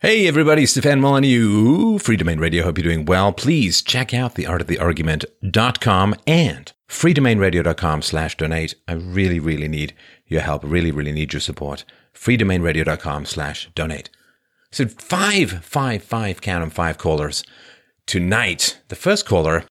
Hey 0.00 0.28
everybody, 0.28 0.64
Stefan 0.64 1.00
Molyneux, 1.00 1.98
Free 1.98 2.16
Domain 2.16 2.38
Radio. 2.38 2.62
Hope 2.62 2.78
you're 2.78 2.84
doing 2.84 3.04
well. 3.04 3.32
Please 3.32 3.82
check 3.82 4.14
out 4.14 4.36
the 4.36 4.44
theartoftheargument.com 4.44 6.14
and 6.24 6.72
freedomainradio.com 6.88 8.02
slash 8.02 8.36
donate. 8.36 8.76
I 8.86 8.92
really, 8.92 9.40
really 9.40 9.66
need 9.66 9.94
your 10.28 10.42
help. 10.42 10.62
Really, 10.62 10.92
really 10.92 11.10
need 11.10 11.32
your 11.32 11.40
support. 11.40 11.84
freedomainradio.com 12.14 13.24
slash 13.24 13.70
donate. 13.74 14.08
So 14.70 14.86
five, 14.86 15.64
five, 15.64 16.04
five, 16.04 16.40
count 16.42 16.62
them, 16.62 16.70
five 16.70 16.96
callers. 16.96 17.42
Tonight, 18.06 18.78
the 18.86 18.94
first 18.94 19.26
caller 19.26 19.64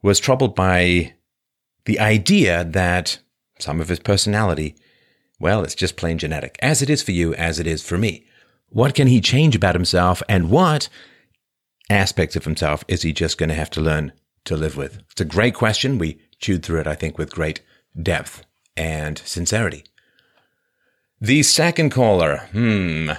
was 0.00 0.18
troubled 0.18 0.54
by 0.54 1.12
the 1.84 2.00
idea 2.00 2.64
that 2.64 3.18
some 3.58 3.78
of 3.82 3.90
his 3.90 4.00
personality, 4.00 4.74
well, 5.38 5.62
it's 5.62 5.74
just 5.74 5.98
plain 5.98 6.16
genetic, 6.16 6.56
as 6.62 6.80
it 6.80 6.88
is 6.88 7.02
for 7.02 7.12
you, 7.12 7.34
as 7.34 7.58
it 7.60 7.66
is 7.66 7.86
for 7.86 7.98
me. 7.98 8.24
What 8.70 8.94
can 8.94 9.08
he 9.08 9.20
change 9.20 9.54
about 9.54 9.74
himself? 9.74 10.22
And 10.28 10.50
what 10.50 10.88
aspects 11.90 12.36
of 12.36 12.44
himself 12.44 12.84
is 12.88 13.02
he 13.02 13.12
just 13.12 13.36
going 13.36 13.48
to 13.48 13.54
have 13.54 13.70
to 13.70 13.80
learn 13.80 14.12
to 14.44 14.56
live 14.56 14.76
with? 14.76 15.02
It's 15.10 15.20
a 15.20 15.24
great 15.24 15.54
question. 15.54 15.98
We 15.98 16.20
chewed 16.38 16.64
through 16.64 16.80
it, 16.80 16.86
I 16.86 16.94
think, 16.94 17.18
with 17.18 17.32
great 17.34 17.60
depth 18.00 18.44
and 18.76 19.18
sincerity. 19.18 19.84
The 21.20 21.42
second 21.42 21.90
caller, 21.90 22.48
hmm. 22.52 23.10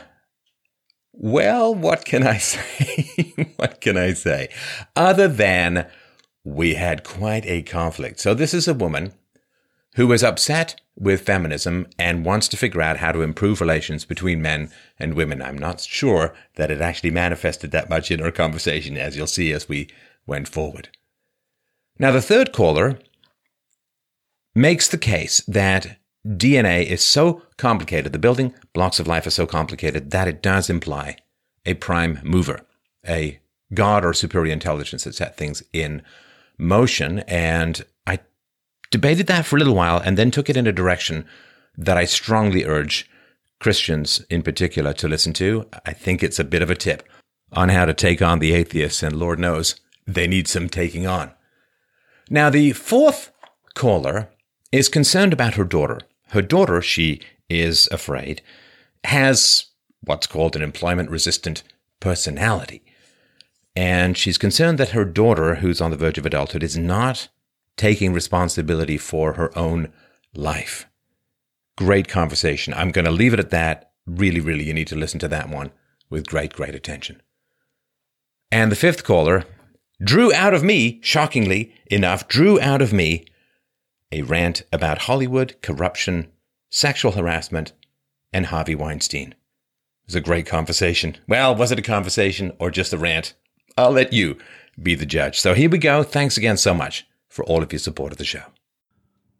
Well, 1.14 1.76
what 1.76 2.06
can 2.06 2.26
I 2.26 2.38
say? 2.40 3.34
what 3.58 3.82
can 3.82 3.98
I 3.98 4.14
say? 4.14 4.50
Other 4.96 5.28
than 5.28 5.86
we 6.44 6.74
had 6.76 7.04
quite 7.04 7.46
a 7.46 7.62
conflict. 7.62 8.20
So, 8.20 8.34
this 8.34 8.54
is 8.54 8.68
a 8.68 8.74
woman 8.74 9.14
who 9.96 10.12
is 10.12 10.24
upset 10.24 10.80
with 10.96 11.22
feminism 11.22 11.88
and 11.98 12.26
wants 12.26 12.48
to 12.48 12.58
figure 12.58 12.82
out 12.82 12.98
how 12.98 13.12
to 13.12 13.22
improve 13.22 13.60
relations 13.60 14.06
between 14.06 14.42
men 14.42 14.72
and 15.00 15.14
women. 15.14 15.42
I'm 15.42 15.58
not 15.58 15.82
sure 15.82 16.34
that 16.56 16.72
it 16.72 16.82
actually 16.82 17.12
manifested 17.12 17.72
that 17.72 17.90
much 17.90 18.12
in 18.12 18.22
our 18.22 18.32
conversation, 18.32 18.98
as 18.98 19.18
you'll 19.18 19.28
see 19.28 19.52
as 19.52 19.68
we 19.68 19.90
went 20.26 20.48
forward. 20.48 20.90
Now, 21.98 22.12
the 22.12 22.22
third 22.22 22.54
caller 22.54 23.00
makes 24.56 24.88
the 24.88 24.98
case 24.98 25.42
that 25.48 25.98
DNA 26.26 26.86
is 26.86 27.02
so 27.02 27.44
complicated, 27.58 28.12
the 28.12 28.20
building 28.20 28.54
blocks 28.74 29.00
of 29.00 29.08
life 29.08 29.26
are 29.26 29.32
so 29.32 29.48
complicated 29.48 30.12
that 30.12 30.28
it 30.28 30.42
does 30.42 30.70
imply 30.70 31.18
a 31.66 31.74
prime 31.76 32.20
mover, 32.24 32.62
a 33.08 33.40
God 33.74 34.06
or 34.06 34.14
superior 34.14 34.54
intelligence 34.54 35.04
that 35.06 35.16
set 35.16 35.38
things 35.38 35.64
in 35.74 36.04
motion. 36.58 37.20
And 37.20 37.84
debated 38.92 39.28
that 39.28 39.46
for 39.46 39.56
a 39.56 39.60
little 39.60 39.76
while 39.76 39.98
and 39.98 40.18
then 40.18 40.30
took 40.30 40.50
it 40.50 40.58
in 40.58 40.68
a 40.68 40.72
direction 40.72 41.26
that 41.78 41.98
I 41.98 42.06
strongly 42.06 42.66
urge 42.66 43.10
Christians 43.60 44.24
in 44.30 44.44
particular 44.44 44.94
to 44.94 45.08
listen 45.08 45.34
to. 45.34 45.68
I 45.86 45.94
think 45.94 46.22
it's 46.22 46.40
a 46.40 46.44
bit 46.44 46.62
of 46.62 46.70
a 46.70 46.76
tip 46.76 47.08
on 47.54 47.70
how 47.70 47.86
to 47.86 47.94
take 47.94 48.22
on 48.22 48.40
the 48.40 48.54
atheists, 48.54 49.04
and 49.04 49.16
Lord 49.16 49.40
knows 49.40 49.76
they 50.06 50.28
need 50.28 50.48
some 50.48 50.70
taking 50.70 51.08
on. 51.08 51.32
Now, 52.30 52.50
the 52.50 52.74
fourth 52.74 53.32
caller 53.76 54.30
is 54.72 54.90
concerned 54.90 55.34
about 55.34 55.56
her 55.56 55.64
daughter. 55.64 56.00
Her 56.30 56.42
daughter, 56.42 56.82
she 56.82 57.22
is 57.50 57.88
afraid, 57.92 58.42
has 59.04 59.66
what's 60.02 60.28
called 60.28 60.56
an 60.56 60.62
employment 60.62 61.10
resistant 61.10 61.64
personality. 62.00 62.84
And 63.76 64.18
she's 64.18 64.38
concerned 64.38 64.78
that 64.80 64.90
her 64.90 65.06
daughter, 65.06 65.56
who's 65.56 65.82
on 65.82 65.92
the 65.92 65.98
verge 65.98 66.18
of 66.18 66.26
adulthood, 66.26 66.64
is 66.64 66.78
not 66.78 67.28
taking 67.82 68.14
responsibility 68.14 68.96
for 68.96 69.34
her 69.34 69.58
own 69.58 69.92
life. 70.36 70.86
Great 71.76 72.08
conversation. 72.08 72.76
I'm 72.76 72.92
going 72.92 73.06
to 73.06 73.12
leave 73.12 73.34
it 73.34 73.40
at 73.40 73.50
that. 73.50 73.94
Really, 74.06 74.40
really, 74.40 74.66
you 74.66 74.74
need 74.76 74.90
to 74.90 74.96
listen 74.96 75.20
to 75.22 75.28
that 75.30 75.50
one 75.50 75.72
with 76.08 76.28
great, 76.28 76.54
great 76.54 76.76
attention. 76.76 77.24
And 78.52 78.72
the 78.72 78.76
fifth 78.76 79.04
caller 79.04 79.46
drew 80.00 80.32
out 80.32 80.54
of 80.54 80.64
me, 80.64 81.00
shockingly 81.02 81.74
enough, 81.88 82.28
drew 82.28 82.62
out 82.62 82.84
of 82.84 82.94
me 82.94 83.26
a 84.12 84.22
rant 84.22 84.62
about 84.72 85.00
Hollywood, 85.10 85.56
corruption, 85.64 86.28
sexual 86.70 87.14
harassment, 87.14 87.74
and 88.32 88.46
Harvey 88.46 88.76
Weinstein. 88.76 89.32
It 89.32 90.06
was 90.06 90.16
a 90.16 90.22
great 90.22 90.46
conversation. 90.46 91.18
Well, 91.28 91.56
was 91.56 91.72
it 91.72 91.80
a 91.80 91.82
conversation 91.96 92.52
or 92.60 92.70
just 92.70 92.94
a 92.94 92.98
rant? 93.00 93.34
I'll 93.76 93.90
let 93.90 94.14
you 94.14 94.38
be 94.80 94.94
the 94.94 95.08
judge. 95.08 95.40
So 95.40 95.56
here 95.56 95.70
we 95.72 95.80
go. 95.80 96.04
Thanks 96.04 96.38
again 96.38 96.58
so 96.58 96.76
much 96.76 97.08
for 97.32 97.44
all 97.46 97.64
of 97.64 97.72
your 97.72 97.80
support 97.80 98.12
of 98.12 98.18
the 98.18 98.26
show. 98.26 98.44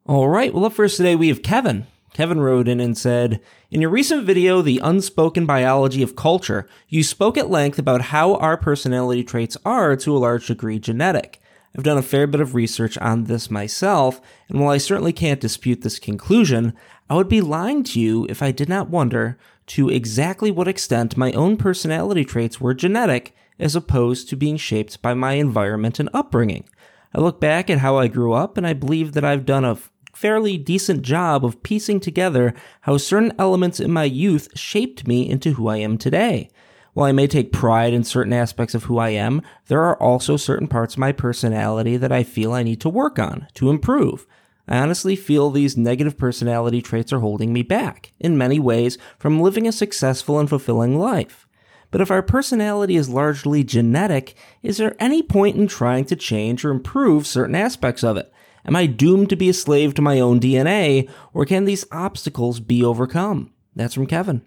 All 0.08 0.30
right. 0.30 0.54
Well, 0.54 0.66
up 0.66 0.74
first 0.74 0.98
today, 0.98 1.16
we 1.16 1.28
have 1.28 1.44
Kevin. 1.44 1.86
Kevin 2.14 2.42
wrote 2.42 2.68
in 2.68 2.80
and 2.80 2.98
said, 2.98 3.42
In 3.70 3.82
your 3.82 3.90
recent 3.90 4.26
video, 4.26 4.62
The 4.62 4.80
Unspoken 4.84 5.46
Biology 5.46 6.02
of 6.02 6.16
Culture, 6.16 6.68
you 6.90 7.04
spoke 7.04 7.38
at 7.38 7.50
length 7.50 7.78
about 7.78 8.02
how 8.02 8.36
our 8.36 8.58
personality 8.58 9.24
traits 9.24 9.58
are, 9.64 9.96
to 9.98 10.16
a 10.16 10.20
large 10.20 10.48
degree, 10.48 10.80
genetic. 10.80 11.40
I've 11.76 11.84
done 11.84 11.98
a 11.98 12.02
fair 12.02 12.28
bit 12.28 12.42
of 12.42 12.56
research 12.56 12.98
on 12.98 13.26
this 13.26 13.52
myself, 13.52 14.20
and 14.50 14.60
while 14.60 14.72
I 14.72 14.78
certainly 14.78 15.14
can't 15.14 15.40
dispute 15.40 15.82
this 15.82 16.00
conclusion, 16.00 16.74
I 17.10 17.16
would 17.16 17.30
be 17.30 17.40
lying 17.40 17.84
to 17.86 18.00
you 18.00 18.26
if 18.30 18.42
I 18.42 18.52
did 18.52 18.68
not 18.68 18.90
wonder 18.90 19.38
to 19.68 19.90
exactly 19.90 20.52
what 20.52 20.68
extent 20.68 21.16
my 21.16 21.32
own 21.34 21.56
personality 21.56 22.26
traits 22.26 22.60
were 22.60 22.74
genetic 22.74 23.34
as 23.58 23.76
opposed 23.76 24.28
to 24.30 24.36
being 24.36 24.58
shaped 24.58 25.02
by 25.02 25.14
my 25.14 25.34
environment 25.34 26.00
and 26.00 26.10
upbringing. 26.14 26.66
I 27.14 27.22
look 27.22 27.40
back 27.40 27.70
at 27.70 27.80
how 27.80 27.98
I 27.98 28.08
grew 28.08 28.34
up 28.34 28.58
and 28.58 28.66
I 28.66 28.74
believe 28.74 29.14
that 29.14 29.26
I've 29.26 29.46
done 29.46 29.66
a 29.66 29.78
fairly 30.14 30.58
decent 30.58 31.02
job 31.02 31.46
of 31.46 31.64
piecing 31.64 32.00
together 32.00 32.54
how 32.82 32.98
certain 32.98 33.34
elements 33.40 33.80
in 33.80 33.92
my 33.92 34.04
youth 34.04 34.50
shaped 34.58 35.08
me 35.08 35.30
into 35.30 35.54
who 35.54 35.68
I 35.68 35.78
am 35.78 35.98
today. 35.98 36.50
While 36.94 37.08
I 37.08 37.14
may 37.14 37.28
take 37.28 37.54
pride 37.54 37.94
in 37.94 38.04
certain 38.04 38.34
aspects 38.34 38.76
of 38.76 38.84
who 38.84 38.98
I 38.98 39.10
am, 39.10 39.42
there 39.68 39.84
are 39.84 40.02
also 40.02 40.36
certain 40.36 40.68
parts 40.68 40.96
of 40.96 41.00
my 41.00 41.14
personality 41.14 41.96
that 41.96 42.12
I 42.12 42.24
feel 42.24 42.52
I 42.52 42.64
need 42.64 42.82
to 42.82 42.90
work 42.90 43.18
on, 43.18 43.48
to 43.56 43.70
improve. 43.70 44.28
I 44.68 44.78
honestly 44.78 45.16
feel 45.16 45.50
these 45.50 45.78
negative 45.78 46.18
personality 46.18 46.82
traits 46.82 47.14
are 47.14 47.20
holding 47.20 47.54
me 47.54 47.64
back, 47.64 48.12
in 48.20 48.38
many 48.38 48.60
ways, 48.60 48.98
from 49.18 49.40
living 49.40 49.68
a 49.68 49.72
successful 49.72 50.38
and 50.38 50.50
fulfilling 50.50 50.98
life. 51.00 51.48
But 51.92 52.02
if 52.02 52.10
our 52.10 52.24
personality 52.24 52.96
is 52.96 53.10
largely 53.10 53.64
genetic, 53.64 54.34
is 54.64 54.78
there 54.78 54.96
any 54.98 55.22
point 55.22 55.58
in 55.58 55.68
trying 55.68 56.06
to 56.06 56.16
change 56.16 56.64
or 56.64 56.72
improve 56.72 57.28
certain 57.28 57.56
aspects 57.56 58.04
of 58.04 58.18
it? 58.18 58.32
Am 58.66 58.76
I 58.76 58.86
doomed 58.86 59.30
to 59.30 59.36
be 59.36 59.50
a 59.50 59.54
slave 59.54 59.94
to 59.96 60.02
my 60.02 60.20
own 60.20 60.40
DNA, 60.40 61.10
or 61.34 61.46
can 61.46 61.66
these 61.66 61.86
obstacles 61.92 62.60
be 62.60 62.84
overcome? 62.84 63.52
That's 63.76 63.94
from 63.94 64.08
Kevin. 64.08 64.44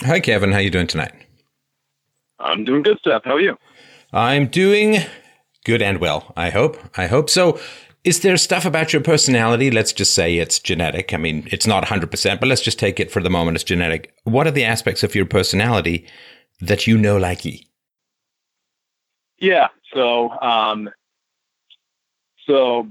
Hi, 0.00 0.20
Kevin. 0.20 0.52
How 0.52 0.58
you 0.58 0.70
doing 0.70 0.86
tonight? 0.86 1.12
I'm 2.40 2.64
doing 2.64 2.82
good, 2.82 2.98
Steph. 3.00 3.22
How 3.24 3.34
are 3.34 3.40
you? 3.40 3.56
I'm 4.12 4.46
doing 4.46 4.98
good 5.64 5.82
and 5.82 5.98
well. 5.98 6.32
I 6.36 6.50
hope. 6.50 6.78
I 6.96 7.06
hope 7.06 7.28
so. 7.28 7.58
Is 8.04 8.20
there 8.20 8.36
stuff 8.36 8.64
about 8.64 8.92
your 8.92 9.02
personality? 9.02 9.70
Let's 9.70 9.92
just 9.92 10.14
say 10.14 10.38
it's 10.38 10.58
genetic. 10.58 11.12
I 11.12 11.18
mean, 11.18 11.46
it's 11.50 11.66
not 11.66 11.84
100%, 11.84 12.40
but 12.40 12.48
let's 12.48 12.62
just 12.62 12.78
take 12.78 12.98
it 13.00 13.10
for 13.10 13.20
the 13.20 13.28
moment 13.28 13.56
as 13.56 13.64
genetic. 13.64 14.14
What 14.24 14.46
are 14.46 14.52
the 14.52 14.64
aspects 14.64 15.02
of 15.02 15.14
your 15.14 15.26
personality 15.26 16.06
that 16.60 16.86
you 16.86 16.98
know 16.98 17.16
like 17.16 17.44
E? 17.46 17.66
Yeah. 19.38 19.68
So, 19.94 20.30
um, 20.30 20.90
so 22.46 22.88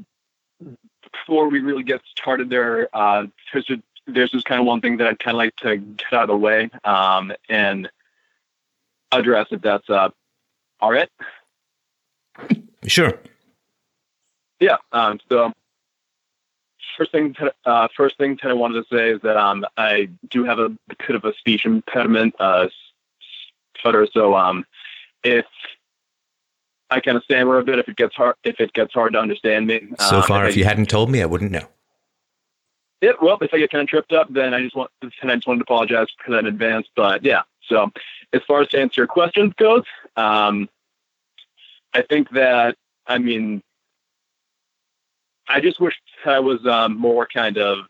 before 1.12 1.50
we 1.50 1.60
really 1.60 1.84
get 1.84 2.02
started 2.16 2.50
there, 2.50 2.90
uh, 2.96 3.26
there's, 3.52 3.70
a, 3.70 3.82
there's 4.08 4.32
just 4.32 4.46
kind 4.46 4.60
of 4.60 4.66
one 4.66 4.82
thing 4.82 4.98
that 4.98 5.08
I'd 5.08 5.20
kind 5.20 5.36
of 5.36 5.40
like 5.40 5.56
to 5.58 5.78
get 5.78 6.14
out 6.14 6.24
of 6.24 6.28
the 6.30 6.38
way 6.38 6.70
um, 6.84 7.34
and 7.50 7.90
address 9.12 9.48
if 9.52 9.62
that's 9.62 9.90
uh, 9.90 10.10
all 10.80 10.92
right. 10.92 11.10
Sure. 12.86 13.20
Yeah. 14.60 14.78
Um, 14.92 15.20
so 15.30 15.52
first 16.98 17.12
thing, 17.12 17.36
uh, 17.66 17.88
first 17.96 18.18
thing 18.18 18.38
that 18.42 18.50
I 18.50 18.54
wanted 18.54 18.84
to 18.84 18.96
say 18.96 19.12
is 19.12 19.22
that 19.22 19.38
um, 19.38 19.66
I 19.78 20.10
do 20.30 20.44
have 20.44 20.60
a 20.60 20.70
bit 20.70 21.16
of 21.16 21.26
a 21.26 21.34
speech 21.34 21.66
impediment, 21.66 22.36
uh, 22.40 22.68
So 24.14 24.36
um, 24.36 24.66
if 25.24 25.46
I 26.90 27.00
kind 27.00 27.18
of 27.18 27.24
stammer 27.24 27.58
a 27.58 27.64
bit, 27.64 27.80
if 27.80 27.88
it 27.88 27.96
gets 27.96 28.16
hard, 28.16 28.36
if 28.44 28.60
it 28.60 28.74
gets 28.74 28.94
hard 28.94 29.14
to 29.14 29.20
understand 29.20 29.68
me. 29.68 29.82
So 30.00 30.18
um, 30.18 30.24
far, 30.24 30.46
if, 30.46 30.52
if 30.52 30.56
I, 30.56 30.60
you 30.60 30.66
hadn't 30.66 30.90
told 30.90 31.10
me, 31.10 31.22
I 31.22 31.26
wouldn't 31.26 31.52
know. 31.52 31.68
Yeah, 33.02 33.12
well, 33.22 33.38
if 33.42 33.54
I 33.54 33.60
get 33.60 33.72
kind 33.72 33.84
of 33.84 33.88
tripped 33.88 34.12
up, 34.12 34.34
then 34.34 34.54
I 34.54 34.62
just 34.62 34.76
want, 34.76 34.90
and 35.22 35.32
I 35.32 35.36
just 35.36 35.48
wanted 35.48 35.60
to 35.60 35.64
apologize 35.64 36.08
for 36.26 36.32
that 36.32 36.40
in 36.40 36.48
advance. 36.48 36.88
But 36.96 37.24
yeah, 37.24 37.44
so 37.68 37.92
as 38.34 38.42
far 38.48 38.62
as 38.62 38.70
to 38.70 38.80
answer 38.80 39.02
your 39.02 39.08
questions 39.08 39.54
goes, 39.58 39.84
um, 40.16 40.68
I 41.94 42.02
think 42.02 42.30
that 42.32 42.76
I 43.06 43.18
mean, 43.20 43.62
I 45.48 45.62
just 45.62 45.80
wish 45.80 45.96
I 46.26 46.40
was 46.40 46.66
um, 46.66 46.98
more 46.98 47.28
kind 47.28 47.58
of 47.58 47.86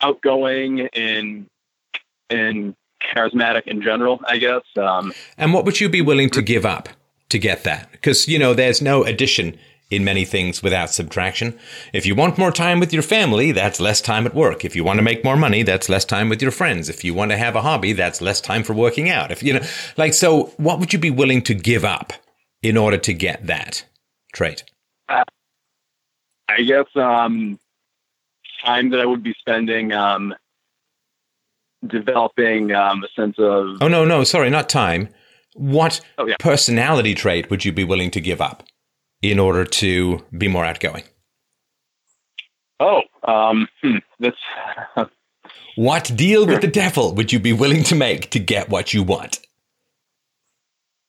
outgoing 0.00 0.88
and 0.92 1.46
and 2.30 2.74
charismatic 3.14 3.66
in 3.66 3.82
general, 3.82 4.20
I 4.26 4.38
guess. 4.38 4.62
Um, 4.76 5.12
and 5.38 5.52
what 5.52 5.64
would 5.64 5.80
you 5.80 5.88
be 5.88 6.02
willing 6.02 6.30
to 6.30 6.42
give 6.42 6.66
up 6.66 6.88
to 7.28 7.38
get 7.38 7.64
that? 7.64 7.90
Because, 7.92 8.28
you 8.28 8.38
know, 8.38 8.54
there's 8.54 8.80
no 8.82 9.04
addition 9.04 9.58
in 9.88 10.04
many 10.04 10.24
things 10.24 10.62
without 10.62 10.90
subtraction. 10.90 11.56
If 11.92 12.06
you 12.06 12.14
want 12.14 12.38
more 12.38 12.50
time 12.50 12.80
with 12.80 12.92
your 12.92 13.02
family, 13.02 13.52
that's 13.52 13.80
less 13.80 14.00
time 14.00 14.26
at 14.26 14.34
work. 14.34 14.64
If 14.64 14.74
you 14.74 14.82
want 14.82 14.98
to 14.98 15.02
make 15.02 15.24
more 15.24 15.36
money, 15.36 15.62
that's 15.62 15.88
less 15.88 16.04
time 16.04 16.28
with 16.28 16.42
your 16.42 16.50
friends. 16.50 16.88
If 16.88 17.04
you 17.04 17.14
want 17.14 17.30
to 17.30 17.36
have 17.36 17.54
a 17.54 17.62
hobby, 17.62 17.92
that's 17.92 18.20
less 18.20 18.40
time 18.40 18.64
for 18.64 18.74
working 18.74 19.08
out. 19.08 19.30
If 19.30 19.42
you 19.42 19.54
know, 19.54 19.66
like, 19.96 20.14
so 20.14 20.52
what 20.56 20.80
would 20.80 20.92
you 20.92 20.98
be 20.98 21.10
willing 21.10 21.42
to 21.42 21.54
give 21.54 21.84
up 21.84 22.12
in 22.62 22.76
order 22.76 22.98
to 22.98 23.12
get 23.12 23.46
that 23.46 23.84
trait? 24.32 24.64
Uh, 25.08 25.22
I 26.48 26.62
guess 26.62 26.86
um, 26.96 27.58
time 28.64 28.90
that 28.90 29.00
I 29.00 29.06
would 29.06 29.22
be 29.22 29.34
spending 29.38 29.92
um, 29.92 30.34
developing 31.86 32.72
um, 32.72 33.04
a 33.04 33.08
sense 33.20 33.36
of. 33.38 33.76
Oh 33.80 33.88
no, 33.88 34.04
no, 34.04 34.24
sorry, 34.24 34.50
not 34.50 34.68
time. 34.68 35.08
What 35.54 36.00
oh, 36.18 36.26
yeah. 36.26 36.36
personality 36.38 37.14
trait 37.14 37.50
would 37.50 37.64
you 37.64 37.72
be 37.72 37.84
willing 37.84 38.10
to 38.12 38.20
give 38.20 38.40
up 38.40 38.64
in 39.22 39.38
order 39.38 39.64
to 39.64 40.24
be 40.36 40.48
more 40.48 40.64
outgoing? 40.64 41.04
Oh, 42.78 43.02
um, 43.26 43.68
hmm, 43.82 43.96
that's. 44.20 44.36
what 45.76 46.10
deal 46.14 46.46
with 46.46 46.60
the 46.60 46.66
devil 46.66 47.14
would 47.14 47.32
you 47.32 47.38
be 47.38 47.52
willing 47.52 47.82
to 47.84 47.94
make 47.94 48.30
to 48.30 48.38
get 48.38 48.68
what 48.68 48.92
you 48.92 49.02
want? 49.02 49.40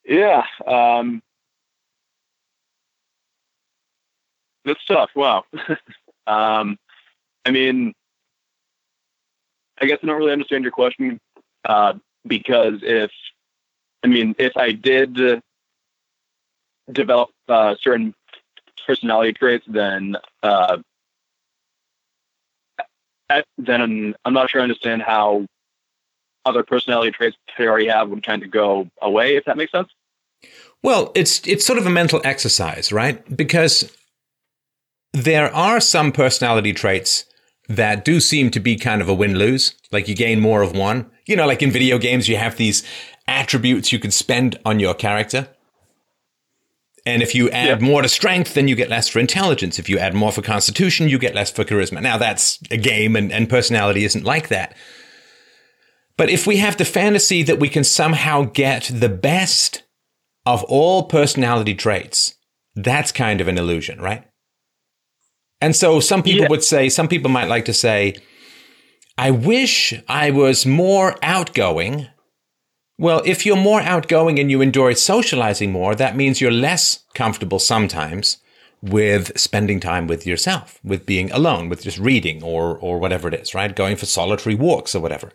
Yeah, 0.05 0.43
um, 0.65 1.21
that's 4.63 4.83
tough. 4.85 5.09
Wow. 5.15 5.43
um, 6.27 6.77
I 7.45 7.51
mean, 7.51 7.93
I 9.79 9.85
guess 9.85 9.99
I 10.01 10.07
don't 10.07 10.17
really 10.17 10.31
understand 10.31 10.63
your 10.63 10.71
question 10.71 11.19
uh, 11.65 11.93
because 12.25 12.79
if, 12.81 13.11
I 14.03 14.07
mean, 14.07 14.35
if 14.37 14.55
I 14.57 14.71
did 14.71 15.41
develop 16.91 17.29
uh, 17.47 17.75
certain 17.79 18.13
personality 18.85 19.33
traits, 19.33 19.65
then 19.67 20.17
uh, 20.43 20.77
then 23.57 24.15
I'm 24.23 24.33
not 24.33 24.49
sure 24.49 24.61
I 24.61 24.63
understand 24.63 25.01
how 25.01 25.45
other 26.45 26.63
personality 26.63 27.11
traits 27.11 27.35
that 27.57 27.63
I 27.63 27.67
already 27.67 27.87
have 27.87 28.09
would 28.09 28.23
kind 28.23 28.41
of 28.41 28.49
go 28.51 28.89
away, 29.01 29.35
if 29.35 29.45
that 29.45 29.57
makes 29.57 29.71
sense. 29.71 29.89
Well, 30.81 31.11
it's 31.15 31.45
it's 31.45 31.65
sort 31.65 31.79
of 31.79 31.85
a 31.85 31.89
mental 31.89 32.21
exercise, 32.23 32.91
right? 32.91 33.35
Because 33.35 33.91
there 35.13 35.53
are 35.53 35.79
some 35.79 36.11
personality 36.11 36.73
traits 36.73 37.25
that 37.67 38.05
do 38.05 38.19
seem 38.19 38.49
to 38.51 38.59
be 38.59 38.75
kind 38.75 39.01
of 39.01 39.09
a 39.09 39.13
win 39.13 39.37
lose. 39.37 39.73
Like 39.91 40.07
you 40.07 40.15
gain 40.15 40.39
more 40.39 40.61
of 40.61 40.75
one. 40.75 41.09
You 41.25 41.35
know, 41.35 41.45
like 41.45 41.61
in 41.61 41.71
video 41.71 41.97
games, 41.97 42.29
you 42.29 42.37
have 42.37 42.57
these 42.57 42.83
attributes 43.27 43.91
you 43.91 43.99
can 43.99 44.11
spend 44.11 44.59
on 44.65 44.79
your 44.79 44.93
character. 44.93 45.49
And 47.05 47.21
if 47.21 47.33
you 47.33 47.49
add 47.51 47.81
yeah. 47.81 47.87
more 47.87 48.01
to 48.01 48.09
strength, 48.09 48.53
then 48.53 48.67
you 48.67 48.75
get 48.75 48.89
less 48.89 49.07
for 49.07 49.19
intelligence. 49.19 49.79
If 49.79 49.89
you 49.89 49.97
add 49.97 50.13
more 50.13 50.31
for 50.31 50.41
constitution, 50.41 51.07
you 51.07 51.17
get 51.17 51.33
less 51.33 51.49
for 51.49 51.63
charisma. 51.63 52.01
Now 52.01 52.17
that's 52.17 52.59
a 52.69 52.77
game 52.77 53.15
and, 53.15 53.31
and 53.31 53.49
personality 53.49 54.03
isn't 54.03 54.25
like 54.25 54.49
that. 54.49 54.75
But 56.17 56.29
if 56.29 56.45
we 56.45 56.57
have 56.57 56.77
the 56.77 56.85
fantasy 56.85 57.43
that 57.43 57.59
we 57.59 57.69
can 57.69 57.83
somehow 57.83 58.43
get 58.43 58.89
the 58.93 59.09
best 59.09 59.83
of 60.45 60.63
all 60.65 61.03
personality 61.03 61.75
traits, 61.75 62.33
that's 62.75 63.11
kind 63.11 63.39
of 63.39 63.47
an 63.47 63.57
illusion, 63.57 64.01
right? 64.01 64.26
And 65.59 65.75
so 65.75 65.99
some 65.99 66.23
people 66.23 66.43
yeah. 66.43 66.49
would 66.49 66.63
say, 66.63 66.89
some 66.89 67.07
people 67.07 67.31
might 67.31 67.47
like 67.47 67.65
to 67.65 67.73
say, 67.73 68.15
I 69.17 69.31
wish 69.31 69.93
I 70.07 70.29
was 70.29 70.65
more 70.65 71.15
outgoing. 71.23 72.07
Well, 72.99 73.21
if 73.25 73.45
you're 73.45 73.55
more 73.55 73.81
outgoing 73.81 74.39
and 74.39 74.51
you 74.51 74.61
enjoy 74.61 74.93
socializing 74.93 75.71
more, 75.71 75.95
that 75.95 76.15
means 76.15 76.39
you're 76.39 76.51
less 76.51 77.03
comfortable 77.15 77.59
sometimes 77.59 78.37
with 78.81 79.37
spending 79.37 79.79
time 79.79 80.05
with 80.05 80.27
yourself, 80.27 80.79
with 80.83 81.05
being 81.07 81.31
alone, 81.31 81.69
with 81.69 81.81
just 81.81 81.97
reading 81.97 82.43
or, 82.43 82.77
or 82.77 82.99
whatever 82.99 83.27
it 83.27 83.33
is, 83.33 83.55
right? 83.55 83.75
Going 83.75 83.95
for 83.95 84.05
solitary 84.05 84.55
walks 84.55 84.93
or 84.93 84.99
whatever. 84.99 85.31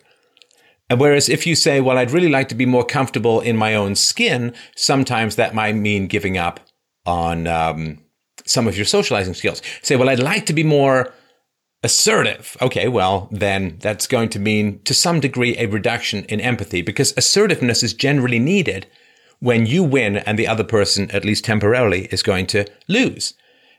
And 0.89 0.99
whereas 0.99 1.27
if 1.27 1.45
you 1.45 1.55
say, 1.55 1.81
well, 1.81 1.97
I'd 1.97 2.11
really 2.11 2.29
like 2.29 2.47
to 2.49 2.55
be 2.55 2.65
more 2.65 2.85
comfortable 2.85 3.41
in 3.41 3.57
my 3.57 3.75
own 3.75 3.95
skin, 3.95 4.53
sometimes 4.75 5.35
that 5.35 5.55
might 5.55 5.75
mean 5.75 6.07
giving 6.07 6.37
up 6.37 6.61
on, 7.05 7.47
um, 7.47 8.02
some 8.45 8.67
of 8.67 8.75
your 8.75 8.85
socializing 8.85 9.33
skills. 9.33 9.61
Say, 9.81 9.95
well, 9.95 10.09
I'd 10.09 10.19
like 10.19 10.45
to 10.47 10.53
be 10.53 10.63
more 10.63 11.13
assertive. 11.83 12.55
Okay, 12.61 12.87
well, 12.87 13.27
then 13.31 13.77
that's 13.79 14.07
going 14.07 14.29
to 14.29 14.39
mean 14.39 14.79
to 14.83 14.93
some 14.93 15.19
degree 15.19 15.57
a 15.57 15.67
reduction 15.67 16.23
in 16.25 16.39
empathy 16.39 16.81
because 16.81 17.13
assertiveness 17.17 17.83
is 17.83 17.93
generally 17.93 18.39
needed 18.39 18.87
when 19.39 19.65
you 19.65 19.83
win 19.83 20.17
and 20.17 20.39
the 20.39 20.47
other 20.47 20.63
person, 20.63 21.11
at 21.11 21.25
least 21.25 21.43
temporarily, 21.43 22.05
is 22.05 22.23
going 22.23 22.47
to 22.47 22.65
lose. 22.87 23.33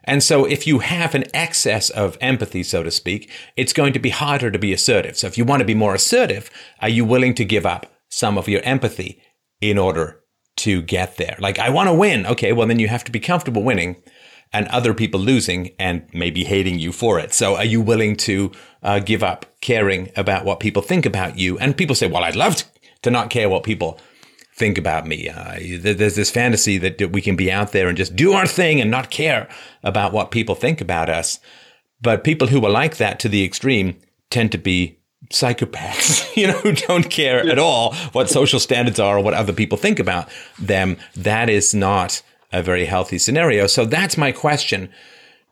And 0.05 0.23
so 0.23 0.45
if 0.45 0.67
you 0.67 0.81
have 0.81 1.15
an 1.15 1.25
excess 1.33 1.89
of 1.89 2.19
empathy, 2.21 2.63
so 2.63 2.83
to 2.83 2.91
speak, 2.91 3.31
it's 3.57 3.73
going 3.73 3.95
to 3.95 3.99
be 3.99 4.11
harder 4.11 4.51
to 4.51 4.59
be 4.59 4.75
assertive. 4.75 5.17
So 5.17 5.27
if 5.27 5.39
you 5.39 5.47
want 5.47 5.61
to 5.61 5.67
be 5.67 5.75
more 5.75 5.95
assertive, 5.95 6.51
are 6.81 6.91
you 6.91 7.07
willing 7.07 7.35
to 7.37 7.45
give 7.45 7.65
up 7.65 7.87
some 8.11 8.37
of 8.37 8.47
your 8.47 8.61
empathy 8.63 9.23
in 9.63 9.79
order 9.79 10.21
to 10.57 10.83
get 10.83 11.17
there? 11.17 11.37
Like, 11.39 11.59
I 11.59 11.71
want 11.71 11.89
to 11.89 11.95
win. 11.95 12.27
Okay, 12.27 12.53
well, 12.53 12.69
then 12.69 12.79
you 12.79 12.89
have 12.89 13.05
to 13.05 13.13
be 13.13 13.19
comfortable 13.19 13.63
winning 13.63 13.97
and 14.53 14.69
other 14.69 14.95
people 14.95 15.21
losing 15.21 15.73
and 15.79 16.07
maybe 16.13 16.45
hating 16.45 16.79
you 16.79 16.93
for 16.93 17.19
it. 17.19 17.33
So 17.33 17.57
are 17.57 17.65
you 17.65 17.81
willing 17.81 18.17
to 18.17 18.53
uh, 18.83 19.01
give 19.01 19.23
up 19.23 19.47
caring 19.61 20.11
about 20.17 20.45
what 20.45 20.61
people 20.61 20.83
think 20.83 21.07
about 21.07 21.39
you? 21.39 21.59
And 21.59 21.77
people 21.77 21.97
say, 21.97 22.07
well, 22.07 22.25
I'd 22.25 22.37
love 22.37 22.63
to 23.03 23.11
not 23.11 23.31
care 23.31 23.49
what 23.49 23.65
people 23.65 23.99
think 24.55 24.79
about 24.79 25.07
me. 25.07 25.29
Uh, 25.29 25.59
there's 25.81 26.15
this 26.15 26.31
fantasy 26.31 26.79
that 26.79 27.13
we 27.13 27.21
can 27.21 27.35
be 27.35 27.51
out 27.51 27.73
there 27.73 27.89
and 27.89 27.97
just 27.97 28.15
do 28.15 28.33
our 28.33 28.47
thing 28.47 28.81
and 28.81 28.91
not 28.91 29.11
care 29.11 29.49
about 29.83 30.13
what 30.13 30.31
people 30.31 30.55
think 30.55 30.81
about 30.81 31.09
us. 31.09 31.41
But 32.01 32.23
people 32.25 32.49
who 32.49 32.65
are 32.65 32.71
like 32.71 32.99
that 32.99 33.19
to 33.21 33.29
the 33.29 33.45
extreme 33.45 33.97
tend 34.31 34.53
to 34.53 34.59
be 34.59 34.99
psychopaths, 35.31 36.37
you 36.37 36.47
know, 36.47 36.59
who 36.59 36.73
don't 36.73 37.11
care 37.11 37.41
at 37.49 37.59
all 37.59 37.95
what 38.13 38.31
social 38.31 38.61
standards 38.61 39.01
are 39.01 39.19
or 39.19 39.23
what 39.23 39.35
other 39.35 39.53
people 39.53 39.79
think 39.79 39.99
about 39.99 40.29
them. 40.59 40.97
That 41.17 41.49
is 41.49 41.75
not 41.75 42.23
a 42.55 42.63
very 42.63 42.87
healthy 42.87 43.19
scenario. 43.19 43.67
So 43.67 43.85
that's 43.85 44.17
my 44.17 44.33
question. 44.33 44.89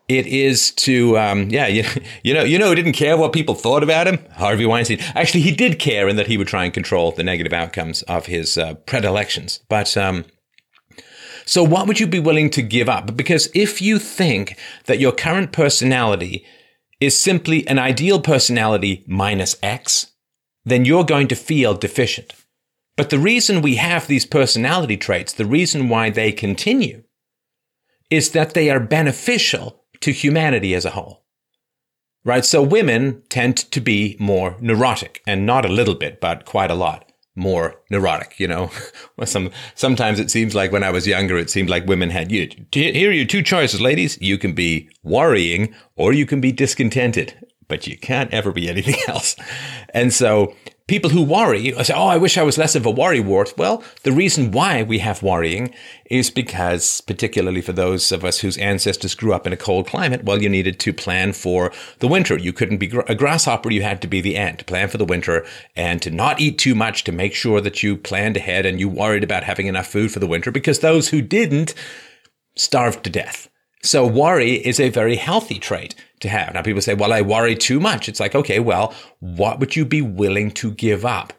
It 0.09 0.27
is 0.27 0.71
to, 0.73 1.19
um, 1.19 1.51
yeah, 1.51 1.67
you, 1.77 1.85
you 2.23 2.33
know, 2.33 2.45
you 2.45 2.59
know, 2.59 2.75
didn't 2.75 2.93
care 2.93 3.17
what 3.17 3.33
people 3.33 3.55
thought 3.55 3.83
about 3.83 4.07
him. 4.07 4.19
Harvey 4.37 4.67
Weinstein. 4.67 5.01
Actually, 5.15 5.43
he 5.43 5.53
did 5.53 5.79
care 5.79 6.09
in 6.09 6.17
that 6.17 6.29
he 6.29 6.37
would 6.37 6.49
try 6.49 6.65
and 6.65 6.73
control 6.73 7.11
the 7.11 7.25
negative 7.25 7.53
outcomes 7.53 8.03
of 8.03 8.27
his 8.27 8.57
uh, 8.57 8.75
predilections. 8.87 9.61
But 9.69 9.97
um, 9.97 10.25
so, 11.45 11.63
what 11.63 11.87
would 11.87 11.99
you 11.99 12.07
be 12.07 12.21
willing 12.21 12.51
to 12.51 12.63
give 12.63 12.89
up? 12.89 13.17
Because 13.17 13.51
if 13.55 13.83
you 13.83 13.99
think 13.99 14.57
that 14.87 15.01
your 15.01 15.13
current 15.13 15.53
personality 15.53 16.47
is 17.01 17.19
simply 17.19 17.67
an 17.67 17.79
ideal 17.79 18.21
personality 18.21 19.05
minus 19.09 19.57
X, 19.63 20.13
then 20.65 20.85
you're 20.85 21.05
going 21.05 21.27
to 21.29 21.35
feel 21.35 21.75
deficient. 21.75 22.33
But 23.03 23.11
the 23.11 23.19
reason 23.19 23.63
we 23.63 23.75
have 23.75 24.07
these 24.07 24.25
personality 24.25 24.97
traits, 24.97 25.33
the 25.33 25.45
reason 25.45 25.89
why 25.89 26.09
they 26.09 26.31
continue, 26.31 27.03
is 28.11 28.31
that 28.31 28.55
they 28.55 28.71
are 28.71 28.79
beneficial 28.79 29.83
to 30.03 30.13
humanity 30.13 30.73
as 30.73 30.85
a 30.85 30.91
whole. 30.91 31.25
Right? 32.25 32.45
So 32.45 32.63
women 32.63 33.25
tend 33.29 33.57
to 33.73 33.81
be 33.81 34.17
more 34.21 34.57
neurotic 34.61 35.21
and 35.27 35.45
not 35.45 35.65
a 35.65 35.69
little 35.69 35.97
bit, 35.97 36.21
but 36.21 36.45
quite 36.45 36.71
a 36.71 36.77
lot 36.77 37.11
more 37.35 37.75
neurotic, 37.91 38.39
you 38.39 38.47
know. 38.47 38.71
Some 39.25 39.51
sometimes 39.75 40.21
it 40.21 40.31
seems 40.31 40.55
like 40.55 40.71
when 40.71 40.85
I 40.85 40.91
was 40.91 41.05
younger, 41.05 41.37
it 41.37 41.51
seemed 41.51 41.71
like 41.71 41.85
women 41.89 42.11
had 42.11 42.31
you. 42.31 42.51
Here 42.71 43.11
are 43.11 43.13
your 43.13 43.27
two 43.27 43.43
choices, 43.43 43.81
ladies. 43.81 44.17
You 44.21 44.39
can 44.39 44.55
be 44.55 44.89
worrying 45.03 45.75
or 45.97 46.13
you 46.13 46.25
can 46.25 46.41
be 46.41 46.53
discontented, 46.53 47.35
but 47.67 47.89
you 47.89 47.99
can't 47.99 48.33
ever 48.33 48.53
be 48.53 48.69
anything 48.69 49.01
else. 49.09 49.35
And 49.93 50.13
so 50.13 50.55
people 50.93 51.09
who 51.09 51.23
worry 51.23 51.73
say, 51.85 51.95
Oh, 51.95 52.09
I 52.09 52.19
wish 52.19 52.37
I 52.37 52.43
was 52.43 52.59
less 52.59 52.75
of 52.75 52.85
a 52.85 52.93
worrywart. 52.93 53.57
Well, 53.57 53.83
the 54.03 54.13
reason 54.13 54.51
why 54.51 54.83
we 54.83 54.99
have 54.99 55.23
worrying 55.23 55.75
is 56.11 56.29
because, 56.29 57.01
particularly 57.01 57.63
for 57.63 57.73
those 57.73 58.13
of 58.13 58.27
us 58.27 58.41
whose 58.41 58.59
ancestors 58.59 59.15
grew 59.15 59.33
up 59.33 59.47
in 59.47 59.55
a 59.55 59.57
cold 59.57 59.87
climate, 59.87 60.25
well, 60.25 60.43
you 60.43 60.51
needed 60.51 60.79
to 60.81 60.93
plan 60.93 61.33
for 61.33 61.73
the 62.01 62.09
winter. 62.09 62.37
You 62.37 62.53
couldn't 62.53 62.77
be 62.77 62.93
a 63.09 63.15
grasshopper. 63.15 63.71
You 63.71 63.81
had 63.81 64.03
to 64.03 64.07
be 64.07 64.21
the 64.21 64.37
ant 64.37 64.59
to 64.59 64.67
plan 64.67 64.89
for 64.89 64.99
the 64.99 65.07
winter 65.07 65.47
and 65.75 66.03
to 66.03 66.11
not 66.11 66.41
eat 66.41 66.59
too 66.59 66.75
much 66.75 67.05
to 67.05 67.13
make 67.13 67.35
sure 67.35 67.63
that 67.63 67.83
you 67.83 67.97
planned 67.97 68.37
ahead 68.37 68.67
and 68.67 68.79
you 68.79 68.91
worried 68.91 69.25
about 69.25 69.45
having 69.45 69.69
enough 69.69 69.87
food 69.87 70.13
for 70.13 70.19
the 70.19 70.27
winter 70.27 70.51
because 70.51 70.81
those 70.81 71.09
who 71.09 71.23
didn't 71.23 71.73
starved 72.55 73.03
to 73.05 73.09
death. 73.09 73.49
So 73.83 74.07
worry 74.07 74.57
is 74.57 74.79
a 74.79 74.91
very 74.91 75.17
healthy 75.17 75.59
trait 75.59 75.95
to 76.23 76.29
have. 76.29 76.55
Now 76.55 76.63
people 76.63 76.83
say, 76.83 76.95
well, 76.95 77.13
I 77.13 77.21
worry 77.21 77.55
too 77.55 77.79
much. 77.79 78.09
It's 78.09 78.21
like, 78.21 78.35
okay, 78.35 78.59
well, 78.59 78.95
what 79.21 79.61
would 79.61 79.77
you 79.77 79.85
be 79.85 80.03
willing 80.03 80.51
to 80.53 80.73
give 80.73 81.05
up 81.05 81.33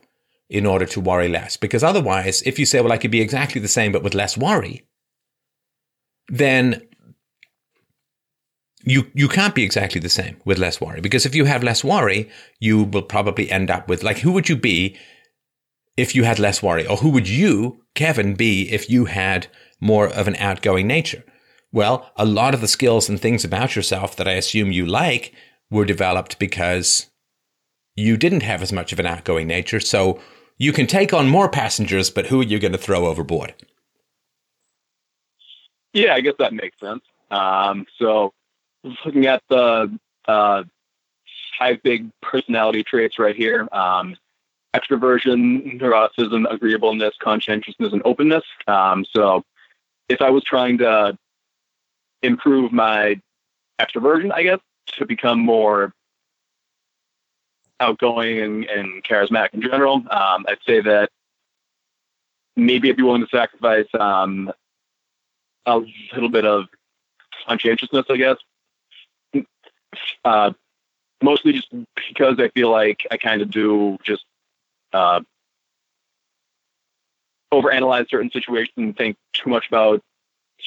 in 0.50 0.66
order 0.66 0.86
to 0.86 1.02
worry 1.02 1.28
less? 1.28 1.58
Because 1.58 1.84
otherwise, 1.84 2.42
if 2.44 2.60
you 2.60 2.66
say, 2.66 2.80
well, 2.82 2.92
I 2.92 2.98
could 2.98 3.12
be 3.12 3.22
exactly 3.22 3.60
the 3.60 3.68
same, 3.68 3.92
but 3.92 4.04
with 4.04 4.13
less 4.13 4.38
worry, 4.38 4.86
then 6.30 6.82
you, 8.86 9.08
you 9.13 9.28
can't 9.28 9.56
be 9.56 9.63
exactly 9.63 10.00
the 10.00 10.10
same 10.10 10.38
with 10.46 10.58
less 10.58 10.80
worry. 10.80 11.02
Because 11.02 11.25
if 11.25 11.36
you 11.36 11.46
have 11.46 11.63
less 11.63 11.84
worry, 11.84 12.30
you 12.60 12.84
will 12.84 13.02
probably 13.02 13.50
end 13.50 13.72
up 13.72 13.88
with 13.88 14.04
like, 14.04 14.20
who 14.20 14.32
would 14.34 14.50
you 14.50 14.56
be 14.56 14.98
if 15.96 16.16
you 16.16 16.24
had 16.24 16.40
less 16.40 16.62
worry? 16.62 16.86
Or 16.86 16.98
who 16.98 17.10
would 17.10 17.28
you, 17.28 17.84
Kevin, 17.96 18.36
be 18.36 18.72
if 18.72 18.90
you 18.90 19.06
had 19.06 19.48
more 19.80 20.08
of 20.08 20.28
an 20.28 20.36
outgoing 20.38 20.88
nature? 20.88 21.24
Well, 21.74 22.12
a 22.15 22.24
lot 22.24 22.53
of 22.53 22.62
the 22.62 22.68
skills 22.68 23.10
and 23.10 23.20
things 23.20 23.44
about 23.44 23.75
yourself 23.75 24.15
that 24.15 24.27
I 24.27 24.34
assume 24.34 24.72
you 24.72 24.86
like 24.86 25.34
were 25.72 25.86
developed 25.86 26.38
because 26.38 27.08
you 27.96 28.15
didn't 28.15 28.44
have 28.44 28.62
as 28.62 28.72
much 28.72 28.94
of 28.94 29.00
an 29.00 29.08
outgoing 29.08 29.48
nature. 29.48 29.80
So 29.80 30.20
you 30.58 30.72
can 30.72 30.86
take 30.86 31.13
on 31.13 31.27
more 31.27 31.50
passengers, 31.50 32.12
but 32.12 32.27
who 32.27 32.42
are 32.42 32.46
you 32.46 32.60
going 32.60 32.74
to 32.74 32.77
throw 32.77 33.08
overboard? 33.08 33.56
Yeah, 35.94 36.13
I 36.13 36.22
guess 36.22 36.36
that 36.38 36.53
makes 36.53 36.80
sense. 36.80 37.01
Um, 37.32 37.88
so 37.98 38.34
looking 39.03 39.25
at 39.25 39.42
the 39.50 39.98
uh, 40.27 40.63
five 41.58 41.82
big 41.82 42.10
personality 42.22 42.84
traits 42.84 43.18
right 43.18 43.36
here. 43.36 43.68
Um, 43.72 44.15
extroversion, 44.75 45.80
neuroticism, 45.80 46.51
agreeableness, 46.51 47.15
conscientiousness, 47.20 47.94
and 47.94 48.01
openness. 48.06 48.44
Um, 48.68 49.06
so 49.06 49.44
if 50.10 50.22
I 50.22 50.30
was 50.30 50.44
trying 50.44 50.80
to 50.80 51.18
improve 52.24 52.72
my 52.72 53.20
extroversion, 53.80 54.32
I 54.34 54.44
guess, 54.44 54.60
to 54.98 55.06
become 55.06 55.39
more 55.39 55.94
outgoing 57.80 58.68
and, 58.70 59.03
charismatic 59.03 59.53
in 59.53 59.62
general, 59.62 59.96
um, 60.10 60.46
I'd 60.48 60.58
say 60.65 60.82
that 60.82 61.10
maybe 62.56 62.89
I'd 62.89 62.96
be 62.96 63.03
willing 63.03 63.25
to 63.25 63.27
sacrifice 63.30 63.88
um, 64.00 64.51
a 65.65 65.82
little 66.13 66.30
bit 66.30 66.46
of 66.46 66.65
conscientiousness, 67.48 68.06
I 68.10 68.18
guess. 68.18 68.38
Uh, 70.24 70.51
mostly 71.22 71.53
just 71.53 71.68
because 72.08 72.36
I 72.39 72.50
feel 72.50 72.72
like 72.72 73.06
I 73.12 73.18
kind 73.18 73.42
of 73.42 73.50
do 73.51 73.98
just 74.03 74.25
uh, 74.94 75.22
overanalyze 77.53 78.10
certain 78.10 78.32
situations 78.32 78.74
and 78.77 78.96
think 78.96 79.18
too 79.34 79.50
much 79.50 79.68
about 79.68 80.01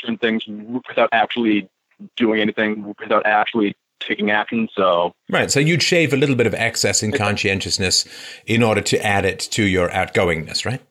certain 0.00 0.18
things 0.18 0.44
without 0.88 1.08
actually 1.12 1.68
doing 2.16 2.40
anything, 2.40 2.94
without 3.00 3.24
actually 3.26 3.76
taking 4.00 4.30
action. 4.30 4.68
So 4.74 5.12
right, 5.30 5.50
so 5.50 5.60
you'd 5.60 5.82
shave 5.82 6.12
a 6.12 6.16
little 6.16 6.36
bit 6.36 6.46
of 6.46 6.54
excess 6.54 7.02
in 7.02 7.12
conscientiousness 7.12 8.06
in 8.46 8.62
order 8.62 8.80
to 8.82 9.04
add 9.04 9.24
it 9.24 9.40
to 9.52 9.64
your 9.64 9.88
outgoingness, 9.88 10.64
right? 10.64 10.82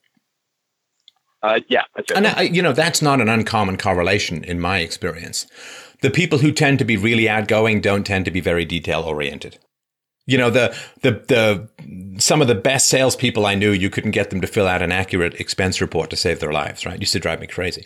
Uh, 1.44 1.60
yeah, 1.68 1.84
and 2.16 2.26
I, 2.26 2.42
you 2.42 2.62
know 2.62 2.74
that's 2.74 3.04
not 3.04 3.22
an 3.22 3.30
uncommon 3.30 3.78
correlation 3.78 4.44
in 4.44 4.60
my 4.60 4.80
experience. 4.80 5.46
The 6.02 6.10
people 6.10 6.40
who 6.40 6.52
tend 6.52 6.80
to 6.80 6.86
be 6.86 6.98
really 6.98 7.30
outgoing 7.30 7.82
don't 7.82 8.04
tend 8.04 8.26
to 8.26 8.32
be 8.32 8.40
very 8.40 8.66
detail 8.66 9.02
oriented. 9.02 9.60
You 10.28 10.40
know, 10.40 10.50
the, 10.50 10.76
the, 11.02 11.12
the, 11.28 12.20
some 12.20 12.42
of 12.42 12.48
the 12.48 12.56
best 12.56 12.88
salespeople 12.88 13.46
I 13.46 13.54
knew, 13.54 13.72
you 13.72 13.92
couldn't 13.92 14.12
get 14.12 14.32
them 14.32 14.42
to 14.42 14.48
fill 14.48 14.68
out 14.68 14.82
an 14.82 14.92
accurate 14.92 15.36
expense 15.36 15.80
report 15.80 16.10
to 16.10 16.16
save 16.16 16.40
their 16.40 16.52
lives, 16.52 16.86
right? 16.86 16.96
It 16.96 17.02
used 17.02 17.14
to 17.14 17.20
drive 17.20 17.40
me 17.40 17.48
crazy. 17.48 17.86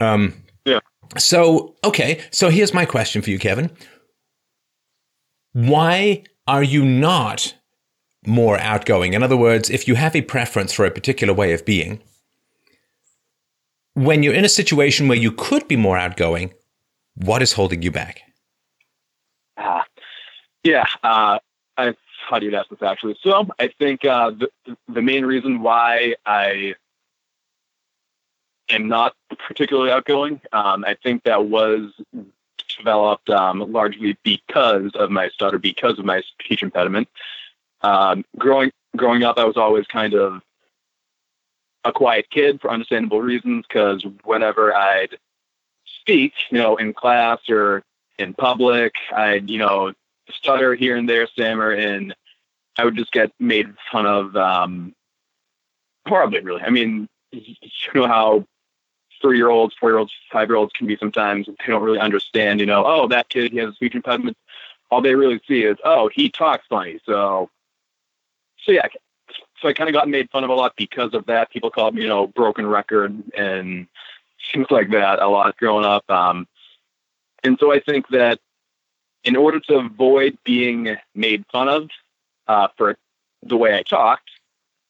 Um, 0.00 0.34
yeah. 0.64 0.80
So, 1.18 1.74
okay. 1.84 2.20
So 2.30 2.50
here's 2.50 2.74
my 2.74 2.84
question 2.84 3.22
for 3.22 3.30
you, 3.30 3.38
Kevin. 3.38 3.70
Why 5.52 6.24
are 6.46 6.62
you 6.62 6.84
not 6.84 7.54
more 8.26 8.58
outgoing? 8.58 9.14
In 9.14 9.22
other 9.22 9.36
words, 9.36 9.70
if 9.70 9.88
you 9.88 9.94
have 9.96 10.14
a 10.14 10.22
preference 10.22 10.72
for 10.72 10.84
a 10.84 10.90
particular 10.90 11.34
way 11.34 11.52
of 11.52 11.64
being, 11.64 12.00
when 13.94 14.22
you're 14.22 14.34
in 14.34 14.44
a 14.44 14.48
situation 14.48 15.08
where 15.08 15.18
you 15.18 15.32
could 15.32 15.66
be 15.68 15.76
more 15.76 15.98
outgoing, 15.98 16.52
what 17.14 17.42
is 17.42 17.52
holding 17.52 17.82
you 17.82 17.90
back? 17.90 18.20
Ah, 19.56 19.84
yeah, 20.62 20.86
uh, 21.02 21.38
I 21.76 21.94
thought 22.28 22.42
you'd 22.42 22.54
ask 22.54 22.68
this 22.70 22.82
actually. 22.82 23.16
So 23.22 23.46
I 23.58 23.68
think 23.78 24.04
uh, 24.04 24.30
the 24.30 24.76
the 24.88 25.02
main 25.02 25.24
reason 25.24 25.60
why 25.60 26.14
I 26.24 26.74
am 28.70 28.88
not 28.88 29.14
particularly 29.46 29.90
outgoing, 29.90 30.40
um, 30.52 30.84
I 30.84 30.96
think 31.02 31.24
that 31.24 31.46
was 31.46 31.92
developed 32.76 33.30
um, 33.30 33.72
largely 33.72 34.16
because 34.22 34.90
of 34.94 35.10
my 35.10 35.28
stutter, 35.28 35.58
because 35.58 35.98
of 35.98 36.04
my 36.04 36.22
speech 36.22 36.62
impediment. 36.62 37.08
Um, 37.82 38.24
growing 38.38 38.72
growing 38.96 39.22
up, 39.22 39.38
I 39.38 39.44
was 39.44 39.56
always 39.56 39.86
kind 39.86 40.14
of 40.14 40.42
a 41.84 41.92
quiet 41.92 42.28
kid 42.30 42.60
for 42.60 42.70
understandable 42.70 43.22
reasons, 43.22 43.64
because 43.66 44.04
whenever 44.24 44.74
I'd 44.74 45.18
speak, 46.00 46.32
you 46.50 46.58
know, 46.58 46.76
in 46.76 46.92
class 46.92 47.38
or 47.48 47.82
in 48.18 48.34
public, 48.34 48.94
I'd 49.14 49.50
you 49.50 49.58
know 49.58 49.92
stutter 50.30 50.74
here 50.74 50.96
and 50.96 51.08
there, 51.08 51.26
stammer, 51.26 51.70
and 51.70 52.14
I 52.76 52.84
would 52.84 52.96
just 52.96 53.12
get 53.12 53.32
made 53.38 53.74
fun 53.90 54.06
of 54.06 54.36
um, 54.36 54.94
horribly. 56.06 56.40
Really, 56.40 56.62
I 56.62 56.70
mean, 56.70 57.08
you 57.32 57.54
know 57.94 58.06
how 58.06 58.44
three-year-olds, 59.20 59.74
four-year-olds, 59.78 60.12
five-year-olds 60.32 60.72
can 60.72 60.86
be 60.86 60.96
sometimes. 60.96 61.46
They 61.46 61.66
don't 61.66 61.82
really 61.82 61.98
understand. 61.98 62.60
You 62.60 62.66
know, 62.66 62.84
oh, 62.86 63.08
that 63.08 63.28
kid 63.28 63.52
he 63.52 63.58
has 63.58 63.70
a 63.70 63.74
speech 63.74 63.94
impediment. 63.94 64.36
All 64.90 65.00
they 65.00 65.14
really 65.14 65.40
see 65.46 65.62
is, 65.62 65.76
oh, 65.84 66.10
he 66.12 66.28
talks 66.30 66.66
funny. 66.68 67.00
So, 67.06 67.50
so 68.64 68.72
yeah. 68.72 68.86
So 69.60 69.68
I 69.68 69.72
kind 69.72 69.88
of 69.88 69.94
got 69.94 70.08
made 70.08 70.30
fun 70.30 70.42
of 70.42 70.50
a 70.50 70.54
lot 70.54 70.74
because 70.76 71.14
of 71.14 71.26
that. 71.26 71.50
People 71.50 71.70
called 71.70 71.94
me, 71.94 72.02
you 72.02 72.08
know, 72.08 72.26
broken 72.26 72.66
record 72.66 73.22
and 73.36 73.86
things 74.52 74.66
like 74.70 74.90
that 74.90 75.20
a 75.20 75.28
lot 75.28 75.56
growing 75.58 75.84
up. 75.84 76.10
Um, 76.10 76.48
and 77.44 77.58
so 77.60 77.72
I 77.72 77.78
think 77.80 78.08
that 78.08 78.40
in 79.22 79.36
order 79.36 79.60
to 79.60 79.74
avoid 79.76 80.38
being 80.44 80.96
made 81.14 81.44
fun 81.52 81.68
of 81.68 81.90
uh, 82.48 82.68
for 82.76 82.96
the 83.42 83.56
way 83.56 83.76
I 83.76 83.82
talked, 83.82 84.30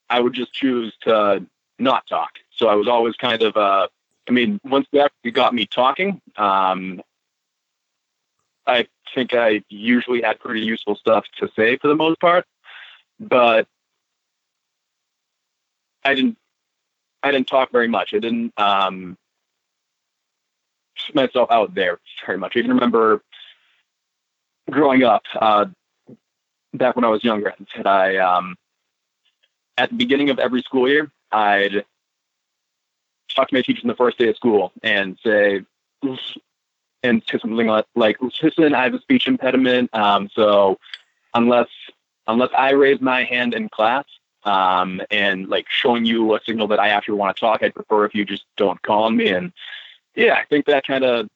I 0.09 0.19
would 0.21 0.33
just 0.33 0.53
choose 0.53 0.93
to 1.01 1.45
not 1.77 2.07
talk. 2.07 2.31
So 2.55 2.67
I 2.67 2.75
was 2.75 2.87
always 2.87 3.15
kind 3.15 3.41
of, 3.43 3.57
uh, 3.57 3.87
I 4.27 4.31
mean, 4.31 4.59
once 4.63 4.87
that 4.93 5.11
got 5.33 5.53
me 5.53 5.65
talking, 5.65 6.21
um, 6.37 7.01
I 8.67 8.87
think 9.13 9.33
I 9.33 9.63
usually 9.69 10.21
had 10.21 10.39
pretty 10.39 10.61
useful 10.61 10.95
stuff 10.95 11.25
to 11.37 11.49
say 11.55 11.77
for 11.77 11.87
the 11.87 11.95
most 11.95 12.19
part, 12.19 12.45
but 13.19 13.67
I 16.03 16.13
didn't, 16.13 16.37
I 17.23 17.31
didn't 17.31 17.47
talk 17.47 17.71
very 17.71 17.87
much. 17.87 18.13
I 18.13 18.19
didn't 18.19 18.53
um, 18.57 19.17
put 21.05 21.15
myself 21.15 21.51
out 21.51 21.73
there 21.73 21.99
very 22.25 22.37
much. 22.37 22.55
I 22.55 22.61
can 22.61 22.71
remember 22.71 23.21
growing 24.69 25.03
up, 25.03 25.23
uh, 25.35 25.65
back 26.73 26.95
when 26.95 27.05
I 27.05 27.09
was 27.09 27.23
younger, 27.23 27.53
I, 27.85 28.17
um, 28.17 28.55
at 29.77 29.89
the 29.89 29.95
beginning 29.95 30.29
of 30.29 30.39
every 30.39 30.61
school 30.61 30.87
year, 30.87 31.11
I'd 31.31 31.85
talk 33.35 33.49
to 33.49 33.55
my 33.55 33.61
teachers 33.61 33.83
on 33.83 33.87
the 33.87 33.95
first 33.95 34.17
day 34.17 34.29
of 34.29 34.35
school 34.35 34.71
and 34.83 35.17
say, 35.23 35.61
and 37.03 37.23
say 37.29 37.39
something 37.39 37.67
like, 37.95 38.17
listen, 38.21 38.73
I 38.73 38.83
have 38.83 38.93
a 38.93 39.01
speech 39.01 39.27
impediment. 39.27 39.89
Um, 39.93 40.29
so 40.33 40.77
unless, 41.33 41.67
unless 42.27 42.49
I 42.57 42.71
raise 42.71 43.01
my 43.01 43.23
hand 43.23 43.53
in 43.53 43.69
class, 43.69 44.05
um, 44.43 45.01
and 45.11 45.47
like 45.49 45.67
showing 45.69 46.05
you 46.05 46.35
a 46.35 46.39
signal 46.45 46.67
that 46.69 46.79
I 46.79 46.89
actually 46.89 47.17
want 47.17 47.35
to 47.35 47.39
talk, 47.39 47.61
I'd 47.61 47.75
prefer 47.75 48.05
if 48.05 48.15
you 48.15 48.25
just 48.25 48.45
don't 48.57 48.81
call 48.81 49.03
on 49.03 49.15
me. 49.15 49.29
And 49.29 49.53
yeah, 50.15 50.33
I 50.33 50.45
think 50.45 50.65
that 50.65 50.85
kind 50.85 51.03
of 51.03 51.27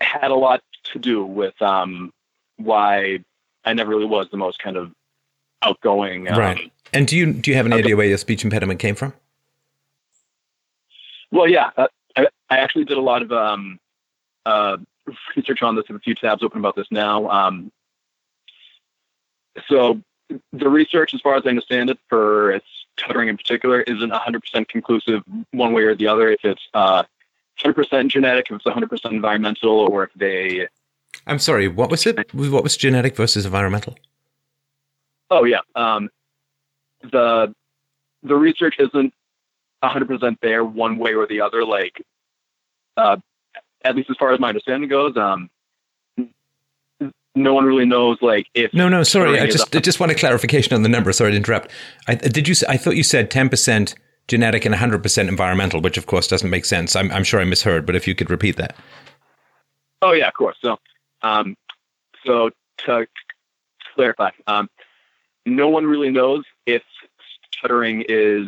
had 0.00 0.30
a 0.30 0.34
lot 0.34 0.62
to 0.84 0.98
do 0.98 1.24
with 1.24 1.60
um, 1.60 2.12
why 2.56 3.18
I 3.64 3.72
never 3.72 3.90
really 3.90 4.06
was 4.06 4.28
the 4.30 4.36
most 4.36 4.58
kind 4.60 4.76
of 4.76 4.92
outgoing. 5.62 6.30
Um, 6.30 6.38
right. 6.38 6.72
And 6.92 7.06
do 7.06 7.16
you 7.16 7.32
do 7.32 7.50
you 7.50 7.56
have 7.56 7.66
any 7.66 7.76
idea 7.76 7.96
where 7.96 8.06
your 8.06 8.18
speech 8.18 8.44
impediment 8.44 8.80
came 8.80 8.94
from? 8.94 9.12
Well, 11.30 11.48
yeah, 11.48 11.70
uh, 11.76 11.88
I, 12.16 12.28
I, 12.48 12.58
actually 12.58 12.84
did 12.84 12.96
a 12.96 13.02
lot 13.02 13.22
of 13.22 13.32
um, 13.32 13.78
uh, 14.46 14.78
research 15.36 15.62
on 15.62 15.76
this. 15.76 15.84
I 15.88 15.92
have 15.92 15.96
a 15.96 16.00
few 16.00 16.14
tabs 16.14 16.42
open 16.42 16.58
about 16.58 16.76
this 16.76 16.86
now. 16.90 17.28
Um, 17.28 17.70
so 19.68 20.00
the 20.52 20.68
research, 20.68 21.14
as 21.14 21.20
far 21.20 21.36
as 21.36 21.42
I 21.44 21.50
understand 21.50 21.90
it, 21.90 21.98
for 22.08 22.52
its 22.52 22.66
stuttering 22.98 23.28
in 23.28 23.36
particular, 23.36 23.82
isn't 23.82 24.10
100% 24.10 24.68
conclusive 24.68 25.22
one 25.50 25.72
way 25.72 25.82
or 25.82 25.94
the 25.94 26.06
other. 26.06 26.30
If 26.30 26.44
it's 26.44 26.62
uh, 26.74 27.04
100% 27.62 28.08
genetic, 28.08 28.46
if 28.50 28.56
it's 28.56 28.64
100% 28.64 29.10
environmental, 29.10 29.70
or 29.70 30.04
if 30.04 30.10
they. 30.14 30.68
I'm 31.26 31.38
sorry, 31.38 31.68
what 31.68 31.90
was 31.90 32.06
it? 32.06 32.32
What 32.34 32.62
was 32.62 32.76
genetic 32.76 33.16
versus 33.16 33.44
environmental? 33.44 33.96
Oh, 35.30 35.44
yeah. 35.44 35.60
Um, 35.74 36.10
the 37.02 37.54
the 38.22 38.34
research 38.34 38.76
isn't 38.78 39.14
100% 39.82 40.36
there 40.42 40.64
one 40.64 40.98
way 40.98 41.14
or 41.14 41.26
the 41.26 41.40
other. 41.40 41.64
Like, 41.64 42.02
uh, 42.96 43.16
at 43.84 43.96
least 43.96 44.10
as 44.10 44.16
far 44.16 44.32
as 44.32 44.40
my 44.40 44.48
understanding 44.48 44.88
goes, 44.88 45.16
um, 45.16 45.50
no 47.34 47.54
one 47.54 47.64
really 47.64 47.86
knows 47.86 48.18
like 48.20 48.48
if 48.54 48.74
no 48.74 48.88
no 48.88 49.04
sorry 49.04 49.38
i 49.38 49.46
just 49.46 49.76
I 49.76 49.78
just 49.78 50.00
want 50.00 50.10
a 50.10 50.14
clarification 50.16 50.74
on 50.74 50.82
the 50.82 50.88
number 50.88 51.12
sorry 51.12 51.30
to 51.30 51.36
interrupt 51.36 51.70
I, 52.08 52.16
did 52.16 52.48
you 52.48 52.56
i 52.68 52.76
thought 52.76 52.96
you 52.96 53.04
said 53.04 53.30
10% 53.30 53.94
genetic 54.28 54.66
and 54.66 54.74
100% 54.74 55.28
environmental, 55.28 55.80
which 55.80 55.98
of 55.98 56.06
course 56.06 56.28
doesn't 56.28 56.50
make 56.50 56.66
sense. 56.66 56.94
I'm, 56.94 57.10
I'm 57.10 57.24
sure 57.24 57.40
I 57.40 57.44
misheard, 57.44 57.86
but 57.86 57.96
if 57.96 58.06
you 58.06 58.14
could 58.14 58.30
repeat 58.30 58.56
that. 58.56 58.76
Oh 60.02 60.12
yeah, 60.12 60.28
of 60.28 60.34
course. 60.34 60.56
So, 60.62 60.76
um, 61.22 61.56
so 62.24 62.50
to 62.84 63.06
clarify, 63.94 64.30
um, 64.46 64.68
no 65.44 65.68
one 65.68 65.86
really 65.86 66.10
knows 66.10 66.44
if 66.66 66.82
stuttering 67.56 68.04
is 68.08 68.46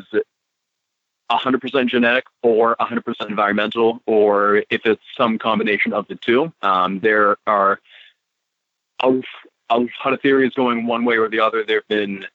100% 1.31 1.89
genetic 1.89 2.25
or 2.43 2.77
100% 2.77 3.29
environmental, 3.29 4.01
or 4.07 4.65
if 4.71 4.85
it's 4.85 5.03
some 5.17 5.39
combination 5.39 5.93
of 5.93 6.07
the 6.09 6.17
two. 6.17 6.53
Um, 6.63 7.01
there 7.01 7.37
are 7.47 7.81
a, 9.03 9.21
a 9.71 9.79
lot 9.79 10.13
of 10.13 10.21
theories 10.21 10.53
going 10.55 10.87
one 10.87 11.05
way 11.05 11.17
or 11.17 11.29
the 11.29 11.41
other. 11.41 11.65
There 11.65 11.79
have 11.79 11.89
been 11.89 12.27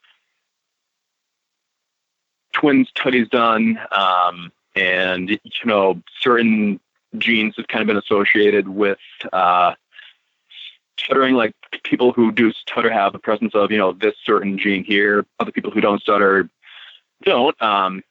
twin 2.53 2.85
studies 2.85 3.27
done, 3.29 3.79
um, 3.91 4.51
and 4.75 5.29
you 5.29 5.65
know 5.65 6.01
certain 6.21 6.79
genes 7.17 7.55
have 7.57 7.67
kind 7.67 7.81
of 7.81 7.87
been 7.87 7.97
associated 7.97 8.67
with 8.67 8.97
uh, 9.33 9.73
stuttering. 10.97 11.35
Like 11.35 11.53
people 11.83 12.13
who 12.13 12.31
do 12.31 12.51
stutter 12.53 12.89
have 12.89 13.13
the 13.13 13.19
presence 13.19 13.53
of 13.53 13.71
you 13.71 13.77
know 13.77 13.91
this 13.91 14.15
certain 14.23 14.57
gene 14.57 14.83
here. 14.83 15.25
Other 15.39 15.51
people 15.51 15.71
who 15.71 15.81
don't 15.81 16.01
stutter 16.01 16.49
don't. 17.23 17.61
Um, 17.61 18.01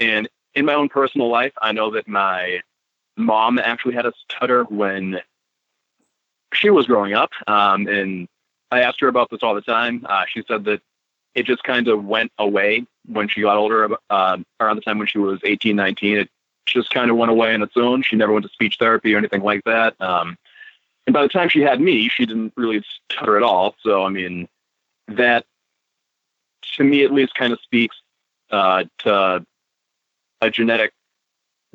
and 0.00 0.28
in 0.54 0.64
my 0.64 0.74
own 0.74 0.88
personal 0.88 1.28
life, 1.28 1.52
I 1.60 1.72
know 1.72 1.90
that 1.92 2.08
my 2.08 2.60
mom 3.16 3.58
actually 3.58 3.94
had 3.94 4.06
a 4.06 4.12
stutter 4.28 4.64
when 4.64 5.20
she 6.54 6.70
was 6.70 6.86
growing 6.86 7.14
up, 7.14 7.30
um, 7.46 7.86
and 7.86 8.28
I 8.70 8.82
asked 8.82 9.00
her 9.00 9.08
about 9.08 9.30
this 9.30 9.42
all 9.42 9.54
the 9.54 9.60
time. 9.60 10.06
Uh, 10.08 10.24
she 10.28 10.42
said 10.46 10.64
that 10.64 10.80
it 11.34 11.46
just 11.46 11.62
kind 11.62 11.88
of 11.88 12.04
went 12.04 12.32
away 12.38 12.86
when 13.06 13.28
she 13.28 13.42
got 13.42 13.56
older, 13.56 13.88
uh, 14.10 14.38
around 14.60 14.76
the 14.76 14.82
time 14.82 14.98
when 14.98 15.06
she 15.06 15.18
was 15.18 15.40
18, 15.44 15.76
19. 15.76 16.18
It 16.18 16.30
just 16.66 16.90
kind 16.90 17.10
of 17.10 17.16
went 17.16 17.30
away 17.30 17.54
on 17.54 17.62
its 17.62 17.76
own. 17.76 18.02
She 18.02 18.16
never 18.16 18.32
went 18.32 18.44
to 18.44 18.52
speech 18.52 18.76
therapy 18.78 19.14
or 19.14 19.18
anything 19.18 19.42
like 19.42 19.64
that. 19.64 19.94
Um, 20.00 20.36
and 21.06 21.14
by 21.14 21.22
the 21.22 21.28
time 21.28 21.48
she 21.48 21.60
had 21.60 21.80
me, 21.80 22.08
she 22.08 22.26
didn't 22.26 22.52
really 22.56 22.84
stutter 23.10 23.36
at 23.36 23.42
all. 23.42 23.74
So, 23.82 24.04
I 24.04 24.10
mean, 24.10 24.48
that 25.08 25.46
to 26.76 26.84
me 26.84 27.02
at 27.04 27.12
least 27.12 27.34
kind 27.34 27.52
of 27.52 27.60
speaks 27.60 27.96
uh, 28.50 28.84
to 28.98 29.44
a 30.40 30.50
genetic 30.50 30.92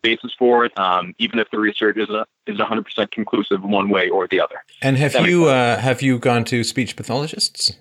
basis 0.01 0.34
for 0.38 0.65
it, 0.65 0.77
um, 0.77 1.15
even 1.17 1.39
if 1.39 1.50
the 1.50 1.60
research 1.60 1.98
is 1.98 2.10
a, 2.10 2.25
is 2.46 2.58
100% 2.58 3.12
conclusive 3.12 3.63
one 3.63 3.89
way 3.89 4.10
or 4.10 4.27
the 4.27 4.39
other. 4.39 4.63
And 4.82 4.98
have 4.98 5.13
that 5.13 5.25
you 5.27 5.46
uh, 5.46 5.79
have 5.79 6.01
you 6.01 6.20
gone 6.20 6.43
to 6.46 6.63
speech 6.63 6.96
pathologists? 6.96 7.77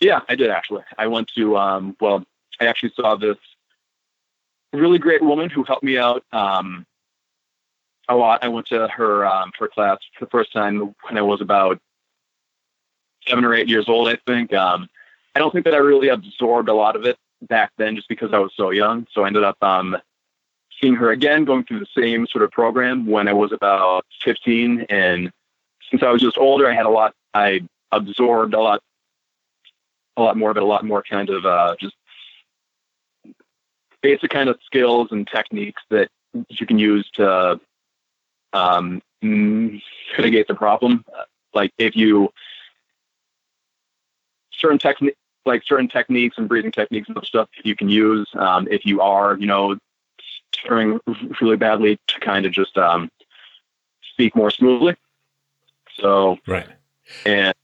Yeah, 0.00 0.20
I 0.28 0.34
did 0.34 0.50
actually. 0.50 0.82
I 0.98 1.06
went 1.06 1.28
to 1.36 1.56
um, 1.56 1.96
well, 2.00 2.24
I 2.60 2.66
actually 2.66 2.92
saw 2.96 3.16
this 3.16 3.36
really 4.72 4.98
great 4.98 5.22
woman 5.22 5.48
who 5.48 5.62
helped 5.62 5.84
me 5.84 5.96
out 5.96 6.24
um, 6.32 6.84
a 8.08 8.16
lot. 8.16 8.42
I 8.42 8.48
went 8.48 8.66
to 8.68 8.88
her 8.88 9.26
um, 9.26 9.52
her 9.58 9.68
class 9.68 9.98
for 10.18 10.24
the 10.24 10.30
first 10.30 10.52
time 10.52 10.94
when 11.02 11.16
I 11.16 11.22
was 11.22 11.40
about 11.40 11.80
seven 13.26 13.44
or 13.44 13.54
eight 13.54 13.68
years 13.68 13.88
old, 13.88 14.08
I 14.08 14.18
think. 14.26 14.52
Um, 14.52 14.88
I 15.34 15.40
don't 15.40 15.52
think 15.52 15.64
that 15.64 15.74
I 15.74 15.78
really 15.78 16.08
absorbed 16.08 16.68
a 16.68 16.74
lot 16.74 16.96
of 16.96 17.04
it 17.04 17.16
back 17.48 17.72
then, 17.78 17.96
just 17.96 18.08
because 18.08 18.32
I 18.32 18.38
was 18.38 18.52
so 18.56 18.70
young. 18.70 19.06
So 19.12 19.24
I 19.24 19.26
ended 19.28 19.44
up 19.44 19.56
um, 19.62 19.96
seeing 20.80 20.94
her 20.94 21.10
again, 21.10 21.44
going 21.44 21.64
through 21.64 21.80
the 21.80 21.86
same 21.96 22.26
sort 22.26 22.44
of 22.44 22.50
program 22.50 23.06
when 23.06 23.28
I 23.28 23.32
was 23.32 23.52
about 23.52 24.04
15. 24.22 24.86
And 24.88 25.32
since 25.90 26.02
I 26.02 26.10
was 26.10 26.20
just 26.20 26.38
older, 26.38 26.68
I 26.68 26.74
had 26.74 26.86
a 26.86 26.90
lot. 26.90 27.14
I 27.32 27.60
absorbed 27.92 28.54
a 28.54 28.60
lot, 28.60 28.82
a 30.16 30.22
lot 30.22 30.36
more 30.36 30.50
of 30.50 30.56
it, 30.56 30.62
a 30.62 30.66
lot 30.66 30.84
more 30.84 31.02
kind 31.02 31.30
of 31.30 31.44
uh, 31.44 31.76
just 31.80 31.94
basic 34.02 34.30
kind 34.30 34.48
of 34.48 34.58
skills 34.64 35.08
and 35.10 35.26
techniques 35.26 35.82
that 35.90 36.08
you 36.48 36.66
can 36.66 36.78
use 36.78 37.08
to 37.14 37.58
um, 38.52 39.02
mitigate 39.22 40.46
the 40.46 40.54
problem. 40.54 41.04
Like 41.54 41.72
if 41.78 41.96
you 41.96 42.30
certain 44.52 44.78
technique, 44.78 45.16
like 45.46 45.62
certain 45.64 45.88
techniques 45.88 46.38
and 46.38 46.48
breathing 46.48 46.72
techniques 46.72 47.08
and 47.08 47.18
stuff 47.24 47.48
you 47.62 47.76
can 47.76 47.88
use 47.88 48.28
um, 48.34 48.66
if 48.70 48.84
you 48.84 49.00
are, 49.00 49.36
you 49.38 49.46
know, 49.46 49.76
stuttering 50.52 51.00
really 51.40 51.56
badly 51.56 51.98
to 52.06 52.20
kind 52.20 52.46
of 52.46 52.52
just 52.52 52.76
um, 52.78 53.10
speak 54.02 54.34
more 54.34 54.50
smoothly. 54.50 54.96
So 55.94 56.38
right, 56.46 56.68
and 57.24 57.54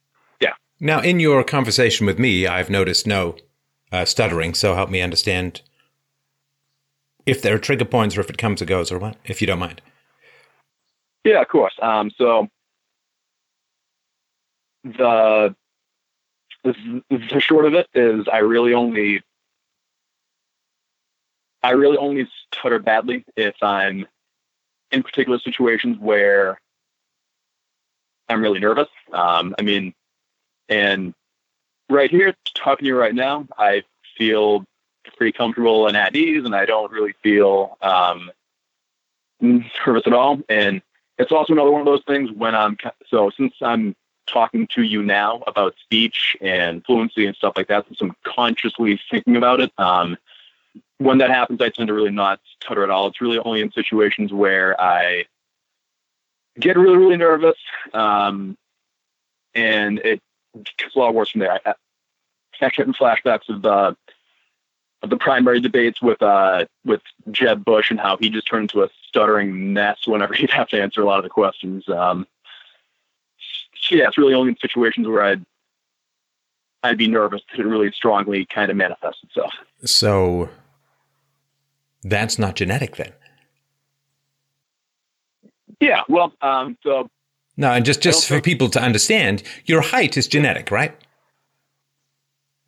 yeah. 0.41 0.55
Now, 0.79 1.01
in 1.01 1.21
your 1.21 1.43
conversation 1.43 2.07
with 2.07 2.19
me, 2.19 2.47
I've 2.47 2.71
noticed 2.71 3.07
no 3.07 3.37
uh, 3.93 4.05
stuttering. 4.05 4.55
So 4.55 4.75
help 4.75 4.91
me 4.91 5.01
understand 5.01 5.63
if 7.27 7.43
there 7.43 7.55
are 7.55 7.59
trigger 7.59 7.85
points 7.85 8.17
or 8.17 8.21
if 8.21 8.31
it 8.31 8.39
comes 8.39 8.63
or 8.63 8.65
goes 8.65 8.93
or 8.93 8.99
what, 8.99 9.17
if 9.25 9.41
you 9.41 9.47
don't 9.47 9.59
mind. 9.59 9.83
Yeah, 11.25 11.43
of 11.43 11.49
course. 11.49 11.75
Um, 11.83 12.11
so 12.17 12.49
the, 14.85 15.55
the 16.65 17.03
the 17.11 17.41
short 17.41 17.65
of 17.65 17.75
it 17.75 17.89
is, 17.95 18.27
I 18.31 18.39
really 18.39 18.75
only 18.75 19.23
I 21.63 21.71
really 21.71 21.97
only 21.97 22.29
stutter 22.53 22.79
badly 22.79 23.25
if 23.37 23.55
I'm 23.63 24.07
in 24.91 25.03
particular 25.03 25.39
situations 25.39 25.99
where 25.99 26.61
I'm 28.29 28.41
really 28.41 28.61
nervous. 28.61 28.89
Um, 29.13 29.55
I 29.59 29.63
mean, 29.63 29.95
and 30.69 31.15
right 31.89 32.11
here, 32.11 32.35
talking 32.55 32.85
to 32.85 32.89
you 32.89 32.97
right 32.97 33.15
now, 33.15 33.47
I 33.59 33.83
feel 34.17 34.65
pretty 35.17 35.33
comfortable 35.33 35.87
and 35.87 35.97
at 35.97 36.17
ease, 36.17 36.45
and 36.45 36.55
I 36.55 36.65
don't 36.65 36.93
really 36.93 37.15
feel 37.23 37.77
um, 37.83 38.31
nervous 39.41 40.07
at 40.07 40.13
all. 40.13 40.41
And 40.49 40.83
it's 41.19 41.33
also 41.33 41.53
another 41.53 41.71
one 41.71 41.81
of 41.81 41.87
those 41.87 42.05
things 42.07 42.31
when 42.31 42.55
I'm 42.55 42.77
so 43.09 43.31
since 43.37 43.53
I'm 43.61 43.95
talking 44.31 44.67
to 44.75 44.83
you 44.83 45.03
now 45.03 45.43
about 45.47 45.75
speech 45.83 46.37
and 46.41 46.85
fluency 46.85 47.27
and 47.27 47.37
stuff 47.37 47.55
like 47.57 47.69
that, 47.69 47.87
since 47.87 48.01
I'm 48.01 48.15
consciously 48.25 49.01
thinking 49.11 49.37
about 49.37 49.61
it. 49.61 49.73
Um, 49.79 50.17
when 50.99 51.19
that 51.19 51.31
happens, 51.31 51.61
I 51.61 51.71
tend 51.71 51.89
to 51.89 51.95
really 51.95 52.11
not 52.11 52.41
stutter 52.63 52.85
at 52.85 52.91
all. 52.91 53.07
It's 53.09 53.21
really 53.21 53.39
only 53.39 53.61
in 53.61 53.73
situations 53.73 54.33
where 54.33 54.81
I 54.81 55.25
get 56.59 56.77
really, 56.77 56.99
really 56.99 57.17
nervous, 57.17 57.57
um, 57.93 58.57
and 59.55 59.99
it 59.99 60.21
gets 60.79 60.95
a 60.95 60.99
lot 60.99 61.15
worse 61.15 61.31
from 61.31 61.41
there. 61.41 61.53
I, 61.53 61.61
I 61.65 61.75
actually 62.61 62.83
having 62.83 62.95
flashbacks 62.95 63.49
of 63.49 63.63
the 63.63 63.97
of 65.03 65.09
the 65.09 65.17
primary 65.17 65.61
debates 65.61 66.03
with 66.03 66.21
uh, 66.23 66.67
with 66.85 67.01
Jeb 67.31 67.65
Bush 67.65 67.91
and 67.91 67.99
how 67.99 68.17
he 68.19 68.29
just 68.29 68.47
turned 68.47 68.71
into 68.71 68.83
a 68.83 68.91
stuttering 69.09 69.73
mess 69.73 70.07
whenever 70.07 70.35
he'd 70.35 70.51
have 70.51 70.69
to 70.69 70.81
answer 70.81 71.01
a 71.01 71.07
lot 71.07 71.19
of 71.19 71.25
the 71.25 71.31
questions. 71.31 71.89
Um, 71.89 72.27
yeah, 73.91 74.09
it's 74.09 74.19
really 74.19 74.35
only 74.35 74.51
in 74.51 74.57
situations 74.59 75.07
where 75.07 75.23
I'd 75.23 75.45
I'd 76.83 76.99
be 76.99 77.09
nervous 77.09 77.43
that 77.51 77.61
it 77.61 77.67
really 77.67 77.91
strongly 77.93 78.47
kind 78.47 78.71
of 78.71 78.77
manifests 78.77 79.23
itself. 79.25 79.53
So 79.85 80.49
that's 82.03 82.39
not 82.39 82.57
genetic 82.57 82.97
then. 82.97 83.13
Yeah, 85.81 86.03
well, 86.09 86.33
um, 86.43 86.77
so 86.83 87.09
no, 87.57 87.73
and 87.73 87.85
just 87.85 88.01
just 88.01 88.27
for 88.29 88.41
people 88.41 88.69
to 88.71 88.83
understand, 88.83 89.43
your 89.65 89.81
height 89.81 90.17
is 90.17 90.27
genetic, 90.27 90.71
right? 90.71 90.97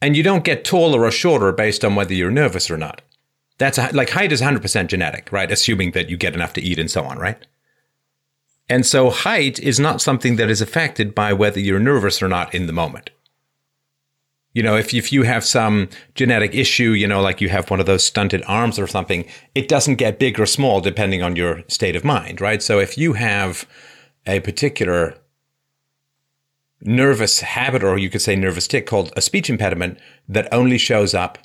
And 0.01 0.16
you 0.16 0.22
don't 0.22 0.44
get 0.44 0.64
taller 0.64 1.05
or 1.05 1.11
shorter 1.11 1.53
based 1.53 1.85
on 1.85 1.94
whether 1.94 2.12
you're 2.12 2.31
nervous 2.31 2.70
or 2.70 2.77
not. 2.77 3.03
That's 3.59 3.79
a, 3.79 3.90
like 3.92 4.11
height 4.11 4.33
is 4.33 4.42
100% 4.42 4.88
genetic, 4.88 5.31
right? 5.31 5.51
Assuming 5.51 5.92
that 5.92 6.11
you 6.11 6.16
get 6.16 6.35
enough 6.35 6.53
to 6.55 6.61
eat 6.61 6.79
and 6.79 6.90
so 6.90 7.05
on, 7.05 7.18
right? 7.18 7.38
And 8.72 8.87
so 8.87 9.11
height 9.11 9.61
is 9.61 9.78
not 9.78 10.00
something 10.00 10.37
that 10.37 10.48
is 10.48 10.62
affected 10.62 11.14
by 11.14 11.35
whether 11.35 11.61
you're 11.61 11.78
nervous 11.78 12.22
or 12.22 12.28
not 12.28 12.54
in 12.54 12.66
the 12.66 12.72
moment. 12.72 13.11
You 14.54 14.62
know, 14.62 14.76
if, 14.78 14.94
if 14.94 15.12
you 15.12 15.24
have 15.24 15.44
some 15.44 15.90
genetic 16.14 16.54
issue, 16.54 16.92
you 16.92 17.06
know, 17.06 17.20
like 17.20 17.42
you 17.42 17.50
have 17.50 17.68
one 17.68 17.80
of 17.80 17.85
those 17.85 18.02
stunted 18.02 18.42
arms 18.46 18.78
or 18.78 18.87
something, 18.87 19.26
it 19.54 19.68
doesn't 19.68 19.96
get 19.96 20.18
big 20.18 20.40
or 20.40 20.46
small 20.46 20.80
depending 20.80 21.22
on 21.22 21.37
your 21.37 21.64
state 21.68 21.94
of 21.94 22.02
mind, 22.02 22.40
right? 22.40 22.62
So 22.62 22.78
if 22.78 22.96
you 22.96 23.12
have 23.12 23.68
a 24.26 24.40
particular 24.40 25.18
nervous 26.80 27.40
habit, 27.40 27.85
or 27.85 27.98
you 27.98 28.08
could 28.08 28.22
say 28.22 28.37
nervous 28.37 28.66
tic 28.66 28.87
called 28.87 29.12
a 29.14 29.20
speech 29.20 29.50
impediment 29.50 29.98
that 30.26 30.48
only 30.50 30.78
shows 30.78 31.12
up 31.12 31.37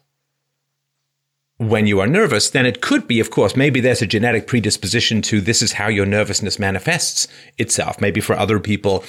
when 1.58 1.88
you 1.88 2.00
are 2.00 2.08
nervous, 2.08 2.52
then 2.52 2.65
it 2.65 2.82
could 2.82 3.08
be, 3.08 3.20
of 3.20 3.32
course, 3.32 3.56
maybe 3.56 3.80
there's 3.80 4.02
a 4.02 4.08
genetic 4.08 4.46
predisposition 4.48 5.22
to 5.24 5.41
this 5.41 5.62
is 5.62 5.74
how 5.74 5.88
your 5.88 6.06
nervousness 6.06 6.60
manifests 6.60 7.28
itself. 7.58 8.00
Maybe 8.00 8.22
for 8.22 8.38
other 8.38 8.60
people, 8.60 9.04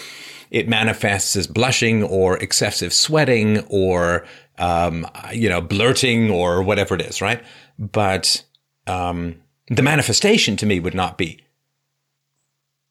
it 0.51 0.67
manifests 0.67 1.37
as 1.37 1.47
blushing 1.47 2.03
or 2.03 2.39
excessive 2.39 2.93
sweating 2.93 3.61
or 3.69 4.27
um, 4.59 5.07
you 5.33 5.49
know 5.49 5.61
blurting 5.61 6.31
or 6.31 6.63
whatever 6.63 6.95
it 6.95 7.03
is, 7.03 7.21
right? 7.21 7.43
But 7.79 8.43
um, 8.87 9.37
the 9.69 9.83
manifestation 9.83 10.57
to 10.57 10.67
me 10.67 10.81
would 10.81 10.95
not 10.95 11.19
be 11.19 11.45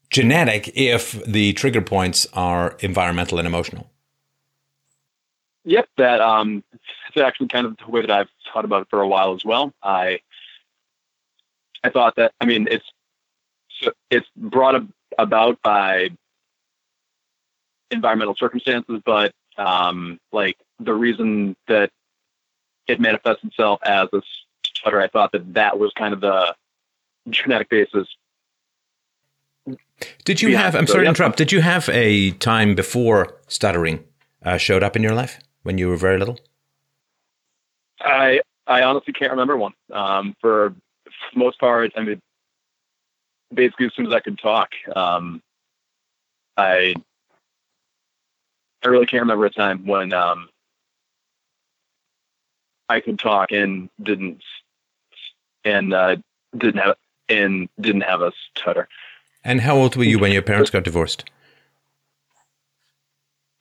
genetic 0.09 0.71
if 0.75 1.11
the 1.25 1.53
trigger 1.53 1.81
points 1.81 2.27
are 2.33 2.77
environmental 2.79 3.39
and 3.39 3.47
emotional. 3.47 3.89
Yep, 5.65 5.89
that 5.97 6.21
um, 6.21 6.63
it's 6.71 7.21
actually 7.21 7.49
kind 7.49 7.65
of 7.65 7.75
the 7.77 7.91
way 7.91 8.01
that 8.01 8.11
I've 8.11 8.29
thought 8.53 8.65
about 8.65 8.83
it 8.83 8.87
for 8.89 9.01
a 9.01 9.07
while 9.07 9.33
as 9.33 9.43
well. 9.43 9.73
I 9.81 10.19
I 11.83 11.89
thought 11.89 12.15
that 12.17 12.33
I 12.41 12.45
mean 12.45 12.67
it's 12.69 12.85
it's 14.09 14.27
brought 14.35 14.81
about 15.17 15.61
by 15.61 16.09
environmental 17.91 18.35
circumstances, 18.35 19.01
but 19.05 19.33
um, 19.57 20.19
like 20.31 20.57
the 20.79 20.93
reason 20.93 21.55
that 21.67 21.91
it 22.87 22.99
manifests 22.99 23.43
itself 23.43 23.79
as 23.83 24.07
a 24.13 24.21
stutter, 24.65 25.01
I 25.01 25.07
thought 25.07 25.31
that 25.31 25.53
that 25.53 25.79
was 25.79 25.91
kind 25.97 26.13
of 26.13 26.21
the 26.21 26.55
genetic 27.29 27.69
basis. 27.69 28.07
Did 30.23 30.41
you 30.41 30.55
have? 30.55 30.75
I'm 30.75 30.87
so, 30.87 30.93
sorry 30.93 31.05
to 31.05 31.09
interrupt. 31.09 31.37
Did 31.37 31.51
you 31.51 31.61
have 31.61 31.89
a 31.89 32.31
time 32.31 32.75
before 32.75 33.35
stuttering 33.47 34.03
uh, 34.43 34.57
showed 34.57 34.83
up 34.83 34.95
in 34.95 35.03
your 35.03 35.13
life 35.13 35.39
when 35.63 35.77
you 35.77 35.89
were 35.89 35.97
very 35.97 36.17
little? 36.17 36.39
I 37.99 38.41
I 38.65 38.83
honestly 38.83 39.13
can't 39.13 39.31
remember 39.31 39.57
one. 39.57 39.73
Um, 39.91 40.35
for 40.41 40.73
most 41.35 41.59
part, 41.59 41.93
I 41.95 42.03
mean, 42.03 42.21
basically 43.53 43.87
as 43.87 43.93
soon 43.95 44.07
as 44.07 44.13
I 44.13 44.19
could 44.19 44.37
talk, 44.37 44.71
um, 44.95 45.41
I 46.55 46.95
I 48.83 48.87
really 48.87 49.05
can't 49.05 49.21
remember 49.21 49.45
a 49.45 49.49
time 49.49 49.85
when 49.85 50.13
um, 50.13 50.49
I 52.89 52.99
could 52.99 53.19
talk 53.19 53.51
and 53.51 53.89
didn't 54.01 54.43
and 55.63 55.93
uh, 55.93 56.17
didn't 56.55 56.81
have 56.81 56.95
and 57.29 57.69
didn't 57.79 58.01
have 58.01 58.21
a 58.21 58.31
stutter. 58.55 58.87
And 59.43 59.61
how 59.61 59.77
old 59.77 59.95
were 59.95 60.03
you 60.03 60.19
when 60.19 60.31
your 60.31 60.41
parents 60.41 60.69
got 60.69 60.83
divorced? 60.83 61.29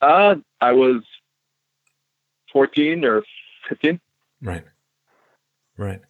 Uh, 0.00 0.36
I 0.60 0.72
was 0.72 1.02
fourteen 2.52 3.04
or 3.04 3.24
fifteen. 3.68 4.00
Right. 4.46 4.64
Right. 5.76 6.00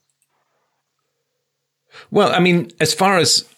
Well, 2.11 2.33
I 2.33 2.38
mean, 2.38 2.70
as 2.79 2.92
far 2.92 3.16
as 3.16 3.49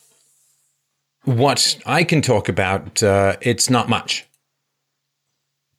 what 1.24 1.78
I 1.84 2.04
can 2.04 2.22
talk 2.22 2.48
about, 2.48 3.02
uh, 3.02 3.36
it's 3.40 3.68
not 3.68 3.88
much. 3.88 4.24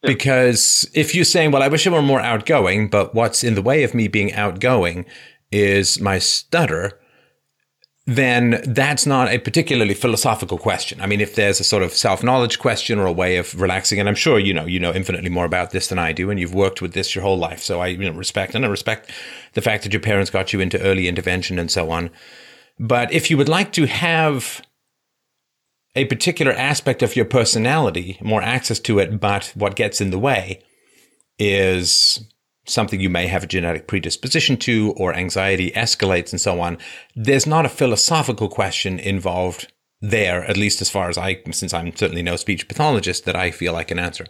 Yeah. 0.03 0.11
Because 0.11 0.89
if 0.93 1.15
you're 1.15 1.23
saying, 1.23 1.51
well, 1.51 1.63
I 1.63 1.69
wish 1.69 1.87
I 1.87 1.91
were 1.91 2.01
more 2.01 2.19
outgoing, 2.19 2.89
but 2.89 3.15
what's 3.15 3.41
in 3.43 3.55
the 3.55 3.61
way 3.61 3.83
of 3.83 3.93
me 3.93 4.09
being 4.09 4.33
outgoing 4.33 5.05
is 5.49 6.01
my 6.01 6.19
stutter, 6.19 6.99
then 8.09 8.59
that's 8.65 9.05
not 9.05 9.27
a 9.29 9.37
particularly 9.37 9.93
philosophical 9.93 10.57
question. 10.57 10.99
I 10.99 11.05
mean, 11.05 11.21
if 11.21 11.35
there's 11.35 11.59
a 11.59 11.63
sort 11.63 11.83
of 11.83 11.93
self-knowledge 11.93 12.57
question 12.57 12.97
or 12.97 13.05
a 13.05 13.11
way 13.11 13.37
of 13.37 13.61
relaxing, 13.61 13.99
and 13.99 14.09
I'm 14.09 14.15
sure 14.15 14.39
you 14.39 14.51
know 14.51 14.65
you 14.65 14.79
know 14.79 14.91
infinitely 14.91 15.29
more 15.29 15.45
about 15.45 15.69
this 15.69 15.87
than 15.87 15.99
I 15.99 16.11
do, 16.11 16.31
and 16.31 16.39
you've 16.39 16.55
worked 16.55 16.81
with 16.81 16.93
this 16.93 17.13
your 17.13 17.21
whole 17.21 17.37
life, 17.37 17.61
so 17.61 17.81
I 17.81 17.87
you 17.87 18.09
know 18.09 18.17
respect 18.17 18.55
and 18.55 18.65
I 18.65 18.67
respect 18.67 19.11
the 19.53 19.61
fact 19.61 19.83
that 19.83 19.93
your 19.93 20.01
parents 20.01 20.31
got 20.31 20.51
you 20.53 20.59
into 20.59 20.81
early 20.81 21.07
intervention 21.07 21.59
and 21.59 21.69
so 21.69 21.91
on. 21.91 22.09
But 22.79 23.13
if 23.13 23.29
you 23.29 23.37
would 23.37 23.49
like 23.49 23.71
to 23.73 23.85
have 23.85 24.61
a 25.95 26.05
particular 26.05 26.53
aspect 26.53 27.03
of 27.03 27.15
your 27.15 27.25
personality, 27.25 28.17
more 28.21 28.41
access 28.41 28.79
to 28.79 28.97
it, 28.97 29.19
but 29.19 29.51
what 29.53 29.75
gets 29.75 30.01
in 30.01 30.09
the 30.09 30.19
way 30.19 30.63
is 31.37 32.25
something 32.69 32.99
you 32.99 33.09
may 33.09 33.27
have 33.27 33.43
a 33.43 33.47
genetic 33.47 33.87
predisposition 33.87 34.57
to, 34.57 34.93
or 34.97 35.13
anxiety 35.13 35.71
escalates 35.71 36.31
and 36.31 36.39
so 36.39 36.61
on. 36.61 36.77
There's 37.15 37.47
not 37.47 37.65
a 37.65 37.69
philosophical 37.69 38.47
question 38.49 38.99
involved 38.99 39.71
there, 40.01 40.45
at 40.45 40.55
least 40.57 40.81
as 40.81 40.89
far 40.89 41.09
as 41.09 41.17
I, 41.17 41.41
since 41.51 41.73
I'm 41.73 41.95
certainly 41.95 42.21
no 42.21 42.35
speech 42.35 42.67
pathologist, 42.67 43.25
that 43.25 43.35
I 43.35 43.51
feel 43.51 43.75
I 43.75 43.83
can 43.83 43.99
answer. 43.99 44.25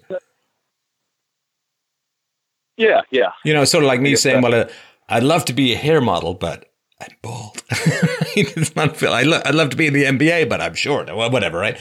Yeah, 2.78 3.02
yeah, 3.12 3.32
You 3.43 3.54
know, 3.54 3.65
sort 3.65 3.84
of 3.84 3.89
like 3.89 3.99
me 3.99 4.15
saying, 4.15 4.41
that- 4.41 4.52
well, 4.52 4.62
uh, 4.62 4.69
I'd 5.10 5.23
love 5.23 5.43
to 5.45 5.54
be 5.54 5.73
a 5.73 5.78
hair 5.78 5.99
model, 5.99 6.34
but 6.34 6.71
I'm 7.02 7.13
bald. 7.21 7.62
it's 8.38 8.73
not 8.75 8.95
feel. 8.95 9.12
I 9.12 9.23
lo- 9.23 9.41
I'd 9.43 9.56
love 9.56 9.69
to 9.71 9.75
be 9.78 9.88
in 9.88 9.93
the 9.93 10.06
NBA, 10.06 10.47
but 10.47 10.62
I'm 10.62 10.75
short. 10.75 11.08
Well, 11.13 11.30
whatever, 11.30 11.58
right? 11.60 11.78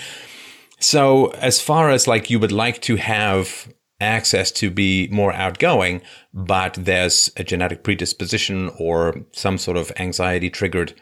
So, 0.81 1.29
as 1.35 1.61
far 1.61 1.91
as 1.91 2.09
like 2.09 2.31
you 2.31 2.41
would 2.41 2.53
like 2.53 2.81
to 2.83 2.97
have 2.97 3.73
access 4.01 4.53
to 4.53 4.71
be 4.71 5.09
more 5.09 5.33
outgoing, 5.33 6.03
but 6.33 6.75
there's 6.75 7.31
a 7.37 7.45
genetic 7.45 7.83
predisposition 7.83 8.71
or 8.79 9.15
some 9.33 9.59
sort 9.59 9.77
of 9.77 9.93
anxiety 9.99 10.51
triggered 10.51 10.95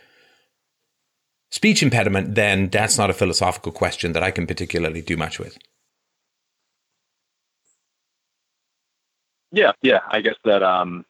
speech 1.50 1.82
impediment, 1.82 2.34
then 2.34 2.68
that's 2.68 2.98
not 2.98 3.10
a 3.10 3.14
philosophical 3.14 3.72
question 3.72 4.12
that 4.12 4.22
I 4.22 4.30
can 4.30 4.46
particularly 4.46 5.02
do 5.02 5.16
much 5.16 5.38
with. 5.38 5.58
yeah, 9.56 9.72
yeah. 9.82 10.00
I 10.10 10.20
guess 10.20 10.34
that 10.44 10.62
um, 10.62 11.04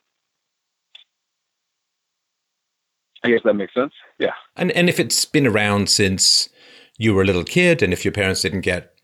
I 3.24 3.30
guess 3.30 3.40
that 3.44 3.54
makes 3.54 3.74
sense. 3.74 3.92
Yeah. 4.18 4.34
And 4.54 4.70
and 4.72 4.88
if 4.88 5.00
it's 5.00 5.24
been 5.24 5.46
around 5.46 5.90
since 5.90 6.48
you 6.96 7.12
were 7.14 7.22
a 7.22 7.26
little 7.26 7.44
kid, 7.44 7.82
and 7.82 7.92
if 7.92 8.04
your 8.04 8.12
parents 8.12 8.42
didn't 8.42 8.60
get, 8.60 8.94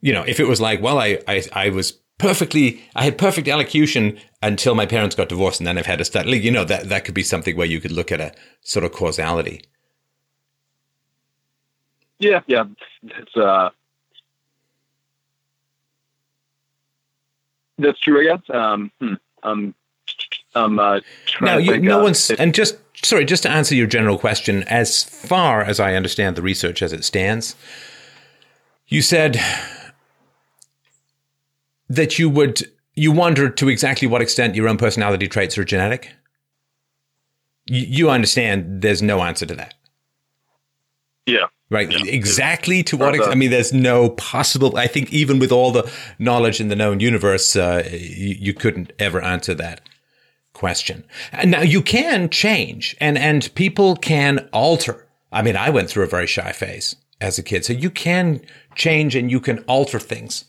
you 0.00 0.12
know, 0.12 0.24
if 0.26 0.40
it 0.40 0.48
was 0.48 0.60
like, 0.60 0.82
well, 0.82 0.98
I 0.98 1.20
I, 1.28 1.44
I 1.52 1.68
was 1.70 2.00
perfectly, 2.18 2.82
I 2.94 3.04
had 3.04 3.18
perfect 3.18 3.48
elocution 3.48 4.18
until 4.42 4.74
my 4.74 4.86
parents 4.86 5.14
got 5.16 5.28
divorced, 5.28 5.60
and 5.60 5.66
then 5.66 5.78
I've 5.78 5.86
had 5.86 6.00
a 6.00 6.04
study. 6.04 6.38
You 6.38 6.50
know, 6.50 6.64
that 6.64 6.88
that 6.88 7.04
could 7.04 7.14
be 7.14 7.22
something 7.22 7.56
where 7.56 7.66
you 7.66 7.80
could 7.80 7.92
look 7.92 8.12
at 8.12 8.20
a 8.20 8.32
sort 8.62 8.84
of 8.84 8.92
causality. 8.92 9.62
Yeah, 12.18 12.40
yeah. 12.46 12.64
It's 13.02 13.36
uh 13.36 13.70
that's 17.78 17.98
true, 18.00 18.20
I 18.20 18.36
guess. 18.36 18.50
Um 18.50 18.90
hmm, 19.00 19.14
um 19.42 19.74
um 20.54 20.78
uh 20.78 21.00
Now, 21.40 21.56
you, 21.58 21.72
think, 21.72 21.84
no 21.84 22.00
uh, 22.00 22.04
one's, 22.04 22.30
if- 22.30 22.38
and 22.40 22.54
just 22.54 22.76
sorry, 23.04 23.24
just 23.24 23.42
to 23.42 23.50
answer 23.50 23.74
your 23.74 23.86
general 23.86 24.18
question, 24.18 24.62
as 24.64 25.02
far 25.02 25.62
as 25.62 25.80
I 25.80 25.94
understand 25.94 26.36
the 26.36 26.42
research 26.42 26.82
as 26.82 26.92
it 26.92 27.04
stands, 27.04 27.56
you 28.86 29.02
said 29.02 29.38
that 31.88 32.18
you 32.18 32.30
would 32.30 32.62
you 32.94 33.12
wondered 33.12 33.56
to 33.56 33.68
exactly 33.68 34.06
what 34.06 34.22
extent 34.22 34.54
your 34.54 34.68
own 34.68 34.76
personality 34.76 35.28
traits 35.28 35.58
are 35.58 35.64
genetic. 35.64 36.12
You, 37.66 37.80
you 37.80 38.10
understand 38.10 38.82
there's 38.82 39.02
no 39.02 39.22
answer 39.22 39.46
to 39.46 39.54
that. 39.54 39.74
yeah. 41.26 41.46
Right. 41.70 41.90
Yeah. 41.90 42.04
Exactly 42.04 42.82
to 42.84 42.96
what 42.96 43.14
ex- 43.14 43.26
I 43.26 43.34
mean, 43.34 43.50
there's 43.50 43.72
no 43.72 44.10
possible. 44.10 44.76
I 44.76 44.86
think 44.86 45.12
even 45.12 45.38
with 45.38 45.50
all 45.50 45.72
the 45.72 45.90
knowledge 46.18 46.60
in 46.60 46.68
the 46.68 46.76
known 46.76 47.00
universe, 47.00 47.56
uh, 47.56 47.88
you, 47.90 48.36
you 48.38 48.54
couldn't 48.54 48.92
ever 48.98 49.20
answer 49.20 49.54
that 49.54 49.80
question. 50.52 51.04
And 51.32 51.50
now 51.50 51.62
you 51.62 51.82
can 51.82 52.28
change 52.28 52.94
and, 53.00 53.18
and 53.18 53.52
people 53.54 53.96
can 53.96 54.48
alter. 54.52 55.08
I 55.32 55.42
mean, 55.42 55.56
I 55.56 55.70
went 55.70 55.88
through 55.90 56.04
a 56.04 56.08
very 56.08 56.26
shy 56.28 56.52
phase 56.52 56.96
as 57.20 57.38
a 57.38 57.42
kid. 57.42 57.64
So 57.64 57.72
you 57.72 57.90
can 57.90 58.40
change 58.76 59.16
and 59.16 59.30
you 59.30 59.40
can 59.40 59.60
alter 59.60 59.98
things 59.98 60.44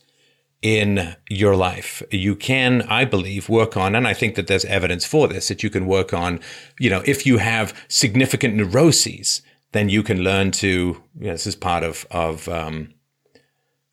in 0.66 1.16
your 1.30 1.56
life. 1.56 2.02
You 2.10 2.36
can, 2.36 2.82
I 2.90 3.06
believe, 3.06 3.50
work 3.50 3.78
on, 3.78 3.94
and 3.94 4.08
I 4.08 4.16
think 4.16 4.34
that 4.34 4.48
there's 4.48 4.66
evidence 4.66 5.06
for 5.06 5.28
this, 5.28 5.48
that 5.50 5.62
you 5.62 5.70
can 5.70 5.86
work 5.86 6.12
on, 6.12 6.40
you 6.80 6.90
know, 6.90 7.04
if 7.06 7.24
you 7.24 7.38
have 7.38 7.80
significant 7.88 8.56
neuroses, 8.56 9.44
then 9.74 9.90
you 9.90 10.02
can 10.02 10.24
learn 10.24 10.50
to, 10.54 10.68
you 10.68 11.28
know, 11.28 11.34
this 11.34 11.46
is 11.46 11.56
part 11.56 11.84
of, 11.84 12.08
of, 12.10 12.50
um, 12.50 12.96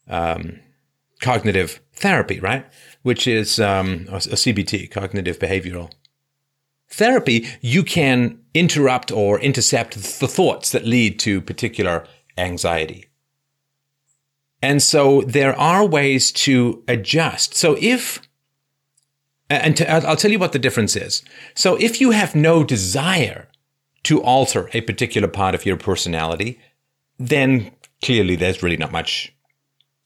um, 0.09 0.61
cognitive 1.21 1.79
therapy, 1.93 2.41
right? 2.41 2.65
Which 3.03 3.29
is, 3.29 3.61
um, 3.61 4.07
a, 4.09 4.17
a 4.17 4.39
CBT, 4.41 4.91
cognitive 4.91 5.39
behavioral 5.39 5.93
therapy. 6.89 7.47
You 7.61 7.83
can 7.83 8.41
interrupt 8.55 9.13
or 9.13 9.39
intercept 9.41 10.21
the 10.21 10.29
thoughts 10.29 10.73
that 10.73 10.87
lead 10.87 11.19
to 11.19 11.43
particular 11.43 12.07
anxiety. 12.39 13.12
And 14.63 14.81
so 14.81 15.23
there 15.23 15.59
are 15.59 15.85
ways 15.85 16.31
to 16.33 16.83
adjust. 16.87 17.55
So 17.55 17.77
if, 17.81 18.21
and 19.51 19.77
to, 19.77 19.91
I'll 19.91 20.17
tell 20.17 20.31
you 20.31 20.39
what 20.39 20.53
the 20.53 20.59
difference 20.59 20.95
is. 20.95 21.23
So 21.55 21.77
if 21.77 22.01
you 22.01 22.13
have 22.13 22.37
no 22.37 22.63
desire 22.63 23.49
to 24.05 24.23
alter 24.23 24.71
a 24.73 24.81
particular 24.83 25.29
part 25.29 25.55
of 25.55 25.67
your 25.67 25.77
personality, 25.77 26.61
then 27.19 27.73
clearly 28.03 28.37
there's 28.37 28.63
really 28.63 28.77
not 28.77 28.93
much 28.93 29.35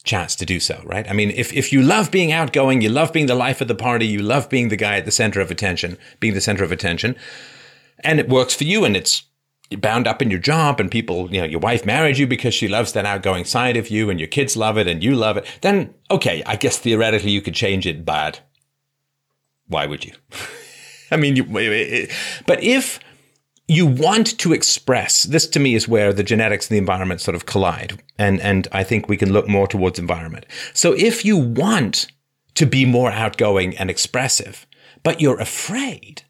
chance 0.04 0.36
to 0.36 0.46
do 0.46 0.58
so, 0.60 0.80
right? 0.84 1.08
I 1.10 1.12
mean, 1.12 1.30
if, 1.32 1.52
if 1.52 1.72
you 1.72 1.82
love 1.82 2.10
being 2.10 2.32
outgoing, 2.32 2.80
you 2.80 2.88
love 2.88 3.12
being 3.12 3.26
the 3.26 3.34
life 3.34 3.60
of 3.60 3.68
the 3.68 3.74
party, 3.74 4.06
you 4.06 4.20
love 4.20 4.48
being 4.48 4.68
the 4.68 4.76
guy 4.76 4.96
at 4.96 5.04
the 5.04 5.10
center 5.10 5.40
of 5.40 5.50
attention, 5.50 5.98
being 6.20 6.34
the 6.34 6.40
center 6.40 6.64
of 6.64 6.72
attention, 6.72 7.16
and 8.00 8.20
it 8.20 8.28
works 8.28 8.54
for 8.54 8.64
you 8.64 8.84
and 8.84 8.96
it's 8.96 9.24
bound 9.78 10.06
up 10.06 10.22
in 10.22 10.30
your 10.30 10.40
job 10.40 10.80
and 10.80 10.90
people, 10.90 11.32
you 11.32 11.40
know, 11.40 11.46
your 11.46 11.60
wife 11.60 11.84
married 11.84 12.18
you 12.18 12.26
because 12.26 12.54
she 12.54 12.68
loves 12.68 12.92
that 12.92 13.06
outgoing 13.06 13.44
side 13.44 13.76
of 13.76 13.90
you 13.90 14.10
and 14.10 14.20
your 14.20 14.28
kids 14.28 14.56
love 14.56 14.78
it 14.78 14.86
and 14.86 15.02
you 15.02 15.14
love 15.14 15.36
it, 15.36 15.46
then 15.62 15.94
okay, 16.10 16.42
I 16.46 16.56
guess 16.56 16.78
theoretically 16.78 17.30
you 17.30 17.42
could 17.42 17.54
change 17.54 17.86
it, 17.86 18.04
but 18.04 18.40
why 19.66 19.86
would 19.86 20.04
you? 20.04 20.12
I 21.10 21.16
mean, 21.16 21.36
you, 21.36 21.44
but 22.46 22.62
if 22.62 22.98
you 23.68 23.86
want 23.86 24.38
to 24.38 24.52
express, 24.52 25.24
this 25.24 25.46
to 25.48 25.60
me 25.60 25.74
is 25.74 25.88
where 25.88 26.12
the 26.12 26.22
genetics 26.22 26.68
and 26.68 26.74
the 26.74 26.78
environment 26.78 27.20
sort 27.20 27.34
of 27.34 27.46
collide. 27.46 28.00
And, 28.18 28.40
and 28.40 28.68
I 28.72 28.84
think 28.84 29.08
we 29.08 29.16
can 29.16 29.32
look 29.32 29.48
more 29.48 29.66
towards 29.66 29.98
environment. 29.98 30.46
So 30.72 30.92
if 30.92 31.24
you 31.24 31.36
want 31.36 32.06
to 32.54 32.66
be 32.66 32.84
more 32.84 33.10
outgoing 33.10 33.76
and 33.76 33.90
expressive, 33.90 34.66
but 35.02 35.20
you're 35.20 35.40
afraid, 35.40 36.22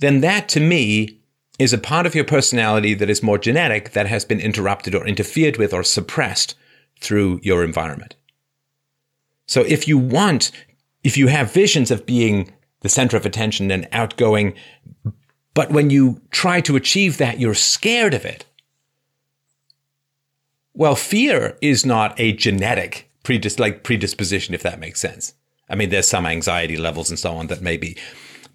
then 0.00 0.20
that 0.20 0.48
to 0.50 0.60
me 0.60 1.20
is 1.58 1.72
a 1.72 1.78
part 1.78 2.06
of 2.06 2.14
your 2.14 2.24
personality 2.24 2.94
that 2.94 3.10
is 3.10 3.22
more 3.22 3.38
genetic 3.38 3.92
that 3.92 4.06
has 4.06 4.24
been 4.24 4.40
interrupted 4.40 4.94
or 4.94 5.06
interfered 5.06 5.56
with 5.56 5.72
or 5.72 5.82
suppressed 5.82 6.54
through 7.00 7.40
your 7.42 7.64
environment. 7.64 8.14
So 9.46 9.62
if 9.62 9.88
you 9.88 9.96
want, 9.96 10.50
if 11.02 11.16
you 11.16 11.28
have 11.28 11.52
visions 11.52 11.90
of 11.90 12.04
being 12.06 12.52
the 12.80 12.88
center 12.88 13.16
of 13.16 13.24
attention 13.24 13.70
and 13.70 13.88
outgoing, 13.92 14.54
But 15.56 15.70
when 15.70 15.88
you 15.88 16.20
try 16.30 16.60
to 16.60 16.76
achieve 16.76 17.16
that, 17.16 17.40
you're 17.40 17.54
scared 17.54 18.12
of 18.12 18.26
it. 18.26 18.44
Well, 20.74 20.94
fear 20.94 21.56
is 21.62 21.86
not 21.86 22.14
a 22.20 22.32
genetic 22.34 23.10
predis- 23.24 23.58
like 23.58 23.82
predisposition, 23.82 24.54
if 24.54 24.62
that 24.62 24.78
makes 24.78 25.00
sense. 25.00 25.32
I 25.70 25.74
mean, 25.74 25.88
there's 25.88 26.08
some 26.08 26.26
anxiety 26.26 26.76
levels 26.76 27.08
and 27.08 27.18
so 27.18 27.34
on 27.38 27.46
that 27.46 27.62
may 27.62 27.78
be, 27.78 27.96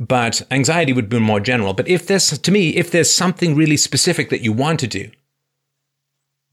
but 0.02 0.42
anxiety 0.50 0.94
would 0.94 1.10
be 1.10 1.20
more 1.20 1.40
general. 1.40 1.74
But 1.74 1.88
if 1.88 2.08
there's, 2.08 2.36
to 2.36 2.52
me, 2.52 2.70
if 2.70 2.90
there's 2.90 3.14
something 3.14 3.54
really 3.56 3.78
specific 3.78 4.32
that 4.32 4.42
you 4.42 4.52
want 4.52 4.80
to 4.80 4.88
do, 4.88 5.12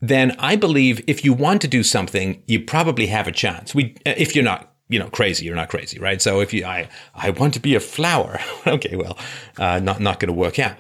then 0.03 0.37
I 0.39 0.55
believe 0.55 1.03
if 1.07 1.25
you 1.25 1.33
want 1.33 1.63
to 1.63 1.69
do 1.69 1.83
something, 1.83 2.43
you 2.47 2.61
probably 2.61 3.07
have 3.07 3.27
a 3.27 3.33
chance. 3.33 3.75
We, 3.75 3.97
if 4.05 4.35
you're 4.35 4.45
not, 4.45 4.75
you 4.91 4.99
know, 4.99 5.09
crazy, 5.09 5.47
you're 5.47 5.57
not 5.57 5.71
crazy, 5.71 5.99
right? 5.99 6.21
So 6.21 6.41
if 6.41 6.53
you, 6.53 6.67
I, 6.67 6.91
I 7.15 7.31
want 7.31 7.55
to 7.55 7.61
be 7.61 7.75
a 7.75 7.81
flower. 7.81 8.39
okay, 8.67 8.97
well, 8.97 9.17
uh, 9.57 9.81
not, 9.81 9.99
not 9.99 10.21
going 10.21 10.29
to 10.29 10.39
work 10.39 10.59
out. 10.59 10.77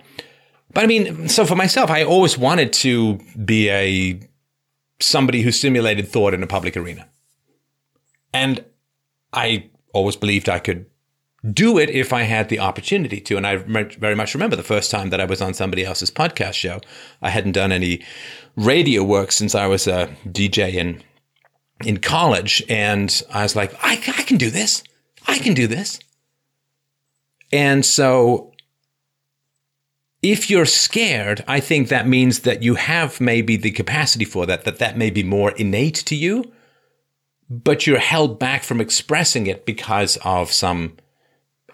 But 0.74 0.84
I 0.84 0.88
mean, 0.88 1.26
so 1.26 1.46
for 1.46 1.56
myself, 1.56 1.88
I 1.88 2.04
always 2.04 2.36
wanted 2.36 2.74
to 2.74 3.18
be 3.46 3.70
a, 3.70 4.20
somebody 5.00 5.40
who 5.40 5.52
stimulated 5.52 6.06
thought 6.06 6.34
in 6.34 6.42
a 6.42 6.46
public 6.46 6.76
arena. 6.76 7.08
And 8.34 8.62
I 9.32 9.70
always 9.94 10.16
believed 10.16 10.50
I 10.50 10.58
could 10.58 10.84
do 11.52 11.78
it 11.78 11.88
if 11.90 12.12
I 12.12 12.22
had 12.22 12.48
the 12.48 12.58
opportunity 12.58 13.20
to. 13.20 13.36
And 13.36 13.46
I 13.46 13.56
very 13.56 14.14
much 14.14 14.34
remember 14.34 14.56
the 14.56 14.62
first 14.62 14.90
time 14.90 15.10
that 15.10 15.20
I 15.20 15.24
was 15.24 15.40
on 15.40 15.54
somebody 15.54 15.84
else's 15.84 16.10
podcast 16.10 16.54
show. 16.54 16.80
I 17.22 17.30
hadn't 17.30 17.52
done 17.52 17.72
any 17.72 18.02
radio 18.56 19.04
work 19.04 19.30
since 19.32 19.54
I 19.54 19.66
was 19.66 19.86
a 19.86 20.08
DJ 20.26 20.74
in 20.74 21.02
in 21.84 21.98
college, 21.98 22.60
and 22.68 23.22
I 23.32 23.44
was 23.44 23.54
like, 23.54 23.72
I, 23.84 23.92
I 23.92 24.22
can 24.24 24.36
do 24.36 24.50
this. 24.50 24.82
I 25.28 25.38
can 25.38 25.54
do 25.54 25.68
this. 25.68 26.00
And 27.52 27.86
so, 27.86 28.52
if 30.20 30.50
you're 30.50 30.66
scared, 30.66 31.44
I 31.46 31.60
think 31.60 31.88
that 31.88 32.08
means 32.08 32.40
that 32.40 32.64
you 32.64 32.74
have 32.74 33.20
maybe 33.20 33.56
the 33.56 33.70
capacity 33.70 34.24
for 34.24 34.44
that. 34.46 34.64
That 34.64 34.80
that 34.80 34.98
may 34.98 35.10
be 35.10 35.22
more 35.22 35.52
innate 35.52 35.94
to 36.06 36.16
you, 36.16 36.50
but 37.48 37.86
you're 37.86 37.98
held 37.98 38.40
back 38.40 38.64
from 38.64 38.80
expressing 38.80 39.46
it 39.46 39.64
because 39.64 40.18
of 40.24 40.50
some 40.50 40.96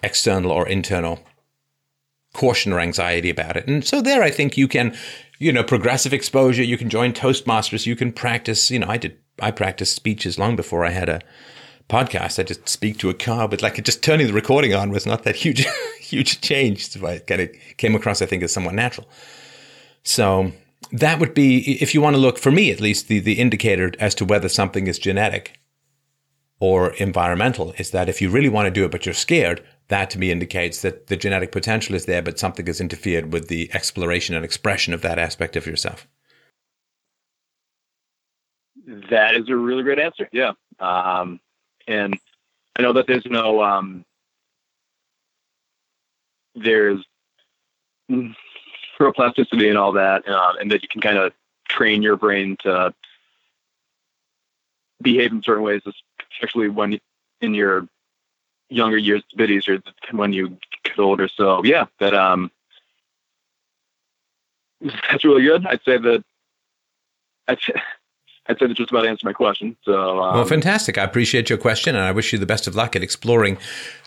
external 0.05 0.51
or 0.51 0.67
internal 0.67 1.19
caution 2.33 2.71
or 2.71 2.79
anxiety 2.79 3.29
about 3.29 3.57
it. 3.57 3.67
And 3.67 3.83
so 3.83 4.01
there, 4.01 4.21
I 4.21 4.29
think 4.29 4.57
you 4.57 4.67
can, 4.67 4.95
you 5.39 5.51
know, 5.51 5.63
progressive 5.63 6.13
exposure. 6.13 6.63
You 6.63 6.77
can 6.77 6.89
join 6.89 7.13
Toastmasters. 7.13 7.85
You 7.85 7.95
can 7.95 8.11
practice. 8.11 8.69
You 8.69 8.79
know, 8.79 8.87
I 8.87 8.97
did. 8.97 9.17
I 9.39 9.51
practiced 9.51 9.95
speeches 9.95 10.39
long 10.39 10.55
before 10.55 10.85
I 10.85 10.91
had 10.91 11.09
a 11.09 11.21
podcast. 11.89 12.39
I 12.39 12.43
just 12.43 12.69
speak 12.69 12.97
to 12.99 13.09
a 13.09 13.13
car, 13.13 13.47
but 13.47 13.61
like 13.61 13.83
just 13.83 14.03
turning 14.03 14.27
the 14.27 14.33
recording 14.33 14.73
on 14.73 14.91
was 14.91 15.05
not 15.05 15.23
that 15.23 15.35
huge, 15.43 15.65
huge 15.99 16.41
change. 16.41 16.89
So 16.89 17.05
I 17.05 17.19
kind 17.19 17.41
of 17.41 17.49
came 17.77 17.95
across, 17.95 18.21
I 18.21 18.25
think, 18.25 18.43
as 18.43 18.53
somewhat 18.53 18.75
natural. 18.75 19.07
So 20.03 20.51
that 20.91 21.19
would 21.19 21.33
be, 21.33 21.81
if 21.81 21.93
you 21.93 22.01
want 22.01 22.15
to 22.15 22.21
look 22.21 22.37
for 22.37 22.51
me 22.51 22.71
at 22.71 22.79
least, 22.79 23.07
the 23.07 23.19
the 23.19 23.39
indicator 23.39 23.91
as 23.99 24.15
to 24.15 24.25
whether 24.25 24.49
something 24.49 24.87
is 24.87 24.99
genetic 24.99 25.59
or 26.59 26.91
environmental 26.93 27.73
is 27.77 27.91
that 27.91 28.07
if 28.07 28.21
you 28.21 28.29
really 28.29 28.49
want 28.49 28.65
to 28.65 28.71
do 28.71 28.85
it 28.85 28.91
but 28.91 29.05
you're 29.05 29.13
scared, 29.13 29.61
that 29.87 30.09
to 30.11 30.19
me 30.19 30.31
indicates 30.31 30.81
that 30.81 31.07
the 31.07 31.15
genetic 31.15 31.51
potential 31.51 31.95
is 31.95 32.05
there, 32.05 32.21
but 32.21 32.39
something 32.39 32.65
has 32.65 32.81
interfered 32.81 33.31
with 33.31 33.47
the 33.47 33.69
exploration 33.73 34.35
and 34.35 34.43
expression 34.43 34.93
of 34.93 35.01
that 35.01 35.19
aspect 35.19 35.55
of 35.55 35.67
yourself. 35.67 36.07
That 39.09 39.35
is 39.35 39.49
a 39.49 39.55
really 39.55 39.83
great 39.83 39.99
answer. 39.99 40.27
Yeah. 40.31 40.53
Um, 40.79 41.39
and 41.87 42.19
I 42.75 42.81
know 42.81 42.93
that 42.93 43.07
there's 43.07 43.25
no, 43.25 43.63
um, 43.63 44.05
there's 46.55 47.03
neuroplasticity 48.09 49.69
and 49.69 49.77
all 49.77 49.91
that, 49.93 50.27
uh, 50.27 50.53
and 50.59 50.71
that 50.71 50.81
you 50.81 50.87
can 50.87 51.01
kind 51.01 51.17
of 51.17 51.33
train 51.67 52.01
your 52.01 52.15
brain 52.15 52.57
to 52.61 52.93
behave 55.01 55.31
in 55.31 55.43
certain 55.43 55.63
ways, 55.63 55.81
especially 56.31 56.69
when 56.69 56.99
in 57.41 57.53
your 57.53 57.87
younger 58.69 58.97
years 58.97 59.23
a 59.33 59.37
bit 59.37 59.51
easier 59.51 59.77
than 59.77 60.17
when 60.17 60.33
you 60.33 60.57
get 60.83 60.99
older. 60.99 61.27
So 61.27 61.63
yeah, 61.63 61.85
that 61.99 62.13
um 62.13 62.51
that's 64.81 65.23
really 65.23 65.43
good. 65.43 65.65
I'd 65.65 65.83
say 65.83 65.97
that 65.97 66.23
say, 67.47 67.73
I'd 68.47 68.59
say 68.59 68.67
that 68.67 68.77
just 68.77 68.91
about 68.91 69.07
answered 69.07 69.25
my 69.25 69.33
question. 69.33 69.75
So, 69.85 70.19
um, 70.21 70.35
well, 70.35 70.45
fantastic. 70.45 70.99
I 70.99 71.03
appreciate 71.03 71.49
your 71.49 71.57
question, 71.57 71.95
and 71.95 72.03
I 72.03 72.11
wish 72.11 72.31
you 72.31 72.37
the 72.37 72.45
best 72.45 72.67
of 72.67 72.75
luck 72.75 72.95
at 72.95 73.01
exploring 73.01 73.57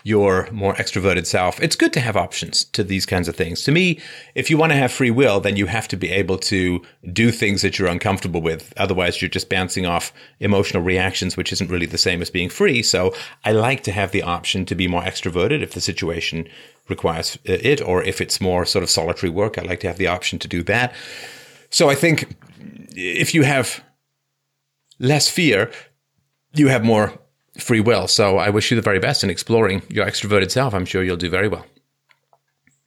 your 0.03 0.47
more 0.51 0.73
extroverted 0.75 1.25
self. 1.25 1.61
It's 1.61 1.75
good 1.75 1.91
to 1.93 1.99
have 1.99 2.15
options 2.15 2.63
to 2.65 2.81
these 2.81 3.05
kinds 3.05 3.27
of 3.27 3.35
things. 3.35 3.63
To 3.63 3.73
me, 3.73 3.99
if 4.35 4.49
you 4.49 4.57
want 4.57 4.71
to 4.71 4.77
have 4.77 4.93
free 4.93 5.11
will, 5.11 5.41
then 5.41 5.57
you 5.57 5.65
have 5.65 5.89
to 5.89 5.97
be 5.97 6.09
able 6.09 6.37
to 6.37 6.81
do 7.11 7.31
things 7.31 7.63
that 7.63 7.77
you're 7.77 7.89
uncomfortable 7.89 8.41
with. 8.41 8.73
Otherwise, 8.77 9.21
you're 9.21 9.27
just 9.27 9.49
bouncing 9.49 9.85
off 9.85 10.13
emotional 10.39 10.83
reactions, 10.83 11.35
which 11.35 11.51
isn't 11.51 11.69
really 11.69 11.85
the 11.85 11.97
same 11.97 12.21
as 12.21 12.29
being 12.29 12.49
free. 12.49 12.81
So, 12.81 13.13
I 13.43 13.51
like 13.51 13.83
to 13.83 13.91
have 13.91 14.11
the 14.11 14.23
option 14.23 14.65
to 14.67 14.75
be 14.75 14.87
more 14.87 15.01
extroverted 15.01 15.61
if 15.61 15.73
the 15.73 15.81
situation 15.81 16.47
requires 16.87 17.37
it, 17.43 17.81
or 17.81 18.01
if 18.03 18.21
it's 18.21 18.39
more 18.39 18.65
sort 18.65 18.83
of 18.83 18.89
solitary 18.89 19.29
work, 19.29 19.57
I 19.57 19.63
like 19.63 19.81
to 19.81 19.87
have 19.87 19.97
the 19.97 20.07
option 20.07 20.39
to 20.39 20.47
do 20.47 20.63
that. 20.63 20.93
So, 21.69 21.89
I 21.89 21.95
think 21.95 22.37
if 22.95 23.33
you 23.35 23.43
have 23.43 23.83
less 24.99 25.29
fear, 25.29 25.71
you 26.53 26.67
have 26.67 26.83
more 26.83 27.13
free 27.57 27.79
will. 27.79 28.07
So 28.07 28.37
I 28.37 28.49
wish 28.49 28.71
you 28.71 28.75
the 28.75 28.81
very 28.81 28.99
best 28.99 29.23
in 29.23 29.29
exploring 29.29 29.81
your 29.89 30.05
extroverted 30.05 30.51
self. 30.51 30.73
I'm 30.73 30.85
sure 30.85 31.03
you'll 31.03 31.17
do 31.17 31.29
very 31.29 31.47
well. 31.47 31.65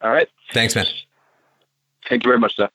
All 0.00 0.10
right. 0.10 0.28
Thanks, 0.52 0.74
man. 0.74 0.86
Thank 2.08 2.24
you 2.24 2.28
very 2.28 2.38
much, 2.38 2.56
sir. 2.56 2.68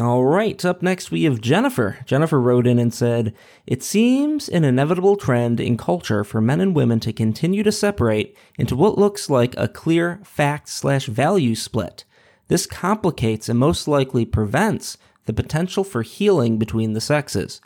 All 0.00 0.24
right, 0.24 0.64
up 0.64 0.80
next 0.80 1.10
we 1.10 1.24
have 1.24 1.40
Jennifer. 1.40 1.98
Jennifer 2.06 2.40
wrote 2.40 2.68
in 2.68 2.78
and 2.78 2.94
said, 2.94 3.34
It 3.66 3.82
seems 3.82 4.48
an 4.48 4.62
inevitable 4.62 5.16
trend 5.16 5.58
in 5.58 5.76
culture 5.76 6.22
for 6.22 6.40
men 6.40 6.60
and 6.60 6.74
women 6.74 7.00
to 7.00 7.12
continue 7.12 7.64
to 7.64 7.72
separate 7.72 8.36
into 8.56 8.76
what 8.76 8.96
looks 8.96 9.28
like 9.28 9.56
a 9.56 9.66
clear 9.66 10.20
fact 10.22 10.68
slash 10.68 11.06
value 11.06 11.56
split. 11.56 12.04
This 12.46 12.64
complicates 12.64 13.48
and 13.48 13.58
most 13.58 13.88
likely 13.88 14.24
prevents 14.24 14.98
the 15.28 15.32
potential 15.34 15.84
for 15.84 16.02
healing 16.02 16.58
between 16.58 16.94
the 16.94 17.00
sexes. 17.00 17.60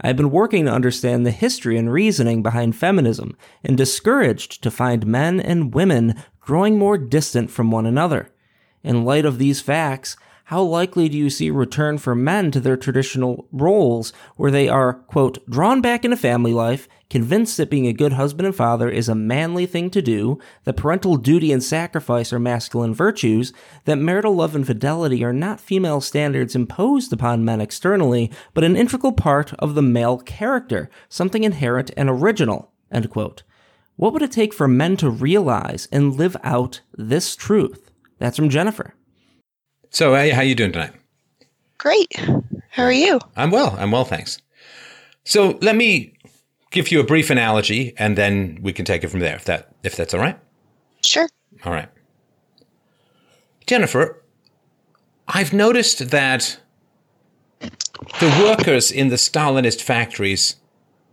I've 0.00 0.16
been 0.16 0.32
working 0.32 0.64
to 0.64 0.72
understand 0.72 1.24
the 1.24 1.30
history 1.30 1.78
and 1.78 1.92
reasoning 1.92 2.42
behind 2.42 2.74
feminism 2.74 3.36
and 3.62 3.76
discouraged 3.76 4.60
to 4.64 4.70
find 4.70 5.06
men 5.06 5.38
and 5.38 5.72
women 5.72 6.20
growing 6.40 6.76
more 6.76 6.98
distant 6.98 7.52
from 7.52 7.70
one 7.70 7.86
another. 7.86 8.30
In 8.82 9.04
light 9.04 9.24
of 9.24 9.38
these 9.38 9.60
facts, 9.60 10.16
how 10.48 10.62
likely 10.62 11.08
do 11.08 11.16
you 11.16 11.30
see 11.30 11.50
return 11.50 11.96
for 11.96 12.14
men 12.14 12.50
to 12.50 12.60
their 12.60 12.76
traditional 12.76 13.48
roles 13.50 14.12
where 14.36 14.50
they 14.50 14.68
are, 14.68 14.92
quote, 14.92 15.38
drawn 15.48 15.80
back 15.80 16.04
into 16.04 16.18
family 16.18 16.52
life, 16.52 16.86
convinced 17.08 17.56
that 17.56 17.70
being 17.70 17.86
a 17.86 17.94
good 17.94 18.12
husband 18.12 18.46
and 18.46 18.54
father 18.54 18.90
is 18.90 19.08
a 19.08 19.14
manly 19.14 19.64
thing 19.64 19.88
to 19.88 20.02
do, 20.02 20.38
that 20.64 20.76
parental 20.76 21.16
duty 21.16 21.50
and 21.50 21.62
sacrifice 21.62 22.30
are 22.30 22.38
masculine 22.38 22.92
virtues, 22.92 23.54
that 23.86 23.96
marital 23.96 24.34
love 24.34 24.54
and 24.54 24.66
fidelity 24.66 25.24
are 25.24 25.32
not 25.32 25.60
female 25.60 26.02
standards 26.02 26.54
imposed 26.54 27.10
upon 27.10 27.44
men 27.44 27.60
externally, 27.60 28.30
but 28.52 28.64
an 28.64 28.76
integral 28.76 29.12
part 29.12 29.54
of 29.54 29.74
the 29.74 29.82
male 29.82 30.18
character, 30.18 30.90
something 31.08 31.42
inherent 31.42 31.90
and 31.96 32.10
original, 32.10 32.70
end 32.92 33.08
quote. 33.08 33.44
What 33.96 34.12
would 34.12 34.22
it 34.22 34.32
take 34.32 34.52
for 34.52 34.68
men 34.68 34.98
to 34.98 35.08
realize 35.08 35.88
and 35.90 36.14
live 36.14 36.36
out 36.42 36.82
this 36.92 37.34
truth? 37.34 37.90
That's 38.18 38.36
from 38.36 38.50
Jennifer. 38.50 38.94
So, 39.94 40.12
hey, 40.16 40.30
how 40.30 40.42
you 40.42 40.56
doing 40.56 40.72
tonight? 40.72 40.90
Great. 41.78 42.18
How 42.70 42.82
are 42.82 42.90
you? 42.90 43.20
I'm 43.36 43.52
well. 43.52 43.76
I'm 43.78 43.92
well, 43.92 44.04
thanks. 44.04 44.38
So, 45.22 45.56
let 45.62 45.76
me 45.76 46.14
give 46.72 46.90
you 46.90 46.98
a 46.98 47.04
brief 47.04 47.30
analogy, 47.30 47.94
and 47.96 48.18
then 48.18 48.58
we 48.60 48.72
can 48.72 48.84
take 48.84 49.04
it 49.04 49.08
from 49.08 49.20
there. 49.20 49.36
If 49.36 49.44
that 49.44 49.72
if 49.84 49.94
that's 49.94 50.12
all 50.12 50.18
right. 50.18 50.36
Sure. 51.04 51.28
All 51.64 51.72
right. 51.72 51.88
Jennifer, 53.68 54.20
I've 55.28 55.52
noticed 55.52 56.10
that 56.10 56.58
the 57.60 58.44
workers 58.44 58.90
in 58.90 59.10
the 59.10 59.16
Stalinist 59.16 59.80
factories 59.80 60.56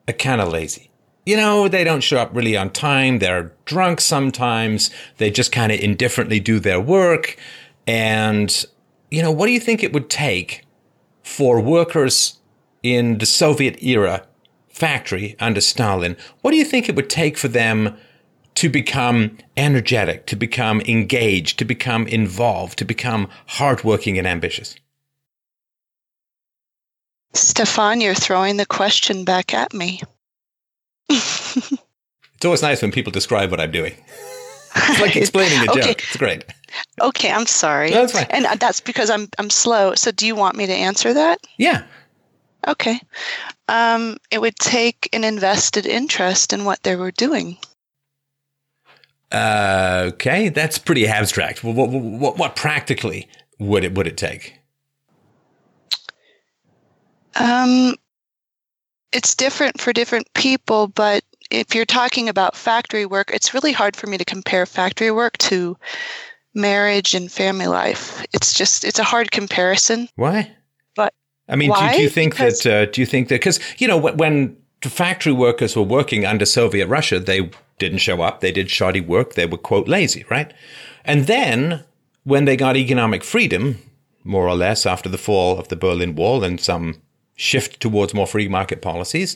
are 0.08 0.14
kind 0.14 0.42
of 0.42 0.52
lazy. 0.52 0.90
You 1.24 1.38
know, 1.38 1.68
they 1.68 1.84
don't 1.84 2.02
show 2.02 2.18
up 2.18 2.32
really 2.34 2.58
on 2.58 2.72
time. 2.72 3.20
They're 3.20 3.54
drunk 3.66 4.02
sometimes. 4.02 4.90
They 5.18 5.30
just 5.30 5.52
kind 5.52 5.72
of 5.72 5.80
indifferently 5.80 6.40
do 6.40 6.60
their 6.60 6.82
work. 6.82 7.38
And, 7.88 8.66
you 9.10 9.22
know, 9.22 9.32
what 9.32 9.48
do 9.48 9.52
you 9.52 9.60
think 9.60 9.84
it 9.84 9.94
would 9.94 10.10
take 10.10 10.66
for 11.24 11.60
workers 11.60 12.40
in 12.84 13.18
the 13.18 13.26
Soviet 13.26 13.82
era 13.84 14.26
factory 14.70 15.36
under 15.40 15.62
Stalin? 15.62 16.16
What 16.42 16.52
do 16.52 16.58
you 16.58 16.66
think 16.66 16.88
it 16.88 16.96
would 16.96 17.10
take 17.10 17.38
for 17.38 17.48
them 17.48 17.98
to 18.56 18.70
become 18.70 19.38
energetic, 19.58 20.26
to 20.28 20.36
become 20.36 20.82
engaged, 20.82 21.58
to 21.60 21.66
become 21.66 22.08
involved, 22.08 22.78
to 22.80 22.86
become 22.86 23.30
hardworking 23.48 24.18
and 24.18 24.28
ambitious? 24.28 24.76
Stefan, 27.34 28.02
you're 28.02 28.14
throwing 28.14 28.58
the 28.58 28.66
question 28.66 29.24
back 29.24 29.54
at 29.54 29.74
me. 29.74 30.02
it's 31.10 31.78
always 32.44 32.62
nice 32.62 32.82
when 32.82 32.92
people 32.92 33.12
describe 33.12 33.52
what 33.52 33.60
I'm 33.60 33.72
doing. 33.72 33.94
It's 34.74 35.02
like 35.02 35.16
explaining 35.18 35.68
a 35.68 35.72
okay. 35.72 35.82
joke. 35.82 36.04
It's 36.04 36.16
great. 36.16 36.46
Okay, 37.00 37.32
I'm 37.32 37.46
sorry. 37.46 37.92
That's 37.92 38.14
fine. 38.14 38.28
And 38.30 38.46
uh, 38.46 38.56
that's 38.56 38.82
because 38.82 39.10
I'm 39.10 39.28
I'm 39.38 39.50
slow. 39.50 39.96
So 39.96 40.12
do 40.12 40.26
you 40.26 40.36
want 40.36 40.56
me 40.56 40.66
to 40.68 40.74
answer 40.74 41.14
that? 41.14 41.40
Yeah. 41.58 41.84
Okay. 42.68 43.00
Um, 43.68 44.18
it 44.30 44.42
would 44.42 44.56
take 44.58 45.10
an 45.14 45.24
invested 45.24 45.86
interest 45.86 46.54
in 46.54 46.66
what 46.66 46.84
they 46.84 46.96
were 46.96 47.12
doing. 47.12 47.58
Uh, 49.32 50.10
okay, 50.14 50.50
that's 50.50 50.78
pretty 50.78 51.08
abstract. 51.08 51.64
What, 51.64 51.76
what, 51.76 51.90
what, 51.90 52.38
what 52.38 52.56
practically 52.56 53.30
would 53.60 53.84
it 53.84 53.96
would 53.96 54.08
it 54.08 54.18
take? 54.18 54.56
Um, 57.36 57.96
it's 59.14 59.36
different 59.36 59.80
for 59.80 59.94
different 59.94 60.32
people, 60.34 60.88
but 60.88 61.24
if 61.50 61.74
you're 61.74 61.86
talking 61.86 62.28
about 62.28 62.56
factory 62.56 63.06
work, 63.06 63.32
it's 63.34 63.54
really 63.54 63.72
hard 63.72 63.96
for 63.96 64.08
me 64.08 64.18
to 64.18 64.26
compare 64.26 64.66
factory 64.66 65.12
work 65.12 65.38
to 65.40 65.78
marriage 66.54 67.14
and 67.14 67.32
family 67.32 67.68
life. 67.68 68.26
It's 68.34 68.54
just 68.54 68.84
it's 68.84 69.00
a 69.00 69.04
hard 69.04 69.32
comparison. 69.32 70.10
Why? 70.16 70.52
But 70.96 71.14
I 71.48 71.56
mean, 71.56 71.72
do, 71.72 71.90
do 71.96 72.02
you 72.02 72.10
think 72.10 72.34
Because- 72.34 72.62
that? 72.62 72.90
Uh, 72.90 72.92
do 72.92 73.02
you 73.02 73.06
think 73.08 73.30
that? 73.30 73.36
Because 73.36 73.60
you 73.78 73.88
know, 73.88 73.98
when 73.98 74.58
factory 74.82 75.34
workers 75.34 75.76
were 75.76 75.84
working 75.84 76.26
under 76.26 76.46
Soviet 76.46 76.88
Russia, 76.88 77.20
they 77.20 77.50
didn't 77.78 78.00
show 78.00 78.22
up. 78.22 78.42
They 78.42 78.52
did 78.52 78.70
shoddy 78.70 79.02
work. 79.02 79.34
They 79.34 79.46
were 79.46 79.58
quote 79.58 79.88
lazy, 79.88 80.26
right? 80.30 80.54
And 81.06 81.28
then 81.28 81.84
when 82.24 82.46
they 82.46 82.56
got 82.56 82.78
economic 82.78 83.24
freedom, 83.24 83.80
more 84.24 84.48
or 84.48 84.56
less 84.56 84.86
after 84.86 85.10
the 85.10 85.18
fall 85.18 85.58
of 85.58 85.68
the 85.70 85.76
Berlin 85.76 86.16
Wall 86.16 86.44
and 86.44 86.60
some 86.60 87.02
shift 87.36 87.80
towards 87.80 88.14
more 88.14 88.28
free 88.28 88.48
market 88.48 88.82
policies, 88.82 89.36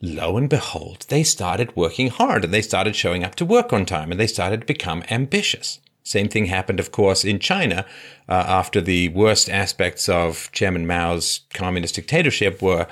lo 0.00 0.36
and 0.36 0.48
behold, 0.48 1.06
they 1.08 1.22
started 1.22 1.76
working 1.76 2.08
hard 2.08 2.44
and 2.44 2.52
they 2.52 2.62
started 2.62 2.96
showing 2.96 3.22
up 3.22 3.36
to 3.36 3.44
work 3.44 3.72
on 3.72 3.86
time 3.86 4.10
and 4.10 4.18
they 4.18 4.26
started 4.26 4.60
to 4.60 4.66
become 4.66 5.04
ambitious. 5.10 5.78
Same 6.02 6.28
thing 6.28 6.46
happened, 6.46 6.80
of 6.80 6.92
course, 6.92 7.24
in 7.24 7.38
China 7.38 7.86
uh, 8.28 8.44
after 8.46 8.80
the 8.80 9.08
worst 9.08 9.48
aspects 9.48 10.08
of 10.08 10.50
Chairman 10.52 10.86
Mao's 10.86 11.40
communist 11.54 11.94
dictatorship 11.94 12.60
were 12.60 12.86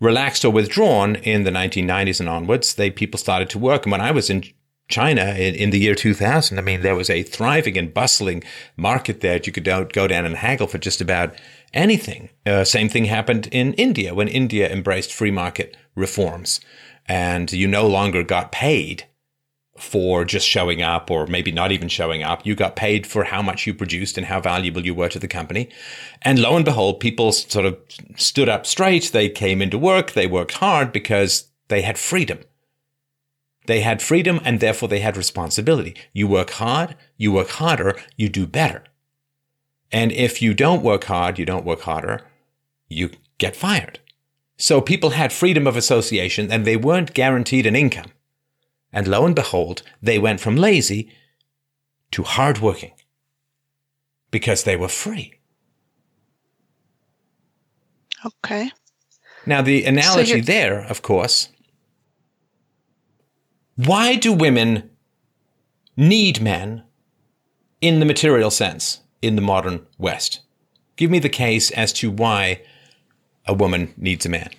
relaxed 0.00 0.44
or 0.44 0.52
withdrawn 0.52 1.16
in 1.16 1.44
the 1.44 1.50
1990s 1.50 2.20
and 2.20 2.28
onwards. 2.28 2.74
They 2.74 2.90
people 2.90 3.18
started 3.18 3.50
to 3.50 3.58
work, 3.58 3.84
and 3.84 3.92
when 3.92 4.00
I 4.00 4.10
was 4.10 4.30
in 4.30 4.44
China 4.88 5.34
in, 5.34 5.54
in 5.54 5.70
the 5.70 5.78
year 5.78 5.94
2000, 5.94 6.58
I 6.58 6.62
mean, 6.62 6.80
there 6.82 6.96
was 6.96 7.10
a 7.10 7.22
thriving 7.22 7.76
and 7.76 7.92
bustling 7.92 8.42
market 8.76 9.20
there. 9.20 9.38
You 9.42 9.52
could 9.52 9.64
go, 9.64 9.84
down 9.84 10.24
and 10.24 10.36
haggle 10.36 10.66
for 10.66 10.78
just 10.78 11.00
about 11.00 11.34
anything. 11.74 12.30
Uh, 12.46 12.64
same 12.64 12.88
thing 12.88 13.04
happened 13.04 13.48
in 13.52 13.74
India 13.74 14.14
when 14.14 14.28
India 14.28 14.70
embraced 14.70 15.12
free 15.12 15.30
market 15.30 15.76
reforms, 15.94 16.60
and 17.06 17.52
you 17.52 17.68
no 17.68 17.86
longer 17.86 18.22
got 18.22 18.52
paid 18.52 19.04
for 19.78 20.24
just 20.24 20.46
showing 20.46 20.82
up 20.82 21.10
or 21.10 21.26
maybe 21.26 21.52
not 21.52 21.72
even 21.72 21.88
showing 21.88 22.22
up. 22.22 22.44
You 22.44 22.54
got 22.54 22.76
paid 22.76 23.06
for 23.06 23.24
how 23.24 23.42
much 23.42 23.66
you 23.66 23.74
produced 23.74 24.18
and 24.18 24.26
how 24.26 24.40
valuable 24.40 24.84
you 24.84 24.94
were 24.94 25.08
to 25.08 25.18
the 25.18 25.28
company. 25.28 25.68
And 26.22 26.38
lo 26.38 26.56
and 26.56 26.64
behold, 26.64 27.00
people 27.00 27.32
sort 27.32 27.66
of 27.66 27.78
stood 28.16 28.48
up 28.48 28.66
straight. 28.66 29.10
They 29.12 29.28
came 29.28 29.62
into 29.62 29.78
work. 29.78 30.12
They 30.12 30.26
worked 30.26 30.54
hard 30.54 30.92
because 30.92 31.48
they 31.68 31.82
had 31.82 31.98
freedom. 31.98 32.40
They 33.66 33.82
had 33.82 34.00
freedom 34.00 34.40
and 34.44 34.60
therefore 34.60 34.88
they 34.88 35.00
had 35.00 35.16
responsibility. 35.16 35.94
You 36.14 36.26
work 36.26 36.50
hard, 36.50 36.96
you 37.18 37.32
work 37.32 37.50
harder, 37.50 37.96
you 38.16 38.30
do 38.30 38.46
better. 38.46 38.82
And 39.92 40.10
if 40.10 40.40
you 40.40 40.54
don't 40.54 40.82
work 40.82 41.04
hard, 41.04 41.38
you 41.38 41.44
don't 41.44 41.66
work 41.66 41.82
harder, 41.82 42.22
you 42.88 43.10
get 43.36 43.54
fired. 43.54 44.00
So 44.56 44.80
people 44.80 45.10
had 45.10 45.32
freedom 45.32 45.66
of 45.66 45.76
association 45.76 46.50
and 46.50 46.64
they 46.64 46.76
weren't 46.76 47.14
guaranteed 47.14 47.66
an 47.66 47.76
income. 47.76 48.10
And 48.92 49.06
lo 49.06 49.26
and 49.26 49.34
behold, 49.34 49.82
they 50.02 50.18
went 50.18 50.40
from 50.40 50.56
lazy 50.56 51.10
to 52.12 52.22
hardworking 52.22 52.92
because 54.30 54.64
they 54.64 54.76
were 54.76 54.88
free. 54.88 55.34
okay. 58.26 58.70
Now, 59.46 59.62
the 59.62 59.84
analogy 59.84 60.30
you're- 60.30 60.40
there, 60.42 60.80
of 60.80 61.02
course, 61.02 61.48
why 63.76 64.16
do 64.16 64.32
women 64.32 64.90
need 65.96 66.40
men 66.42 66.82
in 67.80 68.00
the 68.00 68.04
material 68.06 68.50
sense 68.50 69.00
in 69.22 69.36
the 69.36 69.42
modern 69.42 69.86
West? 69.98 70.40
Give 70.96 71.10
me 71.10 71.20
the 71.20 71.28
case 71.28 71.70
as 71.70 71.92
to 71.94 72.10
why 72.10 72.62
a 73.46 73.54
woman 73.54 73.94
needs 73.96 74.26
a 74.26 74.28
man. 74.28 74.50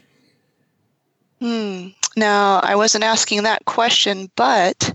Hmm. 1.41 1.89
Now, 2.19 2.59
I 2.59 2.75
wasn't 2.75 3.05
asking 3.05 3.43
that 3.43 3.63
question, 3.65 4.29
but 4.35 4.93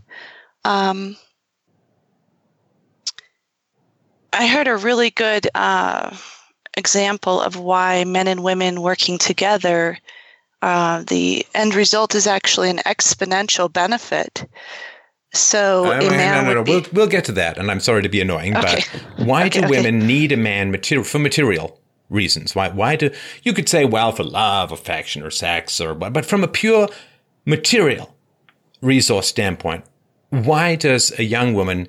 um, 0.65 1.17
I 4.33 4.47
heard 4.47 4.69
a 4.69 4.77
really 4.77 5.11
good 5.11 5.49
uh, 5.55 6.15
example 6.77 7.41
of 7.41 7.57
why 7.57 8.05
men 8.05 8.29
and 8.29 8.45
women 8.45 8.83
working 8.83 9.17
together, 9.17 9.99
uh, 10.61 11.03
the 11.07 11.47
end 11.55 11.75
result 11.75 12.15
is 12.15 12.27
actually 12.27 12.69
an 12.69 12.79
exponential 12.85 13.73
benefit. 13.73 14.47
So 15.33 15.87
Uh, 15.87 16.01
a 16.01 16.11
man 16.11 16.45
no, 16.45 16.53
no, 16.53 16.55
no. 16.55 16.63
be, 16.63 16.73
We'll, 16.73 16.85
we'll 16.93 17.07
get 17.07 17.25
to 17.25 17.33
that, 17.33 17.57
and 17.59 17.71
I'm 17.71 17.81
sorry 17.81 18.03
to 18.03 18.09
be 18.09 18.21
annoying, 18.21 18.57
Okay. 18.57 18.83
but 18.85 19.01
why 19.27 19.47
Okay, 19.47 19.61
do 19.61 19.67
okay. 19.67 19.71
women 19.71 20.07
need 20.07 20.31
a 20.31 20.37
man 20.37 20.71
material 20.71 21.05
for 21.05 21.19
material 21.19 21.81
reasons? 22.11 22.55
Why? 22.55 22.69
Why 22.69 22.97
do 22.97 23.11
you 23.43 23.53
could 23.53 23.69
say, 23.69 23.85
well, 23.85 24.13
for 24.13 24.25
love, 24.25 24.73
affection, 24.73 25.23
or 25.23 25.31
sex, 25.31 25.81
or 25.81 25.95
what? 25.95 26.13
But 26.13 26.27
from 26.27 26.45
a 26.45 26.49
pure 26.49 26.89
material 27.45 28.15
resource 28.81 29.27
standpoint, 29.27 29.85
why 30.31 30.75
does 30.75 31.17
a 31.19 31.25
young 31.25 31.55
woman 31.55 31.89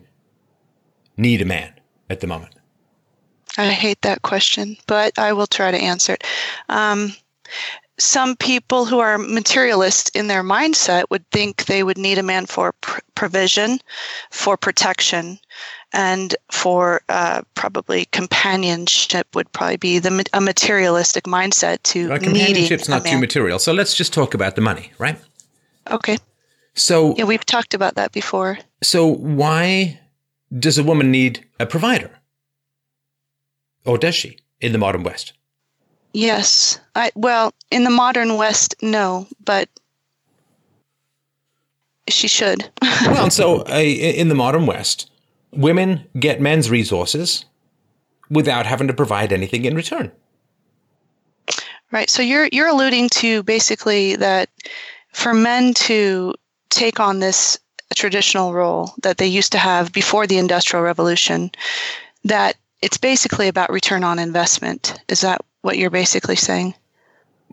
need 1.17 1.41
a 1.41 1.45
man 1.45 1.73
at 2.09 2.19
the 2.19 2.27
moment? 2.27 2.55
I 3.57 3.69
hate 3.69 4.01
that 4.01 4.21
question, 4.21 4.77
but 4.87 5.17
I 5.17 5.33
will 5.33 5.47
try 5.47 5.71
to 5.71 5.77
answer 5.77 6.13
it. 6.13 6.23
Um, 6.67 7.13
some 7.97 8.35
people 8.35 8.85
who 8.85 8.99
are 8.99 9.17
materialist 9.17 10.13
in 10.15 10.27
their 10.27 10.43
mindset 10.43 11.05
would 11.09 11.29
think 11.31 11.65
they 11.65 11.83
would 11.83 11.97
need 11.97 12.17
a 12.17 12.23
man 12.23 12.45
for 12.45 12.73
pr- 12.81 12.99
provision, 13.15 13.79
for 14.31 14.57
protection, 14.57 15.39
and 15.93 16.35
for 16.51 17.01
uh, 17.07 17.41
probably 17.53 18.05
companionship 18.11 19.27
would 19.33 19.49
probably 19.53 19.77
be 19.77 19.99
the 19.99 20.25
a 20.33 20.41
materialistic 20.41 21.23
mindset 21.23 21.81
to 21.83 22.09
needing 22.09 22.19
companionship's 22.19 22.89
not 22.89 23.05
too 23.05 23.17
material, 23.17 23.59
so 23.59 23.71
let's 23.71 23.93
just 23.93 24.13
talk 24.13 24.33
about 24.33 24.55
the 24.55 24.61
money, 24.61 24.91
right? 24.97 25.17
Okay, 25.91 26.17
So, 26.73 27.15
yeah, 27.15 27.25
we've 27.25 27.45
talked 27.45 27.73
about 27.73 27.95
that 27.95 28.11
before. 28.11 28.57
so 28.83 29.05
why 29.07 29.99
does 30.59 30.77
a 30.77 30.83
woman 30.83 31.11
need 31.11 31.45
a 31.59 31.65
provider, 31.65 32.11
or 33.85 33.97
does 33.97 34.15
she 34.15 34.37
in 34.61 34.71
the 34.71 34.77
modern 34.77 35.03
West? 35.03 35.33
Yes, 36.13 36.79
I 36.95 37.11
well 37.15 37.53
in 37.71 37.83
the 37.83 37.89
modern 37.89 38.37
West, 38.37 38.75
no, 38.81 39.27
but 39.43 39.69
she 42.07 42.27
should. 42.27 42.69
well, 43.05 43.29
so 43.29 43.61
uh, 43.67 43.79
in 43.79 44.29
the 44.29 44.35
modern 44.35 44.65
West, 44.65 45.09
women 45.51 46.05
get 46.19 46.39
men's 46.39 46.69
resources 46.69 47.45
without 48.29 48.65
having 48.65 48.87
to 48.87 48.93
provide 48.93 49.33
anything 49.33 49.65
in 49.65 49.75
return. 49.75 50.11
Right. 51.91 52.09
So 52.09 52.21
you're 52.21 52.47
you're 52.51 52.67
alluding 52.67 53.09
to 53.09 53.43
basically 53.43 54.15
that 54.15 54.49
for 55.15 55.33
men 55.33 55.73
to 55.73 56.33
take 56.69 56.99
on 56.99 57.19
this 57.19 57.57
traditional 57.95 58.53
role 58.53 58.93
that 59.01 59.17
they 59.17 59.25
used 59.25 59.53
to 59.53 59.57
have 59.57 59.93
before 59.93 60.27
the 60.27 60.37
industrial 60.37 60.83
revolution 60.83 61.49
that 62.25 62.57
it's 62.81 62.97
basically 62.97 63.47
about 63.47 63.71
return 63.71 64.03
on 64.03 64.19
investment. 64.19 64.99
Is 65.07 65.21
that 65.21 65.39
what 65.61 65.77
you're 65.77 65.89
basically 65.89 66.35
saying? 66.35 66.73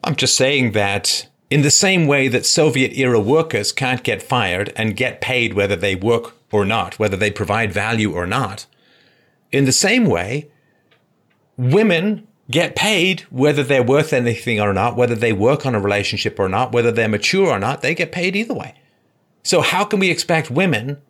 I'm 0.03 0.17
just 0.17 0.37
saying 0.37 0.73
that 0.73 1.29
in 1.51 1.63
the 1.63 1.71
same 1.71 2.09
way 2.09 2.27
that 2.27 2.45
Soviet 2.45 2.99
era 2.99 3.21
workers 3.21 3.71
can't 3.71 4.03
get 4.03 4.23
fired 4.23 4.73
and 4.75 4.97
get 4.97 5.21
paid 5.21 5.55
whether 5.55 5.77
they 5.77 5.95
work 5.95 6.35
or 6.51 6.65
not, 6.65 6.99
whether 6.99 7.17
they 7.17 7.31
provide 7.31 7.73
value 7.73 8.13
or 8.13 8.27
not, 8.27 8.67
in 9.53 9.67
the 9.67 9.73
same 9.73 10.07
way, 10.07 10.51
women 11.57 12.27
get 12.51 12.77
paid 12.77 13.21
whether 13.31 13.63
they're 13.63 13.83
worth 13.83 14.13
anything 14.13 14.61
or 14.61 14.73
not, 14.73 14.97
whether 14.97 15.15
they 15.15 15.33
work 15.33 15.65
on 15.65 15.75
a 15.75 15.81
relationship 15.81 16.39
or 16.39 16.49
not, 16.49 16.73
whether 16.73 16.93
they're 16.93 17.09
mature 17.09 17.49
or 17.49 17.59
not, 17.59 17.83
they 17.83 17.95
get 17.95 18.13
paid 18.13 18.37
either 18.37 18.55
way. 18.55 18.75
So 19.43 19.61
how 19.61 19.85
can 19.85 19.99
we 20.01 20.11
expect 20.11 20.51
women 20.51 21.01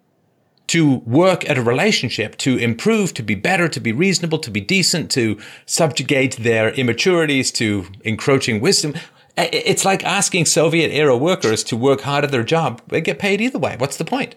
to 0.68 0.96
work 1.00 1.48
at 1.50 1.58
a 1.58 1.62
relationship, 1.62 2.36
to 2.38 2.56
improve, 2.56 3.12
to 3.14 3.22
be 3.22 3.34
better, 3.34 3.68
to 3.68 3.80
be 3.80 3.92
reasonable, 3.92 4.38
to 4.38 4.50
be 4.50 4.60
decent, 4.60 5.10
to 5.10 5.38
subjugate 5.66 6.36
their 6.36 6.70
immaturities, 6.72 7.50
to 7.52 7.86
encroaching 8.04 8.60
wisdom? 8.60 8.94
It's 9.36 9.84
like 9.84 10.04
asking 10.04 10.46
Soviet 10.46 10.90
era 10.90 11.16
workers 11.16 11.64
to 11.64 11.76
work 11.76 12.02
hard 12.02 12.24
at 12.24 12.30
their 12.30 12.44
job. 12.44 12.80
They 12.88 13.00
get 13.00 13.18
paid 13.18 13.40
either 13.40 13.58
way. 13.58 13.76
What's 13.78 13.96
the 13.96 14.04
point? 14.04 14.36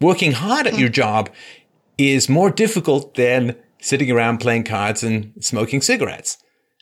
Working 0.00 0.32
hard 0.32 0.66
at 0.66 0.78
your 0.78 0.88
job 0.88 1.30
is 1.98 2.28
more 2.28 2.50
difficult 2.50 3.14
than 3.14 3.56
sitting 3.80 4.10
around 4.10 4.38
playing 4.38 4.64
cards 4.64 5.02
and 5.02 5.32
smoking 5.40 5.80
cigarettes 5.80 6.38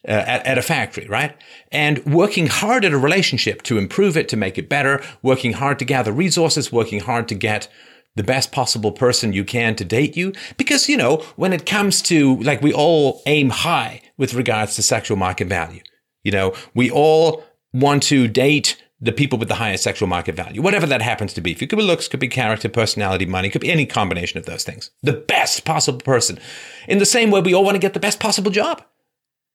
uh, 0.06 0.10
at, 0.12 0.46
at 0.46 0.58
a 0.58 0.62
factory, 0.62 1.06
right? 1.08 1.36
And 1.70 2.04
working 2.04 2.46
hard 2.46 2.84
at 2.84 2.92
a 2.92 2.98
relationship 2.98 3.62
to 3.62 3.78
improve 3.78 4.16
it, 4.16 4.28
to 4.28 4.36
make 4.36 4.58
it 4.58 4.68
better, 4.68 5.02
working 5.22 5.54
hard 5.54 5.78
to 5.80 5.84
gather 5.84 6.12
resources, 6.12 6.72
working 6.72 7.00
hard 7.00 7.28
to 7.28 7.34
get 7.34 7.68
the 8.16 8.24
best 8.24 8.50
possible 8.50 8.92
person 8.92 9.32
you 9.32 9.44
can 9.44 9.76
to 9.76 9.84
date 9.84 10.16
you. 10.16 10.32
Because, 10.56 10.88
you 10.88 10.96
know, 10.96 11.18
when 11.36 11.52
it 11.52 11.66
comes 11.66 12.02
to, 12.02 12.36
like, 12.40 12.62
we 12.62 12.72
all 12.72 13.22
aim 13.26 13.50
high 13.50 14.02
with 14.16 14.34
regards 14.34 14.74
to 14.76 14.82
sexual 14.82 15.16
market 15.16 15.48
value. 15.48 15.82
You 16.24 16.32
know, 16.32 16.54
we 16.74 16.90
all 16.90 17.44
want 17.72 18.02
to 18.04 18.26
date 18.26 18.82
the 19.00 19.12
people 19.12 19.38
with 19.38 19.48
the 19.48 19.54
highest 19.54 19.84
sexual 19.84 20.08
market 20.08 20.34
value, 20.34 20.60
whatever 20.60 20.86
that 20.86 21.02
happens 21.02 21.32
to 21.34 21.40
be. 21.40 21.52
If 21.52 21.62
it 21.62 21.68
could 21.68 21.78
be 21.78 21.84
looks, 21.84 22.08
could 22.08 22.20
be 22.20 22.28
character, 22.28 22.68
personality, 22.68 23.26
money, 23.26 23.48
could 23.48 23.60
be 23.60 23.70
any 23.70 23.86
combination 23.86 24.38
of 24.38 24.46
those 24.46 24.64
things. 24.64 24.90
The 25.02 25.12
best 25.12 25.64
possible 25.64 26.00
person. 26.00 26.40
In 26.88 26.98
the 26.98 27.06
same 27.06 27.30
way, 27.30 27.40
we 27.40 27.54
all 27.54 27.64
want 27.64 27.76
to 27.76 27.80
get 27.80 27.94
the 27.94 28.00
best 28.00 28.18
possible 28.18 28.50
job 28.50 28.82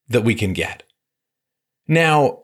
that 0.07 0.23
we 0.23 0.33
can 0.35 0.53
get. 0.53 0.83
Now, 1.87 2.43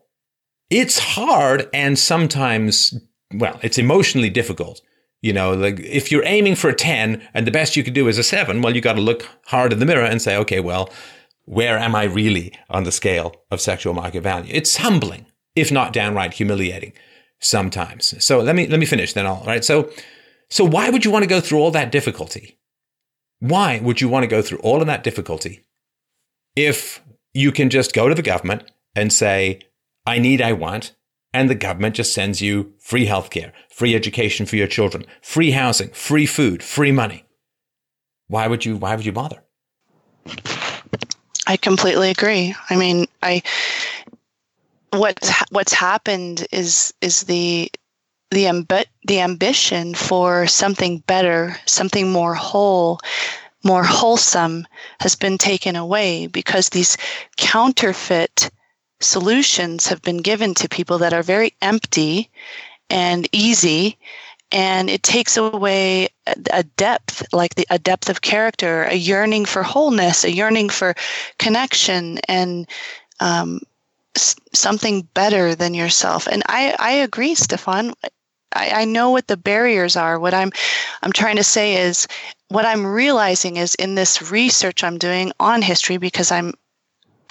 it's 0.69 0.99
hard 0.99 1.69
and 1.73 1.97
sometimes, 1.97 2.93
well, 3.33 3.59
it's 3.63 3.77
emotionally 3.77 4.29
difficult 4.29 4.81
you 5.21 5.33
know, 5.33 5.53
like 5.53 5.79
if 5.79 6.11
you're 6.11 6.25
aiming 6.25 6.55
for 6.55 6.69
a 6.69 6.75
10 6.75 7.21
and 7.33 7.45
the 7.45 7.51
best 7.51 7.75
you 7.75 7.83
can 7.83 7.93
do 7.93 8.07
is 8.07 8.17
a 8.17 8.23
7, 8.23 8.61
well, 8.61 8.75
you 8.75 8.81
got 8.81 8.93
to 8.93 9.01
look 9.01 9.27
hard 9.47 9.73
in 9.73 9.79
the 9.79 9.85
mirror 9.85 10.05
and 10.05 10.21
say, 10.21 10.37
okay, 10.37 10.59
well, 10.59 10.89
where 11.45 11.77
am 11.77 11.95
I 11.95 12.03
really 12.03 12.53
on 12.69 12.83
the 12.83 12.91
scale 12.91 13.35
of 13.51 13.59
sexual 13.59 13.93
market 13.93 14.21
value? 14.21 14.51
It's 14.53 14.77
humbling, 14.77 15.25
if 15.59 15.71
not 15.71 15.93
downright 15.93 16.33
humiliating 16.33 16.93
sometimes. 17.39 18.23
So 18.23 18.39
let 18.39 18.55
me 18.55 18.67
let 18.67 18.79
me 18.79 18.85
finish 18.85 19.13
then 19.13 19.25
all 19.25 19.43
right. 19.45 19.63
So 19.63 19.89
so 20.49 20.65
why 20.65 20.89
would 20.89 21.05
you 21.05 21.11
want 21.11 21.23
to 21.23 21.29
go 21.29 21.41
through 21.41 21.59
all 21.59 21.71
that 21.71 21.91
difficulty? 21.91 22.57
Why 23.39 23.79
would 23.79 24.01
you 24.01 24.09
want 24.09 24.23
to 24.23 24.27
go 24.27 24.41
through 24.41 24.59
all 24.59 24.81
of 24.81 24.87
that 24.87 25.03
difficulty 25.03 25.65
if 26.55 27.01
you 27.33 27.51
can 27.51 27.69
just 27.69 27.93
go 27.93 28.09
to 28.09 28.15
the 28.15 28.21
government 28.21 28.63
and 28.95 29.13
say, 29.13 29.59
I 30.05 30.17
need, 30.19 30.41
I 30.41 30.53
want, 30.53 30.93
and 31.33 31.49
the 31.49 31.55
government 31.55 31.95
just 31.95 32.13
sends 32.13 32.41
you 32.41 32.73
free 32.79 33.05
healthcare, 33.05 33.51
free 33.69 33.95
education 33.95 34.45
for 34.45 34.55
your 34.55 34.67
children, 34.67 35.05
free 35.21 35.51
housing, 35.51 35.89
free 35.89 36.25
food, 36.25 36.63
free 36.63 36.91
money. 36.91 37.25
Why 38.27 38.47
would 38.47 38.65
you 38.65 38.77
why 38.77 38.95
would 38.95 39.05
you 39.05 39.11
bother? 39.11 39.41
I 41.47 41.57
completely 41.57 42.11
agree. 42.11 42.55
I 42.69 42.75
mean, 42.75 43.07
I 43.23 43.41
what's 44.91 45.31
what's 45.51 45.73
happened 45.73 46.47
is 46.51 46.93
is 47.01 47.23
the 47.23 47.71
the 48.31 48.45
ambi- 48.45 48.85
the 49.05 49.21
ambition 49.21 49.95
for 49.95 50.45
something 50.47 50.99
better, 50.99 51.55
something 51.65 52.11
more 52.11 52.35
whole, 52.35 52.99
more 53.63 53.83
wholesome 53.83 54.67
has 54.99 55.15
been 55.15 55.37
taken 55.37 55.75
away 55.75 56.27
because 56.27 56.69
these 56.69 56.95
counterfeit 57.37 58.51
solutions 59.01 59.87
have 59.87 60.01
been 60.01 60.17
given 60.17 60.53
to 60.53 60.69
people 60.69 60.99
that 60.99 61.13
are 61.13 61.23
very 61.23 61.53
empty 61.61 62.29
and 62.89 63.27
easy 63.31 63.97
and 64.51 64.89
it 64.89 65.03
takes 65.03 65.37
away 65.37 66.09
a 66.51 66.63
depth 66.63 67.23
like 67.33 67.55
the, 67.55 67.65
a 67.69 67.79
depth 67.79 68.09
of 68.09 68.21
character 68.21 68.83
a 68.83 68.95
yearning 68.95 69.45
for 69.45 69.63
wholeness 69.63 70.25
a 70.25 70.31
yearning 70.31 70.69
for 70.69 70.93
connection 71.37 72.17
and 72.27 72.67
um, 73.21 73.61
something 74.53 75.07
better 75.13 75.55
than 75.55 75.73
yourself. 75.73 76.27
And 76.27 76.43
i, 76.47 76.75
I 76.79 76.91
agree 76.91 77.35
stefan. 77.35 77.93
I, 78.53 78.81
I 78.81 78.85
know 78.85 79.11
what 79.11 79.27
the 79.27 79.37
barriers 79.37 79.95
are. 79.95 80.19
What 80.19 80.33
i'm 80.33 80.51
i'm 81.03 81.11
trying 81.11 81.37
to 81.37 81.43
say 81.43 81.75
is 81.75 82.07
what 82.49 82.65
i'm 82.65 82.85
realizing 82.85 83.57
is 83.57 83.75
in 83.75 83.95
this 83.95 84.31
research 84.31 84.83
i'm 84.83 84.97
doing 84.97 85.31
on 85.39 85.61
history 85.61 85.97
because 85.97 86.31
i'm 86.31 86.53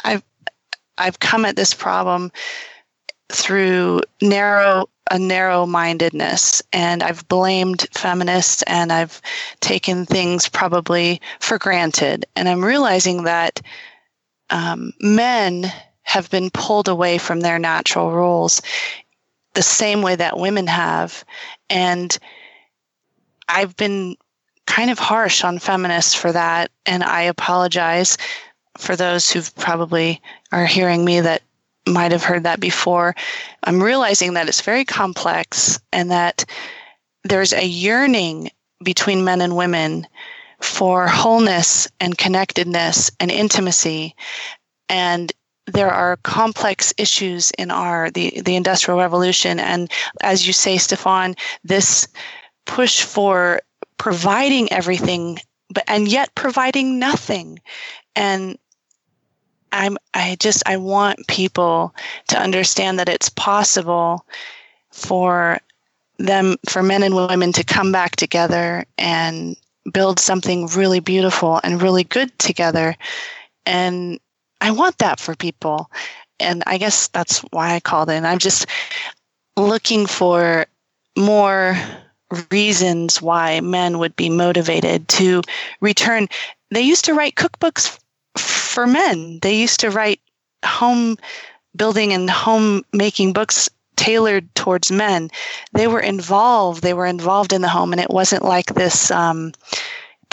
i've 0.04 0.22
I've 0.98 1.20
come 1.20 1.44
at 1.44 1.56
this 1.56 1.72
problem 1.72 2.32
through 3.30 4.00
narrow 4.20 4.88
a 5.10 5.18
narrow 5.18 5.64
mindedness 5.64 6.62
and 6.72 7.02
I've 7.02 7.26
blamed 7.28 7.86
feminists 7.92 8.62
and 8.66 8.92
I've 8.92 9.22
taken 9.60 10.04
things 10.04 10.48
probably 10.48 11.22
for 11.40 11.58
granted. 11.58 12.26
And 12.36 12.46
I'm 12.46 12.62
realizing 12.62 13.24
that 13.24 13.62
um, 14.50 14.92
men 15.00 15.72
have 16.08 16.30
been 16.30 16.48
pulled 16.48 16.88
away 16.88 17.18
from 17.18 17.40
their 17.40 17.58
natural 17.58 18.10
roles 18.10 18.62
the 19.52 19.60
same 19.60 20.00
way 20.00 20.16
that 20.16 20.38
women 20.38 20.66
have. 20.66 21.22
And 21.68 22.18
I've 23.46 23.76
been 23.76 24.16
kind 24.66 24.90
of 24.90 24.98
harsh 24.98 25.44
on 25.44 25.58
feminists 25.58 26.14
for 26.14 26.32
that. 26.32 26.70
And 26.86 27.04
I 27.04 27.22
apologize 27.22 28.16
for 28.78 28.96
those 28.96 29.30
who 29.30 29.42
probably 29.56 30.22
are 30.50 30.64
hearing 30.64 31.04
me 31.04 31.20
that 31.20 31.42
might 31.86 32.12
have 32.12 32.24
heard 32.24 32.44
that 32.44 32.58
before, 32.58 33.14
I'm 33.64 33.82
realizing 33.82 34.32
that 34.32 34.48
it's 34.48 34.62
very 34.62 34.86
complex 34.86 35.78
and 35.92 36.10
that 36.10 36.46
there's 37.24 37.52
a 37.52 37.66
yearning 37.66 38.50
between 38.82 39.24
men 39.24 39.42
and 39.42 39.56
women 39.56 40.06
for 40.60 41.06
wholeness 41.06 41.86
and 42.00 42.16
connectedness 42.16 43.10
and 43.20 43.30
intimacy. 43.30 44.14
And 44.88 45.30
there 45.72 45.90
are 45.90 46.16
complex 46.18 46.94
issues 46.96 47.50
in 47.52 47.70
our 47.70 48.10
the, 48.10 48.40
the 48.44 48.56
industrial 48.56 48.98
revolution. 48.98 49.60
And 49.60 49.90
as 50.22 50.46
you 50.46 50.52
say, 50.52 50.78
Stefan, 50.78 51.36
this 51.62 52.08
push 52.64 53.02
for 53.02 53.60
providing 53.98 54.72
everything 54.72 55.38
but 55.70 55.84
and 55.86 56.08
yet 56.08 56.34
providing 56.34 56.98
nothing. 56.98 57.60
And 58.16 58.58
I'm 59.72 59.98
I 60.14 60.36
just 60.40 60.62
I 60.66 60.78
want 60.78 61.26
people 61.28 61.94
to 62.28 62.38
understand 62.38 62.98
that 62.98 63.08
it's 63.08 63.28
possible 63.28 64.24
for 64.90 65.58
them 66.18 66.56
for 66.68 66.82
men 66.82 67.02
and 67.02 67.14
women 67.14 67.52
to 67.52 67.64
come 67.64 67.92
back 67.92 68.16
together 68.16 68.84
and 68.96 69.56
build 69.92 70.18
something 70.18 70.66
really 70.68 71.00
beautiful 71.00 71.60
and 71.62 71.82
really 71.82 72.04
good 72.04 72.36
together 72.38 72.96
and 73.66 74.18
I 74.60 74.70
want 74.70 74.98
that 74.98 75.20
for 75.20 75.34
people 75.34 75.90
and 76.40 76.62
I 76.66 76.78
guess 76.78 77.08
that's 77.08 77.40
why 77.50 77.74
I 77.74 77.80
called 77.80 78.10
in 78.10 78.24
I'm 78.24 78.38
just 78.38 78.66
looking 79.56 80.06
for 80.06 80.66
more 81.16 81.76
reasons 82.50 83.22
why 83.22 83.60
men 83.60 83.98
would 83.98 84.14
be 84.14 84.28
motivated 84.28 85.08
to 85.08 85.42
return 85.80 86.28
they 86.70 86.82
used 86.82 87.04
to 87.06 87.14
write 87.14 87.36
cookbooks 87.36 87.98
for 88.36 88.86
men. 88.86 89.38
They 89.40 89.56
used 89.56 89.80
to 89.80 89.90
write 89.90 90.20
home 90.64 91.16
building 91.76 92.12
and 92.12 92.28
home 92.28 92.82
making 92.92 93.32
books 93.32 93.68
tailored 93.96 94.54
towards 94.54 94.92
men. 94.92 95.30
They 95.72 95.88
were 95.88 96.00
involved. 96.00 96.82
They 96.82 96.94
were 96.94 97.06
involved 97.06 97.52
in 97.52 97.62
the 97.62 97.68
home, 97.68 97.92
and 97.92 98.00
it 98.00 98.10
wasn't 98.10 98.44
like 98.44 98.74
this 98.74 99.10
um, 99.10 99.52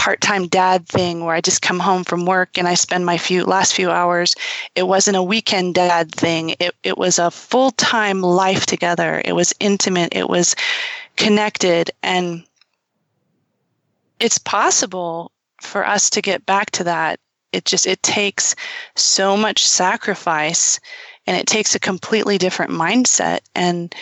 part-time 0.05 0.45
dad 0.45 0.87
thing 0.87 1.25
where 1.25 1.33
I 1.33 1.41
just 1.41 1.63
come 1.63 1.79
home 1.79 2.03
from 2.03 2.27
work 2.27 2.59
and 2.59 2.67
I 2.67 2.75
spend 2.75 3.07
my 3.07 3.17
few 3.17 3.43
last 3.43 3.73
few 3.73 3.89
hours. 3.89 4.35
It 4.75 4.83
wasn't 4.83 5.17
a 5.17 5.23
weekend 5.23 5.73
dad 5.73 6.11
thing. 6.11 6.51
It 6.59 6.75
it 6.83 6.99
was 6.99 7.17
a 7.17 7.31
full-time 7.31 8.21
life 8.21 8.67
together. 8.67 9.19
It 9.25 9.33
was 9.33 9.51
intimate. 9.59 10.15
It 10.15 10.29
was 10.29 10.55
connected, 11.15 11.89
and 12.03 12.43
it's 14.19 14.37
possible 14.37 15.31
for 15.59 15.83
us 15.87 16.11
to 16.11 16.21
get 16.21 16.45
back 16.45 16.69
to 16.69 16.83
that 16.83 17.19
it 17.51 17.65
just 17.65 17.87
it 17.87 18.03
takes 18.03 18.55
so 18.95 19.35
much 19.35 19.65
sacrifice 19.65 20.79
and 21.25 21.35
it 21.35 21.47
takes 21.47 21.73
a 21.73 21.79
completely 21.79 22.37
different 22.37 22.71
mindset 22.71 23.39
and 23.55 23.95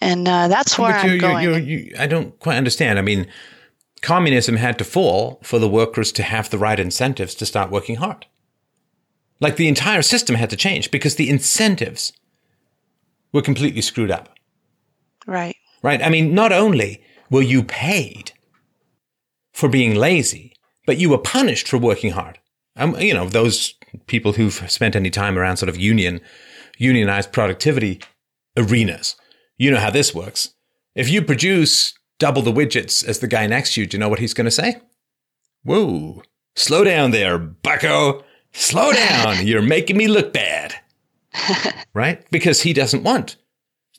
and 0.00 0.28
uh, 0.28 0.46
that's 0.48 0.78
where 0.78 0.94
I'm 0.94 1.18
going. 1.18 1.44
You're, 1.44 1.58
you, 1.58 1.94
I 1.98 2.06
don't 2.06 2.38
quite 2.38 2.56
understand. 2.56 2.98
I 2.98 3.02
mean, 3.02 3.26
communism 4.02 4.56
had 4.56 4.78
to 4.78 4.84
fall 4.84 5.40
for 5.42 5.58
the 5.58 5.68
workers 5.68 6.12
to 6.12 6.22
have 6.22 6.50
the 6.50 6.58
right 6.58 6.78
incentives 6.78 7.34
to 7.36 7.46
start 7.46 7.70
working 7.70 7.96
hard. 7.96 8.26
Like 9.40 9.56
the 9.56 9.68
entire 9.68 10.02
system 10.02 10.36
had 10.36 10.50
to 10.50 10.56
change 10.56 10.90
because 10.90 11.16
the 11.16 11.30
incentives 11.30 12.12
were 13.32 13.42
completely 13.42 13.80
screwed 13.80 14.10
up. 14.10 14.28
Right. 15.26 15.56
Right. 15.82 16.02
I 16.02 16.10
mean, 16.10 16.34
not 16.34 16.52
only 16.52 17.02
were 17.30 17.42
you 17.42 17.62
paid 17.62 18.32
for 19.52 19.68
being 19.68 19.94
lazy, 19.94 20.54
but 20.86 20.98
you 20.98 21.10
were 21.10 21.18
punished 21.18 21.68
for 21.68 21.78
working 21.78 22.12
hard. 22.12 22.38
Um, 22.76 22.98
you 22.98 23.14
know, 23.14 23.28
those 23.28 23.74
people 24.06 24.32
who've 24.32 24.70
spent 24.70 24.96
any 24.96 25.10
time 25.10 25.38
around 25.38 25.56
sort 25.58 25.68
of 25.68 25.76
union, 25.76 26.20
unionized 26.78 27.32
productivity 27.32 28.00
arenas, 28.56 29.16
you 29.58 29.70
know 29.70 29.78
how 29.78 29.90
this 29.90 30.14
works. 30.14 30.54
If 30.94 31.08
you 31.08 31.22
produce 31.22 31.94
double 32.22 32.40
the 32.40 32.52
widgets 32.52 33.04
as 33.04 33.18
the 33.18 33.26
guy 33.26 33.48
next 33.48 33.74
to 33.74 33.80
you, 33.80 33.86
do 33.88 33.96
you 33.96 33.98
know 33.98 34.08
what 34.08 34.20
he's 34.20 34.32
going 34.32 34.44
to 34.44 34.50
say? 34.52 34.80
Whoa, 35.64 36.22
slow 36.54 36.84
down 36.84 37.10
there, 37.10 37.36
bucko. 37.36 38.22
Slow 38.52 38.92
down. 39.08 39.44
You're 39.44 39.60
making 39.60 39.96
me 39.96 40.06
look 40.06 40.32
bad. 40.32 40.72
right? 41.94 42.24
Because 42.30 42.62
he 42.62 42.72
doesn't 42.72 43.02
want 43.02 43.34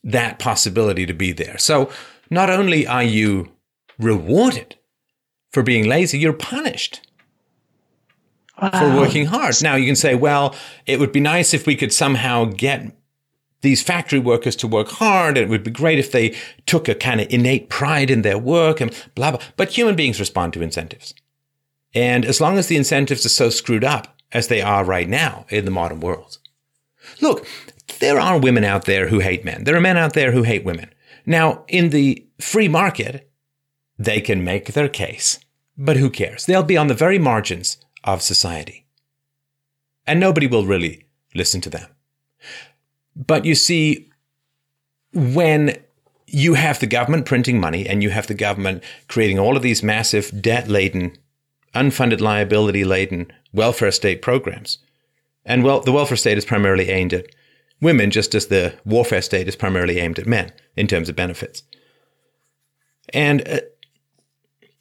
that 0.05 0.39
possibility 0.39 1.05
to 1.05 1.13
be 1.13 1.33
there. 1.33 1.57
So 1.57 1.91
not 2.29 2.49
only 2.49 2.87
are 2.87 3.03
you 3.03 3.51
rewarded 3.99 4.77
for 5.51 5.61
being 5.61 5.85
lazy, 5.85 6.17
you're 6.17 6.31
punished 6.31 7.05
wow. 8.61 8.69
for 8.71 8.95
working 8.95 9.25
hard. 9.25 9.61
Now 9.61 9.75
you 9.75 9.85
can 9.85 9.97
say, 9.97 10.15
well, 10.15 10.55
it 10.85 10.97
would 10.97 11.11
be 11.11 11.19
nice 11.19 11.53
if 11.53 11.67
we 11.67 11.75
could 11.75 11.91
somehow 11.91 12.45
get 12.45 12.95
these 13.63 13.81
factory 13.81 14.19
workers 14.19 14.55
to 14.57 14.67
work 14.67 14.89
hard. 14.89 15.37
And 15.37 15.45
it 15.45 15.49
would 15.49 15.63
be 15.63 15.71
great 15.71 15.97
if 15.97 16.11
they 16.11 16.35
took 16.67 16.87
a 16.87 16.95
kind 16.95 17.19
of 17.19 17.27
innate 17.31 17.69
pride 17.69 18.11
in 18.11 18.21
their 18.21 18.37
work 18.37 18.79
and 18.79 18.91
blah, 19.15 19.31
blah. 19.31 19.41
But 19.57 19.71
human 19.71 19.95
beings 19.95 20.19
respond 20.19 20.53
to 20.53 20.61
incentives. 20.61 21.15
And 21.95 22.25
as 22.25 22.39
long 22.39 22.57
as 22.57 22.67
the 22.67 22.77
incentives 22.77 23.25
are 23.25 23.29
so 23.29 23.49
screwed 23.49 23.83
up 23.83 24.19
as 24.31 24.47
they 24.47 24.61
are 24.61 24.83
right 24.83 25.09
now 25.09 25.45
in 25.49 25.65
the 25.65 25.71
modern 25.71 25.99
world, 25.99 26.37
look, 27.21 27.47
there 27.99 28.19
are 28.19 28.39
women 28.39 28.63
out 28.63 28.85
there 28.85 29.07
who 29.07 29.19
hate 29.19 29.45
men. 29.45 29.63
There 29.63 29.75
are 29.75 29.81
men 29.81 29.97
out 29.97 30.13
there 30.13 30.31
who 30.31 30.43
hate 30.43 30.63
women. 30.63 30.93
Now, 31.25 31.63
in 31.67 31.89
the 31.89 32.25
free 32.39 32.67
market, 32.67 33.29
they 33.97 34.21
can 34.21 34.43
make 34.43 34.73
their 34.73 34.89
case. 34.89 35.39
But 35.77 35.97
who 35.97 36.09
cares? 36.09 36.45
They'll 36.45 36.63
be 36.63 36.77
on 36.77 36.87
the 36.87 36.93
very 36.93 37.17
margins 37.17 37.77
of 38.03 38.21
society. 38.21 38.85
And 40.05 40.19
nobody 40.19 40.47
will 40.47 40.65
really 40.65 41.07
listen 41.33 41.61
to 41.61 41.69
them. 41.69 41.89
But 43.15 43.45
you 43.45 43.55
see, 43.55 44.09
when 45.13 45.77
you 46.27 46.55
have 46.55 46.79
the 46.79 46.87
government 46.87 47.25
printing 47.25 47.59
money 47.59 47.87
and 47.87 48.01
you 48.01 48.09
have 48.09 48.27
the 48.27 48.33
government 48.33 48.83
creating 49.07 49.37
all 49.37 49.55
of 49.55 49.63
these 49.63 49.83
massive 49.83 50.41
debt 50.41 50.67
laden, 50.67 51.15
unfunded 51.75 52.21
liability 52.21 52.83
laden 52.83 53.31
welfare 53.53 53.91
state 53.91 54.21
programs, 54.21 54.79
and 55.45 55.63
well, 55.63 55.81
the 55.81 55.91
welfare 55.91 56.17
state 56.17 56.37
is 56.37 56.45
primarily 56.45 56.89
aimed 56.89 57.13
at 57.13 57.27
women, 57.81 58.09
just 58.09 58.33
as 58.33 58.47
the 58.47 58.73
warfare 58.85 59.21
state 59.21 59.47
is 59.47 59.55
primarily 59.55 59.99
aimed 59.99 60.17
at 60.17 60.25
men 60.25 60.51
in 60.75 60.87
terms 60.87 61.09
of 61.09 61.15
benefits. 61.15 61.63
And 63.13 63.47
uh, 63.47 63.59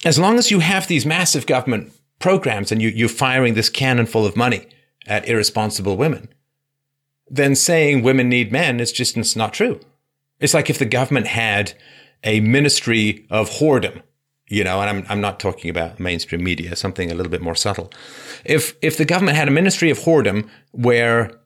as 0.04 0.18
long 0.18 0.38
as 0.38 0.50
you 0.50 0.60
have 0.60 0.86
these 0.86 1.04
massive 1.04 1.46
government 1.46 1.92
programs 2.18 2.70
and 2.72 2.80
you, 2.80 2.88
you're 2.88 3.08
firing 3.08 3.54
this 3.54 3.68
cannon 3.68 4.06
full 4.06 4.24
of 4.24 4.36
money 4.36 4.66
at 5.06 5.28
irresponsible 5.28 5.96
women, 5.96 6.28
then 7.32 7.54
saying 7.54 8.02
women 8.02 8.28
need 8.28 8.52
men 8.52 8.78
is 8.78 8.92
just 8.92 9.16
it's 9.16 9.34
not 9.34 9.54
true. 9.54 9.80
It's 10.38 10.52
like 10.52 10.68
if 10.68 10.78
the 10.78 10.84
government 10.84 11.26
had 11.26 11.72
a 12.22 12.40
ministry 12.40 13.26
of 13.30 13.48
whoredom, 13.48 14.02
you 14.48 14.62
know, 14.62 14.80
and 14.82 14.90
I'm, 14.90 15.06
I'm 15.08 15.20
not 15.22 15.40
talking 15.40 15.70
about 15.70 15.98
mainstream 15.98 16.44
media, 16.44 16.76
something 16.76 17.10
a 17.10 17.14
little 17.14 17.32
bit 17.32 17.40
more 17.40 17.54
subtle. 17.54 17.90
If, 18.44 18.76
if 18.82 18.98
the 18.98 19.06
government 19.06 19.38
had 19.38 19.48
a 19.48 19.52
ministry 19.52 19.90
of 19.90 20.00
whoredom 20.00 20.46
where 20.72 21.40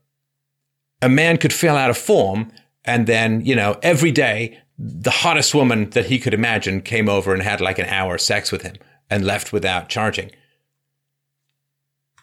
a 1.01 1.09
man 1.09 1.37
could 1.37 1.53
fill 1.53 1.77
out 1.77 1.91
a 1.91 1.95
form 1.95 2.51
and 2.85 3.07
then, 3.07 3.43
you 3.43 3.55
know, 3.55 3.79
every 3.81 4.11
day 4.11 4.61
the 4.79 5.11
hottest 5.11 5.55
woman 5.55 5.91
that 5.91 6.07
he 6.07 6.19
could 6.19 6.35
imagine 6.35 6.83
came 6.83 7.09
over 7.09 7.33
and 7.33 7.43
had 7.43 7.61
like 7.61 7.79
an 7.79 7.87
hour 7.87 8.19
sex 8.19 8.51
with 8.51 8.63
him 8.63 8.75
and 9.09 9.25
left 9.25 9.53
without 9.53 9.89
charging, 9.89 10.33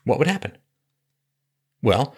what 0.04 0.20
would 0.20 0.28
happen? 0.28 0.52
Well, 1.82 2.14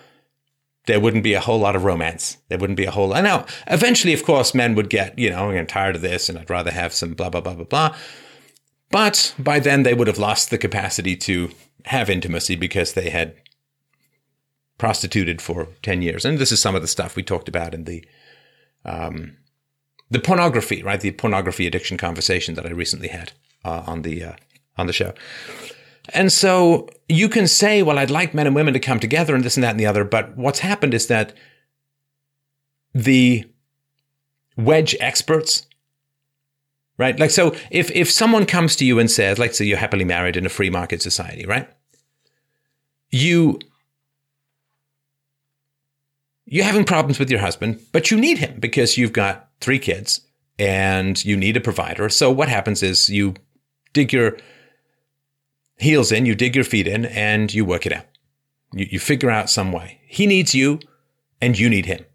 there 0.87 0.99
wouldn't 0.99 1.23
be 1.23 1.33
a 1.33 1.39
whole 1.39 1.59
lot 1.59 1.75
of 1.75 1.83
romance. 1.83 2.37
There 2.49 2.57
wouldn't 2.57 2.77
be 2.77 2.85
a 2.85 2.91
whole. 2.91 3.09
Lot. 3.09 3.23
Now, 3.23 3.45
eventually, 3.67 4.13
of 4.13 4.23
course, 4.23 4.53
men 4.53 4.75
would 4.75 4.89
get, 4.89 5.17
you 5.17 5.29
know, 5.29 5.51
I'm 5.51 5.67
tired 5.67 5.95
of 5.95 6.01
this, 6.01 6.29
and 6.29 6.37
I'd 6.37 6.49
rather 6.49 6.71
have 6.71 6.93
some 6.93 7.13
blah 7.13 7.29
blah 7.29 7.41
blah 7.41 7.55
blah 7.55 7.65
blah. 7.65 7.95
But 8.91 9.33
by 9.39 9.59
then, 9.59 9.83
they 9.83 9.93
would 9.93 10.07
have 10.07 10.19
lost 10.19 10.49
the 10.49 10.57
capacity 10.57 11.15
to 11.17 11.51
have 11.85 12.09
intimacy 12.09 12.55
because 12.55 12.93
they 12.93 13.09
had 13.09 13.35
prostituted 14.77 15.41
for 15.41 15.69
ten 15.81 16.01
years. 16.01 16.25
And 16.25 16.37
this 16.37 16.51
is 16.51 16.61
some 16.61 16.75
of 16.75 16.81
the 16.81 16.87
stuff 16.87 17.15
we 17.15 17.23
talked 17.23 17.49
about 17.49 17.73
in 17.73 17.85
the 17.85 18.05
um, 18.83 19.37
the 20.11 20.19
pornography, 20.19 20.83
right? 20.83 21.01
The 21.01 21.11
pornography 21.11 21.65
addiction 21.65 21.97
conversation 21.97 22.53
that 22.55 22.65
I 22.65 22.69
recently 22.69 23.07
had 23.07 23.31
uh, 23.63 23.83
on 23.87 24.03
the 24.03 24.23
uh, 24.23 24.35
on 24.77 24.87
the 24.87 24.93
show. 24.93 25.13
And 26.13 26.31
so 26.31 26.87
you 27.09 27.29
can 27.29 27.47
say, 27.47 27.81
well, 27.83 27.97
I'd 27.97 28.11
like 28.11 28.33
men 28.33 28.47
and 28.47 28.55
women 28.55 28.73
to 28.73 28.79
come 28.79 28.99
together 28.99 29.35
and 29.35 29.43
this 29.43 29.57
and 29.57 29.63
that 29.63 29.71
and 29.71 29.79
the 29.79 29.85
other. 29.85 30.03
But 30.03 30.37
what's 30.37 30.59
happened 30.59 30.93
is 30.93 31.07
that 31.07 31.33
the 32.93 33.45
wedge 34.57 34.95
experts, 34.99 35.67
right? 36.97 37.19
Like, 37.19 37.31
so 37.31 37.55
if, 37.71 37.91
if 37.91 38.09
someone 38.09 38.45
comes 38.45 38.75
to 38.77 38.85
you 38.85 38.99
and 38.99 39.09
says, 39.09 39.37
let's 39.37 39.57
say 39.57 39.65
you're 39.65 39.77
happily 39.77 40.05
married 40.05 40.37
in 40.37 40.45
a 40.45 40.49
free 40.49 40.69
market 40.69 41.01
society, 41.01 41.45
right? 41.45 41.69
You, 43.11 43.59
you're 46.45 46.65
having 46.65 46.85
problems 46.85 47.19
with 47.19 47.29
your 47.29 47.39
husband, 47.39 47.79
but 47.91 48.11
you 48.11 48.17
need 48.17 48.37
him 48.37 48.59
because 48.59 48.97
you've 48.97 49.13
got 49.13 49.49
three 49.59 49.79
kids 49.79 50.21
and 50.57 51.23
you 51.25 51.35
need 51.35 51.57
a 51.57 51.61
provider. 51.61 52.09
So 52.09 52.31
what 52.31 52.47
happens 52.47 52.81
is 52.81 53.09
you 53.09 53.33
dig 53.93 54.13
your 54.13 54.37
heels 55.77 56.11
in, 56.11 56.25
you 56.25 56.35
dig 56.35 56.55
your 56.55 56.63
feet 56.63 56.87
in, 56.87 57.05
and 57.05 57.53
you 57.53 57.65
work 57.65 57.85
it 57.85 57.93
out. 57.93 58.05
You, 58.73 58.87
you 58.91 58.99
figure 58.99 59.29
out 59.29 59.49
some 59.49 59.71
way. 59.71 60.01
He 60.07 60.25
needs 60.27 60.53
you, 60.53 60.79
and 61.41 61.57
you 61.57 61.69
need 61.69 61.85
him. 61.85 62.05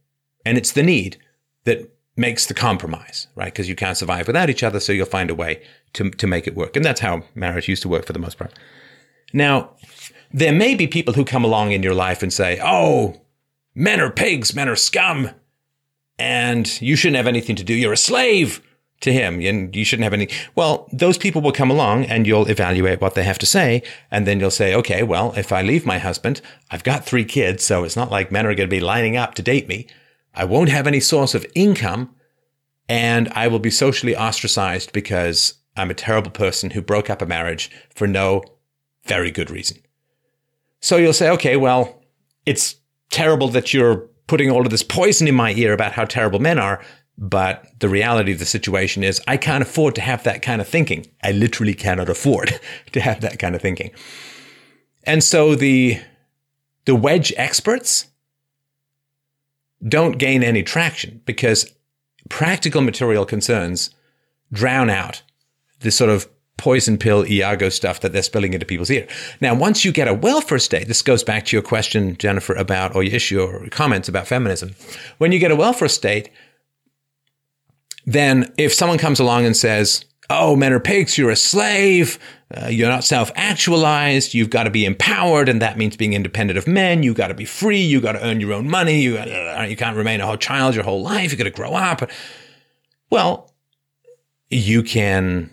And 0.44 0.56
it's 0.56 0.72
the 0.72 0.82
need 0.82 1.18
that 1.64 1.90
makes 2.16 2.46
the 2.46 2.54
compromise, 2.54 3.28
right? 3.34 3.52
Because 3.52 3.68
you 3.68 3.76
can't 3.76 3.96
survive 3.96 4.26
without 4.26 4.50
each 4.50 4.62
other, 4.62 4.80
so 4.80 4.92
you'll 4.92 5.06
find 5.06 5.30
a 5.30 5.34
way 5.34 5.62
to, 5.94 6.10
to 6.10 6.26
make 6.26 6.46
it 6.46 6.54
work. 6.54 6.76
And 6.76 6.84
that's 6.84 7.00
how 7.00 7.22
marriage 7.34 7.68
used 7.68 7.82
to 7.82 7.88
work 7.88 8.06
for 8.06 8.12
the 8.12 8.18
most 8.18 8.38
part. 8.38 8.52
Now, 9.32 9.76
there 10.32 10.52
may 10.52 10.74
be 10.74 10.86
people 10.86 11.14
who 11.14 11.24
come 11.24 11.44
along 11.44 11.72
in 11.72 11.82
your 11.82 11.94
life 11.94 12.22
and 12.22 12.32
say, 12.32 12.58
oh, 12.62 13.20
men 13.74 14.00
are 14.00 14.10
pigs, 14.10 14.54
men 14.54 14.68
are 14.68 14.76
scum, 14.76 15.30
and 16.18 16.80
you 16.82 16.96
shouldn't 16.96 17.16
have 17.16 17.26
anything 17.26 17.56
to 17.56 17.64
do. 17.64 17.74
You're 17.74 17.92
a 17.92 17.96
slave 17.96 18.60
to 19.00 19.12
him 19.12 19.40
and 19.40 19.74
you 19.74 19.84
shouldn't 19.84 20.04
have 20.04 20.12
any. 20.12 20.28
Well, 20.54 20.88
those 20.92 21.16
people 21.16 21.40
will 21.40 21.52
come 21.52 21.70
along 21.70 22.04
and 22.04 22.26
you'll 22.26 22.48
evaluate 22.48 23.00
what 23.00 23.14
they 23.14 23.22
have 23.22 23.38
to 23.38 23.46
say. 23.46 23.82
And 24.10 24.26
then 24.26 24.40
you'll 24.40 24.50
say, 24.50 24.74
okay, 24.74 25.02
well, 25.02 25.32
if 25.36 25.52
I 25.52 25.62
leave 25.62 25.86
my 25.86 25.98
husband, 25.98 26.40
I've 26.70 26.84
got 26.84 27.04
three 27.04 27.24
kids. 27.24 27.64
So 27.64 27.84
it's 27.84 27.96
not 27.96 28.10
like 28.10 28.30
men 28.30 28.46
are 28.46 28.54
going 28.54 28.68
to 28.68 28.76
be 28.76 28.80
lining 28.80 29.16
up 29.16 29.34
to 29.34 29.42
date 29.42 29.68
me. 29.68 29.86
I 30.34 30.44
won't 30.44 30.68
have 30.68 30.86
any 30.86 31.00
source 31.00 31.34
of 31.34 31.46
income 31.54 32.14
and 32.88 33.28
I 33.30 33.48
will 33.48 33.58
be 33.58 33.70
socially 33.70 34.16
ostracized 34.16 34.92
because 34.92 35.54
I'm 35.76 35.90
a 35.90 35.94
terrible 35.94 36.30
person 36.30 36.70
who 36.70 36.82
broke 36.82 37.08
up 37.08 37.22
a 37.22 37.26
marriage 37.26 37.70
for 37.94 38.06
no 38.06 38.42
very 39.04 39.30
good 39.30 39.50
reason. 39.50 39.78
So 40.80 40.96
you'll 40.96 41.12
say, 41.12 41.30
okay, 41.30 41.56
well, 41.56 42.02
it's 42.46 42.76
terrible 43.10 43.48
that 43.48 43.72
you're 43.72 44.08
putting 44.26 44.50
all 44.50 44.62
of 44.62 44.70
this 44.70 44.82
poison 44.82 45.26
in 45.26 45.34
my 45.34 45.52
ear 45.52 45.72
about 45.72 45.92
how 45.92 46.04
terrible 46.04 46.38
men 46.38 46.58
are. 46.58 46.82
But 47.22 47.66
the 47.80 47.88
reality 47.90 48.32
of 48.32 48.38
the 48.38 48.46
situation 48.46 49.04
is 49.04 49.20
I 49.28 49.36
can't 49.36 49.62
afford 49.62 49.94
to 49.96 50.00
have 50.00 50.24
that 50.24 50.40
kind 50.40 50.60
of 50.60 50.66
thinking. 50.66 51.06
I 51.22 51.32
literally 51.32 51.74
cannot 51.74 52.08
afford 52.08 52.58
to 52.92 53.00
have 53.00 53.20
that 53.20 53.38
kind 53.38 53.54
of 53.54 53.60
thinking. 53.60 53.90
And 55.04 55.22
so 55.22 55.54
the, 55.54 56.00
the 56.86 56.94
wedge 56.94 57.32
experts 57.36 58.06
don't 59.86 60.18
gain 60.18 60.42
any 60.42 60.62
traction 60.62 61.20
because 61.26 61.72
practical 62.30 62.80
material 62.80 63.26
concerns 63.26 63.90
drown 64.52 64.88
out 64.88 65.22
the 65.80 65.90
sort 65.90 66.10
of 66.10 66.28
poison 66.56 66.98
pill 66.98 67.26
Iago 67.26 67.70
stuff 67.70 68.00
that 68.00 68.12
they're 68.12 68.22
spilling 68.22 68.52
into 68.52 68.66
people's 68.66 68.90
ear. 68.90 69.06
Now, 69.40 69.54
once 69.54 69.84
you 69.84 69.92
get 69.92 70.08
a 70.08 70.14
welfare 70.14 70.58
state, 70.58 70.88
this 70.88 71.00
goes 71.00 71.24
back 71.24 71.46
to 71.46 71.56
your 71.56 71.62
question, 71.62 72.16
Jennifer, 72.18 72.54
about, 72.54 72.94
or 72.94 73.02
your 73.02 73.14
issue 73.14 73.40
or 73.40 73.66
comments 73.68 74.08
about 74.08 74.26
feminism. 74.26 74.74
When 75.16 75.32
you 75.32 75.38
get 75.38 75.50
a 75.50 75.56
welfare 75.56 75.88
state, 75.88 76.30
then 78.12 78.52
if 78.56 78.72
someone 78.72 78.98
comes 78.98 79.20
along 79.20 79.46
and 79.46 79.56
says, 79.56 80.04
oh, 80.28 80.56
men 80.56 80.72
are 80.72 80.80
pigs, 80.80 81.16
you're 81.18 81.30
a 81.30 81.36
slave, 81.36 82.18
uh, 82.56 82.68
you're 82.68 82.88
not 82.88 83.04
self 83.04 83.30
actualized, 83.34 84.34
you've 84.34 84.50
got 84.50 84.64
to 84.64 84.70
be 84.70 84.84
empowered, 84.84 85.48
and 85.48 85.62
that 85.62 85.78
means 85.78 85.96
being 85.96 86.12
independent 86.12 86.58
of 86.58 86.66
men, 86.66 87.02
you've 87.02 87.16
got 87.16 87.28
to 87.28 87.34
be 87.34 87.44
free, 87.44 87.80
you've 87.80 88.02
got 88.02 88.12
to 88.12 88.24
earn 88.24 88.40
your 88.40 88.52
own 88.52 88.68
money, 88.68 89.00
you, 89.00 89.16
uh, 89.18 89.66
you 89.68 89.76
can't 89.76 89.96
remain 89.96 90.20
a 90.20 90.26
whole 90.26 90.36
child 90.36 90.74
your 90.74 90.84
whole 90.84 91.02
life, 91.02 91.30
you've 91.30 91.38
got 91.38 91.44
to 91.44 91.50
grow 91.50 91.72
up. 91.72 92.08
Well, 93.10 93.52
you 94.48 94.82
can. 94.82 95.50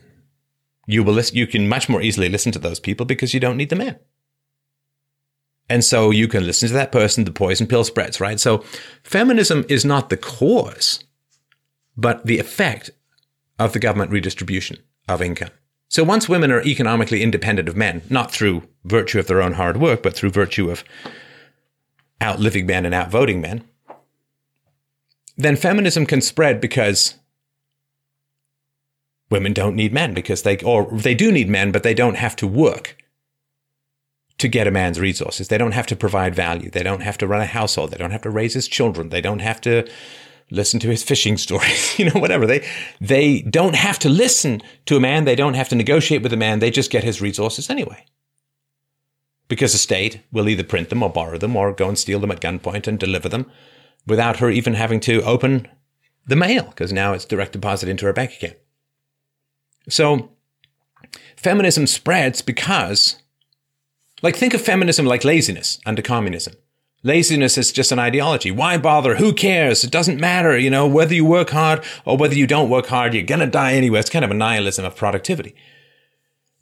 You 0.89 1.03
will 1.03 1.13
listen, 1.13 1.35
you 1.35 1.47
can 1.47 1.67
much 1.67 1.89
more 1.89 2.01
easily 2.01 2.29
listen 2.29 2.53
to 2.53 2.59
those 2.59 2.79
people 2.79 3.05
because 3.05 3.33
you 3.33 3.41
don't 3.41 3.57
need 3.57 3.69
the 3.69 3.75
men. 3.75 3.99
And 5.69 5.83
so 5.83 6.11
you 6.11 6.29
can 6.29 6.45
listen 6.45 6.69
to 6.69 6.73
that 6.75 6.93
person, 6.93 7.25
the 7.25 7.31
poison 7.31 7.67
pill 7.67 7.83
spreads, 7.83 8.21
right? 8.21 8.39
So 8.39 8.63
feminism 9.03 9.65
is 9.67 9.83
not 9.83 10.09
the 10.09 10.15
cause 10.15 11.03
but 11.97 12.25
the 12.25 12.39
effect 12.39 12.91
of 13.59 13.73
the 13.73 13.79
government 13.79 14.11
redistribution 14.11 14.77
of 15.09 15.21
income. 15.21 15.49
So 15.89 16.03
once 16.03 16.29
women 16.29 16.51
are 16.51 16.61
economically 16.61 17.23
independent 17.23 17.67
of 17.67 17.75
men, 17.75 18.01
not 18.09 18.31
through 18.31 18.63
virtue 18.83 19.19
of 19.19 19.27
their 19.27 19.41
own 19.41 19.53
hard 19.53 19.77
work, 19.77 20.03
but 20.03 20.13
through 20.13 20.29
virtue 20.31 20.69
of 20.69 20.83
outliving 22.21 22.65
men 22.65 22.85
and 22.85 22.93
outvoting 22.93 23.41
men, 23.41 23.63
then 25.37 25.55
feminism 25.55 26.05
can 26.05 26.19
spread 26.21 26.59
because 26.59 27.15
women 29.29 29.53
don't 29.53 29.75
need 29.75 29.93
men 29.93 30.13
because 30.13 30.43
they 30.43 30.57
or 30.57 30.85
they 30.91 31.13
do 31.13 31.31
need 31.31 31.49
men 31.49 31.71
but 31.71 31.83
they 31.83 31.93
don't 31.93 32.15
have 32.15 32.35
to 32.35 32.47
work 32.47 32.97
to 34.37 34.47
get 34.47 34.67
a 34.67 34.71
man's 34.71 34.99
resources. 34.99 35.47
They 35.47 35.57
don't 35.57 35.71
have 35.71 35.87
to 35.87 35.95
provide 35.95 36.35
value. 36.35 36.69
They 36.69 36.83
don't 36.83 37.01
have 37.01 37.17
to 37.19 37.27
run 37.27 37.41
a 37.41 37.45
household. 37.45 37.91
They 37.91 37.97
don't 37.97 38.11
have 38.11 38.21
to 38.21 38.29
raise 38.29 38.53
his 38.53 38.67
children. 38.67 39.09
They 39.09 39.21
don't 39.21 39.39
have 39.39 39.59
to 39.61 39.87
listen 40.49 40.79
to 40.79 40.89
his 40.89 41.03
fishing 41.03 41.37
stories, 41.37 41.97
you 41.99 42.05
know, 42.05 42.19
whatever. 42.19 42.45
They 42.45 42.65
they 43.01 43.41
don't 43.41 43.75
have 43.75 43.99
to 43.99 44.09
listen 44.09 44.61
to 44.85 44.97
a 44.97 44.99
man, 44.99 45.25
they 45.25 45.35
don't 45.35 45.55
have 45.55 45.69
to 45.69 45.75
negotiate 45.75 46.23
with 46.23 46.33
a 46.33 46.37
man, 46.37 46.59
they 46.59 46.71
just 46.71 46.91
get 46.91 47.03
his 47.03 47.21
resources 47.21 47.69
anyway. 47.69 48.05
Because 49.47 49.71
the 49.71 49.77
state 49.77 50.21
will 50.31 50.49
either 50.49 50.63
print 50.63 50.89
them 50.89 51.01
or 51.03 51.09
borrow 51.09 51.37
them 51.37 51.55
or 51.55 51.71
go 51.71 51.87
and 51.87 51.97
steal 51.97 52.19
them 52.19 52.31
at 52.31 52.41
gunpoint 52.41 52.87
and 52.87 52.99
deliver 52.99 53.29
them 53.29 53.49
without 54.05 54.37
her 54.37 54.49
even 54.49 54.73
having 54.73 54.99
to 55.01 55.21
open 55.23 55.67
the 56.25 56.35
mail 56.35 56.63
because 56.63 56.91
now 56.91 57.13
it's 57.13 57.25
direct 57.25 57.53
deposit 57.53 57.87
into 57.87 58.05
her 58.05 58.13
bank 58.13 58.33
account. 58.33 58.57
So 59.89 60.31
feminism 61.37 61.87
spreads 61.87 62.41
because, 62.41 63.15
like, 64.21 64.35
think 64.35 64.53
of 64.53 64.61
feminism 64.61 65.05
like 65.05 65.23
laziness 65.23 65.79
under 65.85 66.01
communism. 66.01 66.55
Laziness 67.03 67.57
is 67.57 67.71
just 67.71 67.91
an 67.91 67.99
ideology. 67.99 68.49
Why 68.49 68.77
bother? 68.77 69.15
Who 69.15 69.31
cares? 69.31 69.83
It 69.83 69.91
doesn't 69.91 70.19
matter, 70.19 70.57
you 70.57 70.69
know, 70.69 70.87
whether 70.87 71.13
you 71.13 71.25
work 71.25 71.51
hard 71.51 71.83
or 72.05 72.17
whether 72.17 72.35
you 72.35 72.47
don't 72.47 72.69
work 72.69 72.87
hard, 72.87 73.13
you're 73.13 73.23
going 73.23 73.39
to 73.39 73.47
die 73.47 73.73
anyway. 73.73 73.99
It's 73.99 74.09
kind 74.09 74.25
of 74.25 74.31
a 74.31 74.35
nihilism 74.35 74.83
of 74.83 74.95
productivity. 74.95 75.55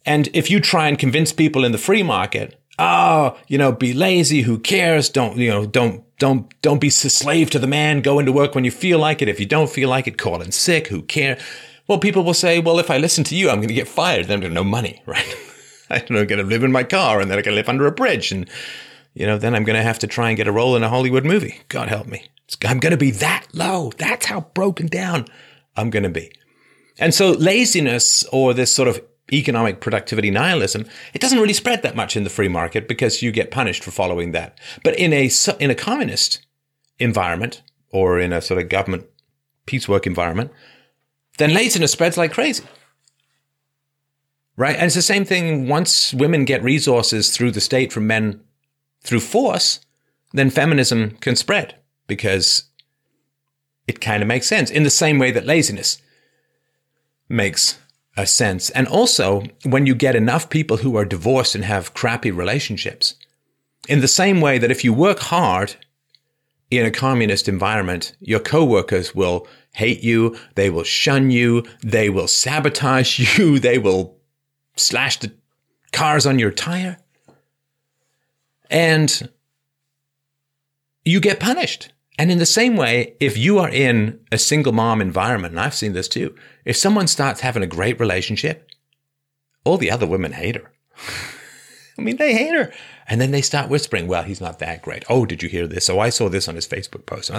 And 0.05 0.29
if 0.33 0.51
you 0.51 0.59
try 0.59 0.87
and 0.87 0.99
convince 0.99 1.31
people 1.31 1.63
in 1.63 1.71
the 1.71 1.77
free 1.77 2.03
market, 2.03 2.59
oh, 2.77 3.37
you 3.47 3.57
know, 3.57 3.71
be 3.71 3.93
lazy, 3.93 4.41
who 4.41 4.59
cares? 4.59 5.09
Don't, 5.09 5.37
you 5.37 5.49
know, 5.49 5.65
don't, 5.65 6.03
don't, 6.19 6.53
don't 6.61 6.81
be 6.81 6.89
a 6.89 6.91
slave 6.91 7.49
to 7.51 7.59
the 7.59 7.65
man. 7.65 8.01
Go 8.01 8.19
into 8.19 8.33
work 8.33 8.55
when 8.55 8.65
you 8.65 8.71
feel 8.71 8.99
like 8.99 9.21
it. 9.21 9.29
If 9.29 9.39
you 9.39 9.45
don't 9.45 9.69
feel 9.69 9.89
like 9.89 10.05
it, 10.05 10.17
call 10.17 10.41
in 10.41 10.51
sick. 10.51 10.87
Who 10.87 11.01
cares? 11.01 11.41
Well, 11.87 11.97
people 11.97 12.23
will 12.23 12.33
say, 12.33 12.59
well, 12.59 12.77
if 12.77 12.91
I 12.91 12.97
listen 12.97 13.23
to 13.25 13.35
you, 13.35 13.49
I'm 13.49 13.57
going 13.57 13.69
to 13.69 13.73
get 13.73 13.87
fired. 13.87 14.27
Then 14.27 14.35
I'm 14.35 14.41
going 14.41 14.51
to 14.51 14.55
no 14.55 14.63
money, 14.65 15.01
right? 15.07 15.35
I'm 15.89 16.05
going 16.07 16.27
to 16.27 16.43
live 16.43 16.63
in 16.63 16.73
my 16.73 16.83
car 16.83 17.21
and 17.21 17.31
then 17.31 17.39
I 17.39 17.41
can 17.41 17.55
live 17.55 17.69
under 17.69 17.87
a 17.87 17.91
bridge. 17.91 18.31
And, 18.31 18.49
you 19.15 19.25
know, 19.25 19.37
then 19.37 19.55
I'm 19.55 19.63
going 19.63 19.77
to 19.77 19.83
have 19.83 19.99
to 19.99 20.07
try 20.07 20.29
and 20.29 20.37
get 20.37 20.47
a 20.47 20.51
role 20.51 20.75
in 20.75 20.83
a 20.83 20.89
Hollywood 20.89 21.25
movie. 21.25 21.61
God 21.69 21.87
help 21.87 22.05
me. 22.05 22.27
I'm 22.65 22.79
going 22.79 22.91
to 22.91 22.97
be 22.97 23.11
that 23.11 23.47
low. 23.53 23.91
That's 23.97 24.27
how 24.27 24.41
broken 24.53 24.87
down 24.87 25.25
I'm 25.75 25.89
going 25.89 26.03
to 26.03 26.09
be. 26.09 26.31
And 26.99 27.13
so 27.13 27.31
laziness 27.31 28.23
or 28.31 28.53
this 28.53 28.71
sort 28.73 28.87
of 28.87 29.01
economic 29.31 29.79
productivity 29.79 30.29
nihilism, 30.29 30.85
it 31.13 31.21
doesn't 31.21 31.39
really 31.39 31.53
spread 31.53 31.81
that 31.81 31.95
much 31.95 32.15
in 32.15 32.23
the 32.23 32.29
free 32.29 32.49
market 32.49 32.87
because 32.87 33.21
you 33.21 33.31
get 33.31 33.51
punished 33.51 33.83
for 33.83 33.91
following 33.91 34.33
that. 34.33 34.59
But 34.83 34.99
in 34.99 35.13
a, 35.13 35.29
in 35.59 35.71
a 35.71 35.75
communist 35.75 36.45
environment 36.99 37.63
or 37.89 38.19
in 38.19 38.33
a 38.33 38.41
sort 38.41 38.61
of 38.61 38.69
government 38.69 39.05
piecework 39.65 40.05
environment, 40.05 40.51
then 41.37 41.53
laziness 41.53 41.93
spreads 41.93 42.17
like 42.17 42.33
crazy. 42.33 42.65
Right? 44.57 44.75
And 44.75 44.85
it's 44.85 44.95
the 44.95 45.01
same 45.01 45.25
thing 45.25 45.67
once 45.67 46.13
women 46.13 46.45
get 46.45 46.63
resources 46.63 47.31
through 47.31 47.51
the 47.51 47.61
state 47.61 47.91
from 47.91 48.07
men 48.07 48.41
through 49.05 49.21
force, 49.21 49.79
then 50.33 50.49
feminism 50.49 51.11
can 51.21 51.35
spread 51.35 51.75
because 52.07 52.65
it 53.87 54.01
kind 54.01 54.21
of 54.21 54.27
makes 54.27 54.47
sense 54.47 54.69
in 54.69 54.83
the 54.83 54.89
same 54.89 55.19
way 55.19 55.31
that 55.31 55.45
laziness 55.45 56.01
makes 57.29 57.79
a 58.17 58.25
sense. 58.25 58.69
And 58.71 58.87
also, 58.87 59.43
when 59.63 59.85
you 59.85 59.95
get 59.95 60.15
enough 60.15 60.49
people 60.49 60.77
who 60.77 60.95
are 60.97 61.05
divorced 61.05 61.55
and 61.55 61.65
have 61.65 61.93
crappy 61.93 62.31
relationships, 62.31 63.15
in 63.87 64.01
the 64.01 64.07
same 64.07 64.41
way 64.41 64.57
that 64.57 64.71
if 64.71 64.83
you 64.83 64.93
work 64.93 65.19
hard 65.19 65.75
in 66.71 66.85
a 66.85 66.91
communist 66.91 67.47
environment, 67.47 68.15
your 68.19 68.39
coworkers 68.39 69.13
will 69.13 69.47
hate 69.73 70.01
you, 70.01 70.35
they 70.55 70.69
will 70.69 70.83
shun 70.83 71.29
you, 71.29 71.63
they 71.81 72.09
will 72.09 72.27
sabotage 72.27 73.19
you, 73.37 73.59
they 73.59 73.77
will 73.77 74.17
slash 74.75 75.19
the 75.19 75.31
cars 75.91 76.25
on 76.25 76.39
your 76.39 76.51
tire. 76.51 76.97
And 78.69 79.29
you 81.03 81.19
get 81.19 81.39
punished. 81.39 81.91
And 82.17 82.31
in 82.31 82.39
the 82.39 82.45
same 82.45 82.77
way, 82.77 83.15
if 83.19 83.37
you 83.37 83.59
are 83.59 83.69
in 83.69 84.19
a 84.31 84.37
single 84.37 84.71
mom 84.71 85.01
environment, 85.01 85.53
and 85.53 85.59
I've 85.59 85.73
seen 85.73 85.93
this 85.93 86.07
too, 86.07 86.35
if 86.63 86.77
someone 86.77 87.07
starts 87.07 87.41
having 87.41 87.63
a 87.63 87.67
great 87.67 87.99
relationship, 87.99 88.69
all 89.65 89.77
the 89.77 89.91
other 89.91 90.07
women 90.07 90.31
hate 90.31 90.55
her. 90.55 90.71
I 91.97 92.01
mean, 92.01 92.17
they 92.17 92.33
hate 92.33 92.53
her. 92.53 92.71
And 93.07 93.21
then 93.21 93.31
they 93.31 93.41
start 93.41 93.69
whispering, 93.69 94.07
well, 94.07 94.23
he's 94.23 94.41
not 94.41 94.59
that 94.59 94.81
great. 94.81 95.05
Oh, 95.09 95.25
did 95.25 95.43
you 95.43 95.49
hear 95.49 95.67
this? 95.67 95.89
Oh, 95.89 95.99
I 95.99 96.09
saw 96.09 96.27
this 96.27 96.47
on 96.47 96.55
his 96.55 96.67
Facebook 96.67 97.05
post. 97.05 97.31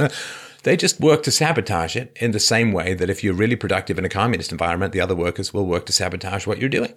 They 0.63 0.77
just 0.77 1.01
work 1.01 1.23
to 1.25 1.31
sabotage 1.31 1.97
it 1.97 2.17
in 2.21 2.31
the 2.31 2.41
same 2.41 2.73
way 2.73 2.95
that 2.95 3.11
if 3.11 3.23
you're 3.23 3.35
really 3.35 3.57
productive 3.57 3.99
in 3.99 4.05
a 4.05 4.09
communist 4.09 4.53
environment, 4.53 4.93
the 4.93 5.01
other 5.01 5.15
workers 5.15 5.53
will 5.53 5.67
work 5.67 5.87
to 5.87 5.93
sabotage 5.93 6.47
what 6.47 6.59
you're 6.59 6.69
doing. 6.69 6.95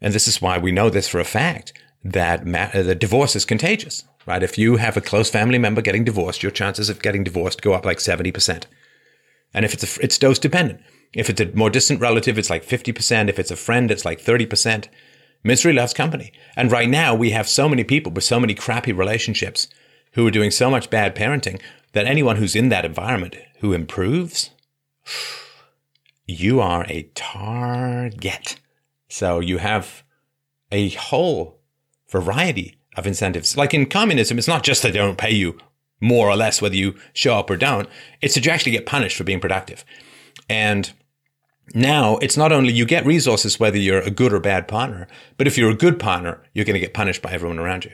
And 0.00 0.14
this 0.14 0.26
is 0.26 0.40
why 0.40 0.58
we 0.58 0.72
know 0.72 0.90
this 0.90 1.08
for 1.08 1.20
a 1.20 1.24
fact 1.24 1.72
that 2.04 2.46
ma- 2.46 2.70
uh, 2.72 2.82
the 2.82 2.94
divorce 2.94 3.36
is 3.36 3.44
contagious, 3.44 4.04
right? 4.26 4.42
If 4.42 4.58
you 4.58 4.76
have 4.76 4.96
a 4.96 5.02
close 5.02 5.30
family 5.30 5.58
member 5.58 5.82
getting 5.82 6.04
divorced, 6.04 6.42
your 6.42 6.52
chances 6.52 6.88
of 6.88 7.02
getting 7.02 7.24
divorced 7.24 7.62
go 7.62 7.72
up 7.72 7.84
like 7.84 7.98
70%. 7.98 8.64
And 9.52 9.64
if 9.64 9.74
it's 9.74 9.98
a, 9.98 10.00
it's 10.02 10.18
dose 10.18 10.38
dependent. 10.38 10.80
If 11.12 11.28
it's 11.28 11.40
a 11.40 11.52
more 11.54 11.70
distant 11.70 12.00
relative, 12.00 12.38
it's 12.38 12.50
like 12.50 12.64
50%. 12.64 13.28
If 13.28 13.38
it's 13.38 13.50
a 13.50 13.56
friend, 13.56 13.90
it's 13.90 14.04
like 14.04 14.20
30%. 14.20 14.86
Misery 15.42 15.72
loves 15.72 15.92
company. 15.92 16.32
And 16.56 16.70
right 16.70 16.88
now, 16.88 17.14
we 17.14 17.30
have 17.30 17.48
so 17.48 17.68
many 17.68 17.82
people 17.82 18.12
with 18.12 18.24
so 18.24 18.38
many 18.38 18.54
crappy 18.54 18.92
relationships 18.92 19.68
who 20.12 20.26
are 20.26 20.30
doing 20.30 20.50
so 20.50 20.70
much 20.70 20.90
bad 20.90 21.14
parenting 21.14 21.60
that 21.92 22.06
anyone 22.06 22.36
who's 22.36 22.54
in 22.54 22.68
that 22.68 22.84
environment 22.84 23.36
who 23.60 23.72
improves, 23.72 24.50
you 26.26 26.60
are 26.60 26.84
a 26.88 27.10
target. 27.14 28.60
So 29.08 29.40
you 29.40 29.58
have 29.58 30.02
a 30.70 30.90
whole 30.90 31.59
variety 32.10 32.76
of 32.96 33.06
incentives. 33.06 33.56
Like 33.56 33.74
in 33.74 33.86
communism, 33.86 34.38
it's 34.38 34.48
not 34.48 34.62
just 34.62 34.82
that 34.82 34.92
they 34.92 34.98
don't 34.98 35.18
pay 35.18 35.30
you 35.32 35.58
more 36.00 36.28
or 36.28 36.36
less 36.36 36.60
whether 36.60 36.76
you 36.76 36.94
show 37.12 37.34
up 37.34 37.50
or 37.50 37.56
don't. 37.56 37.88
It's 38.20 38.34
that 38.34 38.44
you 38.44 38.52
actually 38.52 38.72
get 38.72 38.86
punished 38.86 39.16
for 39.16 39.24
being 39.24 39.40
productive. 39.40 39.84
And 40.48 40.92
now 41.74 42.16
it's 42.16 42.36
not 42.36 42.52
only 42.52 42.72
you 42.72 42.84
get 42.84 43.06
resources 43.06 43.60
whether 43.60 43.78
you're 43.78 44.00
a 44.00 44.10
good 44.10 44.32
or 44.32 44.40
bad 44.40 44.66
partner, 44.66 45.06
but 45.36 45.46
if 45.46 45.56
you're 45.56 45.70
a 45.70 45.74
good 45.74 45.98
partner, 45.98 46.42
you're 46.52 46.64
going 46.64 46.74
to 46.74 46.80
get 46.80 46.94
punished 46.94 47.22
by 47.22 47.32
everyone 47.32 47.58
around 47.58 47.84
you. 47.84 47.92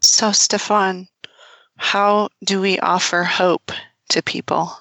So, 0.00 0.30
Stefan, 0.32 1.08
how 1.76 2.28
do 2.44 2.60
we 2.60 2.78
offer 2.78 3.24
hope 3.24 3.72
to 4.10 4.22
people? 4.22 4.72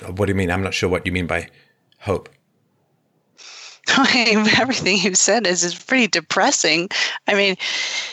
What 0.00 0.26
do 0.26 0.30
you 0.30 0.34
mean? 0.34 0.50
I'm 0.50 0.62
not 0.62 0.74
sure 0.74 0.88
what 0.88 1.06
you 1.06 1.12
mean 1.12 1.26
by 1.26 1.48
hope. 2.00 2.28
everything 4.58 4.98
you've 4.98 5.16
said 5.16 5.46
is, 5.46 5.62
is 5.62 5.74
pretty 5.74 6.08
depressing. 6.08 6.88
I 7.28 7.34
mean, 7.34 7.56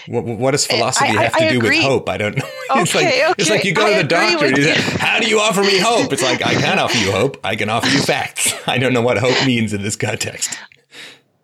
what, 0.08 0.24
what 0.24 0.52
does 0.52 0.68
philosophy 0.68 1.18
I, 1.18 1.24
have 1.24 1.34
to 1.34 1.46
I 1.46 1.52
do 1.52 1.60
with 1.60 1.82
hope? 1.82 2.08
I 2.10 2.18
don't 2.18 2.38
know. 2.38 2.46
it's 2.76 2.94
like 2.94 3.08
okay. 3.08 3.34
it's 3.38 3.50
like 3.50 3.64
you 3.64 3.74
go 3.74 3.90
to 3.90 4.02
the 4.02 4.08
doctor. 4.08 4.46
And 4.46 4.58
you 4.58 4.64
say, 4.64 4.80
How 4.98 5.20
do 5.20 5.28
you 5.28 5.40
offer 5.40 5.62
me 5.62 5.80
hope? 5.80 6.14
It's 6.14 6.22
like 6.22 6.46
I 6.46 6.54
can't 6.54 6.80
offer 6.80 6.98
you 6.98 7.12
hope. 7.12 7.38
I 7.44 7.56
can 7.56 7.70
offer 7.70 7.88
you 7.88 8.00
facts. 8.04 8.54
I 8.68 8.78
don't 8.78 8.94
know 8.94 9.02
what 9.02 9.18
hope 9.18 9.46
means 9.46 9.74
in 9.74 9.82
this 9.82 9.96
context. 9.96 10.58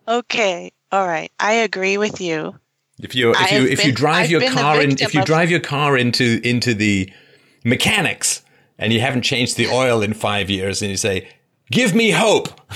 Okay, 0.08 0.72
all 0.92 1.08
right. 1.08 1.32
I 1.40 1.54
agree 1.54 1.98
with 1.98 2.22
you. 2.22 2.56
If 3.02 3.16
you 3.16 3.32
if 3.32 3.52
you 3.52 3.66
if 3.66 3.78
been, 3.80 3.88
you 3.88 3.94
drive 3.94 4.26
I've 4.26 4.32
your 4.32 4.52
car 4.52 4.82
in 4.82 4.92
if 4.92 5.14
you 5.14 5.24
drive 5.26 5.50
your 5.50 5.60
car 5.60 5.98
into 5.98 6.40
into 6.44 6.74
the 6.74 7.12
mechanics 7.66 8.44
and 8.80 8.92
you 8.92 9.00
haven't 9.02 9.22
changed 9.22 9.58
the 9.58 9.68
oil 9.68 10.02
in 10.02 10.14
five 10.14 10.50
years, 10.50 10.82
and 10.82 10.90
you 10.90 10.98
say, 10.98 11.28
"Give 11.70 11.94
me 11.94 12.10
hope." 12.10 12.50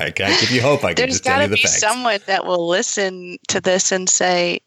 I 0.00 0.10
can't 0.10 0.40
give 0.40 0.50
you 0.52 0.62
hope. 0.62 0.84
I 0.84 0.94
can 0.94 0.96
There's 0.96 1.14
just 1.14 1.24
tell 1.24 1.42
you 1.42 1.48
the 1.48 1.56
facts. 1.56 1.80
There's 1.80 1.82
got 1.82 1.88
to 1.88 1.98
be 1.98 2.02
someone 2.02 2.20
that 2.26 2.46
will 2.46 2.68
listen 2.68 3.38
to 3.48 3.60
this 3.60 3.90
and 3.90 4.08
say, 4.08 4.60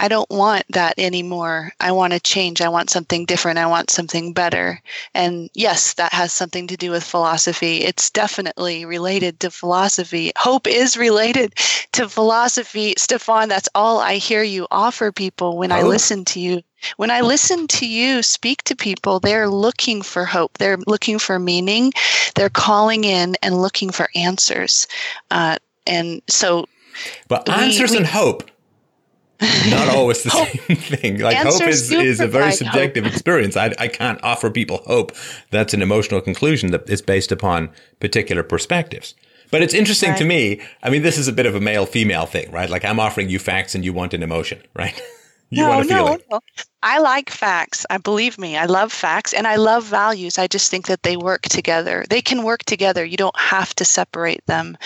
I 0.00 0.08
don't 0.08 0.30
want 0.30 0.64
that 0.70 0.94
anymore. 0.96 1.72
I 1.78 1.92
want 1.92 2.14
to 2.14 2.20
change. 2.20 2.62
I 2.62 2.70
want 2.70 2.88
something 2.88 3.26
different. 3.26 3.58
I 3.58 3.66
want 3.66 3.90
something 3.90 4.32
better. 4.32 4.80
And 5.12 5.50
yes, 5.52 5.92
that 5.94 6.14
has 6.14 6.32
something 6.32 6.66
to 6.68 6.76
do 6.78 6.90
with 6.90 7.04
philosophy. 7.04 7.84
It's 7.84 8.08
definitely 8.08 8.86
related 8.86 9.40
to 9.40 9.50
philosophy. 9.50 10.32
Hope 10.38 10.66
is 10.66 10.96
related 10.96 11.54
to 11.92 12.08
philosophy. 12.08 12.94
Stefan, 12.96 13.50
that's 13.50 13.68
all 13.74 13.98
I 14.00 14.14
hear 14.14 14.42
you 14.42 14.66
offer 14.70 15.12
people 15.12 15.58
when 15.58 15.70
I 15.70 15.82
listen 15.82 16.24
to 16.26 16.40
you. 16.40 16.62
When 16.96 17.10
I 17.10 17.20
listen 17.20 17.66
to 17.66 17.86
you 17.86 18.22
speak 18.22 18.62
to 18.64 18.74
people, 18.74 19.20
they're 19.20 19.50
looking 19.50 20.00
for 20.00 20.24
hope. 20.24 20.56
They're 20.56 20.78
looking 20.86 21.18
for 21.18 21.38
meaning. 21.38 21.92
They're 22.36 22.48
calling 22.48 23.04
in 23.04 23.36
and 23.42 23.60
looking 23.60 23.90
for 23.90 24.08
answers. 24.14 24.88
Uh, 25.30 25.58
and 25.86 26.22
so. 26.26 26.64
But 27.28 27.50
answers 27.50 27.90
we, 27.90 27.96
we, 27.96 27.98
and 27.98 28.06
hope 28.06 28.49
not 29.70 29.88
always 29.88 30.22
the 30.22 30.30
same 30.66 30.76
thing. 30.76 31.18
Like 31.18 31.36
hope 31.36 31.62
is, 31.62 31.90
is 31.90 32.20
a 32.20 32.26
very 32.26 32.52
subjective 32.52 33.04
hope. 33.04 33.12
experience. 33.12 33.56
I, 33.56 33.74
I 33.78 33.88
can't 33.88 34.22
offer 34.22 34.50
people 34.50 34.78
hope. 34.86 35.12
That's 35.50 35.74
an 35.74 35.82
emotional 35.82 36.20
conclusion 36.20 36.70
that 36.72 36.88
is 36.88 37.02
based 37.02 37.32
upon 37.32 37.70
particular 38.00 38.42
perspectives. 38.42 39.14
But 39.50 39.62
it's 39.62 39.74
interesting 39.74 40.10
right. 40.10 40.18
to 40.18 40.24
me. 40.24 40.60
I 40.82 40.90
mean, 40.90 41.02
this 41.02 41.18
is 41.18 41.26
a 41.26 41.32
bit 41.32 41.46
of 41.46 41.54
a 41.54 41.60
male 41.60 41.86
female 41.86 42.26
thing, 42.26 42.50
right? 42.50 42.70
Like 42.70 42.84
I'm 42.84 43.00
offering 43.00 43.28
you 43.28 43.38
facts 43.38 43.74
and 43.74 43.84
you 43.84 43.92
want 43.92 44.14
an 44.14 44.22
emotion, 44.22 44.62
right? 44.74 45.00
you 45.50 45.64
no, 45.64 45.70
want 45.70 45.86
a 45.86 45.88
feeling. 45.88 46.18
No, 46.30 46.36
no. 46.36 46.40
I 46.82 46.98
like 46.98 47.30
facts. 47.30 47.84
I 47.90 47.98
believe 47.98 48.38
me. 48.38 48.56
I 48.56 48.66
love 48.66 48.92
facts 48.92 49.34
and 49.34 49.46
I 49.46 49.56
love 49.56 49.84
values. 49.84 50.38
I 50.38 50.46
just 50.46 50.70
think 50.70 50.86
that 50.86 51.02
they 51.02 51.16
work 51.16 51.42
together. 51.42 52.04
They 52.08 52.22
can 52.22 52.42
work 52.42 52.64
together. 52.64 53.04
You 53.04 53.16
don't 53.16 53.38
have 53.38 53.74
to 53.76 53.84
separate 53.84 54.44
them. 54.46 54.78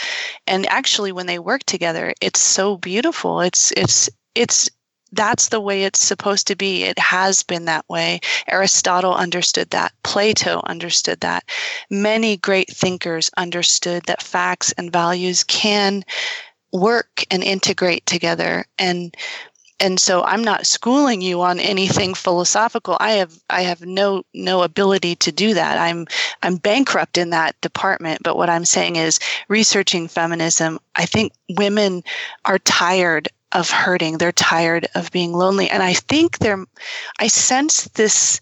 And 0.46 0.66
actually 0.66 1.12
when 1.12 1.26
they 1.26 1.38
work 1.38 1.64
together, 1.64 2.14
it's 2.20 2.40
so 2.40 2.76
beautiful. 2.78 3.40
It's 3.40 3.70
it's 3.72 4.08
it's 4.34 4.70
that's 5.12 5.48
the 5.48 5.60
way 5.60 5.84
it's 5.84 6.04
supposed 6.04 6.46
to 6.48 6.56
be. 6.56 6.84
It 6.84 6.98
has 6.98 7.42
been 7.42 7.66
that 7.66 7.88
way. 7.88 8.20
Aristotle 8.48 9.14
understood 9.14 9.70
that. 9.70 9.92
Plato 10.02 10.60
understood 10.64 11.20
that. 11.20 11.44
Many 11.90 12.36
great 12.36 12.68
thinkers 12.68 13.30
understood 13.36 14.04
that 14.06 14.22
facts 14.22 14.72
and 14.72 14.92
values 14.92 15.44
can 15.44 16.04
work 16.72 17.24
and 17.30 17.42
integrate 17.44 18.04
together. 18.06 18.64
And 18.78 19.16
and 19.80 19.98
so 19.98 20.22
I'm 20.22 20.42
not 20.42 20.66
schooling 20.66 21.20
you 21.20 21.42
on 21.42 21.58
anything 21.58 22.14
philosophical. 22.14 22.96
I 23.00 23.12
have 23.12 23.38
I 23.50 23.62
have 23.62 23.82
no 23.82 24.22
no 24.32 24.62
ability 24.62 25.16
to 25.16 25.32
do 25.32 25.54
that. 25.54 25.78
I'm 25.78 26.06
I'm 26.42 26.56
bankrupt 26.56 27.18
in 27.18 27.30
that 27.30 27.60
department. 27.60 28.22
But 28.22 28.36
what 28.36 28.48
I'm 28.48 28.64
saying 28.64 28.96
is 28.96 29.18
researching 29.48 30.08
feminism, 30.08 30.78
I 30.94 31.06
think 31.06 31.32
women 31.56 32.02
are 32.44 32.58
tired 32.60 33.28
of 33.54 33.70
hurting. 33.70 34.18
They're 34.18 34.32
tired 34.32 34.88
of 34.94 35.10
being 35.10 35.32
lonely. 35.32 35.70
And 35.70 35.82
I 35.82 35.94
think 35.94 36.38
they're 36.38 36.64
I 37.18 37.28
sense 37.28 37.84
this 37.94 38.40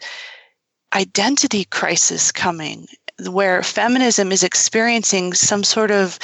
identity 0.94 1.64
crisis 1.64 2.32
coming 2.32 2.86
where 3.28 3.62
feminism 3.62 4.32
is 4.32 4.42
experiencing 4.42 5.32
some 5.34 5.62
sort 5.64 5.90
of 5.90 6.18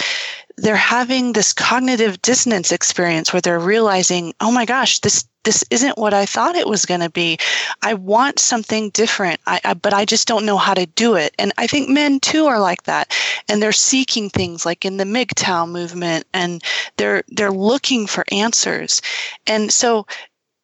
they're 0.57 0.77
having 0.77 1.33
this 1.33 1.53
cognitive 1.53 2.21
dissonance 2.21 2.73
experience 2.73 3.33
where 3.33 3.41
they're 3.41 3.61
realizing, 3.61 4.35
oh 4.41 4.51
my 4.51 4.65
gosh, 4.65 4.99
this 5.01 5.25
this 5.49 5.65
isn't 5.71 5.97
what 5.97 6.13
I 6.13 6.27
thought 6.27 6.57
it 6.57 6.69
was 6.69 6.85
going 6.85 7.01
to 7.01 7.09
be. 7.09 7.39
I 7.81 7.95
want 7.95 8.39
something 8.39 8.91
different, 8.91 9.41
I, 9.47 9.59
I, 9.65 9.73
but 9.73 9.95
I 9.95 10.05
just 10.05 10.29
don't 10.29 10.45
know 10.45 10.59
how 10.59 10.75
to 10.75 10.85
do 10.85 11.15
it. 11.15 11.35
And 11.39 11.55
I 11.57 11.67
think 11.67 11.89
men 11.89 12.21
too 12.21 12.45
are 12.49 12.61
like 12.61 12.83
that, 12.83 13.17
and 13.49 13.63
they're 13.63 13.73
seeking 13.73 14.29
things 14.29 14.67
like 14.67 14.85
in 14.85 14.99
the 14.99 15.05
MGTOW 15.05 15.71
movement, 15.71 16.27
and 16.35 16.63
they're 16.99 17.23
they're 17.29 17.51
looking 17.51 18.07
for 18.07 18.27
answers. 18.31 19.01
And 19.47 19.73
so, 19.73 20.07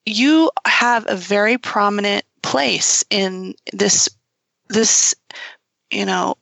you 0.05 0.51
have 0.67 1.03
a 1.09 1.15
very 1.15 1.57
prominent 1.57 2.23
place 2.43 3.03
in 3.09 3.55
this 3.73 4.07
this 4.69 5.15
you 5.89 6.05
know 6.05 6.35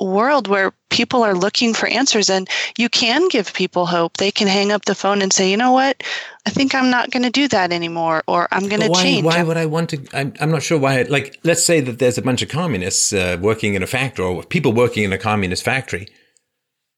world 0.00 0.48
where 0.48 0.72
people 0.88 1.22
are 1.22 1.34
looking 1.34 1.74
for 1.74 1.86
answers 1.88 2.30
and 2.30 2.48
you 2.76 2.88
can 2.88 3.28
give 3.28 3.52
people 3.52 3.86
hope. 3.86 4.16
They 4.16 4.30
can 4.30 4.48
hang 4.48 4.72
up 4.72 4.84
the 4.84 4.94
phone 4.94 5.22
and 5.22 5.32
say 5.32 5.50
you 5.50 5.56
know 5.56 5.72
what? 5.72 6.02
I 6.46 6.50
think 6.50 6.74
i'm 6.74 6.90
not 6.90 7.10
going 7.10 7.22
to 7.22 7.30
do 7.30 7.48
that 7.48 7.70
anymore 7.72 8.22
or 8.26 8.48
i'm 8.50 8.68
going 8.68 8.80
to 8.80 8.92
change. 8.94 9.24
why 9.24 9.42
would 9.42 9.56
i 9.56 9.66
want 9.66 9.90
to 9.90 10.02
I'm, 10.12 10.32
I'm 10.40 10.50
not 10.50 10.62
sure 10.62 10.78
why 10.78 11.02
like 11.02 11.38
let's 11.44 11.64
say 11.64 11.80
that 11.80 11.98
there's 11.98 12.18
a 12.18 12.22
bunch 12.22 12.42
of 12.42 12.48
communists 12.48 13.12
uh, 13.12 13.38
working 13.40 13.74
in 13.74 13.82
a 13.82 13.86
factory 13.86 14.24
or 14.24 14.42
people 14.42 14.72
working 14.72 15.04
in 15.04 15.12
a 15.12 15.18
communist 15.18 15.62
factory. 15.64 16.08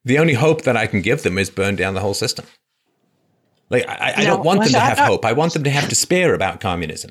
The 0.05 0.19
only 0.19 0.35
hope 0.35 0.63
that 0.63 0.77
i 0.77 0.87
can 0.87 1.03
give 1.03 1.23
them 1.23 1.39
is 1.39 1.51
burn 1.51 1.77
down 1.77 1.95
the 1.95 2.01
whole 2.01 2.15
system. 2.15 2.47
Like 3.69 3.89
i, 3.89 4.15
I 4.17 4.25
no, 4.25 4.37
don't 4.37 4.45
want 4.45 4.61
them 4.61 4.73
to 4.73 4.81
have 4.81 4.99
hope. 4.99 5.25
I 5.25 5.33
want 5.33 5.55
them 5.55 5.65
to 5.65 5.71
have 5.71 5.89
despair 5.89 6.35
about 6.35 6.61
communism. 6.61 7.11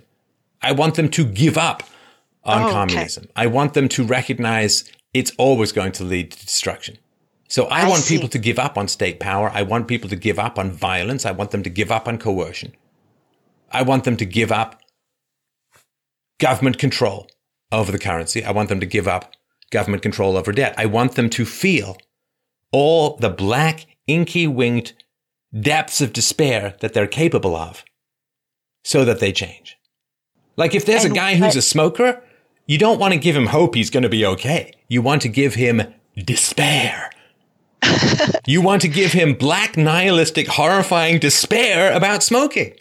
I 0.61 0.71
want 0.71 0.95
them 0.95 1.09
to 1.09 1.25
give 1.25 1.57
up 1.57 1.83
on 2.43 2.63
oh, 2.63 2.71
communism. 2.71 3.23
Okay. 3.25 3.33
I 3.35 3.47
want 3.47 3.73
them 3.73 3.87
to 3.89 4.03
recognize 4.03 4.89
it's 5.13 5.31
always 5.37 5.71
going 5.71 5.91
to 5.93 6.03
lead 6.03 6.31
to 6.31 6.45
destruction. 6.45 6.97
So 7.49 7.65
I, 7.65 7.81
I 7.81 7.89
want 7.89 8.03
see. 8.03 8.15
people 8.15 8.29
to 8.29 8.39
give 8.39 8.57
up 8.57 8.77
on 8.77 8.87
state 8.87 9.19
power. 9.19 9.51
I 9.53 9.63
want 9.63 9.87
people 9.87 10.09
to 10.09 10.15
give 10.15 10.39
up 10.39 10.57
on 10.57 10.71
violence. 10.71 11.25
I 11.25 11.31
want 11.31 11.51
them 11.51 11.63
to 11.63 11.69
give 11.69 11.91
up 11.91 12.07
on 12.07 12.17
coercion. 12.17 12.73
I 13.71 13.81
want 13.81 14.05
them 14.05 14.17
to 14.17 14.25
give 14.25 14.51
up 14.51 14.81
government 16.39 16.77
control 16.77 17.27
over 17.71 17.91
the 17.91 17.99
currency. 17.99 18.43
I 18.43 18.51
want 18.51 18.69
them 18.69 18.79
to 18.79 18.85
give 18.85 19.07
up 19.07 19.33
government 19.69 20.01
control 20.01 20.37
over 20.37 20.51
debt. 20.51 20.75
I 20.77 20.85
want 20.85 21.15
them 21.15 21.29
to 21.31 21.45
feel 21.45 21.97
all 22.71 23.17
the 23.17 23.29
black, 23.29 23.85
inky 24.07 24.47
winged 24.47 24.93
depths 25.57 25.99
of 25.99 26.13
despair 26.13 26.75
that 26.79 26.93
they're 26.93 27.07
capable 27.07 27.55
of 27.55 27.83
so 28.83 29.03
that 29.05 29.19
they 29.19 29.31
change. 29.31 29.77
Like 30.57 30.75
if 30.75 30.85
there's 30.85 31.03
and 31.03 31.13
a 31.13 31.15
guy 31.15 31.35
who's 31.35 31.55
a 31.55 31.61
smoker, 31.61 32.23
you 32.65 32.77
don't 32.77 32.99
want 32.99 33.13
to 33.13 33.19
give 33.19 33.35
him 33.35 33.47
hope 33.47 33.75
he's 33.75 33.89
going 33.89 34.03
to 34.03 34.09
be 34.09 34.25
okay. 34.25 34.73
You 34.87 35.01
want 35.01 35.21
to 35.23 35.29
give 35.29 35.55
him 35.55 35.81
despair. 36.15 37.09
you 38.45 38.61
want 38.61 38.81
to 38.83 38.87
give 38.87 39.11
him 39.11 39.33
black, 39.33 39.77
nihilistic, 39.77 40.47
horrifying 40.47 41.19
despair 41.19 41.91
about 41.93 42.23
smoking. 42.23 42.73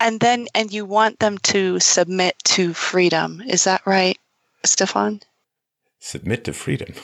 And 0.00 0.20
then, 0.20 0.46
and 0.54 0.72
you 0.72 0.84
want 0.84 1.18
them 1.18 1.38
to 1.38 1.80
submit 1.80 2.36
to 2.44 2.72
freedom. 2.72 3.42
Is 3.46 3.64
that 3.64 3.82
right, 3.84 4.18
Stefan? 4.64 5.20
Submit 5.98 6.44
to 6.44 6.52
freedom. 6.52 6.94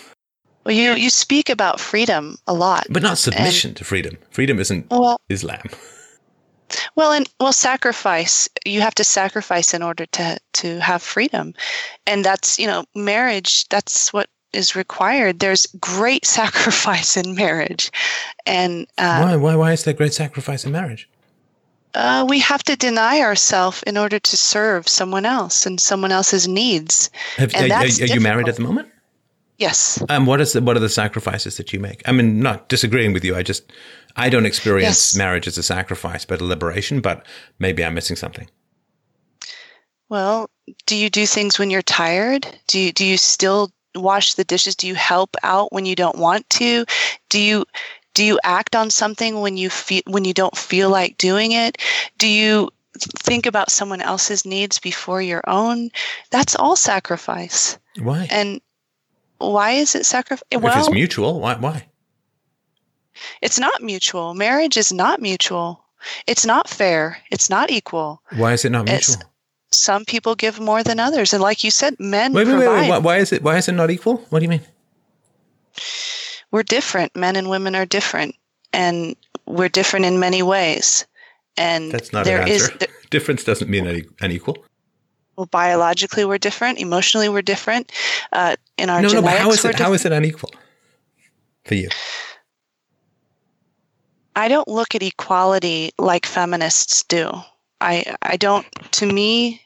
Well, 0.64 0.74
you, 0.74 0.92
you 0.92 1.10
speak 1.10 1.50
about 1.50 1.80
freedom 1.80 2.38
a 2.46 2.54
lot. 2.54 2.86
But 2.88 3.02
not 3.02 3.18
submission 3.18 3.70
and, 3.70 3.76
to 3.78 3.84
freedom. 3.84 4.16
Freedom 4.30 4.58
isn't 4.58 4.88
well, 4.90 5.20
Islam. 5.28 5.62
Well, 6.96 7.12
and 7.12 7.28
well, 7.40 7.52
sacrifice. 7.52 8.48
You 8.64 8.80
have 8.80 8.94
to 8.96 9.04
sacrifice 9.04 9.74
in 9.74 9.82
order 9.82 10.06
to 10.06 10.38
to 10.54 10.80
have 10.80 11.02
freedom, 11.02 11.54
and 12.06 12.24
that's 12.24 12.58
you 12.58 12.66
know 12.66 12.84
marriage. 12.94 13.68
That's 13.68 14.12
what 14.12 14.28
is 14.52 14.76
required. 14.76 15.40
There's 15.40 15.66
great 15.80 16.24
sacrifice 16.38 17.16
in 17.16 17.34
marriage, 17.34 17.90
and 18.46 18.86
uh, 18.98 19.20
why 19.20 19.36
why 19.36 19.56
why 19.56 19.72
is 19.72 19.84
there 19.84 19.94
great 19.94 20.14
sacrifice 20.14 20.64
in 20.64 20.72
marriage? 20.72 21.08
Uh, 21.94 22.26
we 22.28 22.40
have 22.40 22.62
to 22.64 22.74
deny 22.74 23.20
ourselves 23.20 23.82
in 23.84 23.96
order 23.96 24.18
to 24.18 24.36
serve 24.36 24.88
someone 24.88 25.24
else 25.24 25.64
and 25.64 25.78
someone 25.80 26.10
else's 26.10 26.48
needs. 26.48 27.08
Have, 27.36 27.54
and 27.54 27.70
are, 27.70 27.76
are, 27.76 27.84
are 27.84 27.86
you 27.86 28.20
married 28.20 28.48
at 28.48 28.56
the 28.56 28.62
moment? 28.62 28.88
Yes. 29.58 30.02
Um, 30.08 30.26
what 30.26 30.40
is 30.40 30.52
the, 30.52 30.60
what 30.60 30.76
are 30.76 30.80
the 30.80 30.88
sacrifices 30.88 31.56
that 31.56 31.72
you 31.72 31.78
make? 31.78 32.02
I 32.08 32.12
mean, 32.12 32.40
not 32.40 32.68
disagreeing 32.68 33.12
with 33.12 33.24
you. 33.24 33.36
I 33.36 33.42
just 33.42 33.72
I 34.16 34.28
don't 34.28 34.46
experience 34.46 35.12
yes. 35.12 35.16
marriage 35.16 35.46
as 35.46 35.58
a 35.58 35.62
sacrifice, 35.62 36.24
but 36.24 36.40
a 36.40 36.44
liberation. 36.44 37.00
But 37.00 37.26
maybe 37.58 37.84
I'm 37.84 37.94
missing 37.94 38.16
something. 38.16 38.48
Well, 40.08 40.48
do 40.86 40.96
you 40.96 41.10
do 41.10 41.26
things 41.26 41.58
when 41.58 41.70
you're 41.70 41.82
tired? 41.82 42.46
Do 42.68 42.78
you 42.78 42.92
do 42.92 43.04
you 43.04 43.16
still 43.16 43.70
wash 43.94 44.34
the 44.34 44.44
dishes? 44.44 44.76
Do 44.76 44.86
you 44.86 44.94
help 44.94 45.36
out 45.42 45.72
when 45.72 45.86
you 45.86 45.94
don't 45.94 46.18
want 46.18 46.48
to? 46.50 46.84
Do 47.28 47.40
you 47.40 47.64
do 48.14 48.24
you 48.24 48.38
act 48.44 48.76
on 48.76 48.90
something 48.90 49.40
when 49.40 49.56
you 49.56 49.70
feel 49.70 50.02
when 50.06 50.24
you 50.24 50.34
don't 50.34 50.56
feel 50.56 50.90
like 50.90 51.18
doing 51.18 51.52
it? 51.52 51.78
Do 52.18 52.28
you 52.28 52.70
think 53.18 53.46
about 53.46 53.70
someone 53.70 54.00
else's 54.00 54.44
needs 54.44 54.78
before 54.78 55.20
your 55.20 55.42
own? 55.46 55.90
That's 56.30 56.54
all 56.54 56.76
sacrifice. 56.76 57.78
Why? 58.00 58.28
And 58.30 58.60
why 59.38 59.72
is 59.72 59.94
it 59.94 60.06
sacrifice? 60.06 60.44
Well, 60.52 60.72
if 60.72 60.78
it's 60.78 60.90
mutual, 60.90 61.40
why? 61.40 61.56
Why? 61.56 61.86
It's 63.42 63.58
not 63.58 63.82
mutual. 63.82 64.34
Marriage 64.34 64.76
is 64.76 64.92
not 64.92 65.20
mutual. 65.20 65.84
It's 66.26 66.44
not 66.44 66.68
fair. 66.68 67.18
It's 67.30 67.48
not 67.48 67.70
equal. 67.70 68.22
Why 68.36 68.52
is 68.52 68.64
it 68.64 68.70
not 68.70 68.86
mutual? 68.86 69.16
It's, 69.16 69.24
some 69.70 70.04
people 70.04 70.34
give 70.34 70.60
more 70.60 70.82
than 70.82 71.00
others, 71.00 71.32
and 71.32 71.42
like 71.42 71.64
you 71.64 71.70
said, 71.70 71.98
men. 71.98 72.32
Wait, 72.32 72.46
wait, 72.46 72.56
wait, 72.56 72.90
wait. 72.90 73.02
Why 73.02 73.18
is 73.18 73.32
it? 73.32 73.42
Why 73.42 73.56
is 73.56 73.68
it 73.68 73.72
not 73.72 73.90
equal? 73.90 74.18
What 74.30 74.38
do 74.38 74.44
you 74.44 74.48
mean? 74.48 74.62
We're 76.50 76.62
different. 76.62 77.16
Men 77.16 77.36
and 77.36 77.50
women 77.50 77.74
are 77.74 77.86
different, 77.86 78.36
and 78.72 79.16
we're 79.46 79.68
different 79.68 80.06
in 80.06 80.20
many 80.20 80.42
ways. 80.42 81.06
And 81.56 81.92
that's 81.92 82.12
not 82.12 82.24
there 82.24 82.42
an 82.42 82.48
answer. 82.48 82.76
Is, 82.80 82.88
Difference 83.10 83.44
doesn't 83.44 83.70
mean 83.70 84.06
unequal. 84.20 84.58
Well, 85.36 85.46
biologically 85.46 86.24
we're 86.24 86.38
different. 86.38 86.78
Emotionally 86.78 87.28
we're 87.28 87.42
different. 87.42 87.90
Uh, 88.32 88.56
in 88.78 88.90
our 88.90 89.02
no, 89.02 89.08
genetics, 89.08 89.24
no. 89.24 89.32
But 89.32 89.40
how 89.40 89.50
is 89.50 89.64
it? 89.64 89.78
How 89.78 89.92
is 89.92 90.04
it 90.04 90.12
unequal 90.12 90.50
for 91.64 91.74
you? 91.74 91.88
I 94.36 94.48
don't 94.48 94.68
look 94.68 94.94
at 94.94 95.02
equality 95.02 95.90
like 95.98 96.26
feminists 96.26 97.02
do. 97.04 97.30
I 97.80 98.16
I 98.22 98.36
don't 98.36 98.66
to 98.92 99.06
me 99.06 99.62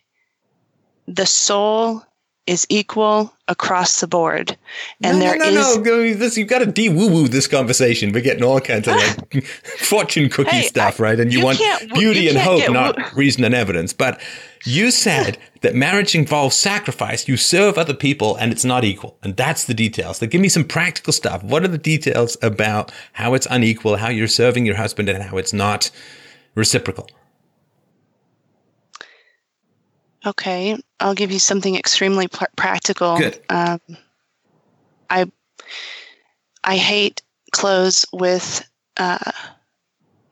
the 1.06 1.26
soul 1.26 2.02
is 2.48 2.66
equal 2.70 3.32
across 3.46 4.00
the 4.00 4.06
board. 4.06 4.56
And 5.02 5.18
no, 5.18 5.24
there 5.24 5.36
no, 5.36 5.50
no, 5.50 5.70
is 5.70 5.78
no. 5.78 6.14
This, 6.14 6.38
you've 6.38 6.48
got 6.48 6.60
to 6.60 6.66
de 6.66 6.88
woo 6.88 7.06
woo 7.06 7.28
this 7.28 7.46
conversation. 7.46 8.10
We're 8.10 8.22
getting 8.22 8.42
all 8.42 8.60
kinds 8.60 8.88
of 8.88 8.96
like 8.96 9.44
fortune 9.78 10.30
cookie 10.30 10.50
hey, 10.50 10.62
stuff, 10.62 10.98
right? 10.98 11.20
And 11.20 11.30
you, 11.30 11.40
you 11.40 11.44
want 11.44 11.58
beauty 11.94 12.28
and 12.28 12.38
hope, 12.38 12.70
not 12.70 13.14
reason 13.14 13.44
and 13.44 13.54
evidence. 13.54 13.92
But 13.92 14.20
you 14.64 14.90
said 14.90 15.38
that 15.60 15.74
marriage 15.74 16.14
involves 16.14 16.56
sacrifice. 16.56 17.28
You 17.28 17.36
serve 17.36 17.78
other 17.78 17.94
people 17.94 18.36
and 18.36 18.52
it's 18.52 18.64
not 18.64 18.84
equal. 18.84 19.18
And 19.22 19.36
that's 19.36 19.64
the 19.64 19.74
details. 19.74 20.18
So 20.18 20.26
give 20.26 20.40
me 20.40 20.48
some 20.48 20.64
practical 20.64 21.12
stuff. 21.12 21.42
What 21.42 21.64
are 21.64 21.68
the 21.68 21.78
details 21.78 22.36
about 22.42 22.92
how 23.12 23.34
it's 23.34 23.46
unequal, 23.50 23.96
how 23.96 24.08
you're 24.08 24.28
serving 24.28 24.66
your 24.66 24.76
husband, 24.76 25.08
and 25.08 25.22
how 25.22 25.36
it's 25.36 25.52
not 25.52 25.90
reciprocal? 26.54 27.08
Okay, 30.26 30.76
I'll 31.00 31.14
give 31.14 31.30
you 31.30 31.38
something 31.38 31.76
extremely 31.76 32.28
pr- 32.28 32.44
practical. 32.56 33.16
Good. 33.16 33.40
Um, 33.48 33.80
I 35.08 35.30
I 36.64 36.76
hate 36.76 37.22
clothes 37.52 38.04
with 38.12 38.68
uh, 38.96 39.32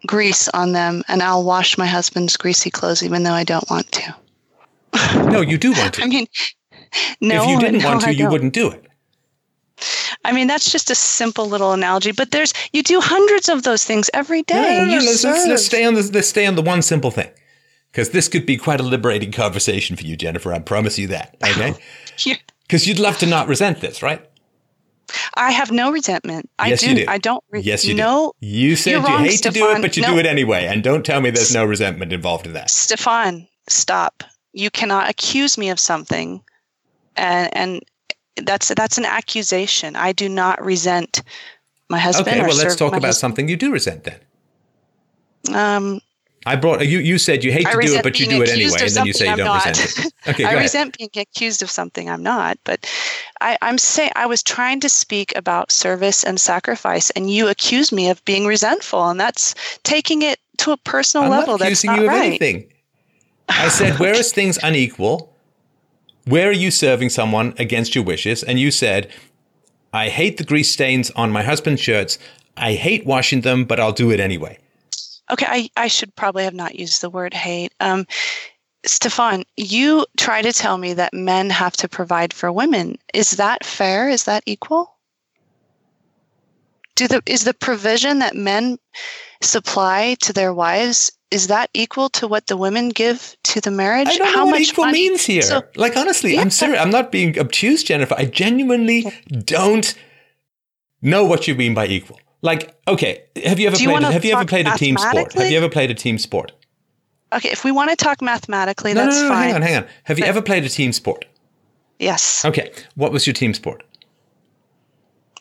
grease 0.06 0.48
on 0.48 0.72
them, 0.72 1.02
and 1.08 1.22
I'll 1.22 1.44
wash 1.44 1.76
my 1.76 1.86
husband's 1.86 2.36
greasy 2.36 2.70
clothes 2.70 3.02
even 3.02 3.22
though 3.22 3.32
I 3.32 3.44
don't 3.44 3.68
want 3.70 3.90
to. 3.92 4.14
no, 5.30 5.40
you 5.40 5.58
do 5.58 5.72
want 5.72 5.94
to. 5.94 6.02
I 6.04 6.06
mean, 6.06 6.26
no. 7.20 7.42
If 7.42 7.48
you 7.48 7.60
didn't 7.60 7.82
no, 7.82 7.88
want 7.88 8.02
to, 8.02 8.14
you 8.14 8.28
wouldn't 8.28 8.52
do 8.52 8.70
it. 8.70 8.82
I 10.24 10.32
mean, 10.32 10.46
that's 10.46 10.72
just 10.72 10.90
a 10.90 10.94
simple 10.94 11.46
little 11.46 11.72
analogy, 11.72 12.12
but 12.12 12.30
there's 12.30 12.52
you 12.72 12.82
do 12.82 13.00
hundreds 13.00 13.48
of 13.48 13.62
those 13.62 13.84
things 13.84 14.10
every 14.14 14.42
day. 14.42 14.78
No, 14.78 14.84
no, 14.84 14.98
no, 14.98 15.04
let's, 15.04 15.22
let's, 15.22 15.46
let's, 15.46 15.66
stay 15.66 15.84
on 15.84 15.94
this. 15.94 16.12
Let's 16.12 16.28
stay 16.28 16.46
on 16.46 16.54
the 16.54 16.62
one 16.62 16.82
simple 16.82 17.10
thing. 17.10 17.30
Because 17.92 18.10
this 18.10 18.28
could 18.28 18.44
be 18.44 18.56
quite 18.56 18.80
a 18.80 18.82
liberating 18.82 19.32
conversation 19.32 19.96
for 19.96 20.04
you, 20.04 20.16
Jennifer. 20.16 20.52
I 20.52 20.58
promise 20.58 20.98
you 20.98 21.08
that. 21.08 21.36
Okay. 21.44 21.74
Because 22.66 22.84
you'd 22.84 22.98
love 22.98 23.16
to 23.18 23.26
not 23.26 23.46
resent 23.46 23.80
this, 23.80 24.02
right? 24.02 24.28
I 25.34 25.52
have 25.52 25.70
no 25.70 25.90
resentment. 25.92 26.50
I 26.58 26.68
yes, 26.68 26.80
do. 26.80 26.90
you 26.90 26.94
do. 26.96 27.04
I 27.08 27.18
don't. 27.18 27.42
Re- 27.50 27.60
yes, 27.60 27.84
you 27.84 27.94
no, 27.94 28.32
do. 28.40 28.46
You 28.46 28.76
said 28.76 28.90
you 28.92 29.00
wrong, 29.00 29.24
hate 29.24 29.42
to 29.42 29.50
do 29.50 29.70
it, 29.70 29.80
but 29.80 29.96
you 29.96 30.02
No. 30.02 30.12
do 30.12 30.18
it 30.18 30.26
anyway. 30.26 30.66
And 30.66 30.82
don't 30.82 31.04
tell 31.04 31.20
me 31.20 31.30
there's 31.30 31.54
no 31.54 31.64
resentment 31.64 32.12
involved 32.12 32.46
in 32.46 32.52
that. 32.54 32.70
Stefan, 32.70 33.46
stop. 33.68 34.24
You 34.52 34.70
cannot 34.70 35.08
accuse 35.10 35.58
me 35.58 35.68
of 35.70 35.78
something, 35.78 36.42
and 37.16 37.56
and 37.56 37.82
that's 38.44 38.68
that's 38.68 38.98
an 38.98 39.04
accusation. 39.04 39.96
I 39.96 40.12
do 40.12 40.28
not 40.28 40.64
resent 40.64 41.22
my 41.88 41.98
husband. 41.98 42.28
Okay, 42.28 42.40
well, 42.40 42.56
let's 42.56 42.76
talk 42.76 42.88
about 42.92 43.04
husband. 43.04 43.16
something 43.16 43.48
you 43.48 43.56
do 43.56 43.72
resent 43.72 44.04
then. 44.04 44.20
Um, 45.54 46.00
I 46.46 46.54
brought 46.54 46.86
you. 46.86 47.00
You 47.00 47.18
said 47.18 47.42
you 47.42 47.50
hate 47.50 47.66
I 47.66 47.72
to 47.72 47.80
do 47.80 47.94
it, 47.96 48.02
but 48.04 48.20
you 48.20 48.26
do 48.26 48.40
it 48.40 48.48
anyway, 48.48 48.76
and 48.80 48.90
then 48.90 49.06
you 49.06 49.12
say 49.12 49.28
you 49.28 49.36
don't 49.36 49.54
resent 49.54 49.98
it. 49.98 50.12
Okay, 50.28 50.44
I 50.44 50.50
ahead. 50.50 50.62
resent 50.62 50.98
being 50.98 51.10
accused 51.16 51.62
of 51.62 51.70
something 51.70 52.08
I'm 52.08 52.22
not, 52.22 52.58
but 52.64 52.88
I, 53.40 53.58
I'm 53.62 53.78
saying 53.78 54.12
I 54.16 54.26
was 54.26 54.42
trying 54.42 54.80
to 54.80 54.88
speak 54.88 55.36
about 55.36 55.72
service 55.72 56.24
and 56.24 56.40
sacrifice, 56.40 57.10
and 57.10 57.30
you 57.30 57.48
accuse 57.48 57.90
me 57.90 58.08
of 58.10 58.24
being 58.24 58.46
resentful, 58.46 59.08
and 59.08 59.18
that's 59.18 59.54
taking 59.82 60.22
it 60.22 60.38
to 60.58 60.70
a 60.70 60.76
personal 60.76 61.24
I'm 61.24 61.30
level. 61.30 61.54
not 61.54 61.60
that's 61.60 61.84
accusing 61.84 61.90
not 61.90 61.98
you 61.98 62.04
of 62.04 62.10
right. 62.10 62.24
anything. 62.24 62.72
I 63.48 63.68
said, 63.68 63.98
where 63.98 64.14
is 64.14 64.32
things 64.32 64.58
unequal? 64.62 65.32
Where 66.26 66.48
are 66.48 66.52
you 66.52 66.70
serving 66.70 67.10
someone 67.10 67.54
against 67.58 67.94
your 67.94 68.04
wishes? 68.04 68.42
And 68.42 68.58
you 68.58 68.70
said, 68.70 69.08
I 69.92 70.08
hate 70.08 70.36
the 70.36 70.44
grease 70.44 70.70
stains 70.70 71.10
on 71.12 71.30
my 71.30 71.42
husband's 71.42 71.80
shirts. 71.80 72.18
I 72.56 72.74
hate 72.74 73.06
washing 73.06 73.42
them, 73.42 73.64
but 73.64 73.78
I'll 73.78 73.92
do 73.92 74.10
it 74.10 74.18
anyway. 74.18 74.58
Okay, 75.30 75.46
I, 75.48 75.70
I 75.76 75.88
should 75.88 76.14
probably 76.14 76.44
have 76.44 76.54
not 76.54 76.76
used 76.76 77.00
the 77.00 77.10
word 77.10 77.34
hate. 77.34 77.72
Um, 77.80 78.06
Stefan, 78.84 79.44
you 79.56 80.06
try 80.16 80.42
to 80.42 80.52
tell 80.52 80.78
me 80.78 80.94
that 80.94 81.12
men 81.12 81.50
have 81.50 81.76
to 81.78 81.88
provide 81.88 82.32
for 82.32 82.52
women. 82.52 82.96
Is 83.12 83.32
that 83.32 83.64
fair? 83.64 84.08
Is 84.08 84.24
that 84.24 84.44
equal? 84.46 84.94
Do 86.94 87.08
the 87.08 87.22
is 87.26 87.44
the 87.44 87.52
provision 87.52 88.20
that 88.20 88.36
men 88.36 88.78
supply 89.42 90.16
to 90.20 90.32
their 90.32 90.54
wives 90.54 91.10
is 91.30 91.48
that 91.48 91.70
equal 91.74 92.08
to 92.08 92.28
what 92.28 92.46
the 92.46 92.56
women 92.56 92.88
give 92.88 93.36
to 93.44 93.60
the 93.60 93.70
marriage? 93.70 94.08
I 94.08 94.16
don't 94.16 94.32
know 94.32 94.46
what 94.46 94.60
equal 94.60 94.86
money- 94.86 95.10
means 95.10 95.24
here. 95.24 95.42
So- 95.42 95.62
like, 95.74 95.96
honestly, 95.96 96.34
Yeah. 96.34 96.42
I'm 96.42 96.50
serious. 96.50 96.80
I'm 96.80 96.90
not 96.90 97.10
being 97.10 97.38
obtuse, 97.38 97.82
Jennifer. 97.82 98.14
I 98.16 98.26
genuinely 98.26 99.12
don't 99.44 99.94
know 101.02 101.24
what 101.24 101.48
you 101.48 101.54
mean 101.54 101.74
by 101.74 101.86
equal. 101.86 102.20
Like, 102.42 102.76
okay, 102.86 103.24
have 103.44 103.58
you 103.58 103.66
ever 103.66 103.76
Do 103.76 103.84
played? 103.84 104.02
Have 104.02 104.24
you 104.24 104.32
ever 104.34 104.44
played 104.44 104.66
a 104.68 104.76
team 104.76 104.96
sport? 104.96 105.32
Have 105.32 105.50
you 105.50 105.56
ever 105.56 105.68
played 105.68 105.90
a 105.90 105.94
team 105.94 106.18
sport? 106.18 106.52
Okay, 107.32 107.48
if 107.50 107.64
we 107.64 107.72
want 107.72 107.90
to 107.90 107.96
talk 107.96 108.22
mathematically, 108.22 108.94
no, 108.94 109.04
that's 109.04 109.16
no, 109.16 109.22
no, 109.22 109.28
fine. 109.30 109.42
hang 109.46 109.54
on, 109.54 109.62
hang 109.62 109.76
on. 109.78 109.86
Have 110.04 110.18
you 110.18 110.24
ever 110.24 110.40
played 110.40 110.64
a 110.64 110.68
team 110.68 110.92
sport? 110.92 111.24
Yes, 111.98 112.44
Okay, 112.44 112.70
what 112.94 113.10
was 113.10 113.26
your 113.26 113.34
team 113.34 113.54
sport? 113.54 113.82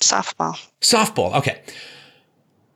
softball. 0.02 0.56
Softball. 0.82 1.34
Okay. 1.36 1.62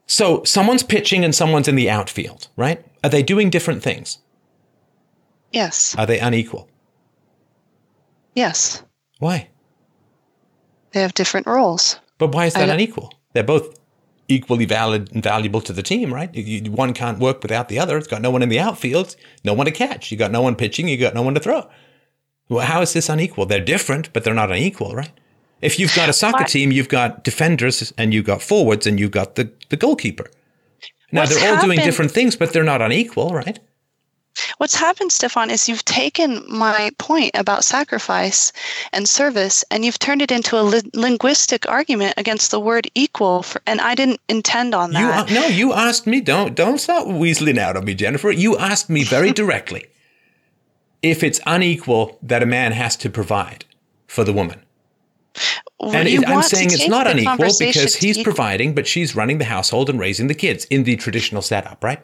So 0.07 0.43
someone's 0.43 0.83
pitching 0.83 1.23
and 1.23 1.35
someone's 1.35 1.67
in 1.67 1.75
the 1.75 1.89
outfield, 1.89 2.47
right? 2.55 2.83
Are 3.03 3.09
they 3.09 3.21
doing 3.23 3.49
different 3.49 3.83
things? 3.83 4.17
Yes, 5.51 5.95
Are 5.97 6.05
they 6.05 6.19
unequal? 6.19 6.69
yes. 8.35 8.83
Why? 9.19 9.49
They 10.91 11.01
have 11.01 11.13
different 11.13 11.45
roles. 11.47 11.99
But 12.17 12.33
why 12.33 12.45
is 12.45 12.53
that 12.53 12.69
unequal? 12.69 13.11
They're 13.33 13.43
both 13.43 13.78
equally 14.29 14.65
valid 14.65 15.11
and 15.13 15.21
valuable 15.21 15.59
to 15.61 15.73
the 15.73 15.83
team, 15.83 16.13
right? 16.13 16.33
You- 16.33 16.71
one 16.71 16.93
can't 16.93 17.19
work 17.19 17.41
without 17.41 17.67
the 17.67 17.79
other. 17.79 17.97
It's 17.97 18.07
got 18.07 18.21
no 18.21 18.31
one 18.31 18.41
in 18.41 18.49
the 18.49 18.59
outfield, 18.59 19.15
no 19.43 19.53
one 19.53 19.65
to 19.65 19.71
catch. 19.71 20.11
You 20.11 20.17
got 20.17 20.31
no 20.31 20.41
one 20.41 20.55
pitching, 20.55 20.87
you 20.87 20.97
got 20.97 21.13
no 21.15 21.21
one 21.21 21.33
to 21.33 21.39
throw. 21.39 21.67
Well, 22.47 22.65
how 22.65 22.81
is 22.81 22.93
this 22.93 23.09
unequal? 23.09 23.45
They're 23.45 23.59
different, 23.59 24.13
but 24.13 24.23
they're 24.23 24.33
not 24.33 24.51
unequal, 24.51 24.95
right? 24.95 25.11
If 25.61 25.77
you've 25.77 25.93
got 25.93 26.07
a 26.07 26.13
soccer 26.13 26.45
team, 26.45 26.71
you've 26.71 26.87
got 26.87 27.23
defenders 27.23 27.91
and 27.97 28.13
you've 28.13 28.25
got 28.25 28.41
forwards 28.41 28.87
and 28.87 28.99
you've 28.99 29.11
got 29.11 29.35
the, 29.35 29.51
the 29.69 29.75
goalkeeper. 29.75 30.31
Now, 31.11 31.21
What's 31.21 31.35
they're 31.35 31.53
all 31.55 31.61
doing 31.61 31.79
different 31.79 32.11
things, 32.11 32.35
but 32.35 32.53
they're 32.53 32.63
not 32.63 32.81
unequal, 32.81 33.31
right? 33.31 33.59
What's 34.57 34.75
happened, 34.75 35.11
Stefan, 35.11 35.49
is 35.49 35.67
you've 35.67 35.83
taken 35.85 36.43
my 36.47 36.91
point 36.97 37.31
about 37.33 37.63
sacrifice 37.65 38.51
and 38.93 39.07
service 39.07 39.65
and 39.69 39.83
you've 39.83 39.99
turned 39.99 40.21
it 40.21 40.31
into 40.31 40.57
a 40.59 40.63
li- 40.63 40.81
linguistic 40.93 41.67
argument 41.67 42.13
against 42.17 42.51
the 42.51 42.59
word 42.59 42.87
equal. 42.95 43.43
For, 43.43 43.61
and 43.67 43.81
I 43.81 43.95
didn't 43.95 44.21
intend 44.29 44.73
on 44.75 44.91
You 44.91 44.99
that. 44.99 45.29
a- 45.29 45.33
no, 45.33 45.47
you 45.47 45.73
asked 45.73 46.07
me. 46.07 46.21
Don't 46.21 46.55
don't 46.55 46.77
start 46.79 47.07
weaseling 47.07 47.57
out 47.57 47.75
on 47.75 47.83
me, 47.85 47.93
Jennifer. 47.95 48.31
You 48.31 48.57
asked 48.57 48.89
me 48.89 49.03
very 49.03 49.31
directly 49.41 49.87
if 51.01 51.23
it's 51.23 51.39
unequal 51.45 52.17
that 52.21 52.41
a 52.43 52.45
man 52.45 52.71
has 52.73 52.95
to 52.97 53.09
provide 53.09 53.65
for 54.07 54.23
the 54.23 54.33
woman, 54.33 54.61
Well, 55.79 55.95
and 55.95 56.07
it- 56.07 56.27
I'm 56.27 56.41
saying 56.43 56.71
it's 56.71 56.87
not 56.87 57.07
unequal 57.07 57.51
because 57.59 57.95
he's 57.95 58.17
equal. 58.17 58.23
providing, 58.33 58.73
but 58.73 58.87
she's 58.87 59.15
running 59.15 59.37
the 59.37 59.45
household 59.45 59.89
and 59.89 59.99
raising 59.99 60.27
the 60.27 60.33
kids 60.33 60.65
in 60.65 60.83
the 60.83 60.95
traditional 60.95 61.41
setup, 61.41 61.83
right? 61.83 62.01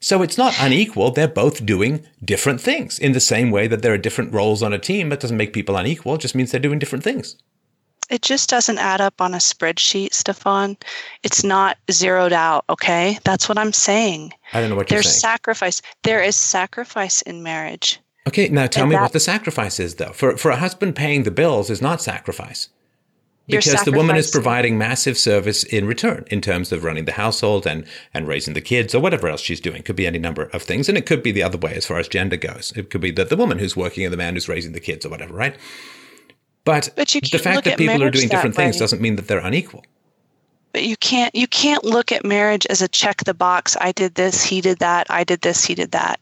So 0.00 0.22
it's 0.22 0.38
not 0.38 0.54
unequal. 0.60 1.10
They're 1.10 1.28
both 1.28 1.64
doing 1.66 2.04
different 2.24 2.60
things 2.60 2.98
in 2.98 3.12
the 3.12 3.20
same 3.20 3.50
way 3.50 3.66
that 3.66 3.82
there 3.82 3.92
are 3.92 3.98
different 3.98 4.32
roles 4.32 4.62
on 4.62 4.72
a 4.72 4.78
team. 4.78 5.08
That 5.08 5.20
doesn't 5.20 5.36
make 5.36 5.52
people 5.52 5.76
unequal. 5.76 6.14
It 6.14 6.20
just 6.20 6.34
means 6.34 6.50
they're 6.52 6.60
doing 6.60 6.78
different 6.78 7.04
things. 7.04 7.36
It 8.10 8.22
just 8.22 8.48
doesn't 8.48 8.78
add 8.78 9.00
up 9.02 9.20
on 9.20 9.34
a 9.34 9.38
spreadsheet, 9.38 10.14
Stefan. 10.14 10.78
It's 11.22 11.44
not 11.44 11.76
zeroed 11.90 12.32
out, 12.32 12.64
okay? 12.70 13.18
That's 13.24 13.48
what 13.50 13.58
I'm 13.58 13.72
saying. 13.72 14.32
I 14.54 14.60
don't 14.60 14.70
know 14.70 14.76
what 14.76 14.90
you're 14.90 14.96
There's 14.96 15.10
saying. 15.10 15.20
sacrifice. 15.20 15.82
There 16.04 16.22
is 16.22 16.34
sacrifice 16.36 17.20
in 17.22 17.42
marriage. 17.42 18.00
Okay, 18.26 18.48
now 18.48 18.66
tell 18.66 18.84
And 18.84 18.90
me 18.90 18.96
that- 18.96 19.02
what 19.02 19.12
the 19.12 19.20
sacrifice 19.20 19.78
is, 19.78 19.96
though. 19.96 20.12
For 20.12 20.36
for 20.38 20.50
a 20.50 20.56
husband 20.56 20.96
paying 20.96 21.24
the 21.24 21.30
bills 21.30 21.68
is 21.70 21.82
not 21.82 22.00
sacrifice. 22.00 22.68
Because 23.48 23.84
the 23.84 23.92
woman 23.92 24.16
is 24.16 24.30
providing 24.30 24.76
massive 24.76 25.16
service 25.16 25.64
in 25.64 25.86
return 25.86 26.24
in 26.30 26.40
terms 26.40 26.70
of 26.70 26.84
running 26.84 27.06
the 27.06 27.12
household 27.12 27.66
and, 27.66 27.86
and 28.12 28.28
raising 28.28 28.54
the 28.54 28.60
kids 28.60 28.94
or 28.94 29.00
whatever 29.00 29.26
else 29.28 29.40
she's 29.40 29.60
doing. 29.60 29.82
Could 29.82 29.96
be 29.96 30.06
any 30.06 30.18
number 30.18 30.44
of 30.44 30.62
things. 30.62 30.88
And 30.88 30.98
it 30.98 31.06
could 31.06 31.22
be 31.22 31.32
the 31.32 31.42
other 31.42 31.58
way 31.58 31.74
as 31.74 31.86
far 31.86 31.98
as 31.98 32.08
gender 32.08 32.36
goes. 32.36 32.72
It 32.76 32.90
could 32.90 33.00
be 33.00 33.10
that 33.12 33.30
the 33.30 33.36
woman 33.36 33.58
who's 33.58 33.76
working 33.76 34.04
and 34.04 34.12
the 34.12 34.18
man 34.18 34.34
who's 34.34 34.48
raising 34.48 34.72
the 34.72 34.80
kids 34.80 35.06
or 35.06 35.08
whatever, 35.08 35.34
right? 35.34 35.56
But, 36.64 36.90
But 36.96 37.08
the 37.08 37.38
fact 37.38 37.64
that 37.64 37.78
people 37.78 38.02
are 38.02 38.10
doing 38.10 38.28
different 38.28 38.54
things 38.54 38.76
doesn't 38.76 39.00
mean 39.00 39.16
that 39.16 39.26
they're 39.28 39.38
unequal. 39.38 39.84
But 40.72 40.84
you 40.84 40.96
can't 40.98 41.34
you 41.34 41.46
can't 41.46 41.82
look 41.82 42.12
at 42.12 42.24
marriage 42.24 42.66
as 42.66 42.82
a 42.82 42.88
check 42.88 43.24
the 43.24 43.32
box. 43.32 43.76
I 43.80 43.92
did 43.92 44.14
this, 44.16 44.44
he 44.44 44.60
did 44.60 44.78
that. 44.80 45.06
I 45.08 45.24
did 45.24 45.40
this, 45.40 45.64
he 45.64 45.74
did 45.74 45.92
that. 45.92 46.20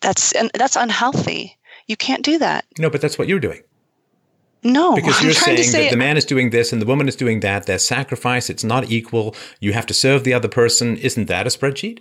That's 0.00 0.32
and 0.32 0.50
that's 0.54 0.76
unhealthy. 0.76 1.58
You 1.86 1.96
can't 1.96 2.24
do 2.24 2.38
that. 2.38 2.64
No, 2.78 2.88
but 2.88 3.00
that's 3.00 3.18
what 3.18 3.26
you're 3.26 3.40
doing. 3.40 3.62
No, 4.62 4.94
Because 4.94 5.18
I'm 5.18 5.24
you're 5.24 5.34
trying 5.34 5.56
saying 5.56 5.56
to 5.56 5.64
say 5.64 5.84
that 5.84 5.90
the 5.90 5.96
man 5.96 6.18
is 6.18 6.24
doing 6.24 6.50
this 6.50 6.72
and 6.72 6.82
the 6.82 6.86
woman 6.86 7.08
is 7.08 7.16
doing 7.16 7.40
that. 7.40 7.66
There's 7.66 7.82
sacrifice. 7.82 8.50
It's 8.50 8.64
not 8.64 8.90
equal. 8.90 9.34
You 9.58 9.72
have 9.72 9.86
to 9.86 9.94
serve 9.94 10.24
the 10.24 10.34
other 10.34 10.48
person. 10.48 10.96
Isn't 10.98 11.26
that 11.26 11.46
a 11.46 11.50
spreadsheet? 11.50 12.00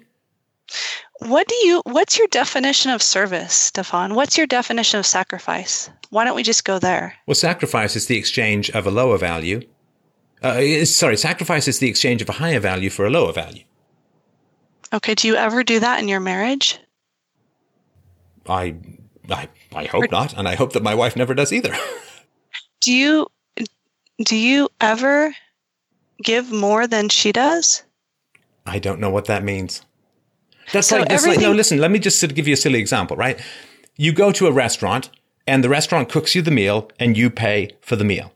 What 1.19 1.47
do 1.47 1.55
you 1.55 1.81
what's 1.85 2.17
your 2.17 2.27
definition 2.27 2.91
of 2.91 3.01
service, 3.01 3.53
Stefan? 3.53 4.13
What's 4.13 4.37
your 4.37 4.45
definition 4.47 4.99
of 4.99 5.05
sacrifice? 5.05 5.89
Why 6.09 6.25
don't 6.25 6.35
we 6.35 6.43
just 6.43 6.65
go 6.65 6.79
there? 6.79 7.15
Well, 7.27 7.35
sacrifice 7.35 7.95
is 7.95 8.07
the 8.07 8.17
exchange 8.17 8.69
of 8.71 8.85
a 8.85 8.91
lower 8.91 9.17
value. 9.17 9.61
Uh, 10.41 10.85
sorry, 10.85 11.17
sacrifice 11.17 11.67
is 11.67 11.79
the 11.79 11.89
exchange 11.89 12.21
of 12.21 12.29
a 12.29 12.33
higher 12.33 12.59
value 12.59 12.89
for 12.89 13.05
a 13.05 13.09
lower 13.09 13.33
value. 13.33 13.63
Okay, 14.93 15.13
do 15.13 15.27
you 15.27 15.35
ever 15.35 15.63
do 15.63 15.79
that 15.79 15.99
in 15.99 16.07
your 16.07 16.21
marriage? 16.21 16.79
I, 18.47 18.75
I, 19.29 19.49
I 19.75 19.85
hope 19.85 20.09
not, 20.11 20.33
and 20.37 20.47
I 20.47 20.55
hope 20.55 20.73
that 20.73 20.81
my 20.81 20.95
wife 20.95 21.15
never 21.15 21.33
does 21.33 21.51
either. 21.51 21.75
Do 22.81 22.93
you 22.93 23.27
do 24.25 24.35
you 24.35 24.69
ever 24.81 25.33
give 26.23 26.51
more 26.51 26.87
than 26.87 27.09
she 27.09 27.31
does? 27.31 27.83
I 28.65 28.79
don't 28.79 28.99
know 28.99 29.09
what 29.09 29.25
that 29.25 29.43
means. 29.43 29.81
That's 30.71 30.87
So 30.87 30.99
like, 30.99 31.09
that's 31.09 31.25
like 31.25 31.39
no. 31.39 31.51
Listen, 31.51 31.79
let 31.79 31.91
me 31.91 31.99
just 31.99 32.21
give 32.35 32.47
you 32.47 32.53
a 32.53 32.57
silly 32.57 32.79
example, 32.79 33.17
right? 33.17 33.39
You 33.95 34.13
go 34.13 34.31
to 34.31 34.47
a 34.47 34.51
restaurant, 34.51 35.09
and 35.47 35.63
the 35.63 35.69
restaurant 35.69 36.09
cooks 36.09 36.35
you 36.35 36.41
the 36.41 36.51
meal, 36.51 36.89
and 36.99 37.17
you 37.17 37.29
pay 37.29 37.71
for 37.81 37.95
the 37.95 38.03
meal. 38.05 38.31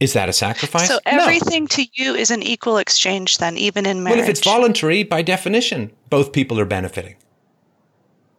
Is 0.00 0.12
that 0.12 0.28
a 0.28 0.32
sacrifice? 0.32 0.88
So 0.88 0.94
No. 1.06 1.12
everything 1.24 1.66
to 1.68 1.86
you 1.94 2.14
is 2.14 2.30
an 2.30 2.42
equal 2.42 2.76
exchange 2.78 3.38
then, 3.38 3.56
even 3.56 3.86
in 3.86 4.02
marriage. 4.02 4.16
Well, 4.18 4.24
if 4.24 4.30
it's 4.30 4.44
voluntary, 4.44 5.04
by 5.04 5.22
definition, 5.22 5.90
both 6.10 6.32
people 6.32 6.58
are 6.60 6.64
benefiting. 6.66 7.16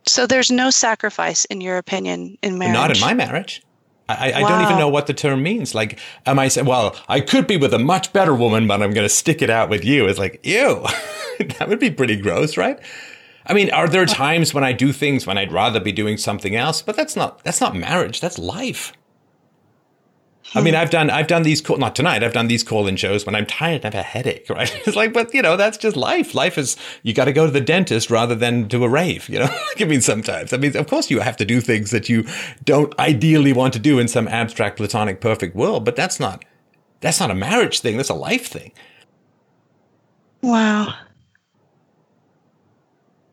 so 0.05 0.25
there's 0.25 0.49
no 0.51 0.69
sacrifice 0.69 1.43
in 1.45 1.59
your 1.61 1.77
opinion 1.77 2.37
in 2.41 2.57
marriage. 2.57 2.73
Not 2.73 2.91
in 2.95 2.99
my 3.01 3.13
marriage. 3.13 3.61
I, 4.09 4.31
I, 4.31 4.37
I 4.37 4.41
don't 4.41 4.61
even 4.63 4.77
know 4.77 4.89
what 4.89 5.07
the 5.07 5.13
term 5.13 5.43
means. 5.43 5.75
Like, 5.75 5.99
am 6.25 6.39
I 6.39 6.47
saying, 6.47 6.67
well, 6.67 6.95
I 7.07 7.19
could 7.19 7.47
be 7.47 7.57
with 7.57 7.73
a 7.73 7.79
much 7.79 8.13
better 8.13 8.33
woman, 8.33 8.67
but 8.67 8.81
I'm 8.81 8.93
going 8.93 9.05
to 9.05 9.09
stick 9.13 9.41
it 9.41 9.49
out 9.49 9.69
with 9.69 9.83
you? 9.83 10.07
It's 10.07 10.19
like, 10.19 10.39
ew, 10.45 10.85
that 11.39 11.67
would 11.67 11.79
be 11.79 11.91
pretty 11.91 12.15
gross, 12.15 12.57
right? 12.57 12.79
I 13.45 13.53
mean, 13.53 13.71
are 13.71 13.87
there 13.87 14.05
times 14.25 14.53
when 14.53 14.63
I 14.63 14.73
do 14.73 14.91
things 14.91 15.25
when 15.25 15.37
I'd 15.37 15.51
rather 15.51 15.79
be 15.79 15.91
doing 15.91 16.17
something 16.17 16.55
else? 16.55 16.81
But 16.81 16.95
that's 16.95 17.15
not 17.15 17.43
that's 17.43 17.61
not 17.61 17.75
marriage. 17.75 18.21
That's 18.21 18.37
life. 18.37 18.93
I 20.55 20.61
mean, 20.61 20.75
I've 20.75 20.89
done 20.89 21.09
I've 21.09 21.27
done 21.27 21.43
these 21.43 21.61
call 21.61 21.77
not 21.77 21.95
tonight. 21.95 22.23
I've 22.23 22.33
done 22.33 22.47
these 22.47 22.63
call 22.63 22.87
in 22.87 22.95
shows 22.95 23.25
when 23.25 23.35
I'm 23.35 23.45
tired 23.45 23.83
and 23.83 23.93
have 23.93 24.01
a 24.01 24.03
headache. 24.03 24.45
Right? 24.57 24.73
It's 24.87 24.95
like, 24.95 25.13
but 25.13 25.33
you 25.33 25.41
know, 25.41 25.55
that's 25.57 25.77
just 25.77 25.95
life. 25.95 26.33
Life 26.33 26.57
is 26.57 26.77
you 27.03 27.13
got 27.13 27.25
to 27.25 27.33
go 27.33 27.45
to 27.45 27.51
the 27.51 27.61
dentist 27.61 28.09
rather 28.09 28.33
than 28.33 28.69
to 28.69 28.83
a 28.83 28.89
rave. 28.89 29.29
You 29.29 29.39
know, 29.39 29.49
I 29.79 29.85
mean, 29.85 30.01
sometimes. 30.01 30.53
I 30.53 30.57
mean, 30.57 30.75
of 30.75 30.87
course, 30.87 31.11
you 31.11 31.19
have 31.19 31.37
to 31.37 31.45
do 31.45 31.61
things 31.61 31.91
that 31.91 32.09
you 32.09 32.25
don't 32.63 32.97
ideally 32.97 33.53
want 33.53 33.73
to 33.73 33.79
do 33.79 33.99
in 33.99 34.07
some 34.07 34.27
abstract, 34.27 34.77
platonic, 34.77 35.21
perfect 35.21 35.55
world. 35.55 35.85
But 35.85 35.95
that's 35.95 36.19
not 36.19 36.43
that's 37.01 37.19
not 37.19 37.29
a 37.29 37.35
marriage 37.35 37.81
thing. 37.81 37.97
That's 37.97 38.09
a 38.09 38.15
life 38.15 38.47
thing. 38.47 38.71
Wow. 40.41 40.93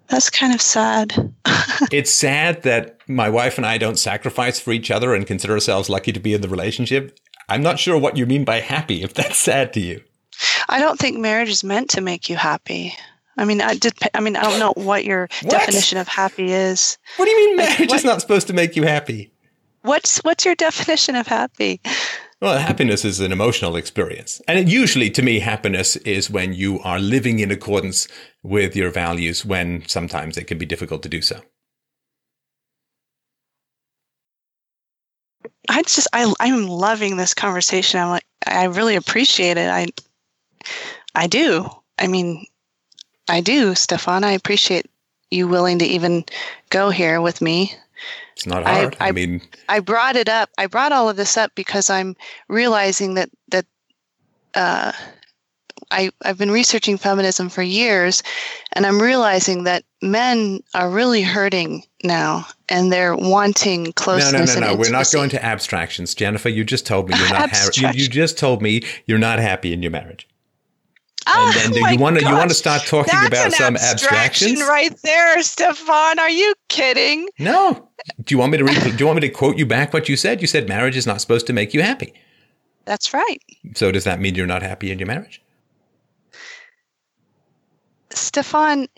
That's 0.09 0.30
kind 0.30 0.55
of 0.55 0.61
sad. 0.61 1.14
it's 1.90 2.11
sad 2.11 2.62
that 2.62 2.98
my 3.09 3.28
wife 3.28 3.57
and 3.59 3.66
I 3.66 3.78
don't 3.78 3.98
sacrifice 3.98 4.61
for 4.61 4.72
each 4.72 4.90
other 4.90 5.14
and 5.14 5.26
consider 5.26 5.55
ourselves 5.55 5.88
lucky 5.88 6.12
to 6.12 6.20
be 6.20 6.34
in 6.34 6.40
the 6.40 6.48
relationship. 6.48 7.18
I'm 7.48 7.62
not 7.62 7.78
sure 7.78 7.98
what 7.98 8.16
you 8.16 8.26
mean 8.26 8.44
by 8.44 8.61
happy, 8.61 9.02
if 9.02 9.14
that's 9.14 9.38
sad 9.38 9.72
to 9.74 9.80
you. 9.80 10.02
I 10.68 10.78
don't 10.78 10.98
think 10.98 11.18
marriage 11.18 11.50
is 11.50 11.64
meant 11.64 11.90
to 11.90 12.00
make 12.00 12.28
you 12.28 12.36
happy. 12.36 12.94
I 13.36 13.44
mean, 13.44 13.61
I 13.61 13.74
did. 13.74 13.94
I 14.14 14.20
mean, 14.20 14.36
I 14.36 14.42
don't 14.42 14.61
know 14.61 14.72
what 14.76 15.05
your 15.05 15.28
what? 15.42 15.50
definition 15.50 15.98
of 15.98 16.07
happy 16.07 16.52
is. 16.52 16.98
What 17.16 17.24
do 17.24 17.30
you 17.32 17.48
mean 17.48 17.57
marriage 17.57 17.90
like, 17.90 17.94
is 17.94 18.05
not 18.05 18.20
supposed 18.20 18.46
to 18.46 18.52
make 18.52 18.76
you 18.76 18.84
happy? 18.84 19.32
What's 19.82 20.18
what's 20.18 20.44
your 20.44 20.55
definition 20.55 21.16
of 21.16 21.26
happy? 21.26 21.80
Well, 22.41 22.59
happiness 22.59 23.05
is 23.05 23.20
an 23.20 23.32
emotional 23.32 23.76
experience. 23.76 24.41
And 24.49 24.70
usually 24.70 25.11
to 25.11 25.22
me, 25.22 25.41
happiness 25.41 25.97
is 25.97 26.30
when 26.30 26.53
you 26.53 26.80
are 26.80 27.01
living 27.01 27.41
in 27.41 27.51
accordance 27.51 28.09
with 28.43 28.76
your 28.76 28.91
values 28.91 29.45
when 29.45 29.85
sometimes 29.89 30.37
it 30.37 30.45
can 30.47 30.59
be 30.59 30.66
difficult 30.66 31.03
to 31.05 31.09
do 31.09 31.22
so. 31.22 31.41
I 35.68 35.82
just 35.82 36.09
I 36.12 36.32
I'm 36.41 36.68
loving 36.68 37.16
this 37.16 37.35
conversation. 37.35 38.01
I'm 38.01 38.11
like 38.11 38.26
I 38.47 38.64
really 38.64 38.97
appreciate 38.97 39.57
it. 39.57 39.68
I 39.70 39.87
I 41.14 41.26
do. 41.26 41.68
I 41.99 42.07
mean, 42.09 42.47
I 43.28 43.41
do, 43.41 43.74
Stefan. 43.74 44.24
I 44.24 44.32
appreciate 44.32 44.87
you 45.30 45.49
willing 45.49 45.78
to 45.80 45.87
even 45.87 46.24
go 46.70 46.91
here 46.91 47.20
with 47.20 47.41
me. 47.41 47.74
It's 48.45 48.51
not 48.51 48.64
hard. 48.64 48.95
I, 49.01 49.07
I, 49.07 49.09
I, 49.09 49.12
mean, 49.12 49.40
I 49.70 49.80
brought 49.80 50.16
it 50.16 50.28
up. 50.28 50.51
I 50.59 50.66
brought 50.66 50.92
all 50.92 51.09
of 51.09 51.16
this 51.16 51.38
up 51.38 51.53
because 51.55 51.88
I'm 51.88 52.14
realizing 52.49 53.14
that 53.14 53.30
that 53.49 53.64
uh, 54.53 54.92
I 55.90 56.11
I've 56.22 56.36
been 56.36 56.51
researching 56.51 56.99
feminism 56.99 57.49
for 57.49 57.62
years, 57.62 58.22
and 58.74 58.84
I'm 58.84 59.01
realizing 59.01 59.64
that 59.64 59.84
men 60.03 60.61
are 60.74 60.90
really 60.90 61.22
hurting 61.22 61.84
now, 62.03 62.47
and 62.68 62.92
they're 62.92 63.16
wanting 63.16 63.95
closeness. 63.95 64.55
No, 64.55 64.61
no, 64.61 64.66
no, 64.66 64.74
no. 64.74 64.78
We're 64.78 64.90
not 64.90 65.11
going 65.11 65.30
to 65.30 65.42
abstractions, 65.42 66.14
Jennifer. 66.14 66.51
You 66.51 66.64
just 66.64 66.84
told 66.84 67.09
me 67.09 67.16
you're 67.18 67.30
not. 67.30 67.49
ha- 67.49 67.70
you, 67.72 67.88
you 67.95 68.09
just 68.11 68.36
told 68.36 68.61
me 68.61 68.82
you're 69.07 69.16
not 69.16 69.38
happy 69.38 69.72
in 69.72 69.82
your 69.82 69.90
marriage. 69.90 70.28
Oh, 71.27 71.53
and 71.64 71.75
then 71.75 71.93
you 71.93 71.99
want 71.99 72.18
to 72.18 72.25
you 72.25 72.33
want 72.33 72.51
to 72.51 72.55
start 72.55 72.83
talking 72.83 73.12
That's 73.12 73.29
about 73.29 73.53
some 73.53 73.77
abstraction 73.77 74.51
abstractions 74.51 74.62
right 74.62 74.95
there, 75.03 75.43
Stefan. 75.43 76.18
Are 76.18 76.31
you 76.31 76.55
kidding? 76.68 77.29
No. 77.39 77.89
Do 78.22 78.35
you 78.35 78.39
want 78.39 78.53
me 78.53 78.59
to 78.59 78.64
read, 78.64 78.83
do 78.83 78.91
you 78.91 79.07
want 79.07 79.16
me 79.16 79.29
to 79.29 79.31
quote 79.31 79.57
you 79.57 79.64
back 79.64 79.93
what 79.95 80.09
you 80.09 80.16
said? 80.16 80.43
You 80.43 80.47
said 80.47 80.68
marriage 80.68 80.97
is 80.97 81.07
not 81.07 81.20
supposed 81.20 81.47
to 81.47 81.53
make 81.53 81.72
you 81.72 81.83
happy. 81.83 82.12
That's 82.85 83.14
right. 83.14 83.39
So 83.75 83.91
does 83.91 84.05
that 84.05 84.20
mean 84.20 84.35
you're 84.35 84.47
not 84.47 84.62
happy 84.62 84.91
in 84.91 84.99
your 84.99 85.07
marriage? 85.07 85.41
Stefan, 88.11 88.89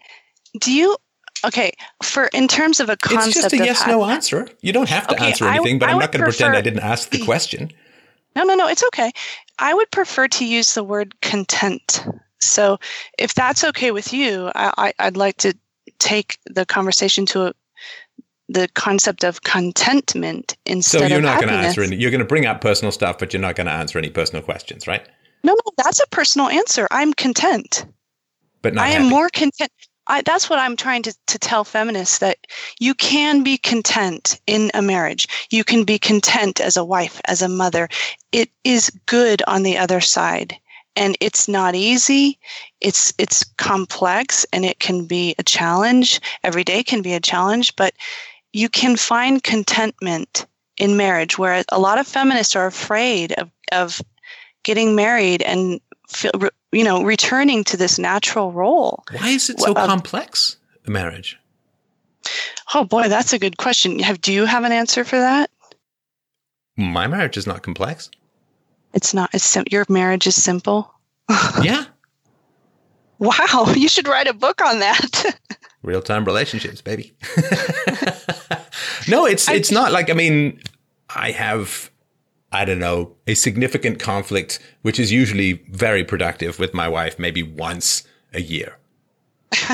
do 0.61 0.72
you 0.72 0.97
okay 1.45 1.72
for 2.03 2.27
in 2.33 2.49
terms 2.49 2.81
of 2.81 2.89
a 2.91 2.97
concept? 2.97 3.29
It's 3.29 3.43
just 3.43 3.53
a 3.53 3.59
yes 3.59 3.87
no 3.87 4.05
answer. 4.05 4.49
You 4.61 4.72
don't 4.72 4.89
have 4.89 5.07
to 5.09 5.14
okay, 5.14 5.29
answer 5.29 5.47
anything, 5.47 5.77
I, 5.77 5.79
but 5.79 5.89
I 5.89 5.93
I'm 5.93 5.99
not 5.99 6.12
going 6.12 6.20
to 6.20 6.31
pretend 6.31 6.57
I 6.57 6.61
didn't 6.61 6.81
ask 6.81 7.11
the 7.11 7.24
question. 7.24 7.70
No, 8.35 8.43
no, 8.43 8.55
no. 8.55 8.68
It's 8.68 8.85
okay. 8.89 9.12
I 9.59 9.74
would 9.74 9.90
prefer 9.90 10.28
to 10.28 10.46
use 10.46 10.74
the 10.74 10.84
word 10.84 11.20
content. 11.22 12.07
So, 12.40 12.78
if 13.18 13.34
that's 13.34 13.64
okay 13.64 13.90
with 13.90 14.12
you, 14.12 14.50
I, 14.54 14.92
would 15.02 15.16
like 15.16 15.38
to 15.38 15.54
take 15.98 16.38
the 16.46 16.66
conversation 16.66 17.24
to 17.26 17.46
a, 17.46 17.52
the 18.48 18.68
concept 18.74 19.24
of 19.24 19.42
contentment 19.42 20.57
instead. 20.66 21.02
Of 21.02 21.09
So 21.09 21.14
you're 21.14 21.22
not 21.22 21.40
going 21.40 21.52
to 21.52 21.59
answer 21.59 21.82
any. 21.82 21.96
You're 21.96 22.11
going 22.11 22.20
to 22.20 22.26
bring 22.26 22.46
up 22.46 22.61
personal 22.61 22.92
stuff, 22.92 23.18
but 23.18 23.32
you're 23.32 23.40
not 23.40 23.57
going 23.57 23.66
to 23.66 23.72
answer 23.72 23.98
any 23.98 24.11
personal 24.11 24.42
questions, 24.42 24.86
right? 24.86 25.07
No, 25.42 25.54
no, 25.54 25.72
that's 25.78 26.00
a 26.00 26.07
personal 26.09 26.48
answer. 26.48 26.86
I'm 26.90 27.14
content. 27.14 27.86
But 28.62 28.74
not 28.74 28.84
I 28.84 28.88
happy. 28.88 29.04
am 29.04 29.11
more 29.11 29.28
content. 29.30 29.70
I, 30.07 30.22
that's 30.22 30.48
what 30.48 30.59
I'm 30.59 30.76
trying 30.76 31.02
to, 31.02 31.14
to 31.26 31.38
tell 31.38 31.64
feminists 31.64 32.18
that 32.18 32.38
you 32.78 32.94
can 32.94 33.42
be 33.42 33.59
content 33.59 34.40
in 34.46 34.70
a 34.74 34.82
marriage. 34.82 35.28
You 35.50 35.64
can 35.64 35.84
be 35.84 35.98
content 35.98 36.61
as 36.61 36.76
a 36.76 36.84
wife, 36.84 37.20
as 37.26 37.42
a 37.42 37.48
mother. 37.48 37.88
It 38.32 38.50
is 38.64 38.90
good 39.07 39.42
on 39.46 39.62
the 39.62 39.78
other 39.78 40.00
side. 40.00 40.57
And 40.94 41.16
it's 41.20 41.46
not 41.46 41.74
easy. 41.74 42.38
It's 42.80 43.12
it's 43.18 43.44
complex 43.59 44.46
and 44.52 44.64
it 44.64 44.78
can 44.78 45.04
be 45.04 45.34
a 45.38 45.42
challenge. 45.42 46.20
Every 46.42 46.64
day 46.64 46.82
can 46.82 47.02
be 47.02 47.12
a 47.12 47.20
challenge, 47.20 47.76
but 47.76 47.92
you 48.54 48.70
can 48.70 48.96
find 48.96 49.42
contentment 49.42 50.46
in 50.78 50.96
marriage 50.96 51.38
where 51.38 51.62
a 51.70 51.78
lot 51.78 51.98
of 51.98 52.07
feminists 52.07 52.57
are 52.57 52.66
afraid 52.66 53.32
of, 53.32 53.50
of 53.72 54.00
getting 54.62 54.94
married 54.94 55.42
and 55.42 55.80
feel, 56.09 56.32
you 56.73 56.85
know, 56.85 57.03
returning 57.03 57.64
to 57.64 57.77
this 57.77 57.99
natural 57.99 58.53
role. 58.53 59.05
Why 59.12 59.31
is 59.31 59.51
it 59.51 59.61
so 59.61 59.73
uh, 59.73 59.87
complex, 59.87 60.57
a 60.87 60.91
marriage? 60.91 61.39
Oh 62.75 62.85
boy, 62.85 63.09
that's 63.09 63.33
a 63.33 63.39
good 63.39 63.57
question. 63.57 63.99
Have 64.01 64.21
do 64.21 64.33
you 64.33 64.45
have 64.45 64.64
an 64.64 64.73
answer 64.73 65.05
for 65.05 65.17
that? 65.17 65.51
My 66.77 67.07
marriage 67.07 67.37
is 67.37 67.47
not 67.47 67.62
complex. 67.62 68.11
It's 68.93 69.14
not. 69.14 69.31
It's 69.33 69.45
sim- 69.45 69.64
your 69.71 69.85
marriage 69.89 70.27
is 70.27 70.43
simple. 70.43 70.93
yeah. 71.62 71.85
Wow, 73.19 73.73
you 73.77 73.89
should 73.89 74.09
write 74.09 74.27
a 74.27 74.35
book 74.35 74.61
on 74.61 74.81
that. 74.81 75.39
Real 75.83 76.03
time 76.03 76.25
relationships, 76.25 76.81
baby. 76.83 77.14
no, 79.09 79.25
it's 79.27 79.49
it's 79.49 79.71
not 79.71 79.93
like 79.93 80.11
I 80.11 80.14
mean, 80.14 80.61
I 81.09 81.31
have 81.31 81.91
I 82.57 82.64
don't 82.64 82.78
know, 82.78 83.14
a 83.26 83.34
significant 83.34 83.98
conflict, 83.98 84.59
which 84.80 84.98
is 84.98 85.12
usually 85.12 85.64
very 85.68 86.02
productive 86.02 86.59
with 86.59 86.72
my 86.72 86.88
wife, 86.88 87.18
maybe 87.18 87.42
once 87.42 88.02
a 88.32 88.40
year. 88.40 88.78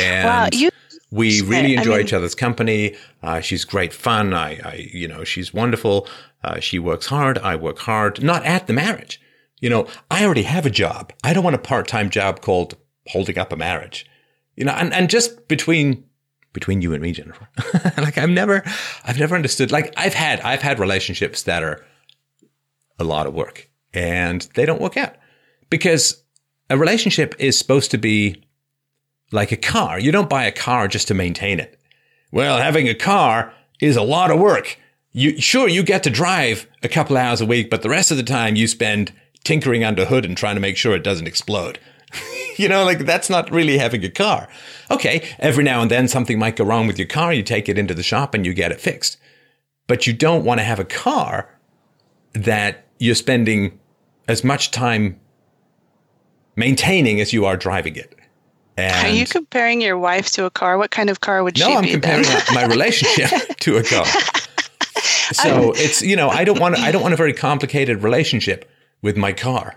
and 0.00 0.26
wow, 0.28 0.48
you, 0.52 0.70
we 1.12 1.42
really 1.42 1.76
enjoy 1.76 1.94
I 1.94 1.96
mean, 1.98 2.06
each 2.06 2.12
other's 2.12 2.34
company. 2.34 2.96
Uh, 3.22 3.40
she's 3.40 3.64
great 3.64 3.92
fun. 3.92 4.34
I, 4.34 4.58
I, 4.68 4.90
you 4.92 5.06
know, 5.06 5.22
she's 5.22 5.54
wonderful. 5.54 6.08
Uh, 6.42 6.58
she 6.58 6.80
works 6.80 7.06
hard. 7.06 7.38
I 7.38 7.54
work 7.54 7.78
hard. 7.78 8.20
Not 8.20 8.44
at 8.44 8.66
the 8.66 8.72
marriage. 8.72 9.20
You 9.60 9.70
know, 9.70 9.86
I 10.10 10.24
already 10.24 10.42
have 10.42 10.66
a 10.66 10.70
job. 10.70 11.12
I 11.22 11.32
don't 11.32 11.44
want 11.44 11.54
a 11.54 11.60
part-time 11.60 12.10
job 12.10 12.40
called 12.40 12.76
holding 13.06 13.38
up 13.38 13.52
a 13.52 13.56
marriage. 13.56 14.06
You 14.56 14.64
know, 14.64 14.72
and, 14.72 14.92
and 14.92 15.08
just 15.08 15.46
between 15.46 16.04
between 16.54 16.80
you 16.80 16.94
and 16.94 17.02
me, 17.02 17.12
Jennifer. 17.12 17.46
like 17.98 18.16
I've 18.16 18.30
never, 18.30 18.62
I've 19.04 19.18
never 19.18 19.34
understood. 19.34 19.70
Like 19.70 19.92
I've 19.98 20.14
had, 20.14 20.40
I've 20.40 20.62
had 20.62 20.78
relationships 20.78 21.42
that 21.42 21.62
are 21.62 21.84
a 22.98 23.04
lot 23.04 23.26
of 23.26 23.34
work 23.34 23.68
and 23.92 24.48
they 24.54 24.64
don't 24.64 24.80
work 24.80 24.96
out 24.96 25.16
because 25.68 26.22
a 26.70 26.78
relationship 26.78 27.34
is 27.38 27.58
supposed 27.58 27.90
to 27.90 27.98
be 27.98 28.42
like 29.32 29.52
a 29.52 29.56
car. 29.56 29.98
You 29.98 30.12
don't 30.12 30.30
buy 30.30 30.44
a 30.44 30.52
car 30.52 30.88
just 30.88 31.08
to 31.08 31.14
maintain 31.14 31.60
it. 31.60 31.78
Well, 32.32 32.58
having 32.58 32.88
a 32.88 32.94
car 32.94 33.52
is 33.80 33.96
a 33.96 34.02
lot 34.02 34.30
of 34.30 34.40
work. 34.40 34.78
You 35.12 35.40
sure 35.40 35.68
you 35.68 35.82
get 35.82 36.02
to 36.04 36.10
drive 36.10 36.66
a 36.82 36.88
couple 36.88 37.16
hours 37.16 37.40
a 37.40 37.46
week, 37.46 37.70
but 37.70 37.82
the 37.82 37.88
rest 37.88 38.10
of 38.10 38.16
the 38.16 38.22
time 38.22 38.56
you 38.56 38.66
spend 38.66 39.12
tinkering 39.44 39.84
under 39.84 40.06
hood 40.06 40.24
and 40.24 40.36
trying 40.36 40.56
to 40.56 40.60
make 40.60 40.76
sure 40.76 40.94
it 40.94 41.04
doesn't 41.04 41.26
explode. 41.26 41.78
you 42.58 42.68
know, 42.68 42.84
like 42.84 43.00
that's 43.00 43.30
not 43.30 43.50
really 43.50 43.78
having 43.78 44.04
a 44.04 44.10
car. 44.10 44.48
Okay, 44.90 45.26
every 45.38 45.64
now 45.64 45.82
and 45.82 45.90
then 45.90 46.08
something 46.08 46.38
might 46.38 46.56
go 46.56 46.64
wrong 46.64 46.86
with 46.86 46.98
your 46.98 47.08
car, 47.08 47.32
you 47.32 47.42
take 47.42 47.68
it 47.68 47.78
into 47.78 47.94
the 47.94 48.02
shop 48.02 48.34
and 48.34 48.44
you 48.44 48.54
get 48.54 48.72
it 48.72 48.80
fixed. 48.80 49.18
But 49.86 50.06
you 50.06 50.12
don't 50.12 50.44
want 50.44 50.60
to 50.60 50.64
have 50.64 50.78
a 50.78 50.84
car 50.84 51.50
that 52.32 52.86
you're 52.98 53.14
spending 53.14 53.78
as 54.28 54.42
much 54.42 54.70
time 54.70 55.20
maintaining 56.56 57.20
as 57.20 57.32
you 57.32 57.44
are 57.44 57.56
driving 57.56 57.96
it. 57.96 58.14
And 58.76 59.06
are 59.06 59.10
you 59.10 59.26
comparing 59.26 59.80
your 59.80 59.98
wife 59.98 60.30
to 60.32 60.46
a 60.46 60.50
car? 60.50 60.78
What 60.78 60.90
kind 60.90 61.10
of 61.10 61.20
car 61.20 61.44
would 61.44 61.58
no, 61.58 61.66
she 61.66 61.74
I'm 61.74 61.82
be? 61.82 61.88
No, 61.90 61.94
I'm 61.94 62.00
comparing 62.00 62.54
my 62.54 62.64
relationship 62.64 63.56
to 63.60 63.76
a 63.76 63.84
car. 63.84 64.06
So 65.32 65.70
um, 65.70 65.72
it's 65.76 66.02
you 66.02 66.16
know 66.16 66.28
I 66.28 66.44
don't 66.44 66.60
want 66.60 66.78
I 66.78 66.92
don't 66.92 67.00
want 67.00 67.14
a 67.14 67.16
very 67.16 67.32
complicated 67.32 68.02
relationship 68.02 68.70
with 69.00 69.16
my 69.16 69.32
car. 69.32 69.76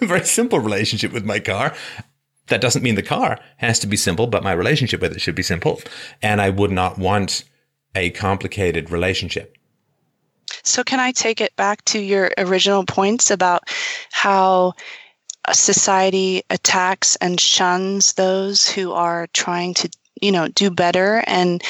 Very 0.06 0.24
simple 0.24 0.60
relationship 0.60 1.12
with 1.12 1.24
my 1.24 1.40
car. 1.40 1.74
That 2.48 2.60
doesn't 2.60 2.82
mean 2.82 2.94
the 2.94 3.02
car 3.02 3.38
has 3.58 3.78
to 3.80 3.86
be 3.86 3.96
simple, 3.96 4.26
but 4.26 4.42
my 4.42 4.52
relationship 4.52 5.00
with 5.00 5.12
it 5.12 5.20
should 5.20 5.34
be 5.34 5.42
simple. 5.42 5.80
And 6.22 6.40
I 6.40 6.50
would 6.50 6.72
not 6.72 6.98
want 6.98 7.44
a 7.94 8.10
complicated 8.10 8.90
relationship. 8.90 9.56
So, 10.62 10.82
can 10.82 11.00
I 11.00 11.12
take 11.12 11.40
it 11.40 11.54
back 11.56 11.84
to 11.86 12.00
your 12.00 12.32
original 12.38 12.84
points 12.84 13.30
about 13.30 13.70
how 14.10 14.74
society 15.52 16.42
attacks 16.50 17.16
and 17.16 17.40
shuns 17.40 18.14
those 18.14 18.68
who 18.68 18.92
are 18.92 19.28
trying 19.32 19.74
to 19.74 19.90
you 20.20 20.30
know 20.30 20.48
do 20.48 20.70
better 20.70 21.24
and 21.26 21.62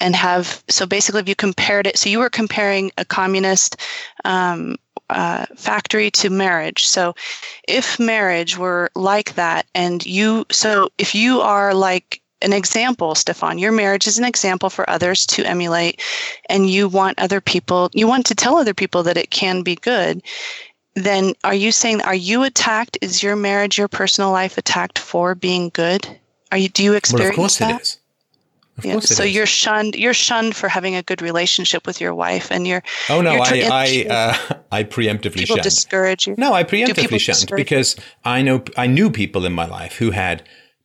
and 0.00 0.14
have 0.14 0.62
so 0.68 0.86
basically 0.86 1.20
if 1.20 1.28
you 1.28 1.34
compared 1.34 1.86
it 1.86 1.98
so 1.98 2.08
you 2.08 2.18
were 2.18 2.30
comparing 2.30 2.92
a 2.98 3.04
communist 3.04 3.76
um, 4.24 4.76
uh, 5.10 5.46
factory 5.56 6.10
to 6.10 6.30
marriage 6.30 6.86
so 6.86 7.14
if 7.68 7.98
marriage 7.98 8.58
were 8.58 8.90
like 8.94 9.34
that 9.34 9.66
and 9.74 10.04
you 10.04 10.44
so 10.50 10.88
if 10.98 11.14
you 11.14 11.40
are 11.40 11.74
like 11.74 12.20
an 12.42 12.52
example, 12.52 13.14
Stefan. 13.14 13.58
Your 13.58 13.72
marriage 13.72 14.06
is 14.06 14.18
an 14.18 14.24
example 14.24 14.70
for 14.70 14.88
others 14.88 15.26
to 15.26 15.44
emulate, 15.44 16.02
and 16.48 16.68
you 16.68 16.88
want 16.88 17.18
other 17.18 17.40
people, 17.40 17.90
you 17.94 18.06
want 18.06 18.26
to 18.26 18.34
tell 18.34 18.56
other 18.56 18.74
people 18.74 19.02
that 19.04 19.16
it 19.16 19.30
can 19.30 19.62
be 19.62 19.74
good. 19.76 20.22
Then 20.94 21.34
are 21.44 21.54
you 21.54 21.72
saying, 21.72 22.02
are 22.02 22.14
you 22.14 22.42
attacked? 22.42 22.98
Is 23.02 23.22
your 23.22 23.36
marriage, 23.36 23.78
your 23.78 23.88
personal 23.88 24.30
life 24.30 24.56
attacked 24.58 24.98
for 24.98 25.34
being 25.34 25.70
good? 25.70 26.08
Are 26.52 26.58
you, 26.58 26.68
do 26.68 26.82
you 26.82 26.94
experience 26.94 27.36
well, 27.36 27.46
of 27.46 27.50
course 27.50 27.58
that? 27.58 27.80
it 27.80 27.82
is. 27.82 27.98
Yeah. 28.82 29.00
so 29.00 29.24
is. 29.24 29.34
you're 29.34 29.46
shunned. 29.46 29.94
You're 29.94 30.14
shunned 30.14 30.54
for 30.54 30.68
having 30.68 30.94
a 30.96 31.02
good 31.02 31.22
relationship 31.22 31.86
with 31.86 32.00
your 32.00 32.14
wife, 32.14 32.50
and 32.50 32.66
you're. 32.66 32.82
Oh 33.08 33.22
no, 33.22 33.32
you're 33.32 33.42
I 33.42 33.46
tr- 33.46 33.72
I 33.72 34.06
uh, 34.50 34.54
I 34.70 34.84
preemptively 34.84 35.38
people 35.38 35.56
shunned. 35.56 35.62
discourage 35.62 36.26
you. 36.26 36.34
No, 36.36 36.52
I 36.52 36.64
preemptively 36.64 37.20
shunned 37.20 37.50
because 37.56 37.96
I 38.24 38.42
know 38.42 38.62
I 38.76 38.86
knew 38.86 39.10
people 39.10 39.46
in 39.46 39.52
my 39.52 39.66
life 39.66 39.96
who 39.96 40.10
had 40.10 40.42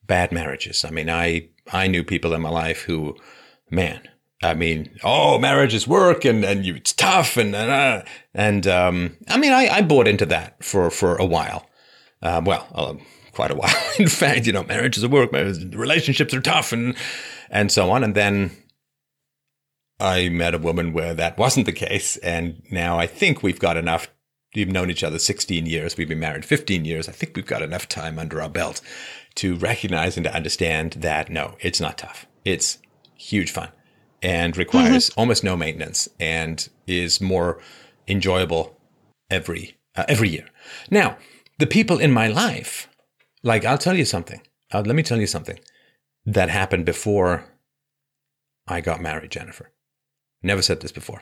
bad 0.08 0.32
marriages. 0.32 0.86
I 0.86 0.92
mean, 0.92 1.10
I 1.10 1.50
I 1.72 1.88
knew 1.88 2.04
people 2.04 2.34
in 2.34 2.42
my 2.42 2.50
life 2.50 2.82
who, 2.84 3.18
man, 3.70 4.02
I 4.44 4.54
mean, 4.54 4.90
oh, 5.04 5.38
marriage 5.38 5.74
is 5.74 5.88
work 5.88 6.26
and 6.26 6.44
and 6.44 6.66
you, 6.66 6.76
it's 6.76 6.94
tough 6.94 7.38
and 7.38 7.56
and, 7.56 7.72
uh, 7.72 8.04
and 8.34 8.68
um, 8.68 9.18
I 9.28 9.38
mean, 9.38 9.54
I, 9.54 9.68
I 9.68 9.82
bought 9.82 10.08
into 10.08 10.26
that 10.28 10.64
for 10.64 10.90
for 10.90 11.16
a 11.18 11.26
while. 11.26 11.68
Uh, 12.22 12.42
well, 12.44 12.68
uh, 12.74 12.94
quite 13.34 13.52
a 13.52 13.56
while. 13.56 13.74
in 14.00 14.08
fact, 14.08 14.46
you 14.46 14.54
know, 14.54 14.64
marriage 14.64 14.98
is 14.98 15.04
a 15.04 15.10
work, 15.10 15.32
marriage, 15.32 15.74
relationships 15.76 16.34
are 16.34 16.42
tough, 16.42 16.72
and 16.72 16.96
and 17.52 17.72
so 17.72 17.92
on. 17.92 18.04
And 18.04 18.16
then 18.16 18.52
I 20.00 20.30
met 20.30 20.56
a 20.56 20.60
woman 20.60 20.94
where 20.94 21.14
that 21.14 21.38
wasn't 21.38 21.68
the 21.68 21.74
case, 21.74 22.18
and 22.18 22.64
now 22.72 22.98
I 22.98 23.06
think 23.06 23.44
we've 23.44 23.60
got 23.60 23.78
enough. 23.78 24.08
We've 24.56 24.72
known 24.72 24.90
each 24.90 25.04
other 25.04 25.20
16 25.20 25.66
years. 25.66 25.96
We've 25.96 26.10
been 26.10 26.20
married 26.20 26.44
15 26.44 26.84
years. 26.84 27.08
I 27.08 27.12
think 27.12 27.36
we've 27.36 27.46
got 27.46 27.62
enough 27.62 27.88
time 27.88 28.18
under 28.18 28.42
our 28.42 28.50
belt 28.50 28.82
to 29.36 29.56
recognize 29.56 30.18
and 30.18 30.26
to 30.26 30.36
understand 30.36 30.94
that 30.94 31.30
no, 31.30 31.56
it's 31.60 31.80
not 31.80 32.00
tough. 32.00 32.26
It's 32.44 32.80
huge 33.16 33.52
fun 33.52 33.70
and 34.22 34.58
requires 34.58 35.10
almost 35.12 35.44
no 35.44 35.56
maintenance 35.56 36.10
and 36.20 36.68
is 36.86 37.22
more 37.22 37.60
enjoyable 38.08 38.78
every 39.30 39.78
uh, 39.96 40.06
every 40.08 40.30
year. 40.30 40.48
Now, 40.90 41.18
the 41.60 41.68
people 41.68 42.00
in 42.00 42.12
my 42.12 42.28
life, 42.28 42.90
like 43.44 43.64
I'll 43.64 43.78
tell 43.78 43.96
you 43.96 44.06
something. 44.06 44.42
Uh, 44.74 44.84
let 44.86 44.96
me 44.96 45.04
tell 45.04 45.20
you 45.20 45.28
something 45.28 45.60
that 46.26 46.50
happened 46.50 46.86
before 46.86 47.46
I 48.68 48.82
got 48.82 49.02
married, 49.02 49.32
Jennifer. 49.32 49.72
Never 50.44 50.62
said 50.62 50.82
this 50.82 50.92
before. 50.92 51.22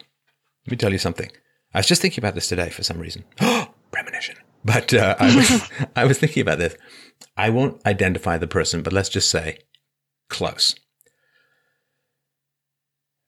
Let 0.66 0.72
me 0.72 0.78
tell 0.78 0.92
you 0.92 0.98
something. 0.98 1.32
I 1.74 1.80
was 1.80 1.88
just 1.88 2.02
thinking 2.02 2.22
about 2.22 2.36
this 2.36 2.48
today 2.48 2.70
for 2.70 2.84
some 2.84 3.00
reason. 3.00 3.24
Premonition. 3.92 4.36
But 4.64 4.94
uh, 4.94 5.16
I 5.20 5.36
was 5.36 5.72
I 5.96 6.06
was 6.06 6.20
thinking 6.20 6.42
about 6.42 6.60
this. 6.60 6.76
I 7.38 7.50
won't 7.50 7.86
identify 7.86 8.38
the 8.38 8.48
person, 8.48 8.82
but 8.82 8.94
let's 8.94 9.10
just 9.10 9.30
say 9.30 9.60
close. 10.30 10.76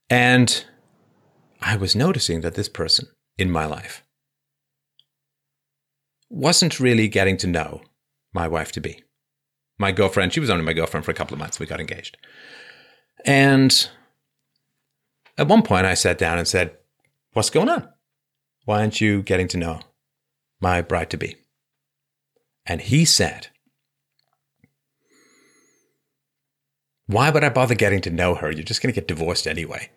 And 0.10 0.66
I 1.62 1.78
was 1.78 1.96
noticing 1.96 2.42
that 2.42 2.56
this 2.56 2.68
person 2.68 3.08
in 3.38 3.50
my 3.50 3.66
life 3.66 4.04
wasn't 6.30 6.80
really 6.80 7.08
getting 7.08 7.38
to 7.38 7.48
know 7.48 7.82
my 8.34 8.48
wife 8.48 8.72
to 8.74 8.82
be. 8.82 9.04
My 9.82 9.92
girlfriend, 9.92 10.32
she 10.32 10.40
was 10.40 10.52
only 10.52 10.64
my 10.64 10.74
girlfriend 10.74 11.06
for 11.06 11.10
a 11.10 11.16
couple 11.16 11.34
of 11.34 11.40
months. 11.40 11.60
We 11.60 11.66
got 11.66 11.80
engaged. 11.80 12.16
And 13.26 13.90
at 15.40 15.48
one 15.48 15.64
point, 15.64 15.88
I 15.88 15.96
sat 15.96 16.20
down 16.20 16.38
and 16.38 16.48
said, 16.48 16.78
What's 17.34 17.50
going 17.50 17.68
on? 17.68 17.90
Why 18.66 18.82
aren't 18.82 19.02
you 19.02 19.24
getting 19.24 19.48
to 19.48 19.58
know 19.58 19.80
my 20.60 20.84
bride 20.84 21.10
to 21.10 21.18
be? 21.18 21.36
And 22.64 22.80
he 22.80 23.06
said, 23.06 23.48
Why 27.08 27.32
would 27.32 27.44
I 27.44 27.50
bother 27.50 27.74
getting 27.74 28.02
to 28.02 28.12
know 28.12 28.36
her? 28.36 28.52
You're 28.52 28.64
just 28.64 28.84
going 28.84 28.94
to 28.94 29.00
get 29.00 29.08
divorced 29.08 29.48
anyway. 29.48 29.90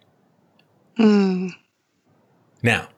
Hmm. 0.97 1.49
Now, 2.63 2.89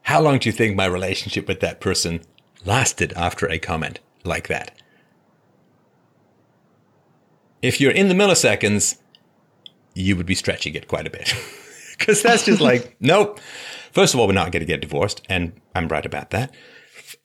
how 0.00 0.22
long 0.22 0.38
do 0.38 0.48
you 0.48 0.54
think 0.54 0.74
my 0.74 0.86
relationship 0.86 1.46
with 1.46 1.60
that 1.60 1.82
person 1.82 2.22
lasted 2.64 3.12
after 3.12 3.46
a 3.46 3.58
comment 3.58 4.00
like 4.24 4.48
that? 4.48 4.74
If 7.62 7.80
you're 7.80 7.92
in 7.92 8.08
the 8.08 8.14
milliseconds, 8.14 8.98
you 9.94 10.16
would 10.16 10.26
be 10.26 10.34
stretching 10.34 10.74
it 10.74 10.88
quite 10.88 11.06
a 11.06 11.10
bit. 11.10 11.34
Because 11.98 12.22
that's 12.22 12.44
just 12.44 12.60
like, 12.60 12.96
nope. 13.00 13.40
First 13.90 14.14
of 14.14 14.20
all, 14.20 14.28
we're 14.28 14.32
not 14.32 14.52
going 14.52 14.60
to 14.60 14.66
get 14.66 14.80
divorced, 14.80 15.20
and 15.28 15.52
I'm 15.74 15.88
right 15.88 16.06
about 16.06 16.30
that. 16.30 16.54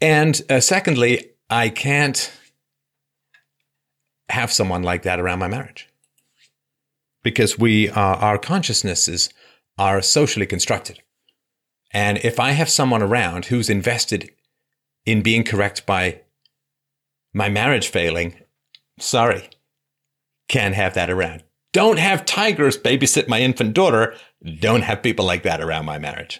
And 0.01 0.41
uh, 0.49 0.61
secondly, 0.61 1.29
I 1.47 1.69
can't 1.69 2.31
have 4.29 4.51
someone 4.51 4.81
like 4.81 5.03
that 5.03 5.19
around 5.19 5.37
my 5.37 5.47
marriage 5.47 5.89
because 7.21 7.59
we 7.59 7.89
are, 7.89 8.15
our 8.15 8.39
consciousnesses 8.39 9.29
are 9.77 10.01
socially 10.01 10.47
constructed. 10.47 11.03
And 11.91 12.17
if 12.23 12.39
I 12.39 12.51
have 12.51 12.69
someone 12.69 13.03
around 13.03 13.45
who's 13.45 13.69
invested 13.69 14.31
in 15.05 15.21
being 15.21 15.43
correct 15.43 15.85
by 15.85 16.21
my 17.33 17.49
marriage 17.49 17.89
failing, 17.89 18.35
sorry, 18.99 19.49
can't 20.53 20.75
have 20.75 20.93
that 20.93 21.09
around. 21.09 21.43
Don't 21.71 21.97
have 21.97 22.25
tigers 22.25 22.77
babysit 22.77 23.27
my 23.27 23.41
infant 23.41 23.73
daughter. 23.73 24.15
Don't 24.59 24.83
have 24.83 25.01
people 25.01 25.25
like 25.25 25.41
that 25.43 25.59
around 25.59 25.85
my 25.85 25.97
marriage. 25.97 26.39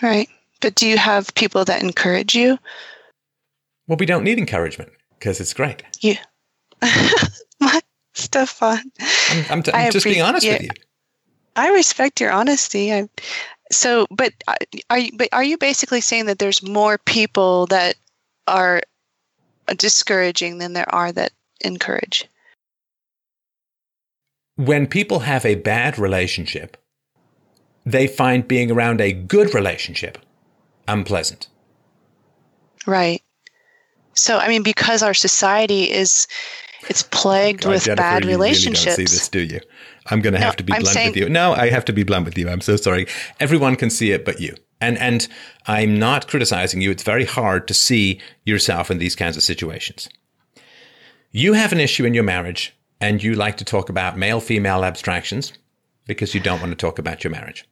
Right. 0.00 0.28
But 0.60 0.76
do 0.76 0.86
you 0.86 0.96
have 0.96 1.34
people 1.34 1.64
that 1.64 1.82
encourage 1.82 2.36
you? 2.36 2.58
Well, 3.88 3.96
we 3.98 4.06
don't 4.06 4.22
need 4.22 4.38
encouragement 4.38 4.92
because 5.18 5.40
it's 5.40 5.52
great. 5.52 5.82
You. 6.00 6.14
what? 7.58 7.82
Stefan. 8.14 8.92
I'm, 9.30 9.44
I'm, 9.50 9.62
t- 9.64 9.72
I'm 9.74 9.90
just 9.90 10.04
being 10.04 10.22
honest 10.22 10.46
with 10.46 10.62
you. 10.62 10.70
I 11.56 11.70
respect 11.70 12.20
your 12.20 12.30
honesty. 12.30 12.92
I, 12.94 13.08
so, 13.72 14.06
but 14.10 14.32
uh, 14.46 14.54
are 14.90 14.98
you, 14.98 15.10
but 15.16 15.28
are 15.32 15.42
you 15.42 15.58
basically 15.58 16.00
saying 16.00 16.26
that 16.26 16.38
there's 16.38 16.62
more 16.62 16.98
people 16.98 17.66
that 17.66 17.96
are 18.46 18.82
discouraging 19.76 20.58
than 20.58 20.72
there 20.72 20.92
are 20.94 21.10
that 21.10 21.32
encourage? 21.62 22.26
When 24.56 24.86
people 24.86 25.20
have 25.20 25.44
a 25.46 25.54
bad 25.54 25.98
relationship, 25.98 26.76
they 27.86 28.06
find 28.06 28.46
being 28.46 28.70
around 28.70 29.00
a 29.00 29.12
good 29.12 29.54
relationship 29.54 30.18
unpleasant. 30.86 31.48
Right. 32.86 33.22
So, 34.14 34.38
I 34.38 34.48
mean, 34.48 34.62
because 34.62 35.02
our 35.02 35.14
society 35.14 35.90
is, 35.90 36.26
it's 36.88 37.04
plagued 37.04 37.62
God, 37.62 37.70
with 37.70 37.84
Jennifer, 37.84 38.02
bad 38.02 38.24
you 38.24 38.30
really 38.30 38.36
relationships. 38.48 38.96
don't 38.96 39.06
see 39.06 39.14
this, 39.14 39.28
do 39.28 39.40
you? 39.40 39.60
I'm 40.06 40.20
going 40.20 40.32
to 40.34 40.40
No, 40.40 40.46
have 40.46 40.56
to 40.56 40.64
be 40.64 40.72
I'm 40.72 40.80
blunt 40.82 40.94
saying- 40.94 41.08
with 41.10 41.16
you. 41.16 41.28
No, 41.28 41.52
I 41.52 41.70
have 41.70 41.84
to 41.86 41.92
be 41.92 42.02
blunt 42.02 42.24
with 42.24 42.36
you. 42.36 42.48
I'm 42.48 42.60
so 42.60 42.76
sorry. 42.76 43.06
Everyone 43.38 43.76
can 43.76 43.88
see 43.90 44.10
it, 44.12 44.24
but 44.24 44.40
you. 44.40 44.54
And 44.82 44.96
and 44.98 45.28
I'm 45.66 45.98
not 45.98 46.26
criticizing 46.26 46.80
you. 46.80 46.90
It's 46.90 47.02
very 47.02 47.26
hard 47.26 47.68
to 47.68 47.74
see 47.74 48.18
yourself 48.46 48.90
in 48.90 48.96
these 48.98 49.14
kinds 49.14 49.36
of 49.36 49.42
situations. 49.42 50.08
You 51.32 51.52
have 51.52 51.70
an 51.70 51.78
issue 51.78 52.04
in 52.04 52.12
your 52.12 52.24
marriage, 52.24 52.74
and 53.00 53.22
you 53.22 53.34
like 53.34 53.56
to 53.58 53.64
talk 53.64 53.88
about 53.88 54.18
male-female 54.18 54.84
abstractions 54.84 55.52
because 56.06 56.34
you 56.34 56.40
don't 56.40 56.58
want 56.60 56.72
to 56.72 56.76
talk 56.76 56.98
about 56.98 57.22
your 57.22 57.30
marriage. 57.30 57.64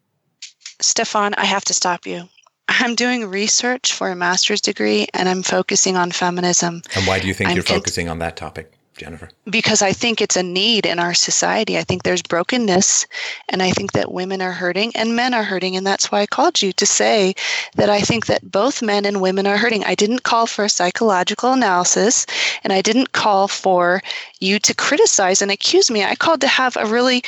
Stefan, 0.81 1.35
I 1.35 1.45
have 1.45 1.65
to 1.65 1.75
stop 1.75 2.07
you. 2.07 2.29
I'm 2.69 2.95
doing 2.95 3.27
research 3.27 3.95
for 3.95 4.11
a 4.11 4.15
master's 4.15 4.61
degree 4.61 5.09
and 5.13 5.29
I'm 5.29 5.43
focusing 5.43 5.97
on 5.97 6.13
feminism 6.13 6.83
And 6.95 7.07
why 7.07 7.19
do 7.19 7.27
you 7.27 7.35
think 7.35 7.51
I'm 7.51 7.57
you're 7.57 7.65
con- 7.65 7.79
focusing 7.79 8.09
on 8.09 8.21
that 8.21 8.37
topic, 8.37 8.78
Jennifer? 8.99 9.29
because 9.51 9.83
I 9.83 9.93
think 9.93 10.21
it's 10.21 10.37
a 10.37 10.43
need 10.43 10.87
in 10.87 10.99
our 10.99 11.15
society. 11.15 11.79
I 11.79 11.83
think 11.83 12.03
there's 12.03 12.23
brokenness 12.23 13.07
and 13.49 13.63
I 13.63 13.71
think 13.71 13.93
that 13.93 14.13
women 14.13 14.43
are 14.43 14.53
hurting 14.53 14.95
and 14.95 15.17
men 15.17 15.35
are 15.35 15.43
hurting. 15.43 15.77
And 15.77 15.87
that's 15.87 16.13
why 16.13 16.21
I 16.21 16.27
called 16.27 16.61
you 16.61 16.73
to 16.73 16.87
say 16.87 17.35
that 17.77 17.89
I 17.89 18.01
think 18.01 18.27
that 18.27 18.51
both 18.51 18.83
men 18.83 19.05
and 19.05 19.21
women 19.21 19.47
are 19.47 19.57
hurting. 19.57 19.85
I 19.85 19.95
didn't 19.95 20.23
call 20.23 20.47
for 20.47 20.65
a 20.65 20.69
psychological 20.69 21.53
analysis 21.53 22.27
and 22.63 22.73
I 22.73 22.83
didn't 22.83 23.13
call 23.13 23.49
for 23.49 24.03
you 24.41 24.59
to 24.59 24.75
criticize 24.75 25.41
and 25.41 25.51
accuse 25.51 25.91
me. 25.91 26.05
I 26.05 26.15
called 26.15 26.41
to 26.43 26.49
have 26.49 26.77
a 26.77 26.87
really 26.87 27.23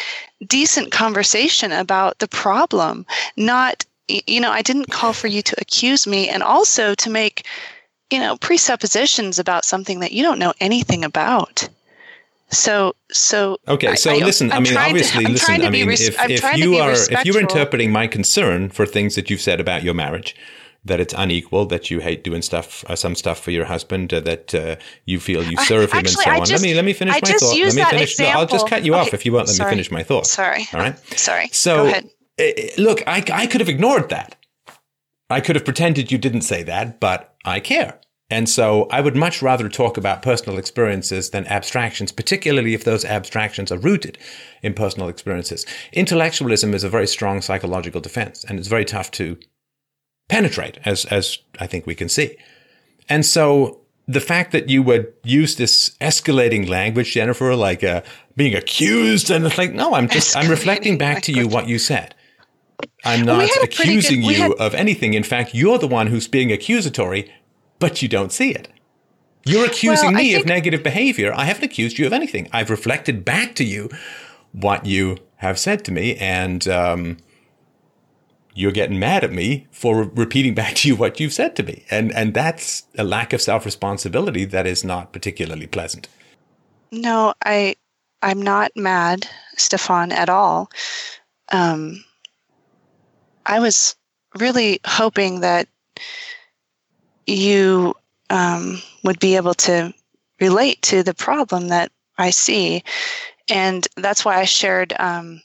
decent 0.46 0.92
conversation 0.92 1.72
about 1.72 2.18
the 2.18 2.28
problem, 2.28 3.06
not 3.36 3.84
you 4.26 4.40
know, 4.40 4.50
I 4.50 4.62
didn't 4.62 4.90
call 4.90 5.12
for 5.12 5.28
you 5.28 5.40
to 5.40 5.56
accuse 5.60 6.04
me 6.04 6.28
and 6.28 6.42
also 6.42 6.96
to 6.96 7.10
make, 7.10 7.46
you 8.10 8.18
know, 8.18 8.36
presuppositions 8.36 9.38
about 9.38 9.64
something 9.64 10.00
that 10.00 10.12
you 10.12 10.22
don't 10.22 10.38
know 10.38 10.52
anything 10.60 11.04
about. 11.04 11.68
So, 12.52 12.96
so 13.12 13.58
Okay, 13.68 13.94
so 13.94 14.12
listen. 14.16 14.50
i 14.50 14.56
I'm 14.56 14.64
mean, 14.64 14.72
to- 14.72 14.80
obviously, 14.80 15.24
I'm 15.24 15.32
listen. 15.32 15.46
trying 15.46 15.60
to 15.60 15.66
I 15.68 15.70
be 15.70 15.78
mean, 15.80 15.88
res- 15.88 16.08
if, 16.08 16.16
if 16.28 16.56
you 16.56 16.76
are 16.78 16.92
if 16.92 17.24
you're 17.24 17.38
interpreting 17.40 17.92
my 17.92 18.08
concern 18.08 18.70
for 18.70 18.86
things 18.86 19.14
that 19.14 19.30
you've 19.30 19.40
said 19.40 19.60
about 19.60 19.84
your 19.84 19.94
marriage 19.94 20.34
that 20.84 20.98
it's 20.98 21.14
unequal, 21.16 21.66
that 21.66 21.90
you 21.90 22.00
hate 22.00 22.24
doing 22.24 22.40
stuff, 22.42 22.84
uh, 22.88 22.96
some 22.96 23.14
stuff 23.14 23.38
for 23.38 23.50
your 23.50 23.66
husband, 23.66 24.12
uh, 24.14 24.18
that 24.20 24.54
uh, 24.54 24.76
you 25.04 25.20
feel 25.20 25.44
you 25.44 25.56
serve 25.58 25.92
him 25.92 25.98
and 25.98 26.08
I 26.08 26.10
so 26.10 26.30
on. 26.30 26.38
just- 26.38 26.50
let 26.52 26.62
me 26.62 26.74
let 26.74 26.84
me 26.84 26.92
finish 26.92 27.14
I 27.14 27.20
my 27.22 27.32
thought. 27.38 27.56
Let 27.56 27.74
me 27.74 27.84
finish. 27.84 28.18
no, 28.18 28.26
I'll 28.26 28.46
just 28.46 28.66
cut 28.66 28.84
you 28.84 28.94
off 28.96 29.14
if 29.14 29.24
you 29.24 29.32
won't 29.32 29.46
let 29.46 29.54
sorry. 29.56 29.68
me 29.70 29.74
finish 29.76 29.90
my 29.92 30.02
thought. 30.02 30.26
Sorry. 30.26 30.66
All 30.74 30.80
right. 30.80 30.98
Sorry. 31.16 31.48
So, 31.52 31.84
Go 31.84 31.86
ahead. 31.90 32.10
eh, 32.38 32.70
look, 32.78 33.02
I, 33.06 33.22
I 33.32 33.46
could 33.46 33.60
have 33.60 33.68
ignored 33.68 34.08
that. 34.08 34.34
I 35.30 35.40
could 35.40 35.56
have 35.56 35.64
pretended 35.64 36.10
you 36.10 36.18
didn't 36.18 36.42
say 36.42 36.62
that, 36.64 37.00
but 37.00 37.34
I 37.44 37.60
care. 37.60 38.00
And 38.30 38.48
so 38.48 38.86
I 38.90 39.00
would 39.00 39.16
much 39.16 39.42
rather 39.42 39.68
talk 39.68 39.96
about 39.96 40.22
personal 40.22 40.58
experiences 40.58 41.30
than 41.30 41.46
abstractions, 41.48 42.12
particularly 42.12 42.74
if 42.74 42.84
those 42.84 43.04
abstractions 43.04 43.72
are 43.72 43.78
rooted 43.78 44.18
in 44.62 44.74
personal 44.74 45.08
experiences. 45.08 45.66
Intellectualism 45.92 46.72
is 46.72 46.84
a 46.84 46.88
very 46.88 47.08
strong 47.08 47.40
psychological 47.40 48.00
defense, 48.00 48.44
and 48.44 48.58
it's 48.58 48.68
very 48.68 48.84
tough 48.84 49.10
to 49.12 49.36
penetrate, 50.28 50.78
as, 50.84 51.04
as 51.06 51.38
I 51.58 51.66
think 51.66 51.86
we 51.86 51.96
can 51.96 52.08
see. 52.08 52.36
And 53.08 53.26
so 53.26 53.80
the 54.06 54.20
fact 54.20 54.52
that 54.52 54.68
you 54.68 54.82
would 54.84 55.12
use 55.24 55.56
this 55.56 55.90
escalating 56.00 56.68
language, 56.68 57.12
Jennifer, 57.12 57.56
like 57.56 57.82
uh, 57.82 58.02
being 58.36 58.54
accused, 58.54 59.30
and 59.30 59.44
it's 59.44 59.58
like, 59.58 59.72
no, 59.72 59.94
I'm 59.94 60.08
just, 60.08 60.36
I'm 60.36 60.48
reflecting 60.48 60.98
back 60.98 61.22
to 61.22 61.32
you 61.32 61.48
what 61.48 61.66
you 61.66 61.80
said. 61.80 62.14
I'm 63.04 63.24
Well, 63.26 63.36
not 63.36 63.42
we 63.44 63.48
had 63.48 63.56
a 63.56 63.66
pretty 63.66 63.72
good- 63.72 63.82
accusing 64.04 64.22
you 64.22 64.34
had- 64.42 64.52
of 64.52 64.74
anything. 64.74 65.14
In 65.14 65.22
fact, 65.22 65.54
you're 65.54 65.78
the 65.78 65.86
one 65.88 66.08
who's 66.08 66.28
being 66.28 66.50
accusatory, 66.52 67.30
but 67.78 68.02
you 68.02 68.08
don't 68.08 68.32
see 68.32 68.50
it. 68.50 68.68
You're 69.46 69.64
accusing 69.66 70.12
Well, 70.12 70.22
me 70.22 70.34
of 70.34 70.44
negative 70.46 70.82
behavior. 70.82 71.32
I 71.34 71.44
haven't 71.46 71.64
accused 71.64 71.98
you 71.98 72.06
of 72.06 72.12
anything. 72.12 72.48
I've 72.52 72.68
reflected 72.70 73.24
back 73.24 73.54
to 73.56 73.64
you 73.64 73.88
what 74.52 74.84
you 74.84 75.16
have 75.36 75.58
said 75.58 75.84
to 75.86 75.92
me, 75.92 76.16
and 76.16 76.68
um, 76.68 77.16
you're 78.54 78.72
getting 78.72 78.98
mad 78.98 79.24
at 79.24 79.32
me 79.32 79.66
for 79.70 80.02
repeating 80.14 80.54
back 80.62 80.74
to 80.76 80.88
you 80.88 80.96
what 80.96 81.18
you've 81.20 81.32
said 81.32 81.56
to 81.56 81.62
me, 81.62 81.84
and 81.90 82.12
and 82.12 82.34
that's 82.34 82.82
a 82.98 83.04
lack 83.04 83.32
of 83.32 83.40
self 83.40 83.64
responsibility 83.64 84.44
that 84.44 84.66
is 84.66 84.84
not 84.84 85.12
particularly 85.12 85.66
pleasant. 85.66 86.08
No, 86.92 87.32
I 87.44 87.76
I'm 88.22 88.42
not 88.42 88.72
mad, 88.76 89.26
Stefan, 89.56 90.12
at 90.12 90.28
all. 90.28 90.68
Um, 91.52 92.04
I 93.46 93.60
was 93.60 93.96
really 94.38 94.80
hoping 94.86 95.40
that 95.40 95.68
you 97.26 97.94
um, 98.28 98.80
would 99.04 99.18
be 99.18 99.36
able 99.36 99.54
to 99.54 99.92
relate 100.40 100.80
to 100.82 101.02
the 101.02 101.14
problem 101.14 101.68
that 101.68 101.90
I 102.18 102.30
see, 102.30 102.82
and 103.48 103.86
that's 103.96 104.24
why 104.24 104.38
I 104.38 104.44
shared. 104.44 104.94
Um, 104.98 105.42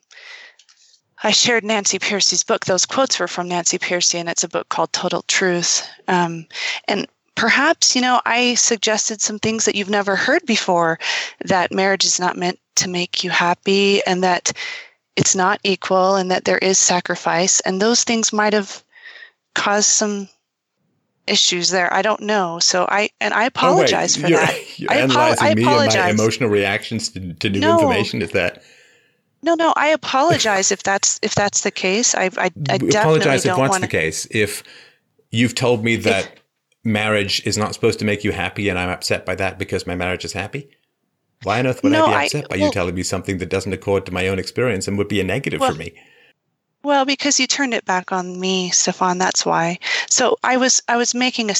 I 1.24 1.32
shared 1.32 1.64
Nancy 1.64 1.98
Pearcey's 1.98 2.44
book. 2.44 2.66
Those 2.66 2.86
quotes 2.86 3.20
were 3.20 3.28
from 3.28 3.48
Nancy 3.48 3.80
Pearcey, 3.80 4.20
and 4.20 4.30
it's 4.30 4.44
a 4.44 4.50
book 4.50 4.70
called 4.70 4.94
Total 4.94 5.24
Truth. 5.24 5.88
Um, 6.08 6.46
and 6.88 7.08
perhaps, 7.36 7.96
you 7.96 8.02
know, 8.02 8.22
I 8.26 8.56
suggested 8.56 9.22
some 9.22 9.40
things 9.40 9.66
that 9.66 9.76
you've 9.76 9.90
never 9.90 10.16
heard 10.16 10.46
before 10.46 11.00
that 11.46 11.74
marriage 11.74 12.06
is 12.06 12.20
not 12.20 12.38
meant 12.38 12.60
to 12.76 12.90
make 12.90 13.24
you 13.24 13.30
happy 13.30 14.04
and 14.06 14.24
that 14.24 14.52
it's 15.16 15.36
not 15.36 15.60
equal 15.64 16.16
and 16.16 16.30
that 16.32 16.46
there 16.46 16.58
is 16.58 16.78
sacrifice. 16.78 17.60
And 17.62 17.82
those 17.82 18.04
things 18.04 18.34
might 18.34 18.54
have 18.54 18.84
caused 19.54 19.90
some 19.90 20.28
issues 21.28 21.70
there. 21.70 21.92
I 21.94 22.02
don't 22.02 22.22
know. 22.22 22.60
So 22.60 22.86
I, 22.90 23.10
and 23.22 23.34
I 23.34 23.46
oh, 23.46 23.48
apologize 23.48 24.16
for 24.16 24.26
Oh, 24.26 24.30
you're, 24.30 24.40
that. 24.40 24.60
You're 24.80 24.92
I, 24.92 25.02
apo- 25.02 25.14
analyzing 25.14 25.48
I 25.48 25.56
me 25.56 25.64
and 25.64 25.86
my 25.88 26.10
emotional 26.10 26.50
reactions 26.50 27.10
to, 27.10 27.34
to 27.34 27.50
new 27.50 27.60
No. 27.60 27.74
information. 27.74 28.22
Is 28.22 28.32
that 28.32 28.64
No, 29.42 29.56
no, 29.56 29.74
I 29.76 29.88
apologize 29.88 30.72
if 30.72 30.84
that's 30.84 31.20
if 31.22 31.34
that's 31.34 31.62
the 31.62 31.72
case. 31.72 32.14
I 32.14 32.26
I, 32.26 32.30
I 32.46 32.50
definitely 32.50 32.90
apologize 32.90 33.46
if 33.46 33.52
don't 33.52 33.60
what's 33.60 33.72
want 33.72 33.82
the 33.82 33.88
case? 33.88 34.28
If 34.32 34.64
you've 35.32 35.56
told 35.56 35.84
me 35.84 35.96
that 35.98 36.40
marriage 36.84 37.46
is 37.46 37.58
not 37.58 37.74
supposed 37.74 38.00
to 38.00 38.06
make 38.06 38.24
you 38.24 38.32
happy 38.32 38.70
and 38.70 38.78
I'm 38.78 38.90
upset 38.90 39.26
by 39.26 39.36
that 39.36 39.58
because 39.58 39.88
my 39.88 39.96
marriage 39.96 40.24
is 40.26 40.34
happy? 40.34 40.70
Why 41.46 41.60
on 41.60 41.68
earth 41.68 41.84
would 41.84 41.92
No, 41.92 42.06
I 42.06 42.10
be 42.10 42.14
I- 42.16 42.24
upset 42.26 42.50
by 42.50 42.56
you 42.58 42.72
telling 42.72 42.96
me 42.96 43.04
something 43.04 43.38
that 43.38 43.50
doesn't 43.50 43.74
accord 43.74 44.06
to 44.08 44.12
my 44.12 44.28
own 44.28 44.40
experience 44.40 44.88
and 44.88 44.98
would 44.98 45.08
be 45.08 45.20
a 45.20 45.24
negative 45.24 45.60
Well, 45.62 45.72
for 45.72 45.78
me? 45.78 45.94
Well, 46.84 47.06
because 47.06 47.40
you 47.40 47.48
turned 47.48 47.74
it 47.74 47.86
back 47.86 48.12
on 48.12 48.40
me, 48.40 48.70
Stefan. 48.70 49.18
That's 49.18 49.46
why. 49.46 49.80
So 50.10 50.38
I 50.44 50.58
was 50.58 50.82
I 50.88 50.98
was 50.98 51.16
making 51.16 51.50
a, 51.50 51.56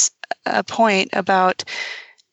a 0.46 0.64
point 0.64 1.10
about 1.14 1.64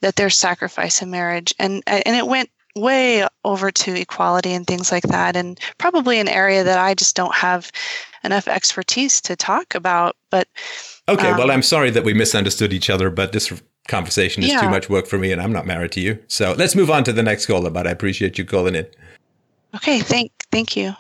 that 0.01 0.17
there's 0.17 0.37
sacrifice 0.37 1.01
in 1.01 1.11
marriage, 1.11 1.55
and 1.59 1.83
and 1.87 2.17
it 2.17 2.27
went 2.27 2.51
way 2.75 3.27
over 3.45 3.71
to 3.71 4.01
equality 4.01 4.53
and 4.53 4.67
things 4.67 4.91
like 4.93 5.05
that, 5.05 5.37
and 5.37 5.59
probably 5.79 6.19
an 6.19 6.29
area 6.29 6.65
that 6.65 6.79
I 6.79 6.95
just 6.95 7.17
don't 7.17 7.35
have 7.35 7.71
enough 8.25 8.47
expertise 8.49 9.21
to 9.23 9.37
talk 9.37 9.75
about. 9.75 10.17
But 10.31 10.49
Okay, 11.09 11.31
um, 11.31 11.39
well, 11.39 11.51
I'm 11.51 11.63
sorry 11.63 11.91
that 11.91 12.05
we 12.05 12.15
misunderstood 12.15 12.73
each 12.73 12.91
other, 12.91 13.11
but 13.11 13.33
this 13.33 13.53
conversation 13.89 14.43
is 14.43 14.53
too 14.53 14.71
much 14.71 14.89
work 14.89 15.07
for 15.07 15.19
me 15.19 15.33
and 15.33 15.41
I'm 15.41 15.53
not 15.53 15.67
married 15.67 15.93
to 15.93 16.01
you. 16.01 16.19
So 16.29 16.55
let's 16.57 16.75
move 16.75 16.91
on 16.91 17.05
to 17.05 17.13
the 17.13 17.23
next 17.23 17.47
caller, 17.47 17.71
but 17.71 17.87
I 17.87 17.91
appreciate 17.91 18.39
you 18.39 18.45
calling 18.45 18.75
in. 18.75 18.87
okay, 19.75 20.01
thank 20.01 20.33
thank 20.51 20.77
you. 20.77 20.95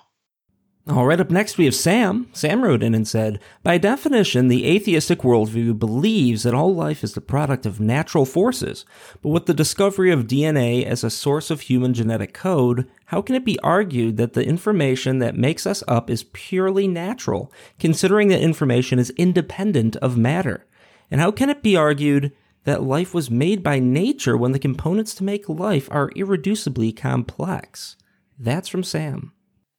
All 0.88 1.06
right, 1.06 1.20
up 1.20 1.30
next 1.30 1.58
we 1.58 1.66
have 1.66 1.76
Sam. 1.76 2.26
Sam 2.32 2.64
wrote 2.64 2.82
in 2.82 2.92
and 2.92 3.06
said, 3.06 3.38
By 3.62 3.78
definition, 3.78 4.48
the 4.48 4.66
atheistic 4.66 5.20
worldview 5.20 5.78
believes 5.78 6.42
that 6.42 6.54
all 6.54 6.74
life 6.74 7.04
is 7.04 7.14
the 7.14 7.20
product 7.20 7.66
of 7.66 7.78
natural 7.78 8.24
forces. 8.24 8.84
But 9.22 9.28
with 9.28 9.46
the 9.46 9.54
discovery 9.54 10.10
of 10.10 10.26
DNA 10.26 10.84
as 10.84 11.04
a 11.04 11.10
source 11.10 11.52
of 11.52 11.60
human 11.60 11.94
genetic 11.94 12.34
code, 12.34 12.90
how 13.06 13.22
can 13.22 13.36
it 13.36 13.44
be 13.44 13.60
argued 13.60 14.16
that 14.16 14.32
the 14.32 14.44
information 14.44 15.20
that 15.20 15.36
makes 15.36 15.68
us 15.68 15.84
up 15.86 16.10
is 16.10 16.24
purely 16.32 16.88
natural, 16.88 17.52
considering 17.78 18.26
that 18.28 18.40
information 18.40 18.98
is 18.98 19.10
independent 19.10 19.94
of 19.96 20.18
matter? 20.18 20.66
And 21.12 21.20
how 21.20 21.30
can 21.30 21.48
it 21.48 21.62
be 21.62 21.76
argued 21.76 22.32
that 22.64 22.82
life 22.82 23.14
was 23.14 23.30
made 23.30 23.62
by 23.62 23.78
nature 23.78 24.36
when 24.36 24.52
the 24.52 24.58
components 24.58 25.14
to 25.16 25.24
make 25.24 25.48
life 25.48 25.88
are 25.90 26.10
irreducibly 26.10 26.96
complex? 26.96 27.96
That's 28.38 28.68
from 28.68 28.82
Sam. 28.82 29.32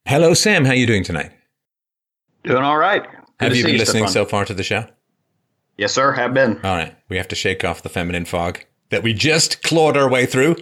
Hello, 0.06 0.34
Sam. 0.34 0.64
How 0.64 0.72
are 0.72 0.76
you 0.76 0.86
doing 0.86 1.04
tonight? 1.04 1.32
Doing 2.44 2.62
all 2.62 2.76
right. 2.78 3.02
Good 3.02 3.46
have 3.46 3.56
you 3.56 3.62
see 3.62 3.70
been 3.70 3.78
listening 3.78 4.06
Stefan. 4.06 4.12
so 4.12 4.30
far 4.30 4.44
to 4.44 4.54
the 4.54 4.62
show? 4.62 4.86
Yes, 5.76 5.92
sir. 5.92 6.12
Have 6.12 6.34
been. 6.34 6.56
All 6.62 6.76
right. 6.76 6.94
We 7.08 7.16
have 7.16 7.28
to 7.28 7.34
shake 7.34 7.64
off 7.64 7.82
the 7.82 7.88
feminine 7.88 8.26
fog 8.26 8.60
that 8.90 9.02
we 9.02 9.12
just 9.12 9.62
clawed 9.62 9.96
our 9.96 10.08
way 10.08 10.26
through. 10.26 10.56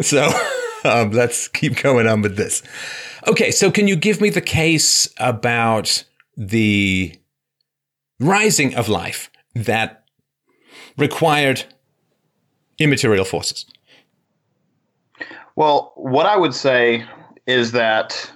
So 0.00 0.30
um, 0.84 1.10
let's 1.10 1.48
keep 1.48 1.76
going 1.76 2.06
on 2.06 2.22
with 2.22 2.36
this. 2.36 2.62
Okay. 3.26 3.50
So, 3.50 3.70
can 3.70 3.86
you 3.86 3.96
give 3.96 4.20
me 4.20 4.30
the 4.30 4.40
case 4.40 5.12
about 5.18 6.04
the 6.36 7.14
rising 8.18 8.74
of 8.74 8.88
life 8.88 9.30
that 9.54 9.99
required 11.00 11.64
immaterial 12.78 13.24
forces? 13.24 13.66
Well, 15.56 15.92
what 15.96 16.26
I 16.26 16.36
would 16.36 16.54
say 16.54 17.04
is 17.46 17.72
that, 17.72 18.30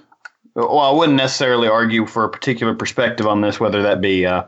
well, 0.55 0.79
I 0.79 0.91
wouldn't 0.91 1.17
necessarily 1.17 1.67
argue 1.67 2.05
for 2.05 2.23
a 2.23 2.29
particular 2.29 2.73
perspective 2.73 3.25
on 3.25 3.41
this, 3.41 3.59
whether 3.59 3.81
that 3.81 4.01
be 4.01 4.25
uh, 4.25 4.43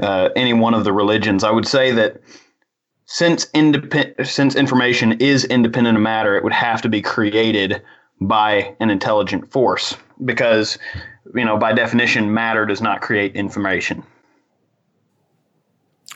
uh, 0.00 0.30
any 0.36 0.52
one 0.52 0.74
of 0.74 0.84
the 0.84 0.92
religions. 0.92 1.44
I 1.44 1.50
would 1.50 1.66
say 1.66 1.90
that 1.92 2.20
since 3.06 3.46
independ- 3.46 4.26
since 4.26 4.54
information 4.54 5.12
is 5.12 5.44
independent 5.46 5.96
of 5.96 6.02
matter, 6.02 6.36
it 6.36 6.44
would 6.44 6.52
have 6.52 6.82
to 6.82 6.88
be 6.88 7.02
created 7.02 7.82
by 8.20 8.74
an 8.80 8.90
intelligent 8.90 9.50
force 9.50 9.96
because, 10.24 10.78
you 11.34 11.44
know, 11.44 11.56
by 11.56 11.72
definition, 11.72 12.32
matter 12.32 12.66
does 12.66 12.80
not 12.80 13.00
create 13.00 13.34
information. 13.34 14.04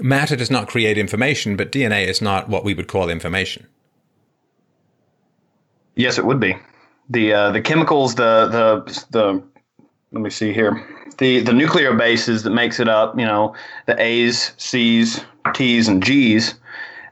Matter 0.00 0.36
does 0.36 0.50
not 0.50 0.68
create 0.68 0.96
information, 0.96 1.56
but 1.56 1.70
DNA 1.70 2.06
is 2.06 2.22
not 2.22 2.48
what 2.48 2.64
we 2.64 2.74
would 2.74 2.88
call 2.88 3.10
information. 3.10 3.66
Yes, 5.96 6.18
it 6.18 6.24
would 6.24 6.40
be. 6.40 6.56
The 7.10 7.32
uh, 7.32 7.50
the 7.50 7.60
chemicals, 7.60 8.14
the 8.14 8.48
the 8.48 9.06
the 9.10 9.42
let 10.12 10.22
me 10.22 10.30
see 10.30 10.52
here. 10.52 10.86
The 11.18 11.40
the 11.40 11.52
nuclear 11.52 11.94
bases 11.94 12.42
that 12.44 12.50
makes 12.50 12.80
it 12.80 12.88
up, 12.88 13.18
you 13.18 13.26
know, 13.26 13.54
the 13.86 14.00
A's, 14.00 14.52
C's, 14.56 15.22
T's, 15.54 15.88
and 15.88 16.02
G's, 16.02 16.54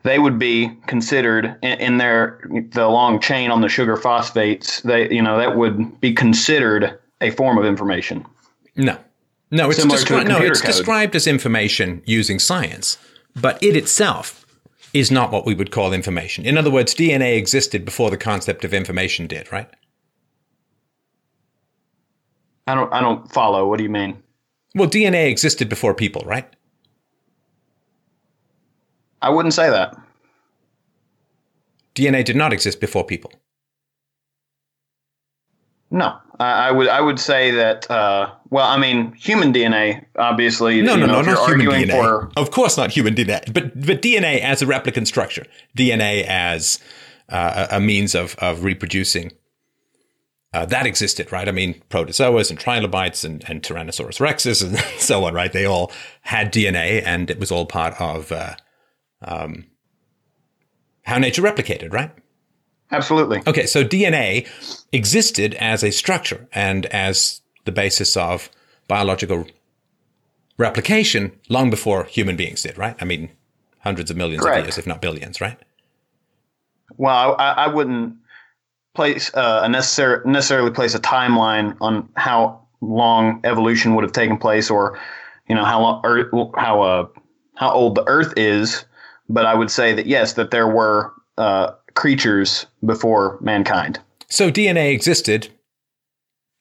they 0.03 0.19
would 0.19 0.39
be 0.39 0.71
considered 0.87 1.57
in, 1.63 1.79
in 1.81 1.99
their 1.99 2.41
the 2.71 2.89
long 2.89 3.21
chain 3.21 3.51
on 3.51 3.61
the 3.61 3.69
sugar 3.69 3.97
phosphates. 3.97 4.81
They 4.81 5.13
you 5.13 5.21
know 5.23 5.37
that 5.37 5.57
would 5.57 6.01
be 6.01 6.15
considered 6.15 6.99
a 7.21 7.31
form 7.31 7.59
of 7.59 7.67
information. 7.67 8.25
No. 8.77 8.97
No, 9.51 9.69
it's, 9.71 9.85
descri- 9.85 10.27
no, 10.29 10.39
it's 10.39 10.61
described 10.61 11.17
as 11.17 11.27
information 11.27 12.03
using 12.07 12.39
science, 12.39 12.99
but 13.35 13.61
it 13.63 13.77
itself 13.77 14.47
is 14.93 15.11
not 15.11 15.33
what 15.33 15.45
we 15.45 15.55
would 15.55 15.71
call 15.71 15.93
information. 15.93 16.47
In 16.47 16.57
other 16.57 16.71
words, 16.71 16.95
DNA 16.95 17.37
existed 17.37 17.85
before 17.85 18.11
the 18.11 18.17
concept 18.17 18.65
of 18.65 18.73
information 18.73 19.27
did, 19.27 19.51
right? 19.51 19.69
I 22.67 22.75
don't 22.75 22.93
I 22.93 23.01
don't 23.01 23.31
follow. 23.33 23.69
What 23.69 23.79
do 23.79 23.85
you 23.85 23.91
mean? 23.91 24.23
Well, 24.75 24.89
DNA 24.89 25.29
existed 25.29 25.69
before 25.69 25.95
people, 25.95 26.23
right? 26.25 26.49
I 29.21 29.31
wouldn't 29.31 29.55
say 29.55 29.69
that. 29.69 29.97
DNA 31.95 32.25
did 32.25 32.37
not 32.37 32.53
exist 32.53 32.81
before 32.81 33.05
people. 33.05 33.33
No, 35.91 36.17
I, 36.39 36.69
I 36.69 36.71
would 36.71 36.89
I 36.89 37.01
would 37.01 37.19
say 37.19 37.51
that. 37.53 37.91
Uh, 37.91 38.33
well, 38.51 38.67
I 38.67 38.79
mean, 38.79 39.13
human 39.15 39.53
DNA, 39.53 40.05
obviously. 40.17 40.81
No, 40.83 40.97
no, 40.97 41.07
know, 41.07 41.23
no, 41.23 41.35
not 41.35 41.49
human 41.49 41.67
DNA. 41.67 41.91
For, 41.91 42.31
Of 42.37 42.51
course, 42.51 42.77
not 42.77 42.91
human 42.91 43.15
DNA, 43.15 43.53
but 43.53 43.79
but 43.81 44.01
DNA 44.03 44.41
as 44.41 44.63
a 44.63 44.67
replicant 44.67 45.07
structure, 45.07 45.47
DNA 45.77 46.25
as 46.25 46.79
uh, 47.29 47.67
a 47.71 47.81
means 47.81 48.15
of 48.15 48.37
of 48.39 48.65
reproducing. 48.65 49.33
Uh, 50.53 50.67
that 50.67 50.85
existed, 50.85 51.31
right? 51.31 51.49
I 51.49 51.53
mean, 51.53 51.81
protozoas 51.91 52.51
and 52.51 52.59
trilobites 52.59 53.23
and, 53.23 53.45
and 53.49 53.63
Tyrannosaurus 53.63 54.19
rexes 54.19 54.65
and 54.67 54.77
so 55.01 55.25
on, 55.25 55.33
right? 55.33 55.53
They 55.53 55.65
all 55.65 55.93
had 56.23 56.53
DNA, 56.53 57.03
and 57.05 57.31
it 57.31 57.39
was 57.39 57.53
all 57.53 57.67
part 57.67 58.01
of 58.01 58.33
uh, 58.33 58.57
um, 59.23 59.67
how 61.03 61.19
nature 61.19 61.43
replicated, 61.43 61.93
right? 61.93 62.11
Absolutely. 62.93 63.43
Okay, 63.47 63.67
so 63.67 63.85
DNA 63.85 64.49
existed 64.93 65.55
as 65.55 65.83
a 65.83 65.91
structure 65.91 66.49
and 66.53 66.87
as 66.87 67.41
the 67.65 67.73
basis 67.73 68.17
of 68.17 68.51
biological 68.89 69.47
replication 70.59 71.33
long 71.49 71.71
before 71.71 72.05
human 72.05 72.37
beings 72.37 72.63
did, 72.63 72.77
right? 72.77 72.97
I 73.01 73.05
mean, 73.05 73.31
hundreds 73.81 74.11
of 74.11 74.17
millions 74.17 74.43
Correct. 74.43 74.59
of 74.59 74.65
years, 74.67 74.79
if 74.79 74.87
not 74.87 75.01
billions, 75.01 75.41
right? 75.41 75.59
Well, 76.97 77.35
I, 77.39 77.53
I 77.53 77.67
wouldn't 77.69 78.17
place 78.95 79.33
uh, 79.35 79.63
a 79.65 79.69
necessar- 79.69 80.25
necessarily 80.27 80.71
place 80.71 80.95
a 80.95 81.01
timeline 81.01 81.77
on 81.81 82.09
how 82.17 82.67
long 82.81 83.41
evolution 83.45 83.95
would 83.95 84.05
have 84.05 84.13
taken 84.13 84.37
place, 84.37 84.71
or 84.71 84.99
you 85.49 85.55
know 85.55 85.65
how 85.65 85.81
long, 85.81 86.01
or 86.05 86.51
how 86.57 86.83
uh, 86.83 87.07
how 87.55 87.71
old 87.71 87.95
the 87.95 88.05
Earth 88.07 88.35
is. 88.37 88.85
But 89.29 89.47
I 89.47 89.55
would 89.55 89.71
say 89.71 89.95
that 89.95 90.07
yes, 90.07 90.35
that 90.35 90.51
there 90.51 90.69
were 90.69 91.13
uh, 91.39 91.73
creatures 91.95 92.67
before 92.85 93.39
mankind. 93.41 93.99
So 94.29 94.51
DNA 94.51 94.93
existed 94.93 95.49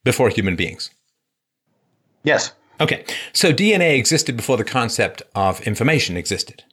before 0.04 0.30
human 0.30 0.56
beings. 0.56 0.90
Yes, 2.24 2.52
Okay, 2.82 3.04
so 3.34 3.52
DNA 3.52 3.98
existed 3.98 4.38
before 4.38 4.56
the 4.56 4.64
concept 4.64 5.22
of 5.36 5.60
information 5.62 6.16
existed. 6.16 6.64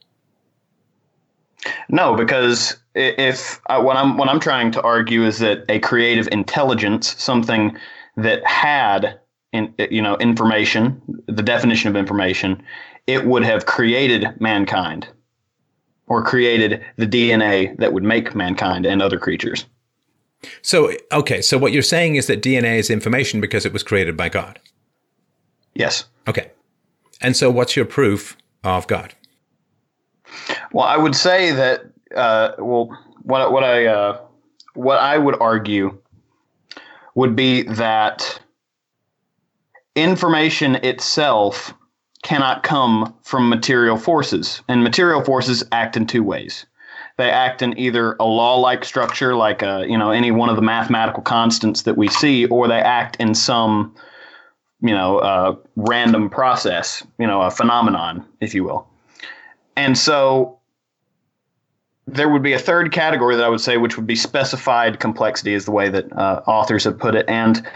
no, 1.88 2.14
because 2.14 2.76
if 2.94 3.60
uh, 3.68 3.80
what 3.82 3.96
I'm 3.96 4.16
what 4.16 4.28
I'm 4.28 4.38
trying 4.38 4.70
to 4.72 4.82
argue 4.82 5.24
is 5.24 5.40
that 5.40 5.64
a 5.68 5.80
creative 5.80 6.28
intelligence, 6.30 7.20
something 7.20 7.76
that 8.16 8.46
had 8.46 9.18
in, 9.52 9.74
you 9.90 10.00
know 10.00 10.16
information, 10.18 11.02
the 11.26 11.42
definition 11.42 11.88
of 11.88 11.96
information, 11.96 12.62
it 13.08 13.26
would 13.26 13.42
have 13.42 13.66
created 13.66 14.28
mankind 14.40 15.08
or 16.08 16.22
created 16.22 16.84
the 16.96 17.06
DNA 17.06 17.76
that 17.78 17.92
would 17.92 18.04
make 18.04 18.34
mankind 18.34 18.86
and 18.86 19.02
other 19.02 19.18
creatures. 19.18 19.66
So, 20.62 20.92
okay, 21.12 21.42
so 21.42 21.58
what 21.58 21.72
you're 21.72 21.82
saying 21.82 22.16
is 22.16 22.26
that 22.26 22.42
DNA 22.42 22.78
is 22.78 22.90
information 22.90 23.40
because 23.40 23.66
it 23.66 23.72
was 23.72 23.82
created 23.82 24.16
by 24.16 24.28
God. 24.28 24.60
Yes. 25.74 26.04
Okay. 26.28 26.50
And 27.20 27.36
so, 27.36 27.50
what's 27.50 27.76
your 27.76 27.86
proof 27.86 28.36
of 28.62 28.86
God? 28.86 29.14
Well, 30.72 30.86
I 30.86 30.96
would 30.96 31.16
say 31.16 31.52
that 31.52 31.86
uh, 32.14 32.52
well, 32.58 32.96
what 33.22 33.52
what 33.52 33.64
I 33.64 33.86
uh, 33.86 34.20
what 34.74 34.98
I 34.98 35.18
would 35.18 35.36
argue 35.40 35.98
would 37.14 37.34
be 37.34 37.62
that 37.62 38.40
information 39.94 40.76
itself 40.76 41.74
cannot 42.22 42.62
come 42.62 43.14
from 43.22 43.48
material 43.48 43.96
forces, 43.96 44.62
and 44.68 44.82
material 44.82 45.22
forces 45.22 45.64
act 45.72 45.96
in 45.96 46.06
two 46.06 46.22
ways. 46.22 46.66
They 47.16 47.30
act 47.30 47.62
in 47.62 47.78
either 47.78 48.14
a 48.20 48.24
law-like 48.24 48.84
structure, 48.84 49.34
like 49.34 49.62
uh, 49.62 49.84
you 49.86 49.96
know 49.96 50.10
any 50.10 50.30
one 50.30 50.48
of 50.48 50.56
the 50.56 50.62
mathematical 50.62 51.22
constants 51.22 51.82
that 51.82 51.96
we 51.96 52.08
see, 52.08 52.46
or 52.46 52.68
they 52.68 52.80
act 52.80 53.16
in 53.16 53.34
some 53.34 53.94
you 54.80 54.94
know 54.94 55.18
uh, 55.18 55.56
random 55.76 56.28
process, 56.28 57.02
you 57.18 57.26
know 57.26 57.42
a 57.42 57.50
phenomenon, 57.50 58.24
if 58.40 58.54
you 58.54 58.64
will. 58.64 58.86
And 59.76 59.96
so 59.96 60.58
there 62.06 62.28
would 62.28 62.42
be 62.42 62.52
a 62.52 62.58
third 62.58 62.92
category 62.92 63.36
that 63.36 63.44
I 63.44 63.48
would 63.48 63.60
say, 63.60 63.78
which 63.78 63.96
would 63.96 64.06
be 64.06 64.16
specified 64.16 65.00
complexity, 65.00 65.54
is 65.54 65.64
the 65.64 65.72
way 65.72 65.88
that 65.88 66.12
uh, 66.12 66.42
authors 66.46 66.84
have 66.84 66.98
put 66.98 67.14
it. 67.14 67.28
And 67.28 67.66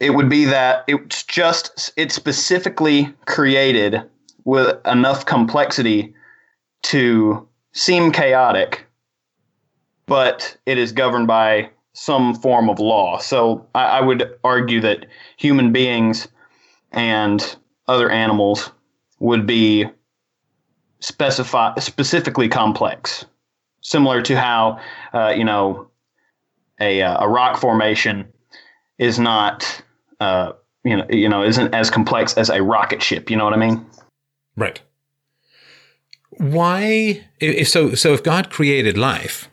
it 0.00 0.10
would 0.10 0.28
be 0.28 0.44
that 0.44 0.84
it's 0.86 1.22
just, 1.22 1.92
it's 1.96 2.14
specifically 2.14 3.12
created 3.26 4.02
with 4.44 4.76
enough 4.86 5.26
complexity 5.26 6.14
to 6.82 7.48
seem 7.72 8.12
chaotic, 8.12 8.86
but 10.06 10.56
it 10.66 10.78
is 10.78 10.92
governed 10.92 11.26
by 11.26 11.70
some 11.94 12.34
form 12.34 12.68
of 12.68 12.78
law. 12.78 13.18
So 13.18 13.66
I, 13.74 13.84
I 13.84 14.00
would 14.02 14.30
argue 14.44 14.80
that 14.82 15.06
human 15.38 15.72
beings 15.72 16.28
and 16.92 17.56
other 17.88 18.10
animals 18.10 18.70
would 19.18 19.46
be 19.46 19.86
specify 21.00 21.74
specifically 21.78 22.48
complex, 22.48 23.24
similar 23.80 24.22
to 24.22 24.38
how 24.38 24.78
uh, 25.14 25.32
you 25.36 25.44
know 25.44 25.88
a 26.80 27.02
uh, 27.02 27.24
a 27.24 27.28
rock 27.28 27.58
formation 27.58 28.26
is 28.98 29.18
not 29.18 29.82
uh, 30.20 30.52
you 30.84 30.96
know 30.96 31.06
you 31.10 31.28
know 31.28 31.42
isn't 31.42 31.74
as 31.74 31.90
complex 31.90 32.34
as 32.34 32.50
a 32.50 32.62
rocket 32.62 33.02
ship. 33.02 33.30
You 33.30 33.36
know 33.36 33.44
what 33.44 33.54
I 33.54 33.58
mean? 33.58 33.84
Right. 34.56 34.80
Why, 36.30 37.24
if 37.40 37.68
so, 37.68 37.94
so 37.94 38.12
if 38.12 38.22
God 38.22 38.50
created 38.50 38.98
life, 38.98 39.48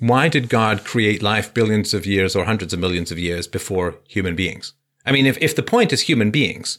why 0.00 0.28
did 0.28 0.48
God 0.48 0.84
create 0.84 1.22
life 1.22 1.54
billions 1.54 1.94
of 1.94 2.06
years 2.06 2.34
or 2.34 2.44
hundreds 2.44 2.72
of 2.72 2.80
millions 2.80 3.12
of 3.12 3.18
years 3.18 3.46
before 3.46 3.96
human 4.08 4.34
beings? 4.34 4.72
I 5.06 5.12
mean, 5.12 5.26
if, 5.26 5.38
if 5.38 5.54
the 5.54 5.62
point 5.62 5.92
is 5.92 6.02
human 6.02 6.30
beings, 6.30 6.78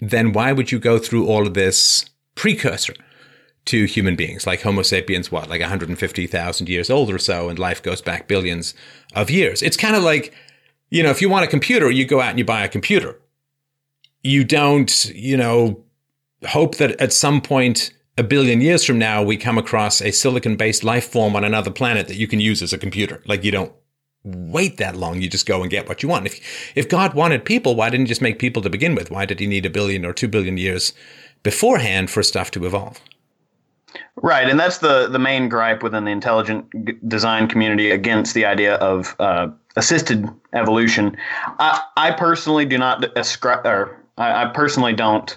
then 0.00 0.32
why 0.32 0.52
would 0.52 0.70
you 0.70 0.78
go 0.78 0.98
through 0.98 1.26
all 1.26 1.46
of 1.46 1.54
this 1.54 2.06
precursor 2.34 2.94
to 3.66 3.84
human 3.86 4.14
beings, 4.14 4.46
like 4.46 4.62
Homo 4.62 4.82
sapiens, 4.82 5.32
what, 5.32 5.48
like 5.48 5.60
150,000 5.60 6.68
years 6.68 6.90
old 6.90 7.10
or 7.10 7.18
so, 7.18 7.48
and 7.48 7.58
life 7.58 7.82
goes 7.82 8.02
back 8.02 8.28
billions 8.28 8.74
of 9.14 9.30
years? 9.30 9.62
It's 9.62 9.76
kind 9.76 9.96
of 9.96 10.02
like, 10.02 10.32
you 10.94 11.02
know, 11.02 11.10
if 11.10 11.20
you 11.20 11.28
want 11.28 11.44
a 11.44 11.48
computer, 11.48 11.90
you 11.90 12.04
go 12.04 12.20
out 12.20 12.30
and 12.30 12.38
you 12.38 12.44
buy 12.44 12.62
a 12.62 12.68
computer. 12.68 13.20
You 14.22 14.44
don't, 14.44 15.06
you 15.06 15.36
know, 15.36 15.82
hope 16.46 16.76
that 16.76 16.92
at 17.00 17.12
some 17.12 17.40
point 17.40 17.92
a 18.16 18.22
billion 18.22 18.60
years 18.60 18.84
from 18.84 18.96
now 18.96 19.20
we 19.20 19.36
come 19.36 19.58
across 19.58 20.00
a 20.00 20.12
silicon 20.12 20.54
based 20.54 20.84
life 20.84 21.08
form 21.08 21.34
on 21.34 21.42
another 21.42 21.72
planet 21.72 22.06
that 22.06 22.16
you 22.16 22.28
can 22.28 22.38
use 22.38 22.62
as 22.62 22.72
a 22.72 22.78
computer. 22.78 23.20
Like 23.26 23.42
you 23.42 23.50
don't 23.50 23.72
wait 24.22 24.76
that 24.76 24.94
long. 24.94 25.20
You 25.20 25.28
just 25.28 25.46
go 25.46 25.62
and 25.62 25.70
get 25.70 25.88
what 25.88 26.04
you 26.04 26.08
want. 26.08 26.26
If 26.26 26.40
if 26.76 26.88
God 26.88 27.14
wanted 27.14 27.44
people, 27.44 27.74
why 27.74 27.90
didn't 27.90 28.06
he 28.06 28.10
just 28.10 28.22
make 28.22 28.38
people 28.38 28.62
to 28.62 28.70
begin 28.70 28.94
with? 28.94 29.10
Why 29.10 29.26
did 29.26 29.40
he 29.40 29.48
need 29.48 29.66
a 29.66 29.70
billion 29.70 30.06
or 30.06 30.12
two 30.12 30.28
billion 30.28 30.58
years 30.58 30.92
beforehand 31.42 32.08
for 32.08 32.22
stuff 32.22 32.52
to 32.52 32.66
evolve? 32.66 33.00
Right, 34.22 34.48
and 34.48 34.60
that's 34.60 34.78
the 34.78 35.08
the 35.08 35.18
main 35.18 35.48
gripe 35.48 35.82
within 35.82 36.04
the 36.04 36.12
intelligent 36.12 37.08
design 37.08 37.48
community 37.48 37.90
against 37.90 38.32
the 38.34 38.44
idea 38.44 38.74
of 38.76 39.16
uh, 39.18 39.48
assisted 39.76 40.28
evolution. 40.52 41.16
I, 41.58 41.82
I 41.96 42.10
personally 42.12 42.64
do 42.64 42.78
not 42.78 43.04
ascribe, 43.16 43.66
or 43.66 44.00
I, 44.16 44.44
I 44.44 44.46
personally 44.46 44.92
don't. 44.92 45.36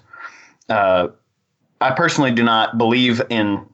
Uh, 0.69 1.07
I 1.79 1.91
personally 1.91 2.31
do 2.31 2.43
not 2.43 2.77
believe 2.77 3.21
in 3.29 3.65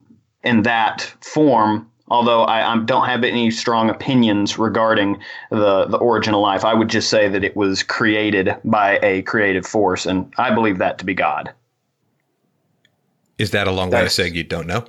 in 0.44 0.64
that 0.64 1.14
form. 1.22 1.90
Although 2.10 2.44
I, 2.44 2.74
I 2.74 2.78
don't 2.80 3.08
have 3.08 3.24
any 3.24 3.50
strong 3.50 3.90
opinions 3.90 4.60
regarding 4.60 5.18
the 5.50 5.86
the 5.86 5.98
origin 5.98 6.34
of 6.34 6.42
life, 6.42 6.66
I 6.66 6.74
would 6.74 6.90
just 6.90 7.10
say 7.10 7.28
that 7.30 7.44
it 7.44 7.56
was 7.56 7.82
created 7.82 8.56
by 8.64 9.00
a 9.02 9.22
creative 9.24 9.66
force, 9.66 10.06
and 10.06 10.32
I 10.38 10.54
believe 10.54 10.78
that 10.80 10.98
to 11.00 11.06
be 11.06 11.14
God. 11.14 11.54
Is 13.38 13.52
that 13.52 13.68
a 13.68 13.72
long 13.72 13.90
way 13.90 13.98
of 13.98 14.02
That's- 14.02 14.16
saying 14.16 14.36
you 14.36 14.44
don't 14.44 14.68
know? 14.68 14.86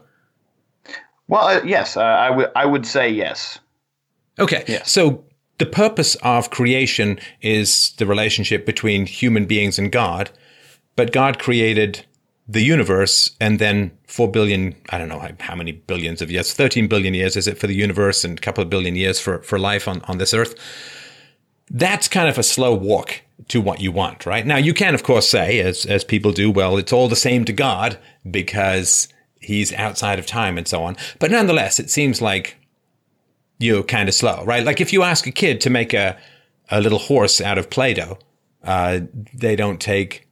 Well, 1.26 1.46
uh, 1.46 1.62
yes, 1.64 1.96
uh, 1.96 2.02
I 2.02 2.30
would 2.30 2.50
I 2.54 2.66
would 2.66 2.86
say 2.86 3.08
yes. 3.08 3.58
Okay. 4.38 4.64
Yes. 4.68 4.90
So 4.90 5.24
the 5.58 5.66
purpose 5.66 6.16
of 6.16 6.50
creation 6.50 7.18
is 7.40 7.92
the 7.98 8.06
relationship 8.06 8.66
between 8.66 9.06
human 9.06 9.46
beings 9.46 9.78
and 9.78 9.92
God, 9.92 10.30
but 10.96 11.12
God 11.12 11.38
created 11.38 12.04
the 12.46 12.62
universe 12.62 13.30
and 13.40 13.58
then 13.58 13.90
4 14.06 14.30
billion, 14.30 14.74
I 14.90 14.98
don't 14.98 15.08
know 15.08 15.26
how, 15.40 15.54
many 15.54 15.72
billions 15.72 16.20
of 16.20 16.30
years, 16.30 16.52
13 16.52 16.88
billion 16.88 17.14
years 17.14 17.36
is 17.36 17.48
it 17.48 17.56
for 17.56 17.66
the 17.66 17.74
universe 17.74 18.24
and 18.24 18.38
a 18.38 18.42
couple 18.42 18.62
of 18.62 18.68
billion 18.68 18.96
years 18.96 19.18
for, 19.18 19.38
for 19.42 19.58
life 19.58 19.88
on, 19.88 20.02
on 20.02 20.18
this 20.18 20.34
earth. 20.34 20.54
That's 21.70 22.08
kind 22.08 22.28
of 22.28 22.36
a 22.36 22.42
slow 22.42 22.74
walk 22.74 23.22
to 23.48 23.60
what 23.60 23.80
you 23.80 23.90
want, 23.90 24.26
right? 24.26 24.46
Now, 24.46 24.58
you 24.58 24.74
can, 24.74 24.94
of 24.94 25.02
course, 25.02 25.28
say, 25.28 25.60
as, 25.60 25.86
as 25.86 26.04
people 26.04 26.32
do, 26.32 26.50
well, 26.50 26.76
it's 26.76 26.92
all 26.92 27.08
the 27.08 27.16
same 27.16 27.44
to 27.46 27.52
God 27.52 27.98
because 28.30 29.08
he's 29.40 29.72
outside 29.72 30.18
of 30.18 30.26
time 30.26 30.58
and 30.58 30.68
so 30.68 30.82
on. 30.82 30.96
But 31.18 31.30
nonetheless, 31.30 31.80
it 31.80 31.90
seems 31.90 32.20
like 32.20 32.56
you're 33.58 33.82
kind 33.82 34.08
of 34.08 34.14
slow, 34.14 34.44
right? 34.44 34.64
Like 34.64 34.80
if 34.80 34.92
you 34.92 35.02
ask 35.02 35.26
a 35.26 35.30
kid 35.30 35.60
to 35.62 35.70
make 35.70 35.94
a, 35.94 36.16
a 36.70 36.80
little 36.80 36.98
horse 36.98 37.40
out 37.40 37.58
of 37.58 37.70
Play-Doh, 37.70 38.18
uh, 38.62 39.00
they 39.32 39.56
don't 39.56 39.80
take 39.80 40.28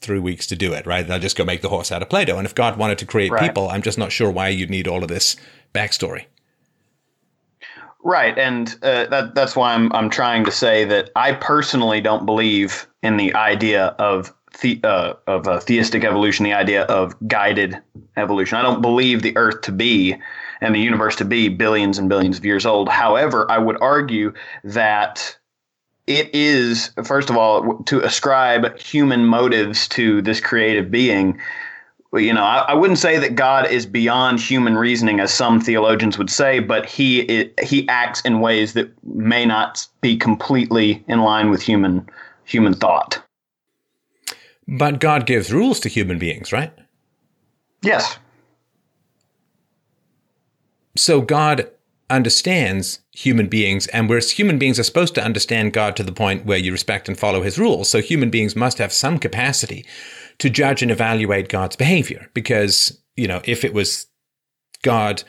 three 0.00 0.18
weeks 0.18 0.46
to 0.46 0.56
do 0.56 0.72
it, 0.72 0.86
right? 0.86 1.06
They'll 1.06 1.18
just 1.18 1.36
go 1.36 1.44
make 1.44 1.62
the 1.62 1.68
horse 1.68 1.90
out 1.90 2.02
of 2.02 2.08
Play-Doh. 2.08 2.38
And 2.38 2.46
if 2.46 2.54
God 2.54 2.76
wanted 2.78 2.98
to 2.98 3.06
create 3.06 3.32
Right. 3.32 3.42
people, 3.42 3.68
I'm 3.68 3.82
just 3.82 3.98
not 3.98 4.12
sure 4.12 4.30
why 4.30 4.48
you'd 4.48 4.70
need 4.70 4.86
all 4.86 5.02
of 5.02 5.08
this 5.08 5.36
backstory. 5.74 6.26
Right, 8.04 8.38
and 8.38 8.74
uh, 8.82 9.06
that 9.06 9.34
that's 9.34 9.56
why 9.56 9.74
I'm 9.74 9.92
I'm 9.92 10.08
trying 10.08 10.44
to 10.44 10.52
say 10.52 10.84
that 10.84 11.10
I 11.16 11.32
personally 11.32 12.00
don't 12.00 12.24
believe 12.24 12.86
in 13.02 13.16
the 13.16 13.34
idea 13.34 13.86
of 13.98 14.32
the, 14.60 14.80
uh, 14.84 15.14
of 15.26 15.46
a 15.46 15.60
theistic 15.60 16.04
evolution, 16.04 16.44
the 16.44 16.52
idea 16.52 16.82
of 16.84 17.14
guided 17.26 17.76
evolution. 18.16 18.56
I 18.56 18.62
don't 18.62 18.80
believe 18.80 19.22
the 19.22 19.36
Earth 19.36 19.62
to 19.62 19.72
be 19.72 20.16
and 20.60 20.74
the 20.74 20.80
universe 20.80 21.16
to 21.16 21.24
be 21.24 21.48
billions 21.48 21.98
and 21.98 22.08
billions 22.08 22.38
of 22.38 22.44
years 22.44 22.66
old. 22.66 22.88
However, 22.88 23.50
I 23.50 23.58
would 23.58 23.80
argue 23.80 24.32
that 24.64 25.36
it 26.06 26.34
is 26.34 26.90
first 27.04 27.30
of 27.30 27.36
all 27.36 27.82
to 27.84 28.00
ascribe 28.00 28.78
human 28.78 29.26
motives 29.26 29.86
to 29.88 30.22
this 30.22 30.40
creative 30.40 30.90
being 30.90 31.38
you 32.14 32.32
know, 32.32 32.42
I, 32.42 32.64
I, 32.68 32.74
wouldn't 32.74 32.98
say 32.98 33.18
that 33.18 33.34
God 33.34 33.70
is 33.70 33.84
beyond 33.84 34.40
human 34.40 34.76
reasoning, 34.76 35.20
as 35.20 35.32
some 35.32 35.60
theologians 35.60 36.16
would 36.16 36.30
say, 36.30 36.58
but 36.58 36.86
he 36.86 37.20
it, 37.20 37.60
he 37.62 37.86
acts 37.88 38.22
in 38.22 38.40
ways 38.40 38.72
that 38.72 38.90
may 39.04 39.44
not 39.44 39.86
be 40.00 40.16
completely 40.16 41.04
in 41.06 41.20
line 41.20 41.50
with 41.50 41.60
human 41.60 42.08
human 42.44 42.72
thought. 42.72 43.22
But 44.66 45.00
God 45.00 45.26
gives 45.26 45.52
rules 45.52 45.80
to 45.80 45.88
human 45.88 46.18
beings, 46.18 46.50
right? 46.50 46.72
Yes. 47.82 48.18
So 50.98 51.20
God 51.20 51.70
understands 52.10 53.00
human 53.12 53.48
beings, 53.48 53.86
and 53.88 54.08
whereas 54.08 54.32
human 54.32 54.58
beings 54.58 54.78
are 54.78 54.84
supposed 54.84 55.14
to 55.14 55.24
understand 55.24 55.72
God 55.72 55.96
to 55.96 56.02
the 56.02 56.12
point 56.12 56.46
where 56.46 56.58
you 56.58 56.72
respect 56.72 57.08
and 57.08 57.18
follow 57.18 57.42
his 57.42 57.58
rules, 57.58 57.90
so 57.90 58.00
human 58.00 58.30
beings 58.30 58.56
must 58.56 58.78
have 58.78 58.92
some 58.92 59.18
capacity 59.18 59.84
to 60.38 60.48
judge 60.48 60.82
and 60.82 60.90
evaluate 60.90 61.48
God's 61.48 61.76
behavior. 61.76 62.30
Because, 62.32 63.00
you 63.16 63.28
know, 63.28 63.42
if 63.44 63.64
it 63.64 63.74
was 63.74 64.06
God, 64.82 65.22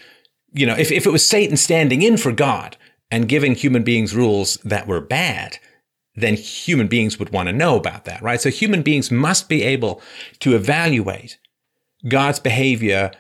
you 0.54 0.66
know, 0.66 0.76
if, 0.76 0.92
if 0.92 1.06
it 1.06 1.12
was 1.12 1.28
Satan 1.28 1.58
standing 1.58 2.02
in 2.02 2.18
for 2.18 2.32
God 2.32 2.78
and 3.12 3.28
giving 3.28 3.56
human 3.56 3.84
beings 3.84 4.16
rules 4.16 4.56
that 4.64 4.88
were 4.88 5.02
bad, 5.02 5.58
then 6.16 6.36
human 6.36 6.88
beings 6.88 7.18
would 7.20 7.32
want 7.32 7.48
to 7.48 7.54
know 7.54 7.76
about 7.76 8.06
that, 8.06 8.22
right? 8.22 8.40
So 8.40 8.50
human 8.50 8.84
beings 8.84 9.12
must 9.12 9.50
be 9.50 9.64
able 9.64 10.02
to 10.40 10.56
evaluate 10.56 11.38
God's 12.08 12.40
behavior 12.40 13.12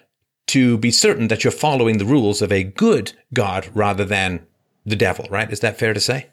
to 0.49 0.77
be 0.77 0.91
certain 0.91 1.27
that 1.27 1.43
you're 1.43 1.51
following 1.51 1.97
the 1.97 2.05
rules 2.05 2.41
of 2.41 2.51
a 2.51 2.63
good 2.63 3.13
God 3.33 3.69
rather 3.73 4.03
than 4.03 4.45
the 4.85 4.95
devil, 4.95 5.25
right? 5.29 5.51
Is 5.51 5.59
that 5.59 5.77
fair 5.77 5.93
to 5.93 5.99
say? 5.99 6.27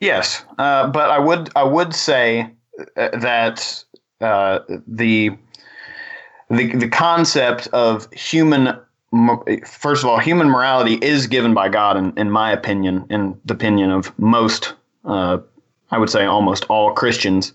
Yes, 0.00 0.44
uh, 0.58 0.88
but 0.88 1.10
I 1.10 1.18
would 1.18 1.50
I 1.56 1.64
would 1.64 1.94
say 1.94 2.50
uh, 2.96 3.18
that 3.18 3.84
uh, 4.20 4.60
the 4.86 5.30
the 6.50 6.74
the 6.76 6.88
concept 6.88 7.68
of 7.68 8.12
human 8.12 8.78
first 9.64 10.02
of 10.02 10.10
all 10.10 10.18
human 10.18 10.48
morality 10.48 10.94
is 10.94 11.26
given 11.26 11.54
by 11.54 11.68
God 11.68 11.96
in, 11.96 12.12
in 12.18 12.30
my 12.30 12.50
opinion 12.52 13.06
in 13.10 13.40
the 13.44 13.54
opinion 13.54 13.90
of 13.90 14.16
most 14.18 14.74
uh, 15.04 15.38
I 15.90 15.98
would 15.98 16.10
say 16.10 16.24
almost 16.24 16.64
all 16.68 16.92
Christians 16.92 17.54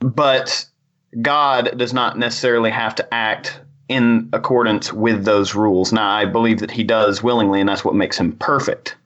but 0.00 0.64
God 1.20 1.76
does 1.76 1.92
not 1.92 2.18
necessarily 2.18 2.70
have 2.70 2.94
to 2.96 3.14
act 3.14 3.60
in 3.90 4.28
accordance 4.32 4.92
with 4.92 5.24
those 5.24 5.54
rules 5.54 5.92
now 5.92 6.08
I 6.08 6.24
believe 6.24 6.60
that 6.60 6.70
he 6.70 6.84
does 6.84 7.22
willingly 7.22 7.60
and 7.60 7.68
that's 7.68 7.84
what 7.84 7.94
makes 7.94 8.16
him 8.18 8.32
perfect 8.36 8.96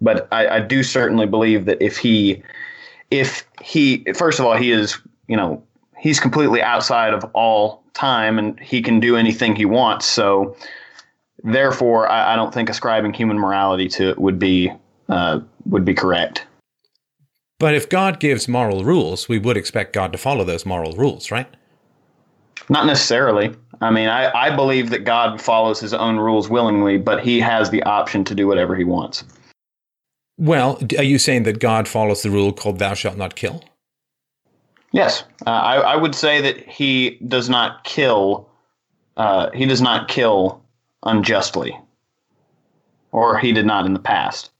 but 0.00 0.28
I, 0.32 0.56
I 0.56 0.60
do 0.60 0.82
certainly 0.82 1.26
believe 1.26 1.64
that 1.64 1.80
if 1.80 1.96
he 1.96 2.42
if 3.10 3.44
he 3.62 4.04
first 4.14 4.38
of 4.38 4.44
all 4.44 4.56
he 4.56 4.72
is 4.72 4.98
you 5.32 5.36
know, 5.38 5.62
he's 5.98 6.20
completely 6.20 6.60
outside 6.62 7.14
of 7.14 7.24
all 7.32 7.82
time 7.94 8.38
and 8.38 8.60
he 8.60 8.82
can 8.82 9.00
do 9.00 9.16
anything 9.16 9.56
he 9.56 9.64
wants. 9.64 10.04
So, 10.04 10.54
therefore, 11.42 12.06
I, 12.06 12.34
I 12.34 12.36
don't 12.36 12.52
think 12.52 12.68
ascribing 12.68 13.14
human 13.14 13.38
morality 13.38 13.88
to 13.88 14.10
it 14.10 14.18
would 14.18 14.38
be 14.38 14.70
uh, 15.08 15.40
would 15.64 15.86
be 15.86 15.94
correct. 15.94 16.44
But 17.58 17.74
if 17.74 17.88
God 17.88 18.20
gives 18.20 18.46
moral 18.46 18.84
rules, 18.84 19.28
we 19.28 19.38
would 19.38 19.56
expect 19.56 19.94
God 19.94 20.12
to 20.12 20.18
follow 20.18 20.44
those 20.44 20.66
moral 20.66 20.92
rules, 20.92 21.30
right? 21.30 21.46
Not 22.68 22.86
necessarily. 22.86 23.54
I 23.82 23.90
mean, 23.90 24.08
I, 24.08 24.30
I 24.32 24.54
believe 24.54 24.90
that 24.90 25.04
God 25.04 25.40
follows 25.40 25.80
his 25.80 25.92
own 25.92 26.16
rules 26.16 26.48
willingly, 26.48 26.98
but 26.98 27.20
he 27.20 27.40
has 27.40 27.70
the 27.70 27.82
option 27.82 28.22
to 28.24 28.34
do 28.34 28.46
whatever 28.46 28.76
he 28.76 28.84
wants. 28.84 29.24
Well, 30.38 30.80
are 30.96 31.02
you 31.04 31.18
saying 31.18 31.42
that 31.42 31.58
God 31.58 31.88
follows 31.88 32.22
the 32.22 32.30
rule 32.30 32.52
called 32.52 32.78
thou 32.78 32.94
shalt 32.94 33.16
not 33.16 33.34
kill? 33.34 33.64
Yes, 34.92 35.24
uh, 35.46 35.50
I, 35.50 35.76
I, 35.76 35.96
would 35.96 36.14
say 36.14 36.40
that 36.42 36.58
he 36.68 37.18
does 37.26 37.48
not 37.48 37.82
kill. 37.84 38.48
Uh, 39.16 39.50
he 39.50 39.66
does 39.66 39.80
not 39.80 40.08
kill 40.08 40.62
unjustly, 41.02 41.76
or 43.10 43.38
he 43.38 43.52
did 43.52 43.66
not 43.66 43.86
in 43.86 43.94
the 43.94 43.98
past. 43.98 44.50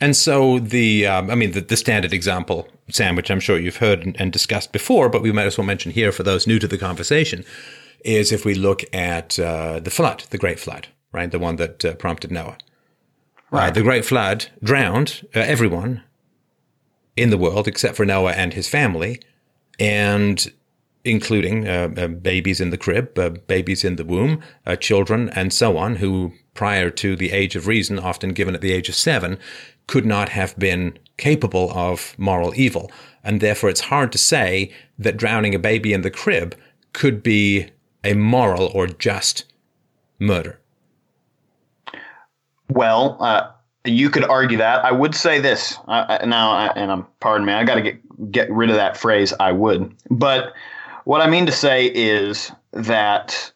And 0.00 0.16
so 0.16 0.58
the, 0.58 1.06
um, 1.06 1.30
I 1.30 1.34
mean, 1.34 1.52
the, 1.52 1.60
the, 1.60 1.76
standard 1.76 2.12
example, 2.12 2.66
Sam, 2.90 3.16
which 3.16 3.30
I'm 3.30 3.38
sure 3.40 3.58
you've 3.58 3.76
heard 3.76 4.04
and, 4.04 4.20
and, 4.20 4.32
discussed 4.32 4.72
before, 4.72 5.08
but 5.08 5.22
we 5.22 5.30
might 5.30 5.46
as 5.46 5.56
well 5.56 5.66
mention 5.66 5.92
here 5.92 6.10
for 6.10 6.24
those 6.24 6.46
new 6.46 6.58
to 6.58 6.66
the 6.66 6.78
conversation, 6.78 7.44
is 8.04 8.30
if 8.30 8.44
we 8.44 8.54
look 8.54 8.84
at 8.94 9.38
uh, 9.38 9.80
the 9.80 9.90
flood, 9.90 10.24
the 10.30 10.38
Great 10.38 10.60
Flood, 10.60 10.88
right, 11.12 11.30
the 11.30 11.38
one 11.38 11.56
that 11.56 11.84
uh, 11.84 11.94
prompted 11.94 12.30
Noah. 12.30 12.58
Uh, 13.52 13.58
right. 13.58 13.74
the 13.74 13.82
Great 13.82 14.04
Flood 14.04 14.46
drowned 14.62 15.26
uh, 15.34 15.40
everyone 15.40 16.02
in 17.16 17.30
the 17.30 17.38
world 17.38 17.66
except 17.66 17.96
for 17.96 18.04
Noah 18.04 18.32
and 18.32 18.52
his 18.52 18.68
family 18.68 19.20
and 19.78 20.52
including 21.04 21.68
uh, 21.68 21.92
uh, 21.96 22.08
babies 22.08 22.60
in 22.60 22.70
the 22.70 22.78
crib, 22.78 23.18
uh, 23.18 23.28
babies 23.28 23.84
in 23.84 23.96
the 23.96 24.04
womb, 24.04 24.42
uh, 24.66 24.74
children, 24.74 25.28
and 25.30 25.52
so 25.52 25.76
on, 25.76 25.96
who 25.96 26.32
prior 26.54 26.88
to 26.88 27.14
the 27.14 27.30
age 27.30 27.54
of 27.56 27.66
reason, 27.66 27.98
often 27.98 28.30
given 28.30 28.54
at 28.54 28.62
the 28.62 28.72
age 28.72 28.88
of 28.88 28.94
seven, 28.94 29.38
could 29.86 30.06
not 30.06 30.30
have 30.30 30.58
been 30.58 30.98
capable 31.18 31.70
of 31.72 32.14
moral 32.18 32.54
evil. 32.56 32.90
And 33.22 33.40
therefore, 33.40 33.68
it's 33.68 33.82
hard 33.82 34.12
to 34.12 34.18
say 34.18 34.72
that 34.98 35.16
drowning 35.16 35.54
a 35.54 35.58
baby 35.58 35.92
in 35.92 36.00
the 36.00 36.10
crib 36.10 36.56
could 36.92 37.22
be 37.22 37.70
a 38.04 38.14
moral 38.14 38.70
or 38.74 38.86
just 38.86 39.44
murder. 40.18 40.60
Well, 42.68 43.16
uh, 43.20 43.50
you 43.84 44.10
could 44.10 44.24
argue 44.24 44.58
that. 44.58 44.84
I 44.84 44.92
would 44.92 45.14
say 45.14 45.40
this 45.40 45.76
uh, 45.86 46.18
now, 46.24 46.70
and 46.70 46.90
I'm 46.90 47.06
pardon 47.20 47.46
me. 47.46 47.52
I 47.52 47.64
got 47.64 47.76
to 47.76 47.82
get 47.82 48.30
get 48.30 48.50
rid 48.50 48.70
of 48.70 48.76
that 48.76 48.96
phrase. 48.96 49.32
I 49.38 49.52
would, 49.52 49.94
but 50.10 50.54
what 51.04 51.20
I 51.20 51.28
mean 51.28 51.46
to 51.46 51.52
say 51.52 51.86
is 51.86 52.50
that 52.72 53.52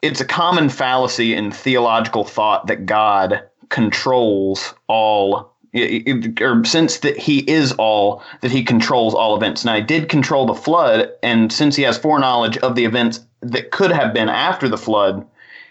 it's 0.00 0.20
a 0.20 0.24
common 0.24 0.68
fallacy 0.68 1.34
in 1.34 1.50
theological 1.50 2.24
thought 2.24 2.66
that 2.66 2.86
God 2.86 3.42
controls 3.68 4.74
all. 4.86 5.52
or 6.40 6.64
since 6.64 6.98
that 6.98 7.18
he 7.18 7.38
is 7.50 7.72
all, 7.72 8.22
that 8.40 8.50
he 8.50 8.62
controls 8.62 9.12
all 9.14 9.36
events. 9.36 9.64
Now 9.64 9.74
he 9.74 9.82
did 9.82 10.08
control 10.08 10.46
the 10.46 10.54
flood, 10.54 11.10
and 11.22 11.52
since 11.52 11.76
he 11.76 11.82
has 11.82 11.98
foreknowledge 11.98 12.56
of 12.58 12.76
the 12.76 12.84
events 12.84 13.20
that 13.44 13.70
could 13.70 13.90
have 13.90 14.14
been 14.14 14.28
after 14.28 14.68
the 14.68 14.78
flood, 14.78 15.26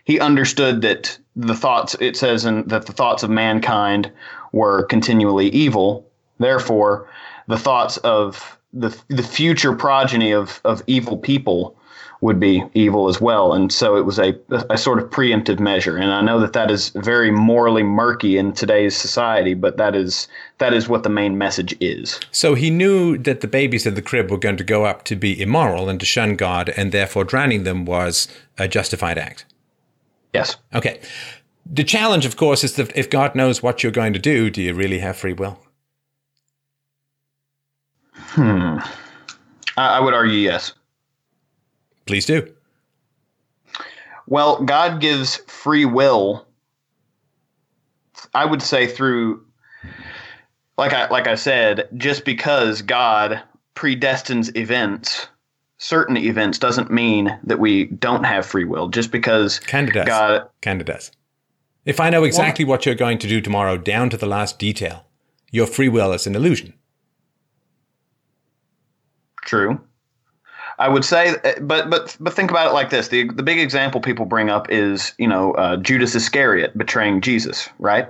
he 0.05 0.19
understood 0.19 0.81
that 0.81 1.17
the 1.35 1.55
thoughts 1.55 1.95
it 1.99 2.15
says 2.15 2.43
that 2.43 2.67
the 2.67 2.93
thoughts 2.93 3.23
of 3.23 3.29
mankind 3.29 4.11
were 4.51 4.83
continually 4.83 5.49
evil. 5.49 6.07
Therefore, 6.39 7.09
the 7.47 7.57
thoughts 7.57 7.97
of 7.97 8.57
the 8.73 8.95
the 9.07 9.23
future 9.23 9.75
progeny 9.75 10.31
of 10.31 10.59
of 10.63 10.83
evil 10.87 11.17
people 11.17 11.77
would 12.23 12.39
be 12.39 12.63
evil 12.73 13.09
as 13.09 13.19
well. 13.19 13.51
And 13.51 13.69
so 13.69 13.97
it 13.97 14.05
was 14.05 14.17
a, 14.17 14.33
a 14.69 14.77
sort 14.77 14.97
of 14.97 15.09
preemptive 15.09 15.59
measure. 15.59 15.97
And 15.97 16.09
I 16.09 16.21
know 16.21 16.39
that 16.39 16.53
that 16.53 16.71
is 16.71 16.89
very 16.95 17.29
morally 17.29 17.83
murky 17.83 18.37
in 18.37 18.53
today's 18.53 18.95
society, 18.95 19.53
but 19.53 19.75
that 19.75 19.93
is 19.93 20.29
that 20.59 20.73
is 20.73 20.87
what 20.87 21.03
the 21.03 21.09
main 21.09 21.37
message 21.37 21.75
is. 21.81 22.21
So 22.31 22.55
he 22.55 22.69
knew 22.69 23.17
that 23.17 23.41
the 23.41 23.47
babies 23.47 23.85
in 23.85 23.95
the 23.95 24.01
crib 24.01 24.31
were 24.31 24.37
going 24.37 24.55
to 24.55 24.63
go 24.63 24.85
up 24.85 25.03
to 25.03 25.17
be 25.17 25.39
immoral 25.39 25.89
and 25.89 25.99
to 25.99 26.05
shun 26.05 26.37
God, 26.37 26.69
and 26.77 26.93
therefore 26.93 27.25
drowning 27.25 27.63
them 27.63 27.83
was 27.83 28.29
a 28.57 28.69
justified 28.69 29.17
act. 29.17 29.43
Yes. 30.33 30.55
Okay. 30.73 31.01
The 31.65 31.83
challenge, 31.83 32.25
of 32.25 32.37
course, 32.37 32.63
is 32.63 32.77
that 32.77 32.95
if 32.95 33.09
God 33.09 33.35
knows 33.35 33.61
what 33.61 33.83
you're 33.83 33.91
going 33.91 34.13
to 34.13 34.19
do, 34.19 34.49
do 34.49 34.61
you 34.61 34.73
really 34.73 34.99
have 34.99 35.17
free 35.17 35.33
will? 35.33 35.59
Hmm. 38.13 38.77
I, 39.75 39.99
would 39.99 40.13
argue 40.13 40.37
yes. 40.37 40.73
Please 42.05 42.25
do. 42.25 42.53
Well, 44.27 44.63
God 44.63 45.01
gives 45.01 45.37
free 45.47 45.85
will. 45.85 46.47
I 48.33 48.45
would 48.45 48.61
say 48.61 48.87
through, 48.87 49.45
like 50.77 50.93
I 50.93 51.07
like 51.09 51.27
I 51.27 51.35
said, 51.35 51.89
just 51.97 52.25
because 52.25 52.81
God 52.81 53.41
predestines 53.75 54.55
events 54.55 55.27
certain 55.83 56.15
events 56.15 56.57
doesn't 56.57 56.89
mean 56.89 57.37
that 57.43 57.59
we 57.59 57.85
don't 57.85 58.23
have 58.23 58.45
free 58.45 58.63
will. 58.63 58.87
Just 58.87 59.11
because 59.11 59.59
does. 59.59 60.07
God 60.07 60.85
does. 60.85 61.11
If 61.85 61.99
I 61.99 62.09
know 62.09 62.23
exactly 62.23 62.63
what 62.63 62.85
you're 62.85 62.95
going 62.95 63.17
to 63.19 63.27
do 63.27 63.41
tomorrow 63.41 63.77
down 63.77 64.09
to 64.11 64.17
the 64.17 64.25
last 64.25 64.57
detail, 64.57 65.05
your 65.51 65.67
free 65.67 65.89
will 65.89 66.13
is 66.13 66.25
an 66.25 66.35
illusion. 66.35 66.73
True. 69.41 69.81
I 70.83 70.89
would 70.89 71.05
say, 71.05 71.37
but 71.61 71.89
but 71.89 72.17
but 72.19 72.33
think 72.33 72.51
about 72.51 72.67
it 72.67 72.73
like 72.73 72.89
this: 72.89 73.07
the 73.07 73.29
the 73.29 73.41
big 73.41 73.57
example 73.57 74.01
people 74.01 74.25
bring 74.25 74.49
up 74.49 74.69
is 74.69 75.13
you 75.17 75.29
know 75.29 75.53
uh, 75.53 75.77
Judas 75.77 76.13
Iscariot 76.13 76.77
betraying 76.77 77.21
Jesus, 77.21 77.69
right? 77.79 78.09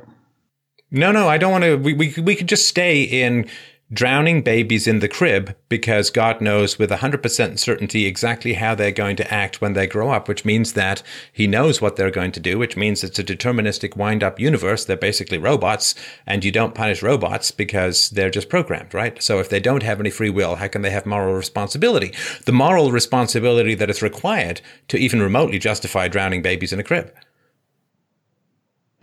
No, 0.90 1.12
no, 1.12 1.30
I 1.30 1.38
don't 1.38 1.52
want 1.52 1.66
to. 1.66 1.76
We, 1.76 1.94
we 1.94 2.16
we 2.20 2.36
could 2.36 2.48
just 2.48 2.68
stay 2.68 3.04
in 3.04 3.48
drowning 3.94 4.42
babies 4.42 4.88
in 4.88 5.00
the 5.00 5.08
crib 5.08 5.56
because 5.70 6.10
God 6.10 6.42
knows 6.42 6.80
with 6.80 6.90
100% 6.90 7.60
certainty 7.60 8.06
exactly 8.06 8.54
how 8.54 8.74
they're 8.74 8.92
going 8.92 9.16
to 9.18 9.34
act 9.34 9.62
when 9.62 9.74
they 9.74 9.86
grow 9.86 10.10
up, 10.10 10.28
which 10.28 10.46
means 10.46 10.74
that 10.74 11.04
He 11.32 11.46
knows 11.46 11.82
what 11.82 11.96
they're 11.96 12.12
going 12.12 12.32
to 12.32 12.40
do, 12.40 12.58
which 12.58 12.76
means 12.76 13.04
it's 13.04 13.20
a 13.20 13.24
deterministic 13.24 13.96
wind 13.96 14.24
up 14.24 14.40
universe. 14.40 14.86
They're 14.86 14.98
basically 14.98 15.38
robots, 15.38 15.96
and 16.26 16.44
you 16.44 16.52
don't 16.52 16.76
punish 16.76 17.04
robots 17.04 17.52
because 17.52 18.10
they're 18.10 18.30
just 18.30 18.50
programmed, 18.50 18.94
right? 18.94 19.22
So 19.22 19.40
if 19.40 19.50
they 19.50 19.60
don't 19.60 19.84
have 19.84 20.00
any 20.00 20.10
free 20.10 20.30
will, 20.30 20.56
how 20.56 20.68
can 20.68 20.82
they 20.82 20.92
have 20.92 21.06
moral 21.06 21.36
responsibility? 21.36 22.14
The 22.46 22.52
moral 22.52 22.92
responsibility 22.92 23.76
that 23.76 23.90
is 23.90 24.02
required 24.02 24.62
to 24.88 24.98
even 24.98 25.22
remotely 25.22 25.60
justify 25.60 26.08
drowning 26.08 26.42
babies 26.42 26.74
in 26.74 26.80
a 26.80 26.84
crib. 26.84 27.14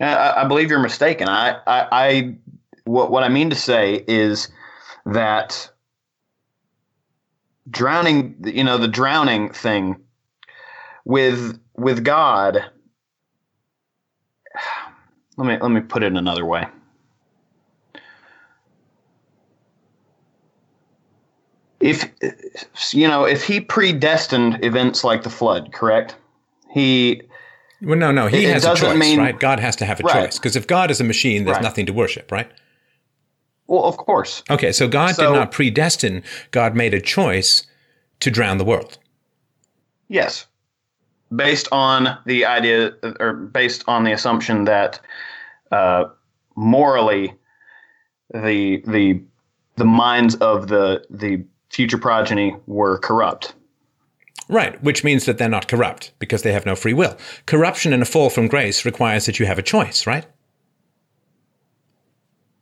I, 0.00 0.42
I 0.42 0.44
believe 0.44 0.70
you're 0.70 0.80
mistaken. 0.80 1.28
I, 1.28 1.60
I, 1.66 1.88
I 1.92 2.34
what, 2.84 3.10
what 3.10 3.22
I 3.22 3.28
mean 3.28 3.50
to 3.50 3.56
say 3.56 4.04
is 4.08 4.48
that 5.06 5.70
drowning 7.70 8.34
you 8.44 8.64
know 8.64 8.78
the 8.78 8.88
drowning 8.88 9.50
thing 9.50 9.96
with 11.04 11.58
with 11.76 12.04
god 12.04 12.64
let 15.36 15.46
me 15.46 15.58
let 15.60 15.70
me 15.70 15.80
put 15.80 16.02
it 16.02 16.12
another 16.12 16.44
way 16.44 16.66
if 21.80 22.10
you 22.92 23.08
know 23.08 23.24
if 23.24 23.42
he 23.42 23.60
predestined 23.60 24.62
events 24.64 25.02
like 25.02 25.22
the 25.22 25.30
flood 25.30 25.72
correct 25.72 26.16
he 26.70 27.22
well 27.82 27.98
no 27.98 28.12
no 28.12 28.26
he 28.26 28.44
has 28.44 28.64
a 28.64 28.74
choice 28.74 28.98
mean, 28.98 29.18
right 29.18 29.40
god 29.40 29.58
has 29.58 29.74
to 29.76 29.84
have 29.84 30.00
a 30.00 30.02
right. 30.02 30.26
choice 30.26 30.38
because 30.38 30.56
if 30.56 30.66
god 30.66 30.90
is 30.90 31.00
a 31.00 31.04
machine 31.04 31.44
there's 31.44 31.56
right. 31.56 31.62
nothing 31.62 31.86
to 31.86 31.92
worship 31.92 32.30
right 32.30 32.50
well, 33.70 33.84
of 33.84 33.96
course. 33.96 34.42
Okay, 34.50 34.72
so 34.72 34.88
God 34.88 35.14
so, 35.14 35.26
did 35.26 35.38
not 35.38 35.52
predestine, 35.52 36.24
God 36.50 36.74
made 36.74 36.92
a 36.92 37.00
choice 37.00 37.64
to 38.18 38.30
drown 38.30 38.58
the 38.58 38.64
world. 38.64 38.98
Yes. 40.08 40.46
Based 41.34 41.68
on 41.70 42.18
the 42.26 42.44
idea, 42.44 42.92
or 43.20 43.32
based 43.32 43.84
on 43.86 44.02
the 44.02 44.12
assumption 44.12 44.64
that 44.64 44.98
uh, 45.70 46.06
morally 46.56 47.32
the 48.34 48.82
the 48.88 49.22
the 49.76 49.84
minds 49.84 50.34
of 50.36 50.66
the 50.66 51.04
the 51.08 51.44
future 51.70 51.98
progeny 51.98 52.56
were 52.66 52.98
corrupt. 52.98 53.54
Right, 54.48 54.82
which 54.82 55.04
means 55.04 55.26
that 55.26 55.38
they're 55.38 55.48
not 55.48 55.68
corrupt 55.68 56.10
because 56.18 56.42
they 56.42 56.52
have 56.52 56.66
no 56.66 56.74
free 56.74 56.92
will. 56.92 57.16
Corruption 57.46 57.92
and 57.92 58.02
a 58.02 58.06
fall 58.06 58.30
from 58.30 58.48
grace 58.48 58.84
requires 58.84 59.26
that 59.26 59.38
you 59.38 59.46
have 59.46 59.60
a 59.60 59.62
choice, 59.62 60.08
right? 60.08 60.26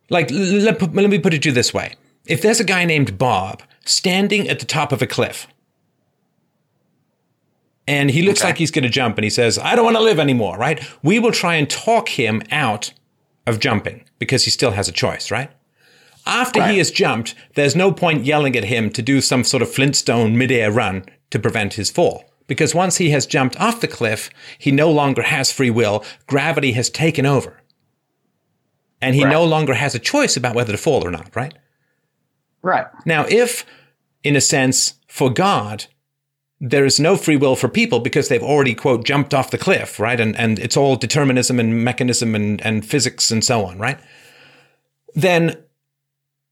Like, 0.09 0.29
let, 0.31 0.81
let 0.93 1.09
me 1.09 1.19
put 1.19 1.33
it 1.33 1.43
to 1.43 1.49
you 1.49 1.53
this 1.53 1.73
way. 1.73 1.95
If 2.25 2.41
there's 2.41 2.59
a 2.59 2.63
guy 2.63 2.85
named 2.85 3.17
Bob 3.17 3.63
standing 3.85 4.49
at 4.49 4.59
the 4.59 4.65
top 4.65 4.91
of 4.91 5.01
a 5.01 5.07
cliff, 5.07 5.47
and 7.87 8.11
he 8.11 8.21
looks 8.21 8.41
okay. 8.41 8.49
like 8.49 8.57
he's 8.59 8.69
going 8.69 8.83
to 8.83 8.89
jump 8.89 9.17
and 9.17 9.23
he 9.23 9.31
says, 9.31 9.57
I 9.57 9.75
don't 9.75 9.83
want 9.83 9.97
to 9.97 10.03
live 10.03 10.19
anymore, 10.19 10.57
right? 10.57 10.83
We 11.01 11.17
will 11.17 11.31
try 11.31 11.55
and 11.55 11.67
talk 11.67 12.09
him 12.09 12.43
out 12.51 12.93
of 13.47 13.59
jumping 13.59 14.05
because 14.19 14.45
he 14.45 14.51
still 14.51 14.71
has 14.71 14.87
a 14.87 14.91
choice, 14.91 15.31
right? 15.31 15.49
After 16.27 16.59
right. 16.59 16.71
he 16.71 16.77
has 16.77 16.91
jumped, 16.91 17.33
there's 17.55 17.75
no 17.75 17.91
point 17.91 18.25
yelling 18.25 18.55
at 18.55 18.65
him 18.65 18.91
to 18.91 19.01
do 19.01 19.21
some 19.21 19.43
sort 19.43 19.63
of 19.63 19.71
Flintstone 19.71 20.37
midair 20.37 20.71
run 20.71 21.03
to 21.31 21.39
prevent 21.39 21.73
his 21.73 21.89
fall. 21.89 22.25
Because 22.45 22.75
once 22.75 22.97
he 22.97 23.09
has 23.09 23.25
jumped 23.25 23.59
off 23.59 23.81
the 23.81 23.87
cliff, 23.87 24.29
he 24.59 24.71
no 24.71 24.91
longer 24.91 25.23
has 25.23 25.51
free 25.51 25.71
will. 25.71 26.03
Gravity 26.27 26.73
has 26.73 26.91
taken 26.91 27.25
over 27.25 27.58
and 29.01 29.15
he 29.15 29.23
right. 29.23 29.31
no 29.31 29.43
longer 29.45 29.73
has 29.73 29.95
a 29.95 29.99
choice 29.99 30.35
about 30.35 30.55
whether 30.55 30.71
to 30.71 30.77
fall 30.77 31.05
or 31.05 31.11
not, 31.11 31.35
right? 31.35 31.53
Right. 32.61 32.87
Now, 33.05 33.25
if, 33.29 33.65
in 34.23 34.35
a 34.35 34.41
sense, 34.41 34.95
for 35.07 35.29
God, 35.29 35.85
there 36.59 36.85
is 36.85 36.99
no 36.99 37.15
free 37.15 37.37
will 37.37 37.55
for 37.55 37.69
people 37.69 37.99
because 37.99 38.27
they've 38.27 38.43
already, 38.43 38.75
quote, 38.75 39.05
jumped 39.05 39.33
off 39.33 39.51
the 39.51 39.57
cliff, 39.57 39.99
right? 39.99 40.19
And, 40.19 40.37
and 40.37 40.59
it's 40.59 40.75
all 40.75 40.97
determinism 40.97 41.59
and 41.59 41.83
mechanism 41.83 42.35
and, 42.35 42.61
and 42.65 42.85
physics 42.85 43.31
and 43.31 43.43
so 43.43 43.65
on, 43.65 43.79
right? 43.79 43.99
Then 45.15 45.57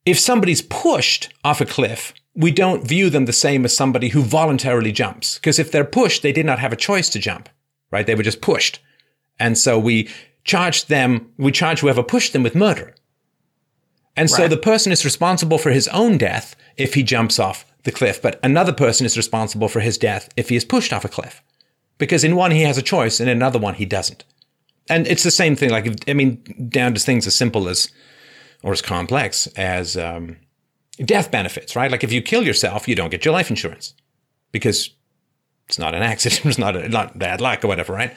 if 0.05 0.17
somebody's 0.17 0.61
pushed 0.61 1.33
off 1.43 1.59
a 1.59 1.65
cliff, 1.65 2.13
we 2.33 2.51
don't 2.51 2.87
view 2.87 3.09
them 3.09 3.25
the 3.25 3.33
same 3.33 3.65
as 3.65 3.75
somebody 3.75 4.09
who 4.09 4.21
voluntarily 4.21 4.93
jumps. 4.93 5.35
Because 5.35 5.59
if 5.59 5.71
they're 5.71 5.83
pushed, 5.83 6.21
they 6.21 6.31
did 6.31 6.45
not 6.45 6.59
have 6.59 6.71
a 6.71 6.77
choice 6.77 7.09
to 7.09 7.19
jump, 7.19 7.49
right? 7.91 8.05
They 8.05 8.15
were 8.15 8.23
just 8.23 8.41
pushed. 8.41 8.79
And 9.39 9.57
so 9.57 9.77
we 9.77 10.09
charge 10.47 10.85
them, 10.85 11.31
we 11.37 11.51
charge 11.51 11.81
whoever 11.81 12.01
pushed 12.01 12.33
them 12.33 12.41
with 12.41 12.55
murder. 12.55 12.95
And 14.15 14.31
right. 14.31 14.37
so 14.37 14.47
the 14.47 14.57
person 14.57 14.91
is 14.91 15.05
responsible 15.05 15.59
for 15.59 15.69
his 15.69 15.87
own 15.89 16.17
death 16.17 16.55
if 16.77 16.95
he 16.95 17.03
jumps 17.03 17.37
off 17.37 17.65
the 17.83 17.91
cliff, 17.91 18.21
but 18.21 18.39
another 18.41 18.73
person 18.73 19.05
is 19.05 19.15
responsible 19.15 19.67
for 19.67 19.81
his 19.81 19.97
death 19.97 20.29
if 20.35 20.49
he 20.49 20.55
is 20.55 20.65
pushed 20.65 20.91
off 20.91 21.05
a 21.05 21.09
cliff. 21.09 21.43
Because 21.99 22.23
in 22.23 22.35
one 22.35 22.51
he 22.51 22.63
has 22.63 22.77
a 22.77 22.81
choice, 22.81 23.19
and 23.19 23.29
in 23.29 23.37
another 23.37 23.59
one 23.59 23.75
he 23.75 23.85
doesn't. 23.85 24.23
And 24.89 25.05
it's 25.05 25.23
the 25.23 25.31
same 25.31 25.55
thing, 25.55 25.69
like, 25.69 26.09
I 26.09 26.13
mean, 26.13 26.41
down 26.69 26.93
to 26.93 26.99
things 26.99 27.27
as 27.27 27.35
simple 27.35 27.67
as, 27.67 27.91
or 28.63 28.71
as 28.71 28.81
complex 28.81 29.47
as 29.55 29.97
um, 29.97 30.37
death 30.97 31.29
benefits, 31.29 31.75
right? 31.75 31.91
Like 31.91 32.03
if 32.03 32.11
you 32.11 32.21
kill 32.21 32.43
yourself, 32.43 32.87
you 32.87 32.95
don't 32.95 33.09
get 33.09 33.25
your 33.25 33.33
life 33.33 33.49
insurance 33.49 33.93
because 34.51 34.89
it's 35.67 35.77
not 35.77 35.93
an 35.93 36.03
accident, 36.03 36.45
it's 36.45 36.57
not, 36.57 36.75
a, 36.75 36.87
not 36.87 37.19
bad 37.19 37.41
luck 37.41 37.63
or 37.65 37.67
whatever, 37.67 37.93
right? 37.93 38.15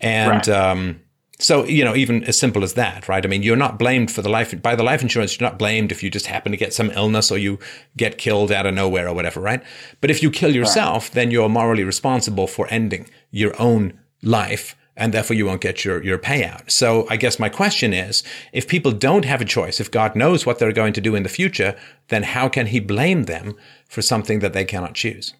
And, 0.00 0.46
right. 0.46 0.48
Um, 0.48 1.00
so, 1.42 1.64
you 1.64 1.84
know, 1.84 1.96
even 1.96 2.22
as 2.24 2.38
simple 2.38 2.62
as 2.62 2.74
that, 2.74 3.08
right? 3.08 3.24
I 3.24 3.28
mean, 3.28 3.42
you're 3.42 3.56
not 3.56 3.76
blamed 3.76 4.12
for 4.12 4.22
the 4.22 4.28
life, 4.28 4.60
by 4.62 4.76
the 4.76 4.84
life 4.84 5.02
insurance, 5.02 5.38
you're 5.38 5.48
not 5.48 5.58
blamed 5.58 5.90
if 5.90 6.00
you 6.00 6.08
just 6.08 6.26
happen 6.26 6.52
to 6.52 6.56
get 6.56 6.72
some 6.72 6.90
illness 6.92 7.32
or 7.32 7.38
you 7.38 7.58
get 7.96 8.16
killed 8.16 8.52
out 8.52 8.64
of 8.64 8.74
nowhere 8.74 9.08
or 9.08 9.14
whatever, 9.14 9.40
right? 9.40 9.60
But 10.00 10.10
if 10.10 10.22
you 10.22 10.30
kill 10.30 10.54
yourself, 10.54 11.08
right. 11.08 11.14
then 11.14 11.30
you're 11.32 11.48
morally 11.48 11.82
responsible 11.82 12.46
for 12.46 12.68
ending 12.70 13.10
your 13.32 13.60
own 13.60 13.98
life 14.22 14.76
and 14.96 15.12
therefore 15.12 15.34
you 15.34 15.46
won't 15.46 15.60
get 15.60 15.84
your, 15.84 16.00
your 16.04 16.18
payout. 16.18 16.70
So 16.70 17.08
I 17.10 17.16
guess 17.16 17.40
my 17.40 17.48
question 17.48 17.92
is, 17.92 18.22
if 18.52 18.68
people 18.68 18.92
don't 18.92 19.24
have 19.24 19.40
a 19.40 19.46
choice, 19.46 19.80
if 19.80 19.90
God 19.90 20.14
knows 20.14 20.46
what 20.46 20.60
they're 20.60 20.72
going 20.72 20.92
to 20.92 21.00
do 21.00 21.16
in 21.16 21.24
the 21.24 21.28
future, 21.28 21.74
then 22.06 22.22
how 22.22 22.48
can 22.48 22.66
he 22.66 22.78
blame 22.78 23.24
them 23.24 23.56
for 23.88 24.00
something 24.00 24.38
that 24.40 24.52
they 24.52 24.64
cannot 24.64 24.94
choose? 24.94 25.34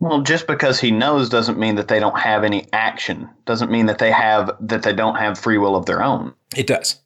Well, 0.00 0.22
just 0.22 0.46
because 0.46 0.80
he 0.80 0.90
knows 0.90 1.28
doesn't 1.28 1.58
mean 1.58 1.76
that 1.76 1.88
they 1.88 2.00
don't 2.00 2.18
have 2.18 2.42
any 2.42 2.66
action. 2.72 3.28
Doesn't 3.44 3.70
mean 3.70 3.86
that 3.86 3.98
they 3.98 4.10
have 4.10 4.50
that 4.60 4.82
they 4.82 4.94
don't 4.94 5.16
have 5.16 5.38
free 5.38 5.58
will 5.58 5.76
of 5.76 5.84
their 5.84 6.02
own. 6.02 6.34
It 6.56 6.66
does. 6.66 7.00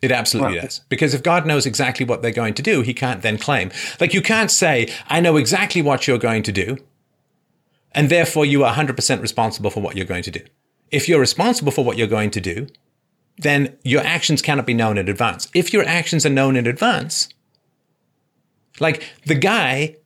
It 0.00 0.10
absolutely 0.10 0.54
well, 0.54 0.64
does. 0.64 0.80
Because 0.88 1.14
if 1.14 1.22
God 1.22 1.46
knows 1.46 1.66
exactly 1.66 2.04
what 2.04 2.22
they're 2.22 2.32
going 2.32 2.54
to 2.54 2.62
do, 2.62 2.80
he 2.80 2.94
can't 2.94 3.22
then 3.22 3.38
claim. 3.38 3.70
Like 4.00 4.14
you 4.14 4.22
can't 4.22 4.50
say, 4.50 4.92
I 5.08 5.20
know 5.20 5.36
exactly 5.36 5.82
what 5.82 6.08
you're 6.08 6.18
going 6.18 6.42
to 6.44 6.52
do, 6.52 6.78
and 7.92 8.08
therefore 8.08 8.44
you 8.44 8.64
are 8.64 8.74
100% 8.74 9.22
responsible 9.22 9.70
for 9.70 9.80
what 9.80 9.94
you're 9.94 10.06
going 10.06 10.24
to 10.24 10.30
do. 10.30 10.40
If 10.90 11.08
you're 11.08 11.20
responsible 11.20 11.70
for 11.70 11.84
what 11.84 11.98
you're 11.98 12.08
going 12.08 12.30
to 12.32 12.40
do, 12.40 12.66
then 13.38 13.76
your 13.84 14.02
actions 14.02 14.42
cannot 14.42 14.66
be 14.66 14.74
known 14.74 14.98
in 14.98 15.08
advance. 15.08 15.48
If 15.54 15.72
your 15.72 15.84
actions 15.84 16.26
are 16.26 16.30
known 16.30 16.56
in 16.56 16.66
advance, 16.66 17.28
like 18.80 19.04
the 19.26 19.34
guy 19.34 19.96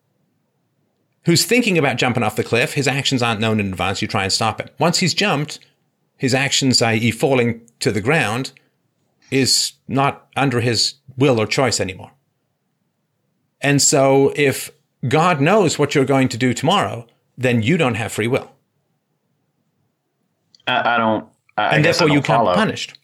who's 1.26 1.44
thinking 1.44 1.76
about 1.76 1.96
jumping 1.96 2.22
off 2.22 2.36
the 2.36 2.44
cliff, 2.44 2.74
his 2.74 2.88
actions 2.88 3.20
aren't 3.22 3.40
known 3.40 3.60
in 3.60 3.66
advance. 3.68 4.00
You 4.00 4.08
try 4.08 4.22
and 4.22 4.32
stop 4.32 4.60
him. 4.60 4.68
Once 4.78 4.98
he's 4.98 5.12
jumped, 5.12 5.58
his 6.16 6.34
actions, 6.34 6.80
i.e., 6.80 7.10
falling 7.10 7.60
to 7.80 7.90
the 7.92 8.00
ground, 8.00 8.52
is 9.30 9.72
not 9.88 10.28
under 10.36 10.60
his 10.60 10.94
will 11.16 11.40
or 11.40 11.46
choice 11.46 11.80
anymore. 11.80 12.12
And 13.60 13.82
so, 13.82 14.32
if 14.36 14.70
God 15.08 15.40
knows 15.40 15.78
what 15.78 15.94
you're 15.94 16.04
going 16.04 16.28
to 16.28 16.38
do 16.38 16.54
tomorrow, 16.54 17.06
then 17.36 17.60
you 17.60 17.76
don't 17.76 17.96
have 17.96 18.12
free 18.12 18.28
will. 18.28 18.52
I, 20.68 20.94
I 20.94 20.98
don't. 20.98 21.28
I, 21.58 21.76
and 21.76 21.84
therefore, 21.84 22.08
you 22.08 22.22
can't 22.22 22.46
be 22.46 22.54
punished. 22.54 22.98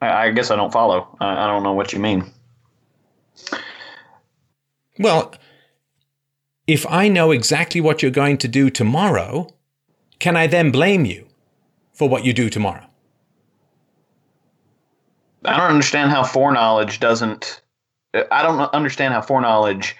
I, 0.00 0.26
I 0.26 0.30
guess 0.30 0.52
I 0.52 0.56
don't 0.56 0.72
follow. 0.72 1.16
I, 1.20 1.44
I 1.44 1.46
don't 1.48 1.64
know 1.64 1.72
what 1.72 1.92
you 1.92 1.98
mean. 1.98 2.30
Well, 4.98 5.34
if 6.70 6.86
I 6.86 7.08
know 7.08 7.32
exactly 7.32 7.80
what 7.80 8.00
you're 8.00 8.12
going 8.12 8.38
to 8.38 8.48
do 8.48 8.70
tomorrow, 8.70 9.52
can 10.20 10.36
I 10.36 10.46
then 10.46 10.70
blame 10.70 11.04
you 11.04 11.26
for 11.92 12.08
what 12.08 12.24
you 12.24 12.32
do 12.32 12.48
tomorrow? 12.48 12.86
I 15.44 15.56
don't 15.56 15.70
understand 15.70 16.12
how 16.12 16.22
foreknowledge 16.22 17.00
doesn't. 17.00 17.60
I 18.14 18.42
don't 18.42 18.60
understand 18.72 19.14
how 19.14 19.20
foreknowledge 19.20 19.96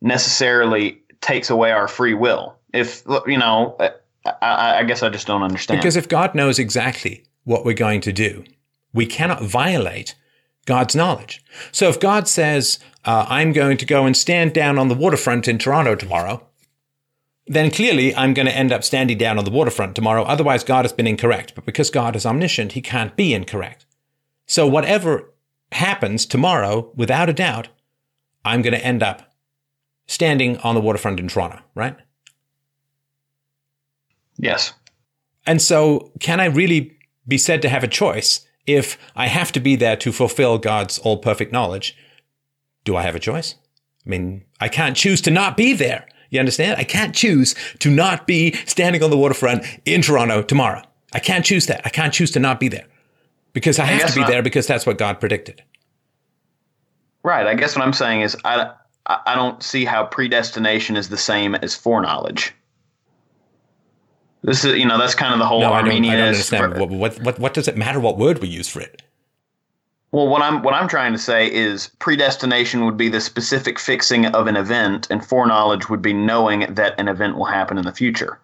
necessarily 0.00 1.02
takes 1.20 1.50
away 1.50 1.72
our 1.72 1.88
free 1.88 2.14
will. 2.14 2.56
If, 2.72 3.02
you 3.26 3.36
know, 3.36 3.76
I, 4.24 4.78
I 4.78 4.84
guess 4.84 5.02
I 5.02 5.10
just 5.10 5.26
don't 5.26 5.42
understand. 5.42 5.78
Because 5.78 5.96
if 5.96 6.08
God 6.08 6.34
knows 6.34 6.58
exactly 6.58 7.24
what 7.44 7.66
we're 7.66 7.74
going 7.74 8.00
to 8.02 8.12
do, 8.12 8.44
we 8.94 9.04
cannot 9.04 9.42
violate 9.42 10.14
God's 10.64 10.96
knowledge. 10.96 11.44
So 11.70 11.88
if 11.88 12.00
God 12.00 12.28
says, 12.28 12.78
uh, 13.08 13.24
I'm 13.26 13.54
going 13.54 13.78
to 13.78 13.86
go 13.86 14.04
and 14.04 14.14
stand 14.14 14.52
down 14.52 14.78
on 14.78 14.88
the 14.88 14.94
waterfront 14.94 15.48
in 15.48 15.56
Toronto 15.56 15.94
tomorrow, 15.94 16.46
then 17.46 17.70
clearly 17.70 18.14
I'm 18.14 18.34
going 18.34 18.44
to 18.44 18.54
end 18.54 18.70
up 18.70 18.84
standing 18.84 19.16
down 19.16 19.38
on 19.38 19.46
the 19.46 19.50
waterfront 19.50 19.96
tomorrow. 19.96 20.24
Otherwise, 20.24 20.62
God 20.62 20.84
has 20.84 20.92
been 20.92 21.06
incorrect. 21.06 21.54
But 21.54 21.64
because 21.64 21.88
God 21.88 22.14
is 22.16 22.26
omniscient, 22.26 22.72
he 22.72 22.82
can't 22.82 23.16
be 23.16 23.32
incorrect. 23.32 23.86
So 24.44 24.66
whatever 24.66 25.32
happens 25.72 26.26
tomorrow, 26.26 26.92
without 26.96 27.30
a 27.30 27.32
doubt, 27.32 27.68
I'm 28.44 28.60
going 28.60 28.74
to 28.74 28.84
end 28.84 29.02
up 29.02 29.32
standing 30.06 30.58
on 30.58 30.74
the 30.74 30.80
waterfront 30.82 31.18
in 31.18 31.28
Toronto, 31.28 31.60
right? 31.74 31.96
Yes. 34.36 34.74
And 35.46 35.62
so, 35.62 36.12
can 36.20 36.40
I 36.40 36.44
really 36.44 36.98
be 37.26 37.38
said 37.38 37.62
to 37.62 37.70
have 37.70 37.82
a 37.82 37.88
choice 37.88 38.44
if 38.66 38.98
I 39.16 39.28
have 39.28 39.50
to 39.52 39.60
be 39.60 39.76
there 39.76 39.96
to 39.96 40.12
fulfill 40.12 40.58
God's 40.58 40.98
all 40.98 41.16
perfect 41.16 41.52
knowledge? 41.52 41.96
Do 42.88 42.96
I 42.96 43.02
have 43.02 43.14
a 43.14 43.20
choice? 43.20 43.54
I 44.06 44.08
mean, 44.08 44.46
I 44.60 44.68
can't 44.70 44.96
choose 44.96 45.20
to 45.20 45.30
not 45.30 45.58
be 45.58 45.74
there. 45.74 46.08
You 46.30 46.40
understand? 46.40 46.80
I 46.80 46.84
can't 46.84 47.14
choose 47.14 47.54
to 47.80 47.90
not 47.90 48.26
be 48.26 48.52
standing 48.64 49.02
on 49.02 49.10
the 49.10 49.18
waterfront 49.18 49.66
in 49.84 50.00
Toronto 50.00 50.40
tomorrow. 50.40 50.80
I 51.12 51.18
can't 51.18 51.44
choose 51.44 51.66
that. 51.66 51.82
I 51.84 51.90
can't 51.90 52.14
choose 52.14 52.30
to 52.30 52.40
not 52.40 52.58
be 52.58 52.68
there 52.68 52.86
because 53.52 53.78
I 53.78 53.84
have 53.84 54.08
to 54.14 54.14
be 54.14 54.24
there 54.24 54.42
because 54.42 54.66
that's 54.66 54.86
what 54.86 54.96
God 54.96 55.20
predicted. 55.20 55.62
Right. 57.22 57.46
I 57.46 57.52
guess 57.52 57.76
what 57.76 57.84
I'm 57.84 57.92
saying 57.92 58.22
is 58.22 58.34
I, 58.46 58.72
I 59.04 59.34
don't 59.34 59.62
see 59.62 59.84
how 59.84 60.06
predestination 60.06 60.96
is 60.96 61.10
the 61.10 61.18
same 61.18 61.56
as 61.56 61.76
foreknowledge. 61.76 62.54
This 64.42 64.64
is, 64.64 64.78
you 64.78 64.86
know, 64.86 64.96
that's 64.96 65.14
kind 65.14 65.34
of 65.34 65.40
the 65.40 65.46
whole 65.46 65.60
no, 65.60 65.74
I 65.74 65.82
don't, 65.82 65.90
I 65.90 66.16
don't 66.16 66.28
understand. 66.28 66.78
What, 66.78 66.88
what, 66.88 67.20
what, 67.20 67.38
what 67.38 67.52
does 67.52 67.68
it 67.68 67.76
matter 67.76 68.00
what 68.00 68.16
word 68.16 68.38
we 68.38 68.48
use 68.48 68.66
for 68.66 68.80
it? 68.80 69.02
Well, 70.10 70.28
what 70.28 70.40
I'm 70.40 70.62
what 70.62 70.74
I'm 70.74 70.88
trying 70.88 71.12
to 71.12 71.18
say 71.18 71.52
is 71.52 71.90
predestination 71.98 72.86
would 72.86 72.96
be 72.96 73.08
the 73.08 73.20
specific 73.20 73.78
fixing 73.78 74.26
of 74.26 74.46
an 74.46 74.56
event, 74.56 75.06
and 75.10 75.24
foreknowledge 75.24 75.90
would 75.90 76.00
be 76.00 76.14
knowing 76.14 76.72
that 76.74 76.98
an 76.98 77.08
event 77.08 77.36
will 77.36 77.44
happen 77.44 77.76
in 77.76 77.84
the 77.84 77.92
future. 77.92 78.38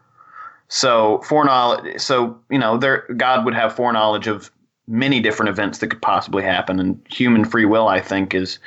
So 0.69 1.23
foreknowledge, 1.23 2.01
so 2.01 2.39
you 2.51 2.59
know, 2.59 2.77
there 2.77 3.07
God 3.16 3.47
would 3.47 3.55
have 3.55 3.74
foreknowledge 3.74 4.27
of 4.27 4.51
many 4.86 5.20
different 5.20 5.49
events 5.49 5.78
that 5.78 5.86
could 5.86 6.03
possibly 6.03 6.43
happen, 6.43 6.78
and 6.78 7.01
human 7.09 7.47
free 7.47 7.65
will, 7.65 7.89
I 7.89 8.01
think, 8.01 8.35
is 8.35 8.59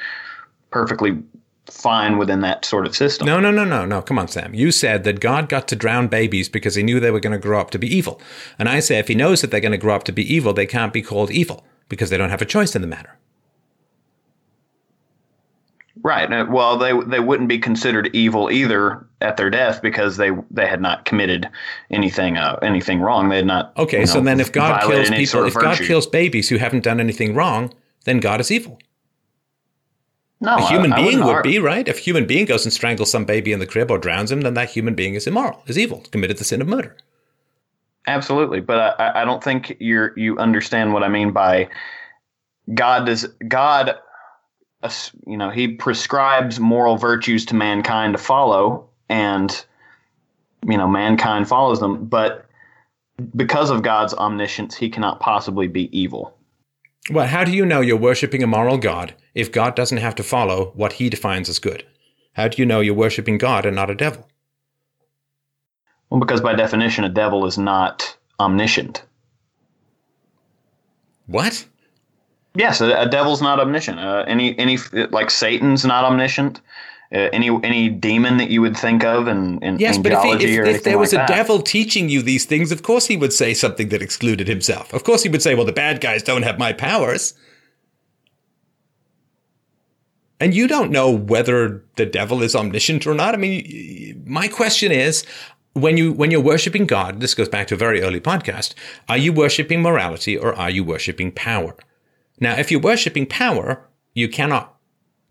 perfectly 0.71 1.21
fine 1.69 2.17
within 2.17 2.41
that 2.41 2.65
sort 2.65 2.87
of 2.87 2.95
system. 2.95 3.27
No, 3.27 3.39
no, 3.39 3.51
no, 3.51 3.63
no, 3.63 3.85
no. 3.85 4.01
Come 4.01 4.17
on, 4.17 4.27
Sam. 4.27 4.55
You 4.55 4.71
said 4.71 5.03
that 5.03 5.19
God 5.19 5.49
got 5.49 5.67
to 5.67 5.75
drown 5.75 6.07
babies 6.07 6.49
because 6.49 6.73
he 6.73 6.81
knew 6.81 6.99
they 6.99 7.11
were 7.11 7.19
going 7.19 7.33
to 7.33 7.37
grow 7.37 7.61
up 7.61 7.69
to 7.71 7.77
be 7.77 7.95
evil, 7.95 8.19
and 8.57 8.67
I 8.67 8.79
say 8.79 8.97
if 8.97 9.07
he 9.07 9.13
knows 9.13 9.41
that 9.41 9.51
they're 9.51 9.59
going 9.59 9.71
to 9.71 9.77
grow 9.77 9.95
up 9.95 10.05
to 10.05 10.11
be 10.11 10.33
evil, 10.33 10.51
they 10.51 10.65
can't 10.65 10.93
be 10.93 11.03
called 11.03 11.29
evil 11.29 11.63
because 11.89 12.09
they 12.09 12.17
don't 12.17 12.29
have 12.29 12.41
a 12.41 12.45
choice 12.45 12.75
in 12.75 12.81
the 12.81 12.87
matter. 12.87 13.17
Right. 16.03 16.49
Well, 16.49 16.77
they 16.77 16.93
they 17.07 17.19
wouldn't 17.19 17.49
be 17.49 17.59
considered 17.59 18.09
evil 18.13 18.51
either 18.51 19.07
at 19.21 19.37
their 19.37 19.49
death 19.49 19.81
because 19.81 20.17
they 20.17 20.31
they 20.51 20.67
had 20.67 20.81
not 20.81 21.05
committed 21.05 21.49
anything 21.89 22.37
uh, 22.37 22.59
anything 22.61 23.01
wrong. 23.01 23.29
They 23.29 23.37
had 23.37 23.47
not. 23.47 23.73
Okay, 23.77 23.97
you 24.01 24.05
know, 24.05 24.13
so 24.13 24.21
then 24.21 24.39
if 24.39 24.51
God 24.51 24.81
kills 24.81 25.09
people, 25.09 25.25
sort 25.25 25.47
of 25.47 25.55
if 25.55 25.61
God 25.61 25.77
kills 25.77 26.07
babies 26.07 26.49
who 26.49 26.57
haven't 26.57 26.83
done 26.83 26.99
anything 26.99 27.33
wrong, 27.33 27.73
then 28.05 28.19
God 28.19 28.39
is 28.39 28.51
evil. 28.51 28.79
no, 30.39 30.57
A 30.57 30.67
human 30.67 30.93
I, 30.93 30.97
I 30.97 31.01
being 31.01 31.25
would 31.25 31.43
be 31.43 31.57
right. 31.59 31.87
If 31.87 31.97
a 31.97 32.01
human 32.01 32.27
being 32.27 32.45
goes 32.45 32.63
and 32.63 32.73
strangles 32.73 33.09
some 33.09 33.25
baby 33.25 33.51
in 33.51 33.59
the 33.59 33.67
crib 33.67 33.89
or 33.89 33.97
drowns 33.97 34.31
him, 34.31 34.41
then 34.41 34.53
that 34.53 34.69
human 34.69 34.93
being 34.93 35.15
is 35.15 35.25
immoral, 35.25 35.63
is 35.65 35.79
evil, 35.79 36.05
committed 36.11 36.37
the 36.37 36.43
sin 36.43 36.61
of 36.61 36.67
murder. 36.67 36.95
Absolutely, 38.07 38.61
but 38.61 38.99
I, 38.99 39.21
I 39.21 39.25
don't 39.25 39.43
think 39.43 39.75
you're 39.79 40.17
you 40.17 40.37
understand 40.37 40.93
what 40.93 41.03
I 41.03 41.09
mean 41.09 41.31
by 41.31 41.69
God 42.73 43.05
does 43.05 43.27
God, 43.47 43.95
you 45.25 45.37
know, 45.37 45.49
He 45.49 45.75
prescribes 45.75 46.59
moral 46.59 46.97
virtues 46.97 47.45
to 47.47 47.55
mankind 47.55 48.13
to 48.13 48.17
follow, 48.17 48.89
and 49.09 49.65
you 50.65 50.77
know, 50.77 50.87
mankind 50.87 51.49
follows 51.49 51.81
them. 51.81 52.05
But 52.05 52.45
because 53.35 53.69
of 53.69 53.83
God's 53.83 54.13
omniscience, 54.13 54.75
He 54.75 54.89
cannot 54.89 55.19
possibly 55.19 55.67
be 55.67 55.97
evil. 55.97 56.33
Well, 57.09 57.27
how 57.27 57.43
do 57.43 57.51
you 57.51 57.65
know 57.65 57.81
you're 57.81 57.95
worshiping 57.97 58.43
a 58.43 58.47
moral 58.47 58.77
God 58.77 59.15
if 59.33 59.51
God 59.51 59.75
doesn't 59.75 59.99
have 59.99 60.15
to 60.15 60.23
follow 60.23 60.71
what 60.75 60.93
he 60.93 61.09
defines 61.09 61.47
as 61.47 61.59
good? 61.59 61.85
How 62.33 62.49
do 62.49 62.61
you 62.61 62.65
know 62.65 62.81
you're 62.81 62.93
worshiping 62.93 63.37
God 63.37 63.65
and 63.65 63.75
not 63.75 63.89
a 63.89 63.95
devil? 63.95 64.27
Well, 66.09 66.19
because 66.19 66.41
by 66.41 66.55
definition, 66.55 67.03
a 67.03 67.09
devil 67.09 67.45
is 67.45 67.57
not 67.57 68.17
omniscient. 68.39 69.03
What? 71.25 71.65
Yes, 72.55 72.81
a, 72.81 73.01
a 73.01 73.09
devil's 73.09 73.41
not 73.41 73.59
omniscient. 73.59 73.99
Uh, 73.99 74.23
any 74.27 74.57
any 74.57 74.77
like 75.11 75.29
Satan's 75.29 75.85
not 75.85 76.05
omniscient. 76.05 76.61
Uh, 77.13 77.29
any 77.31 77.49
any 77.63 77.87
demon 77.87 78.37
that 78.37 78.49
you 78.49 78.61
would 78.61 78.75
think 78.75 79.03
of 79.03 79.27
in, 79.27 79.59
in 79.63 79.79
Yes, 79.79 79.97
but 79.97 80.11
if, 80.11 80.23
he, 80.23 80.45
if, 80.45 80.67
if 80.67 80.83
there 80.83 80.97
was 80.97 81.13
like 81.13 81.23
a 81.23 81.27
that. 81.27 81.35
devil 81.37 81.61
teaching 81.61 82.09
you 82.09 82.21
these 82.21 82.45
things, 82.45 82.71
of 82.71 82.83
course 82.83 83.07
he 83.07 83.15
would 83.15 83.31
say 83.31 83.53
something 83.53 83.89
that 83.89 84.01
excluded 84.01 84.47
himself. 84.47 84.93
Of 84.93 85.03
course 85.03 85.23
he 85.23 85.29
would 85.29 85.41
say, 85.41 85.55
well, 85.55 85.65
the 85.65 85.71
bad 85.71 86.01
guys 86.01 86.23
don't 86.23 86.43
have 86.43 86.57
my 86.57 86.73
powers. 86.73 87.33
And 90.39 90.53
you 90.53 90.67
don't 90.67 90.91
know 90.91 91.09
whether 91.09 91.83
the 91.95 92.05
devil 92.05 92.43
is 92.43 92.55
omniscient 92.55 93.07
or 93.07 93.13
not. 93.13 93.33
I 93.33 93.37
mean, 93.37 94.23
my 94.25 94.47
question 94.47 94.91
is, 94.91 95.25
when 95.77 95.97
you 95.97 96.11
when 96.11 96.31
you're 96.31 96.41
worshiping 96.41 96.85
God, 96.85 97.21
this 97.21 97.33
goes 97.33 97.49
back 97.49 97.67
to 97.67 97.75
a 97.75 97.77
very 97.77 98.01
early 98.01 98.19
podcast, 98.19 98.73
are 99.07 99.17
you 99.17 99.31
worshiping 99.31 99.81
morality 99.81 100.37
or 100.37 100.53
are 100.53 100.69
you 100.69 100.83
worshiping 100.83 101.31
power? 101.31 101.75
Now, 102.39 102.55
if 102.57 102.71
you're 102.71 102.81
worshiping 102.81 103.25
power, 103.25 103.87
you 104.13 104.27
cannot 104.27 104.75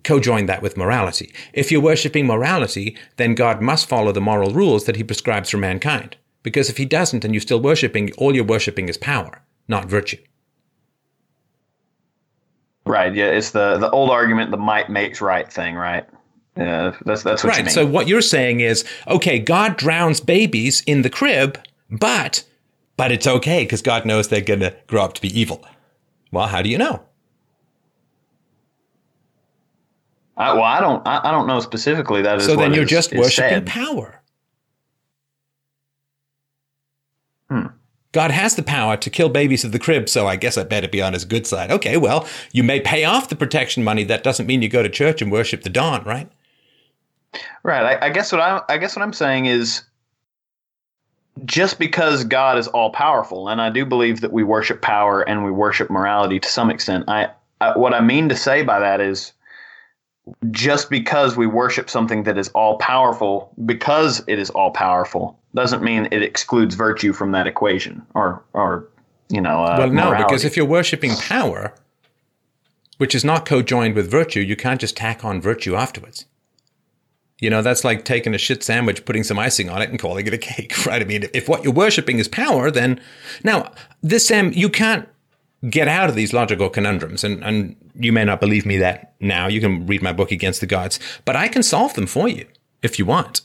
co-join 0.05 0.47
that 0.47 0.63
with 0.63 0.77
morality. 0.77 1.33
If 1.53 1.71
you're 1.71 1.81
worshiping 1.81 2.27
morality, 2.27 2.97
then 3.17 3.35
God 3.35 3.61
must 3.61 3.89
follow 3.89 4.13
the 4.13 4.21
moral 4.21 4.53
rules 4.53 4.85
that 4.85 4.97
he 4.97 5.05
prescribes 5.05 5.51
for 5.51 5.59
mankind. 5.59 6.17
Because 6.43 6.71
if 6.71 6.77
he 6.77 6.85
doesn't 6.85 7.25
and 7.25 7.35
you're 7.35 7.41
still 7.41 7.61
worshiping, 7.61 8.13
all 8.13 8.35
you're 8.35 8.45
worshiping 8.45 8.89
is 8.89 8.97
power, 8.97 9.43
not 9.67 9.87
virtue. 9.87 10.19
Right. 12.85 13.13
Yeah. 13.13 13.27
It's 13.27 13.51
the 13.51 13.79
the 13.79 13.91
old 13.91 14.11
argument, 14.11 14.53
the 14.53 14.57
might 14.57 14.89
makes 14.89 15.21
right 15.21 15.53
thing. 15.53 15.75
Right. 15.75 16.07
Yeah. 16.57 16.95
That's 17.05 17.23
that's 17.23 17.45
what 17.45 17.57
you 17.57 17.65
Right. 17.65 17.71
So 17.73 17.85
what 17.87 18.09
you're 18.09 18.21
saying 18.23 18.61
is, 18.61 18.85
okay, 19.07 19.39
God 19.39 19.77
drowns 19.77 20.21
babies 20.21 20.83
in 20.87 21.03
the 21.03 21.11
crib, 21.11 21.59
but 21.91 22.45
but 22.97 23.13
it's 23.13 23.27
okay 23.27 23.65
because 23.65 23.83
God 23.83 24.07
knows 24.07 24.29
they're 24.29 24.41
going 24.41 24.61
to 24.61 24.75
grow 24.87 25.05
up 25.05 25.15
to 25.15 25.21
be 25.21 25.39
evil. 25.39 25.65
Well, 26.33 26.47
how 26.47 26.63
do 26.63 26.69
you 26.69 26.79
know? 26.79 27.03
I, 30.37 30.53
well, 30.53 30.63
I 30.63 30.81
don't 30.81 31.07
I, 31.07 31.29
I 31.29 31.31
don't 31.31 31.47
know 31.47 31.61
specifically 31.61 32.23
that 32.23 32.39
is. 32.39 32.47
So 32.47 32.57
then 32.57 32.75
you're 32.75 32.85
is- 32.85 32.91
just 32.91 33.13
is 33.13 33.21
worshiping 33.21 33.51
said. 33.51 33.67
power. 33.67 34.23
Hmm. 37.51 37.67
God 38.13 38.31
has 38.31 38.57
the 38.57 38.63
power 38.63 38.97
to 38.97 39.11
kill 39.11 39.29
babies 39.29 39.63
of 39.63 39.73
the 39.73 39.79
crib, 39.79 40.09
so 40.09 40.27
I 40.27 40.37
guess 40.37 40.57
I 40.57 40.65
better 40.65 40.89
be 40.89 41.03
on 41.03 41.13
his 41.13 41.27
good 41.27 41.47
side. 41.47 41.71
Okay, 41.71 41.99
well, 41.99 42.27
you 42.51 42.63
may 42.63 42.81
pay 42.81 43.05
off 43.05 43.29
the 43.29 43.37
protection 43.37 43.85
money. 43.85 44.05
That 44.05 44.23
doesn't 44.25 44.47
mean 44.47 44.63
you 44.63 44.71
go 44.71 44.83
to 44.83 44.89
church 44.89 45.21
and 45.21 45.31
worship 45.31 45.63
the 45.63 45.71
Don, 45.71 46.03
right? 46.05 46.31
Right. 47.63 47.99
I, 48.01 48.07
I 48.07 48.11
guess 48.11 48.33
what 48.33 48.41
I 48.41 48.61
I 48.69 48.79
guess 48.79 48.97
what 48.97 49.03
I'm 49.03 49.13
saying 49.13 49.47
is 49.47 49.83
just 51.45 51.79
because 51.79 52.25
God 52.25 52.59
is 52.59 52.67
all 52.69 52.91
powerful, 52.91 53.49
and 53.49 53.61
I 53.61 53.71
do 53.71 53.85
believe 53.85 54.21
that 54.23 54.33
we 54.33 54.43
worship 54.43 54.81
power 54.81 55.23
and 55.23 55.45
we 55.45 55.51
worship 55.51 55.91
morality 55.91 56.41
to 56.41 56.49
some 56.49 56.71
extent. 56.71 57.05
I, 57.09 57.31
I 57.61 57.77
what 57.77 57.95
I 57.95 58.01
mean 58.01 58.29
to 58.29 58.37
say 58.37 58.63
by 58.63 58.79
that 58.81 59.01
is 59.01 59.33
just 60.51 60.91
because 60.91 61.37
we 61.37 61.47
worship 61.47 61.89
something 61.91 62.25
that 62.25 62.39
is 62.39 62.49
all 62.49 62.79
powerful, 62.79 63.53
because 63.65 64.25
it 64.27 64.39
is 64.39 64.51
all 64.51 64.71
powerful, 64.71 65.39
doesn't 65.55 65.83
mean 65.83 66.09
it 66.11 66.23
excludes 66.23 66.75
virtue 66.75 67.13
from 67.13 67.33
that 67.33 67.47
equation 67.47 68.05
or 68.15 68.43
or 68.53 68.89
you 69.29 69.41
know. 69.41 69.63
Uh, 69.63 69.77
well, 69.79 69.91
no, 69.91 70.05
morality. 70.07 70.25
because 70.25 70.45
if 70.45 70.57
you're 70.57 70.67
worshiping 70.67 71.15
power, 71.17 71.75
which 72.99 73.15
is 73.15 73.25
not 73.25 73.45
co-joined 73.45 73.95
with 73.95 74.11
virtue, 74.11 74.41
you 74.41 74.57
can't 74.57 74.81
just 74.81 74.97
tack 74.97 75.25
on 75.25 75.41
virtue 75.41 75.77
afterwards. 75.77 76.25
You 77.39 77.51
know, 77.51 77.61
that's 77.61 77.85
like 77.85 78.05
taking 78.05 78.35
a 78.35 78.39
shit 78.39 78.63
sandwich, 78.63 79.05
putting 79.05 79.23
some 79.23 79.39
icing 79.39 79.69
on 79.69 79.83
it, 79.83 79.91
and 79.91 79.99
calling 79.99 80.27
it 80.27 80.33
a 80.33 80.39
cake, 80.39 80.75
right? 80.87 81.03
I 81.03 81.05
mean, 81.05 81.29
if 81.35 81.49
what 81.49 81.65
you're 81.65 81.73
worshiping 81.73 82.19
is 82.19 82.29
power, 82.29 82.71
then 82.71 83.01
now 83.45 83.73
this 84.03 84.27
Sam, 84.27 84.53
you 84.55 84.69
can't 84.69 85.09
get 85.69 85.89
out 85.89 86.09
of 86.09 86.15
these 86.15 86.33
logical 86.33 86.71
conundrums, 86.71 87.25
and 87.25 87.45
and 87.45 87.77
you 87.95 88.13
may 88.13 88.25
not 88.25 88.41
believe 88.41 88.65
me 88.65 88.79
that 88.79 89.15
now. 89.21 89.49
You 89.49 89.61
can 89.61 89.87
read 89.87 90.03
my 90.03 90.13
book 90.13 90.31
Against 90.31 90.61
the 90.61 90.67
Gods, 90.67 90.99
but 91.25 91.37
I 91.37 91.49
can 91.49 91.63
solve 91.63 91.95
them 91.95 92.07
for 92.07 92.29
you 92.29 92.47
if 92.83 92.99
you 92.99 93.05
want. 93.05 93.43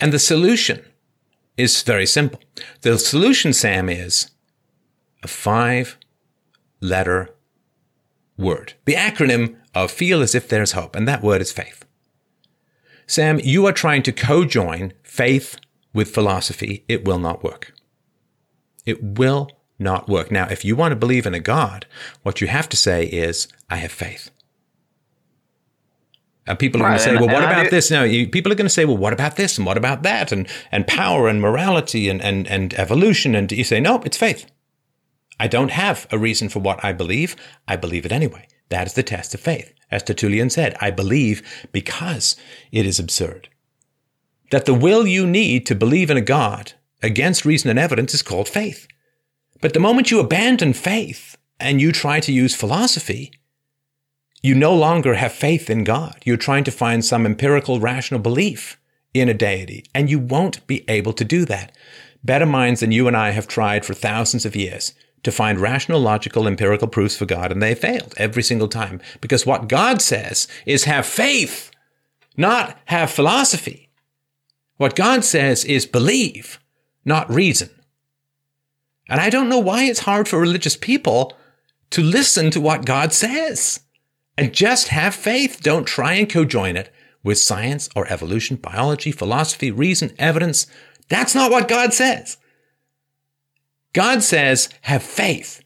And 0.00 0.12
the 0.12 0.18
solution 0.18 0.84
is 1.56 1.82
very 1.82 2.06
simple. 2.06 2.40
The 2.82 2.98
solution, 2.98 3.52
Sam, 3.52 3.88
is 3.88 4.30
a 5.22 5.28
five 5.28 5.98
letter 6.80 7.34
word. 8.36 8.74
The 8.84 8.94
acronym 8.94 9.56
of 9.74 9.90
feel 9.90 10.22
as 10.22 10.34
if 10.34 10.48
there's 10.48 10.72
hope, 10.72 10.96
and 10.96 11.06
that 11.08 11.22
word 11.22 11.40
is 11.40 11.52
faith. 11.52 11.84
Sam, 13.06 13.40
you 13.42 13.66
are 13.66 13.72
trying 13.72 14.02
to 14.04 14.12
co 14.12 14.44
join 14.44 14.92
faith 15.02 15.58
with 15.94 16.12
philosophy. 16.12 16.84
It 16.88 17.04
will 17.04 17.18
not 17.18 17.42
work. 17.42 17.72
It 18.84 19.02
will 19.02 19.50
not 19.78 20.08
work. 20.08 20.30
Now, 20.30 20.46
if 20.50 20.64
you 20.64 20.76
want 20.76 20.92
to 20.92 20.96
believe 20.96 21.26
in 21.26 21.34
a 21.34 21.40
God, 21.40 21.86
what 22.22 22.40
you 22.40 22.46
have 22.48 22.68
to 22.70 22.76
say 22.76 23.04
is, 23.04 23.48
I 23.70 23.76
have 23.76 23.92
faith. 23.92 24.30
And 26.46 26.58
people 26.58 26.80
are 26.80 26.84
Right, 26.84 26.90
going 26.90 26.98
to 26.98 27.04
say, 27.04 27.10
and- 27.10 27.20
well, 27.20 27.34
what 27.34 27.44
about 27.44 27.64
do- 27.64 27.70
this? 27.70 27.90
No, 27.90 28.04
you, 28.04 28.26
people 28.26 28.50
are 28.50 28.54
going 28.54 28.66
to 28.66 28.70
say, 28.70 28.84
well, 28.86 28.96
what 28.96 29.12
about 29.12 29.36
this? 29.36 29.58
And 29.58 29.66
what 29.66 29.76
about 29.76 30.02
that? 30.02 30.32
And, 30.32 30.48
and 30.72 30.86
power 30.86 31.28
and 31.28 31.40
morality 31.42 32.08
and, 32.08 32.22
and, 32.22 32.46
and 32.48 32.72
evolution. 32.74 33.34
And 33.34 33.52
you 33.52 33.64
say, 33.64 33.80
no, 33.80 34.00
it's 34.04 34.16
faith. 34.16 34.50
I 35.38 35.46
don't 35.46 35.70
have 35.70 36.06
a 36.10 36.18
reason 36.18 36.48
for 36.48 36.60
what 36.60 36.82
I 36.84 36.92
believe. 36.92 37.36
I 37.68 37.76
believe 37.76 38.06
it 38.06 38.12
anyway. 38.12 38.48
That 38.68 38.86
is 38.86 38.94
the 38.94 39.02
test 39.02 39.34
of 39.34 39.40
faith. 39.40 39.72
As 39.90 40.02
Tertullian 40.02 40.50
said, 40.50 40.76
I 40.80 40.90
believe 40.90 41.66
because 41.72 42.36
it 42.70 42.84
is 42.84 42.98
absurd. 42.98 43.48
That 44.50 44.66
the 44.66 44.74
will 44.74 45.06
you 45.06 45.26
need 45.26 45.66
to 45.66 45.74
believe 45.74 46.10
in 46.10 46.16
a 46.16 46.22
God 46.22 46.72
against 47.02 47.44
reason 47.44 47.70
and 47.70 47.78
evidence 47.78 48.14
is 48.14 48.22
called 48.22 48.48
faith. 48.48 48.86
But 49.60 49.72
the 49.72 49.80
moment 49.80 50.10
you 50.10 50.20
abandon 50.20 50.72
faith 50.72 51.36
and 51.58 51.80
you 51.80 51.92
try 51.92 52.20
to 52.20 52.32
use 52.32 52.54
philosophy, 52.54 53.32
you 54.42 54.54
no 54.54 54.74
longer 54.74 55.14
have 55.14 55.32
faith 55.32 55.68
in 55.68 55.84
God. 55.84 56.22
You're 56.24 56.36
trying 56.36 56.64
to 56.64 56.70
find 56.70 57.04
some 57.04 57.26
empirical 57.26 57.80
rational 57.80 58.20
belief 58.20 58.78
in 59.12 59.28
a 59.28 59.34
deity, 59.34 59.84
and 59.94 60.08
you 60.10 60.18
won't 60.18 60.64
be 60.66 60.84
able 60.88 61.12
to 61.14 61.24
do 61.24 61.44
that. 61.46 61.72
Better 62.22 62.46
minds 62.46 62.80
than 62.80 62.92
you 62.92 63.08
and 63.08 63.16
I 63.16 63.30
have 63.30 63.48
tried 63.48 63.84
for 63.84 63.94
thousands 63.94 64.44
of 64.44 64.54
years 64.54 64.92
to 65.22 65.32
find 65.32 65.58
rational, 65.58 66.00
logical, 66.00 66.46
empirical 66.46 66.88
proofs 66.88 67.16
for 67.16 67.26
God, 67.26 67.50
and 67.50 67.62
they 67.62 67.74
failed 67.74 68.14
every 68.16 68.42
single 68.42 68.68
time. 68.68 69.00
Because 69.20 69.46
what 69.46 69.68
God 69.68 70.00
says 70.00 70.48
is 70.64 70.84
have 70.84 71.06
faith, 71.06 71.70
not 72.36 72.78
have 72.86 73.10
philosophy. 73.10 73.88
What 74.76 74.94
God 74.94 75.24
says 75.24 75.64
is 75.64 75.86
believe, 75.86 76.60
not 77.04 77.28
reason. 77.30 77.70
And 79.08 79.20
I 79.20 79.30
don't 79.30 79.48
know 79.48 79.58
why 79.58 79.84
it's 79.84 80.00
hard 80.00 80.28
for 80.28 80.38
religious 80.38 80.76
people 80.76 81.36
to 81.90 82.02
listen 82.02 82.50
to 82.50 82.60
what 82.60 82.84
God 82.84 83.12
says 83.12 83.80
and 84.36 84.52
just 84.52 84.88
have 84.88 85.14
faith. 85.14 85.60
Don't 85.62 85.86
try 85.86 86.14
and 86.14 86.28
cojoin 86.28 86.76
it 86.76 86.92
with 87.24 87.38
science 87.38 87.88
or 87.96 88.06
evolution, 88.06 88.56
biology, 88.56 89.10
philosophy, 89.10 89.70
reason, 89.70 90.14
evidence. 90.18 90.66
That's 91.08 91.34
not 91.34 91.50
what 91.50 91.68
God 91.68 91.92
says. 91.92 92.36
God 93.92 94.22
says, 94.22 94.68
have 94.82 95.02
faith. 95.02 95.62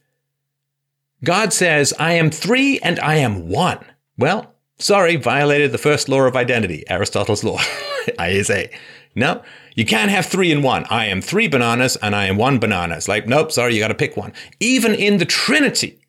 God 1.25 1.53
says, 1.53 1.95
I 1.99 2.15
am 2.15 2.31
three 2.31 2.79
and 2.81 2.99
I 3.01 3.17
am 3.17 3.49
one. 3.49 3.85
Well, 4.19 4.55
sorry, 4.79 5.17
violated 5.17 5.73
the 5.73 5.79
first 5.79 6.09
law 6.09 6.23
of 6.23 6.37
identity, 6.37 6.85
Aristotle's 6.89 7.45
law, 7.45 7.61
ISA. 8.21 8.69
No, 9.15 9.43
you 9.75 9.85
can't 9.85 10.11
have 10.11 10.27
three 10.27 10.51
and 10.51 10.65
one. 10.65 10.85
I 10.91 11.07
am 11.07 11.21
three 11.21 11.49
bananas 11.49 11.97
and 11.97 12.17
I 12.17 12.27
am 12.27 12.37
one 12.37 12.59
banana. 12.59 12.97
It's 12.97 13.09
like, 13.09 13.27
nope, 13.27 13.53
sorry, 13.53 13.75
you 13.75 13.81
got 13.81 13.89
to 13.89 13.95
pick 13.95 14.17
one. 14.17 14.33
Even 14.59 14.95
in 14.95 15.19
the 15.19 15.25
Trinity, 15.25 16.01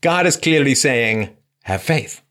God 0.00 0.26
is 0.26 0.36
clearly 0.36 0.74
saying, 0.74 1.36
have 1.64 1.82
faith. 1.82 2.22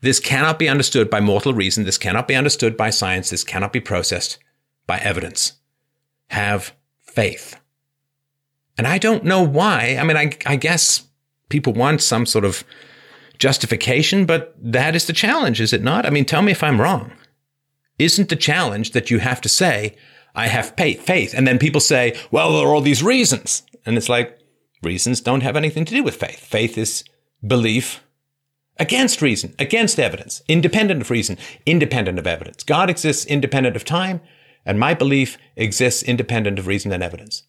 This 0.00 0.20
cannot 0.20 0.58
be 0.58 0.68
understood 0.68 1.08
by 1.08 1.20
mortal 1.20 1.54
reason. 1.54 1.84
This 1.84 1.96
cannot 1.96 2.28
be 2.28 2.34
understood 2.34 2.76
by 2.76 2.90
science. 2.90 3.30
This 3.30 3.44
cannot 3.44 3.72
be 3.72 3.80
processed 3.80 4.38
by 4.86 4.98
evidence. 4.98 5.54
Have 6.28 6.74
faith. 7.00 7.58
And 8.76 8.86
I 8.86 8.98
don't 8.98 9.24
know 9.24 9.42
why. 9.42 9.96
I 9.98 10.04
mean, 10.04 10.16
I, 10.16 10.32
I 10.46 10.56
guess 10.56 11.04
people 11.48 11.72
want 11.72 12.02
some 12.02 12.26
sort 12.26 12.44
of 12.44 12.64
justification, 13.38 14.26
but 14.26 14.54
that 14.60 14.96
is 14.96 15.06
the 15.06 15.12
challenge, 15.12 15.60
is 15.60 15.72
it 15.72 15.82
not? 15.82 16.06
I 16.06 16.10
mean, 16.10 16.24
tell 16.24 16.42
me 16.42 16.52
if 16.52 16.62
I'm 16.62 16.80
wrong. 16.80 17.12
Isn't 17.98 18.28
the 18.28 18.36
challenge 18.36 18.90
that 18.92 19.10
you 19.10 19.18
have 19.18 19.40
to 19.42 19.48
say, 19.48 19.96
I 20.34 20.48
have 20.48 20.74
faith? 20.76 21.34
And 21.34 21.46
then 21.46 21.58
people 21.58 21.80
say, 21.80 22.18
well, 22.30 22.52
there 22.52 22.66
are 22.66 22.74
all 22.74 22.80
these 22.80 23.02
reasons. 23.02 23.62
And 23.86 23.96
it's 23.96 24.08
like, 24.08 24.38
reasons 24.82 25.20
don't 25.20 25.42
have 25.42 25.56
anything 25.56 25.84
to 25.84 25.94
do 25.94 26.02
with 26.02 26.16
faith. 26.16 26.40
Faith 26.40 26.76
is 26.76 27.04
belief 27.46 28.02
against 28.78 29.22
reason, 29.22 29.54
against 29.58 30.00
evidence, 30.00 30.42
independent 30.48 31.00
of 31.00 31.10
reason, 31.10 31.38
independent 31.64 32.18
of 32.18 32.26
evidence. 32.26 32.64
God 32.64 32.90
exists 32.90 33.24
independent 33.24 33.76
of 33.76 33.84
time, 33.84 34.20
and 34.66 34.80
my 34.80 34.94
belief 34.94 35.38
exists 35.56 36.02
independent 36.02 36.58
of 36.58 36.66
reason 36.66 36.92
and 36.92 37.02
evidence. 37.02 37.44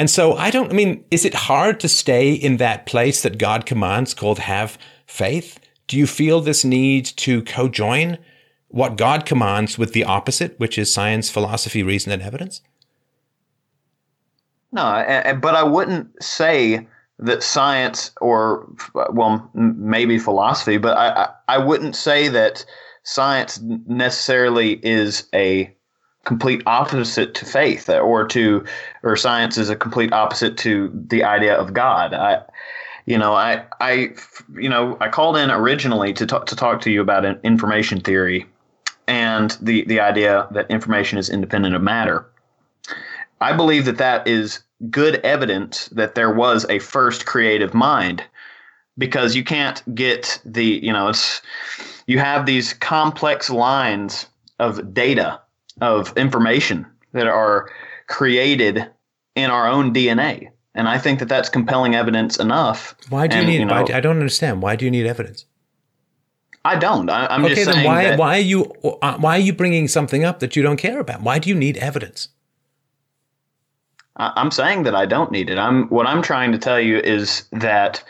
And 0.00 0.08
so 0.08 0.32
I 0.32 0.48
don't, 0.48 0.70
I 0.70 0.74
mean, 0.74 1.04
is 1.10 1.26
it 1.26 1.34
hard 1.34 1.78
to 1.80 1.88
stay 1.88 2.32
in 2.32 2.56
that 2.56 2.86
place 2.86 3.22
that 3.22 3.36
God 3.36 3.66
commands 3.66 4.14
called 4.14 4.38
have 4.38 4.78
faith? 5.06 5.60
Do 5.88 5.98
you 5.98 6.06
feel 6.06 6.40
this 6.40 6.64
need 6.64 7.04
to 7.18 7.42
cojoin 7.42 8.16
what 8.68 8.96
God 8.96 9.26
commands 9.26 9.76
with 9.76 9.92
the 9.92 10.04
opposite, 10.04 10.58
which 10.58 10.78
is 10.78 10.90
science, 10.90 11.28
philosophy, 11.28 11.82
reason, 11.82 12.12
and 12.12 12.22
evidence? 12.22 12.62
No, 14.72 14.82
but 15.42 15.54
I 15.54 15.64
wouldn't 15.64 16.22
say 16.22 16.86
that 17.18 17.42
science 17.42 18.10
or 18.22 18.72
well 19.12 19.50
maybe 19.52 20.18
philosophy, 20.18 20.78
but 20.78 20.96
I 20.96 21.28
I 21.46 21.58
wouldn't 21.58 21.94
say 21.94 22.28
that 22.28 22.64
science 23.02 23.60
necessarily 23.60 24.80
is 24.82 25.28
a 25.34 25.76
complete 26.24 26.62
opposite 26.66 27.34
to 27.34 27.44
faith 27.44 27.88
uh, 27.88 27.98
or 27.98 28.26
to 28.28 28.64
or 29.02 29.16
science 29.16 29.58
is 29.58 29.68
a 29.68 29.76
complete 29.76 30.12
opposite 30.12 30.56
to 30.58 30.90
the 31.08 31.24
idea 31.24 31.54
of 31.54 31.72
God. 31.72 32.14
I 32.14 32.42
you 33.06 33.18
know, 33.18 33.34
I 33.34 33.64
I 33.80 34.10
you 34.54 34.68
know, 34.68 34.96
I 35.00 35.08
called 35.08 35.36
in 35.36 35.50
originally 35.50 36.12
to 36.14 36.26
talk 36.26 36.46
to 36.46 36.56
talk 36.56 36.80
to 36.82 36.90
you 36.90 37.00
about 37.00 37.24
an 37.24 37.38
information 37.42 38.00
theory 38.00 38.46
and 39.06 39.56
the 39.60 39.84
the 39.86 40.00
idea 40.00 40.46
that 40.52 40.70
information 40.70 41.18
is 41.18 41.30
independent 41.30 41.74
of 41.74 41.82
matter. 41.82 42.26
I 43.40 43.54
believe 43.54 43.86
that 43.86 43.98
that 43.98 44.26
is 44.28 44.60
good 44.90 45.16
evidence 45.16 45.86
that 45.88 46.14
there 46.14 46.32
was 46.32 46.66
a 46.68 46.78
first 46.78 47.26
creative 47.26 47.74
mind 47.74 48.24
because 48.98 49.34
you 49.34 49.44
can't 49.44 49.82
get 49.94 50.40
the, 50.44 50.64
you 50.64 50.92
know, 50.92 51.08
it's 51.08 51.42
you 52.06 52.18
have 52.18 52.46
these 52.46 52.72
complex 52.74 53.50
lines 53.50 54.26
of 54.58 54.92
data, 54.92 55.40
of 55.80 56.16
information 56.16 56.86
that 57.12 57.26
are 57.26 57.70
created 58.06 58.86
in 59.34 59.50
our 59.50 59.66
own 59.66 59.92
DNA. 59.94 60.50
And 60.74 60.88
I 60.88 60.98
think 60.98 61.18
that 61.18 61.28
that's 61.28 61.48
compelling 61.48 61.94
evidence 61.94 62.38
enough. 62.38 62.94
Why 63.08 63.26
do 63.26 63.36
you 63.36 63.42
And, 63.42 63.50
need? 63.50 63.58
you 63.60 63.64
know- 63.64 63.82
why 63.82 63.94
I 63.94 64.00
don't 64.00 64.16
understand. 64.16 64.62
Why 64.62 64.76
do 64.76 64.84
you 64.84 64.90
need 64.90 65.06
evidence? 65.06 65.46
I 66.64 66.76
don't. 66.76 67.08
I, 67.08 67.26
I'm 67.26 67.44
okay, 67.44 67.54
just 67.54 67.66
then 67.66 67.74
saying 67.74 67.86
why 67.86 68.04
that, 68.04 68.18
why 68.18 68.36
are 68.36 68.42
you 68.42 68.70
uh, 69.00 69.16
why 69.16 69.36
are 69.36 69.40
you 69.40 69.54
bringing 69.54 69.88
something 69.88 70.24
up 70.24 70.40
that 70.40 70.56
you 70.56 70.62
don't 70.62 70.76
care 70.76 71.00
about? 71.00 71.22
Why 71.22 71.38
do 71.38 71.48
you 71.48 71.54
need 71.54 71.78
evidence? 71.78 72.28
I- 74.16 74.32
I'm 74.36 74.50
saying 74.50 74.82
that 74.82 74.94
I 74.94 75.06
don't 75.06 75.32
need 75.32 75.48
it. 75.48 75.56
I'm 75.58 75.88
what 75.88 76.06
I'm 76.06 76.20
trying 76.20 76.52
to 76.52 76.58
tell 76.58 76.78
you 76.78 76.98
is 76.98 77.44
that 77.52 78.04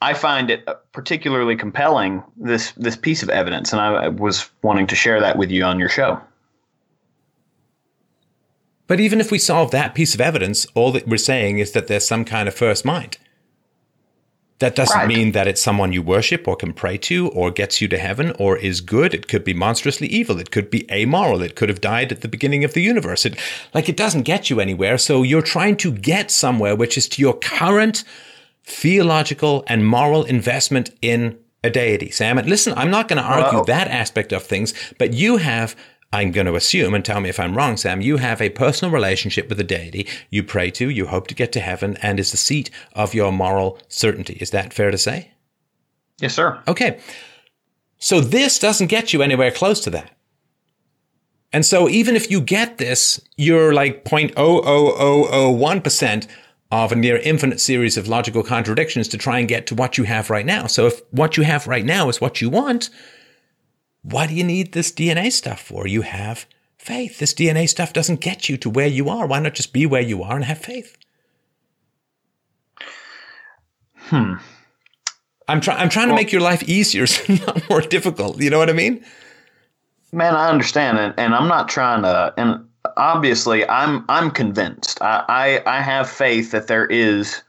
I 0.00 0.14
find 0.14 0.50
it 0.50 0.68
particularly 0.92 1.56
compelling 1.56 2.22
this 2.36 2.70
this 2.76 2.96
piece 2.96 3.24
of 3.24 3.28
evidence, 3.28 3.72
and 3.72 3.80
I 3.82 4.06
was 4.08 4.48
wanting 4.62 4.86
to 4.88 4.94
share 4.94 5.18
that 5.20 5.36
with 5.36 5.50
you 5.50 5.64
on 5.64 5.80
your 5.80 5.88
show. 5.88 6.20
But 8.86 9.00
even 9.00 9.20
if 9.20 9.30
we 9.30 9.38
solve 9.38 9.70
that 9.70 9.94
piece 9.94 10.14
of 10.14 10.20
evidence, 10.20 10.66
all 10.74 10.92
that 10.92 11.08
we're 11.08 11.16
saying 11.16 11.58
is 11.58 11.72
that 11.72 11.86
there's 11.86 12.06
some 12.06 12.24
kind 12.24 12.48
of 12.48 12.54
first 12.54 12.84
mind. 12.84 13.18
That 14.60 14.76
doesn't 14.76 14.96
Right. 14.96 15.08
mean 15.08 15.32
that 15.32 15.48
it's 15.48 15.60
someone 15.60 15.92
you 15.92 16.00
worship 16.00 16.46
or 16.46 16.54
can 16.54 16.72
pray 16.72 16.96
to 16.98 17.28
or 17.28 17.50
gets 17.50 17.80
you 17.80 17.88
to 17.88 17.98
heaven 17.98 18.32
or 18.38 18.56
is 18.56 18.80
good. 18.80 19.12
It 19.12 19.26
could 19.26 19.42
be 19.42 19.52
monstrously 19.52 20.06
evil. 20.06 20.38
It 20.38 20.50
could 20.52 20.70
be 20.70 20.88
amoral. 20.92 21.42
It 21.42 21.56
could 21.56 21.68
have 21.68 21.80
died 21.80 22.12
at 22.12 22.20
the 22.20 22.28
beginning 22.28 22.62
of 22.62 22.72
the 22.72 22.80
universe. 22.82 23.26
It, 23.26 23.36
like 23.74 23.88
it 23.88 23.96
doesn't 23.96 24.22
get 24.22 24.50
you 24.50 24.60
anywhere. 24.60 24.96
So 24.96 25.22
you're 25.22 25.42
trying 25.42 25.76
to 25.78 25.90
get 25.90 26.30
somewhere, 26.30 26.76
which 26.76 26.96
is 26.96 27.08
to 27.10 27.20
your 27.22 27.34
current 27.34 28.04
theological 28.64 29.64
and 29.66 29.86
moral 29.86 30.24
investment 30.24 30.90
in 31.02 31.36
a 31.64 31.70
deity. 31.70 32.10
Sam, 32.10 32.38
and 32.38 32.48
listen, 32.48 32.74
I'm 32.76 32.90
not 32.90 33.08
going 33.08 33.20
to 33.22 33.28
argue 33.28 33.64
that 33.64 33.88
aspect 33.88 34.32
of 34.32 34.42
things, 34.44 34.74
but 34.98 35.14
you 35.14 35.38
have, 35.38 35.74
I'm 36.12 36.30
going 36.30 36.46
to 36.46 36.54
assume, 36.54 36.94
and 36.94 37.04
tell 37.04 37.20
me 37.20 37.28
if 37.28 37.40
I'm 37.40 37.56
wrong, 37.56 37.76
Sam, 37.76 38.00
you 38.00 38.18
have 38.18 38.40
a 38.40 38.50
personal 38.50 38.92
relationship 38.92 39.48
with 39.48 39.58
a 39.58 39.64
deity 39.64 40.06
you 40.30 40.44
pray 40.44 40.70
to, 40.72 40.88
you 40.88 41.06
hope 41.06 41.26
to 41.28 41.34
get 41.34 41.50
to 41.52 41.60
heaven, 41.60 41.96
and 42.02 42.20
is 42.20 42.30
the 42.30 42.36
seat 42.36 42.70
of 42.92 43.14
your 43.14 43.32
moral 43.32 43.78
certainty. 43.88 44.36
Is 44.40 44.50
that 44.50 44.72
fair 44.72 44.90
to 44.90 44.98
say? 44.98 45.32
Yes, 46.20 46.34
sir. 46.34 46.60
Okay. 46.68 47.00
So 47.98 48.20
this 48.20 48.58
doesn't 48.58 48.88
get 48.88 49.12
you 49.12 49.22
anywhere 49.22 49.50
close 49.50 49.80
to 49.80 49.90
that. 49.90 50.10
And 51.52 51.64
so 51.64 51.88
even 51.88 52.16
if 52.16 52.30
you 52.30 52.40
get 52.40 52.78
this, 52.78 53.20
you're 53.36 53.72
like 53.72 54.04
0.00001% 54.04 56.26
of 56.70 56.92
a 56.92 56.96
near 56.96 57.16
infinite 57.18 57.60
series 57.60 57.96
of 57.96 58.08
logical 58.08 58.42
contradictions 58.42 59.08
to 59.08 59.16
try 59.16 59.38
and 59.38 59.48
get 59.48 59.66
to 59.68 59.74
what 59.74 59.96
you 59.96 60.04
have 60.04 60.30
right 60.30 60.46
now. 60.46 60.66
So 60.66 60.86
if 60.86 61.00
what 61.12 61.36
you 61.36 61.44
have 61.44 61.68
right 61.68 61.84
now 61.84 62.08
is 62.08 62.20
what 62.20 62.40
you 62.40 62.50
want, 62.50 62.90
what 64.04 64.28
do 64.28 64.34
you 64.34 64.44
need 64.44 64.72
this 64.72 64.92
DNA 64.92 65.32
stuff 65.32 65.60
for? 65.60 65.86
You 65.86 66.02
have 66.02 66.46
faith. 66.76 67.18
This 67.18 67.32
DNA 67.32 67.66
stuff 67.68 67.94
doesn't 67.94 68.20
get 68.20 68.48
you 68.50 68.58
to 68.58 68.68
where 68.68 68.86
you 68.86 69.08
are. 69.08 69.26
Why 69.26 69.40
not 69.40 69.54
just 69.54 69.72
be 69.72 69.86
where 69.86 70.02
you 70.02 70.22
are 70.22 70.36
and 70.36 70.44
have 70.44 70.58
faith? 70.58 70.98
Hmm. 73.96 74.34
I'm, 75.48 75.60
try- 75.62 75.76
I'm 75.76 75.88
trying 75.88 76.08
to 76.08 76.14
make 76.14 76.32
your 76.32 76.42
life 76.42 76.62
easier, 76.64 77.06
so 77.06 77.32
not 77.46 77.68
more 77.70 77.80
difficult. 77.80 78.40
You 78.40 78.50
know 78.50 78.58
what 78.58 78.68
I 78.68 78.74
mean? 78.74 79.02
Man, 80.12 80.34
I 80.34 80.50
understand, 80.50 80.98
and, 80.98 81.14
and 81.16 81.34
I'm 81.34 81.48
not 81.48 81.68
trying 81.68 82.02
to. 82.02 82.34
And 82.36 82.68
obviously, 82.96 83.68
I'm 83.68 84.04
I'm 84.08 84.30
convinced. 84.30 85.02
I, 85.02 85.24
I 85.66 85.78
I 85.78 85.80
have 85.80 86.08
faith 86.08 86.52
that 86.52 86.68
there 86.68 86.86
is 86.86 87.42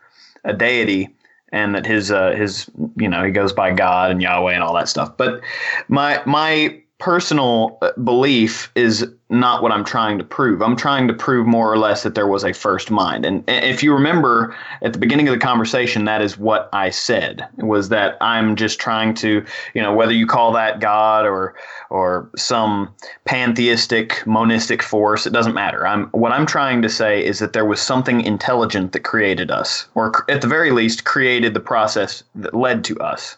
a 0.46 0.54
deity 0.54 1.10
and 1.50 1.76
that 1.76 1.86
his 1.86 2.12
uh, 2.12 2.32
his 2.32 2.70
you 2.98 3.08
know 3.10 3.24
he 3.24 3.32
goes 3.32 3.54
by 3.54 3.72
God 3.72 4.12
and 4.12 4.22
Yahweh 4.22 4.54
and 4.54 4.64
all 4.64 4.74
that 4.76 4.90
stuff. 4.90 5.16
But 5.18 5.42
my 5.88 6.22
my 6.26 6.82
personal 7.06 7.78
uh, 7.84 7.92
belief 8.04 8.72
is 8.74 9.08
not 9.30 9.62
what 9.62 9.72
I'm 9.72 9.86
trying 9.86 10.18
to 10.18 10.24
prove. 10.24 10.64
I'm 10.64 10.76
trying 10.76 11.08
to 11.08 11.14
prove 11.14 11.46
more 11.46 11.72
or 11.72 11.78
less 11.78 12.02
that 12.02 12.16
there 12.16 12.26
was 12.26 12.44
a 12.44 12.52
first 12.52 12.90
mind. 12.90 13.28
And 13.28 13.44
if 13.48 13.84
you 13.84 13.94
remember 13.94 14.56
at 14.82 14.94
the 14.94 14.98
beginning 14.98 15.28
of 15.28 15.36
the 15.36 15.40
conversation, 15.40 16.06
that 16.06 16.24
is 16.24 16.36
what 16.36 16.68
I 16.74 16.90
said 16.90 17.48
was 17.58 17.90
that 17.90 18.18
I'm 18.22 18.56
just 18.56 18.80
trying 18.80 19.14
to, 19.16 19.46
you 19.76 19.84
know, 19.84 19.94
whether 19.94 20.14
you 20.14 20.26
call 20.26 20.52
that 20.54 20.80
God 20.80 21.28
or 21.28 21.54
or 21.92 22.28
some 22.36 22.92
pantheistic 23.26 24.26
monistic 24.26 24.82
force, 24.82 25.28
it 25.28 25.34
doesn't 25.34 25.54
matter. 25.54 25.86
I'm 25.86 26.06
what 26.06 26.32
I'm 26.32 26.48
trying 26.48 26.82
to 26.82 26.90
say 26.90 27.24
is 27.24 27.38
that 27.38 27.54
there 27.54 27.66
was 27.66 27.80
something 27.80 28.22
intelligent 28.22 28.94
that 28.94 29.02
created 29.02 29.52
us, 29.52 29.88
or 29.94 30.26
at 30.28 30.42
the 30.42 30.48
very 30.48 30.72
least 30.72 31.06
created 31.06 31.54
the 31.54 31.60
process 31.60 32.24
that 32.34 32.56
led 32.56 32.84
to 32.86 32.98
us 32.98 33.38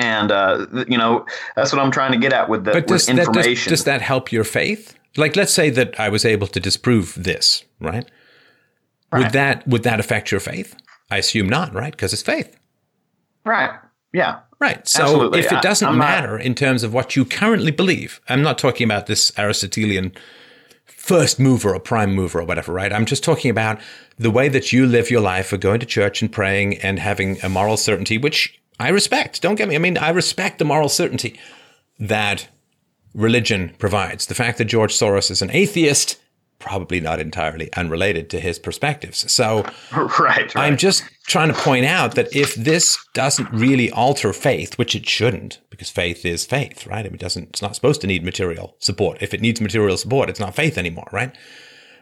and 0.00 0.32
uh, 0.32 0.66
you 0.88 0.96
know 0.96 1.26
that's 1.54 1.72
what 1.72 1.80
I'm 1.80 1.90
trying 1.90 2.12
to 2.12 2.18
get 2.18 2.32
at 2.32 2.48
with 2.48 2.64
the 2.64 2.72
but 2.72 2.86
does, 2.86 3.06
with 3.06 3.18
information. 3.18 3.50
That, 3.50 3.54
does, 3.54 3.64
does, 3.80 3.84
that 3.84 4.02
help 4.02 4.32
your 4.32 4.44
faith? 4.44 4.96
Like, 5.16 5.36
let's 5.36 5.52
say 5.52 5.70
that 5.70 5.98
I 5.98 6.08
was 6.08 6.24
able 6.24 6.46
to 6.48 6.60
disprove 6.60 7.14
this, 7.16 7.64
right? 7.80 8.08
right. 9.12 9.22
Would 9.24 9.32
that 9.32 9.66
would 9.66 9.82
that 9.82 10.00
affect 10.00 10.30
your 10.30 10.40
faith? 10.40 10.74
I 11.10 11.18
assume 11.18 11.48
not, 11.48 11.74
right? 11.74 11.92
Because 11.92 12.12
it's 12.12 12.22
faith. 12.22 12.56
Right. 13.44 13.70
Yeah. 14.12 14.40
Right. 14.58 14.86
So 14.86 15.02
Absolutely. 15.02 15.40
if 15.40 15.52
it 15.52 15.62
doesn't 15.62 15.88
I, 15.88 15.92
matter 15.92 16.38
not, 16.38 16.46
in 16.46 16.54
terms 16.54 16.82
of 16.82 16.92
what 16.92 17.16
you 17.16 17.24
currently 17.24 17.70
believe, 17.70 18.20
I'm 18.28 18.42
not 18.42 18.58
talking 18.58 18.84
about 18.84 19.06
this 19.06 19.32
Aristotelian 19.38 20.12
first 20.84 21.40
mover 21.40 21.74
or 21.74 21.80
prime 21.80 22.14
mover 22.14 22.40
or 22.40 22.44
whatever, 22.44 22.72
right? 22.72 22.92
I'm 22.92 23.06
just 23.06 23.24
talking 23.24 23.50
about 23.50 23.80
the 24.18 24.30
way 24.30 24.48
that 24.48 24.72
you 24.72 24.86
live 24.86 25.10
your 25.10 25.22
life 25.22 25.52
of 25.52 25.60
going 25.60 25.80
to 25.80 25.86
church 25.86 26.20
and 26.20 26.30
praying 26.30 26.78
and 26.78 26.98
having 26.98 27.42
a 27.42 27.48
moral 27.48 27.78
certainty, 27.78 28.18
which 28.18 28.59
I 28.80 28.88
respect. 28.88 29.42
Don't 29.42 29.56
get 29.56 29.68
me. 29.68 29.76
I 29.76 29.78
mean, 29.78 29.98
I 29.98 30.08
respect 30.08 30.58
the 30.58 30.64
moral 30.64 30.88
certainty 30.88 31.38
that 31.98 32.48
religion 33.14 33.74
provides. 33.78 34.26
The 34.26 34.34
fact 34.34 34.56
that 34.58 34.64
George 34.64 34.94
Soros 34.94 35.30
is 35.30 35.42
an 35.42 35.50
atheist, 35.50 36.18
probably 36.58 36.98
not 36.98 37.20
entirely 37.20 37.70
unrelated 37.74 38.30
to 38.30 38.40
his 38.40 38.58
perspectives. 38.58 39.30
So, 39.30 39.66
right, 39.92 40.18
right. 40.18 40.56
I'm 40.56 40.78
just 40.78 41.04
trying 41.26 41.48
to 41.48 41.54
point 41.54 41.84
out 41.84 42.14
that 42.14 42.34
if 42.34 42.54
this 42.54 42.98
doesn't 43.12 43.52
really 43.52 43.90
alter 43.90 44.32
faith, 44.32 44.78
which 44.78 44.94
it 44.94 45.06
shouldn't, 45.06 45.60
because 45.68 45.90
faith 45.90 46.24
is 46.24 46.46
faith, 46.46 46.86
right? 46.86 47.00
I 47.00 47.08
mean, 47.10 47.14
it 47.14 47.20
doesn't. 47.20 47.50
It's 47.50 47.62
not 47.62 47.74
supposed 47.74 48.00
to 48.00 48.06
need 48.06 48.24
material 48.24 48.76
support. 48.78 49.18
If 49.20 49.34
it 49.34 49.42
needs 49.42 49.60
material 49.60 49.98
support, 49.98 50.30
it's 50.30 50.40
not 50.40 50.54
faith 50.54 50.78
anymore, 50.78 51.08
right? 51.12 51.36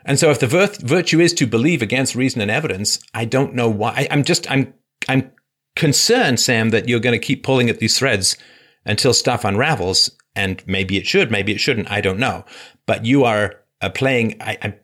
And 0.05 0.17
so, 0.17 0.31
if 0.31 0.39
the 0.39 0.47
virtue 0.47 1.19
is 1.19 1.35
to 1.35 1.47
believe 1.49 1.83
against 1.83 2.15
reason 2.15 2.41
and 2.41 2.53
evidence, 2.53 3.01
I 3.15 3.25
don't 3.25 3.55
know 3.55 3.69
why. 3.69 3.95
I, 3.97 4.09
I'm 4.13 4.23
just 4.23 4.49
I'm 4.49 4.75
I'm 5.09 5.33
concerned, 5.79 6.41
Sam, 6.41 6.71
that 6.71 6.89
you're 6.89 7.01
going 7.01 7.19
to 7.19 7.25
keep 7.25 7.45
pulling 7.45 7.71
at 7.71 7.79
these 7.79 7.99
threads 7.99 8.37
until 8.85 9.15
stuff 9.15 9.45
unravels. 9.45 10.11
And 10.35 10.63
maybe 10.67 10.99
it 10.99 11.07
should, 11.07 11.31
maybe 11.31 11.53
it 11.53 11.61
shouldn't. 11.61 11.91
I 11.91 12.01
don't 12.01 12.19
know. 12.19 12.45
But 12.85 13.07
you 13.07 13.25
are 13.25 13.55
uh, 13.81 13.89
playing 13.89 14.37
a, 14.41 14.75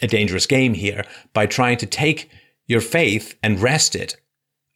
a 0.00 0.06
dangerous 0.06 0.46
game 0.46 0.74
here 0.74 1.04
by 1.34 1.46
trying 1.46 1.76
to 1.78 1.86
take 1.86 2.30
your 2.66 2.80
faith 2.80 3.36
and 3.42 3.60
rest 3.60 3.96
it 3.96 4.16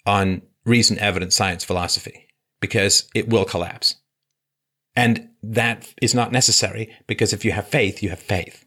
on 0.05 0.43
reason, 0.65 0.99
evidence, 0.99 1.37
science, 1.37 1.65
philosophy, 1.65 2.27
because 2.61 3.09
it 3.15 3.29
will 3.29 3.45
collapse. 3.45 3.97
And 4.97 5.29
that 5.43 5.95
is 6.03 6.15
not 6.15 6.33
necessary 6.33 6.95
because 7.07 7.33
if 7.33 7.45
you 7.45 7.53
have 7.53 7.69
faith, 7.69 8.03
you 8.03 8.11
have 8.11 8.19
faith. 8.19 8.65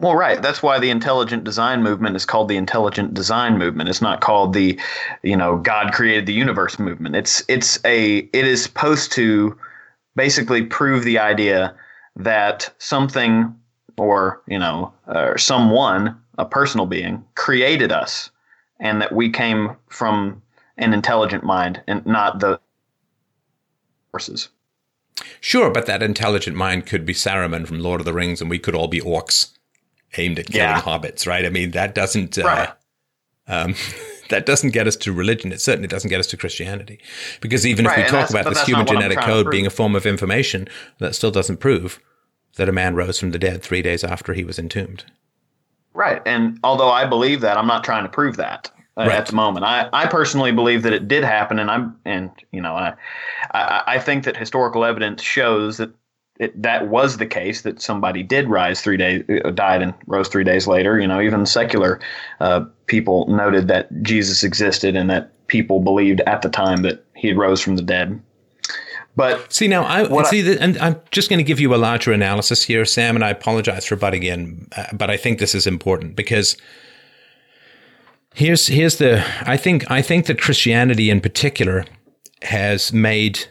Well, 0.00 0.14
right. 0.14 0.40
That's 0.40 0.62
why 0.62 0.78
the 0.78 0.90
intelligent 0.90 1.42
design 1.42 1.82
movement 1.82 2.14
is 2.14 2.24
called 2.24 2.48
the 2.48 2.56
intelligent 2.56 3.14
design 3.14 3.58
movement. 3.58 3.88
It's 3.88 4.02
not 4.02 4.20
called 4.20 4.52
the, 4.52 4.78
you 5.24 5.36
know, 5.36 5.56
God 5.56 5.92
created 5.92 6.26
the 6.26 6.32
universe 6.32 6.78
movement. 6.78 7.16
It's 7.16 7.42
it's 7.48 7.84
a 7.84 8.18
it 8.18 8.46
is 8.46 8.62
supposed 8.62 9.10
to 9.12 9.58
basically 10.14 10.62
prove 10.62 11.02
the 11.02 11.18
idea 11.18 11.74
that 12.14 12.72
something 12.78 13.52
or 13.96 14.40
you 14.46 14.58
know 14.58 14.92
or 15.08 15.36
someone, 15.36 16.16
a 16.38 16.44
personal 16.44 16.86
being, 16.86 17.24
created 17.34 17.90
us, 17.90 18.30
and 18.78 19.02
that 19.02 19.12
we 19.12 19.28
came 19.28 19.76
from 19.88 20.40
an 20.76 20.94
intelligent 20.94 21.42
mind 21.42 21.82
and 21.88 22.06
not 22.06 22.38
the 22.38 22.60
forces. 24.12 24.48
Sure, 25.40 25.70
but 25.70 25.86
that 25.86 26.04
intelligent 26.04 26.56
mind 26.56 26.86
could 26.86 27.04
be 27.04 27.12
Saruman 27.12 27.66
from 27.66 27.80
Lord 27.80 28.00
of 28.00 28.04
the 28.04 28.12
Rings, 28.12 28.40
and 28.40 28.48
we 28.48 28.60
could 28.60 28.76
all 28.76 28.86
be 28.86 29.00
orcs 29.00 29.57
aimed 30.16 30.38
at 30.38 30.46
killing 30.46 30.68
yeah. 30.68 30.80
hobbits, 30.80 31.26
right? 31.26 31.44
I 31.44 31.50
mean, 31.50 31.72
that 31.72 31.94
doesn't 31.94 32.38
uh, 32.38 32.42
right. 32.42 32.68
um, 33.46 33.74
that 34.30 34.46
doesn't 34.46 34.70
get 34.70 34.86
us 34.86 34.96
to 34.96 35.12
religion. 35.12 35.52
It 35.52 35.60
certainly 35.60 35.88
doesn't 35.88 36.08
get 36.08 36.20
us 36.20 36.26
to 36.28 36.36
Christianity, 36.36 37.00
because 37.40 37.66
even 37.66 37.84
right, 37.84 37.98
if 37.98 38.06
we 38.06 38.10
talk 38.10 38.30
about 38.30 38.46
this 38.46 38.62
human 38.64 38.86
genetic 38.86 39.18
code 39.20 39.50
being 39.50 39.66
a 39.66 39.70
form 39.70 39.94
of 39.94 40.06
information, 40.06 40.68
that 40.98 41.14
still 41.14 41.30
doesn't 41.30 41.58
prove 41.58 42.00
that 42.56 42.68
a 42.68 42.72
man 42.72 42.94
rose 42.94 43.18
from 43.18 43.30
the 43.30 43.38
dead 43.38 43.62
three 43.62 43.82
days 43.82 44.02
after 44.02 44.32
he 44.32 44.44
was 44.44 44.58
entombed. 44.58 45.04
Right, 45.94 46.22
and 46.26 46.58
although 46.64 46.90
I 46.90 47.06
believe 47.06 47.40
that, 47.40 47.56
I'm 47.56 47.66
not 47.66 47.84
trying 47.84 48.04
to 48.04 48.08
prove 48.08 48.36
that. 48.36 48.70
Uh, 48.96 49.06
right. 49.06 49.12
at 49.12 49.26
the 49.26 49.34
moment. 49.36 49.64
I, 49.64 49.88
I 49.92 50.06
personally 50.08 50.50
believe 50.50 50.82
that 50.82 50.92
it 50.92 51.06
did 51.06 51.22
happen, 51.22 51.60
and 51.60 51.70
I'm 51.70 51.96
and 52.04 52.32
you 52.50 52.60
know 52.60 52.74
I, 52.74 52.94
I 53.52 53.82
I 53.86 53.98
think 54.00 54.24
that 54.24 54.36
historical 54.36 54.84
evidence 54.84 55.22
shows 55.22 55.76
that 55.76 55.92
it, 56.38 56.60
that 56.62 56.88
was 56.88 57.16
the 57.16 57.26
case 57.26 57.62
that 57.62 57.82
somebody 57.82 58.22
did 58.22 58.48
rise 58.48 58.80
three 58.80 58.96
days, 58.96 59.24
uh, 59.44 59.50
died 59.50 59.82
and 59.82 59.92
rose 60.06 60.28
three 60.28 60.44
days 60.44 60.66
later. 60.66 60.98
You 61.00 61.08
know, 61.08 61.20
even 61.20 61.44
secular 61.46 62.00
uh, 62.40 62.64
people 62.86 63.26
noted 63.28 63.68
that 63.68 63.88
Jesus 64.02 64.44
existed 64.44 64.94
and 64.94 65.10
that 65.10 65.32
people 65.48 65.80
believed 65.80 66.20
at 66.22 66.42
the 66.42 66.48
time 66.48 66.82
that 66.82 67.04
he 67.14 67.32
rose 67.32 67.60
from 67.60 67.76
the 67.76 67.82
dead. 67.82 68.20
But 69.16 69.52
see 69.52 69.66
now, 69.66 69.84
I 69.84 70.22
see, 70.24 70.48
I, 70.48 70.54
and 70.60 70.78
I'm 70.78 71.00
just 71.10 71.28
going 71.28 71.38
to 71.38 71.44
give 71.44 71.58
you 71.58 71.74
a 71.74 71.76
larger 71.76 72.12
analysis 72.12 72.62
here, 72.62 72.84
Sam. 72.84 73.16
And 73.16 73.24
I 73.24 73.30
apologize 73.30 73.84
for 73.84 73.96
butting 73.96 74.22
in, 74.22 74.68
uh, 74.76 74.84
but 74.92 75.10
I 75.10 75.16
think 75.16 75.40
this 75.40 75.56
is 75.56 75.66
important 75.66 76.14
because 76.14 76.56
here's 78.32 78.68
here's 78.68 78.98
the. 78.98 79.24
I 79.40 79.56
think 79.56 79.90
I 79.90 80.02
think 80.02 80.26
that 80.26 80.40
Christianity 80.40 81.10
in 81.10 81.20
particular 81.20 81.84
has 82.42 82.92
made 82.92 83.48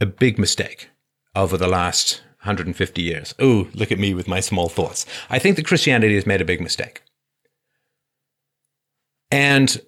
a 0.00 0.06
big 0.06 0.38
mistake 0.38 0.88
over 1.36 1.56
the 1.56 1.68
last 1.68 2.22
150 2.40 3.02
years. 3.02 3.34
Oh, 3.38 3.68
look 3.74 3.92
at 3.92 3.98
me 3.98 4.14
with 4.14 4.26
my 4.26 4.40
small 4.40 4.68
thoughts. 4.68 5.06
I 5.30 5.38
think 5.38 5.56
that 5.56 5.66
Christianity 5.66 6.14
has 6.14 6.26
made 6.26 6.40
a 6.40 6.44
big 6.44 6.60
mistake. 6.60 7.02
And 9.30 9.80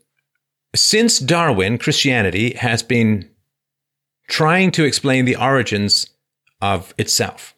since 0.74 1.18
Darwin, 1.18 1.78
Christianity 1.78 2.54
has 2.54 2.82
been 2.82 3.30
trying 4.28 4.70
to 4.72 4.84
explain 4.84 5.24
the 5.24 5.36
origins 5.36 6.10
of 6.60 6.92
itself 6.98 7.54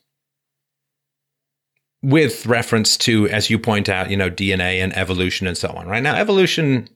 with 2.02 2.46
reference 2.46 2.96
to, 2.96 3.28
as 3.28 3.50
you 3.50 3.58
point 3.58 3.88
out, 3.88 4.10
you 4.10 4.16
know, 4.16 4.30
DNA 4.30 4.82
and 4.82 4.96
evolution 4.96 5.46
and 5.46 5.58
so 5.58 5.68
on. 5.70 5.86
Right 5.86 6.02
now, 6.02 6.14
evolution 6.14 6.88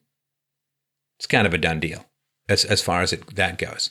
it's 1.19 1.27
kind 1.27 1.47
of 1.47 1.55
a 1.55 1.59
done 1.59 1.81
deal 1.81 2.05
as, 2.49 2.65
as 2.65 2.83
far 2.83 3.03
as 3.03 3.13
it, 3.13 3.35
that 3.37 3.59
goes. 3.59 3.91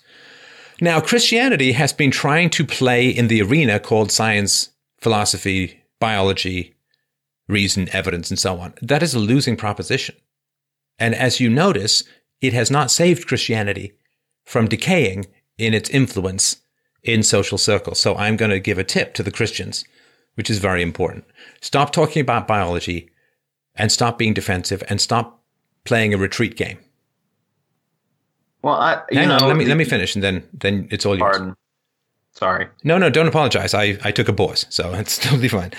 Now, 0.82 1.00
Christianity 1.00 1.74
has 1.74 1.94
been 1.94 2.12
trying 2.12 2.50
to 2.52 2.66
play 2.66 3.10
in 3.10 3.28
the 3.28 3.42
arena 3.42 3.80
called 3.80 4.12
science, 4.12 4.70
philosophy, 5.00 5.84
biology, 6.00 6.76
reason, 7.48 7.90
evidence, 7.94 8.30
and 8.30 8.40
so 8.40 8.60
on. 8.60 8.74
That 8.82 9.04
is 9.04 9.14
a 9.14 9.20
losing 9.20 9.56
proposition. 9.56 10.16
And 11.00 11.14
as 11.16 11.40
you 11.40 11.50
notice, 11.50 12.04
it 12.42 12.54
has 12.54 12.72
not 12.72 12.92
saved 12.92 13.28
Christianity 13.28 13.94
from 14.46 14.68
decaying 14.68 15.28
in 15.58 15.74
its 15.74 15.90
influence 15.90 16.58
in 17.04 17.24
social 17.24 17.58
circles. 17.58 18.00
So 18.00 18.16
I'm 18.16 18.38
going 18.38 18.52
to 18.52 18.60
give 18.60 18.78
a 18.78 18.84
tip 18.84 19.14
to 19.16 19.24
the 19.24 19.32
Christians, 19.32 19.86
which 20.36 20.50
is 20.50 20.60
very 20.60 20.82
important. 20.82 21.26
Stop 21.62 21.92
talking 21.92 22.22
about 22.22 22.48
biology 22.48 23.10
and 23.76 23.92
stop 23.92 24.18
being 24.18 24.34
defensive 24.34 24.84
and 24.90 25.00
stop 25.00 25.44
playing 25.84 26.14
a 26.14 26.18
retreat 26.18 26.56
game. 26.56 26.80
Well, 28.64 28.76
I 28.76 29.02
hang 29.12 29.28
know, 29.28 29.36
on. 29.36 29.48
Let 29.48 29.58
me 29.58 29.66
the, 29.66 29.70
let 29.70 29.78
me 29.78 29.86
finish, 29.86 30.16
and 30.16 30.24
then 30.24 30.44
then 30.54 30.88
it's 30.90 31.06
all 31.06 31.18
yours. 31.18 31.38
Pardon. 31.38 31.56
Sorry. 32.32 32.68
No, 32.84 32.98
no, 32.98 33.10
don't 33.10 33.28
apologize. 33.28 33.74
I 33.74 33.98
I 34.04 34.12
took 34.12 34.30
a 34.30 34.34
pause, 34.34 34.66
so 34.70 34.94
it's 34.96 35.18
totally 35.18 35.50
fine. 35.50 35.72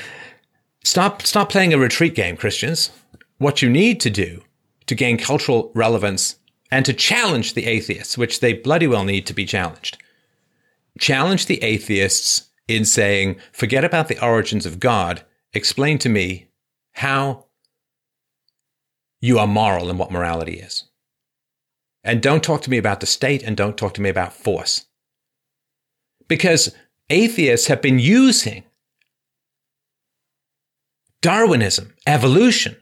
Stop 0.84 1.22
stop 1.22 1.48
playing 1.48 1.72
a 1.72 1.78
retreat 1.78 2.14
game, 2.14 2.36
Christians. 2.36 2.90
What 3.38 3.62
you 3.62 3.70
need 3.70 4.00
to 4.00 4.10
do 4.10 4.42
to 4.86 4.94
gain 4.94 5.18
cultural 5.18 5.72
relevance 5.74 6.36
and 6.70 6.84
to 6.84 6.92
challenge 6.92 7.54
the 7.54 7.66
atheists, 7.66 8.18
which 8.18 8.40
they 8.40 8.52
bloody 8.52 8.86
well 8.86 9.04
need 9.04 9.26
to 9.26 9.34
be 9.34 9.46
challenged. 9.46 9.98
Challenge 10.98 11.46
the 11.46 11.62
atheists 11.62 12.50
in 12.68 12.84
saying, 12.84 13.36
forget 13.52 13.84
about 13.84 14.08
the 14.08 14.22
origins 14.24 14.66
of 14.66 14.80
God. 14.80 15.22
Explain 15.52 15.98
to 16.00 16.08
me 16.08 16.48
how 16.92 17.46
you 19.20 19.38
are 19.38 19.46
moral 19.46 19.90
and 19.90 19.98
what 19.98 20.10
morality 20.10 20.54
is. 20.54 20.84
And 22.04 22.20
don't 22.20 22.44
talk 22.44 22.60
to 22.62 22.70
me 22.70 22.76
about 22.76 23.00
the 23.00 23.06
state 23.06 23.42
and 23.42 23.56
don't 23.56 23.78
talk 23.78 23.94
to 23.94 24.02
me 24.02 24.10
about 24.10 24.34
force. 24.34 24.86
Because 26.28 26.74
atheists 27.08 27.66
have 27.68 27.80
been 27.80 27.98
using 27.98 28.64
Darwinism, 31.22 31.94
evolution, 32.06 32.76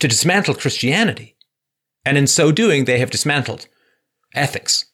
to 0.00 0.08
dismantle 0.08 0.54
Christianity. 0.54 1.36
And 2.04 2.18
in 2.18 2.26
so 2.26 2.52
doing, 2.52 2.84
they 2.84 2.98
have 2.98 3.10
dismantled 3.10 3.66
ethics 4.34 4.84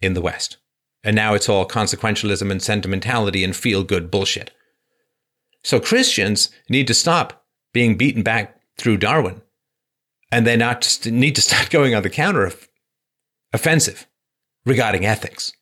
in 0.00 0.14
the 0.14 0.20
West. 0.20 0.58
And 1.02 1.16
now 1.16 1.34
it's 1.34 1.48
all 1.48 1.66
consequentialism 1.66 2.48
and 2.48 2.62
sentimentality 2.62 3.42
and 3.42 3.54
feel 3.56 3.82
good 3.82 4.10
bullshit. 4.10 4.52
So 5.64 5.80
Christians 5.80 6.50
need 6.68 6.86
to 6.86 6.94
stop 6.94 7.44
being 7.72 7.96
beaten 7.96 8.22
back 8.22 8.60
through 8.78 8.98
Darwin. 8.98 9.42
And 10.30 10.46
they 10.46 10.56
not 10.56 11.00
need 11.04 11.34
to 11.34 11.42
start 11.42 11.70
going 11.70 11.96
on 11.96 12.04
the 12.04 12.10
counter 12.10 12.46
offensive 13.52 14.06
regarding 14.64 15.04
ethics. 15.04 15.52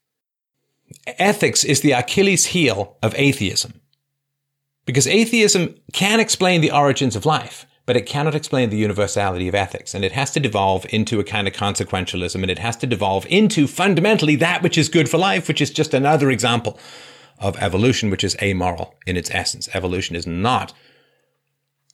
Ethics 1.06 1.64
is 1.64 1.80
the 1.80 1.92
Achilles 1.92 2.46
heel 2.46 2.96
of 3.02 3.14
atheism. 3.16 3.80
Because 4.86 5.06
atheism 5.06 5.76
can 5.92 6.20
explain 6.20 6.60
the 6.60 6.72
origins 6.72 7.14
of 7.14 7.26
life, 7.26 7.66
but 7.86 7.96
it 7.96 8.06
cannot 8.06 8.34
explain 8.34 8.70
the 8.70 8.76
universality 8.76 9.46
of 9.46 9.54
ethics. 9.54 9.94
And 9.94 10.04
it 10.04 10.12
has 10.12 10.30
to 10.32 10.40
devolve 10.40 10.86
into 10.90 11.20
a 11.20 11.24
kind 11.24 11.46
of 11.46 11.54
consequentialism, 11.54 12.40
and 12.40 12.50
it 12.50 12.58
has 12.58 12.76
to 12.76 12.86
devolve 12.86 13.26
into 13.26 13.66
fundamentally 13.66 14.36
that 14.36 14.62
which 14.62 14.78
is 14.78 14.88
good 14.88 15.08
for 15.08 15.18
life, 15.18 15.48
which 15.48 15.60
is 15.60 15.70
just 15.70 15.94
another 15.94 16.30
example 16.30 16.78
of 17.38 17.56
evolution, 17.58 18.10
which 18.10 18.24
is 18.24 18.36
amoral 18.42 18.94
in 19.06 19.16
its 19.16 19.30
essence. 19.30 19.68
Evolution 19.74 20.16
is 20.16 20.26
not 20.26 20.72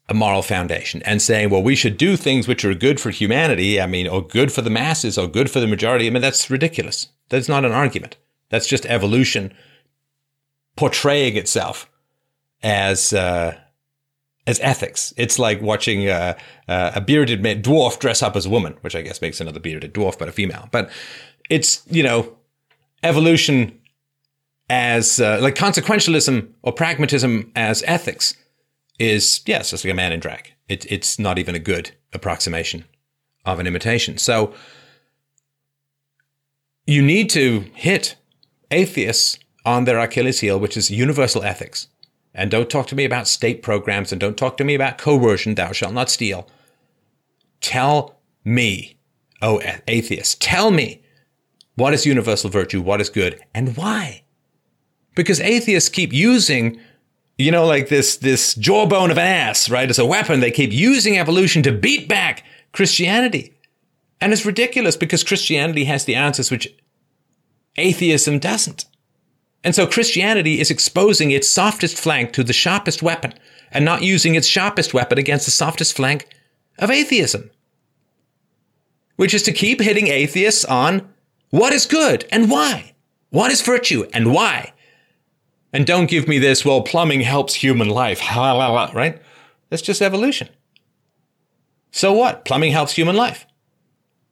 a 0.09 0.15
moral 0.15 0.43
foundation 0.43 1.03
and 1.03 1.21
saying, 1.21 1.51
well, 1.51 1.63
we 1.63 1.75
should 1.75 1.99
do 1.99 2.17
things 2.17 2.47
which 2.47 2.65
are 2.65 2.75
good 2.75 3.01
for 3.01 3.11
humanity, 3.11 3.81
I 3.81 3.87
mean, 3.87 4.07
or 4.07 4.25
good 4.25 4.53
for 4.53 4.63
the 4.63 4.71
masses, 4.71 5.19
or 5.19 5.27
good 5.27 5.51
for 5.51 5.59
the 5.59 5.67
majority. 5.67 6.07
I 6.07 6.11
mean, 6.11 6.23
that's 6.23 6.49
ridiculous. 6.49 7.09
That's 7.29 7.49
not 7.49 7.65
an 7.65 7.73
argument. 7.73 8.17
That's 8.49 8.69
just 8.69 8.87
evolution 8.87 9.53
portraying 10.77 11.37
itself 11.37 11.91
as 12.63 13.13
uh, 13.13 13.59
as 14.47 14.61
ethics. 14.61 15.13
It's 15.17 15.39
like 15.39 15.61
watching 15.61 16.09
uh, 16.09 16.39
uh, 16.69 16.93
a 16.95 17.01
bearded 17.01 17.43
dwarf 17.43 17.99
dress 17.99 18.23
up 18.23 18.37
as 18.37 18.47
a 18.47 18.51
woman, 18.51 18.77
which 18.83 18.95
I 18.95 19.03
guess 19.03 19.21
makes 19.21 19.41
another 19.41 19.61
bearded 19.61 19.93
dwarf, 19.93 20.19
but 20.19 20.29
a 20.29 20.33
female. 20.33 20.69
But 20.71 20.91
it's 21.51 21.83
you 21.91 22.05
know 22.05 22.37
evolution 23.03 23.81
as 24.71 25.21
uh, 25.21 25.39
like 25.41 25.57
consequentialism 25.57 26.49
or 26.63 26.73
pragmatism 26.73 27.51
as 27.57 27.83
ethics 27.87 28.35
is 28.99 29.41
yes, 29.47 29.73
it's 29.73 29.85
like 29.85 29.93
a 29.93 29.95
man 29.95 30.13
in 30.13 30.21
drag. 30.21 30.53
It, 30.69 30.91
it's 30.91 31.19
not 31.19 31.39
even 31.39 31.55
a 31.55 31.61
good 31.61 31.93
approximation 32.13 32.85
of 33.45 33.59
an 33.59 33.67
imitation. 33.67 34.19
So 34.19 34.55
you 36.87 37.03
need 37.03 37.31
to 37.31 37.67
hit 37.75 38.17
atheists 38.71 39.39
on 39.65 39.85
their 39.85 39.99
Achilles 39.99 40.41
heel, 40.41 40.59
which 40.59 40.77
is 40.77 40.91
universal 40.91 41.43
ethics. 41.43 41.89
And 42.35 42.51
don't 42.51 42.71
talk 42.71 42.87
to 42.89 42.95
me 42.95 43.05
about 43.05 43.29
state 43.29 43.63
programs 43.63 44.13
and 44.13 44.21
don't 44.21 44.37
talk 44.37 44.57
to 44.59 44.65
me 44.65 44.75
about 44.75 44.99
coercion, 44.99 45.55
thou 45.55 45.73
shalt 45.73 45.95
not 45.95 46.11
steal. 46.11 46.49
Tell 47.61 48.21
me, 48.45 48.99
oh 49.41 49.61
atheist, 49.89 50.41
tell 50.41 50.71
me 50.71 51.03
what 51.75 51.95
is 51.95 52.07
universal 52.07 52.51
virtue, 52.51 52.81
what 52.81 53.01
is 53.01 53.09
good, 53.09 53.41
and 53.55 53.77
why. 53.77 54.23
Because 55.15 55.41
atheists 55.41 55.89
keep 55.89 56.13
using, 56.13 56.79
you 57.39 57.51
know, 57.51 57.67
like 57.67 57.89
this, 57.89 58.17
this 58.17 58.55
jawbone 58.55 59.11
of 59.11 59.19
an 59.19 59.27
ass, 59.27 59.69
right, 59.69 59.91
as 59.91 59.99
a 59.99 60.07
weapon. 60.07 60.41
They 60.41 60.51
keep 60.51 60.73
using 60.73 61.19
evolution 61.19 61.63
to 61.65 61.73
beat 61.73 62.09
back 62.09 62.45
Christianity. 62.73 63.55
And 64.21 64.33
it's 64.33 64.47
ridiculous 64.47 64.97
because 64.97 65.23
Christianity 65.23 65.85
has 65.85 66.05
the 66.05 66.15
answers 66.15 66.51
which 66.51 66.75
atheism 67.77 68.39
doesn't. 68.39 68.87
And 69.63 69.75
so 69.75 69.87
Christianity 69.87 70.61
is 70.61 70.71
exposing 70.71 71.31
its 71.31 71.49
softest 71.49 71.99
flank 71.99 72.33
to 72.33 72.45
the 72.45 72.53
sharpest 72.53 73.03
weapon 73.03 73.35
and 73.71 73.85
not 73.85 74.03
using 74.03 74.35
its 74.35 74.47
sharpest 74.47 74.95
weapon 74.95 75.19
against 75.19 75.45
the 75.45 75.51
softest 75.51 75.95
flank 75.95 76.29
of 76.79 76.91
atheism. 76.91 77.51
Which 79.17 79.35
is 79.35 79.43
to 79.43 79.53
keep 79.53 79.81
hitting 79.81 80.07
atheists 80.07 80.65
on 80.65 81.09
what 81.51 81.73
is 81.73 81.85
good 81.85 82.27
and 82.31 82.51
why? 82.51 82.95
What 83.31 83.51
is 83.51 83.61
virtue 83.61 84.07
and 84.15 84.33
why? 84.33 84.73
And 85.77 85.87
don't 85.87 86.09
give 86.09 86.27
me 86.27 86.39
this, 86.39 86.65
well, 86.65 86.81
plumbing 86.81 87.21
helps 87.21 87.53
human 87.53 87.91
life, 87.91 88.23
right? 88.35 89.21
That's 89.69 89.83
just 89.83 90.01
evolution. 90.01 90.49
So 91.91 92.15
what? 92.15 92.47
Plumbing 92.47 92.73
helps 92.73 92.95
human 92.95 93.15
life. 93.15 93.47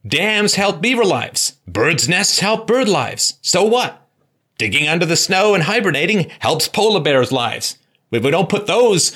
Dams 0.08 0.54
help 0.54 0.80
beaver 0.80 1.04
lives. 1.04 1.58
Birds' 1.68 2.08
nests 2.08 2.38
help 2.38 2.66
bird 2.66 2.88
lives. 2.88 3.38
So 3.42 3.62
what? 3.62 4.08
Digging 4.56 4.88
under 4.88 5.04
the 5.04 5.16
snow 5.16 5.52
and 5.52 5.64
hibernating 5.64 6.30
helps 6.38 6.66
polar 6.66 7.00
bears' 7.00 7.30
lives. 7.30 7.76
If 8.10 8.24
we 8.24 8.30
don't 8.30 8.48
put 8.48 8.66
those 8.66 9.14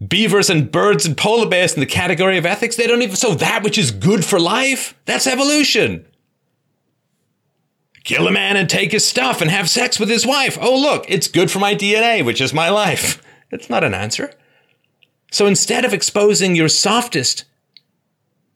beavers 0.00 0.48
and 0.48 0.72
birds 0.72 1.04
and 1.04 1.18
polar 1.18 1.50
bears 1.50 1.74
in 1.74 1.80
the 1.80 1.86
category 1.86 2.38
of 2.38 2.46
ethics, 2.46 2.76
they 2.76 2.86
don't 2.86 3.02
even. 3.02 3.14
So 3.14 3.34
that 3.34 3.62
which 3.62 3.76
is 3.76 3.90
good 3.90 4.24
for 4.24 4.40
life, 4.40 4.94
that's 5.04 5.26
evolution. 5.26 6.06
Kill 8.08 8.26
a 8.26 8.32
man 8.32 8.56
and 8.56 8.70
take 8.70 8.92
his 8.92 9.06
stuff 9.06 9.42
and 9.42 9.50
have 9.50 9.68
sex 9.68 10.00
with 10.00 10.08
his 10.08 10.26
wife. 10.26 10.56
Oh, 10.62 10.80
look, 10.80 11.04
it's 11.10 11.28
good 11.28 11.50
for 11.50 11.58
my 11.58 11.74
DNA, 11.74 12.24
which 12.24 12.40
is 12.40 12.54
my 12.54 12.70
life. 12.70 13.22
It's 13.50 13.70
not 13.70 13.82
an 13.82 13.94
answer. 13.94 14.32
So 15.30 15.46
instead 15.46 15.86
of 15.86 15.94
exposing 15.94 16.54
your 16.54 16.68
softest 16.68 17.46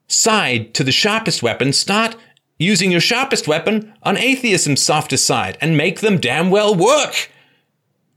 side 0.06 0.74
to 0.74 0.84
the 0.84 0.92
sharpest 0.92 1.42
weapon, 1.42 1.72
start 1.72 2.14
using 2.58 2.92
your 2.92 3.00
sharpest 3.00 3.48
weapon 3.48 3.94
on 4.02 4.18
atheism's 4.18 4.82
softest 4.82 5.26
side 5.26 5.56
and 5.62 5.78
make 5.78 6.00
them 6.00 6.18
damn 6.20 6.50
well 6.50 6.74
work. 6.74 7.30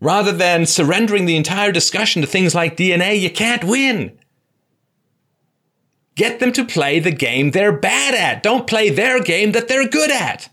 Rather 0.01 0.33
than 0.33 0.65
surrendering 0.65 1.25
the 1.25 1.37
entire 1.37 1.71
discussion 1.71 2.21
to 2.21 2.27
things 2.27 2.53
like 2.53 2.75
DNA, 2.75 3.17
you 3.17 3.29
can't 3.29 3.63
win. 3.63 4.19
Get 6.15 6.41
them 6.41 6.51
to 6.53 6.65
play 6.65 6.99
the 6.99 7.11
game 7.11 7.51
they're 7.51 7.77
bad 7.77 8.13
at. 8.15 8.43
Don't 8.43 8.67
play 8.67 8.89
their 8.89 9.21
game 9.21 9.53
that 9.53 9.69
they're 9.69 9.87
good 9.87 10.11
at. 10.11 10.49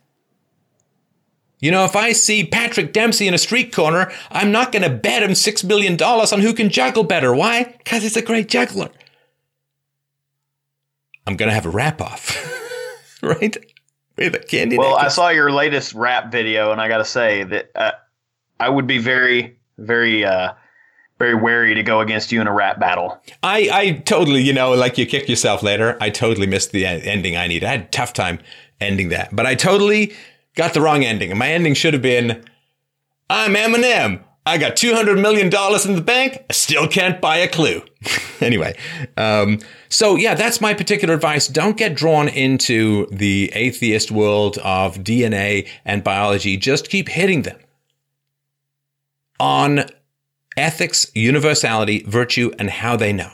You 1.62 1.70
know, 1.70 1.84
if 1.84 1.94
I 1.94 2.10
see 2.10 2.44
Patrick 2.44 2.92
Dempsey 2.92 3.28
in 3.28 3.34
a 3.34 3.38
street 3.38 3.72
corner, 3.72 4.12
I'm 4.32 4.50
not 4.50 4.72
going 4.72 4.82
to 4.82 4.90
bet 4.90 5.22
him 5.22 5.30
$6 5.30 5.64
million 5.64 5.96
on 6.02 6.40
who 6.40 6.52
can 6.52 6.68
juggle 6.68 7.04
better. 7.04 7.32
Why? 7.32 7.76
Because 7.78 8.02
he's 8.02 8.16
a 8.16 8.22
great 8.22 8.48
juggler. 8.48 8.90
I'm 11.24 11.36
going 11.36 11.48
to 11.48 11.54
have 11.54 11.64
a 11.64 11.70
rap 11.70 12.00
off, 12.00 12.36
right? 13.22 13.56
With 14.16 14.34
a 14.34 14.40
candy. 14.40 14.76
Well, 14.76 14.90
necklace. 14.90 15.12
I 15.12 15.14
saw 15.14 15.28
your 15.28 15.52
latest 15.52 15.94
rap 15.94 16.32
video, 16.32 16.72
and 16.72 16.80
I 16.80 16.88
got 16.88 16.98
to 16.98 17.04
say 17.04 17.44
that 17.44 17.70
uh, 17.76 17.92
I 18.58 18.68
would 18.68 18.88
be 18.88 18.98
very, 18.98 19.56
very, 19.78 20.24
uh, 20.24 20.54
very 21.20 21.36
wary 21.36 21.74
to 21.74 21.84
go 21.84 22.00
against 22.00 22.32
you 22.32 22.40
in 22.40 22.48
a 22.48 22.52
rap 22.52 22.80
battle. 22.80 23.22
I, 23.44 23.68
I 23.72 23.90
totally, 24.04 24.42
you 24.42 24.52
know, 24.52 24.72
like 24.72 24.98
you 24.98 25.06
kick 25.06 25.28
yourself 25.28 25.62
later. 25.62 25.96
I 26.00 26.10
totally 26.10 26.48
missed 26.48 26.72
the 26.72 26.86
ending 26.86 27.36
I 27.36 27.46
need. 27.46 27.62
I 27.62 27.70
had 27.70 27.80
a 27.82 27.88
tough 27.90 28.12
time 28.12 28.40
ending 28.80 29.10
that, 29.10 29.34
but 29.34 29.46
I 29.46 29.54
totally 29.54 30.12
got 30.54 30.74
the 30.74 30.80
wrong 30.80 31.04
ending. 31.04 31.30
And 31.30 31.38
my 31.38 31.48
ending 31.48 31.74
should 31.74 31.94
have 31.94 32.02
been, 32.02 32.44
I'm 33.28 33.54
Eminem. 33.54 34.22
I 34.44 34.58
got 34.58 34.74
$200 34.74 35.20
million 35.20 35.46
in 35.46 35.96
the 35.96 36.02
bank. 36.04 36.44
I 36.50 36.52
still 36.52 36.88
can't 36.88 37.20
buy 37.20 37.36
a 37.36 37.48
clue. 37.48 37.82
anyway, 38.40 38.76
um, 39.16 39.60
so 39.88 40.16
yeah, 40.16 40.34
that's 40.34 40.60
my 40.60 40.74
particular 40.74 41.14
advice. 41.14 41.46
Don't 41.46 41.76
get 41.76 41.94
drawn 41.94 42.28
into 42.28 43.06
the 43.06 43.52
atheist 43.54 44.10
world 44.10 44.58
of 44.58 44.96
DNA 44.98 45.68
and 45.84 46.02
biology. 46.02 46.56
Just 46.56 46.88
keep 46.88 47.08
hitting 47.08 47.42
them 47.42 47.58
on 49.38 49.84
ethics, 50.56 51.10
universality, 51.14 52.02
virtue, 52.02 52.52
and 52.58 52.68
how 52.68 52.96
they 52.96 53.12
know. 53.12 53.30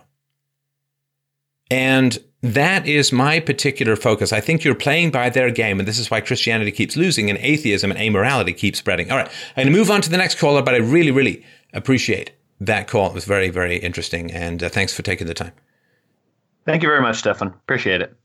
And 1.70 2.18
that 2.42 2.86
is 2.86 3.12
my 3.12 3.40
particular 3.40 3.96
focus. 3.96 4.32
I 4.32 4.40
think 4.40 4.62
you're 4.62 4.74
playing 4.74 5.10
by 5.10 5.28
their 5.28 5.50
game, 5.50 5.78
and 5.78 5.88
this 5.88 5.98
is 5.98 6.10
why 6.10 6.20
Christianity 6.20 6.70
keeps 6.70 6.96
losing 6.96 7.30
and 7.30 7.38
atheism 7.40 7.90
and 7.90 7.98
amorality 7.98 8.56
keeps 8.56 8.78
spreading. 8.78 9.10
All 9.10 9.16
right, 9.16 9.28
I'm 9.56 9.64
going 9.64 9.72
to 9.72 9.78
move 9.78 9.90
on 9.90 10.00
to 10.02 10.10
the 10.10 10.16
next 10.16 10.38
caller, 10.38 10.62
but 10.62 10.74
I 10.74 10.78
really, 10.78 11.10
really 11.10 11.44
appreciate 11.72 12.32
that 12.60 12.86
call. 12.86 13.08
It 13.08 13.14
was 13.14 13.24
very, 13.24 13.50
very 13.50 13.78
interesting, 13.78 14.30
and 14.30 14.62
uh, 14.62 14.68
thanks 14.68 14.94
for 14.94 15.02
taking 15.02 15.26
the 15.26 15.34
time. 15.34 15.52
Thank 16.64 16.82
you 16.82 16.88
very 16.88 17.00
much, 17.00 17.16
Stefan. 17.16 17.48
Appreciate 17.48 18.02
it. 18.02 18.16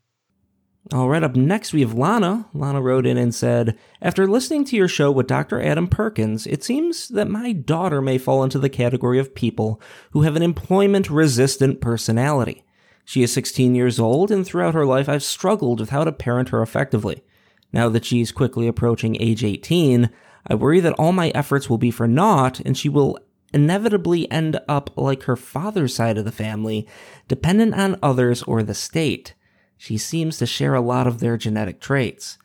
All 0.91 1.07
right, 1.07 1.23
up 1.23 1.35
next 1.35 1.72
we 1.72 1.81
have 1.81 1.94
Lana. 1.94 2.45
Lana 2.53 2.81
wrote 2.81 3.06
in 3.06 3.18
and 3.18 3.34
said, 3.34 3.77
After 4.02 4.27
listening 4.27 4.65
to 4.65 4.76
your 4.76 4.90
show 4.90 5.11
with 5.11 5.27
Dr. 5.27 5.61
Adam 5.61 5.88
Perkins, 5.88 6.45
it 6.45 6.61
seems 6.61 7.07
that 7.07 7.30
my 7.30 7.53
daughter 7.53 8.02
may 8.02 8.18
fall 8.18 8.44
into 8.44 8.60
the 8.60 8.69
category 8.69 9.18
of 9.18 9.34
people 9.34 9.81
who 10.11 10.23
have 10.23 10.35
an 10.35 10.44
employment 10.44 11.10
resistant 11.10 11.80
personality. 11.80 12.65
She 13.06 13.24
is 13.24 13.34
16 13.34 13.76
years 13.76 14.00
old, 14.00 14.32
and 14.32 14.46
throughout 14.46 14.74
her 14.74 14.86
life, 14.86 15.10
I've 15.10 15.24
struggled 15.24 15.80
with 15.80 15.90
how 15.90 16.04
to 16.04 16.12
parent 16.12 16.50
her 16.50 16.62
effectively. 16.62 17.24
Now 17.72 17.90
that 17.90 18.06
she's 18.06 18.32
quickly 18.32 18.68
approaching 18.68 19.18
age 19.20 19.44
18, 19.44 20.10
I 20.48 20.56
worry 20.56 20.80
that 20.80 20.94
all 20.94 21.12
my 21.12 21.30
efforts 21.30 21.70
will 21.70 21.78
be 21.78 21.92
for 21.92 22.08
naught, 22.08 22.60
and 22.60 22.78
she 22.78 22.90
will 22.90 23.18
inevitably 23.54 24.30
end 24.32 24.60
up 24.68 24.90
like 24.98 25.24
her 25.24 25.36
father's 25.36 25.96
side 25.96 26.18
of 26.18 26.26
the 26.26 26.32
family, 26.32 26.88
dependent 27.28 27.76
on 27.76 28.00
others 28.02 28.44
or 28.44 28.64
the 28.64 28.74
state. 28.74 29.34
She 29.78 29.98
seems 29.98 30.38
to 30.38 30.46
share 30.46 30.76
a 30.76 30.82
lot 30.82 31.08
of 31.08 31.20
their 31.20 31.38
genetic 31.38 31.80
traits. 31.80 32.38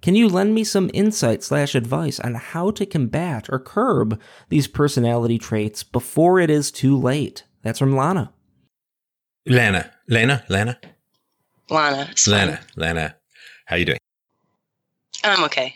Can 0.00 0.14
you 0.14 0.28
lend 0.28 0.54
me 0.54 0.64
some 0.64 0.90
insight 0.92 1.42
slash 1.42 1.74
advice 1.74 2.20
on 2.20 2.34
how 2.34 2.70
to 2.72 2.84
combat 2.84 3.48
or 3.48 3.58
curb 3.58 4.20
these 4.50 4.68
personality 4.68 5.38
traits 5.38 5.82
before 5.82 6.38
it 6.38 6.50
is 6.50 6.70
too 6.70 6.98
late? 6.98 7.44
That's 7.62 7.78
from 7.78 7.96
Lana. 7.96 8.32
Lana, 9.46 9.93
Lena, 10.06 10.44
Lana, 10.48 10.78
Lana. 11.70 12.10
Lana, 12.26 12.60
Lana. 12.76 13.14
How 13.66 13.76
you 13.76 13.86
doing? 13.86 13.98
I'm 15.22 15.44
okay. 15.44 15.74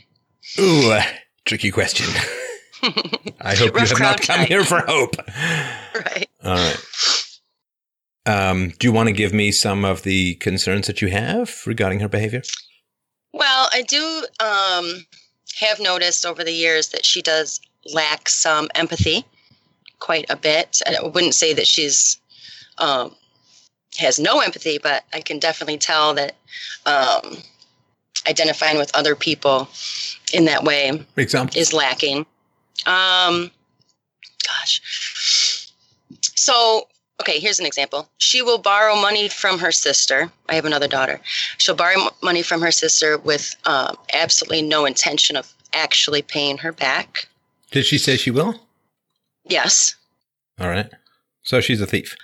Ooh, 0.58 0.90
uh, 0.90 1.02
tricky 1.46 1.70
question. 1.70 2.06
I 3.40 3.54
hope 3.56 3.74
you 3.74 3.80
have 3.80 4.00
not 4.00 4.20
come 4.20 4.36
tonight. 4.36 4.48
here 4.48 4.64
for 4.64 4.80
hope. 4.80 5.16
Right. 5.94 6.28
All 6.44 6.54
right. 6.54 6.84
Um, 8.24 8.72
do 8.78 8.86
you 8.86 8.92
want 8.92 9.08
to 9.08 9.12
give 9.12 9.32
me 9.32 9.50
some 9.50 9.84
of 9.84 10.02
the 10.02 10.34
concerns 10.36 10.86
that 10.86 11.02
you 11.02 11.08
have 11.08 11.62
regarding 11.66 11.98
her 12.00 12.08
behavior? 12.08 12.42
Well, 13.32 13.68
I 13.72 13.82
do 13.82 14.24
um, 14.38 15.06
have 15.58 15.80
noticed 15.80 16.24
over 16.24 16.44
the 16.44 16.52
years 16.52 16.90
that 16.90 17.04
she 17.04 17.20
does 17.20 17.60
lack 17.92 18.28
some 18.28 18.68
empathy, 18.76 19.24
quite 19.98 20.26
a 20.28 20.36
bit. 20.36 20.80
I 20.86 21.04
wouldn't 21.04 21.34
say 21.34 21.52
that 21.54 21.66
she's 21.66 22.18
um, 22.76 23.16
has 23.98 24.18
no 24.18 24.40
empathy, 24.40 24.78
but 24.78 25.04
I 25.12 25.20
can 25.20 25.38
definitely 25.38 25.78
tell 25.78 26.14
that 26.14 26.36
um, 26.86 27.38
identifying 28.28 28.78
with 28.78 28.94
other 28.94 29.14
people 29.14 29.68
in 30.32 30.44
that 30.46 30.64
way 30.64 31.04
Example. 31.16 31.58
is 31.58 31.72
lacking. 31.72 32.18
Um, 32.86 33.50
gosh. 34.46 35.68
So, 36.36 36.86
okay, 37.20 37.40
here's 37.40 37.58
an 37.60 37.66
example. 37.66 38.08
She 38.18 38.42
will 38.42 38.58
borrow 38.58 38.94
money 38.96 39.28
from 39.28 39.58
her 39.58 39.72
sister. 39.72 40.30
I 40.48 40.54
have 40.54 40.64
another 40.64 40.88
daughter. 40.88 41.20
She'll 41.58 41.74
borrow 41.74 42.08
money 42.22 42.42
from 42.42 42.60
her 42.62 42.70
sister 42.70 43.18
with 43.18 43.56
um, 43.64 43.96
absolutely 44.14 44.62
no 44.62 44.84
intention 44.86 45.36
of 45.36 45.52
actually 45.74 46.22
paying 46.22 46.58
her 46.58 46.72
back. 46.72 47.28
Did 47.70 47.84
she 47.84 47.98
say 47.98 48.16
she 48.16 48.30
will? 48.30 48.54
Yes. 49.44 49.96
All 50.58 50.68
right. 50.68 50.90
So 51.42 51.60
she's 51.60 51.80
a 51.80 51.86
thief. 51.86 52.16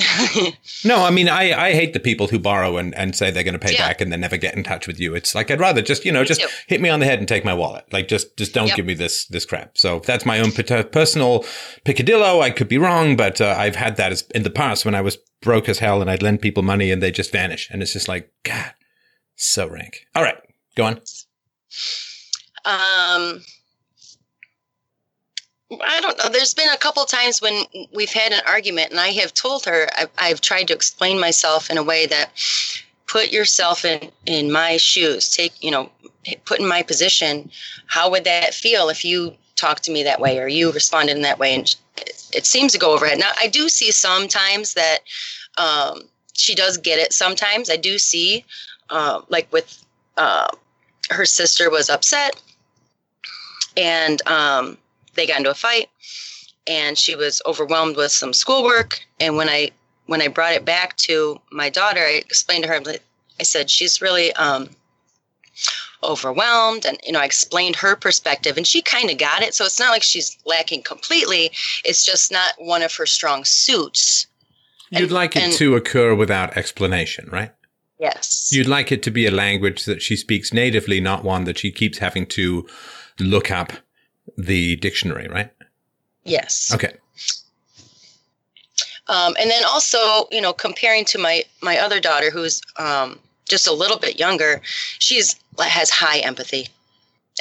No, 0.84 1.04
I 1.04 1.10
mean, 1.10 1.28
I, 1.28 1.52
I 1.68 1.72
hate 1.72 1.92
the 1.92 2.00
people 2.00 2.26
who 2.28 2.38
borrow 2.38 2.78
and, 2.78 2.94
and 2.94 3.14
say 3.14 3.30
they're 3.30 3.42
going 3.44 3.52
to 3.52 3.58
pay 3.58 3.72
Yeah. 3.74 3.86
back 3.88 4.00
and 4.00 4.10
then 4.10 4.20
never 4.20 4.36
get 4.38 4.54
in 4.54 4.62
touch 4.62 4.86
with 4.86 4.98
you. 4.98 5.14
It's 5.14 5.34
like, 5.34 5.50
I'd 5.50 5.60
rather 5.60 5.82
just, 5.82 6.04
you 6.06 6.12
know, 6.12 6.20
Me 6.22 6.26
just 6.26 6.40
too. 6.40 6.48
hit 6.68 6.80
me 6.80 6.88
on 6.88 7.00
the 7.00 7.06
head 7.06 7.18
and 7.18 7.28
take 7.28 7.44
my 7.44 7.52
wallet. 7.52 7.84
Like, 7.92 8.08
just, 8.08 8.36
just 8.38 8.54
don't 8.54 8.68
Yep. 8.68 8.76
give 8.76 8.86
me 8.86 8.94
this, 8.94 9.26
this 9.26 9.44
crap. 9.44 9.76
So 9.76 10.00
that's 10.00 10.24
my 10.24 10.40
own 10.40 10.52
personal 10.52 11.44
picadillo. 11.84 12.40
I 12.40 12.50
could 12.50 12.68
be 12.68 12.78
wrong, 12.78 13.14
but 13.16 13.40
uh, 13.40 13.54
I've 13.58 13.76
had 13.76 13.96
that 13.96 14.10
as, 14.12 14.22
in 14.34 14.42
the 14.42 14.50
past 14.50 14.84
when 14.86 14.94
I 14.94 15.00
was 15.02 15.18
broke 15.42 15.68
as 15.68 15.78
hell 15.80 16.00
and 16.00 16.10
I'd 16.10 16.22
lend 16.22 16.40
people 16.40 16.62
money 16.62 16.90
and 16.90 17.02
they 17.02 17.10
just 17.10 17.30
vanish. 17.32 17.68
And 17.70 17.82
it's 17.82 17.92
just 17.92 18.08
like, 18.08 18.32
God, 18.42 18.72
so 19.36 19.68
rank. 19.68 20.06
All 20.14 20.22
right, 20.22 20.38
go 20.76 20.84
on. 20.84 21.00
Um, 22.64 23.42
I 25.72 26.00
don't 26.00 26.18
know. 26.18 26.28
There's 26.28 26.54
been 26.54 26.68
a 26.68 26.76
couple 26.76 27.04
times 27.04 27.40
when 27.40 27.64
we've 27.92 28.12
had 28.12 28.32
an 28.32 28.40
argument, 28.46 28.90
and 28.90 28.98
I 28.98 29.08
have 29.08 29.32
told 29.32 29.64
her 29.66 29.88
I've, 29.96 30.10
I've 30.18 30.40
tried 30.40 30.68
to 30.68 30.74
explain 30.74 31.20
myself 31.20 31.70
in 31.70 31.78
a 31.78 31.82
way 31.82 32.06
that 32.06 32.30
put 33.06 33.30
yourself 33.30 33.84
in 33.84 34.10
in 34.26 34.50
my 34.50 34.76
shoes. 34.78 35.30
Take 35.34 35.52
you 35.62 35.70
know, 35.70 35.90
put 36.44 36.58
in 36.58 36.66
my 36.66 36.82
position. 36.82 37.50
How 37.86 38.10
would 38.10 38.24
that 38.24 38.52
feel 38.52 38.88
if 38.88 39.04
you 39.04 39.34
talked 39.54 39.84
to 39.84 39.92
me 39.92 40.02
that 40.02 40.20
way 40.20 40.38
or 40.38 40.48
you 40.48 40.72
responded 40.72 41.16
in 41.16 41.22
that 41.22 41.38
way? 41.38 41.54
And 41.54 41.76
it, 42.34 42.46
seems 42.46 42.72
to 42.72 42.78
go 42.78 42.92
over 42.92 43.08
her. 43.08 43.16
Now 43.16 43.32
I 43.40 43.46
do 43.46 43.68
see 43.68 43.92
sometimes 43.92 44.74
that 44.74 44.98
um, 45.56 46.02
she 46.32 46.54
does 46.54 46.78
get 46.78 46.98
it. 46.98 47.12
Sometimes 47.12 47.70
I 47.70 47.76
do 47.76 47.98
see, 47.98 48.44
uh, 48.88 49.22
like 49.28 49.52
with 49.52 49.84
uh, 50.16 50.48
her 51.10 51.26
sister 51.26 51.70
was 51.70 51.90
upset 51.90 52.40
and 53.76 54.26
um, 54.26 54.78
they 55.20 55.26
got 55.26 55.38
into 55.38 55.50
a 55.50 55.54
fight 55.54 55.88
and 56.66 56.96
she 56.98 57.14
was 57.14 57.42
overwhelmed 57.46 57.96
with 57.96 58.10
some 58.10 58.32
schoolwork. 58.32 59.00
And 59.20 59.36
when 59.36 59.48
i 59.48 59.70
when 60.06 60.22
i 60.22 60.28
brought 60.28 60.54
it 60.54 60.64
back 60.64 60.96
to 60.96 61.38
my 61.52 61.68
daughter 61.68 62.00
i 62.00 62.12
explained 62.12 62.64
to 62.64 62.70
her 62.70 62.80
that 62.80 63.00
i 63.38 63.42
said 63.42 63.68
she's 63.70 64.00
really 64.00 64.32
um, 64.34 64.68
overwhelmed. 66.02 66.86
And 66.86 66.98
you 67.04 67.12
know 67.12 67.20
i 67.20 67.24
explained 67.24 67.76
her 67.76 67.94
perspective 67.96 68.56
and 68.56 68.66
she 68.66 68.80
kind 68.82 69.10
of 69.10 69.18
got 69.18 69.42
it. 69.42 69.54
So 69.54 69.64
it's 69.66 69.78
not 69.78 69.90
like 69.90 70.02
she's 70.02 70.38
lacking 70.46 70.82
completely. 70.82 71.50
It's 71.84 72.04
just 72.04 72.32
not 72.32 72.54
one 72.58 72.82
of 72.82 72.94
her 72.94 73.06
strong 73.06 73.44
suits. 73.44 74.26
You'd 74.90 75.02
And- 75.02 75.12
like 75.12 75.36
it 75.36 75.42
and- 75.42 75.52
to 75.54 75.76
occur 75.76 76.14
without 76.14 76.56
explanation, 76.56 77.28
right? 77.30 77.52
yes. 77.98 78.48
You'd 78.50 78.66
like 78.66 78.90
it 78.90 79.02
to 79.02 79.10
be 79.10 79.26
a 79.26 79.30
language 79.30 79.84
that 79.84 80.00
she 80.00 80.16
speaks 80.16 80.54
natively, 80.54 81.00
not 81.02 81.22
one 81.22 81.44
that 81.44 81.58
she 81.58 81.70
keeps 81.70 81.98
having 81.98 82.24
to 82.28 82.66
look 83.18 83.50
up 83.50 83.74
the 84.44 84.76
dictionary, 84.76 85.28
right? 85.28 85.50
yes 86.24 86.72
Okay. 86.74 86.94
Um, 89.08 89.34
and 89.40 89.50
then 89.50 89.64
also, 89.64 90.28
you 90.30 90.40
know, 90.40 90.52
comparing 90.52 91.04
to 91.06 91.18
my 91.18 91.44
my 91.62 91.78
other 91.78 91.98
daughter, 91.98 92.30
who's 92.30 92.62
um, 92.78 93.18
just 93.48 93.66
a 93.66 93.72
little 93.72 93.98
bit 93.98 94.20
younger, 94.20 94.60
she's 95.00 95.34
has 95.58 95.90
high 95.90 96.18
empathy, 96.18 96.68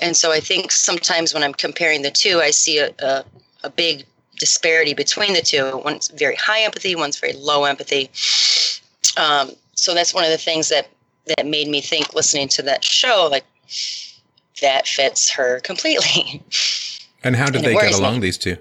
and 0.02 0.18
so 0.18 0.32
I 0.32 0.40
think 0.40 0.72
sometimes 0.72 1.32
when 1.32 1.44
I'm 1.44 1.54
comparing 1.54 2.02
the 2.02 2.10
two, 2.10 2.42
I 2.42 2.50
see 2.50 2.80
a 2.80 2.92
a, 3.00 3.24
a 3.64 3.70
big 3.70 4.06
disparity 4.40 4.96
between 4.96 5.34
the 5.34 5.42
two. 5.42 5.80
One's 5.86 6.08
very 6.08 6.36
high 6.36 6.62
empathy, 6.62 6.96
one's 6.96 7.20
very 7.20 7.34
low 7.34 7.66
empathy. 7.66 8.10
Um, 9.16 9.52
so 9.76 9.94
that's 9.94 10.14
one 10.14 10.24
of 10.24 10.32
the 10.32 10.38
things 10.38 10.70
that 10.70 10.90
that 11.28 11.46
made 11.46 11.68
me 11.68 11.82
think 11.82 12.16
listening 12.16 12.48
to 12.48 12.64
that 12.64 12.84
show, 12.84 13.28
like 13.30 13.46
that 14.62 14.88
fits 14.88 15.30
her 15.32 15.60
completely. 15.62 16.44
And 17.22 17.36
how 17.36 17.48
did 17.48 17.58
And 17.58 17.66
they 17.66 17.72
get 17.74 17.82
worries 17.82 18.00
me. 18.00 18.06
along, 18.06 18.20
these 18.22 18.38
two? 18.38 18.56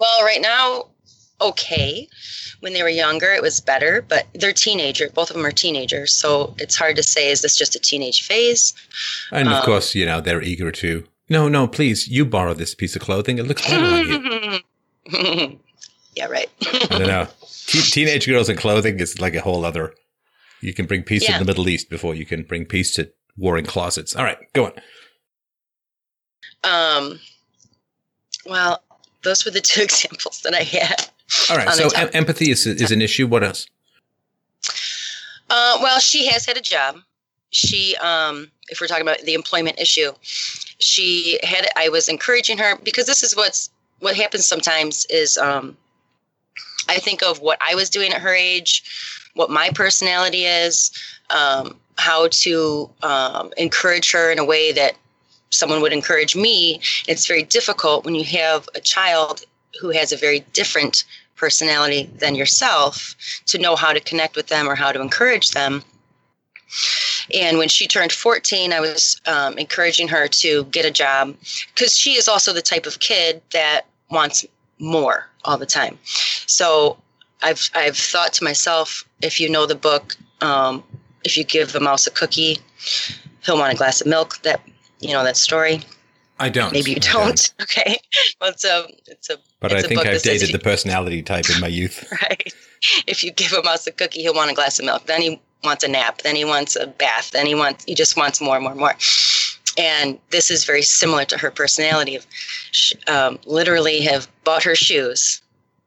Well, 0.00 0.24
right 0.24 0.40
now, 0.42 0.86
okay. 1.40 2.08
When 2.58 2.72
they 2.72 2.82
were 2.82 2.88
younger, 2.88 3.32
it 3.32 3.40
was 3.40 3.60
better, 3.60 4.02
but 4.02 4.26
they're 4.34 4.52
teenager. 4.52 5.08
Both 5.14 5.30
of 5.30 5.36
them 5.36 5.46
are 5.46 5.52
teenagers, 5.52 6.12
so 6.12 6.54
it's 6.58 6.74
hard 6.74 6.96
to 6.96 7.04
say 7.04 7.30
is 7.30 7.40
this 7.42 7.56
just 7.56 7.76
a 7.76 7.78
teenage 7.78 8.22
phase? 8.26 8.74
And 9.30 9.46
of 9.48 9.54
Um, 9.58 9.62
course, 9.64 9.94
you 9.94 10.04
know, 10.06 10.20
they're 10.20 10.42
eager 10.42 10.72
to, 10.72 11.06
no, 11.28 11.48
no, 11.48 11.68
please, 11.68 12.08
you 12.08 12.24
borrow 12.26 12.52
this 12.52 12.74
piece 12.74 12.96
of 12.96 13.02
clothing. 13.02 13.38
It 13.38 13.46
looks 13.46 13.62
better 13.64 13.84
on 13.84 14.60
you. 15.06 15.58
yeah, 16.16 16.26
right. 16.26 16.50
I 16.62 16.86
don't 16.98 17.06
know. 17.06 17.28
Te- 17.66 17.82
teenage 17.82 18.26
girls 18.26 18.48
in 18.48 18.56
clothing 18.56 18.98
is 18.98 19.20
like 19.20 19.34
a 19.36 19.40
whole 19.40 19.64
other. 19.64 19.94
You 20.60 20.74
can 20.74 20.86
bring 20.86 21.04
peace 21.04 21.22
Yeah. 21.28 21.34
in 21.34 21.38
the 21.38 21.46
Middle 21.46 21.68
East 21.68 21.88
before 21.88 22.16
you 22.16 22.26
can 22.26 22.42
bring 22.42 22.64
peace 22.66 22.92
to 22.96 23.10
warring 23.40 23.64
closets. 23.64 24.14
All 24.14 24.24
right, 24.24 24.38
go 24.52 24.66
on. 24.66 24.72
um, 26.64 27.18
well, 28.46 28.82
those 29.22 29.44
were 29.44 29.50
the 29.50 29.60
two 29.72 29.82
examples 29.82 30.40
that 30.42 30.54
I 30.54 30.62
had. 30.62 31.06
All 31.50 31.56
right, 31.56 31.68
so 31.70 31.88
em- 31.96 32.10
empathy 32.12 32.50
is, 32.50 32.66
is 32.66 32.90
an 32.90 33.02
issue. 33.02 33.26
What 33.26 33.44
else? 33.44 33.66
Uh, 35.48 35.78
well, 35.82 35.98
she 35.98 36.26
has 36.26 36.46
had 36.46 36.56
a 36.56 36.60
job. 36.60 36.96
She, 37.50 37.96
um, 37.96 38.50
if 38.68 38.80
we're 38.80 38.86
talking 38.86 39.02
about 39.02 39.20
the 39.22 39.34
employment 39.34 39.80
issue, 39.80 40.12
she 40.78 41.38
had. 41.42 41.66
I 41.76 41.88
was 41.88 42.08
encouraging 42.08 42.58
her 42.58 42.76
because 42.84 43.06
this 43.06 43.22
is 43.22 43.36
what's 43.36 43.70
what 43.98 44.16
happens 44.16 44.46
sometimes 44.46 45.06
is 45.06 45.36
um, 45.38 45.76
I 46.88 46.98
think 46.98 47.22
of 47.22 47.40
what 47.40 47.58
I 47.66 47.74
was 47.74 47.90
doing 47.90 48.12
at 48.12 48.20
her 48.20 48.34
age, 48.34 48.82
what 49.34 49.50
my 49.50 49.70
personality 49.74 50.44
is, 50.44 50.90
um, 51.30 51.76
how 52.00 52.28
to 52.28 52.90
um, 53.02 53.52
encourage 53.56 54.10
her 54.12 54.32
in 54.32 54.38
a 54.38 54.44
way 54.44 54.72
that 54.72 54.96
someone 55.50 55.80
would 55.82 55.92
encourage 55.92 56.34
me. 56.34 56.80
It's 57.06 57.26
very 57.26 57.42
difficult 57.42 58.04
when 58.04 58.14
you 58.14 58.24
have 58.24 58.68
a 58.74 58.80
child 58.80 59.42
who 59.80 59.90
has 59.90 60.12
a 60.12 60.16
very 60.16 60.40
different 60.52 61.04
personality 61.36 62.10
than 62.18 62.34
yourself 62.34 63.14
to 63.46 63.58
know 63.58 63.76
how 63.76 63.92
to 63.92 64.00
connect 64.00 64.36
with 64.36 64.48
them 64.48 64.68
or 64.68 64.74
how 64.74 64.92
to 64.92 65.00
encourage 65.00 65.50
them. 65.50 65.82
And 67.34 67.58
when 67.58 67.68
she 67.68 67.86
turned 67.86 68.12
14, 68.12 68.72
I 68.72 68.80
was 68.80 69.20
um, 69.26 69.58
encouraging 69.58 70.08
her 70.08 70.28
to 70.28 70.64
get 70.64 70.84
a 70.84 70.90
job 70.90 71.36
because 71.74 71.96
she 71.96 72.12
is 72.12 72.28
also 72.28 72.52
the 72.52 72.62
type 72.62 72.86
of 72.86 73.00
kid 73.00 73.42
that 73.52 73.86
wants 74.10 74.44
more 74.78 75.28
all 75.44 75.58
the 75.58 75.66
time. 75.66 75.98
So 76.46 76.96
I've 77.42 77.70
I've 77.74 77.96
thought 77.96 78.32
to 78.34 78.44
myself, 78.44 79.04
if 79.22 79.40
you 79.40 79.48
know 79.48 79.66
the 79.66 79.74
book, 79.74 80.16
um, 80.40 80.82
if 81.24 81.36
you 81.36 81.44
give 81.44 81.74
a 81.74 81.80
mouse 81.80 82.06
a 82.06 82.10
cookie, 82.10 82.58
he'll 83.44 83.58
want 83.58 83.72
a 83.72 83.76
glass 83.76 84.00
of 84.00 84.06
milk. 84.06 84.40
That 84.42 84.60
you 85.00 85.12
know 85.12 85.24
that 85.24 85.36
story. 85.36 85.82
I 86.38 86.48
don't. 86.48 86.72
Maybe 86.72 86.92
you 86.92 86.96
I 86.96 87.12
don't. 87.12 87.54
Okay. 87.62 87.98
Well, 88.40 88.50
it's 88.50 88.64
a 88.64 88.86
it's 89.06 89.28
a 89.30 89.36
But 89.60 89.72
it's 89.72 89.82
I 89.82 89.86
a 89.86 89.88
think 89.88 90.06
I've 90.06 90.22
dated 90.22 90.48
you- 90.48 90.52
the 90.56 90.62
personality 90.62 91.22
type 91.22 91.50
in 91.50 91.60
my 91.60 91.66
youth. 91.80 92.10
right? 92.22 92.52
If 93.06 93.22
you 93.22 93.30
give 93.30 93.52
a 93.52 93.62
mouse 93.62 93.86
a 93.86 93.92
cookie, 93.92 94.22
he'll 94.22 94.34
want 94.34 94.50
a 94.50 94.54
glass 94.54 94.78
of 94.78 94.86
milk. 94.86 95.04
Then 95.06 95.20
he 95.20 95.40
wants 95.62 95.84
a 95.84 95.88
nap. 95.88 96.22
Then 96.22 96.34
he 96.36 96.44
wants 96.46 96.76
a 96.76 96.86
bath. 96.86 97.30
Then 97.32 97.44
he 97.46 97.54
wants 97.54 97.84
he 97.84 97.94
just 97.94 98.16
wants 98.16 98.40
more, 98.40 98.56
and 98.56 98.62
more, 98.62 98.72
and 98.72 98.80
more. 98.80 98.94
And 99.78 100.18
this 100.30 100.50
is 100.50 100.64
very 100.64 100.82
similar 100.82 101.24
to 101.26 101.36
her 101.38 101.50
personality. 101.50 102.16
Of 102.16 102.26
um, 103.06 103.38
literally 103.44 104.00
have 104.00 104.26
bought 104.44 104.62
her 104.62 104.74
shoes, 104.74 105.42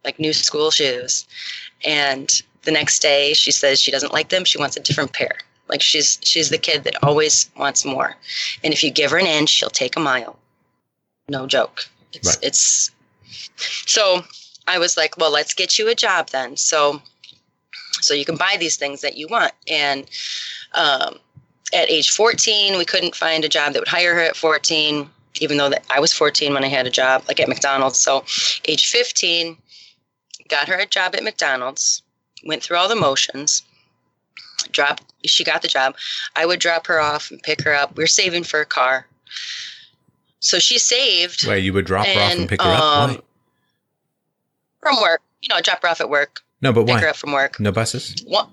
like 0.05 0.19
new 0.19 0.33
school 0.33 0.69
shoes, 0.69 1.25
and 1.83 2.41
the 2.63 2.71
next 2.71 2.99
day 3.01 3.33
she 3.33 3.51
says 3.51 3.81
she 3.81 3.91
doesn't 3.91 4.13
like 4.13 4.29
them. 4.29 4.45
She 4.45 4.57
wants 4.57 4.77
a 4.77 4.79
different 4.79 5.13
pair. 5.13 5.37
Like 5.69 5.81
she's 5.81 6.19
she's 6.23 6.49
the 6.49 6.57
kid 6.57 6.83
that 6.83 7.03
always 7.03 7.49
wants 7.57 7.85
more. 7.85 8.15
And 8.63 8.73
if 8.73 8.83
you 8.83 8.91
give 8.91 9.11
her 9.11 9.17
an 9.17 9.25
inch, 9.25 9.49
she'll 9.49 9.69
take 9.69 9.95
a 9.95 9.99
mile. 9.99 10.37
No 11.29 11.47
joke. 11.47 11.85
It's 12.13 12.27
Right. 12.27 12.37
it's 12.41 12.91
so 13.85 14.23
I 14.67 14.77
was 14.79 14.95
like, 14.97 15.17
well, 15.17 15.31
let's 15.31 15.53
get 15.53 15.77
you 15.77 15.89
a 15.89 15.95
job 15.95 16.29
then. 16.29 16.57
So 16.57 17.01
So 18.01 18.13
you 18.13 18.25
can 18.25 18.35
buy 18.35 18.57
these 18.59 18.75
things 18.75 19.01
that 19.01 19.17
you 19.17 19.27
want. 19.27 19.53
And 19.67 20.05
um, 20.73 21.17
at 21.73 21.89
age 21.89 22.11
14, 22.11 22.77
we 22.77 22.85
couldn't 22.85 23.15
find 23.15 23.43
a 23.45 23.49
job 23.49 23.73
that 23.73 23.79
would 23.79 23.87
hire 23.87 24.13
her 24.13 24.21
at 24.21 24.35
14, 24.35 25.09
even 25.41 25.57
though 25.57 25.69
that 25.69 25.83
I 25.89 25.99
was 25.99 26.13
14 26.13 26.53
when 26.53 26.63
I 26.63 26.67
had 26.67 26.85
a 26.85 26.91
job, 26.91 27.23
like 27.27 27.39
at 27.39 27.47
McDonald's. 27.49 27.99
So 27.99 28.23
age 28.65 28.91
15, 28.91 29.57
got 30.49 30.67
her 30.67 30.75
a 30.75 30.85
job 30.85 31.15
at 31.15 31.23
McDonald's, 31.23 32.02
went 32.45 32.63
through 32.63 32.77
all 32.77 32.87
the 32.89 32.95
motions, 32.95 33.63
dropped, 34.71 35.03
she 35.25 35.43
got 35.43 35.61
the 35.61 35.67
job. 35.67 35.95
I 36.35 36.45
would 36.45 36.59
drop 36.59 36.87
her 36.87 36.99
off 36.99 37.31
and 37.31 37.41
pick 37.43 37.61
her 37.63 37.73
up. 37.73 37.95
We 37.95 38.03
are 38.03 38.07
saving 38.07 38.43
for 38.43 38.59
a 38.61 38.65
car. 38.65 39.07
So 40.39 40.59
she 40.59 40.77
saved. 40.77 41.47
Where 41.47 41.57
you 41.57 41.73
would 41.73 41.85
drop 41.85 42.05
her 42.05 42.11
off 42.11 42.31
and 42.31 42.39
And, 42.41 42.49
pick 42.49 42.61
her 42.61 42.69
up? 42.69 42.83
um, 42.83 43.09
Why? 43.11 43.19
from 44.81 45.01
work. 45.01 45.21
You 45.41 45.53
know, 45.53 45.61
drop 45.61 45.81
her 45.83 45.89
off 45.89 46.01
at 46.01 46.09
work, 46.09 46.41
No, 46.61 46.71
but 46.73 46.85
pick 46.85 46.95
why? 46.95 47.01
her 47.01 47.07
up 47.09 47.15
from 47.15 47.31
work. 47.33 47.59
No 47.59 47.71
buses? 47.71 48.15
What? 48.25 48.49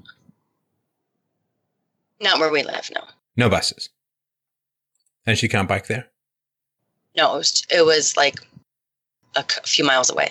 Not 2.20 2.38
where 2.38 2.50
we 2.50 2.62
live. 2.62 2.90
No, 2.94 3.04
No 3.36 3.48
buses. 3.48 3.88
And 5.26 5.38
she 5.38 5.48
can't 5.48 5.68
bike 5.68 5.86
there? 5.86 6.06
no. 7.16 7.34
It 7.34 7.38
was 7.38 7.66
it 7.70 7.82
was 7.84 8.16
like 8.16 8.36
a 9.36 9.44
few 9.66 9.84
miles 9.84 10.10
away. 10.10 10.30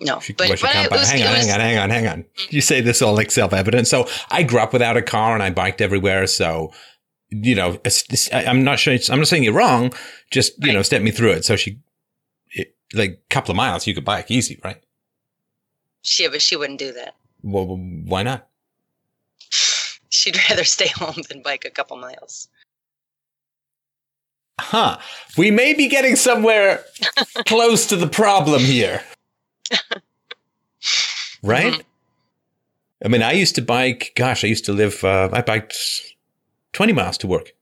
No, 0.00 0.20
She, 0.20 0.34
but, 0.34 0.48
well, 0.50 0.58
but 0.60 0.70
can't 0.72 0.86
it 0.86 0.90
bike. 0.90 0.98
was, 1.00 1.10
hang 1.10 1.22
on, 1.22 1.32
was 1.32 1.46
hang 1.46 1.54
on, 1.54 1.60
hang 1.60 1.78
on, 1.78 1.90
hang 1.90 2.06
on. 2.06 2.24
You 2.50 2.60
say 2.60 2.80
this 2.82 3.00
all 3.00 3.14
like 3.14 3.30
self 3.30 3.52
evident. 3.54 3.86
So 3.86 4.06
I 4.30 4.42
grew 4.42 4.60
up 4.60 4.72
without 4.72 4.96
a 4.96 5.02
car 5.02 5.32
and 5.34 5.42
I 5.42 5.50
biked 5.50 5.80
everywhere. 5.80 6.26
So, 6.26 6.72
you 7.30 7.54
know, 7.54 7.78
I- 8.32 8.44
I'm 8.44 8.62
not 8.62 8.78
sure, 8.78 8.92
it's, 8.92 9.08
I'm 9.08 9.18
not 9.18 9.28
saying 9.28 9.42
you're 9.44 9.54
wrong. 9.54 9.92
Just, 10.30 10.62
you 10.64 10.72
know, 10.72 10.82
step 10.82 11.00
me 11.00 11.10
through 11.10 11.30
it. 11.32 11.44
So 11.46 11.56
she, 11.56 11.78
it, 12.50 12.74
like 12.92 13.10
a 13.10 13.34
couple 13.34 13.52
of 13.52 13.56
miles, 13.56 13.86
you 13.86 13.94
could 13.94 14.04
bike 14.04 14.30
easy, 14.30 14.60
right? 14.62 14.82
she, 16.02 16.28
but 16.28 16.40
she 16.42 16.56
wouldn't 16.56 16.78
do 16.78 16.92
that. 16.92 17.14
Well, 17.42 17.66
why 17.76 18.22
not? 18.22 18.46
She'd 20.10 20.36
rather 20.50 20.64
stay 20.64 20.88
home 20.88 21.22
than 21.28 21.42
bike 21.42 21.64
a 21.64 21.70
couple 21.70 21.96
miles. 21.96 22.48
Huh. 24.60 24.98
We 25.36 25.50
may 25.50 25.74
be 25.74 25.88
getting 25.88 26.16
somewhere 26.16 26.84
close 27.46 27.86
to 27.88 27.96
the 27.96 28.06
problem 28.06 28.60
here. 28.60 29.02
Right? 31.42 31.84
I 33.04 33.08
mean, 33.08 33.22
I 33.22 33.32
used 33.32 33.54
to 33.56 33.62
bike, 33.62 34.12
gosh, 34.16 34.42
I 34.42 34.48
used 34.48 34.64
to 34.64 34.72
live, 34.72 35.04
uh, 35.04 35.28
I 35.32 35.42
biked 35.42 35.76
20 36.72 36.92
miles 36.92 37.18
to 37.18 37.26
work. 37.26 37.52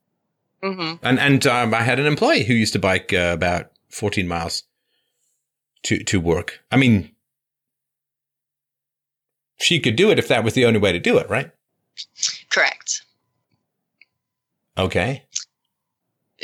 hmm 0.62 0.94
And, 1.02 1.18
and 1.18 1.46
um, 1.46 1.74
I 1.74 1.82
had 1.82 1.98
an 1.98 2.06
employee 2.06 2.44
who 2.44 2.54
used 2.54 2.72
to 2.74 2.78
bike 2.78 3.12
uh, 3.12 3.32
about 3.34 3.70
14 3.90 4.26
miles 4.28 4.62
to, 5.84 6.02
to 6.04 6.20
work. 6.20 6.60
I 6.70 6.76
mean, 6.76 7.10
she 9.58 9.80
could 9.80 9.96
do 9.96 10.10
it 10.10 10.18
if 10.18 10.28
that 10.28 10.44
was 10.44 10.54
the 10.54 10.64
only 10.66 10.80
way 10.80 10.92
to 10.92 10.98
do 10.98 11.18
it, 11.18 11.28
right? 11.28 11.50
Correct. 12.50 13.02
Okay. 14.78 15.24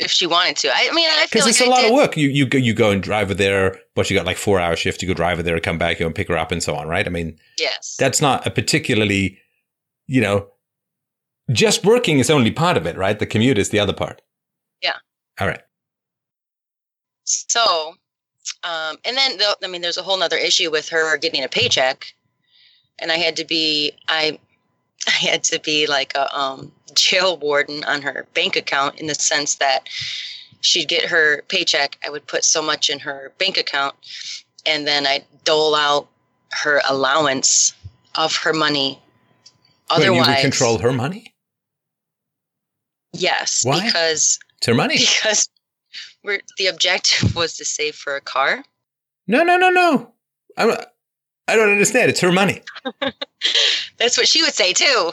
If 0.01 0.11
she 0.11 0.25
wanted 0.27 0.57
to, 0.57 0.69
I, 0.73 0.91
mean, 0.93 1.07
I 1.09 1.27
feel 1.27 1.27
Because 1.27 1.45
like 1.45 1.49
it's 1.51 1.61
a 1.61 1.65
I 1.65 1.67
lot 1.67 1.81
did. 1.81 1.91
of 1.91 1.93
work. 1.95 2.17
You 2.17 2.27
you 2.29 2.45
go 2.45 2.57
you 2.57 2.73
go 2.73 2.91
and 2.91 3.01
drive 3.03 3.29
her 3.29 3.33
there, 3.33 3.79
but 3.95 4.09
you 4.09 4.15
got 4.17 4.25
like 4.25 4.37
four 4.37 4.59
hour 4.59 4.75
shift. 4.75 5.01
You 5.01 5.07
go 5.07 5.13
drive 5.13 5.37
her 5.37 5.43
there, 5.43 5.59
come 5.59 5.77
back, 5.77 5.99
you 5.99 6.05
and 6.05 6.15
pick 6.15 6.27
her 6.27 6.37
up, 6.37 6.51
and 6.51 6.61
so 6.61 6.75
on. 6.75 6.87
Right? 6.87 7.05
I 7.05 7.09
mean, 7.09 7.37
Yes. 7.59 7.95
that's 7.99 8.19
not 8.21 8.45
a 8.47 8.51
particularly, 8.51 9.37
you 10.07 10.19
know, 10.21 10.47
just 11.51 11.85
working 11.85 12.19
is 12.19 12.29
only 12.29 12.51
part 12.51 12.77
of 12.77 12.85
it, 12.85 12.97
right? 12.97 13.17
The 13.19 13.25
commute 13.27 13.57
is 13.57 13.69
the 13.69 13.79
other 13.79 13.93
part. 13.93 14.21
Yeah. 14.81 14.95
All 15.39 15.47
right. 15.47 15.61
So, 17.23 17.95
um, 18.63 18.97
and 19.05 19.15
then 19.15 19.37
the, 19.37 19.55
I 19.63 19.67
mean, 19.67 19.81
there's 19.81 19.97
a 19.97 20.03
whole 20.03 20.17
nother 20.17 20.37
issue 20.37 20.71
with 20.71 20.89
her 20.89 21.17
getting 21.17 21.43
a 21.43 21.47
paycheck, 21.47 22.13
and 22.99 23.11
I 23.11 23.17
had 23.17 23.35
to 23.37 23.45
be 23.45 23.91
I, 24.07 24.39
I 25.07 25.11
had 25.11 25.43
to 25.45 25.59
be 25.59 25.87
like 25.87 26.13
a 26.15 26.35
um, 26.37 26.71
jail 26.95 27.37
warden 27.37 27.83
on 27.85 28.01
her 28.01 28.25
bank 28.33 28.55
account 28.55 28.99
in 28.99 29.07
the 29.07 29.15
sense 29.15 29.55
that 29.55 29.87
she'd 30.61 30.87
get 30.87 31.05
her 31.05 31.41
paycheck. 31.47 31.97
I 32.05 32.09
would 32.09 32.25
put 32.27 32.43
so 32.43 32.61
much 32.61 32.89
in 32.89 32.99
her 32.99 33.31
bank 33.37 33.57
account, 33.57 33.95
and 34.65 34.85
then 34.87 35.05
I'd 35.07 35.25
dole 35.43 35.75
out 35.75 36.07
her 36.51 36.81
allowance 36.87 37.73
of 38.15 38.35
her 38.37 38.53
money. 38.53 38.99
When 39.89 40.01
you 40.01 40.11
Otherwise, 40.11 40.27
would 40.27 40.41
control 40.41 40.77
her 40.79 40.91
money. 40.93 41.33
yes, 43.13 43.63
Why? 43.63 43.85
because 43.85 44.39
It's 44.57 44.67
her 44.67 44.73
money. 44.75 44.97
because 44.97 45.49
we're, 46.23 46.39
the 46.57 46.67
objective 46.67 47.35
was 47.35 47.57
to 47.57 47.65
save 47.65 47.95
for 47.95 48.15
a 48.15 48.21
car. 48.21 48.63
No, 49.27 49.43
no, 49.43 49.57
no, 49.57 49.69
no. 49.69 50.11
I'm, 50.57 50.71
I 51.47 51.55
don't 51.55 51.69
understand. 51.71 52.09
It's 52.09 52.19
her 52.21 52.31
money. 52.31 52.61
That's 53.97 54.17
what 54.17 54.27
she 54.27 54.41
would 54.43 54.53
say 54.53 54.73
too. 54.73 55.11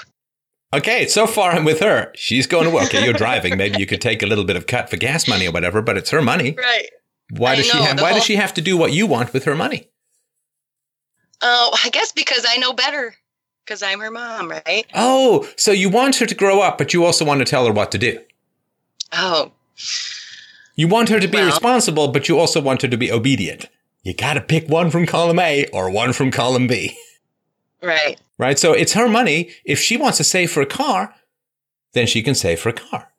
Okay, 0.73 1.07
so 1.07 1.27
far 1.27 1.53
I'm 1.53 1.65
with 1.65 1.81
her. 1.81 2.13
She's 2.15 2.47
going 2.47 2.65
to 2.65 2.71
work. 2.71 2.85
Okay, 2.87 3.03
you're 3.05 3.15
driving. 3.15 3.57
Maybe 3.57 3.79
you 3.79 3.87
could 3.87 4.01
take 4.03 4.23
a 4.23 4.27
little 4.27 4.45
bit 4.45 4.57
of 4.57 4.67
cut 4.67 4.91
for 4.91 4.97
gas 4.99 5.27
money 5.27 5.47
or 5.49 5.53
whatever, 5.53 5.81
but 5.81 5.97
it's 5.97 6.11
her 6.11 6.21
money. 6.21 6.55
Right. 6.59 6.87
Why 7.31 7.53
I 7.53 7.57
does 7.57 7.67
she 7.67 7.79
have? 7.79 8.01
Why 8.01 8.13
does 8.13 8.25
she 8.25 8.37
have 8.37 8.53
to 8.55 8.61
do 8.61 8.77
what 8.77 8.93
you 8.93 9.07
want 9.07 9.33
with 9.33 9.45
her 9.45 9.55
money? 9.55 9.89
Oh, 11.41 11.77
I 11.85 11.89
guess 11.91 12.13
because 12.13 12.45
I 12.49 12.57
know 12.59 12.73
better. 12.73 13.15
Because 13.65 13.83
I'm 13.83 14.01
her 14.01 14.11
mom, 14.11 14.51
right? 14.51 14.87
Oh, 14.95 15.47
so 15.57 15.73
you 15.73 15.89
want 15.91 16.17
her 16.17 16.27
to 16.27 16.35
grow 16.35 16.61
up, 16.61 16.79
but 16.79 16.93
you 16.95 17.05
also 17.05 17.25
want 17.25 17.41
to 17.41 17.45
tell 17.45 17.67
her 17.67 17.73
what 17.73 17.93
to 17.93 17.99
do. 17.99 18.21
Oh, 19.13 19.53
You 20.75 20.89
want 20.89 21.09
her 21.11 21.21
to 21.21 21.29
be 21.29 21.37
Well- 21.39 21.47
responsible, 21.47 22.09
but 22.09 22.29
you 22.29 22.39
also 22.39 22.61
want 22.61 22.83
her 22.83 22.89
to 22.89 22.97
be 22.97 23.11
obedient. 23.13 23.67
You 24.03 24.15
got 24.15 24.35
to 24.35 24.41
pick 24.41 24.69
one 24.69 24.91
from 24.91 25.07
column 25.07 25.39
A 25.39 25.67
or 25.67 25.91
one 25.91 26.13
from 26.13 26.31
column 26.31 26.67
B, 26.67 26.97
right. 27.83 28.21
right? 28.39 28.59
So 28.59 28.73
it's 28.73 28.93
her 28.95 29.09
money. 29.09 29.51
If 29.65 29.79
she 29.79 29.97
wants 29.97 30.19
to 30.19 30.25
save 30.25 30.51
for 30.51 30.61
a 30.63 30.67
car, 30.67 31.15
then 31.93 32.07
she 32.07 32.23
can 32.23 32.35
save 32.35 32.61
for 32.61 32.69
a 32.69 32.73
car. 32.75 33.13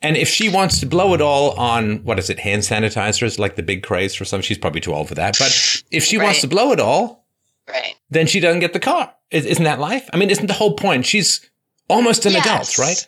And 0.00 0.16
if 0.16 0.28
she 0.28 0.48
wants 0.48 0.80
to 0.80 0.86
blow 0.86 1.14
it 1.14 1.20
all 1.20 1.52
on 1.52 1.98
what 2.04 2.18
is 2.18 2.28
it, 2.28 2.40
hand 2.40 2.62
sanitizers, 2.62 3.38
like 3.38 3.54
the 3.56 3.62
big 3.62 3.82
craze 3.84 4.14
for 4.14 4.24
some, 4.24 4.42
she's 4.42 4.58
probably 4.58 4.80
too 4.80 4.92
old 4.94 5.08
for 5.08 5.14
that. 5.14 5.36
But 5.38 5.82
if 5.92 6.02
she 6.04 6.18
wants 6.18 6.40
to 6.40 6.48
blow 6.48 6.72
it 6.72 6.80
all, 6.80 7.24
Right. 7.68 7.94
then 8.10 8.26
she 8.26 8.40
doesn't 8.40 8.58
get 8.60 8.72
the 8.72 8.80
car. 8.80 9.14
Is- 9.30 9.46
Isn't 9.46 9.62
that 9.64 9.78
life? 9.78 10.08
I 10.12 10.16
mean, 10.16 10.30
isn't 10.30 10.46
the 10.48 10.52
whole 10.54 10.74
point? 10.74 11.06
She's 11.06 11.48
almost 11.88 12.26
an 12.26 12.32
Yes. 12.32 12.44
adult, 12.46 12.78
right? 12.78 13.06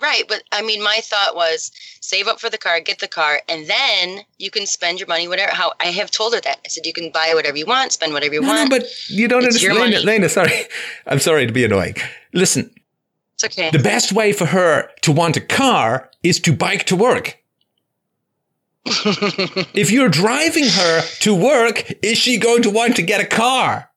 Right. 0.00 0.24
But 0.28 0.42
I 0.52 0.62
mean, 0.62 0.82
my 0.82 1.00
thought 1.02 1.34
was 1.36 1.70
save 2.00 2.26
up 2.26 2.40
for 2.40 2.48
the 2.50 2.58
car, 2.58 2.80
get 2.80 2.98
the 3.00 3.08
car, 3.08 3.40
and 3.48 3.66
then 3.66 4.24
you 4.38 4.50
can 4.50 4.66
spend 4.66 4.98
your 4.98 5.06
money 5.08 5.28
whatever. 5.28 5.52
How 5.54 5.72
I 5.80 5.86
have 5.86 6.10
told 6.10 6.34
her 6.34 6.40
that. 6.40 6.58
I 6.64 6.68
said, 6.68 6.86
you 6.86 6.92
can 6.92 7.10
buy 7.10 7.32
whatever 7.34 7.56
you 7.58 7.66
want, 7.66 7.92
spend 7.92 8.12
whatever 8.14 8.34
you 8.34 8.40
No, 8.40 8.48
no, 8.48 8.54
want. 8.54 8.70
but 8.70 8.84
you 9.08 9.28
don't 9.28 9.44
It's 9.44 9.62
understand. 9.62 9.92
Lena. 9.94 10.00
Lena, 10.06 10.28
sorry. 10.28 10.52
I'm 11.06 11.18
sorry 11.20 11.46
to 11.46 11.52
be 11.52 11.64
annoying. 11.64 11.96
Listen, 12.32 12.70
it's 13.34 13.44
okay. 13.44 13.70
the 13.70 13.78
best 13.78 14.12
way 14.12 14.32
for 14.32 14.46
her 14.46 14.90
to 15.02 15.12
want 15.12 15.36
a 15.36 15.40
car 15.40 16.10
is 16.22 16.40
to 16.40 16.52
bike 16.54 16.84
to 16.84 16.96
work. 16.96 17.36
If 19.74 19.90
you're 19.90 20.08
driving 20.08 20.64
her 20.64 21.02
to 21.20 21.34
work, 21.34 21.92
is 22.02 22.16
she 22.18 22.38
going 22.38 22.62
to 22.62 22.70
want 22.70 22.96
to 22.96 23.02
get 23.02 23.20
a 23.20 23.26
car? 23.26 23.90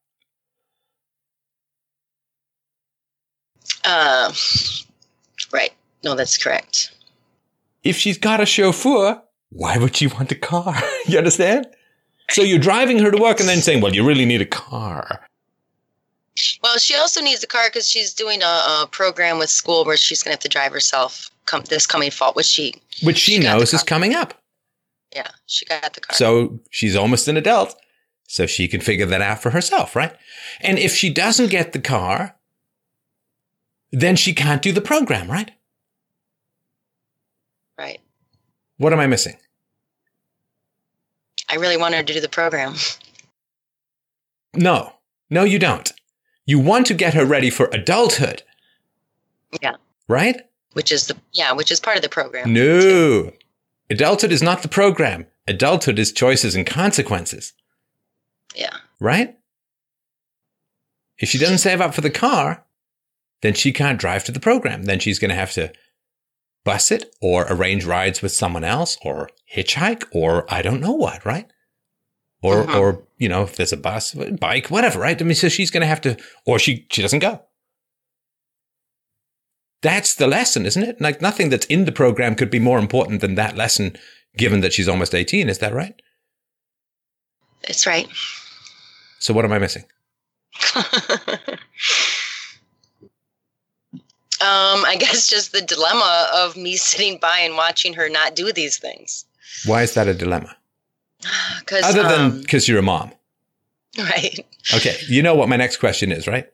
uh. 3.85 4.31
No, 6.03 6.15
that's 6.15 6.37
correct. 6.37 6.91
If 7.83 7.97
she's 7.97 8.17
got 8.17 8.39
a 8.41 8.45
chauffeur, 8.45 9.21
why 9.49 9.77
would 9.77 9.95
she 9.95 10.07
want 10.07 10.31
a 10.31 10.35
car? 10.35 10.75
you 11.07 11.17
understand? 11.17 11.67
So 12.29 12.41
you're 12.41 12.59
driving 12.59 12.99
her 12.99 13.11
to 13.11 13.17
work 13.17 13.39
and 13.39 13.49
then 13.49 13.61
saying, 13.61 13.81
well, 13.81 13.93
you 13.93 14.05
really 14.05 14.25
need 14.25 14.41
a 14.41 14.45
car. 14.45 15.21
Well, 16.63 16.77
she 16.77 16.95
also 16.95 17.21
needs 17.21 17.43
a 17.43 17.47
car 17.47 17.67
because 17.67 17.87
she's 17.87 18.13
doing 18.13 18.41
a, 18.41 18.45
a 18.45 18.87
program 18.89 19.37
with 19.37 19.49
school 19.49 19.85
where 19.85 19.97
she's 19.97 20.23
going 20.23 20.31
to 20.31 20.35
have 20.35 20.39
to 20.41 20.49
drive 20.49 20.71
herself 20.71 21.29
come, 21.45 21.63
this 21.69 21.85
coming 21.85 22.09
fall, 22.09 22.33
which 22.33 22.47
she, 22.47 22.73
Which 23.03 23.17
she, 23.17 23.33
She 23.33 23.39
knows 23.39 23.73
is 23.73 23.83
coming 23.83 24.15
up. 24.15 24.33
yeah, 25.15 25.27
she 25.45 25.65
got 25.65 25.93
the 25.93 26.01
car. 26.01 26.15
So 26.15 26.59
she's 26.71 26.95
almost 26.95 27.27
an 27.27 27.37
adult. 27.37 27.75
So 28.27 28.47
she 28.47 28.67
can 28.67 28.81
figure 28.81 29.05
that 29.05 29.21
out 29.21 29.43
for 29.43 29.51
herself, 29.51 29.95
right? 29.95 30.15
And 30.61 30.79
if 30.79 30.95
she 30.95 31.11
doesn't 31.13 31.51
get 31.51 31.71
the 31.73 31.79
car, 31.79 32.35
then 33.91 34.15
she 34.15 34.33
can't 34.33 34.61
do 34.61 34.71
the 34.71 34.81
program, 34.81 35.29
right? 35.29 35.51
Right. 37.77 37.99
What 38.77 38.93
am 38.93 38.99
I 38.99 39.07
missing? 39.07 39.37
I 41.49 41.55
really 41.55 41.77
wanted 41.77 42.07
to 42.07 42.13
do 42.13 42.19
the 42.21 42.29
program. 42.29 42.75
No, 44.55 44.93
no, 45.29 45.43
you 45.43 45.59
don't. 45.59 45.91
You 46.45 46.59
want 46.59 46.87
to 46.87 46.93
get 46.93 47.13
her 47.13 47.25
ready 47.25 47.49
for 47.49 47.69
adulthood. 47.71 48.43
Yeah. 49.61 49.75
Right? 50.07 50.41
which 50.73 50.91
is 50.91 51.07
the 51.07 51.15
yeah, 51.33 51.51
which 51.53 51.71
is 51.71 51.79
part 51.79 51.97
of 51.97 52.03
the 52.03 52.09
program. 52.09 52.51
No. 52.51 53.31
Adulthood 53.89 54.31
is 54.31 54.41
not 54.41 54.61
the 54.63 54.67
program. 54.67 55.27
Adulthood 55.47 55.99
is 55.99 56.11
choices 56.11 56.55
and 56.55 56.65
consequences, 56.65 57.53
Yeah. 58.55 58.75
right? 58.99 59.37
If 61.19 61.29
she 61.29 61.37
doesn't 61.37 61.59
save 61.59 61.79
up 61.81 61.93
for 61.93 62.01
the 62.01 62.09
car, 62.09 62.65
then 63.41 63.53
she 63.53 63.71
can't 63.71 63.99
drive 63.99 64.23
to 64.23 64.31
the 64.31 64.39
program. 64.39 64.83
Then 64.83 64.99
she's 64.99 65.19
going 65.19 65.29
to 65.29 65.35
have 65.35 65.51
to 65.53 65.71
bus 66.65 66.91
it 66.91 67.13
or 67.21 67.45
arrange 67.49 67.85
rides 67.85 68.21
with 68.21 68.31
someone 68.31 68.63
else 68.63 68.97
or 69.03 69.29
hitchhike 69.55 70.03
or 70.11 70.45
I 70.53 70.61
don't 70.61 70.81
know 70.81 70.93
what, 70.93 71.25
right? 71.25 71.47
or 72.41 72.65
Mhm. 72.65 72.75
or 72.75 73.07
you 73.17 73.29
know 73.29 73.43
if 73.43 73.55
there's 73.55 73.71
a 73.71 73.77
bus, 73.77 74.13
bike, 74.13 74.69
whatever, 74.69 74.99
right? 74.99 75.19
I 75.21 75.23
mean, 75.23 75.33
so 75.35 75.47
she's 75.47 75.71
going 75.71 75.79
to 75.81 75.87
have 75.87 76.01
to, 76.01 76.17
or 76.45 76.59
she 76.59 76.85
she 76.91 77.01
doesn't 77.01 77.19
go. 77.19 77.41
That's 79.81 80.15
the 80.15 80.27
lesson, 80.27 80.65
isn't 80.65 80.83
it? 80.83 80.99
Like 81.01 81.21
nothing 81.21 81.49
that's 81.49 81.65
in 81.67 81.85
the 81.85 81.91
program 81.93 82.35
could 82.35 82.49
be 82.49 82.59
more 82.59 82.79
important 82.79 83.21
than 83.21 83.35
that 83.35 83.55
lesson, 83.55 83.95
given 84.37 84.59
that 84.61 84.73
she's 84.73 84.89
almost 84.89 85.15
eighteen. 85.15 85.47
Is 85.49 85.59
that 85.59 85.73
right? 85.73 85.95
That's 87.65 87.87
right. 87.87 88.07
So 89.19 89.33
what 89.33 89.45
am 89.45 89.53
I 89.53 89.59
missing? 89.59 89.85
um, 94.43 94.83
I 94.85 94.95
guess 94.99 95.27
just 95.27 95.51
the 95.53 95.61
dilemma 95.61 96.29
of 96.35 96.57
me 96.57 96.75
sitting 96.75 97.17
by 97.19 97.39
and 97.39 97.55
watching 97.55 97.93
her 97.93 98.09
not 98.09 98.35
do 98.35 98.51
these 98.51 98.77
things. 98.77 99.25
Why 99.65 99.83
is 99.83 99.93
that 99.95 100.07
a 100.07 100.13
dilemma? 100.13 100.55
Because 101.59 101.83
Other 101.85 102.03
than 102.03 102.21
um, 102.21 102.41
because 102.41 102.67
you're 102.67 102.79
a 102.79 102.83
mom. 102.83 103.11
right, 103.97 104.45
Okay, 104.75 104.97
you 105.07 105.21
know 105.23 105.33
what 105.35 105.47
my 105.49 105.55
next 105.55 105.77
question 105.77 106.11
is, 106.11 106.27
right? 106.27 106.47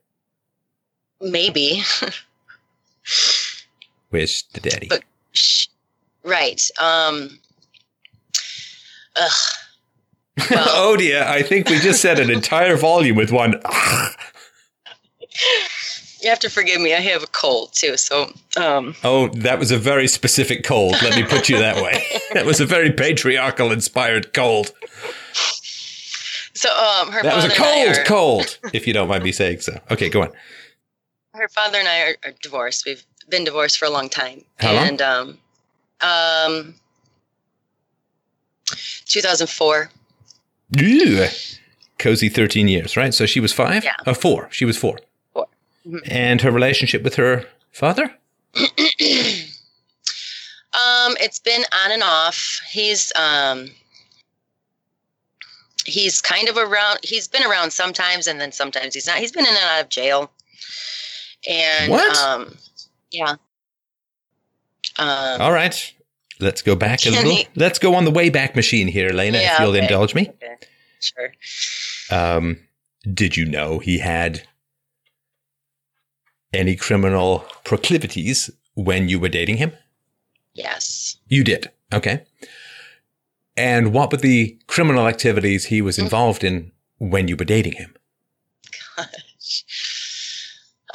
maybe 1.22 1.78
Where's 4.10 4.44
the 4.54 4.62
daddy? 4.62 4.88
But- 4.90 5.04
Sh- 5.34 5.68
right. 6.24 6.62
Um, 6.80 7.40
ugh. 9.20 9.32
Well, 10.50 10.66
oh 10.70 10.98
dear, 10.98 11.24
I 11.24 11.44
think 11.44 11.70
we 11.70 11.78
just 11.80 12.02
said 12.02 12.20
an 12.20 12.32
entire 12.32 12.78
volume 12.78 13.16
with 13.18 13.32
one. 13.32 13.62
You 16.22 16.30
have 16.30 16.40
to 16.40 16.50
forgive 16.50 16.82
me. 16.82 16.94
I 16.94 17.00
have 17.00 17.24
a 17.24 17.28
cold 17.28 17.74
too, 17.74 17.98
so 17.98 18.32
um, 18.58 18.96
oh, 19.04 19.28
that 19.30 19.60
was 19.60 19.72
a 19.72 19.78
very 19.78 20.08
specific 20.08 20.64
cold. 20.64 20.96
Let 21.02 21.16
me 21.16 21.24
put 21.24 21.50
you 21.50 21.58
that 21.60 21.82
way. 21.82 22.04
that 22.34 22.46
was 22.46 22.60
a 22.60 22.66
very 22.66 22.92
patriarchal 22.92 23.72
inspired 23.72 24.34
cold. 24.34 24.72
so 26.54 26.70
um, 26.70 27.12
her 27.12 27.24
That 27.24 27.36
was 27.36 27.46
a 27.46 27.56
cold 27.56 27.98
are, 27.98 28.04
cold, 28.04 28.58
if 28.74 28.86
you 28.88 28.94
don't 28.94 29.08
mind 29.08 29.24
me 29.24 29.32
saying 29.32 29.62
so. 29.62 29.80
Okay, 29.92 30.10
go 30.10 30.22
on. 30.24 30.32
her 31.34 31.48
father 31.50 31.78
and 31.80 31.88
I 31.88 32.02
are, 32.02 32.16
are 32.26 32.34
divorced. 32.42 32.86
We've 32.86 33.04
been 33.30 33.44
divorced 33.44 33.78
for 33.78 33.86
a 33.86 33.90
long 33.92 34.10
time, 34.10 34.44
How 34.60 34.74
long? 34.74 34.88
and 34.88 35.02
um, 35.02 35.38
um, 36.02 36.76
2004. 39.06 39.90
Ew. 40.78 41.28
Cozy 41.98 42.30
13 42.30 42.68
years, 42.68 42.96
right? 42.96 43.14
So 43.14 43.26
she 43.26 43.40
was 43.40 43.52
five? 43.52 43.84
Yeah. 43.84 43.96
Oh, 44.06 44.14
four. 44.14 44.48
She 44.52 44.66
was 44.66 44.78
Four. 44.78 45.00
Mhm. 45.86 46.00
And 46.10 46.42
her 46.42 46.52
relationship 46.52 47.04
with 47.04 47.16
her 47.16 47.46
father? 47.72 48.14
Um, 50.72 51.16
it's 51.20 51.40
been 51.40 51.64
on 51.86 51.92
and 51.92 52.04
off. 52.04 52.62
He's 52.72 53.12
um 53.16 53.70
he's 55.86 56.22
kind 56.22 56.48
of 56.48 56.58
around 56.58 57.00
he's 57.04 57.28
been 57.28 57.44
around 57.44 57.72
sometimes 57.72 58.28
and 58.28 58.40
then 58.40 58.52
sometimes 58.52 58.94
he's 58.94 59.08
not. 59.08 59.18
He's 59.18 59.32
been 59.32 59.46
in 59.46 59.50
and 59.54 59.58
out 59.64 59.82
of 59.84 59.90
jail. 59.90 60.32
And 61.50 61.92
What? 61.92 62.18
um 62.20 62.56
yeah. 63.12 63.36
Um 64.98 65.42
All 65.42 65.52
right. 65.52 65.94
Let's 66.40 66.62
go 66.62 66.76
back 66.76 67.06
a 67.06 67.10
little. 67.10 67.32
he- 67.32 67.48
Let's 67.56 67.80
go 67.80 67.96
on 67.96 68.06
the 68.06 68.12
way 68.12 68.30
back 68.30 68.56
Machine 68.56 68.88
here, 68.88 69.10
Elena, 69.10 69.40
if 69.40 69.60
you'll 69.60 69.70
okay. 69.72 69.80
indulge 69.82 70.16
me. 70.16 70.30
okay. 70.30 70.56
Sure. 71.02 71.32
Um, 72.12 72.60
did 73.14 73.36
you 73.36 73.46
know 73.46 73.80
he 73.80 74.00
had 74.00 74.48
any 76.54 76.76
criminal 76.76 77.46
proclivities 77.64 78.50
when 78.74 79.10
you 79.10 79.20
were 79.20 79.30
dating 79.30 79.58
him? 79.58 79.74
Yes. 80.54 81.18
You 81.28 81.44
did. 81.44 81.70
Okay. 81.94 82.24
And 83.56 83.94
what 83.94 84.12
were 84.12 84.18
the 84.18 84.58
criminal 84.68 85.08
activities 85.08 85.66
he 85.66 85.82
was 85.82 86.00
involved 86.00 86.44
in 86.44 86.72
when 86.98 87.28
you 87.28 87.36
were 87.36 87.46
dating 87.46 87.74
him? 87.74 87.94
Gosh. 88.96 89.66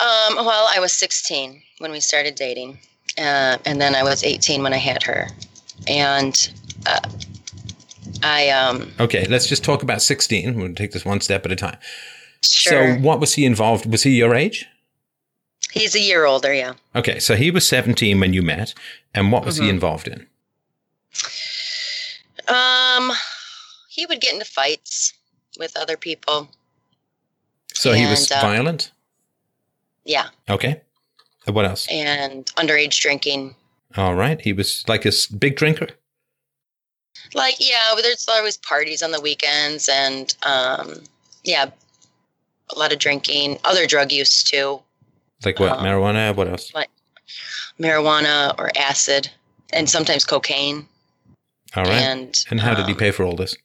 Um, 0.01 0.37
well, 0.45 0.67
I 0.75 0.81
was 0.81 0.93
16 0.93 1.63
when 1.79 1.93
we 1.93 2.01
started 2.01 2.35
dating, 2.35 2.79
uh, 3.19 3.59
and 3.65 3.81
then 3.81 3.95
I 3.95 4.03
was 4.03 4.25
18 4.25 4.63
when 4.63 4.73
I 4.73 4.79
had 4.79 5.03
her, 5.05 5.29
and 5.87 6.51
uh, 6.87 7.01
I 8.23 8.49
um 8.49 8.91
Okay, 8.99 9.27
let's 9.27 9.47
just 9.47 9.63
talk 9.63 9.83
about 9.83 10.03
16. 10.03 10.59
We'll 10.59 10.75
take 10.75 10.93
this 10.93 11.05
one 11.05 11.21
step 11.21 11.45
at 11.47 11.53
a 11.53 11.57
time. 11.57 11.77
sure 12.43 12.97
So, 12.97 13.01
what 13.03 13.21
was 13.21 13.35
he 13.35 13.45
involved? 13.45 13.87
Was 13.87 14.03
he 14.03 14.17
your 14.17 14.35
age? 14.35 14.67
He's 15.75 15.95
a 15.95 16.01
year 16.01 16.25
older, 16.25 16.53
yeah. 16.55 16.75
Okay, 16.95 17.19
so 17.19 17.35
he 17.37 17.51
was 17.51 17.69
17 17.69 18.19
when 18.21 18.33
you 18.33 18.43
met. 18.43 18.73
And 19.13 19.31
what 19.31 19.45
was 19.45 19.59
he 19.59 19.67
Mhm. 19.67 19.71
involved 19.71 20.09
in? 20.09 20.27
Um, 22.49 23.13
he 23.89 24.07
would 24.07 24.21
get 24.21 24.33
into 24.33 24.45
fights 24.45 25.13
with 25.59 25.77
other 25.77 25.97
people. 25.97 26.49
So, 27.75 27.93
he 27.93 28.07
was 28.07 28.31
uh, 28.31 28.41
violent? 28.41 28.91
Yeah, 30.05 30.29
Okay. 30.49 30.81
What 31.47 31.65
else? 31.67 31.87
and 31.91 32.47
underage 32.57 32.99
drinking. 33.01 33.55
All 33.97 34.15
right. 34.15 34.41
He 34.41 34.53
was 34.53 34.83
like 34.89 35.05
a 35.05 35.13
big 35.39 35.57
drinker? 35.57 35.89
Like, 37.35 37.57
yeah, 37.59 37.95
there's 38.01 38.27
always 38.29 38.57
parties 38.57 39.03
on 39.03 39.11
the 39.13 39.21
weekends, 39.21 39.89
and 39.89 40.35
um, 40.43 41.05
yeah, 41.45 41.67
a 42.75 42.79
lot 42.79 42.93
of 42.93 42.99
drinking, 42.99 43.59
other 43.65 43.87
drug 43.87 44.11
use 44.13 44.43
too, 44.43 44.81
Like 45.45 45.61
what? 45.61 45.73
Um, 45.73 45.85
marijuana? 45.85 46.35
What 46.35 46.49
else? 46.49 46.73
Like 46.75 46.91
marijuana 47.81 48.55
or 48.59 48.71
acid, 48.77 49.31
and 49.73 49.89
sometimes 49.89 50.25
cocaine. 50.25 50.87
All 51.77 51.85
right. 51.85 51.93
And 51.93 52.45
And 52.51 52.61
how 52.61 52.75
did 52.75 52.87
he 52.87 52.93
um, 52.93 52.99
pay 52.99 53.11
for 53.11 53.25
all 53.25 53.37
this? 53.37 53.57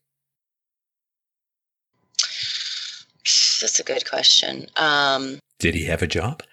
That's 3.61 3.79
a 3.79 3.83
good 3.83 4.09
question. 4.09 4.67
Um, 4.77 5.39
Did 5.59 5.75
he 5.75 5.85
have 5.85 6.01
a 6.01 6.07
job? 6.07 6.43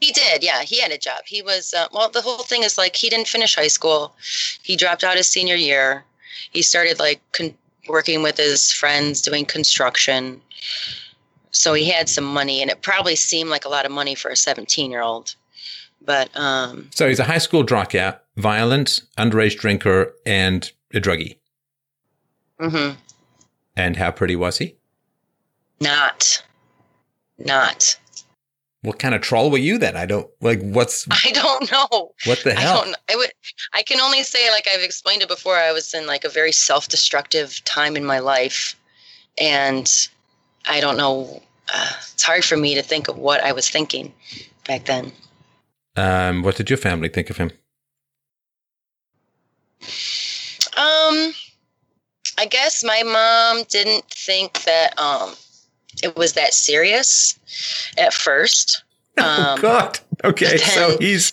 He 0.00 0.12
did, 0.12 0.42
yeah. 0.42 0.62
He 0.62 0.80
had 0.80 0.90
a 0.90 0.98
job. 0.98 1.22
He 1.26 1.42
was 1.42 1.74
uh, 1.74 1.86
well. 1.92 2.08
The 2.08 2.22
whole 2.22 2.42
thing 2.42 2.62
is 2.62 2.78
like 2.78 2.96
he 2.96 3.10
didn't 3.10 3.28
finish 3.28 3.54
high 3.54 3.68
school. 3.68 4.14
He 4.62 4.76
dropped 4.76 5.04
out 5.04 5.16
his 5.16 5.28
senior 5.28 5.54
year. 5.54 6.04
He 6.52 6.62
started 6.62 6.98
like 6.98 7.20
con- 7.32 7.54
working 7.88 8.22
with 8.22 8.36
his 8.36 8.72
friends 8.72 9.20
doing 9.20 9.44
construction. 9.44 10.40
So 11.52 11.74
he 11.74 11.88
had 11.90 12.08
some 12.08 12.24
money, 12.24 12.62
and 12.62 12.70
it 12.70 12.82
probably 12.82 13.16
seemed 13.16 13.50
like 13.50 13.64
a 13.64 13.68
lot 13.68 13.84
of 13.86 13.92
money 13.92 14.14
for 14.14 14.30
a 14.30 14.36
seventeen-year-old. 14.36 15.34
But 16.02 16.30
um, 16.36 16.88
So 16.94 17.08
he's 17.08 17.18
a 17.18 17.24
high 17.24 17.38
school 17.38 17.64
dropout, 17.64 18.20
violent, 18.36 19.02
underage 19.18 19.58
drinker, 19.58 20.14
and 20.24 20.70
a 20.94 21.00
druggie. 21.00 21.36
Mm-hmm. 22.60 22.96
And 23.76 23.96
how 23.96 24.10
pretty 24.10 24.36
was 24.36 24.58
he? 24.58 24.76
not, 25.80 26.42
not. 27.38 27.96
What 28.82 28.98
kind 28.98 29.14
of 29.14 29.20
troll 29.20 29.50
were 29.50 29.58
you 29.58 29.76
then? 29.78 29.94
I 29.96 30.06
don't 30.06 30.28
like. 30.40 30.60
What's 30.62 31.06
I 31.10 31.32
don't 31.32 31.70
know. 31.70 32.12
what 32.24 32.42
the 32.44 32.56
I 32.56 32.60
hell? 32.60 32.82
don't. 32.84 32.96
I 33.10 33.16
would. 33.16 33.30
I 33.74 33.82
can 33.82 34.00
only 34.00 34.22
say, 34.22 34.50
like 34.50 34.66
I've 34.72 34.82
explained 34.82 35.20
it 35.22 35.28
before. 35.28 35.56
I 35.56 35.72
was 35.72 35.92
in 35.92 36.06
like 36.06 36.24
a 36.24 36.30
very 36.30 36.52
self-destructive 36.52 37.62
time 37.66 37.94
in 37.96 38.04
my 38.06 38.20
life, 38.20 38.74
and 39.38 39.90
I 40.68 40.80
don't 40.80 40.96
know. 40.96 41.42
Uh, 41.72 41.90
it's 42.12 42.22
hard 42.22 42.44
for 42.44 42.56
me 42.56 42.74
to 42.74 42.82
think 42.82 43.08
of 43.08 43.16
what 43.16 43.42
I 43.42 43.52
was 43.52 43.68
thinking 43.68 44.12
back 44.66 44.86
then. 44.86 45.12
Um, 45.96 46.42
what 46.42 46.56
did 46.56 46.70
your 46.70 46.76
family 46.76 47.08
think 47.08 47.30
of 47.30 47.36
him? 47.36 47.50
Um, 50.76 51.32
I 52.38 52.46
guess 52.48 52.82
my 52.84 53.02
mom 53.02 53.64
didn't 53.68 54.04
think 54.10 54.62
that 54.64 54.98
um 54.98 55.34
it 56.02 56.16
was 56.16 56.34
that 56.34 56.54
serious 56.54 57.38
at 57.98 58.14
first. 58.14 58.82
oh 59.18 59.52
Um, 59.54 59.60
God. 59.60 59.98
Okay, 60.22 60.56
so 60.58 60.96
he's 60.98 61.32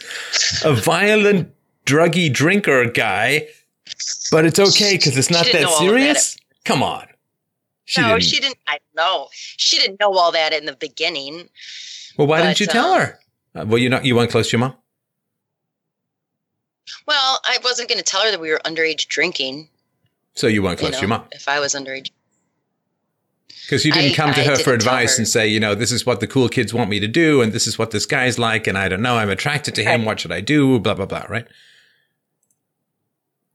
a 0.63 0.73
violent, 0.73 1.53
druggy 1.85 2.31
drinker 2.33 2.85
guy, 2.89 3.47
but 4.31 4.45
it's 4.45 4.59
okay 4.59 4.95
because 4.97 5.17
it's 5.17 5.29
not 5.29 5.45
that 5.45 5.55
of 5.63 5.69
that. 5.69 5.77
serious. 5.77 6.37
Come 6.65 6.81
on. 6.83 7.05
She 7.87 8.01
no, 8.01 8.09
didn't. 8.09 8.23
she 8.23 8.39
didn't. 8.39 8.57
I 8.67 8.79
know 8.95 9.29
she 9.33 9.79
didn't 9.79 9.99
know 9.99 10.13
all 10.13 10.31
that 10.33 10.51
in 10.53 10.65
the 10.65 10.75
beginning. 10.75 11.47
well, 12.17 12.27
why 12.27 12.41
didn't 12.41 12.59
you 12.59 12.67
tell 12.67 12.93
um, 12.93 12.99
her? 13.01 13.19
Uh, 13.55 13.65
well, 13.65 13.77
you 13.77 13.89
not 13.89 14.03
you 14.05 14.13
weren't 14.15 14.29
close 14.29 14.49
to 14.49 14.57
your 14.57 14.59
mom. 14.59 14.75
Well, 17.07 17.39
I 17.45 17.57
wasn't 17.63 17.89
going 17.89 17.97
to 17.97 18.03
tell 18.03 18.21
her 18.23 18.31
that 18.31 18.39
we 18.41 18.49
were 18.51 18.59
underage 18.65 19.07
drinking. 19.07 19.69
So 20.35 20.47
you 20.47 20.61
weren't 20.61 20.79
You 20.81 20.87
close 20.89 20.91
know, 20.93 20.97
to 20.99 21.01
your 21.01 21.09
mom 21.09 21.27
if 21.31 21.47
I 21.47 21.59
was 21.61 21.73
underage. 21.73 22.11
because 23.65 23.85
you 23.85 23.91
didn't 23.93 24.11
I- 24.11 24.15
come 24.15 24.33
to 24.33 24.41
I 24.41 24.45
her 24.45 24.57
for 24.57 24.73
advice 24.73 25.15
her. 25.15 25.21
and 25.21 25.27
say, 25.27 25.47
you 25.47 25.59
know, 25.59 25.73
this 25.73 25.91
is 25.93 26.05
what 26.05 26.19
the 26.19 26.27
cool 26.27 26.49
kids 26.49 26.73
want 26.73 26.89
me 26.89 26.99
to 26.99 27.07
do, 27.07 27.41
and 27.41 27.53
this 27.53 27.67
is 27.67 27.79
what 27.79 27.91
this 27.91 28.05
guy's 28.05 28.37
like, 28.37 28.67
and 28.67 28.77
I 28.77 28.89
don't 28.89 29.01
know, 29.01 29.15
I'm 29.17 29.29
attracted 29.29 29.75
to 29.75 29.83
him. 29.83 30.01
Right. 30.01 30.07
What 30.07 30.19
should 30.19 30.33
I 30.33 30.41
do? 30.41 30.77
Blah 30.79 30.93
blah 30.95 31.05
blah. 31.05 31.25
Right. 31.29 31.47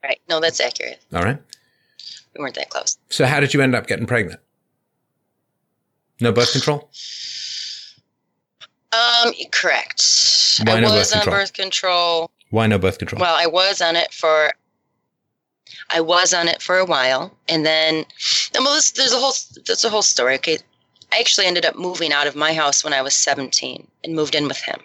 Right. 0.02 0.20
No, 0.28 0.40
that's 0.40 0.58
accurate. 0.58 1.00
All 1.12 1.22
right. 1.22 1.38
We 2.34 2.42
weren't 2.42 2.54
that 2.54 2.70
close. 2.70 2.98
So 3.10 3.26
how 3.26 3.40
did 3.40 3.52
you 3.54 3.60
end 3.60 3.74
up 3.74 3.86
getting 3.86 4.06
pregnant? 4.06 4.40
No 6.20 6.32
birth 6.32 6.52
control. 6.52 6.90
Um, 8.92 9.32
correct. 9.50 10.02
Why 10.64 10.76
I 10.76 10.80
no 10.80 10.92
was 10.92 11.10
birth 11.10 11.16
on 11.16 11.22
control? 11.22 11.36
birth 11.36 11.52
control. 11.52 12.30
Why 12.50 12.66
no 12.66 12.78
birth 12.78 12.98
control? 12.98 13.20
Well, 13.20 13.34
I 13.34 13.46
was 13.46 13.80
on 13.80 13.96
it 13.96 14.12
for 14.12 14.52
I 15.90 16.00
was 16.00 16.32
on 16.32 16.48
it 16.48 16.62
for 16.62 16.78
a 16.78 16.84
while, 16.84 17.36
and 17.48 17.64
then 17.66 18.04
And 18.54 18.64
well, 18.64 18.74
this, 18.74 18.92
there's 18.92 19.12
a 19.12 19.18
whole 19.18 19.32
there's 19.66 19.84
a 19.84 19.90
whole 19.90 20.02
story. 20.02 20.34
Okay, 20.36 20.58
I 21.12 21.18
actually 21.20 21.46
ended 21.46 21.64
up 21.64 21.76
moving 21.76 22.12
out 22.12 22.26
of 22.26 22.36
my 22.36 22.52
house 22.52 22.84
when 22.84 22.92
I 22.92 23.02
was 23.02 23.14
17 23.14 23.86
and 24.04 24.14
moved 24.14 24.34
in 24.34 24.46
with 24.46 24.58
him. 24.58 24.80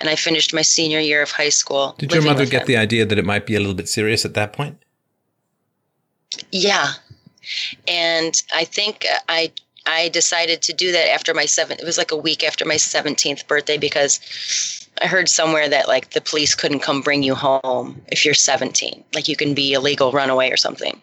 And 0.00 0.08
I 0.08 0.16
finished 0.16 0.54
my 0.54 0.62
senior 0.62 0.98
year 0.98 1.20
of 1.22 1.30
high 1.30 1.50
school. 1.50 1.94
Did 1.98 2.12
your 2.12 2.22
mother 2.22 2.46
get 2.46 2.62
him. 2.62 2.66
the 2.66 2.76
idea 2.78 3.04
that 3.04 3.18
it 3.18 3.24
might 3.26 3.44
be 3.44 3.54
a 3.54 3.60
little 3.60 3.74
bit 3.74 3.88
serious 3.88 4.24
at 4.24 4.32
that 4.34 4.54
point? 4.54 4.78
Yeah, 6.52 6.92
and 7.86 8.40
I 8.54 8.64
think 8.64 9.06
I 9.28 9.52
I 9.86 10.08
decided 10.10 10.60
to 10.62 10.72
do 10.72 10.92
that 10.92 11.08
after 11.12 11.32
my 11.34 11.46
seven. 11.46 11.78
It 11.78 11.84
was 11.84 11.98
like 11.98 12.10
a 12.10 12.16
week 12.16 12.44
after 12.44 12.64
my 12.64 12.76
seventeenth 12.76 13.46
birthday 13.48 13.78
because 13.78 14.20
I 15.00 15.06
heard 15.06 15.28
somewhere 15.28 15.68
that 15.68 15.88
like 15.88 16.10
the 16.10 16.20
police 16.20 16.54
couldn't 16.54 16.80
come 16.80 17.00
bring 17.00 17.22
you 17.22 17.34
home 17.34 18.00
if 18.08 18.24
you're 18.24 18.34
seventeen. 18.34 19.04
Like 19.14 19.28
you 19.28 19.36
can 19.36 19.54
be 19.54 19.72
a 19.74 19.80
legal 19.80 20.12
runaway 20.12 20.50
or 20.50 20.56
something. 20.56 21.00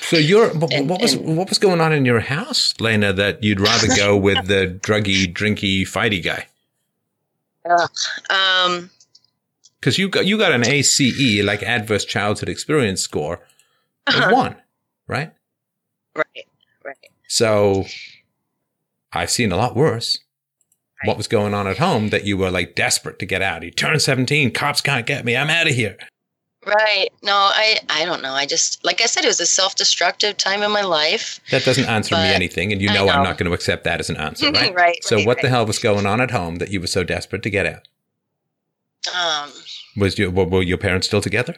So 0.00 0.16
you're 0.18 0.50
what, 0.54 0.72
And- 0.72 0.88
what 0.88 1.00
was 1.00 1.14
and- 1.14 1.36
what 1.36 1.48
was 1.48 1.58
going 1.58 1.80
on 1.80 1.92
in 1.92 2.04
your 2.04 2.20
house, 2.20 2.74
Lena? 2.78 3.12
That 3.12 3.42
you'd 3.42 3.60
rather 3.60 3.88
go 3.96 4.16
with 4.28 4.46
the 4.46 4.78
druggy, 4.82 5.32
drinky, 5.32 5.82
fighty 5.82 6.22
guy 6.22 6.46
Um, 8.30 8.90
because 9.80 9.98
you 9.98 10.08
got 10.08 10.26
you 10.26 10.36
got 10.38 10.52
an 10.52 10.66
ACE 10.66 11.42
like 11.42 11.62
adverse 11.62 12.04
childhood 12.04 12.48
experience 12.48 13.00
score 13.02 13.40
Uh-huh. 14.06 14.34
one, 14.34 14.56
right? 15.06 15.32
right, 16.14 16.46
right. 16.84 16.96
So 17.28 17.84
I've 19.12 19.30
seen 19.30 19.52
a 19.52 19.56
lot 19.56 19.74
worse. 19.74 20.18
What 21.04 21.16
was 21.16 21.28
going 21.28 21.52
on 21.52 21.66
at 21.66 21.78
home 21.78 22.08
that 22.08 22.24
you 22.24 22.36
were 22.38 22.50
like 22.50 22.74
desperate 22.74 23.18
to 23.18 23.26
get 23.26 23.42
out? 23.42 23.62
You 23.62 23.70
turned 23.70 24.00
17, 24.00 24.52
cops 24.52 24.80
can't 24.80 25.06
get 25.06 25.24
me. 25.24 25.36
I'm 25.36 25.50
out 25.50 25.66
of 25.66 25.74
here. 25.74 25.98
Right. 26.66 27.08
No, 27.22 27.34
I 27.34 27.78
I 27.90 28.04
don't 28.06 28.22
know. 28.22 28.32
I 28.32 28.46
just 28.46 28.82
like 28.84 29.02
I 29.02 29.06
said, 29.06 29.24
it 29.24 29.28
was 29.28 29.40
a 29.40 29.46
self-destructive 29.46 30.38
time 30.38 30.62
in 30.62 30.70
my 30.70 30.80
life. 30.80 31.40
That 31.50 31.64
doesn't 31.64 31.84
answer 31.84 32.14
me 32.14 32.22
anything, 32.22 32.72
and 32.72 32.80
you 32.80 32.88
I 32.88 32.94
know, 32.94 33.08
I'm 33.08 33.22
not 33.22 33.36
going 33.36 33.48
to 33.50 33.52
accept 33.52 33.84
that 33.84 34.00
as 34.00 34.08
an 34.08 34.16
answer, 34.16 34.50
right? 34.50 34.74
Right, 34.74 35.04
So 35.04 35.16
right, 35.16 35.26
what 35.26 35.42
the 35.42 35.50
hell 35.50 35.66
was 35.66 35.78
going 35.78 36.06
on 36.06 36.22
at 36.22 36.30
home 36.30 36.56
that 36.56 36.70
you 36.70 36.80
were 36.80 36.86
so 36.86 37.04
desperate 37.04 37.42
to 37.42 37.50
get 37.50 37.66
out? 37.66 37.88
Um, 39.14 39.50
Was 39.98 40.18
your 40.18 40.30
were, 40.30 40.46
were 40.46 40.62
your 40.62 40.78
parents 40.78 41.06
still 41.06 41.20
together? 41.20 41.56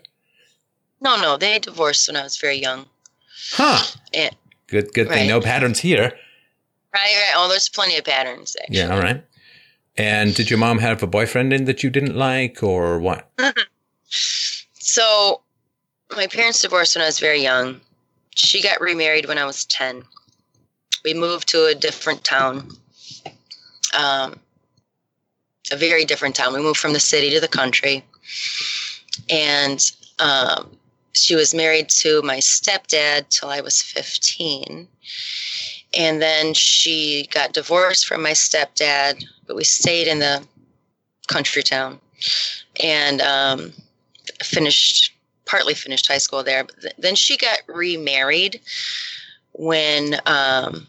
No, 1.01 1.20
no, 1.20 1.36
they 1.36 1.59
divorced 1.59 2.09
when 2.09 2.16
I 2.16 2.23
was 2.23 2.36
very 2.36 2.56
young. 2.56 2.86
Huh. 3.52 3.82
Yeah. 4.12 4.31
Good 4.66 4.93
good 4.93 5.09
thing. 5.09 5.28
Right. 5.28 5.28
No 5.28 5.40
patterns 5.40 5.81
here. 5.81 6.12
Right, 6.94 7.14
right. 7.14 7.32
Oh, 7.36 7.48
there's 7.48 7.68
plenty 7.68 7.97
of 7.97 8.05
patterns. 8.05 8.56
Actually. 8.60 8.78
Yeah, 8.78 8.94
all 8.94 9.01
right. 9.01 9.24
And 9.97 10.35
did 10.35 10.51
your 10.51 10.59
mom 10.59 10.78
have 10.78 11.02
a 11.02 11.06
boyfriend 11.06 11.52
in 11.52 11.64
that 11.66 11.82
you 11.82 11.90
didn't 11.90 12.16
like 12.16 12.62
or 12.62 12.98
what? 12.98 13.31
So, 14.09 15.40
my 16.14 16.27
parents 16.28 16.62
divorced 16.62 16.94
when 16.94 17.02
I 17.02 17.06
was 17.06 17.18
very 17.18 17.43
young. 17.43 17.81
She 18.35 18.62
got 18.62 18.81
remarried 18.81 19.27
when 19.27 19.36
I 19.36 19.44
was 19.44 19.64
10. 19.66 20.05
We 21.05 21.12
moved 21.12 21.48
to 21.48 21.66
a 21.66 21.74
different 21.74 22.23
town, 22.24 22.70
um, 23.98 24.39
a 25.73 25.77
very 25.77 26.05
different 26.05 26.36
town. 26.36 26.55
We 26.55 26.60
moved 26.62 26.78
from 26.78 26.93
the 26.93 27.01
city 27.01 27.31
to 27.31 27.40
the 27.40 27.48
country. 27.48 28.05
And 29.28 29.81
um, 30.20 30.70
she 31.16 31.34
was 31.34 31.55
married 31.55 31.88
to 31.88 32.22
my 32.22 32.38
stepdad 32.38 33.28
till 33.28 33.48
I 33.48 33.60
was 33.60 33.82
15. 33.82 34.88
And 35.97 36.20
then 36.20 36.52
she 36.55 37.26
got 37.30 37.52
divorced 37.52 38.06
from 38.06 38.22
my 38.22 38.32
stepdad, 38.32 39.24
but 39.47 39.56
we 39.56 39.64
stayed 39.64 40.09
in 40.09 40.18
the 40.18 40.47
country 41.26 41.62
town. 41.62 42.01
And 42.82 43.22
um, 43.22 43.72
finished 44.43 45.12
partly 45.44 45.74
finished 45.74 46.09
high 46.09 46.18
school 46.18 46.43
there 46.43 46.64
but 46.64 46.80
th- 46.80 46.94
then 46.98 47.14
she 47.14 47.36
got 47.36 47.60
remarried 47.68 48.60
when 49.52 50.16
um 50.26 50.86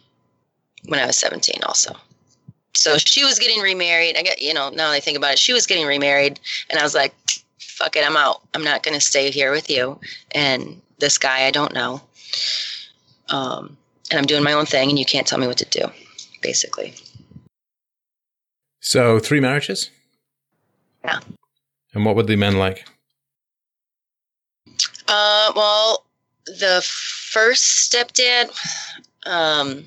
when 0.85 0.99
i 0.99 1.05
was 1.05 1.17
17 1.17 1.61
also 1.63 1.95
so 2.73 2.97
she 2.97 3.23
was 3.23 3.39
getting 3.39 3.61
remarried 3.61 4.17
i 4.17 4.23
get 4.23 4.41
you 4.41 4.53
know 4.53 4.69
now 4.69 4.91
i 4.91 4.99
think 4.99 5.17
about 5.17 5.33
it 5.33 5.39
she 5.39 5.53
was 5.53 5.67
getting 5.67 5.85
remarried 5.85 6.39
and 6.69 6.79
i 6.79 6.83
was 6.83 6.95
like 6.95 7.13
fuck 7.77 7.95
it 7.95 8.05
i'm 8.05 8.17
out 8.17 8.41
i'm 8.53 8.63
not 8.63 8.81
going 8.83 8.93
to 8.95 9.01
stay 9.01 9.29
here 9.29 9.51
with 9.51 9.69
you 9.69 9.99
and 10.31 10.81
this 10.99 11.17
guy 11.17 11.43
i 11.45 11.51
don't 11.51 11.73
know 11.73 12.01
um 13.29 13.77
and 14.09 14.19
i'm 14.19 14.25
doing 14.25 14.43
my 14.43 14.53
own 14.53 14.65
thing 14.65 14.89
and 14.89 14.97
you 14.99 15.05
can't 15.05 15.27
tell 15.27 15.39
me 15.39 15.47
what 15.47 15.57
to 15.57 15.65
do 15.65 15.85
basically 16.41 16.93
So 18.79 19.19
three 19.19 19.41
marriages? 19.41 19.89
Yeah. 21.03 21.19
And 21.93 22.05
what 22.05 22.15
were 22.15 22.23
the 22.23 22.37
men 22.37 22.57
like? 22.57 22.85
Uh, 25.07 25.51
well, 25.55 26.05
the 26.45 26.81
first 26.85 27.91
stepdad, 27.91 28.49
um, 29.25 29.83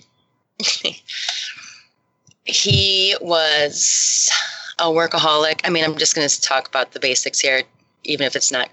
he 2.45 3.17
was 3.21 4.31
a 4.79 4.85
workaholic. 4.85 5.61
I 5.65 5.71
mean, 5.71 5.85
I'm 5.85 5.97
just 5.97 6.15
going 6.15 6.29
to 6.29 6.41
talk 6.41 6.69
about 6.69 6.93
the 6.93 7.01
basics 7.01 7.41
here, 7.41 7.63
even 8.05 8.27
if 8.27 8.37
it's 8.37 8.53
not 8.53 8.69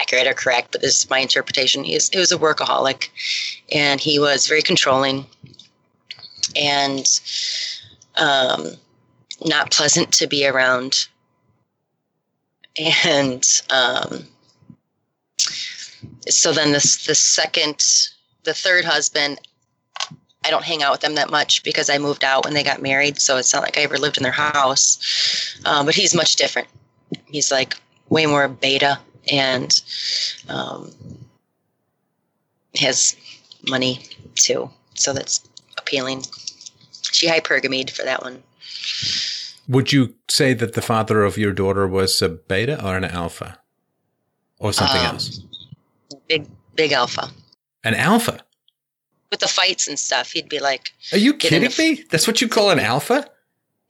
accurate 0.00 0.26
or 0.26 0.34
correct, 0.34 0.72
but 0.72 0.80
this 0.80 0.96
is 0.96 1.10
my 1.10 1.18
interpretation. 1.18 1.84
He 1.84 1.94
was, 1.94 2.08
he 2.08 2.18
was 2.18 2.32
a 2.32 2.38
workaholic 2.38 3.08
and 3.72 4.00
he 4.00 4.18
was 4.18 4.46
very 4.48 4.62
controlling 4.62 5.26
and 6.56 7.06
um, 8.16 8.72
not 9.44 9.70
pleasant 9.70 10.12
to 10.14 10.26
be 10.26 10.46
around. 10.46 11.06
And 12.76 13.44
um, 13.70 14.26
so 16.28 16.52
then 16.52 16.72
this 16.72 17.06
the 17.06 17.14
second 17.14 17.84
the 18.44 18.54
third 18.54 18.84
husband 18.84 19.40
i 20.44 20.50
don't 20.50 20.64
hang 20.64 20.82
out 20.82 20.92
with 20.92 21.00
them 21.00 21.14
that 21.14 21.30
much 21.30 21.62
because 21.62 21.90
i 21.90 21.98
moved 21.98 22.24
out 22.24 22.44
when 22.44 22.54
they 22.54 22.62
got 22.62 22.82
married 22.82 23.20
so 23.20 23.36
it's 23.36 23.52
not 23.52 23.62
like 23.62 23.78
i 23.78 23.82
ever 23.82 23.98
lived 23.98 24.16
in 24.16 24.22
their 24.22 24.32
house 24.32 25.58
um, 25.64 25.86
but 25.86 25.94
he's 25.94 26.14
much 26.14 26.36
different 26.36 26.68
he's 27.26 27.50
like 27.50 27.74
way 28.10 28.26
more 28.26 28.48
beta 28.48 28.98
and 29.30 29.80
um, 30.48 30.90
has 32.76 33.16
money 33.68 34.00
too 34.34 34.70
so 34.94 35.12
that's 35.12 35.40
appealing 35.78 36.22
she 37.12 37.28
hypergamied 37.28 37.90
for 37.90 38.02
that 38.04 38.22
one 38.22 38.42
Would 39.68 39.92
you 39.92 40.14
say 40.30 40.54
that 40.54 40.72
the 40.74 40.82
father 40.82 41.22
of 41.24 41.36
your 41.36 41.52
daughter 41.52 41.86
was 41.86 42.22
a 42.22 42.28
beta 42.28 42.82
or 42.84 42.96
an 42.96 43.04
alpha? 43.04 43.58
Or 44.60 44.72
something 44.72 45.00
Um, 45.00 45.14
else? 45.14 45.40
big 46.26 46.46
big 46.74 46.92
alpha 46.92 47.30
An 47.84 47.94
alpha? 47.94 48.40
with 49.30 49.40
the 49.40 49.48
fights 49.48 49.86
and 49.88 49.98
stuff 49.98 50.32
he'd 50.32 50.48
be 50.48 50.58
like 50.60 50.92
Are 51.12 51.18
you 51.18 51.34
kidding 51.34 51.70
me? 51.78 52.04
That's 52.10 52.26
what 52.26 52.40
you 52.40 52.48
call 52.48 52.70
an 52.70 52.80
alpha? 52.80 53.28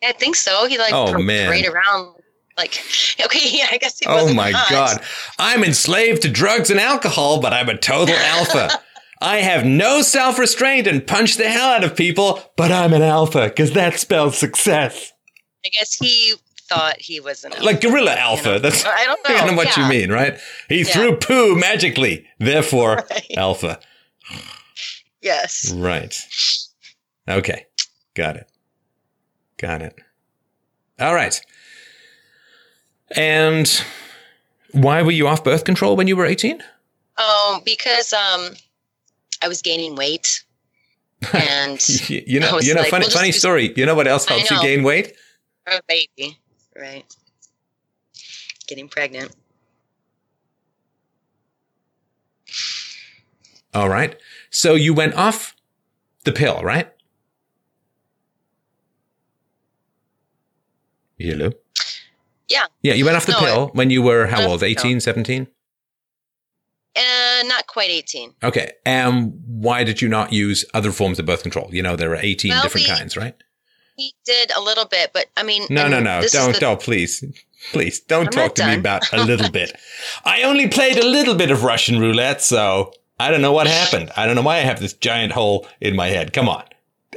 I 0.03 0.13
think 0.13 0.37
so. 0.37 0.67
He 0.67 0.79
like 0.79 0.93
Oh, 0.93 1.19
man. 1.19 1.47
parade 1.49 1.67
around 1.67 2.15
like 2.59 2.83
okay, 3.25 3.41
yeah, 3.59 3.67
I 3.71 3.79
guess 3.79 3.99
he 3.99 4.07
Oh 4.07 4.35
my 4.35 4.51
hot. 4.51 4.71
God. 4.71 5.01
I'm 5.39 5.65
enslaved 5.65 6.23
to 6.23 6.29
drugs 6.29 6.71
and 6.71 6.79
alcohol, 6.81 7.41
but 7.41 7.53
I'm 7.55 7.69
a 7.69 7.77
total 7.79 8.15
alpha. 8.19 8.69
I 9.21 9.39
have 9.39 9.65
no 9.65 10.03
self 10.03 10.39
restraint 10.39 10.87
and 10.87 11.07
punch 11.07 11.37
the 11.37 11.49
hell 11.49 11.71
out 11.71 11.85
of 11.85 11.97
people, 11.97 12.41
but 12.57 12.71
I'm 12.71 12.93
an 12.93 13.03
alpha 13.03 13.45
because 13.49 13.73
that 13.73 13.99
spells 13.99 14.37
success. 14.39 15.13
I 15.65 15.71
guess 15.71 15.95
he 15.95 16.35
thought 16.69 17.01
he 17.01 17.19
was 17.19 17.45
an 17.45 17.53
Like 17.63 17.81
gorilla 17.81 18.15
alpha. 18.15 18.49
You 18.49 18.53
know? 18.55 18.59
That's 18.61 18.85
I 18.85 19.05
don't 19.07 19.27
know. 19.29 19.35
kind 19.37 19.51
of 19.51 19.57
what 19.57 19.75
yeah. 19.77 19.85
you 19.85 19.89
mean, 19.89 20.13
right? 20.13 20.39
He 20.69 20.79
Yeah. 20.81 20.85
threw 20.85 21.17
poo 21.17 21.57
magically, 21.57 22.27
therefore 22.39 23.07
Right. 23.11 23.25
alpha. 23.39 23.81
Yes. 25.21 25.73
Right. 25.75 26.15
Okay. 27.29 27.67
Got 28.15 28.37
it. 28.37 28.49
Got 29.57 29.83
it. 29.83 29.97
All 31.01 31.15
right. 31.15 31.41
And 33.17 33.83
why 34.73 35.03
were 35.03 35.11
you 35.11 35.27
off 35.27 35.43
birth 35.45 35.65
control 35.65 35.97
when 35.97 36.07
you 36.09 36.17
were 36.17 36.27
18? 36.27 36.63
Oh, 37.17 37.61
because 37.65 38.13
um, 38.13 38.55
I 39.43 39.49
was 39.49 39.63
gaining 39.63 39.97
weight, 39.97 40.45
and 41.33 41.87
you 42.09 42.39
know, 42.39 42.61
you 42.61 42.75
know, 42.75 42.83
like, 42.83 42.91
funny, 42.91 43.05
we'll 43.07 43.11
funny 43.11 43.33
story. 43.33 43.73
You 43.77 43.87
know 43.87 43.95
what 43.95 44.07
else 44.07 44.27
helps 44.27 44.51
you 44.51 44.61
gain 44.61 44.83
weight? 44.83 45.15
a 45.67 45.81
baby, 45.87 46.39
right? 46.77 47.05
Getting 48.67 48.89
pregnant. 48.89 49.35
All 53.75 53.89
right. 53.89 54.17
So 54.51 54.75
you 54.75 54.95
went 54.95 55.15
off 55.15 55.55
the 56.25 56.33
pill, 56.33 56.63
right? 56.63 56.91
Hello? 61.19 61.51
Yeah. 62.49 62.65
Yeah, 62.83 62.95
you 62.95 63.05
went 63.05 63.17
off 63.17 63.27
the 63.27 63.33
No, 63.33 63.39
pill 63.41 63.71
when 63.75 63.91
you 63.91 64.03
were 64.03 64.27
how 64.27 64.43
old? 64.47 64.61
the 64.61 64.67
18, 64.67 65.01
17? 65.01 65.47
Uh, 66.97 67.43
not 67.47 67.67
quite 67.69 67.91
eighteen. 67.91 68.35
Okay. 68.43 68.73
And 68.85 69.33
why 69.47 69.85
did 69.85 70.03
you 70.03 70.09
not 70.09 70.33
use 70.33 70.65
other 70.75 70.91
forms 70.91 71.19
of 71.21 71.27
birth 71.27 71.43
control? 71.43 71.69
You 71.73 71.83
know, 71.83 71.95
there 71.95 72.11
are 72.13 72.17
18 72.17 72.51
Well, 72.51 72.63
different 72.63 72.89
we- 72.89 72.95
kinds, 72.97 73.17
right? 73.17 73.37
He 73.97 74.15
did 74.25 74.51
a 74.57 74.61
little 74.61 74.85
bit, 74.85 75.11
but 75.13 75.27
I 75.37 75.43
mean, 75.43 75.65
No, 75.71 75.87
no, 75.89 76.01
no. 76.01 76.23
Don't, 76.33 76.55
the- 76.55 76.61
don't, 76.61 76.81
please. 76.81 77.23
Please, 77.73 77.99
don't 78.01 78.27
I'm 78.27 78.33
talk 78.33 78.55
to 78.57 78.67
me 78.67 78.77
about 78.77 79.13
a 79.13 79.25
little 79.25 79.51
bit. 79.51 79.73
I 80.25 80.43
only 80.45 80.69
played 80.69 80.97
a 80.99 81.05
little 81.07 81.35
bit 81.35 81.51
of 81.51 81.65
Russian 81.65 81.99
roulette, 81.99 82.41
so 82.43 82.93
I 83.19 83.31
don't 83.33 83.43
know 83.43 83.53
what 83.53 83.67
happened. 83.67 84.11
I 84.17 84.27
don't 84.27 84.37
know 84.37 84.43
why 84.43 84.57
I 84.59 84.61
have 84.61 84.79
this 84.81 84.93
giant 84.93 85.33
hole 85.33 85.67
in 85.81 85.97
my 85.97 86.07
head. 86.09 86.33
Come 86.33 86.49
on. 86.49 86.63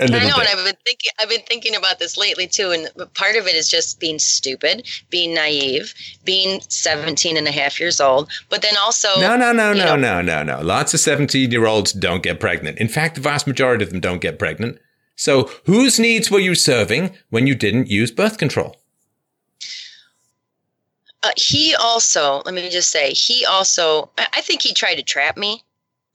I 0.02 0.06
know, 0.28 0.36
and. 0.40 0.48
I've 0.48 0.66
been 0.66 0.76
thinking. 0.86 1.12
I've 1.20 1.30
been 1.30 1.42
thinking 1.48 1.76
about 1.76 2.00
this 2.00 2.18
lately 2.18 2.48
too, 2.48 2.72
and 2.72 2.90
part 3.14 3.36
of 3.36 3.48
it 3.48 3.56
is 3.56 3.70
just 3.70 4.00
being 4.00 4.20
stupid, 4.20 4.88
being 5.10 5.34
naive, 5.34 5.94
being 6.24 6.62
17 6.68 7.38
and 7.38 7.48
a 7.48 7.52
half 7.52 7.80
years 7.80 8.02
old, 8.02 8.30
but 8.50 8.62
then 8.62 8.76
also 8.78 9.08
No, 9.20 9.36
no, 9.36 9.52
no, 9.52 9.74
no, 9.74 9.96
know- 9.96 10.22
no, 10.22 10.22
no, 10.22 10.44
no. 10.44 10.62
Lots 10.62 10.94
of 10.94 11.00
17 11.00 11.52
year 11.52 11.66
olds 11.66 11.94
don't 11.94 12.24
get 12.24 12.40
pregnant. 12.40 12.78
In 12.80 12.88
fact, 12.88 13.16
the 13.16 13.22
vast 13.22 13.46
majority 13.48 13.84
of 13.84 13.92
them 13.92 14.00
don't 14.00 14.22
get 14.22 14.40
pregnant. 14.40 14.80
So, 15.16 15.52
whose 15.66 16.00
needs 16.00 16.32
were 16.32 16.40
you 16.40 16.56
serving 16.56 17.16
when 17.30 17.46
you 17.46 17.54
didn't 17.54 17.90
use 17.90 18.10
birth 18.12 18.38
control? 18.40 18.78
Uh, 21.24 21.30
he 21.38 21.76
also, 21.76 22.42
let 22.46 22.56
me 22.56 22.68
just 22.70 22.90
say, 22.90 23.12
he 23.14 23.46
also, 23.46 24.10
I 24.34 24.42
think 24.42 24.64
he 24.64 24.74
tried 24.74 24.96
to 24.96 25.04
trap 25.04 25.38
me. 25.38 25.64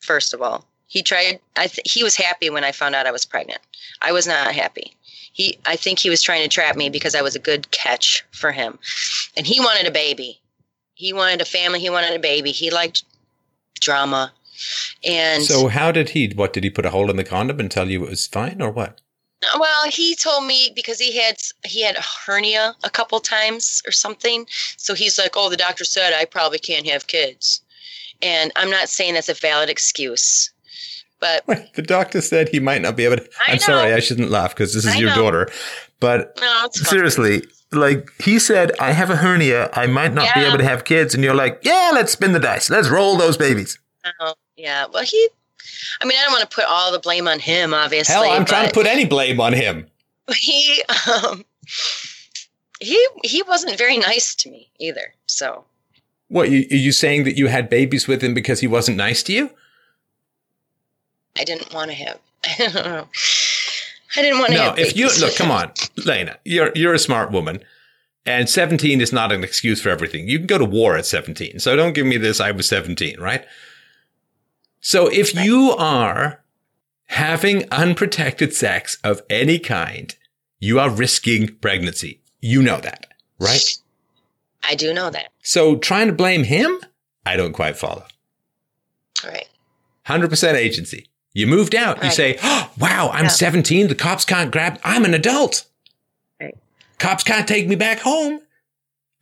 First 0.00 0.34
of 0.34 0.42
all, 0.42 0.66
he 0.86 1.02
tried. 1.02 1.40
I 1.56 1.66
th- 1.66 1.90
he 1.90 2.02
was 2.02 2.16
happy 2.16 2.50
when 2.50 2.64
I 2.64 2.72
found 2.72 2.94
out 2.94 3.06
I 3.06 3.12
was 3.12 3.24
pregnant. 3.24 3.60
I 4.02 4.12
was 4.12 4.26
not 4.26 4.54
happy. 4.54 4.96
He, 5.32 5.58
I 5.66 5.76
think 5.76 5.98
he 5.98 6.08
was 6.08 6.22
trying 6.22 6.42
to 6.42 6.48
trap 6.48 6.76
me 6.76 6.88
because 6.88 7.14
I 7.14 7.22
was 7.22 7.36
a 7.36 7.40
good 7.40 7.70
catch 7.70 8.24
for 8.30 8.52
him, 8.52 8.78
and 9.36 9.46
he 9.46 9.60
wanted 9.60 9.86
a 9.86 9.90
baby. 9.90 10.40
He 10.94 11.12
wanted 11.12 11.40
a 11.40 11.44
family. 11.44 11.80
He 11.80 11.90
wanted 11.90 12.14
a 12.14 12.18
baby. 12.18 12.52
He 12.52 12.70
liked 12.70 13.04
drama, 13.80 14.32
and 15.04 15.44
So, 15.44 15.68
how 15.68 15.92
did 15.92 16.10
he, 16.10 16.32
what, 16.34 16.52
did 16.52 16.64
he 16.64 16.70
put 16.70 16.86
a 16.86 16.90
hole 16.90 17.10
in 17.10 17.16
the 17.16 17.24
condom 17.24 17.60
and 17.60 17.70
tell 17.70 17.90
you 17.90 18.04
it 18.04 18.10
was 18.10 18.26
fine 18.26 18.62
or 18.62 18.70
what? 18.70 19.00
Well, 19.58 19.90
he 19.90 20.16
told 20.16 20.46
me 20.46 20.72
because 20.74 20.98
he 20.98 21.16
had 21.18 21.36
he 21.64 21.82
had 21.82 21.96
a 21.96 22.02
hernia 22.02 22.74
a 22.82 22.90
couple 22.90 23.20
times 23.20 23.82
or 23.86 23.92
something. 23.92 24.46
So 24.78 24.94
he's 24.94 25.18
like, 25.18 25.36
"Oh, 25.36 25.50
the 25.50 25.56
doctor 25.58 25.84
said 25.84 26.14
I 26.14 26.24
probably 26.24 26.58
can't 26.58 26.86
have 26.88 27.06
kids," 27.06 27.60
and 28.22 28.50
I'm 28.56 28.70
not 28.70 28.88
saying 28.88 29.14
that's 29.14 29.28
a 29.28 29.34
valid 29.34 29.68
excuse, 29.68 30.50
but 31.20 31.46
the 31.74 31.82
doctor 31.82 32.20
said 32.20 32.48
he 32.48 32.60
might 32.60 32.82
not 32.82 32.96
be 32.96 33.04
able 33.04 33.16
to. 33.16 33.28
I 33.46 33.52
I'm 33.52 33.58
sorry. 33.58 33.92
I 33.92 34.00
shouldn't 34.00 34.30
laugh 34.30 34.54
because 34.54 34.74
this 34.74 34.84
is 34.84 34.94
I 34.94 34.98
your 34.98 35.10
know. 35.10 35.16
daughter. 35.16 35.48
But 35.98 36.38
no, 36.40 36.68
seriously, 36.72 37.42
like 37.72 38.10
he 38.20 38.38
said, 38.38 38.72
I 38.80 38.92
have 38.92 39.10
a 39.10 39.16
hernia. 39.16 39.70
I 39.72 39.86
might 39.86 40.12
not 40.12 40.32
be 40.34 40.40
able 40.40 40.58
to 40.58 40.64
have 40.64 40.84
kids. 40.84 41.14
And 41.14 41.24
you're 41.24 41.34
like, 41.34 41.58
yeah, 41.62 41.90
let's 41.94 42.12
spin 42.12 42.32
the 42.32 42.40
dice. 42.40 42.68
Let's 42.70 42.88
roll 42.88 43.16
those 43.16 43.36
babies. 43.36 43.78
Oh, 44.20 44.34
yeah. 44.56 44.86
Well, 44.92 45.04
he. 45.04 45.28
I 46.00 46.04
mean, 46.04 46.16
I 46.18 46.22
don't 46.24 46.32
want 46.32 46.48
to 46.48 46.54
put 46.54 46.64
all 46.66 46.92
the 46.92 46.98
blame 46.98 47.26
on 47.26 47.38
him, 47.38 47.74
obviously. 47.74 48.14
Hell, 48.14 48.24
I'm 48.30 48.44
trying 48.44 48.68
to 48.68 48.74
put 48.74 48.86
any 48.86 49.04
blame 49.04 49.40
on 49.40 49.52
him. 49.52 49.86
he. 50.34 50.82
Um, 51.24 51.44
he 52.80 53.08
he 53.24 53.42
wasn't 53.42 53.78
very 53.78 53.96
nice 53.96 54.34
to 54.36 54.50
me 54.50 54.70
either. 54.78 55.14
So 55.26 55.64
What, 56.28 56.50
you, 56.50 56.66
are 56.70 56.76
you 56.76 56.92
saying 56.92 57.24
that 57.24 57.36
you 57.36 57.46
had 57.46 57.68
babies 57.70 58.06
with 58.06 58.22
him 58.22 58.34
because 58.34 58.60
he 58.60 58.66
wasn't 58.66 58.96
nice 58.96 59.22
to 59.24 59.32
you? 59.32 59.50
I 61.38 61.44
didn't 61.44 61.72
want 61.72 61.90
to 61.90 61.96
have. 61.96 62.18
I 62.44 62.56
don't 62.58 62.74
know. 62.74 63.08
I 64.16 64.22
didn't 64.22 64.38
want 64.38 64.52
to 64.52 64.58
No, 64.58 64.62
have. 64.70 64.78
if 64.78 64.96
you 64.96 65.08
look, 65.20 65.36
come 65.36 65.50
on, 65.50 65.72
Lena, 66.04 66.38
you're 66.44 66.72
you're 66.74 66.94
a 66.94 66.98
smart 66.98 67.30
woman, 67.32 67.60
and 68.24 68.48
17 68.48 69.00
is 69.00 69.12
not 69.12 69.32
an 69.32 69.44
excuse 69.44 69.80
for 69.82 69.90
everything. 69.90 70.28
You 70.28 70.38
can 70.38 70.46
go 70.46 70.58
to 70.58 70.64
war 70.64 70.96
at 70.96 71.04
17, 71.06 71.58
so 71.58 71.76
don't 71.76 71.92
give 71.92 72.06
me 72.06 72.16
this. 72.16 72.40
I 72.40 72.50
was 72.52 72.68
17, 72.68 73.20
right? 73.20 73.44
So 74.80 75.08
if 75.08 75.34
you 75.34 75.72
are 75.78 76.42
having 77.06 77.70
unprotected 77.70 78.54
sex 78.54 78.98
of 79.04 79.20
any 79.28 79.58
kind, 79.58 80.14
you 80.60 80.78
are 80.80 80.88
risking 80.90 81.48
pregnancy. 81.56 82.20
You 82.40 82.62
know 82.62 82.78
that, 82.80 83.06
right? 83.40 83.76
I 84.68 84.74
do 84.76 84.94
know 84.94 85.10
that. 85.10 85.28
So 85.42 85.76
trying 85.76 86.06
to 86.06 86.12
blame 86.12 86.44
him, 86.44 86.78
I 87.24 87.36
don't 87.36 87.52
quite 87.52 87.76
follow. 87.76 88.04
All 89.24 89.30
right. 89.30 89.48
100% 90.06 90.54
agency. 90.54 91.08
You 91.36 91.46
moved 91.46 91.74
out. 91.74 92.02
You 92.02 92.10
say, 92.10 92.38
oh, 92.42 92.70
wow, 92.78 93.10
I'm 93.12 93.24
Yeah. 93.24 93.28
17. 93.30 93.88
The 93.88 93.94
cops 93.94 94.24
can't 94.24 94.50
grab, 94.50 94.80
I'm 94.82 95.04
an 95.04 95.12
adult. 95.12 95.66
Right. 96.40 96.56
Cops 96.98 97.22
can't 97.22 97.46
take 97.46 97.68
me 97.68 97.76
back 97.76 97.98
home. 98.00 98.40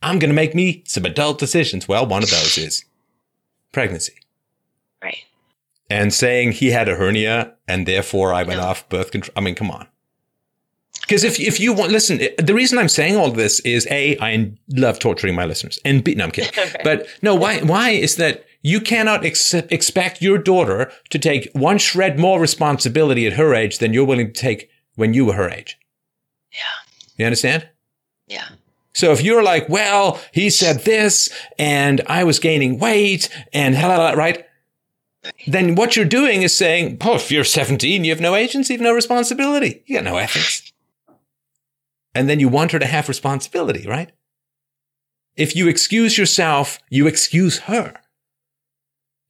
I'm 0.01 0.17
going 0.19 0.29
to 0.29 0.35
make 0.35 0.55
me 0.55 0.81
some 0.85 1.03
adult 1.05 1.39
decisions. 1.39 1.89
Well, 1.89 2.05
one 2.05 2.23
of 2.23 2.29
those 2.29 2.57
is 2.57 2.85
pregnancy. 3.73 4.13
Right. 5.03 5.25
And 5.89 6.13
saying 6.13 6.53
he 6.53 6.71
had 6.71 6.87
a 6.87 6.95
hernia 6.95 7.53
and 7.67 7.85
therefore 7.85 8.33
I 8.33 8.43
went 8.43 8.61
No. 8.61 8.67
off 8.67 8.87
birth 8.87 9.11
control. 9.11 9.33
I 9.35 9.41
mean, 9.41 9.55
come 9.55 9.69
on. 9.69 9.85
Because 11.01 11.25
if, 11.25 11.37
if 11.37 11.59
you 11.59 11.73
want, 11.73 11.91
listen, 11.91 12.21
eh, 12.21 12.29
the 12.37 12.53
reason 12.53 12.77
I'm 12.79 12.87
saying 12.87 13.17
all 13.17 13.29
this 13.29 13.59
is 13.59 13.85
A, 13.91 14.17
I 14.21 14.53
love 14.69 14.99
torturing 14.99 15.35
my 15.35 15.45
listeners. 15.45 15.79
And 15.83 16.01
B, 16.01 16.15
no, 16.15 16.23
I'm 16.23 16.31
kidding. 16.31 16.53
But 16.85 17.07
no, 17.21 17.35
why, 17.35 17.59
why 17.59 17.89
is 17.89 18.15
that 18.15 18.45
you 18.65 18.81
cannot 18.81 19.23
ex- 19.23 19.53
expect 19.53 20.23
your 20.23 20.39
daughter 20.39 20.91
to 21.11 21.19
take 21.19 21.47
one 21.53 21.77
shred 21.77 22.17
more 22.17 22.39
responsibility 22.39 23.27
at 23.27 23.33
her 23.33 23.53
age 23.53 23.77
than 23.77 23.93
you're 23.93 24.07
willing 24.07 24.25
to 24.25 24.41
take 24.41 24.71
when 24.95 25.13
you 25.13 25.23
were 25.23 25.33
her 25.33 25.47
age? 25.47 25.77
Yeah. 26.51 26.89
You 27.15 27.25
understand? 27.27 27.69
Yeah. 28.25 28.47
So 28.91 29.11
if 29.11 29.21
you're 29.21 29.43
like, 29.43 29.69
well, 29.69 30.19
he 30.31 30.49
said 30.49 30.79
this 30.79 31.29
and 31.59 32.01
I 32.07 32.23
was 32.23 32.39
gaining 32.39 32.79
weight 32.79 33.29
and 33.53 33.75
right? 33.75 34.43
Then 35.45 35.75
what 35.75 35.95
you're 35.95 36.03
doing 36.03 36.41
is 36.41 36.57
saying, 36.57 36.97
oh, 37.01 37.17
if 37.17 37.29
you're 37.29 37.43
17, 37.43 38.03
you 38.03 38.11
have 38.11 38.19
no 38.19 38.33
agency, 38.33 38.73
you 38.73 38.79
have 38.79 38.83
no 38.83 38.93
responsibility. 38.93 39.83
You 39.85 39.97
got 39.97 40.05
no 40.05 40.17
ethics. 40.17 40.73
And 42.15 42.27
then 42.27 42.39
you 42.39 42.49
want 42.49 42.71
her 42.71 42.79
to 42.79 42.87
have 42.87 43.09
responsibility, 43.09 43.87
right? 43.87 44.11
If 45.35 45.55
you 45.55 45.67
excuse 45.67 46.17
yourself, 46.17 46.79
you 46.89 47.05
excuse 47.05 47.59
her. 47.59 47.99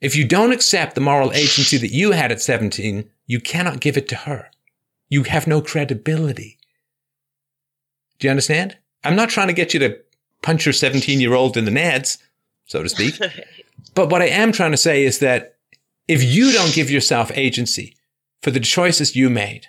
If 0.01 0.15
you 0.15 0.27
don't 0.27 0.51
accept 0.51 0.95
the 0.95 1.01
moral 1.01 1.31
agency 1.33 1.77
that 1.77 1.91
you 1.91 2.11
had 2.11 2.31
at 2.31 2.41
17, 2.41 3.09
you 3.27 3.39
cannot 3.39 3.79
give 3.79 3.97
it 3.97 4.07
to 4.09 4.15
her. 4.15 4.49
You 5.09 5.23
have 5.23 5.47
no 5.47 5.61
credibility. 5.61 6.57
Do 8.19 8.27
you 8.27 8.31
understand? 8.31 8.77
I'm 9.03 9.15
not 9.15 9.29
trying 9.29 9.47
to 9.47 9.53
get 9.53 9.73
you 9.73 9.79
to 9.81 9.97
punch 10.41 10.65
your 10.65 10.73
17 10.73 11.19
year 11.19 11.33
old 11.33 11.57
in 11.57 11.65
the 11.65 11.71
nads, 11.71 12.17
so 12.65 12.83
to 12.83 12.89
speak. 12.89 13.19
but 13.95 14.09
what 14.09 14.21
I 14.21 14.27
am 14.27 14.51
trying 14.51 14.71
to 14.71 14.77
say 14.77 15.03
is 15.03 15.19
that 15.19 15.55
if 16.07 16.23
you 16.23 16.51
don't 16.51 16.73
give 16.73 16.91
yourself 16.91 17.31
agency 17.35 17.95
for 18.41 18.51
the 18.51 18.59
choices 18.59 19.15
you 19.15 19.29
made, 19.29 19.67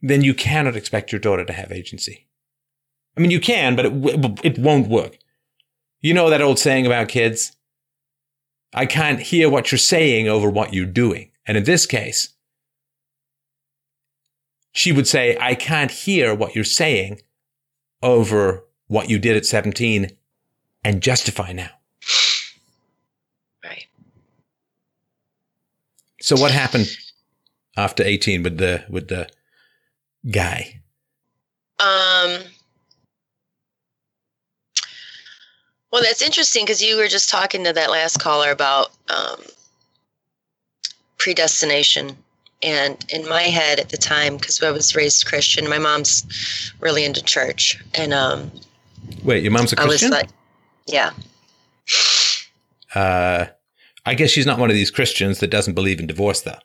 then 0.00 0.22
you 0.22 0.34
cannot 0.34 0.76
expect 0.76 1.10
your 1.10 1.20
daughter 1.20 1.44
to 1.44 1.52
have 1.52 1.72
agency. 1.72 2.26
I 3.16 3.20
mean, 3.20 3.30
you 3.30 3.40
can, 3.40 3.74
but 3.74 3.86
it, 3.86 4.00
w- 4.02 4.36
it 4.44 4.58
won't 4.58 4.88
work. 4.88 5.18
You 6.00 6.14
know 6.14 6.30
that 6.30 6.42
old 6.42 6.58
saying 6.58 6.86
about 6.86 7.08
kids? 7.08 7.55
I 8.76 8.84
can't 8.84 9.20
hear 9.20 9.48
what 9.48 9.72
you're 9.72 9.78
saying 9.78 10.28
over 10.28 10.50
what 10.50 10.74
you're 10.74 10.84
doing. 10.84 11.30
And 11.46 11.56
in 11.56 11.64
this 11.64 11.86
case, 11.86 12.34
she 14.72 14.92
would 14.92 15.08
say, 15.08 15.38
I 15.40 15.54
can't 15.54 15.90
hear 15.90 16.34
what 16.34 16.54
you're 16.54 16.62
saying 16.62 17.22
over 18.02 18.64
what 18.86 19.08
you 19.08 19.18
did 19.18 19.34
at 19.34 19.46
17 19.46 20.10
and 20.84 21.02
justify 21.02 21.52
now. 21.52 21.70
Right. 23.64 23.86
So 26.20 26.36
what 26.36 26.50
happened 26.50 26.94
after 27.78 28.02
18 28.02 28.42
with 28.42 28.58
the 28.58 28.84
with 28.90 29.08
the 29.08 29.28
guy? 30.30 30.82
Um. 31.80 32.42
Well, 35.96 36.04
that's 36.04 36.20
interesting 36.20 36.66
because 36.66 36.82
you 36.82 36.98
were 36.98 37.08
just 37.08 37.30
talking 37.30 37.64
to 37.64 37.72
that 37.72 37.90
last 37.90 38.20
caller 38.20 38.50
about 38.50 38.90
um, 39.08 39.40
predestination. 41.16 42.14
And 42.62 43.02
in 43.08 43.26
my 43.26 43.44
head 43.44 43.80
at 43.80 43.88
the 43.88 43.96
time, 43.96 44.36
because 44.36 44.62
I 44.62 44.70
was 44.72 44.94
raised 44.94 45.24
Christian, 45.24 45.66
my 45.70 45.78
mom's 45.78 46.70
really 46.80 47.02
into 47.02 47.22
church. 47.22 47.82
And 47.94 48.12
um, 48.12 48.50
Wait, 49.24 49.42
your 49.42 49.52
mom's 49.52 49.72
a 49.72 49.80
I 49.80 49.84
was 49.84 50.02
Christian? 50.02 50.10
like, 50.10 50.28
yeah. 50.86 51.12
uh, 52.94 53.46
I 54.04 54.14
guess 54.14 54.28
she's 54.28 54.44
not 54.44 54.58
one 54.58 54.68
of 54.68 54.76
these 54.76 54.90
Christians 54.90 55.40
that 55.40 55.48
doesn't 55.48 55.72
believe 55.72 55.98
in 55.98 56.06
divorce, 56.06 56.42
though. 56.42 56.58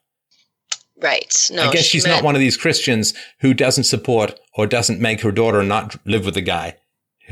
Right. 0.97 1.33
No, 1.53 1.69
I 1.69 1.71
guess 1.71 1.83
she 1.83 1.99
she's 1.99 2.03
meant- 2.03 2.17
not 2.17 2.25
one 2.25 2.35
of 2.35 2.41
these 2.41 2.57
Christians 2.57 3.13
who 3.39 3.53
doesn't 3.53 3.85
support 3.85 4.37
or 4.57 4.67
doesn't 4.67 4.99
make 4.99 5.21
her 5.21 5.31
daughter 5.31 5.63
not 5.63 5.95
live 6.05 6.25
with 6.25 6.35
a 6.35 6.41
guy 6.41 6.75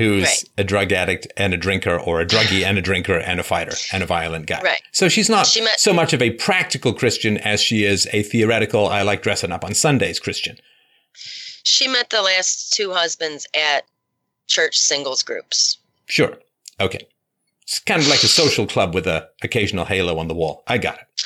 who's 0.00 0.24
Right. 0.24 0.44
a 0.58 0.64
drug 0.64 0.92
addict 0.92 1.26
and 1.36 1.52
a 1.52 1.56
drinker 1.56 1.96
or 1.98 2.20
a 2.20 2.26
druggie 2.26 2.64
and 2.64 2.78
a 2.78 2.82
drinker 2.82 3.18
and 3.18 3.38
a 3.38 3.42
fighter 3.42 3.76
and 3.92 4.02
a 4.02 4.06
violent 4.06 4.46
guy. 4.46 4.60
Right. 4.62 4.82
So 4.92 5.08
she's 5.08 5.28
not 5.28 5.46
She 5.46 5.60
meant- 5.60 5.78
so 5.78 5.92
much 5.92 6.12
of 6.12 6.22
a 6.22 6.30
practical 6.30 6.92
Christian 6.94 7.36
as 7.38 7.60
she 7.60 7.84
is 7.84 8.08
a 8.12 8.22
theoretical, 8.22 8.88
I 8.88 9.02
like 9.02 9.22
dressing 9.22 9.52
up 9.52 9.64
on 9.64 9.74
Sundays 9.74 10.18
Christian. 10.18 10.58
She 11.62 11.86
met 11.86 12.10
the 12.10 12.22
last 12.22 12.72
two 12.72 12.92
husbands 12.92 13.46
at 13.54 13.84
church 14.46 14.76
singles 14.78 15.22
groups. 15.22 15.78
Sure. 16.06 16.38
Okay. 16.80 17.06
It's 17.62 17.78
kind 17.78 18.00
of 18.00 18.08
like 18.08 18.22
a 18.22 18.28
social 18.28 18.66
club 18.66 18.94
with 18.94 19.06
a 19.06 19.28
occasional 19.42 19.84
halo 19.84 20.18
on 20.18 20.28
the 20.28 20.34
wall. 20.34 20.64
I 20.66 20.78
got 20.78 20.98
it. 20.98 21.22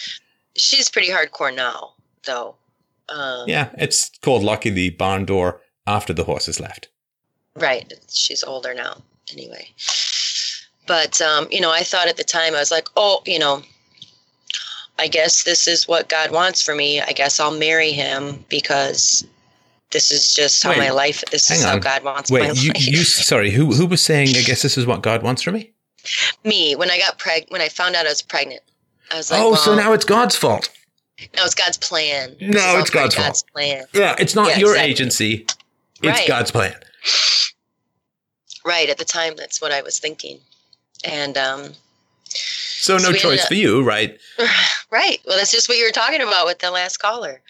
She's 0.57 0.91
pretty 0.91 1.09
hardcore 1.09 1.55
now, 1.55 1.95
though. 2.25 2.57
Um, 3.09 3.49
Yeah, 3.49 3.71
it's 3.79 4.11
called 4.21 4.43
Lucky 4.43 4.71
the 4.71 4.91
Barn 4.91 5.25
Door 5.25 5.61
after 5.87 6.13
the 6.13 6.25
horses 6.25 6.59
left. 6.61 6.89
Right. 7.57 7.93
She's 8.11 8.43
older 8.43 8.75
now, 8.75 9.01
anyway. 9.33 9.69
But 10.87 11.21
um, 11.21 11.47
you 11.51 11.61
know, 11.61 11.71
I 11.71 11.83
thought 11.83 12.09
at 12.09 12.17
the 12.17 12.25
time 12.25 12.55
I 12.55 12.59
was 12.59 12.71
like, 12.71 12.89
oh, 12.97 13.23
you 13.27 13.39
know, 13.39 13.63
I 14.99 15.09
guess 15.09 15.45
this 15.45 15.67
is 15.67 15.89
what 15.89 16.09
God 16.09 16.31
wants 16.31 16.61
for 16.63 16.75
me. 16.75 17.01
I 17.01 17.13
guess 17.13 17.41
I'll 17.41 17.57
marry 17.57 17.93
him 17.93 18.45
because 18.49 19.25
this 19.91 20.11
is 20.13 20.33
just 20.35 20.63
how 20.63 20.71
Wait, 20.71 20.79
my 20.79 20.91
life. 20.91 21.23
This 21.31 21.51
is 21.51 21.63
hang 21.63 21.75
how. 21.75 21.79
God 21.79 22.05
wants 22.05 22.31
my 22.31 22.41
Wait, 22.41 22.49
life. 22.49 22.63
you, 22.63 22.73
you 22.77 23.05
sorry, 23.05 23.51
who 23.51 23.73
who 23.73 23.87
was 23.87 24.03
saying 24.03 24.31
I 24.31 24.43
guess 24.43 24.63
this 24.63 24.77
is 24.77 24.87
what 24.87 25.03
God 25.03 25.23
wants 25.23 25.43
for 25.43 25.53
me? 25.53 25.73
me 26.45 26.75
when 26.77 26.91
I 26.91 26.99
got 26.99 27.19
preg 27.19 27.51
when 27.51 27.61
I 27.61 27.69
found 27.69 27.95
out 27.95 28.07
I 28.07 28.11
was 28.11 28.23
pregnant. 28.23 28.61
I 29.13 29.17
was 29.17 29.31
like, 29.31 29.41
oh, 29.41 29.51
well, 29.51 29.57
so 29.57 29.75
now 29.75 29.93
it's 29.93 30.05
God's 30.05 30.35
fault. 30.35 30.71
no, 31.37 31.45
it's 31.45 31.55
God's 31.55 31.79
plan. 31.79 32.35
No, 32.41 32.79
it's 32.79 32.91
God's 32.91 33.15
fault. 33.15 33.43
plan. 33.53 33.85
Yeah, 33.93 34.17
it's 34.19 34.35
not 34.35 34.49
Yeah, 34.49 34.59
your 34.59 34.71
exactly. 34.71 34.91
agency. 34.91 35.47
It's 36.03 36.19
Right. 36.19 36.27
God's 36.27 36.51
plan. 36.51 36.75
Right 38.67 38.89
at 38.89 38.97
the 38.97 39.05
time, 39.05 39.35
that's 39.37 39.61
what 39.61 39.73
I 39.73 39.83
was 39.83 39.99
thinking, 39.99 40.39
and 41.05 41.37
um, 41.37 41.73
So 42.25 42.95
no 42.95 42.99
So 42.99 43.07
ended 43.09 43.21
choice 43.21 43.43
up- 43.43 43.49
for 43.49 43.55
you, 43.55 43.83
right? 43.85 44.19
right. 44.91 45.19
Well, 45.27 45.37
that's 45.37 45.53
just 45.53 45.69
what 45.69 45.77
you 45.77 45.85
were 45.85 45.91
talking 45.91 46.23
about 46.23 46.47
with 46.47 46.61
the 46.61 46.71
last 46.71 46.97
caller. 46.97 47.43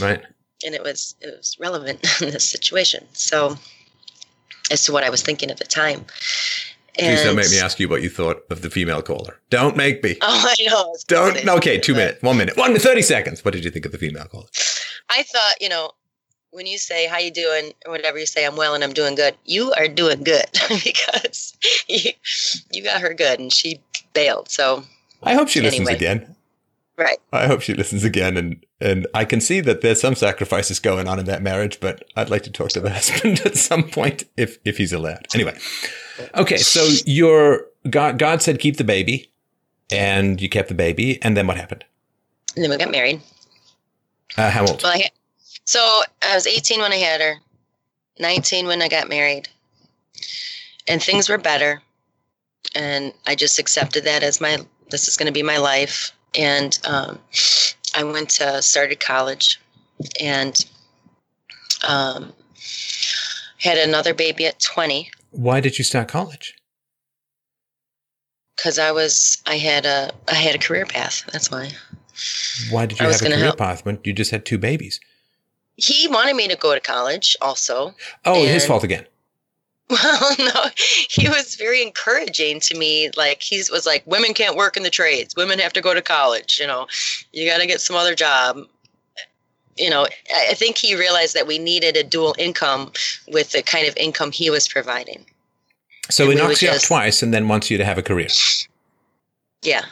Right. 0.00 0.22
and 0.64 0.74
it 0.74 0.82
was 0.82 1.14
it 1.20 1.26
was 1.36 1.56
relevant 1.60 1.98
in 2.22 2.30
this 2.30 2.48
situation. 2.48 3.06
So, 3.12 3.58
as 4.70 4.82
to 4.84 4.92
what 4.92 5.04
I 5.04 5.10
was 5.10 5.20
thinking 5.22 5.50
at 5.50 5.58
the 5.58 5.64
time. 5.64 6.06
Please 6.98 7.18
don't 7.20 7.28
And- 7.28 7.36
make 7.36 7.50
me 7.50 7.60
ask 7.60 7.78
you 7.78 7.90
what 7.90 8.00
you 8.00 8.08
thought 8.08 8.42
of 8.48 8.62
the 8.62 8.70
female 8.70 9.02
caller. 9.02 9.38
Don't 9.50 9.76
make 9.76 10.02
me. 10.02 10.16
Oh, 10.22 10.54
I 10.58 10.64
know. 10.70 10.90
it's 10.94 11.04
Don't. 11.04 11.46
Okay, 11.46 11.78
two 11.78 11.92
minutes. 11.94 12.22
One 12.22 12.38
minute. 12.38 12.56
One 12.56 12.74
thirty 12.78 13.02
seconds. 13.02 13.44
What 13.44 13.52
did 13.52 13.62
you 13.62 13.70
think 13.70 13.84
of 13.84 13.92
the 13.92 13.98
female 13.98 14.24
caller? 14.24 14.46
I 15.10 15.22
thought, 15.24 15.60
you 15.60 15.68
know, 15.68 15.90
when 16.50 16.66
you 16.66 16.78
say 16.78 17.06
how 17.06 17.18
you 17.18 17.30
doing 17.30 17.72
or 17.84 17.92
whatever 17.92 18.18
you 18.18 18.26
say, 18.26 18.44
I'm 18.46 18.56
well 18.56 18.74
and 18.74 18.82
I'm 18.82 18.92
doing 18.92 19.14
good. 19.14 19.36
You 19.44 19.72
are 19.74 19.88
doing 19.88 20.24
good 20.24 20.46
because 20.84 21.56
you 21.88 22.12
you 22.72 22.82
got 22.82 23.00
her 23.00 23.14
good 23.14 23.40
and 23.40 23.52
she 23.52 23.80
bailed. 24.12 24.48
So 24.50 24.84
I 25.22 25.34
hope 25.34 25.48
she 25.48 25.60
listens 25.60 25.88
again. 25.88 26.36
right, 26.96 27.18
I 27.32 27.46
hope 27.46 27.60
she 27.60 27.74
listens 27.74 28.04
again, 28.04 28.36
and 28.36 28.64
and 28.80 29.06
I 29.14 29.24
can 29.24 29.40
see 29.40 29.60
that 29.60 29.80
there's 29.80 30.00
some 30.00 30.14
sacrifices 30.14 30.80
going 30.80 31.08
on 31.08 31.18
in 31.18 31.26
that 31.26 31.42
marriage, 31.42 31.80
but 31.80 32.04
I'd 32.16 32.30
like 32.30 32.42
to 32.44 32.50
talk 32.50 32.70
to 32.70 32.80
the 32.80 32.90
husband 32.98 33.40
at 33.44 33.56
some 33.56 33.84
point 33.84 34.24
if 34.36 34.58
if 34.64 34.78
he's 34.78 34.92
allowed. 34.92 35.26
Anyway, 35.34 35.58
okay, 36.34 36.56
so 36.56 36.86
your 37.04 37.66
God 37.90 38.18
God 38.18 38.42
said 38.42 38.58
keep 38.58 38.76
the 38.76 38.84
baby, 38.84 39.30
and 39.90 40.40
you 40.40 40.48
kept 40.48 40.68
the 40.68 40.74
baby, 40.74 41.22
and 41.22 41.36
then 41.36 41.46
what 41.46 41.56
happened? 41.56 41.84
and 42.56 42.64
then 42.64 42.70
we 42.70 42.76
got 42.78 42.90
married. 42.90 43.20
Uh, 44.36 44.50
how 44.50 44.66
old? 44.66 44.82
Well, 44.82 44.92
I 44.92 45.10
so 45.66 46.02
I 46.22 46.34
was 46.34 46.46
18 46.46 46.80
when 46.80 46.92
I 46.92 46.96
had 46.96 47.20
her, 47.20 47.34
19 48.18 48.66
when 48.66 48.80
I 48.82 48.88
got 48.88 49.08
married, 49.08 49.48
and 50.88 51.02
things 51.02 51.28
were 51.28 51.38
better. 51.38 51.82
And 52.74 53.12
I 53.26 53.34
just 53.34 53.58
accepted 53.58 54.04
that 54.04 54.22
as 54.22 54.40
my 54.40 54.58
this 54.90 55.08
is 55.08 55.16
going 55.16 55.26
to 55.26 55.32
be 55.32 55.42
my 55.42 55.58
life. 55.58 56.12
And 56.38 56.78
um, 56.84 57.18
I 57.94 58.04
went 58.04 58.30
to 58.30 58.60
started 58.62 59.00
college, 59.00 59.60
and 60.20 60.58
um, 61.86 62.32
had 63.58 63.78
another 63.78 64.14
baby 64.14 64.46
at 64.46 64.60
20 64.60 65.10
Why 65.30 65.60
did 65.60 65.78
you 65.78 65.84
start 65.84 66.08
college? 66.08 66.54
because 68.56 68.78
I 68.78 68.90
was 68.90 69.42
I 69.46 69.56
had 69.58 69.86
a 69.86 70.10
I 70.28 70.34
had 70.34 70.54
a 70.54 70.58
career 70.58 70.86
path. 70.86 71.24
That's 71.32 71.50
why. 71.50 71.70
Why 72.70 72.86
did 72.86 72.98
you 72.98 73.04
I 73.04 73.08
was 73.08 73.20
have 73.20 73.30
a 73.30 73.34
career 73.34 73.44
help. 73.44 73.58
path 73.58 73.84
when 73.84 73.98
you 74.02 74.12
just 74.12 74.30
had 74.30 74.44
two 74.44 74.58
babies? 74.58 74.98
He 75.76 76.08
wanted 76.08 76.36
me 76.36 76.48
to 76.48 76.56
go 76.56 76.74
to 76.74 76.80
college 76.80 77.36
also. 77.40 77.94
Oh, 78.24 78.44
his 78.44 78.66
fault 78.66 78.84
again. 78.84 79.06
Well, 79.88 80.34
no, 80.40 80.64
he 81.08 81.28
was 81.28 81.54
very 81.54 81.80
encouraging 81.80 82.58
to 82.58 82.76
me. 82.76 83.08
Like 83.16 83.40
he 83.40 83.58
was 83.70 83.86
like, 83.86 84.04
women 84.04 84.34
can't 84.34 84.56
work 84.56 84.76
in 84.76 84.82
the 84.82 84.90
trades. 84.90 85.36
Women 85.36 85.60
have 85.60 85.72
to 85.74 85.80
go 85.80 85.94
to 85.94 86.02
college. 86.02 86.58
You 86.58 86.66
know, 86.66 86.88
you 87.32 87.48
got 87.48 87.58
to 87.60 87.68
get 87.68 87.80
some 87.80 87.94
other 87.94 88.16
job. 88.16 88.58
You 89.76 89.88
know, 89.88 90.08
I 90.34 90.54
think 90.54 90.76
he 90.76 90.96
realized 90.96 91.34
that 91.34 91.46
we 91.46 91.60
needed 91.60 91.96
a 91.96 92.02
dual 92.02 92.34
income 92.36 92.90
with 93.28 93.52
the 93.52 93.62
kind 93.62 93.86
of 93.86 93.96
income 93.96 94.32
he 94.32 94.50
was 94.50 94.66
providing. 94.66 95.24
So 96.10 96.24
And 96.24 96.32
he 96.32 96.38
knocks 96.40 96.62
you 96.62 96.70
up 96.70 96.82
twice 96.82 97.22
and 97.22 97.32
then 97.32 97.46
wants 97.46 97.70
you 97.70 97.78
to 97.78 97.84
have 97.84 97.96
a 97.96 98.02
career. 98.02 98.26
Yeah, 99.62 99.84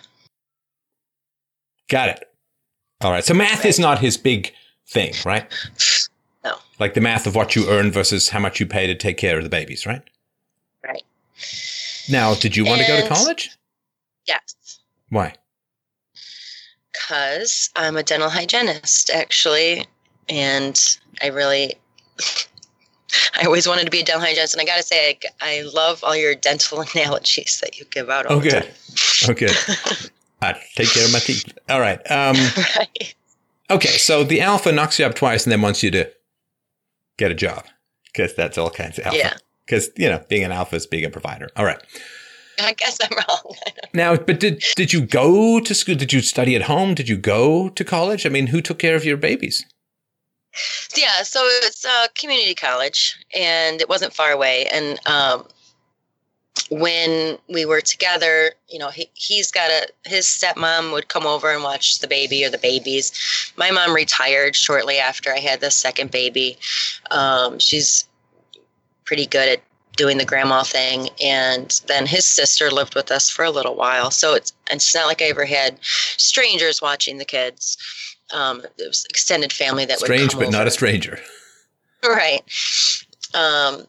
Got 1.88 2.08
it. 2.08 2.30
All 3.02 3.10
right. 3.10 3.24
So 3.24 3.34
math 3.34 3.64
is 3.64 3.78
not 3.78 3.98
his 3.98 4.16
big 4.16 4.52
thing, 4.94 5.12
right? 5.26 5.52
No. 6.44 6.54
Like 6.78 6.94
the 6.94 7.00
math 7.02 7.26
of 7.26 7.34
what 7.34 7.54
you 7.54 7.68
earn 7.68 7.90
versus 7.90 8.30
how 8.30 8.38
much 8.38 8.60
you 8.60 8.66
pay 8.66 8.86
to 8.86 8.94
take 8.94 9.16
care 9.18 9.36
of 9.36 9.42
the 9.44 9.50
babies, 9.50 9.84
right? 9.84 10.02
right. 10.82 11.02
Now, 12.10 12.34
did 12.34 12.56
you 12.56 12.64
want 12.64 12.80
to 12.80 12.86
go 12.86 12.96
to 13.00 13.08
college? 13.08 13.50
Yes, 14.26 14.78
Why? 15.10 15.34
because 16.92 17.70
I'm 17.76 17.96
a 17.96 18.02
dental 18.02 18.30
hygienist 18.30 19.10
actually, 19.10 19.86
and 20.28 20.80
I 21.22 21.26
really. 21.26 21.74
I 23.40 23.44
always 23.44 23.68
wanted 23.68 23.84
to 23.84 23.90
be 23.92 24.00
a 24.00 24.04
dental 24.04 24.24
hygienist, 24.24 24.54
and 24.54 24.60
I 24.60 24.64
got 24.64 24.76
to 24.76 24.82
say, 24.82 25.18
I, 25.40 25.58
I 25.58 25.62
love 25.72 26.02
all 26.02 26.16
your 26.16 26.34
dental 26.34 26.80
analogies 26.94 27.60
that 27.62 27.78
you 27.78 27.84
give 27.90 28.08
out 28.10 28.26
all 28.26 28.36
Oh, 28.36 28.40
the 28.40 28.50
time. 28.50 28.64
Oh, 29.28 29.34
good. 29.34 29.56
I 30.42 30.52
take 30.74 30.88
care 30.88 31.04
of 31.04 31.12
my 31.12 31.18
teeth. 31.20 31.46
All 31.68 31.80
right. 31.80 31.98
Um, 32.10 32.36
right. 32.76 33.14
Okay. 33.70 33.88
So 33.88 34.24
the 34.24 34.40
alpha 34.40 34.72
knocks 34.72 34.98
you 34.98 35.06
up 35.06 35.14
twice 35.14 35.44
and 35.44 35.52
then 35.52 35.62
wants 35.62 35.82
you 35.82 35.90
to 35.92 36.10
get 37.18 37.30
a 37.30 37.34
job 37.34 37.64
because 38.12 38.34
that's 38.34 38.58
all 38.58 38.70
kinds 38.70 38.98
of 38.98 39.06
alpha. 39.06 39.18
Yeah. 39.18 39.36
Because, 39.64 39.90
you 39.96 40.08
know, 40.08 40.22
being 40.28 40.44
an 40.44 40.52
alpha 40.52 40.76
is 40.76 40.86
being 40.86 41.04
a 41.04 41.10
provider. 41.10 41.48
All 41.56 41.64
right. 41.64 41.80
I 42.60 42.72
guess 42.74 42.98
I'm 43.02 43.16
wrong. 43.16 43.56
Now, 43.94 44.16
but 44.16 44.40
did 44.40 44.60
did 44.74 44.92
you 44.92 45.06
go 45.06 45.60
to 45.60 45.72
school? 45.72 45.94
Did 45.94 46.12
you 46.12 46.20
study 46.20 46.56
at 46.56 46.62
home? 46.62 46.94
Did 46.94 47.08
you 47.08 47.16
go 47.16 47.68
to 47.68 47.84
college? 47.84 48.26
I 48.26 48.28
mean, 48.28 48.48
who 48.48 48.60
took 48.60 48.80
care 48.80 48.96
of 48.96 49.04
your 49.04 49.16
babies? 49.16 49.64
yeah, 50.96 51.22
so 51.22 51.40
it's 51.44 51.84
a 51.84 52.08
community 52.16 52.54
college, 52.54 53.16
and 53.34 53.80
it 53.80 53.88
wasn't 53.88 54.12
far 54.12 54.32
away. 54.32 54.66
And 54.66 54.98
um, 55.06 55.46
when 56.70 57.38
we 57.48 57.64
were 57.64 57.80
together, 57.80 58.52
you 58.68 58.78
know, 58.78 58.90
he, 58.90 59.08
he's 59.14 59.50
got 59.50 59.70
a 59.70 59.88
his 60.04 60.26
stepmom 60.26 60.92
would 60.92 61.08
come 61.08 61.26
over 61.26 61.52
and 61.52 61.62
watch 61.62 61.98
the 61.98 62.08
baby 62.08 62.44
or 62.44 62.50
the 62.50 62.58
babies. 62.58 63.12
My 63.56 63.70
mom 63.70 63.94
retired 63.94 64.56
shortly 64.56 64.98
after 64.98 65.32
I 65.32 65.38
had 65.38 65.60
the 65.60 65.70
second 65.70 66.10
baby. 66.10 66.56
Um, 67.10 67.58
she's 67.58 68.08
pretty 69.04 69.26
good 69.26 69.48
at 69.48 69.62
doing 69.96 70.18
the 70.18 70.24
grandma 70.24 70.62
thing 70.62 71.08
and 71.22 71.80
then 71.86 72.04
his 72.06 72.24
sister 72.24 72.70
lived 72.70 72.94
with 72.94 73.12
us 73.12 73.30
for 73.30 73.44
a 73.44 73.50
little 73.50 73.76
while 73.76 74.10
so 74.10 74.34
it's 74.34 74.52
it's 74.68 74.92
not 74.92 75.06
like 75.06 75.22
i 75.22 75.26
ever 75.26 75.44
had 75.44 75.78
strangers 75.84 76.82
watching 76.82 77.18
the 77.18 77.24
kids 77.24 77.76
um, 78.32 78.62
it 78.78 78.88
was 78.88 79.06
extended 79.08 79.52
family 79.52 79.84
that 79.84 79.98
would 80.00 80.06
Strange, 80.06 80.36
but 80.36 80.50
not 80.50 80.66
a 80.66 80.70
stranger. 80.70 81.20
right 82.02 82.42
um, 83.34 83.86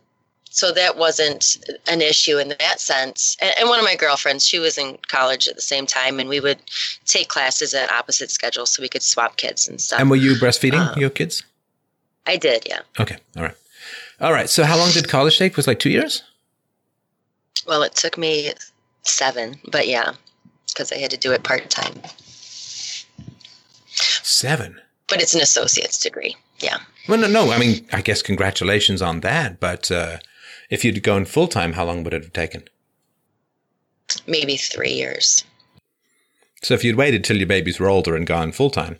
so 0.56 0.72
that 0.72 0.96
wasn't 0.98 1.58
an 1.88 2.02
issue 2.02 2.38
in 2.38 2.48
that 2.60 2.80
sense 2.80 3.36
and, 3.42 3.54
and 3.60 3.68
one 3.70 3.78
of 3.80 3.84
my 3.86 3.96
girlfriends 3.96 4.46
she 4.46 4.58
was 4.60 4.78
in 4.78 4.98
college 5.08 5.48
at 5.50 5.56
the 5.56 5.62
same 5.74 5.86
time 5.86 6.20
and 6.20 6.30
we 6.30 6.40
would 6.40 6.60
take 7.06 7.28
classes 7.28 7.74
at 7.74 7.92
opposite 7.92 8.32
schedules 8.32 8.70
so 8.70 8.82
we 8.82 8.88
could 8.90 9.04
swap 9.04 9.36
kids 9.38 9.68
and 9.68 9.82
stuff 9.82 10.00
And 10.00 10.10
were 10.10 10.16
you 10.28 10.34
breastfeeding 10.36 10.94
Um, 10.94 11.00
your 11.00 11.10
kids? 11.10 11.44
i 12.26 12.38
did 12.38 12.64
yeah 12.68 12.80
Okay. 13.00 13.18
All 13.36 13.44
right. 13.44 13.56
All 14.22 14.32
right. 14.34 14.50
So 14.50 14.64
how 14.64 14.78
long 14.78 14.92
did 14.92 15.10
college 15.10 15.38
take? 15.38 15.58
Was 15.58 15.68
like 15.68 15.80
two 15.80 15.92
years? 15.92 16.24
well 17.68 17.84
it 17.84 17.94
took 17.96 18.18
me 18.18 18.52
seven 19.04 19.56
but 19.72 19.88
yeah 19.88 20.14
because 20.68 20.92
i 20.92 20.98
had 20.98 21.12
to 21.12 21.18
do 21.18 21.32
it 21.34 21.44
part-time 21.44 21.96
Seven. 24.24 24.80
but 25.08 25.22
it's 25.22 25.34
an 25.36 25.42
associate's 25.42 25.98
degree 26.02 26.36
yeah 26.60 26.78
Well, 27.08 27.20
no, 27.20 27.28
no. 27.28 27.52
I 27.52 27.58
mean, 27.60 27.86
I 27.94 28.02
guess 28.02 28.22
congratulations 28.22 29.02
on 29.02 29.20
that. 29.22 29.60
But 29.60 29.92
uh, 29.92 30.18
if 30.70 30.84
you'd 30.84 31.04
gone 31.04 31.26
full 31.26 31.48
time, 31.48 31.74
how 31.74 31.86
long 31.86 32.04
would 32.04 32.14
it 32.14 32.24
have 32.24 32.34
taken? 32.34 32.64
maybe 34.28 34.56
three 34.58 34.92
years 34.92 35.44
So 36.62 36.74
if 36.74 36.84
you'd 36.84 36.96
waited 36.96 37.24
till 37.24 37.38
your 37.38 37.48
babies 37.48 37.80
were 37.80 37.90
older 37.90 38.16
and 38.16 38.26
gone 38.26 38.52
full 38.52 38.70
time, 38.70 38.98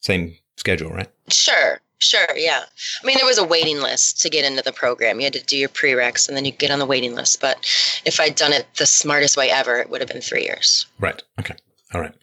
same 0.00 0.36
schedule, 0.56 0.90
right? 0.90 1.10
Sure, 1.28 1.80
sure, 1.98 2.26
yeah. 2.36 2.62
I 3.02 3.06
mean, 3.06 3.16
there 3.16 3.26
was 3.26 3.38
a 3.38 3.44
waiting 3.44 3.80
list 3.80 4.20
to 4.22 4.30
get 4.30 4.44
into 4.44 4.62
the 4.62 4.72
program. 4.72 5.20
You 5.20 5.24
had 5.24 5.32
to 5.34 5.44
do 5.44 5.56
your 5.58 5.68
prereqs 5.68 6.26
and 6.28 6.36
then 6.36 6.44
you 6.44 6.52
get 6.52 6.70
on 6.70 6.78
the 6.78 6.86
waiting 6.86 7.14
list. 7.14 7.40
But 7.40 7.58
if 8.06 8.18
I'd 8.18 8.34
done 8.34 8.52
it 8.52 8.66
the 8.76 8.86
smartest 8.86 9.36
way 9.36 9.50
ever, 9.50 9.76
it 9.76 9.90
would 9.90 10.00
have 10.00 10.08
been 10.08 10.22
three 10.22 10.44
years. 10.44 10.86
Right. 10.98 11.22
Okay. 11.38 11.54
All 11.92 12.00
right. 12.00 12.14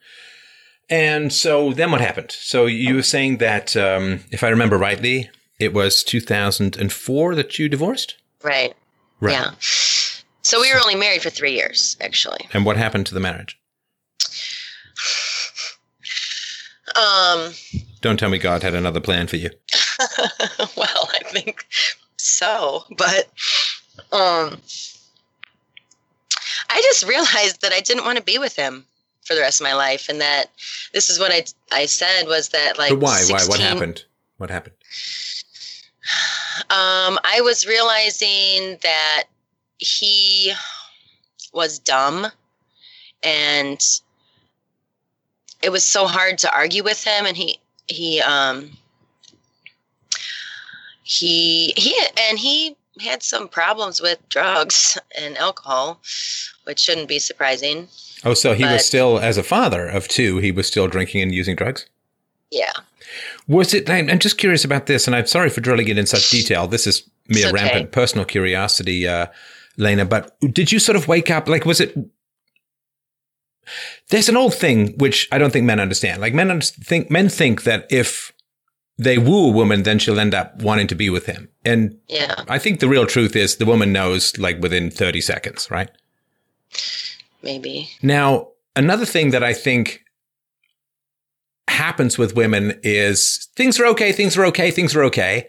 And 0.89 1.31
so 1.33 1.73
then 1.73 1.91
what 1.91 2.01
happened? 2.01 2.31
So 2.31 2.65
you 2.65 2.95
were 2.95 3.03
saying 3.03 3.37
that, 3.37 3.75
um, 3.75 4.21
if 4.31 4.43
I 4.43 4.49
remember 4.49 4.77
rightly, 4.77 5.29
it 5.59 5.73
was 5.73 6.03
2004 6.03 7.35
that 7.35 7.59
you 7.59 7.69
divorced? 7.69 8.15
Right. 8.47 8.73
Right. 9.19 9.33
Yeah. 9.33 9.51
So 10.41 10.61
we 10.61 10.73
were 10.73 10.79
only 10.79 10.95
married 10.95 11.21
for 11.21 11.29
three 11.29 11.51
years, 11.53 11.97
actually. 11.99 12.47
And 12.53 12.65
what 12.65 12.77
happened 12.77 13.05
to 13.07 13.13
the 13.13 13.19
marriage? 13.19 13.59
Um, 16.95 17.51
Don't 18.01 18.17
tell 18.17 18.29
me 18.29 18.37
God 18.37 18.63
had 18.63 18.73
another 18.73 19.01
plan 19.01 19.27
for 19.27 19.35
you. 19.35 19.49
well, 20.77 21.09
I 21.13 21.19
think 21.25 21.65
so, 22.17 22.83
but 22.97 23.25
um, 24.11 24.61
I 26.69 26.81
just 26.81 27.05
realized 27.05 27.61
that 27.61 27.73
I 27.73 27.81
didn't 27.81 28.05
want 28.05 28.17
to 28.17 28.23
be 28.23 28.37
with 28.37 28.55
him. 28.55 28.85
for 29.25 29.35
the 29.35 29.41
rest 29.41 29.59
of 29.59 29.65
my 29.65 29.73
life, 29.73 30.07
and 30.07 30.21
that 30.21 30.45
this 30.93 31.09
is 31.09 31.19
what 31.19 31.31
I 31.33 31.43
I 31.71 31.85
said 31.85 32.27
was 32.27 32.49
that 32.49 32.77
like 32.77 32.91
but 32.91 32.99
why? 32.99 33.23
Why? 33.27 33.43
What 33.45 33.59
happened? 33.59 34.05
What 34.37 34.49
happened? 34.49 34.75
Um, 36.69 37.19
I 37.23 37.41
was 37.41 37.65
realizing 37.67 38.77
that 38.81 39.23
he 39.77 40.53
was 41.53 41.79
dumb, 41.79 42.27
and 43.23 43.79
it 45.61 45.69
was 45.69 45.83
so 45.83 46.07
hard 46.07 46.37
to 46.39 46.53
argue 46.53 46.83
with 46.83 47.03
him, 47.03 47.25
and 47.25 47.35
he 47.37 47.59
he 47.87 48.21
um 48.21 48.77
he 51.03 51.73
he 51.77 51.95
and 52.29 52.37
he 52.39 52.75
had 52.99 53.21
some 53.23 53.47
problems 53.47 54.01
with 54.01 54.17
drugs 54.29 54.97
and 55.17 55.37
alcohol, 55.37 56.01
which 56.63 56.79
shouldn't 56.79 57.07
be 57.07 57.19
surprising. 57.19 57.87
Oh, 58.23 58.33
so 58.33 58.53
he 58.55 58.63
But- 58.63 58.73
was 58.73 58.85
still, 58.85 59.19
as 59.19 59.37
a 59.37 59.43
father 59.43 59.87
of 59.87 60.07
two, 60.07 60.39
he 60.39 60.51
was 60.51 60.65
still 60.65 60.87
drinking 60.87 61.21
and 61.21 61.33
using 61.33 61.55
drugs? 61.55 61.85
Yeah. 62.51 62.71
Was 63.47 63.73
it? 63.73 63.89
I'm 63.89 64.09
I'm 64.09 64.19
just 64.19 64.37
curious 64.37 64.65
about 64.65 64.85
this, 64.85 65.07
and 65.07 65.15
I'm 65.15 65.27
sorry 65.27 65.49
for 65.49 65.61
drilling 65.61 65.87
it 65.87 65.97
in 65.97 66.05
such 66.05 66.29
detail. 66.29 66.67
This 66.67 66.87
is 66.87 67.09
mere 67.27 67.47
okay. 67.47 67.53
rampant 67.53 67.91
personal 67.91 68.25
curiosity, 68.25 69.07
uh, 69.07 69.27
Lena. 69.77 70.05
But 70.05 70.37
did 70.41 70.71
you 70.71 70.79
sort 70.79 70.95
of 70.95 71.07
wake 71.07 71.29
up? 71.31 71.47
Like, 71.47 71.65
was 71.65 71.79
it? 71.79 71.97
There's 74.09 74.29
an 74.29 74.37
old 74.37 74.53
thing 74.53 74.97
which 74.97 75.27
I 75.31 75.37
don't 75.37 75.51
think 75.51 75.65
men 75.65 75.79
understand. 75.79 76.21
Like 76.21 76.33
men 76.33 76.61
think 76.61 77.11
men 77.11 77.27
think 77.27 77.63
that 77.63 77.85
if 77.89 78.31
they 78.97 79.17
woo 79.17 79.49
a 79.49 79.51
woman, 79.51 79.83
then 79.83 79.99
she'll 79.99 80.19
end 80.19 80.33
up 80.33 80.61
wanting 80.61 80.87
to 80.87 80.95
be 80.95 81.09
with 81.09 81.25
him. 81.25 81.49
And 81.63 81.97
Yeah. 82.07 82.43
I 82.47 82.57
think 82.59 82.79
the 82.79 82.87
real 82.87 83.05
truth 83.05 83.35
is 83.35 83.57
the 83.57 83.65
woman 83.65 83.91
knows 83.91 84.37
like 84.37 84.59
within 84.61 84.89
30 84.89 85.21
seconds, 85.21 85.69
right? 85.69 85.89
Maybe. 87.43 87.89
Now, 88.01 88.49
another 88.75 89.05
thing 89.05 89.31
that 89.31 89.43
I 89.43 89.53
think 89.53 90.03
happens 91.67 92.17
with 92.17 92.35
women 92.35 92.79
is 92.83 93.49
things 93.55 93.79
are 93.79 93.85
okay, 93.87 94.11
things 94.11 94.37
are 94.37 94.45
okay, 94.45 94.71
things 94.71 94.95
are 94.95 95.03
okay. 95.03 95.47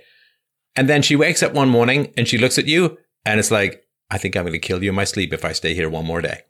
And 0.77 0.89
then 0.89 1.03
she 1.03 1.17
wakes 1.17 1.43
up 1.43 1.53
one 1.53 1.69
morning 1.69 2.13
and 2.17 2.29
she 2.29 2.39
looks 2.39 2.59
at 2.59 2.67
you 2.67 2.99
and 3.25 3.39
it's 3.41 3.51
like, 3.51 3.85
I 4.11 4.19
think 4.19 4.37
I'm 4.37 4.45
going 4.45 4.53
to 4.53 4.59
kill 4.59 4.83
you 4.83 4.91
in 4.91 4.95
my 4.95 5.05
sleep 5.05 5.33
if 5.33 5.45
I 5.45 5.53
stay 5.53 5.75
here 5.75 5.89
one 5.89 6.07
more 6.07 6.21
day. 6.23 6.43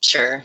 Sure. 0.00 0.44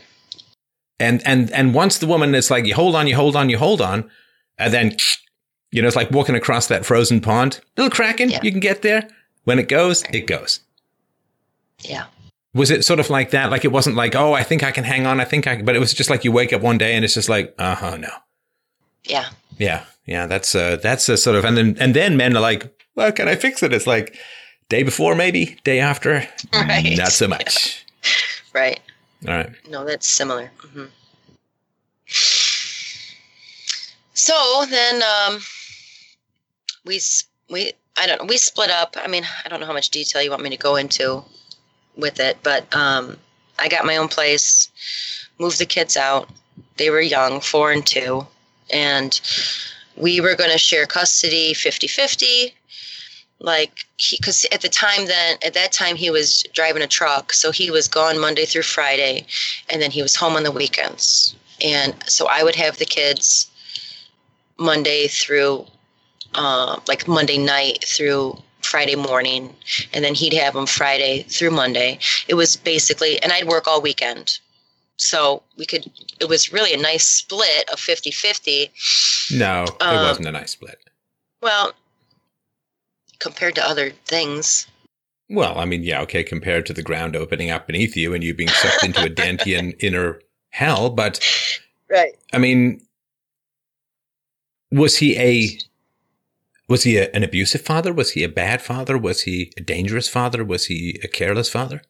And, 1.00 1.22
and, 1.26 1.50
and 1.52 1.74
once 1.74 1.98
the 1.98 2.06
woman 2.06 2.34
is 2.34 2.50
like, 2.50 2.66
you 2.66 2.74
hold 2.74 2.96
on, 2.96 3.06
you 3.06 3.14
hold 3.14 3.36
on, 3.36 3.48
you 3.48 3.58
hold 3.58 3.80
on. 3.80 4.10
And 4.58 4.72
then, 4.72 4.96
you 5.70 5.82
know, 5.82 5.88
it's 5.88 5.96
like 5.96 6.10
walking 6.10 6.34
across 6.34 6.66
that 6.68 6.84
frozen 6.86 7.20
pond, 7.20 7.60
little 7.76 7.90
cracking, 7.90 8.30
Yeah. 8.30 8.40
you 8.42 8.50
can 8.50 8.60
get 8.60 8.82
there. 8.82 9.08
When 9.44 9.58
it 9.58 9.68
goes, 9.68 10.02
it 10.12 10.26
goes. 10.26 10.60
Yeah. 11.80 12.04
Was 12.54 12.70
it 12.70 12.84
sort 12.84 12.98
of 13.00 13.08
like 13.10 13.30
that? 13.30 13.50
Like 13.50 13.64
it 13.64 13.72
wasn't 13.72 13.96
like, 13.96 14.14
oh, 14.16 14.32
I 14.32 14.42
think 14.42 14.62
I 14.62 14.72
can 14.72 14.84
hang 14.84 15.06
on. 15.06 15.20
I 15.20 15.24
think 15.24 15.46
I 15.46 15.56
can, 15.56 15.64
but 15.64 15.76
it 15.76 15.78
was 15.78 15.92
just 15.94 16.10
like 16.10 16.24
you 16.24 16.32
wake 16.32 16.52
up 16.52 16.60
one 16.62 16.78
day 16.78 16.94
and 16.94 17.04
it's 17.04 17.14
just 17.14 17.28
like, 17.28 17.54
uh 17.58 17.74
huh, 17.74 17.96
no. 17.98 18.10
Yeah. 19.08 19.30
Yeah, 19.58 19.84
yeah, 20.06 20.26
that's 20.26 20.54
uh 20.54 20.76
that's 20.76 21.08
a 21.08 21.16
sort 21.16 21.36
of 21.36 21.44
and 21.44 21.56
then 21.56 21.76
and 21.80 21.94
then 21.94 22.16
men 22.16 22.36
are 22.36 22.40
like, 22.40 22.72
well, 22.94 23.10
can 23.12 23.28
I 23.28 23.34
fix 23.34 23.62
it? 23.62 23.72
It's 23.72 23.86
like 23.86 24.14
day 24.68 24.82
before, 24.84 25.14
maybe 25.16 25.56
day 25.64 25.80
after, 25.80 26.26
Right. 26.52 26.96
not 26.96 27.12
so 27.12 27.26
much. 27.28 27.84
Right. 28.54 28.80
All 29.26 29.34
right, 29.34 29.50
No, 29.68 29.84
that's 29.84 30.06
similar. 30.08 30.50
hmm 30.72 30.86
So 34.14 34.64
then 34.70 35.02
um, 35.02 35.38
we 36.84 37.00
we 37.50 37.72
I 37.96 38.06
don't 38.06 38.20
know 38.20 38.26
we 38.26 38.36
split 38.36 38.70
up. 38.70 38.96
I 39.02 39.06
mean 39.08 39.24
I 39.44 39.48
don't 39.48 39.60
know 39.60 39.66
how 39.66 39.72
much 39.72 39.90
detail 39.90 40.22
you 40.22 40.30
want 40.30 40.42
me 40.42 40.50
to 40.50 40.56
go 40.56 40.76
into 40.76 41.24
with 41.96 42.20
it, 42.20 42.38
but 42.42 42.72
um, 42.74 43.16
I 43.58 43.68
got 43.68 43.84
my 43.84 43.96
own 43.96 44.08
place, 44.08 44.70
moved 45.38 45.58
the 45.58 45.66
kids 45.66 45.96
out. 45.96 46.28
They 46.76 46.90
were 46.90 47.00
young, 47.00 47.40
four 47.40 47.70
and 47.72 47.84
two, 47.86 48.26
and 48.70 49.20
we 49.96 50.20
were 50.20 50.36
going 50.36 50.50
to 50.50 50.58
share 50.58 50.86
custody 50.86 51.52
50-50 51.54 52.52
like 53.40 53.86
he 53.96 54.16
because 54.18 54.46
at 54.52 54.60
the 54.60 54.68
time 54.68 55.06
then 55.06 55.36
at 55.44 55.54
that 55.54 55.72
time 55.72 55.96
he 55.96 56.10
was 56.10 56.42
driving 56.52 56.82
a 56.82 56.86
truck 56.86 57.32
so 57.32 57.50
he 57.50 57.70
was 57.70 57.86
gone 57.86 58.18
monday 58.18 58.44
through 58.44 58.62
friday 58.62 59.24
and 59.70 59.80
then 59.80 59.90
he 59.90 60.02
was 60.02 60.16
home 60.16 60.34
on 60.34 60.42
the 60.42 60.50
weekends. 60.50 61.34
And 61.62 61.94
so 62.06 62.26
i 62.28 62.42
would 62.42 62.56
have 62.56 62.78
the 62.78 62.84
kids 62.84 63.50
monday 64.58 65.06
through 65.08 65.66
uh, 66.34 66.80
like 66.88 67.06
monday 67.08 67.38
night 67.38 67.84
through 67.84 68.36
friday 68.60 68.96
morning 68.96 69.54
and 69.92 70.04
then 70.04 70.14
he'd 70.14 70.34
have 70.34 70.54
them 70.54 70.66
friday 70.66 71.22
through 71.22 71.50
monday. 71.50 71.98
It 72.26 72.34
was 72.34 72.56
basically 72.56 73.22
and 73.22 73.32
i'd 73.32 73.46
work 73.46 73.66
all 73.68 73.80
weekend. 73.80 74.38
So 74.96 75.44
we 75.56 75.64
could 75.64 75.88
it 76.20 76.28
was 76.28 76.52
really 76.52 76.72
a 76.72 76.76
nice 76.76 77.04
split 77.06 77.68
of 77.70 77.78
50-50 77.78 78.70
no, 79.38 79.64
it 79.64 79.70
Uh, 79.80 80.02
wasn't 80.08 80.26
a 80.26 80.32
nice 80.32 80.52
split. 80.52 80.78
well 81.42 81.72
compared 83.18 83.54
to 83.56 83.66
other 83.68 83.90
things 84.06 84.66
Well, 85.28 85.58
I 85.58 85.64
mean, 85.64 85.82
yeah, 85.82 86.00
okay, 86.02 86.22
compared 86.24 86.64
to 86.66 86.72
the 86.72 86.82
ground 86.82 87.14
opening 87.16 87.50
up 87.50 87.66
beneath 87.66 87.96
you 87.96 88.14
and 88.14 88.22
you 88.24 88.32
being 88.34 88.48
sucked 88.48 88.84
into 88.84 89.04
a 89.04 89.10
Dantean 89.10 89.74
inner 89.82 90.20
hell, 90.50 90.88
but 90.90 91.20
right 91.90 92.14
I 92.32 92.38
mean, 92.38 92.80
was 94.70 94.96
he 94.98 95.16
a 95.18 95.58
was 96.68 96.82
he 96.82 96.98
a, 96.98 97.10
an 97.12 97.24
abusive 97.24 97.62
father? 97.62 97.92
Was 97.94 98.10
he 98.10 98.22
a 98.24 98.28
bad 98.28 98.60
father? 98.60 98.98
Was 98.98 99.22
he 99.22 99.50
a 99.56 99.62
dangerous 99.62 100.06
father? 100.08 100.44
Was 100.44 100.66
he 100.66 101.00
a 101.02 101.08
careless 101.08 101.48
father? 101.48 101.80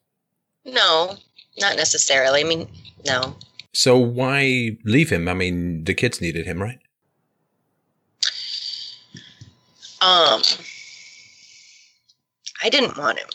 No, 0.63 1.17
not 1.57 1.75
necessarily. 1.75 2.39
I 2.39 2.43
mean, 2.45 2.67
no. 3.05 3.35
So 3.73 3.97
why 3.97 4.77
leave 4.83 5.09
him? 5.09 5.27
I 5.27 5.33
mean, 5.33 5.83
the 5.83 5.93
kids 5.93 6.21
needed 6.21 6.45
him, 6.45 6.61
right? 6.61 6.79
Um, 10.01 10.41
I 12.63 12.69
didn't 12.69 12.97
want 12.97 13.19
him. 13.19 13.27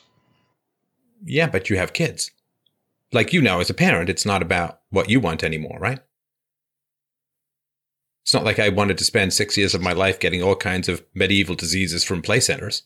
Yeah, 1.24 1.48
but 1.48 1.70
you 1.70 1.76
have 1.76 1.92
kids. 1.92 2.30
Like 3.12 3.32
you 3.32 3.40
know, 3.40 3.60
as 3.60 3.70
a 3.70 3.74
parent, 3.74 4.10
it's 4.10 4.26
not 4.26 4.42
about 4.42 4.80
what 4.90 5.08
you 5.08 5.20
want 5.20 5.44
anymore, 5.44 5.78
right? 5.78 6.00
It's 8.22 8.34
not 8.34 8.44
like 8.44 8.58
I 8.58 8.70
wanted 8.70 8.96
to 8.98 9.04
spend 9.04 9.34
six 9.34 9.56
years 9.56 9.74
of 9.74 9.82
my 9.82 9.92
life 9.92 10.18
getting 10.18 10.42
all 10.42 10.56
kinds 10.56 10.88
of 10.88 11.04
medieval 11.14 11.54
diseases 11.54 12.04
from 12.04 12.22
play 12.22 12.40
centers. 12.40 12.82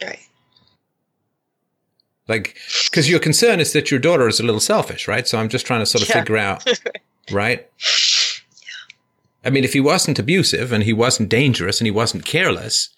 Right. 0.00 0.20
Like, 2.28 2.56
because 2.90 3.08
your 3.08 3.20
concern 3.20 3.60
is 3.60 3.72
that 3.72 3.90
your 3.90 4.00
daughter 4.00 4.26
is 4.26 4.40
a 4.40 4.42
little 4.42 4.60
selfish, 4.60 5.06
right? 5.06 5.28
So 5.28 5.38
I'm 5.38 5.48
just 5.48 5.64
trying 5.66 5.80
to 5.80 5.86
sort 5.86 6.02
of 6.02 6.08
Yeah. 6.08 6.20
figure 6.20 6.36
out, 6.36 6.64
right? 7.30 7.68
Yeah. 8.62 8.96
I 9.44 9.50
mean, 9.50 9.62
if 9.62 9.72
he 9.74 9.80
wasn't 9.80 10.18
abusive 10.18 10.72
and 10.72 10.82
he 10.82 10.92
wasn't 10.92 11.28
dangerous 11.28 11.80
and 11.80 11.86
he 11.86 11.92
wasn't 11.92 12.24
careless, 12.24 12.88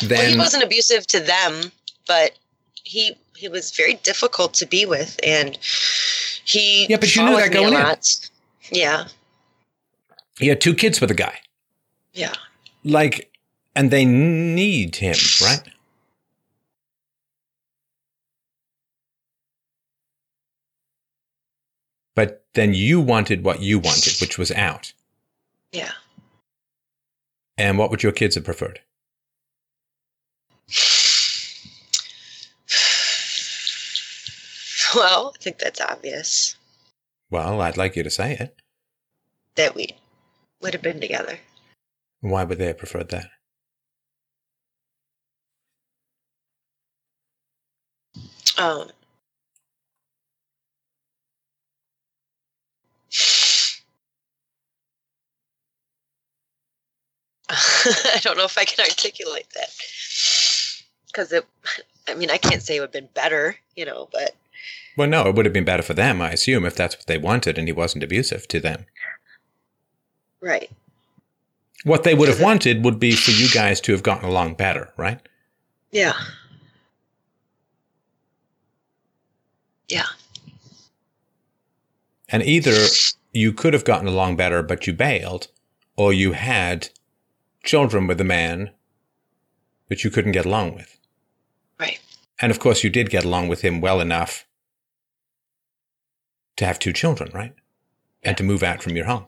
well, 0.00 0.08
then 0.10 0.32
he 0.32 0.36
wasn't 0.38 0.64
abusive 0.64 1.06
to 1.08 1.20
them, 1.20 1.70
but 2.06 2.32
he 2.84 3.16
he 3.36 3.48
was 3.48 3.70
very 3.70 3.94
difficult 3.94 4.52
to 4.54 4.66
be 4.66 4.84
with, 4.84 5.18
and 5.24 5.56
he 6.44 6.86
Yeah, 6.88 6.96
but 6.96 7.14
you 7.14 7.24
knew 7.24 7.36
that 7.36 7.52
going 7.52 7.72
in. 7.72 7.96
Yeah, 8.72 9.06
he 10.40 10.48
had 10.48 10.60
two 10.60 10.74
kids 10.74 11.00
with 11.00 11.10
a 11.12 11.14
guy. 11.14 11.38
yeah, 12.14 12.32
Like, 12.84 13.30
and 13.76 13.92
they 13.92 14.04
need 14.04 14.96
him, 14.96 15.14
right? 15.40 15.60
Then 22.54 22.74
you 22.74 23.00
wanted 23.00 23.44
what 23.44 23.60
you 23.62 23.78
wanted, 23.78 24.20
which 24.20 24.38
was 24.38 24.50
out. 24.52 24.92
yeah. 25.72 25.92
And 27.56 27.76
what 27.76 27.90
would 27.90 28.04
your 28.04 28.12
kids 28.12 28.36
have 28.36 28.44
preferred? 28.44 28.80
Well, 34.94 35.32
I 35.34 35.42
think 35.42 35.58
that's 35.58 35.80
obvious 35.80 36.56
Well, 37.30 37.60
I'd 37.60 37.76
like 37.76 37.94
you 37.96 38.02
to 38.02 38.10
say 38.10 38.32
it. 38.32 38.56
that 39.56 39.74
we 39.74 39.88
would 40.62 40.72
have 40.72 40.82
been 40.82 41.00
together. 41.00 41.38
Why 42.20 42.44
would 42.44 42.58
they 42.58 42.68
have 42.68 42.78
preferred 42.78 43.10
that? 43.10 43.28
Um, 48.56 48.88
I 58.14 58.18
don't 58.22 58.36
know 58.36 58.44
if 58.44 58.58
I 58.58 58.64
can 58.64 58.84
articulate 58.84 59.46
that 59.54 59.70
because 61.06 61.32
it. 61.32 61.46
I 62.08 62.14
mean, 62.14 62.30
I 62.30 62.38
can't 62.38 62.62
say 62.62 62.76
it 62.76 62.80
would 62.80 62.86
have 62.88 62.92
been 62.92 63.08
better, 63.14 63.56
you 63.76 63.84
know, 63.84 64.08
but 64.12 64.34
Well, 64.96 65.08
no, 65.08 65.26
it 65.28 65.34
would 65.34 65.46
have 65.46 65.52
been 65.52 65.64
better 65.64 65.82
for 65.82 65.94
them, 65.94 66.20
I 66.22 66.32
assume, 66.32 66.64
if 66.66 66.74
that's 66.76 66.96
what 66.96 67.06
they 67.06 67.18
wanted 67.18 67.58
and 67.58 67.68
he 67.68 67.72
wasn't 67.72 68.04
abusive 68.04 68.48
to 68.48 68.60
them. 68.60 68.86
right, 70.40 70.70
What 71.84 72.04
they 72.04 72.14
would 72.14 72.28
have 72.28 72.40
wanted 72.40 72.84
would 72.84 72.98
be 73.00 73.16
for 73.16 73.30
you 73.32 73.48
guys 73.48 73.80
to 73.82 73.92
have 73.92 74.02
gotten 74.02 74.28
along 74.28 74.54
better, 74.54 74.92
right? 74.96 75.20
yeah, 75.90 76.12
yeah, 79.88 80.06
And 82.28 82.42
either 82.42 82.86
you 83.32 83.52
could 83.52 83.72
have 83.74 83.84
gotten 83.84 84.06
along 84.08 84.36
better, 84.36 84.62
but 84.62 84.86
you 84.86 84.92
bailed, 84.92 85.48
or 85.96 86.12
you 86.12 86.32
had 86.32 86.90
children 87.68 88.06
with 88.06 88.18
a 88.18 88.24
man 88.24 88.70
that 89.90 90.02
you 90.02 90.10
couldn't 90.10 90.32
get 90.32 90.46
along 90.46 90.74
with. 90.74 90.98
Right. 91.78 92.00
And 92.40 92.50
of 92.50 92.58
course, 92.58 92.82
you 92.82 92.88
did 92.88 93.10
get 93.10 93.26
along 93.26 93.48
with 93.48 93.60
him 93.60 93.82
well 93.82 94.00
enough 94.00 94.46
to 96.56 96.64
have 96.64 96.78
two 96.78 96.94
children, 96.94 97.30
right? 97.34 97.54
And 98.22 98.38
to 98.38 98.42
move 98.42 98.62
out 98.62 98.82
from 98.82 98.96
your 98.96 99.04
home. 99.04 99.26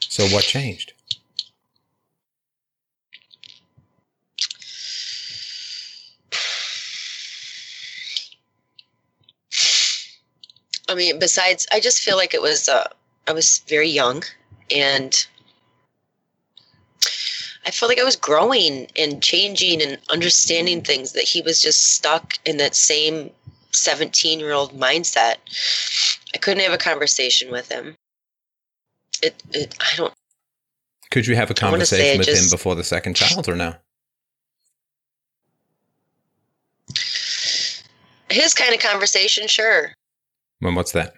So, 0.00 0.26
what 0.26 0.44
changed? 0.44 0.92
I 10.86 10.94
mean, 10.94 11.18
besides, 11.18 11.66
I 11.72 11.80
just 11.80 12.02
feel 12.02 12.16
like 12.16 12.34
it 12.34 12.42
was, 12.42 12.68
uh, 12.68 12.88
I 13.26 13.32
was 13.32 13.62
very 13.68 13.88
young 13.88 14.24
and 14.70 15.26
I 17.70 17.72
felt 17.72 17.88
like 17.88 18.00
I 18.00 18.04
was 18.04 18.16
growing 18.16 18.88
and 18.96 19.22
changing 19.22 19.80
and 19.80 19.96
understanding 20.10 20.82
things 20.82 21.12
that 21.12 21.22
he 21.22 21.40
was 21.40 21.62
just 21.62 21.94
stuck 21.94 22.36
in 22.44 22.56
that 22.56 22.74
same 22.74 23.30
17 23.70 24.40
year 24.40 24.50
old 24.50 24.76
mindset. 24.76 25.36
I 26.34 26.38
couldn't 26.38 26.64
have 26.64 26.72
a 26.72 26.78
conversation 26.78 27.52
with 27.52 27.70
him. 27.70 27.94
It, 29.22 29.40
it 29.52 29.76
I 29.78 29.96
don't, 29.96 30.12
Could 31.12 31.28
you 31.28 31.36
have 31.36 31.48
a 31.48 31.54
conversation 31.54 32.18
with 32.18 32.26
him 32.26 32.50
before 32.50 32.74
the 32.74 32.82
second 32.82 33.14
child 33.14 33.48
or 33.48 33.54
no? 33.54 33.76
his 38.30 38.52
kind 38.52 38.74
of 38.74 38.80
conversation, 38.80 39.46
sure. 39.46 39.92
Well, 40.60 40.74
what's 40.74 40.90
that? 40.90 41.14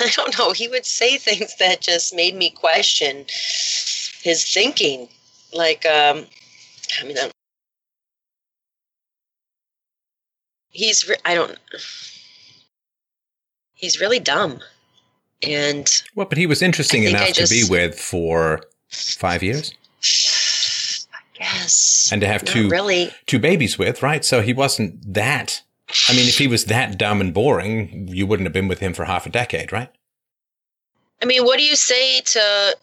I 0.00 0.08
don't 0.16 0.38
know. 0.38 0.52
He 0.52 0.68
would 0.68 0.86
say 0.86 1.16
things 1.18 1.56
that 1.56 1.80
just 1.80 2.14
made 2.14 2.34
me 2.34 2.50
question 2.50 3.26
his 4.22 4.44
thinking. 4.52 5.08
Like, 5.52 5.84
um, 5.86 6.26
I 7.00 7.04
mean, 7.06 7.18
I- 7.18 7.30
he's, 10.70 11.08
re- 11.08 11.16
I 11.24 11.34
don't, 11.34 11.58
he's 13.74 14.00
really 14.00 14.20
dumb. 14.20 14.60
And 15.42 16.02
Well, 16.14 16.26
but 16.26 16.36
he 16.38 16.46
was 16.46 16.60
interesting 16.62 17.04
enough 17.04 17.28
I 17.28 17.30
to 17.32 17.48
be 17.48 17.64
with 17.68 17.98
for 17.98 18.62
five 18.90 19.42
years 19.42 19.72
I 21.14 21.18
guess. 21.34 22.10
and 22.12 22.20
to 22.20 22.26
have 22.26 22.44
two 22.44 22.68
really. 22.68 23.10
two 23.26 23.38
babies 23.38 23.78
with, 23.78 24.02
right? 24.02 24.22
So 24.24 24.42
he 24.42 24.52
wasn't 24.52 25.14
that. 25.14 25.62
I 26.08 26.12
mean, 26.14 26.28
if 26.28 26.38
he 26.38 26.46
was 26.46 26.66
that 26.66 26.98
dumb 26.98 27.20
and 27.20 27.34
boring, 27.34 28.06
you 28.08 28.26
wouldn't 28.26 28.46
have 28.46 28.52
been 28.52 28.68
with 28.68 28.78
him 28.80 28.92
for 28.94 29.04
half 29.04 29.26
a 29.26 29.30
decade, 29.30 29.72
right? 29.72 29.90
I 31.22 31.26
mean, 31.26 31.44
what 31.44 31.58
do 31.58 31.64
you 31.64 31.76
say 31.76 32.20
to 32.20 32.76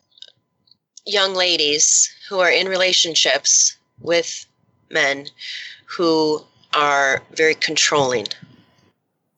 young 1.06 1.34
ladies 1.34 2.14
who 2.30 2.40
are 2.40 2.52
in 2.52 2.68
relationships 2.68 3.78
with 4.02 4.46
men 4.92 5.28
who 5.86 6.44
are 6.74 7.22
very 7.36 7.56
controlling? 7.56 8.28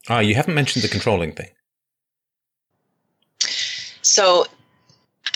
Ah, 0.09 0.19
you 0.19 0.33
haven't 0.35 0.55
mentioned 0.55 0.83
the 0.83 0.87
controlling 0.89 1.31
thing. 1.33 1.49
So 4.01 4.45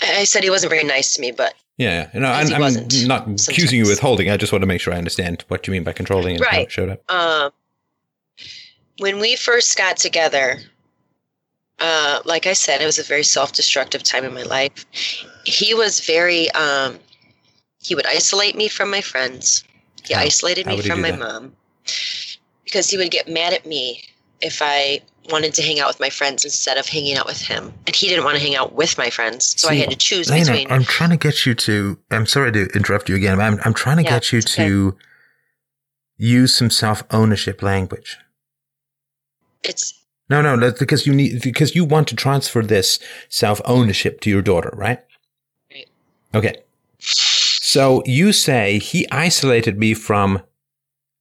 I 0.02 0.24
said 0.24 0.42
he 0.42 0.50
wasn't 0.50 0.70
very 0.70 0.84
nice 0.84 1.14
to 1.14 1.20
me, 1.20 1.30
but 1.30 1.54
Yeah, 1.78 2.10
yeah. 2.12 2.20
no, 2.20 2.26
I'm, 2.28 2.52
I'm 2.52 2.74
not 3.06 3.22
accusing 3.48 3.78
you 3.78 3.84
sometimes. 3.84 3.88
with 3.88 3.98
holding. 4.00 4.30
I 4.30 4.36
just 4.36 4.52
want 4.52 4.62
to 4.62 4.66
make 4.66 4.80
sure 4.80 4.92
I 4.92 4.98
understand 4.98 5.44
what 5.48 5.66
you 5.66 5.72
mean 5.72 5.84
by 5.84 5.92
controlling 5.92 6.36
and 6.36 6.44
how 6.44 6.60
it 6.60 6.72
showed 6.72 6.88
up. 6.90 7.10
um, 7.10 7.50
when 8.98 9.18
we 9.18 9.36
first 9.36 9.76
got 9.76 9.96
together, 9.96 10.58
uh, 11.80 12.20
like 12.24 12.46
I 12.46 12.52
said, 12.52 12.80
it 12.80 12.86
was 12.86 12.98
a 12.98 13.02
very 13.02 13.24
self-destructive 13.24 14.02
time 14.02 14.24
in 14.24 14.34
my 14.34 14.42
life. 14.42 14.84
He 15.44 15.74
was 15.74 16.00
very. 16.00 16.50
Um, 16.52 16.98
he 17.80 17.94
would 17.94 18.06
isolate 18.06 18.56
me 18.56 18.68
from 18.68 18.90
my 18.90 19.02
friends. 19.02 19.62
He 20.04 20.14
isolated 20.14 20.66
me 20.66 20.80
from 20.80 21.02
my 21.02 21.10
that? 21.10 21.18
mom 21.20 21.56
because 22.64 22.88
he 22.90 22.96
would 22.96 23.10
get 23.10 23.28
mad 23.28 23.52
at 23.52 23.66
me 23.66 24.02
if 24.40 24.60
I 24.62 25.00
wanted 25.30 25.54
to 25.54 25.62
hang 25.62 25.80
out 25.80 25.88
with 25.88 26.00
my 26.00 26.10
friends 26.10 26.44
instead 26.44 26.76
of 26.76 26.86
hanging 26.86 27.16
out 27.16 27.26
with 27.26 27.40
him, 27.40 27.72
and 27.86 27.94
he 27.96 28.08
didn't 28.08 28.24
want 28.24 28.36
to 28.36 28.42
hang 28.42 28.56
out 28.56 28.74
with 28.74 28.98
my 28.98 29.10
friends, 29.10 29.58
so 29.60 29.68
I 29.68 29.74
had 29.76 29.90
to 29.90 29.96
choose 29.96 30.30
Lena, 30.30 30.44
between. 30.44 30.70
I'm 30.70 30.84
trying 30.84 31.10
to 31.10 31.16
get 31.16 31.46
you 31.46 31.54
to. 31.54 31.98
I'm 32.10 32.26
sorry 32.26 32.52
to 32.52 32.66
interrupt 32.74 33.08
you 33.08 33.16
again. 33.16 33.36
But 33.36 33.44
I'm 33.44 33.60
I'm 33.64 33.74
trying 33.74 33.98
to 33.98 34.02
Yeah, 34.02 34.10
get 34.10 34.32
you 34.32 34.38
okay. 34.38 34.64
to 34.64 34.96
use 36.16 36.56
some 36.56 36.70
self 36.70 37.02
ownership 37.10 37.62
language. 37.62 38.18
It's 39.68 39.94
No, 40.30 40.42
no, 40.42 40.56
that's 40.56 40.78
because 40.78 41.06
you 41.06 41.14
need 41.14 41.42
because 41.42 41.74
you 41.74 41.84
want 41.84 42.08
to 42.08 42.16
transfer 42.16 42.62
this 42.62 42.98
self 43.28 43.60
ownership 43.64 44.20
to 44.22 44.30
your 44.30 44.42
daughter, 44.42 44.70
right? 44.74 45.00
Right. 45.70 45.88
Okay. 46.34 46.56
So 46.98 48.02
you 48.06 48.32
say 48.32 48.78
he 48.78 49.06
isolated 49.10 49.78
me 49.78 49.94
from 49.94 50.42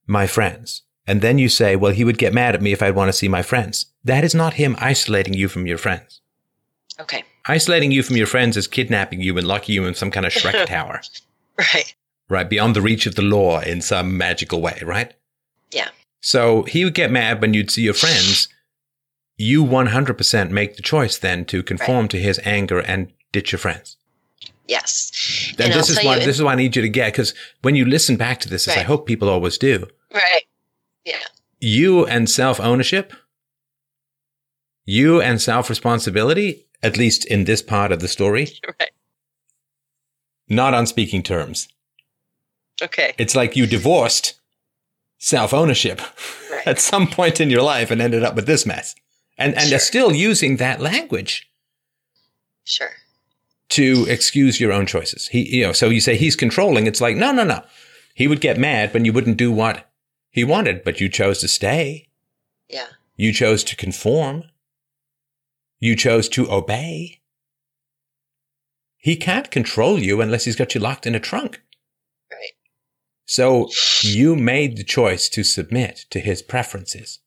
my 0.08 0.28
friends. 0.28 0.84
And 1.06 1.22
then 1.22 1.38
you 1.38 1.50
say, 1.50 1.76
well, 1.76 1.92
he 1.92 2.06
would 2.06 2.18
get 2.18 2.34
mad 2.34 2.56
at 2.56 2.62
me 2.62 2.72
if 2.72 2.82
I'd 2.82 2.96
want 2.96 3.10
to 3.10 3.14
see 3.14 3.28
my 3.28 3.42
friends. 3.42 3.88
That 4.06 4.24
is 4.24 4.34
not 4.34 4.54
him 4.54 4.76
isolating 4.80 5.34
you 5.34 5.50
from 5.50 5.68
your 5.68 5.78
friends. 5.78 6.22
okay, 7.00 7.24
Isolating 7.46 7.92
you 7.92 8.04
from 8.04 8.16
your 8.16 8.28
friends 8.28 8.56
is 8.56 8.68
kidnapping 8.68 9.20
you 9.20 9.38
and 9.38 9.46
locking 9.46 9.76
you 9.76 9.86
in 9.86 9.96
some 9.96 10.12
kind 10.12 10.26
of 10.26 10.32
Shrek 10.32 10.66
tower, 10.68 11.02
right? 11.58 11.94
right? 12.30 12.50
Beyond 12.50 12.76
the 12.76 12.82
reach 12.82 13.06
of 13.06 13.16
the 13.16 13.22
law 13.22 13.60
in 13.60 13.82
some 13.82 14.18
magical 14.18 14.62
way, 14.62 14.80
right? 14.82 15.14
Yeah. 15.72 15.90
So 16.24 16.64
he 16.64 16.86
would 16.86 16.94
get 16.94 17.12
mad 17.12 17.42
when 17.42 17.54
you'd 17.54 17.70
see 17.70 17.82
your 17.84 17.94
friends. 17.94 18.48
You 19.36 19.66
100% 19.66 20.52
make 20.52 20.78
the 20.78 20.82
choice 20.82 21.18
then 21.18 21.44
to 21.46 21.62
conform 21.62 22.08
to 22.08 22.18
his 22.20 22.40
anger 22.46 22.80
and 22.80 23.12
ditch 23.34 23.52
your 23.52 23.60
friends. 23.60 23.98
Yes, 24.68 25.12
And, 25.52 25.62
And 25.62 25.74
this 25.74 25.90
I'll 25.92 26.00
is 26.00 26.06
why 26.06 26.20
this 26.20 26.38
is 26.38 26.42
why 26.42 26.54
I 26.54 26.56
need 26.56 26.76
you 26.78 26.82
to 26.82 26.88
get 26.90 27.12
because 27.12 27.34
when 27.64 27.76
you 27.76 27.84
listen 27.84 28.16
back 28.16 28.40
to 28.40 28.50
this, 28.50 28.66
as 28.70 28.78
I 28.78 28.84
hope 28.84 29.06
people 29.06 29.28
always 29.30 29.58
do, 29.58 29.86
right. 30.14 30.44
Yeah. 31.04 31.20
you 31.60 32.06
and 32.06 32.30
self 32.30 32.62
ownership, 32.62 33.14
you 34.86 35.20
and 35.22 35.42
self 35.42 35.70
responsibility, 35.70 36.66
at 36.82 36.96
least 36.98 37.26
in 37.26 37.44
this 37.44 37.62
part 37.62 37.92
of 37.92 38.00
the 38.00 38.08
story, 38.08 38.48
Right. 38.80 38.92
not 40.48 40.74
on 40.74 40.88
speaking 40.88 41.24
terms. 41.24 41.68
Okay. 42.82 43.14
It's 43.18 43.36
like 43.36 43.58
you 43.58 43.66
divorced 43.68 44.40
self 45.24 45.54
ownership 45.54 46.02
Right. 46.52 46.68
at 46.68 46.80
some 46.82 47.08
point 47.08 47.40
in 47.40 47.50
your 47.50 47.62
life 47.62 47.90
and 47.92 48.02
ended 48.02 48.24
up 48.24 48.36
with 48.36 48.46
this 48.46 48.66
mess. 48.66 48.94
And 49.38 49.56
and 49.56 49.68
Sure. 49.70 49.78
are 49.78 49.80
still 49.80 50.14
using 50.14 50.58
that 50.58 50.82
language 50.82 51.50
Sure. 52.66 52.92
to 53.70 54.06
excuse 54.10 54.60
your 54.60 54.74
own 54.74 54.86
choices. 54.86 55.28
He 55.30 55.56
you 55.58 55.64
know, 55.66 55.74
so 55.74 55.90
you 55.90 56.02
say 56.02 56.18
he's 56.18 56.36
controlling, 56.36 56.88
it's 56.88 57.00
like, 57.02 57.16
no, 57.16 57.32
no, 57.32 57.44
no. 57.46 57.64
He 58.14 58.28
would 58.28 58.42
get 58.42 58.58
mad 58.60 58.94
when 58.94 59.06
you 59.06 59.14
wouldn't 59.14 59.38
do 59.38 59.52
what 59.52 59.90
he 60.30 60.44
wanted, 60.44 60.84
but 60.84 61.00
you 61.00 61.08
chose 61.10 61.40
to 61.40 61.48
stay. 61.48 62.10
Yeah. 62.70 62.88
You 63.16 63.32
chose 63.34 63.64
to 63.66 63.76
conform. 63.76 64.44
You 65.80 65.96
chose 65.96 66.28
to 66.30 66.52
obey. 66.52 67.22
He 68.98 69.16
can't 69.16 69.50
control 69.52 70.00
you 70.00 70.22
unless 70.22 70.46
he's 70.46 70.56
got 70.56 70.74
you 70.76 70.82
locked 70.82 71.06
in 71.06 71.16
a 71.16 71.20
trunk. 71.20 71.62
Right. 72.32 72.54
So 73.26 73.70
you 74.02 74.36
made 74.36 74.78
the 74.78 74.84
choice 74.84 75.30
to 75.30 75.44
submit 75.44 76.06
to 76.10 76.20
his 76.20 76.42
preferences. 76.42 77.20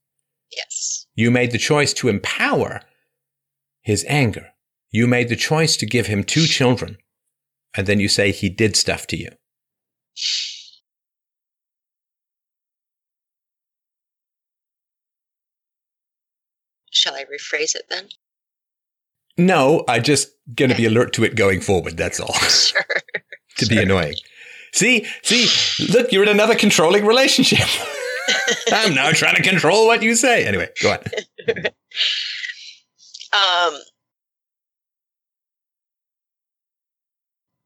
Yes. 0.54 1.06
You 1.14 1.30
made 1.30 1.52
the 1.52 1.58
choice 1.58 1.92
to 1.94 2.08
empower 2.08 2.82
his 3.82 4.04
anger. 4.08 4.48
You 4.90 5.06
made 5.06 5.28
the 5.28 5.36
choice 5.36 5.76
to 5.78 5.86
give 5.86 6.06
him 6.06 6.22
two 6.24 6.46
children. 6.46 6.98
And 7.74 7.86
then 7.86 8.00
you 8.00 8.08
say 8.08 8.32
he 8.32 8.48
did 8.48 8.76
stuff 8.76 9.06
to 9.08 9.16
you. 9.16 9.30
Shall 16.90 17.14
I 17.14 17.24
rephrase 17.24 17.74
it 17.74 17.84
then? 17.90 18.08
No, 19.36 19.84
I'm 19.86 20.02
just 20.02 20.30
going 20.54 20.70
to 20.70 20.76
be 20.76 20.86
alert 20.86 21.12
to 21.14 21.24
it 21.24 21.36
going 21.36 21.60
forward. 21.60 21.96
That's 21.96 22.20
all. 22.20 22.34
Sure. 22.48 22.82
to 23.58 23.66
be 23.66 23.78
annoying. 23.78 24.14
See, 24.76 25.06
see, 25.22 25.48
look, 25.90 26.12
you're 26.12 26.22
in 26.22 26.28
another 26.28 26.54
controlling 26.54 27.06
relationship. 27.06 27.66
I'm 28.72 28.94
now 28.94 29.10
trying 29.12 29.36
to 29.36 29.42
control 29.42 29.86
what 29.86 30.02
you 30.02 30.14
say. 30.14 30.44
Anyway, 30.44 30.68
go 30.82 30.92
on. 30.92 30.98
Um. 33.32 33.74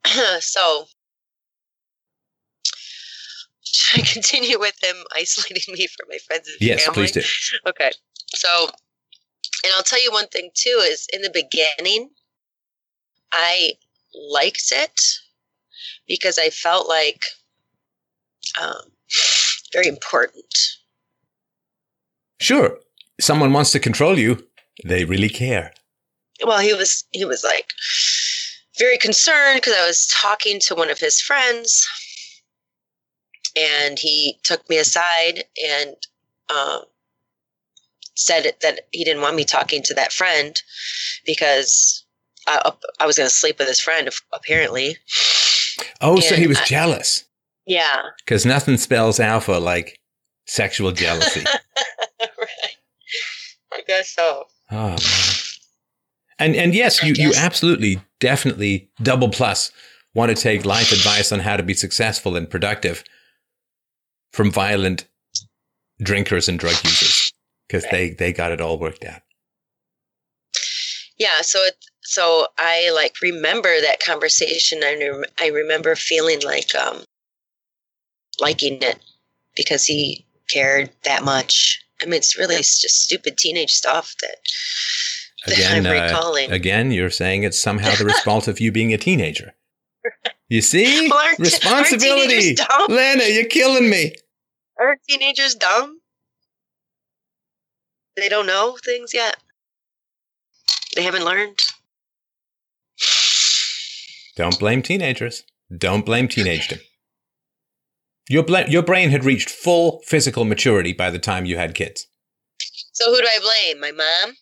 so, 0.41 0.87
should 3.63 4.01
I 4.01 4.07
continue 4.07 4.59
with 4.59 4.75
him 4.83 4.97
isolating 5.15 5.75
me 5.75 5.87
from 5.87 6.09
my 6.09 6.19
friends 6.27 6.49
and 6.49 6.57
Yes, 6.61 6.85
family? 6.85 7.03
please 7.03 7.13
do. 7.13 7.23
Okay. 7.69 7.91
So, 8.35 8.69
and 9.65 9.73
I'll 9.77 9.83
tell 9.85 10.03
you 10.03 10.11
one 10.11 10.27
thing 10.29 10.51
too 10.55 10.81
is 10.85 11.07
in 11.13 11.23
the 11.23 11.31
beginning, 11.31 12.11
I 13.33 13.73
liked 14.15 14.73
it 14.73 15.01
because 16.07 16.39
I 16.39 16.51
felt 16.51 16.89
like 16.89 17.25
um, 18.61 18.83
very 19.73 19.87
important. 19.87 20.55
Sure, 22.41 22.79
someone 23.21 23.53
wants 23.53 23.73
to 23.73 23.79
control 23.79 24.19
you. 24.19 24.47
They 24.85 25.05
really 25.05 25.29
care. 25.29 25.73
Well, 26.45 26.61
he 26.61 26.73
was 26.73 27.05
he 27.13 27.25
was 27.25 27.45
like 27.45 27.69
very 28.79 28.97
concerned 28.97 29.57
because 29.57 29.75
I 29.79 29.87
was 29.87 30.07
talking 30.07 30.59
to 30.61 30.75
one 30.75 30.91
of 30.91 30.99
his 30.99 31.21
friends, 31.21 31.87
and 33.57 33.99
he 33.99 34.39
took 34.43 34.69
me 34.71 34.79
aside 34.79 35.45
and 35.63 35.97
um, 36.49 36.83
said 38.15 38.53
that 38.63 38.81
he 38.93 39.05
didn't 39.05 39.23
want 39.23 39.37
me 39.37 39.45
talking 39.45 39.83
to 39.83 39.95
that 39.95 40.13
friend 40.13 40.61
because 41.27 42.05
I, 42.47 42.73
I 42.99 43.07
was 43.07 43.17
going 43.17 43.29
to 43.29 43.35
sleep 43.35 43.59
with 43.59 43.69
his 43.69 43.81
friend 43.81 44.09
apparently. 44.33 44.97
Oh, 46.01 46.21
so 46.21 46.35
he 46.35 46.47
was 46.47 46.59
I, 46.59 46.65
jealous. 46.65 47.25
Yeah. 47.67 48.03
Because 48.25 48.47
nothing 48.47 48.77
spells 48.77 49.21
alpha 49.21 49.53
like 49.53 49.99
sexual 50.47 50.93
jealousy. 50.93 51.45
right. 52.21 52.77
I 53.73 53.81
guess 53.87 54.15
so. 54.15 54.45
Oh 54.71 54.89
man. 54.89 54.99
And 56.39 56.57
and 56.57 56.75
yes, 56.75 57.03
you, 57.03 57.15
you 57.17 57.33
absolutely, 57.37 58.01
definitely 58.19 58.91
double 59.03 59.29
plus 59.29 59.71
want 60.15 60.35
to 60.35 60.43
take 60.43 60.65
life 60.65 60.91
advice 60.91 61.33
on 61.33 61.41
how 61.41 61.57
to 61.57 61.63
be 61.63 61.75
successful 61.75 62.35
and 62.35 62.49
productive 62.49 63.05
from 64.33 64.51
violent 64.51 65.07
drinkers 66.03 66.49
and 66.49 66.59
drug 66.59 66.77
users 66.83 67.33
because 67.69 67.85
right. 67.85 67.93
they 67.93 68.11
they 68.11 68.33
got 68.33 68.53
it 68.53 68.61
all 68.61 68.79
worked 68.79 69.05
out. 69.05 69.21
Yeah, 71.19 71.43
so 71.43 71.59
it 71.61 71.75
so 72.11 72.49
I 72.59 72.91
like 72.93 73.15
remember 73.23 73.81
that 73.83 74.01
conversation. 74.05 74.81
I 74.83 75.23
I 75.39 75.47
remember 75.47 75.95
feeling 75.95 76.43
like 76.43 76.75
um 76.75 77.05
liking 78.41 78.83
it 78.83 78.99
because 79.55 79.85
he 79.85 80.27
cared 80.51 80.91
that 81.05 81.23
much. 81.23 81.81
I 82.03 82.07
mean, 82.07 82.15
it's 82.15 82.37
really 82.37 82.57
just 82.57 83.03
stupid 83.03 83.39
teenage 83.39 83.71
stuff 83.71 84.17
that, 84.23 84.37
that 85.47 85.59
again, 85.59 85.87
I'm 85.87 85.97
uh, 85.97 86.03
recalling. 86.03 86.51
Again, 86.51 86.91
you're 86.91 87.11
saying 87.11 87.45
it's 87.45 87.61
somehow 87.61 87.95
the 87.95 88.05
result 88.17 88.49
of 88.49 88.59
you 88.59 88.73
being 88.73 88.93
a 88.93 88.99
teenager. 88.99 89.55
You 90.49 90.63
see, 90.63 91.09
well, 91.11 91.17
aren't, 91.17 91.39
responsibility, 91.39 92.57
aren't 92.59 92.91
Lana, 92.91 93.25
you're 93.29 93.45
killing 93.45 93.89
me. 93.89 94.15
Are 94.81 94.97
teenagers 95.09 95.55
dumb? 95.55 96.01
They 98.17 98.29
don't 98.29 98.49
know 98.49 98.77
things 98.85 99.15
yet. 99.15 99.37
They 100.97 101.03
haven't 101.03 101.25
learned. 101.25 101.61
Don't 104.41 104.59
blame 104.59 104.81
teenagers. 104.81 105.45
Don't 105.77 106.07
blame 106.07 106.27
teenagedom. 106.27 106.81
Your, 108.31 108.43
bla- 108.43 108.71
your 108.71 108.83
brain 108.83 109.11
had 109.11 109.23
reached 109.23 109.51
full 109.51 110.01
physical 110.07 110.47
maturity 110.47 110.95
by 110.95 111.11
the 111.11 111.19
time 111.19 111.45
you 111.45 111.59
had 111.59 111.75
kids. 111.75 112.07
So 112.95 113.11
who 113.11 113.21
do 113.21 113.27
I 113.27 113.39
blame? 113.43 113.81
My 113.83 113.93
mom? 113.93 114.35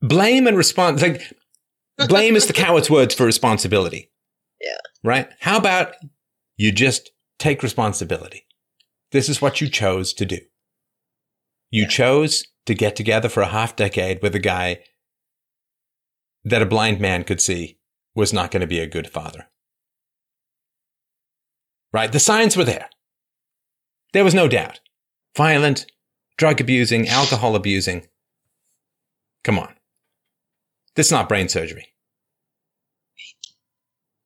Blame 0.00 0.46
and 0.46 0.56
respond 0.56 1.02
like 1.02 1.34
blame 2.06 2.36
is 2.36 2.46
the 2.46 2.52
coward's 2.64 2.88
words 2.88 3.16
for 3.16 3.26
responsibility. 3.26 4.12
Yeah. 4.60 4.78
Right? 5.02 5.28
How 5.40 5.56
about 5.58 5.94
you 6.56 6.70
just 6.70 7.10
take 7.40 7.64
responsibility? 7.64 8.46
This 9.10 9.28
is 9.28 9.42
what 9.42 9.60
you 9.60 9.68
chose 9.68 10.12
to 10.12 10.24
do. 10.24 10.38
You 11.72 11.82
yeah. 11.82 11.88
chose 11.88 12.44
to 12.66 12.74
get 12.74 12.94
together 12.94 13.28
for 13.28 13.42
a 13.42 13.48
half 13.48 13.74
decade 13.74 14.22
with 14.22 14.36
a 14.36 14.40
guy 14.40 14.84
that 16.44 16.62
a 16.62 16.66
blind 16.66 17.00
man 17.00 17.24
could 17.24 17.40
see 17.40 17.78
was 18.14 18.32
not 18.32 18.50
going 18.50 18.60
to 18.60 18.66
be 18.66 18.80
a 18.80 18.86
good 18.86 19.08
father 19.08 19.46
right? 21.92 22.10
The 22.10 22.20
signs 22.20 22.56
were 22.56 22.64
there. 22.64 22.88
There 24.12 24.24
was 24.24 24.34
no 24.34 24.48
doubt. 24.48 24.80
Violent, 25.36 25.86
drug 26.36 26.60
abusing, 26.60 27.08
alcohol 27.08 27.54
abusing. 27.54 28.06
Come 29.44 29.58
on. 29.58 29.74
This 30.96 31.06
is 31.06 31.12
not 31.12 31.28
brain 31.28 31.48
surgery. 31.48 31.88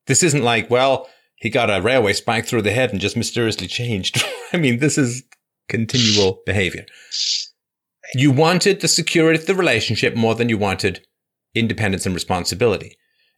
This 0.07 0.23
isn't 0.23 0.43
like, 0.43 0.71
well, 0.71 1.09
he 1.37 1.51
got 1.51 1.71
a 1.71 1.83
railway 1.83 2.13
spike 2.13 2.47
through 2.47 2.63
the 2.63 2.73
head 2.73 2.91
and 2.91 3.01
just 3.01 3.17
mysteriously 3.17 3.67
changed. 3.67 4.25
I 4.53 4.57
mean, 4.57 4.79
this 4.79 4.99
is 4.99 5.25
continual 5.69 6.43
behavior. 6.47 6.87
You 8.15 8.31
wanted 8.31 8.81
the 8.81 8.89
security 8.89 9.39
of 9.39 9.47
the 9.47 9.55
relationship 9.55 10.15
more 10.15 10.35
than 10.35 10.49
you 10.49 10.59
wanted 10.59 11.05
independence 11.57 12.07
and 12.07 12.15
responsibility. 12.15 12.97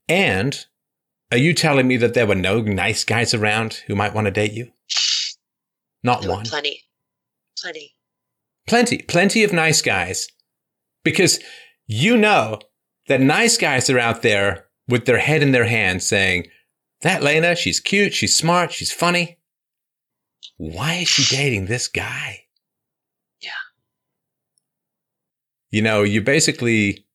And 0.09 0.67
are 1.31 1.39
you 1.39 1.55
telling 1.55 1.87
me 1.87 1.97
that 1.99 2.15
there 2.15 2.27
were 2.27 2.35
no 2.35 2.61
nice 2.61 3.05
guys 3.05 3.35
around 3.35 3.83
who 3.87 3.95
might 3.95 4.15
want 4.15 4.27
to 4.27 4.31
date 4.31 4.53
you? 4.53 4.71
Not 6.03 6.27
one. 6.27 6.45
Plenty. 6.45 6.83
Plenty. 7.61 7.95
Plenty. 8.67 8.99
Plenty 8.99 9.45
of 9.45 9.53
nice 9.53 9.83
guys. 9.83 10.29
Because 11.05 11.41
you 11.87 12.17
know 12.17 12.61
that 13.09 13.21
nice 13.21 13.57
guys 13.57 13.89
are 13.91 13.99
out 13.99 14.23
there 14.23 14.67
with 14.89 15.07
their 15.07 15.19
head 15.19 15.43
in 15.43 15.53
their 15.53 15.67
hands 15.67 16.07
saying, 16.07 16.47
that 17.03 17.23
Lena, 17.23 17.55
she's 17.55 17.81
cute, 17.81 18.13
she's 18.13 18.35
smart, 18.35 18.73
she's 18.73 18.93
funny. 18.93 19.39
Why 20.57 20.95
is 20.95 21.09
she 21.09 21.37
dating 21.37 21.67
this 21.67 21.87
guy? 21.87 22.47
Yeah. 23.41 23.51
You 25.71 25.83
know, 25.83 26.03
you 26.03 26.21
basically 26.21 27.07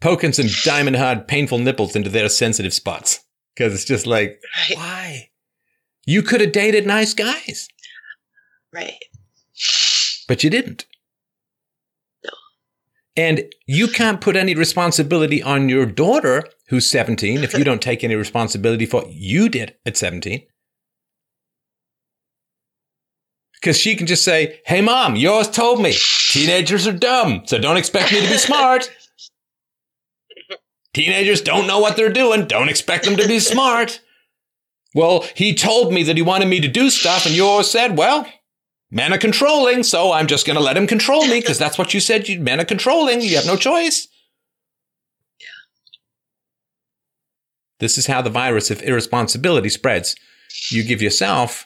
poking 0.00 0.32
some 0.32 0.46
diamond 0.64 0.96
hard, 0.96 1.28
painful 1.28 1.58
nipples 1.58 1.94
into 1.94 2.10
their 2.10 2.28
sensitive 2.28 2.74
spots. 2.74 3.20
Because 3.54 3.74
it's 3.74 3.84
just 3.84 4.06
like, 4.06 4.40
right. 4.70 4.76
why? 4.76 5.30
You 6.06 6.22
could 6.22 6.40
have 6.40 6.52
dated 6.52 6.86
nice 6.86 7.14
guys. 7.14 7.68
Right. 8.72 9.02
But 10.26 10.42
you 10.42 10.50
didn't. 10.50 10.86
No. 12.24 12.30
And 13.16 13.52
you 13.66 13.88
can't 13.88 14.20
put 14.20 14.36
any 14.36 14.54
responsibility 14.54 15.42
on 15.42 15.68
your 15.68 15.86
daughter, 15.86 16.44
who's 16.68 16.88
17, 16.88 17.42
if 17.42 17.52
you 17.54 17.64
don't 17.64 17.82
take 17.82 18.02
any 18.02 18.14
responsibility 18.14 18.86
for 18.86 19.02
what 19.02 19.12
you 19.12 19.48
did 19.48 19.74
at 19.84 19.96
17. 19.96 20.46
Because 23.54 23.76
she 23.76 23.94
can 23.94 24.06
just 24.06 24.24
say, 24.24 24.60
Hey, 24.64 24.80
mom, 24.80 25.16
yours 25.16 25.50
told 25.50 25.82
me 25.82 25.94
teenagers 26.30 26.86
are 26.86 26.92
dumb, 26.92 27.42
so 27.44 27.58
don't 27.58 27.76
expect 27.76 28.10
me 28.10 28.22
to 28.22 28.28
be 28.28 28.38
smart. 28.38 28.90
Teenagers 30.92 31.40
don't 31.40 31.66
know 31.66 31.78
what 31.78 31.96
they're 31.96 32.12
doing. 32.12 32.46
Don't 32.46 32.68
expect 32.68 33.04
them 33.04 33.16
to 33.16 33.28
be 33.28 33.38
smart. 33.38 34.00
Well, 34.94 35.24
he 35.36 35.54
told 35.54 35.92
me 35.92 36.02
that 36.02 36.16
he 36.16 36.22
wanted 36.22 36.48
me 36.48 36.60
to 36.60 36.68
do 36.68 36.90
stuff, 36.90 37.26
and 37.26 37.34
you 37.34 37.62
said, 37.62 37.96
well, 37.96 38.26
men 38.90 39.12
are 39.12 39.18
controlling, 39.18 39.84
so 39.84 40.10
I'm 40.10 40.26
just 40.26 40.46
going 40.46 40.56
to 40.56 40.62
let 40.62 40.76
him 40.76 40.88
control 40.88 41.26
me 41.26 41.40
because 41.40 41.58
that's 41.58 41.78
what 41.78 41.94
you 41.94 42.00
said. 42.00 42.28
You 42.28 42.40
men 42.40 42.60
are 42.60 42.64
controlling. 42.64 43.20
You 43.20 43.36
have 43.36 43.46
no 43.46 43.56
choice. 43.56 44.08
Yeah. 45.38 45.46
This 47.78 47.96
is 47.96 48.08
how 48.08 48.20
the 48.20 48.30
virus 48.30 48.70
of 48.70 48.82
irresponsibility 48.82 49.68
spreads. 49.68 50.16
You 50.72 50.82
give 50.82 51.00
yourself 51.00 51.64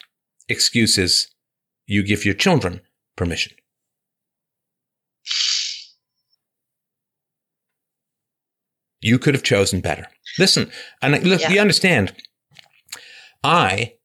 excuses. 0.49 1.29
You 1.87 2.03
give 2.03 2.27
your 2.27 2.35
children 2.35 2.83
permission. 3.17 3.55
You 9.05 9.19
could 9.19 9.35
have 9.35 9.43
chosen 9.43 9.83
better. 9.83 10.07
Listen, 10.39 10.71
and 11.03 11.23
look, 11.25 11.43
yeah. 11.43 11.51
you 11.51 11.61
understand. 11.61 12.15
I 13.43 13.97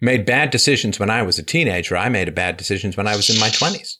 made 0.00 0.24
bad 0.24 0.50
decisions 0.50 1.00
when 1.00 1.10
I 1.10 1.22
was 1.22 1.40
a 1.40 1.42
teenager. 1.42 1.96
I 1.96 2.08
made 2.08 2.32
bad 2.32 2.56
decisions 2.56 2.96
when 2.96 3.08
I 3.08 3.16
was 3.16 3.28
in 3.28 3.40
my 3.40 3.48
20s. 3.48 3.96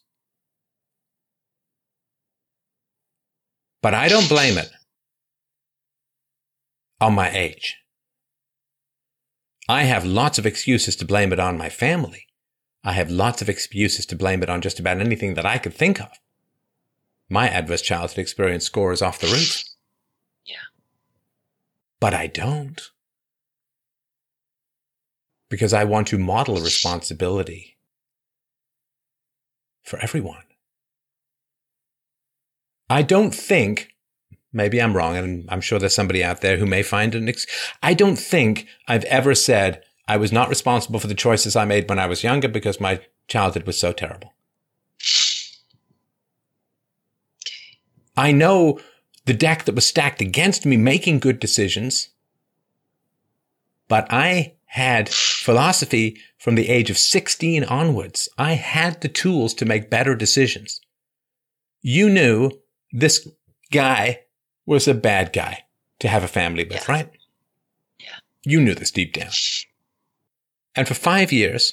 But 3.83 3.93
I 3.93 4.07
don't 4.07 4.29
blame 4.29 4.57
it 4.57 4.71
on 7.01 7.15
my 7.15 7.29
age. 7.29 7.77
I 9.69 9.83
have 9.83 10.05
lots 10.05 10.39
of 10.39 10.47
excuses 10.47 10.95
to 10.95 11.05
blame 11.05 11.33
it 11.33 11.41
on 11.41 11.59
my 11.59 11.71
family. 11.71 12.27
I 12.85 12.93
have 12.93 13.11
lots 13.11 13.43
of 13.43 13.49
excuses 13.49 14.07
to 14.07 14.17
blame 14.17 14.45
it 14.45 14.49
on 14.49 14.61
just 14.61 14.79
about 14.79 15.01
anything 15.01 15.35
that 15.35 15.45
I 15.45 15.59
could 15.59 15.75
think 15.75 16.01
of 16.01 16.11
my 17.29 17.49
adverse 17.49 17.83
childhood 17.83 18.19
experience 18.19 18.65
score 18.65 18.93
is 18.93 19.03
off 19.03 19.21
the 19.21 19.27
roof. 19.29 19.63
Yeah. 20.45 20.59
But 21.99 22.15
I 22.15 22.29
don't. 22.29 22.81
Because 25.49 25.73
I 25.73 25.83
want 25.83 26.07
to 26.09 26.19
model 26.19 26.55
responsibility 26.61 27.77
for 29.83 29.99
everyone. 29.99 30.45
I 32.89 33.03
don't 33.03 33.35
think, 33.35 33.89
maybe 34.53 34.81
I'm 34.81 34.97
wrong, 34.97 35.17
and 35.17 35.49
I'm 35.49 35.61
sure 35.61 35.81
there's 35.81 35.95
somebody 35.95 36.23
out 36.23 36.43
there 36.43 36.59
who 36.59 36.67
may 36.67 36.85
find 36.85 37.15
an 37.17 37.29
ex- 37.29 37.47
I 37.83 37.93
don't 37.95 38.17
think 38.17 38.69
I've 38.87 39.05
ever 39.07 39.35
said 39.35 39.83
I 40.07 40.17
was 40.17 40.31
not 40.31 40.49
responsible 40.49 41.01
for 41.01 41.09
the 41.09 41.15
choices 41.15 41.57
I 41.57 41.65
made 41.65 41.89
when 41.89 41.99
I 41.99 42.07
was 42.07 42.23
younger 42.23 42.47
because 42.47 42.81
my 42.81 43.01
childhood 43.27 43.67
was 43.67 43.81
so 43.81 43.93
terrible. 43.93 44.33
I 48.17 48.33
know 48.33 48.81
the 49.25 49.35
deck 49.35 49.65
that 49.65 49.75
was 49.75 49.87
stacked 49.87 50.21
against 50.21 50.65
me 50.67 50.77
making 50.77 51.19
good 51.19 51.41
decisions, 51.41 52.09
but 53.89 54.07
I 54.11 54.55
had 54.67 55.09
philosophy 55.09 56.21
from 56.39 56.55
the 56.55 56.69
age 56.69 56.91
of 56.91 56.99
16 56.99 57.65
onwards. 57.65 58.29
I 58.39 58.53
had 58.55 59.01
the 59.01 59.09
tools 59.09 59.55
to 59.55 59.65
make 59.65 59.91
better 59.91 60.15
decisions. 60.15 60.81
You 61.83 62.09
knew 62.11 62.51
this 62.93 63.29
guy 63.73 64.21
was 64.65 64.89
a 64.89 64.95
bad 64.95 65.33
guy 65.33 65.65
to 66.01 66.09
have 66.09 66.25
a 66.25 66.29
family 66.29 66.65
with, 66.65 66.85
Yeah. 66.89 66.93
right? 66.93 67.11
Yeah. 67.99 68.17
You 68.45 68.61
knew 68.61 68.75
this 68.75 68.91
deep 68.91 69.13
down. 69.13 69.31
And 70.75 70.87
for 70.87 70.95
five 70.95 71.33
years, 71.33 71.73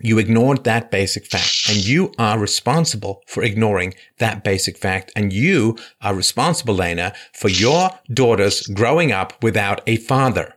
you 0.00 0.18
ignored 0.18 0.64
that 0.64 0.90
basic 0.90 1.26
fact 1.26 1.68
and 1.68 1.84
you 1.84 2.12
are 2.18 2.38
responsible 2.38 3.22
for 3.26 3.42
ignoring 3.42 3.94
that 4.18 4.42
basic 4.42 4.78
fact. 4.78 5.12
And 5.14 5.32
you 5.32 5.76
are 6.00 6.14
responsible, 6.14 6.74
Lena, 6.74 7.12
for 7.34 7.48
your 7.48 7.90
daughters 8.12 8.66
growing 8.66 9.12
up 9.12 9.42
without 9.42 9.82
a 9.86 9.96
father. 9.96 10.54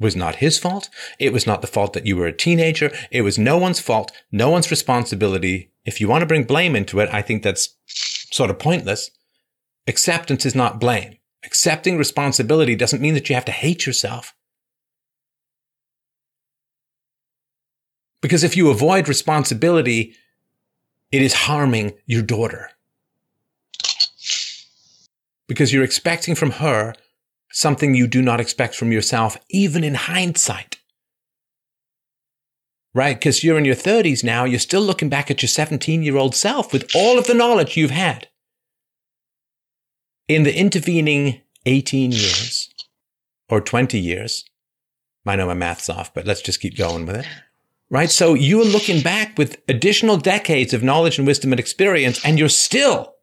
It 0.00 0.04
was 0.04 0.16
not 0.16 0.36
his 0.36 0.58
fault. 0.58 0.88
It 1.18 1.32
was 1.32 1.46
not 1.46 1.60
the 1.60 1.66
fault 1.66 1.92
that 1.92 2.06
you 2.06 2.16
were 2.16 2.26
a 2.26 2.32
teenager. 2.32 2.90
It 3.10 3.22
was 3.22 3.38
no 3.38 3.58
one's 3.58 3.80
fault, 3.80 4.10
no 4.32 4.50
one's 4.50 4.70
responsibility. 4.70 5.70
If 5.84 6.00
you 6.00 6.08
want 6.08 6.22
to 6.22 6.26
bring 6.26 6.44
blame 6.44 6.74
into 6.74 7.00
it, 7.00 7.12
I 7.12 7.22
think 7.22 7.42
that's 7.42 7.76
sort 7.86 8.50
of 8.50 8.58
pointless. 8.58 9.10
Acceptance 9.86 10.46
is 10.46 10.54
not 10.54 10.80
blame. 10.80 11.18
Accepting 11.44 11.98
responsibility 11.98 12.74
doesn't 12.74 13.02
mean 13.02 13.14
that 13.14 13.28
you 13.28 13.34
have 13.34 13.44
to 13.44 13.52
hate 13.52 13.86
yourself. 13.86 14.34
Because 18.24 18.42
if 18.42 18.56
you 18.56 18.70
avoid 18.70 19.06
responsibility, 19.06 20.14
it 21.12 21.20
is 21.20 21.34
harming 21.34 21.92
your 22.06 22.22
daughter. 22.22 22.70
Because 25.46 25.74
you're 25.74 25.84
expecting 25.84 26.34
from 26.34 26.52
her 26.52 26.94
something 27.52 27.94
you 27.94 28.06
do 28.06 28.22
not 28.22 28.40
expect 28.40 28.76
from 28.76 28.92
yourself, 28.92 29.36
even 29.50 29.84
in 29.84 29.92
hindsight. 29.92 30.78
Right? 32.94 33.18
Because 33.18 33.44
you're 33.44 33.58
in 33.58 33.66
your 33.66 33.74
30s 33.74 34.24
now, 34.24 34.44
you're 34.44 34.58
still 34.58 34.80
looking 34.80 35.10
back 35.10 35.30
at 35.30 35.42
your 35.42 35.50
17 35.50 36.02
year 36.02 36.16
old 36.16 36.34
self 36.34 36.72
with 36.72 36.90
all 36.96 37.18
of 37.18 37.26
the 37.26 37.34
knowledge 37.34 37.76
you've 37.76 37.90
had. 37.90 38.28
In 40.28 40.44
the 40.44 40.58
intervening 40.58 41.42
18 41.66 42.12
years 42.12 42.70
or 43.50 43.60
20 43.60 44.00
years, 44.00 44.46
I 45.26 45.36
know 45.36 45.46
my 45.46 45.52
math's 45.52 45.90
off, 45.90 46.14
but 46.14 46.24
let's 46.24 46.40
just 46.40 46.62
keep 46.62 46.78
going 46.78 47.04
with 47.04 47.16
it 47.16 47.26
right? 47.94 48.10
So 48.10 48.34
you're 48.34 48.64
looking 48.64 49.02
back 49.02 49.38
with 49.38 49.62
additional 49.68 50.16
decades 50.16 50.74
of 50.74 50.82
knowledge 50.82 51.16
and 51.16 51.24
wisdom 51.28 51.52
and 51.52 51.60
experience, 51.60 52.20
and 52.24 52.40
you're 52.40 52.48
still 52.48 53.14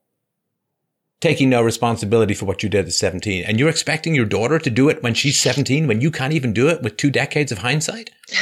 taking 1.19 1.49
no 1.49 1.61
responsibility 1.61 2.33
for 2.33 2.45
what 2.45 2.63
you 2.63 2.69
did 2.69 2.85
at 2.85 2.93
17. 2.93 3.43
And 3.43 3.59
you're 3.59 3.67
expecting 3.67 4.15
your 4.15 4.23
daughter 4.23 4.59
to 4.59 4.69
do 4.69 4.87
it 4.87 5.03
when 5.03 5.13
she's 5.13 5.37
17, 5.41 5.87
when 5.87 5.99
you 5.99 6.09
can't 6.09 6.31
even 6.31 6.53
do 6.53 6.69
it 6.69 6.81
with 6.81 6.95
two 6.95 7.11
decades 7.11 7.51
of 7.51 7.57
hindsight? 7.57 8.11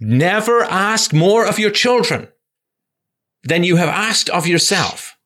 Never 0.00 0.64
ask 0.64 1.12
more 1.12 1.46
of 1.46 1.58
your 1.58 1.70
children 1.70 2.28
than 3.44 3.62
you 3.62 3.76
have 3.76 3.90
asked 3.90 4.30
of 4.30 4.46
yourself. 4.46 5.18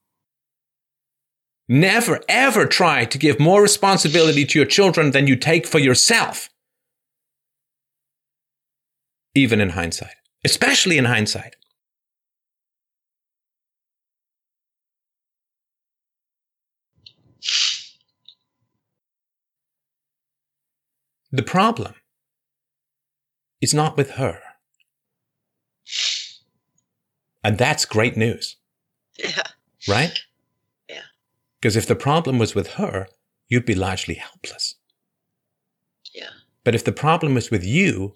Never, 1.69 2.21
ever 2.29 2.67
try 2.67 3.05
to 3.05 3.17
give 3.17 3.39
more 3.39 3.63
responsibility 3.63 4.45
to 4.45 4.59
your 4.59 4.67
children 4.67 5.13
than 5.13 5.29
you 5.29 5.37
take 5.37 5.69
for 5.69 5.79
yourself 5.79 6.51
even 9.37 9.61
in 9.61 9.71
hindsight, 9.71 10.15
especially 10.45 10.99
in 10.99 11.05
hindsight. 11.05 11.57
The 21.33 21.43
problem 21.43 21.95
is 23.61 23.75
not 23.75 23.97
with 23.97 24.13
her. 24.13 24.41
And 27.45 27.59
that's 27.59 27.85
great 27.85 28.17
news, 28.17 28.57
Yeah. 29.19 29.43
right? 29.87 30.19
Yeah. 30.89 31.03
Because 31.61 31.77
if 31.77 31.87
the 31.87 31.95
problem 31.95 32.39
was 32.39 32.55
with 32.55 32.73
her, 32.75 33.09
you'd 33.49 33.67
be 33.67 33.75
largely 33.75 34.15
helpless. 34.15 34.77
Yeah. 36.15 36.31
But 36.65 36.75
if 36.75 36.85
the 36.85 36.93
problem 36.93 37.35
was 37.35 37.51
with 37.51 37.65
you, 37.65 38.15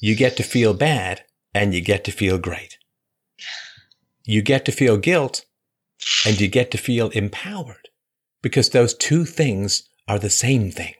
you 0.00 0.14
get 0.14 0.36
to 0.36 0.42
feel 0.42 0.74
bad 0.74 1.24
and 1.54 1.74
you 1.74 1.80
get 1.80 2.04
to 2.04 2.12
feel 2.12 2.38
great. 2.38 2.78
You 4.24 4.42
get 4.42 4.64
to 4.66 4.72
feel 4.72 4.96
guilt 4.96 5.44
and 6.26 6.40
you 6.40 6.48
get 6.48 6.70
to 6.72 6.78
feel 6.78 7.10
empowered 7.10 7.88
because 8.42 8.70
those 8.70 8.94
two 8.94 9.24
things 9.24 9.88
are 10.08 10.18
the 10.18 10.30
same 10.30 10.70
thing. 10.70 10.94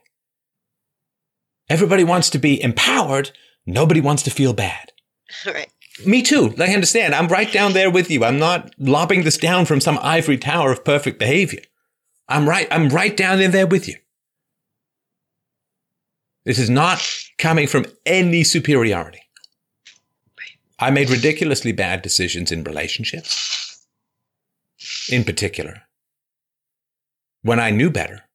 Everybody 1.69 2.03
wants 2.03 2.29
to 2.31 2.39
be 2.39 2.61
empowered. 2.61 3.31
Nobody 3.65 4.01
wants 4.01 4.23
to 4.23 4.31
feel 4.31 4.53
bad. 4.53 4.91
Right. 5.45 5.69
Me 6.05 6.21
too. 6.21 6.53
I 6.59 6.73
understand. 6.73 7.15
I'm 7.15 7.27
right 7.27 7.51
down 7.51 7.73
there 7.73 7.89
with 7.89 8.11
you. 8.11 8.23
I'm 8.23 8.37
not 8.37 8.71
lobbing 8.77 9.23
this 9.23 9.37
down 9.37 9.65
from 9.65 9.81
some 9.81 9.97
ivory 10.01 10.37
tower 10.37 10.71
of 10.71 10.85
perfect 10.85 11.17
behavior. 11.17 11.61
I'm 12.29 12.47
right. 12.47 12.67
I'm 12.69 12.89
right 12.89 13.17
down 13.17 13.41
in 13.41 13.51
there 13.51 13.65
with 13.65 13.87
you. 13.87 13.95
This 16.45 16.59
is 16.59 16.69
not 16.69 17.01
coming 17.37 17.67
from 17.67 17.85
any 18.05 18.43
superiority. 18.43 19.21
I 20.79 20.91
made 20.91 21.09
ridiculously 21.09 21.71
bad 21.71 22.01
decisions 22.01 22.51
in 22.51 22.63
relationships, 22.63 23.87
in 25.09 25.23
particular, 25.23 25.83
when 27.41 27.59
I 27.59 27.71
knew 27.71 27.89
better, 27.89 28.25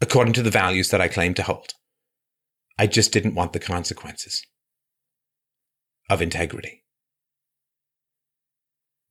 according 0.00 0.32
to 0.34 0.42
the 0.42 0.50
values 0.50 0.90
that 0.90 1.00
I 1.00 1.08
claimed 1.08 1.36
to 1.36 1.44
hold. 1.44 1.74
I 2.78 2.86
just 2.86 3.12
didn't 3.12 3.34
want 3.34 3.52
the 3.52 3.60
consequences 3.60 4.44
of 6.08 6.22
integrity. 6.22 6.82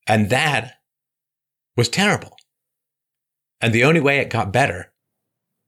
And 0.07 0.29
that 0.31 0.73
was 1.77 1.87
terrible. 1.87 2.35
And 3.61 3.73
the 3.73 3.83
only 3.83 4.01
way 4.01 4.17
it 4.17 4.29
got 4.29 4.51
better 4.51 4.91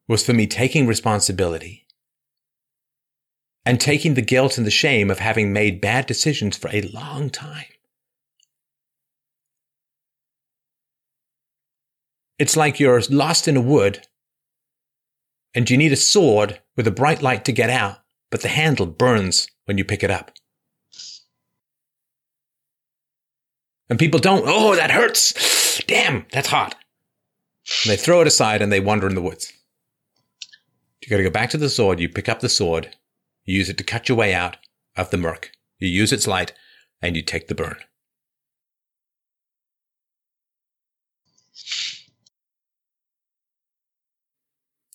was 0.07 0.25
for 0.25 0.33
me 0.33 0.47
taking 0.47 0.87
responsibility 0.87 1.85
and 3.65 3.79
taking 3.79 4.15
the 4.15 4.21
guilt 4.21 4.57
and 4.57 4.65
the 4.65 4.71
shame 4.71 5.11
of 5.11 5.19
having 5.19 5.53
made 5.53 5.81
bad 5.81 6.05
decisions 6.05 6.57
for 6.57 6.69
a 6.73 6.81
long 6.81 7.29
time. 7.29 7.65
It's 12.39 12.57
like 12.57 12.79
you're 12.79 13.01
lost 13.09 13.47
in 13.47 13.55
a 13.55 13.61
wood 13.61 14.07
and 15.53 15.69
you 15.69 15.77
need 15.77 15.91
a 15.91 15.97
sword 15.97 16.59
with 16.75 16.87
a 16.87 16.91
bright 16.91 17.21
light 17.21 17.45
to 17.45 17.51
get 17.51 17.69
out, 17.69 17.97
but 18.31 18.41
the 18.41 18.47
handle 18.47 18.87
burns 18.87 19.47
when 19.65 19.77
you 19.77 19.85
pick 19.85 20.03
it 20.03 20.09
up. 20.09 20.31
And 23.89 23.99
people 23.99 24.19
don't, 24.19 24.45
oh, 24.47 24.75
that 24.75 24.89
hurts. 24.89 25.81
Damn, 25.85 26.25
that's 26.31 26.47
hot. 26.47 26.75
And 27.83 27.91
they 27.91 27.97
throw 27.97 28.21
it 28.21 28.27
aside 28.27 28.61
and 28.61 28.71
they 28.71 28.79
wander 28.79 29.07
in 29.07 29.15
the 29.15 29.21
woods. 29.21 29.53
You 31.01 31.09
got 31.09 31.17
to 31.17 31.23
go 31.23 31.29
back 31.29 31.49
to 31.51 31.57
the 31.57 31.69
sword. 31.69 31.99
You 31.99 32.09
pick 32.09 32.29
up 32.29 32.39
the 32.39 32.49
sword. 32.49 32.95
You 33.45 33.57
use 33.57 33.69
it 33.69 33.77
to 33.77 33.83
cut 33.83 34.09
your 34.09 34.17
way 34.17 34.33
out 34.33 34.57
of 34.95 35.09
the 35.09 35.17
murk. 35.17 35.51
You 35.79 35.89
use 35.89 36.11
its 36.11 36.27
light 36.27 36.53
and 37.01 37.15
you 37.15 37.21
take 37.21 37.47
the 37.47 37.55
burn. 37.55 37.77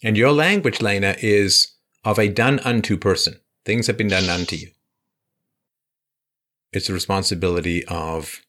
And 0.03 0.17
your 0.17 0.33
language, 0.33 0.81
Lena, 0.81 1.17
is 1.19 1.75
of 2.05 2.19
a 2.19 2.29
done 2.29 2.61
unto 2.61 2.97
person. 2.97 3.41
Things 3.65 3.89
have 3.89 3.97
been 3.97 4.09
done 4.09 4.29
unto 4.29 4.55
you. 4.55 4.71
It's 6.73 6.87
the 6.87 6.93
responsibility 6.93 7.85
of 7.87 8.43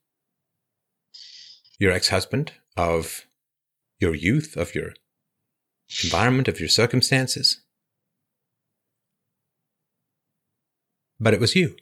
your 1.80 1.92
ex 1.92 2.10
husband, 2.10 2.52
of 2.76 3.26
your 4.00 4.14
youth, 4.14 4.56
of 4.58 4.76
your 4.76 4.94
environment, 6.04 6.48
of 6.48 6.60
your 6.60 6.70
circumstances. 6.70 7.62
But 11.20 11.34
it 11.34 11.40
was 11.40 11.56
you. 11.56 11.76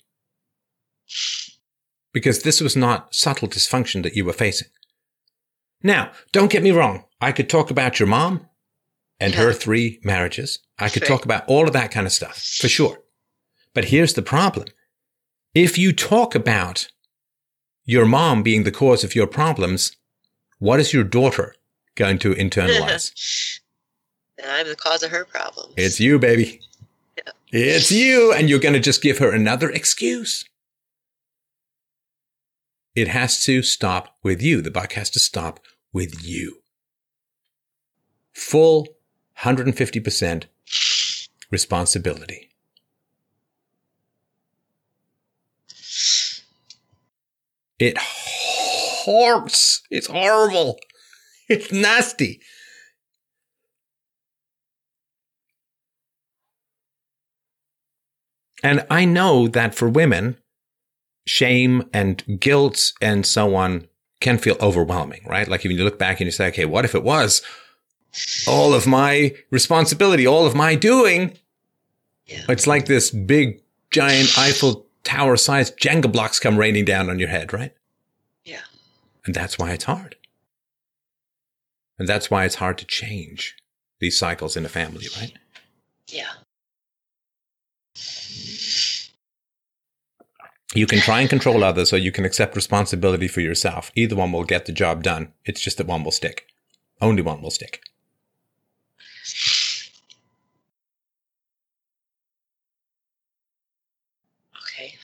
Because 2.14 2.44
this 2.44 2.62
was 2.62 2.76
not 2.76 3.14
subtle 3.14 3.48
dysfunction 3.48 4.04
that 4.04 4.16
you 4.16 4.24
were 4.26 4.34
facing. 4.34 4.70
Now, 5.84 6.12
don't 6.32 6.52
get 6.52 6.64
me 6.64 6.72
wrong. 6.72 7.04
I 7.20 7.32
could 7.32 7.50
talk 7.50 7.70
about 7.70 8.00
your 8.00 8.08
mom 8.08 8.48
and 9.20 9.36
her 9.36 9.52
three 9.54 10.00
marriages. 10.04 10.60
I 10.80 10.90
could 10.90 11.06
Sure. 11.06 11.18
talk 11.18 11.26
about 11.26 11.48
all 11.48 11.68
of 11.68 11.74
that 11.74 11.92
kind 11.92 12.06
of 12.08 12.14
stuff, 12.14 12.42
for 12.42 12.68
sure. 12.70 13.00
But 13.74 13.86
here's 13.86 14.14
the 14.14 14.22
problem. 14.22 14.68
If 15.54 15.78
you 15.78 15.92
talk 15.94 16.36
about 16.36 16.88
your 17.84 18.06
mom 18.06 18.42
being 18.44 18.64
the 18.64 18.72
cause 18.72 19.04
of 19.04 19.16
your 19.16 19.28
problems, 19.28 19.96
what 20.60 20.80
is 20.80 20.94
your 20.94 21.04
daughter 21.04 21.56
going 21.96 22.18
to 22.20 22.34
internalize? 22.36 23.60
And 24.38 24.50
I'm 24.52 24.68
the 24.68 24.76
cause 24.76 25.04
of 25.04 25.12
her 25.12 25.26
problems. 25.26 25.74
it's 25.78 26.00
you, 26.00 26.18
baby. 26.20 26.62
It's 27.58 27.90
you. 27.90 28.34
And 28.34 28.50
you're 28.50 28.60
going 28.60 28.74
to 28.74 28.82
just 28.82 29.02
give 29.02 29.20
her 29.20 29.32
another 29.32 29.70
excuse. 29.70 30.44
It 32.96 33.08
has 33.08 33.42
to 33.46 33.62
stop 33.62 34.18
with 34.24 34.42
you. 34.42 34.62
The 34.62 34.72
buck 34.72 34.92
has 34.94 35.10
to 35.12 35.20
stop 35.20 35.62
with 35.94 36.22
you. 36.22 36.58
Full 38.34 38.88
150% 39.40 40.44
responsibility. 41.50 42.50
It 47.80 47.98
hurts. 49.06 49.82
It's 49.90 50.08
horrible. 50.08 50.78
It's 51.48 51.72
nasty. 51.72 52.42
And 58.66 58.84
I 58.90 59.06
know 59.06 59.48
that 59.48 59.76
for 59.76 59.88
women, 59.88 60.38
shame 61.28 61.88
and 61.94 62.40
guilt 62.40 62.94
and 63.00 63.24
so 63.24 63.56
on 63.56 63.88
can 64.22 64.40
feel 64.40 64.58
overwhelming, 64.60 65.22
right? 65.28 65.48
Like 65.48 65.64
if 65.64 65.72
you 65.72 65.84
look 65.84 66.00
back 66.00 66.20
and 66.20 66.26
you 66.26 66.32
say, 66.32 66.48
okay, 66.48 66.66
what 66.66 66.84
if 66.84 66.96
it 66.96 67.04
was 67.04 67.44
all 68.48 68.74
of 68.74 68.88
my 68.88 69.36
responsibility, 69.52 70.26
all 70.26 70.48
of 70.48 70.56
my 70.56 70.74
doing? 70.74 71.38
Yeah. 72.26 72.42
It's 72.50 72.66
like 72.66 72.88
this 72.88 73.12
big, 73.12 73.62
giant 73.92 74.36
Eiffel 74.36 74.88
Tower 75.04 75.38
sized 75.38 75.78
Jenga 75.78 76.12
blocks 76.12 76.40
come 76.40 76.58
raining 76.58 76.86
down 76.86 77.08
on 77.08 77.20
your 77.20 77.30
head, 77.30 77.54
right? 77.54 77.72
Yeah. 78.46 78.62
And 79.28 79.36
that's 79.36 79.60
why 79.60 79.74
it's 79.74 79.84
hard. 79.84 80.16
And 82.00 82.10
that's 82.10 82.32
why 82.32 82.46
it's 82.46 82.56
hard 82.56 82.80
to 82.80 82.86
change 82.86 83.56
these 84.00 84.18
cycles 84.18 84.58
in 84.58 84.66
a 84.66 84.70
family, 84.70 85.06
right? 85.20 85.34
Yeah. 86.08 86.32
You 90.76 90.86
can 90.86 91.00
try 91.00 91.22
and 91.22 91.30
control 91.30 91.64
others 91.64 91.94
or 91.94 91.98
you 91.98 92.12
can 92.12 92.26
accept 92.26 92.54
responsibility 92.54 93.30
for 93.30 93.40
yourself. 93.40 93.94
Either 93.96 94.14
one 94.18 94.34
will 94.34 94.44
get 94.44 94.66
the 94.66 94.74
job 94.74 95.04
done. 95.04 95.32
It's 95.46 95.62
just 95.62 95.78
that 95.78 95.88
one 95.88 96.04
will 96.04 96.12
stick. 96.12 96.48
Only 97.00 97.22
one 97.22 97.42
will 97.42 97.50
stick. 97.50 97.82
Okay. 104.62 104.96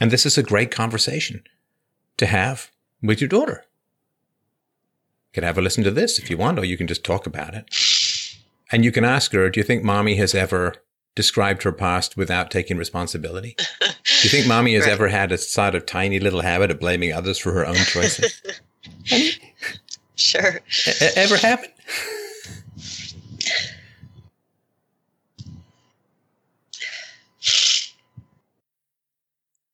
And 0.00 0.10
this 0.10 0.24
is 0.24 0.38
a 0.38 0.42
great 0.42 0.70
conversation 0.70 1.42
to 2.16 2.24
have 2.24 2.70
with 3.02 3.20
your 3.20 3.28
daughter. 3.28 3.66
Can 5.38 5.44
have 5.46 5.56
a 5.56 5.62
listen 5.62 5.84
to 5.84 5.92
this 5.92 6.18
if 6.18 6.30
you 6.30 6.36
want, 6.36 6.58
or 6.58 6.64
you 6.64 6.76
can 6.76 6.88
just 6.88 7.04
talk 7.04 7.24
about 7.24 7.54
it. 7.54 7.64
And 8.72 8.84
you 8.84 8.90
can 8.90 9.04
ask 9.04 9.30
her, 9.30 9.48
do 9.48 9.60
you 9.60 9.64
think 9.64 9.84
mommy 9.84 10.16
has 10.16 10.34
ever 10.34 10.74
described 11.14 11.62
her 11.62 11.70
past 11.70 12.16
without 12.16 12.50
taking 12.50 12.76
responsibility? 12.76 13.54
Do 13.80 13.86
you 14.24 14.30
think 14.30 14.48
mommy 14.48 14.74
has 14.74 14.82
Right. 14.86 14.90
ever 14.94 15.06
had 15.06 15.30
a 15.30 15.38
sort 15.38 15.76
of 15.76 15.86
tiny 15.86 16.18
little 16.18 16.40
habit 16.40 16.72
of 16.72 16.80
blaming 16.80 17.12
others 17.12 17.38
for 17.38 17.52
her 17.52 17.64
own 17.64 17.76
choices? 17.76 18.42
Sure. 20.16 20.56
E- 20.56 21.06
ever 21.14 21.36
happen? 21.36 21.70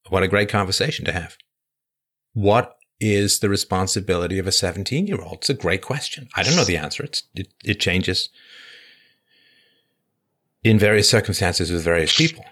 What 0.09 0.23
a 0.23 0.29
great 0.29 0.49
conversation 0.49 1.05
to 1.07 1.13
have. 1.13 1.37
What 2.35 2.77
is 3.01 3.41
the 3.41 3.49
responsibility 3.49 4.39
of 4.39 4.47
a 4.47 4.53
17 4.53 5.07
year 5.07 5.21
old? 5.21 5.39
It's 5.39 5.51
a 5.51 5.55
great 5.55 5.83
question. 5.83 6.29
I 6.35 6.43
don't 6.43 6.57
know 6.57 6.65
the 6.65 6.77
answer. 6.77 7.03
It's, 7.03 7.25
it, 7.35 7.49
it 7.65 7.81
changes 7.81 8.29
in 10.63 10.79
various 10.79 11.09
circumstances 11.11 11.71
with 11.71 11.83
various 11.83 12.17
people. 12.17 12.45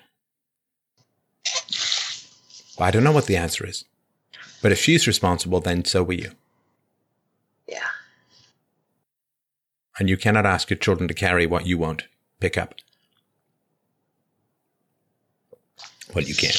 I 2.79 2.91
don't 2.91 3.05
know 3.05 3.12
what 3.12 3.27
the 3.27 3.37
answer 3.37 3.67
is. 3.67 3.85
But 4.61 4.73
if 4.73 4.79
she's 4.79 5.07
responsible, 5.07 5.61
then 5.61 5.85
so 5.85 6.03
will 6.03 6.15
you. 6.15 6.33
Yeah. 7.67 7.81
And 9.99 10.09
you 10.09 10.17
cannot 10.17 10.47
ask 10.47 10.71
your 10.71 10.79
children 10.79 11.09
to 11.09 11.15
carry 11.15 11.47
what 11.47 11.67
you 11.67 11.79
won't 11.79 12.05
pick 12.41 12.57
up. 12.57 12.75
Well, 16.15 16.25
you 16.25 16.35
can, 16.35 16.53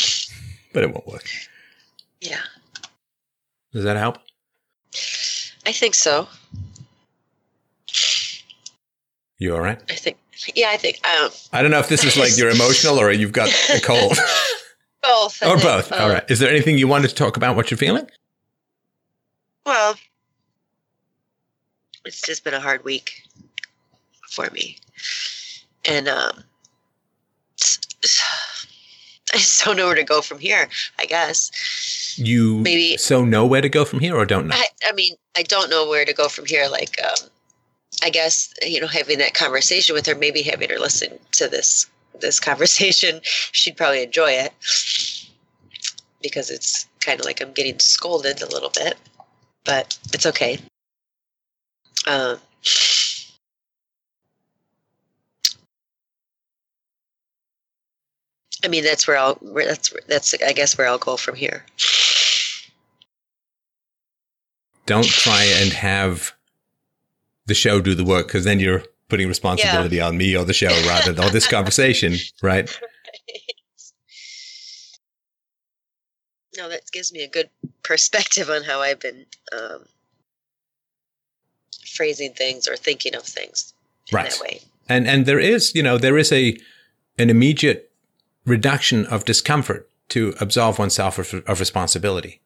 but 0.73 0.83
it 0.83 0.91
won't 0.91 1.07
work. 1.07 1.29
Yeah. 2.21 2.41
Does 3.73 3.83
that 3.83 3.97
help? 3.97 4.19
I 5.65 5.71
think 5.71 5.95
so. 5.95 6.27
You 9.39 9.55
all 9.55 9.61
right? 9.61 9.81
I 9.89 9.95
think. 9.95 10.17
Yeah, 10.55 10.69
I 10.69 10.77
think. 10.77 10.99
Um, 11.07 11.31
I 11.51 11.61
don't 11.61 11.71
know 11.71 11.79
if 11.79 11.89
this 11.89 12.03
is 12.03 12.17
like 12.17 12.37
you're 12.37 12.49
emotional 12.49 12.99
or 12.99 13.11
you've 13.11 13.31
got 13.31 13.49
a 13.69 13.79
cold 13.81 14.17
both. 15.01 15.41
I 15.41 15.47
or 15.47 15.57
think, 15.57 15.63
both. 15.63 15.91
All 15.91 16.05
um, 16.05 16.11
right. 16.11 16.23
Is 16.29 16.39
there 16.39 16.49
anything 16.49 16.77
you 16.77 16.87
wanted 16.87 17.09
to 17.09 17.15
talk 17.15 17.35
about 17.35 17.55
what 17.55 17.71
you're 17.71 17.77
feeling? 17.77 18.07
Well, 19.65 19.95
it's 22.05 22.21
just 22.21 22.43
been 22.43 22.53
a 22.53 22.59
hard 22.59 22.83
week 22.83 23.23
for 24.29 24.49
me, 24.51 24.77
and 25.85 26.07
um, 26.07 26.43
I 29.33 29.37
just 29.37 29.63
don't 29.63 29.77
know 29.77 29.87
where 29.87 29.95
to 29.95 30.03
go 30.03 30.21
from 30.21 30.39
here. 30.39 30.69
I 30.99 31.05
guess. 31.05 31.51
You 32.17 32.57
Maybe- 32.59 32.97
so 32.97 33.23
know 33.23 33.45
where 33.45 33.61
to 33.61 33.69
go 33.69 33.85
from 33.85 33.99
here 33.99 34.15
or 34.15 34.25
don't 34.25 34.47
know? 34.47 34.55
I, 34.55 34.65
I 34.85 34.91
mean, 34.93 35.15
I 35.35 35.43
don't 35.43 35.69
know 35.69 35.87
where 35.87 36.05
to 36.05 36.13
go 36.13 36.27
from 36.27 36.45
here. 36.45 36.67
Like, 36.67 36.97
um, 37.03 37.29
I 38.03 38.09
guess 38.09 38.53
you 38.61 38.81
know, 38.81 38.87
having 38.87 39.19
that 39.19 39.33
conversation 39.33 39.93
with 39.95 40.05
her, 40.07 40.15
maybe 40.15 40.41
having 40.41 40.69
her 40.69 40.79
listen 40.79 41.17
to 41.33 41.47
this 41.47 41.87
this 42.19 42.39
conversation, 42.49 43.21
she'd 43.23 43.77
probably 43.77 44.03
enjoy 44.03 44.31
it 44.31 44.53
because 46.21 46.49
it's 46.49 46.87
kind 46.99 47.19
of 47.19 47.25
like 47.25 47.41
I'm 47.41 47.51
getting 47.51 47.79
scolded 47.79 48.41
a 48.41 48.47
little 48.49 48.69
bit, 48.69 48.95
but 49.65 49.97
it's 50.13 50.25
okay. 50.25 50.57
Um, 52.07 52.37
I 58.63 58.67
mean, 58.69 58.83
that's 58.83 59.07
where 59.07 59.17
I'll. 59.17 59.37
That's 59.41 59.93
that's 60.07 60.33
I 60.41 60.53
guess 60.53 60.77
where 60.77 60.87
I'll 60.87 60.97
go 60.97 61.17
from 61.17 61.35
here. 61.35 61.65
don't 64.85 65.05
try 65.05 65.43
and 65.61 65.71
have 65.71 66.33
the 67.45 67.53
show 67.53 67.79
do 67.79 67.95
the 67.95 68.03
work 68.03 68.27
because 68.27 68.43
then 68.43 68.59
you're 68.59 68.83
putting 69.07 69.27
responsibility 69.29 70.01
on 70.01 70.17
me 70.17 70.35
or 70.35 70.43
the 70.43 70.53
show 70.53 70.67
rather 70.87 71.13
than 71.13 71.23
or 71.25 71.29
this 71.29 71.47
conversation, 71.57 72.15
right? 72.41 72.69
no, 76.57 76.69
that 76.69 76.81
gives 76.91 77.11
me 77.13 77.23
a 77.23 77.27
good 77.27 77.49
perspective 77.83 78.49
on 78.49 78.63
how 78.63 78.81
I've 78.81 78.99
been 78.99 79.25
um, 79.57 79.85
phrasing 81.87 82.33
things 82.33 82.67
or 82.67 82.75
thinking 82.75 83.15
of 83.15 83.23
things 83.23 83.73
in 84.11 84.15
Right. 84.17 84.31
that 84.31 84.39
way. 84.41 84.61
And 84.89 85.07
and 85.07 85.25
there 85.25 85.39
is, 85.39 85.73
you 85.73 85.81
know, 85.81 85.97
there 85.97 86.17
is 86.17 86.31
a 86.31 86.57
an 87.17 87.29
immediate 87.29 87.89
reduction 88.45 89.05
of 89.05 89.25
discomfort 89.25 89.89
to 90.09 90.33
absolve 90.39 90.79
oneself 90.79 91.17
of, 91.17 91.33
of 91.47 91.59
responsibility. 91.59 92.41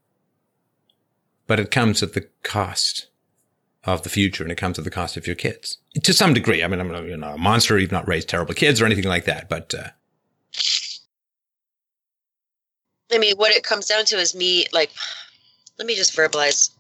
But 1.48 1.60
it 1.60 1.72
comes 1.72 2.04
at 2.04 2.14
the 2.14 2.28
cost 2.44 3.08
of 3.84 4.04
the 4.04 4.10
future 4.10 4.44
and 4.44 4.52
it 4.52 4.58
comes 4.58 4.78
at 4.78 4.84
the 4.84 4.92
cost 4.92 5.16
of 5.18 5.26
your 5.26 5.36
kids. 5.36 5.78
To 6.04 6.14
some 6.14 6.34
degree. 6.34 6.64
I 6.64 6.68
mean, 6.68 6.80
I'm 6.80 7.08
you 7.08 7.18
know, 7.18 7.34
a 7.34 7.38
monster, 7.38 7.78
you've 7.78 7.92
not 7.92 8.08
raised 8.08 8.30
terrible 8.30 8.54
kids 8.54 8.82
or 8.82 8.86
anything 8.86 9.06
like 9.06 9.26
that, 9.26 9.48
but 9.50 9.74
uh, 9.74 9.90
I 13.12 13.18
mean, 13.18 13.36
what 13.38 13.52
it 13.52 13.64
comes 13.64 13.86
down 13.86 14.06
to 14.06 14.18
is 14.18 14.36
me, 14.36 14.66
like, 14.74 14.92
let 15.78 15.88
me 15.88 15.96
just 15.96 16.16
verbalize, 16.16 16.72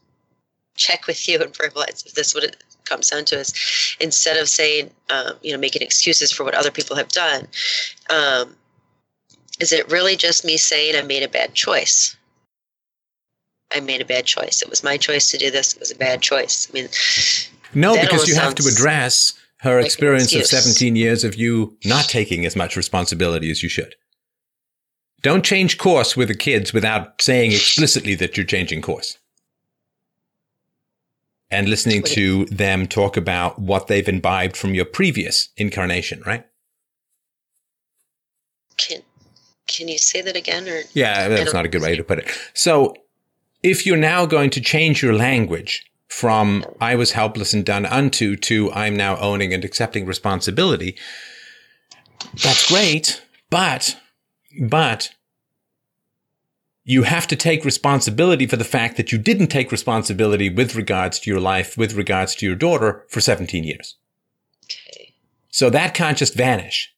check 0.75 1.07
with 1.07 1.27
you 1.27 1.41
and 1.41 1.53
verbalize 1.53 2.05
if 2.05 2.13
this 2.13 2.35
what 2.35 2.43
it 2.43 2.57
comes 2.85 3.09
down 3.09 3.25
to 3.25 3.39
is 3.39 3.95
instead 3.99 4.37
of 4.37 4.47
saying, 4.49 4.91
um, 5.09 5.33
you 5.41 5.51
know, 5.51 5.57
making 5.57 5.81
excuses 5.81 6.31
for 6.31 6.43
what 6.43 6.53
other 6.53 6.71
people 6.71 6.95
have 6.95 7.09
done, 7.09 7.47
um, 8.09 8.55
is 9.59 9.71
it 9.71 9.91
really 9.91 10.15
just 10.15 10.45
me 10.45 10.57
saying 10.57 10.95
I 10.95 11.01
made 11.01 11.23
a 11.23 11.27
bad 11.27 11.53
choice? 11.53 12.15
I 13.75 13.79
made 13.79 14.01
a 14.01 14.05
bad 14.05 14.25
choice. 14.25 14.61
It 14.61 14.69
was 14.69 14.83
my 14.83 14.97
choice 14.97 15.29
to 15.31 15.37
do 15.37 15.51
this. 15.51 15.73
It 15.73 15.79
was 15.79 15.91
a 15.91 15.95
bad 15.95 16.21
choice. 16.21 16.69
I 16.69 16.73
mean, 16.73 16.87
No, 17.73 17.99
because 17.99 18.27
you 18.27 18.35
have 18.35 18.55
to 18.55 18.67
address 18.67 19.33
her 19.59 19.77
like 19.77 19.85
experience 19.85 20.33
of 20.33 20.45
17 20.45 20.95
years 20.95 21.23
of 21.23 21.35
you 21.35 21.77
not 21.83 22.05
taking 22.05 22.45
as 22.45 22.55
much 22.55 22.77
responsibility 22.77 23.51
as 23.51 23.63
you 23.63 23.69
should. 23.69 23.95
Don't 25.21 25.43
change 25.43 25.77
course 25.77 26.15
with 26.15 26.27
the 26.27 26.35
kids 26.35 26.71
without 26.73 27.21
saying 27.21 27.51
explicitly 27.51 28.15
that 28.15 28.37
you're 28.37 28.45
changing 28.45 28.81
course. 28.81 29.17
And 31.49 31.67
listening 31.67 32.03
to 32.03 32.45
them 32.45 32.87
talk 32.87 33.17
about 33.17 33.57
what 33.57 33.87
they've 33.87 34.07
imbibed 34.07 34.55
from 34.55 34.75
your 34.75 34.85
previous 34.85 35.49
incarnation, 35.57 36.21
right? 36.25 36.45
can 38.77 39.01
can 39.67 39.87
you 39.87 39.97
say 39.97 40.21
that 40.21 40.35
again? 40.35 40.67
Or 40.67 40.81
Yeah, 40.93 41.27
that's 41.27 41.53
not 41.53 41.65
a 41.65 41.69
good 41.69 41.81
way 41.81 41.95
to 41.95 42.03
put 42.03 42.19
it. 42.19 42.27
So, 42.53 42.95
if 43.63 43.85
you're 43.85 43.97
now 43.97 44.25
going 44.25 44.49
to 44.51 44.61
change 44.61 45.01
your 45.01 45.13
language 45.13 45.89
from 46.07 46.65
I 46.79 46.95
was 46.95 47.11
helpless 47.11 47.53
and 47.53 47.65
done 47.65 47.85
unto 47.85 48.35
to 48.37 48.71
I'm 48.71 48.95
now 48.95 49.17
owning 49.17 49.53
and 49.53 49.65
accepting 49.65 50.05
responsibility, 50.05 50.97
that's 52.43 52.67
great. 52.69 53.21
But, 53.49 53.97
but 54.61 55.13
you 56.83 57.03
have 57.03 57.27
to 57.27 57.35
take 57.35 57.65
responsibility 57.65 58.47
for 58.47 58.55
the 58.55 58.63
fact 58.63 58.97
that 58.97 59.11
you 59.11 59.17
didn't 59.17 59.47
take 59.47 59.71
responsibility 59.71 60.49
with 60.49 60.75
regards 60.75 61.19
to 61.19 61.29
your 61.29 61.39
life, 61.39 61.77
with 61.77 61.93
regards 61.93 62.35
to 62.35 62.45
your 62.45 62.55
daughter 62.55 63.05
for 63.09 63.19
17 63.19 63.63
years. 63.63 63.95
Okay. 64.63 65.13
So 65.49 65.69
that 65.69 65.93
can't 65.93 66.17
just 66.17 66.33
vanish. 66.33 66.93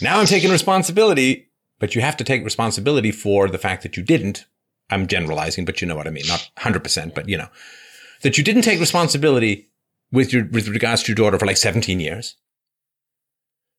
Now 0.00 0.20
I'm 0.20 0.26
taking 0.26 0.50
responsibility, 0.50 1.50
but 1.78 1.94
you 1.94 2.00
have 2.00 2.16
to 2.18 2.24
take 2.24 2.44
responsibility 2.44 3.12
for 3.12 3.48
the 3.48 3.58
fact 3.58 3.82
that 3.82 3.96
you 3.96 4.02
didn't. 4.02 4.46
I'm 4.90 5.06
generalizing, 5.06 5.64
but 5.64 5.80
you 5.80 5.86
know 5.86 5.96
what 5.96 6.06
I 6.06 6.10
mean. 6.10 6.26
Not 6.26 6.50
100%, 6.58 7.14
but 7.14 7.28
you 7.28 7.36
know, 7.36 7.48
that 8.22 8.36
you 8.36 8.44
didn't 8.44 8.62
take 8.62 8.80
responsibility 8.80 9.68
with 10.10 10.32
your, 10.32 10.46
with 10.46 10.68
regards 10.68 11.02
to 11.04 11.12
your 11.12 11.16
daughter 11.16 11.38
for 11.38 11.46
like 11.46 11.56
17 11.56 12.00
years 12.00 12.36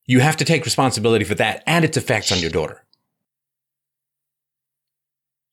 you 0.06 0.20
have 0.20 0.38
to 0.38 0.46
take 0.46 0.66
responsibility 0.66 1.24
for 1.24 1.36
that 1.36 1.64
and 1.66 1.86
its 1.86 1.98
effects 1.98 2.32
on 2.32 2.40
your 2.40 2.50
daughter. 2.50 2.84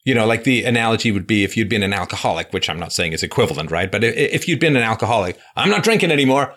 You 0.05 0.15
know, 0.15 0.27
like 0.27 0.45
the 0.45 0.65
analogy 0.65 1.13
would 1.13 1.27
be 1.27 1.45
if 1.45 1.57
you'd 1.57 1.69
been 1.69 1.83
an 1.83 1.93
alcoholic, 1.93 2.53
which 2.53 2.71
I'm 2.71 2.79
not 2.79 2.93
saying 2.93 3.13
is 3.13 3.23
equivalent, 3.23 3.71
right? 3.71 3.91
But 3.91 4.05
if 4.05 4.49
you'd 4.49 4.61
been 4.61 4.77
an 4.77 4.83
alcoholic, 4.83 5.39
I'm 5.55 5.69
not 5.69 5.85
drinking 5.85 6.11
anymore. 6.11 6.55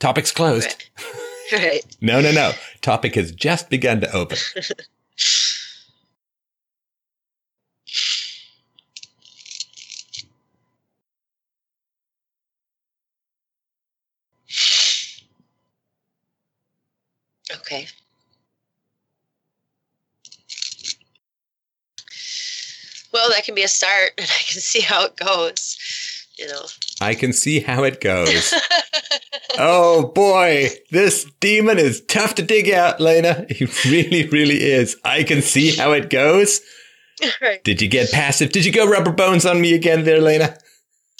Topic's 0.00 0.32
closed. 0.32 0.88
Right. 1.52 1.62
right. 1.62 1.96
no, 2.00 2.20
no, 2.20 2.32
no. 2.32 2.52
Topic 2.84 3.14
has 3.14 3.32
just 3.32 3.70
begun 3.70 4.02
to 4.02 4.12
open. 4.14 4.36
Okay. 17.60 17.86
Well, 23.12 23.30
that 23.30 23.44
can 23.44 23.54
be 23.54 23.62
a 23.62 23.68
start, 23.68 24.10
and 24.18 24.26
I 24.26 24.42
can 24.42 24.60
see 24.60 24.80
how 24.80 25.04
it 25.04 25.16
goes. 25.16 25.78
You 26.38 26.48
know. 26.48 26.62
I 27.00 27.14
can 27.14 27.32
see 27.32 27.60
how 27.60 27.84
it 27.84 28.00
goes. 28.00 28.52
oh 29.58 30.08
boy, 30.14 30.70
this 30.90 31.30
demon 31.40 31.78
is 31.78 32.02
tough 32.06 32.34
to 32.36 32.42
dig 32.42 32.70
out, 32.70 33.00
Lena. 33.00 33.46
He 33.48 33.66
really, 33.88 34.28
really 34.28 34.62
is. 34.62 34.96
I 35.04 35.22
can 35.22 35.42
see 35.42 35.76
how 35.76 35.92
it 35.92 36.10
goes. 36.10 36.60
right. 37.40 37.62
Did 37.62 37.80
you 37.80 37.88
get 37.88 38.10
passive? 38.10 38.50
Did 38.50 38.64
you 38.64 38.72
go 38.72 38.86
rubber 38.86 39.12
bones 39.12 39.46
on 39.46 39.60
me 39.60 39.74
again 39.74 40.04
there, 40.04 40.20
Lena? 40.20 40.56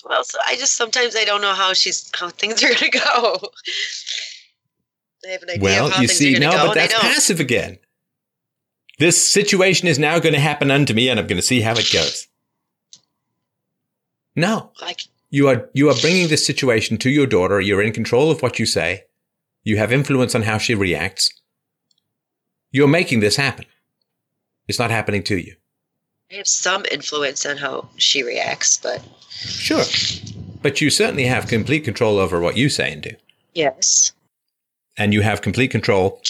Well, 0.05 0.25
so 0.25 0.39
I 0.47 0.57
just 0.57 0.77
sometimes 0.77 1.17
I 1.17 1.25
don't 1.25 1.41
know 1.41 1.55
how 1.55 1.73
she's 1.73 2.11
how 2.15 2.29
things 2.29 2.63
are 2.63 2.69
going 2.69 2.79
to 2.79 2.91
go. 2.91 3.39
I 5.27 5.31
have 5.31 5.43
an 5.43 5.51
idea 5.51 5.63
well, 5.63 5.89
you 5.89 6.09
things 6.09 6.17
see, 6.17 6.37
are 6.37 6.41
no, 6.41 6.51
go, 6.51 6.67
but 6.67 6.75
that's 6.75 6.99
passive 6.99 7.41
again. 7.41 7.79
This 8.99 9.31
situation 9.31 9.89
is 9.89 9.99
now 9.99 10.19
going 10.19 10.35
to 10.35 10.41
happen 10.41 10.71
unto 10.71 10.93
me, 10.93 11.09
and 11.09 11.19
I'm 11.19 11.27
going 11.27 11.41
to 11.41 11.43
see 11.43 11.63
how 11.63 11.73
it 11.73 11.91
goes. 11.93 12.29
No, 14.37 14.73
Like, 14.81 15.03
you 15.31 15.49
are 15.49 15.69
you 15.73 15.89
are 15.89 16.01
bringing 16.01 16.29
this 16.29 16.47
situation 16.47 16.97
to 16.99 17.11
your 17.11 17.27
daughter. 17.27 17.61
You're 17.61 17.83
in 17.83 17.93
control 17.93 18.31
of 18.31 18.43
what 18.43 18.59
you 18.59 18.67
say. 18.67 19.05
You 19.63 19.77
have 19.79 19.93
influence 19.93 20.35
on 20.35 20.43
how 20.43 20.59
she 20.59 20.75
reacts. 20.75 21.29
You're 22.71 22.89
making 22.89 23.21
this 23.21 23.37
happen. 23.37 23.67
It's 24.69 24.79
not 24.79 24.91
happening 24.91 25.23
to 25.25 25.37
you. 25.37 25.55
I 26.31 26.37
have 26.37 26.49
some 26.49 26.85
influence 26.91 27.47
on 27.47 27.59
how 27.59 27.89
she 27.97 28.23
reacts, 28.23 28.79
but 28.79 29.03
Sure, 29.31 29.85
but 30.63 30.81
you 30.81 30.91
certainly 30.91 31.25
have 31.27 31.49
complete 31.49 31.85
control 31.85 32.19
over 32.19 32.41
what 32.41 32.57
you 32.57 32.69
say 32.69 32.93
and 32.93 33.03
do, 33.03 33.11
yes. 33.53 34.13
and 34.97 35.13
you 35.13 35.21
have 35.23 35.43
complete 35.43 35.71
control 35.71 36.23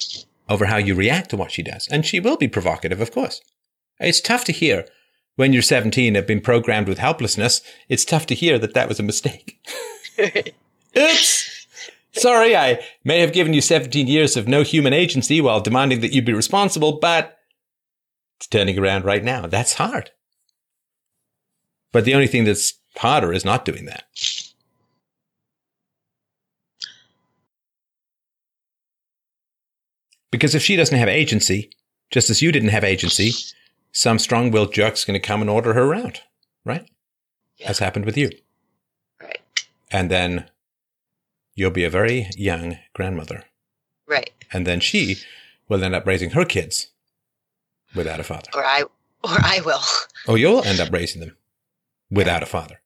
over 0.49 0.67
how 0.67 0.77
you 0.79 0.95
react 0.95 1.31
to 1.31 1.37
what 1.37 1.53
she 1.53 1.63
does. 1.63 1.87
And 1.89 2.05
she 2.05 2.19
will 2.21 2.37
be 2.37 2.49
provocative, 2.49 3.01
of 3.01 3.13
course. 3.13 3.41
It's 4.01 4.21
tough 4.21 4.45
to 4.47 4.53
hear 4.53 4.87
when 5.37 5.53
you're 5.53 5.63
17 5.63 6.15
have 6.15 6.27
been 6.27 6.41
programmed 6.41 6.89
with 6.89 6.99
helplessness. 6.99 7.61
It's 7.89 8.05
tough 8.05 8.27
to 8.27 8.35
hear 8.35 8.59
that 8.59 8.75
that 8.75 8.89
was 8.89 9.01
a 9.01 9.05
mistake. 9.05 9.61
Oops. 10.97 11.67
Sorry, 12.13 12.57
I 12.57 12.81
may 13.03 13.21
have 13.21 13.33
given 13.33 13.55
you 13.55 13.61
17 13.61 14.07
years 14.07 14.37
of 14.37 14.47
no 14.47 14.63
human 14.63 14.93
agency 14.93 15.41
while 15.41 15.61
demanding 15.61 16.01
that 16.01 16.13
you 16.13 16.23
be 16.23 16.33
responsible, 16.33 16.99
but 17.01 17.39
it's 18.39 18.47
turning 18.47 18.79
around 18.79 19.05
right 19.05 19.25
now. 19.25 19.47
That's 19.47 19.75
hard. 19.75 20.13
But 21.91 22.05
the 22.05 22.15
only 22.15 22.29
thing 22.29 22.45
that's 22.45 22.75
harder 22.97 23.33
is 23.33 23.45
not 23.45 23.65
doing 23.65 23.87
that. 23.87 24.05
Because 30.31 30.55
if 30.55 30.63
she 30.63 30.77
doesn't 30.77 30.99
have 30.99 31.09
agency, 31.09 31.71
just 32.11 32.31
as 32.31 32.43
you 32.43 32.51
didn't 32.51 32.71
have 32.71 32.85
agency, 32.85 33.33
some 33.95 34.19
strong 34.19 34.51
willed 34.51 34.75
jerk's 34.75 35.05
going 35.05 35.19
to 35.19 35.27
come 35.27 35.41
and 35.41 35.49
order 35.49 35.73
her 35.73 35.85
around, 35.85 36.21
right? 36.65 36.87
Yeah. 37.57 37.71
As 37.71 37.79
happened 37.79 38.05
with 38.05 38.19
you. 38.19 38.31
Right. 39.23 39.41
And 39.91 40.11
then 40.11 40.51
you'll 41.55 41.71
be 41.71 41.85
a 41.85 41.91
very 41.91 42.29
young 42.37 42.79
grandmother. 42.93 43.45
Right. 44.07 44.31
And 44.53 44.67
then 44.67 44.81
she 44.81 45.17
will 45.69 45.83
end 45.83 45.95
up 45.95 46.07
raising 46.07 46.31
her 46.31 46.45
kids 46.45 46.89
without 47.95 48.21
a 48.21 48.25
father. 48.25 48.51
Or 48.53 48.65
I 48.65 48.83
or 48.83 48.91
I 49.23 49.63
will. 49.65 49.81
Oh, 50.27 50.35
you'll 50.35 50.65
end 50.65 50.81
up 50.81 50.93
raising 50.93 51.21
them 51.21 51.37
without 52.11 52.43
a 52.43 52.47
father. 52.47 52.81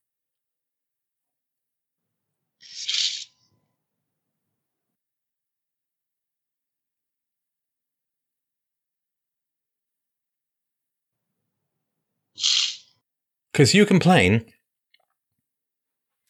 Because 13.58 13.74
you 13.74 13.86
complain 13.86 14.44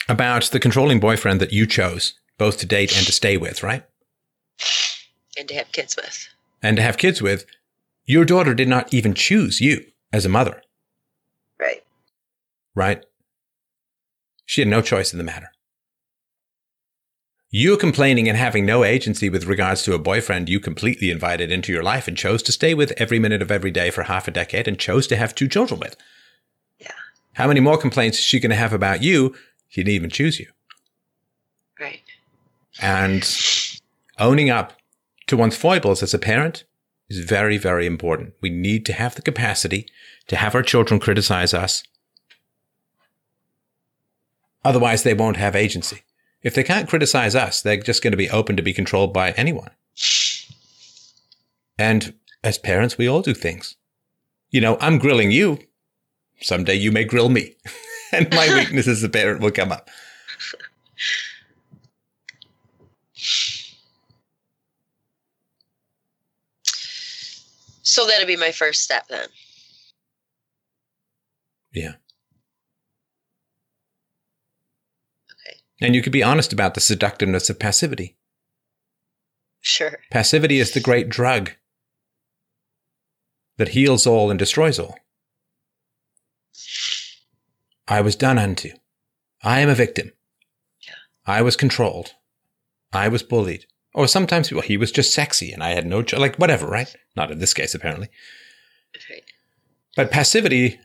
about 0.08 0.44
the 0.44 0.58
controlling 0.58 0.98
boyfriend 0.98 1.42
that 1.42 1.52
you 1.52 1.66
chose, 1.66 2.14
both 2.38 2.56
to 2.56 2.64
date 2.64 2.96
and 2.96 3.04
to 3.04 3.12
stay 3.12 3.36
with, 3.36 3.62
right? 3.62 3.84
And 5.38 5.46
to 5.48 5.54
have 5.54 5.70
kids 5.72 5.94
with. 5.94 6.26
And 6.62 6.78
to 6.78 6.82
have 6.82 6.96
kids 6.96 7.20
with. 7.20 7.44
Your 8.06 8.24
daughter 8.24 8.54
did 8.54 8.66
not 8.66 8.94
even 8.94 9.12
choose 9.12 9.60
you 9.60 9.84
as 10.10 10.24
a 10.24 10.30
mother, 10.30 10.62
Right. 11.60 11.84
right? 12.74 13.04
She 14.46 14.62
had 14.62 14.68
no 14.68 14.80
choice 14.80 15.12
in 15.12 15.18
the 15.18 15.24
matter. 15.24 15.50
You're 17.50 17.76
complaining 17.76 18.26
and 18.26 18.38
having 18.38 18.64
no 18.64 18.84
agency 18.84 19.28
with 19.28 19.44
regards 19.44 19.82
to 19.82 19.92
a 19.92 19.98
boyfriend 19.98 20.48
you 20.48 20.60
completely 20.60 21.10
invited 21.10 21.52
into 21.52 21.74
your 21.74 21.82
life 21.82 22.08
and 22.08 22.16
chose 22.16 22.42
to 22.44 22.52
stay 22.52 22.72
with 22.72 22.92
every 22.92 23.18
minute 23.18 23.42
of 23.42 23.50
every 23.50 23.70
day 23.70 23.90
for 23.90 24.04
half 24.04 24.28
a 24.28 24.30
decade 24.30 24.66
and 24.66 24.78
chose 24.78 25.06
to 25.08 25.16
have 25.16 25.34
two 25.34 25.46
children 25.46 25.78
with. 25.78 25.94
How 27.38 27.46
many 27.46 27.60
more 27.60 27.78
complaints 27.78 28.18
is 28.18 28.24
she 28.24 28.40
going 28.40 28.50
to 28.50 28.56
have 28.56 28.72
about 28.72 29.00
you? 29.00 29.32
She 29.68 29.82
didn't 29.82 29.94
even 29.94 30.10
choose 30.10 30.40
you. 30.40 30.48
Right. 31.78 32.02
And 32.82 33.24
owning 34.18 34.50
up 34.50 34.72
to 35.28 35.36
one's 35.36 35.56
foibles 35.56 36.02
as 36.02 36.12
a 36.12 36.18
parent 36.18 36.64
is 37.08 37.20
very, 37.20 37.56
very 37.56 37.86
important. 37.86 38.34
We 38.40 38.50
need 38.50 38.84
to 38.86 38.92
have 38.92 39.14
the 39.14 39.22
capacity 39.22 39.86
to 40.26 40.34
have 40.34 40.56
our 40.56 40.64
children 40.64 40.98
criticize 40.98 41.54
us. 41.54 41.84
Otherwise, 44.64 45.04
they 45.04 45.14
won't 45.14 45.36
have 45.36 45.54
agency. 45.54 46.02
If 46.42 46.56
they 46.56 46.64
can't 46.64 46.88
criticize 46.88 47.36
us, 47.36 47.62
they're 47.62 47.76
just 47.76 48.02
going 48.02 48.10
to 48.10 48.16
be 48.16 48.30
open 48.30 48.56
to 48.56 48.62
be 48.64 48.72
controlled 48.72 49.14
by 49.14 49.30
anyone. 49.32 49.70
And 51.78 52.14
as 52.42 52.58
parents, 52.58 52.98
we 52.98 53.06
all 53.08 53.22
do 53.22 53.32
things. 53.32 53.76
You 54.50 54.60
know, 54.60 54.76
I'm 54.80 54.98
grilling 54.98 55.30
you. 55.30 55.60
Someday 56.40 56.74
you 56.74 56.92
may 56.92 57.04
grill 57.04 57.28
me. 57.28 57.54
and 58.12 58.30
my 58.30 58.52
weakness 58.54 58.88
as 58.88 59.02
a 59.02 59.08
parent 59.08 59.40
will 59.40 59.50
come 59.50 59.72
up. 59.72 59.90
So 67.82 68.06
that'll 68.06 68.26
be 68.26 68.36
my 68.36 68.52
first 68.52 68.82
step 68.82 69.08
then. 69.08 69.26
Yeah. 71.72 71.94
Okay. 75.32 75.58
And 75.80 75.94
you 75.94 76.02
could 76.02 76.12
be 76.12 76.22
honest 76.22 76.52
about 76.52 76.74
the 76.74 76.80
seductiveness 76.80 77.50
of 77.50 77.58
passivity. 77.58 78.16
Sure. 79.60 79.98
Passivity 80.10 80.60
is 80.60 80.72
the 80.72 80.80
great 80.80 81.08
drug 81.08 81.52
that 83.56 83.70
heals 83.70 84.06
all 84.06 84.30
and 84.30 84.38
destroys 84.38 84.78
all. 84.78 84.96
I 87.88 88.00
was 88.00 88.16
done 88.16 88.38
unto. 88.38 88.70
I 89.42 89.60
am 89.60 89.68
a 89.68 89.74
victim. 89.74 90.12
Yeah. 90.86 90.94
I 91.26 91.42
was 91.42 91.56
controlled. 91.56 92.14
I 92.92 93.08
was 93.08 93.22
bullied. 93.22 93.66
Or 93.94 94.06
sometimes 94.06 94.52
well, 94.52 94.62
he 94.62 94.76
was 94.76 94.92
just 94.92 95.14
sexy 95.14 95.52
and 95.52 95.62
I 95.62 95.70
had 95.70 95.86
no, 95.86 96.02
cho- 96.02 96.20
like 96.20 96.36
whatever, 96.36 96.66
right? 96.66 96.94
Not 97.16 97.30
in 97.30 97.38
this 97.38 97.54
case, 97.54 97.74
apparently. 97.74 98.08
Right. 99.10 99.22
But 99.96 100.10
passivity, 100.10 100.78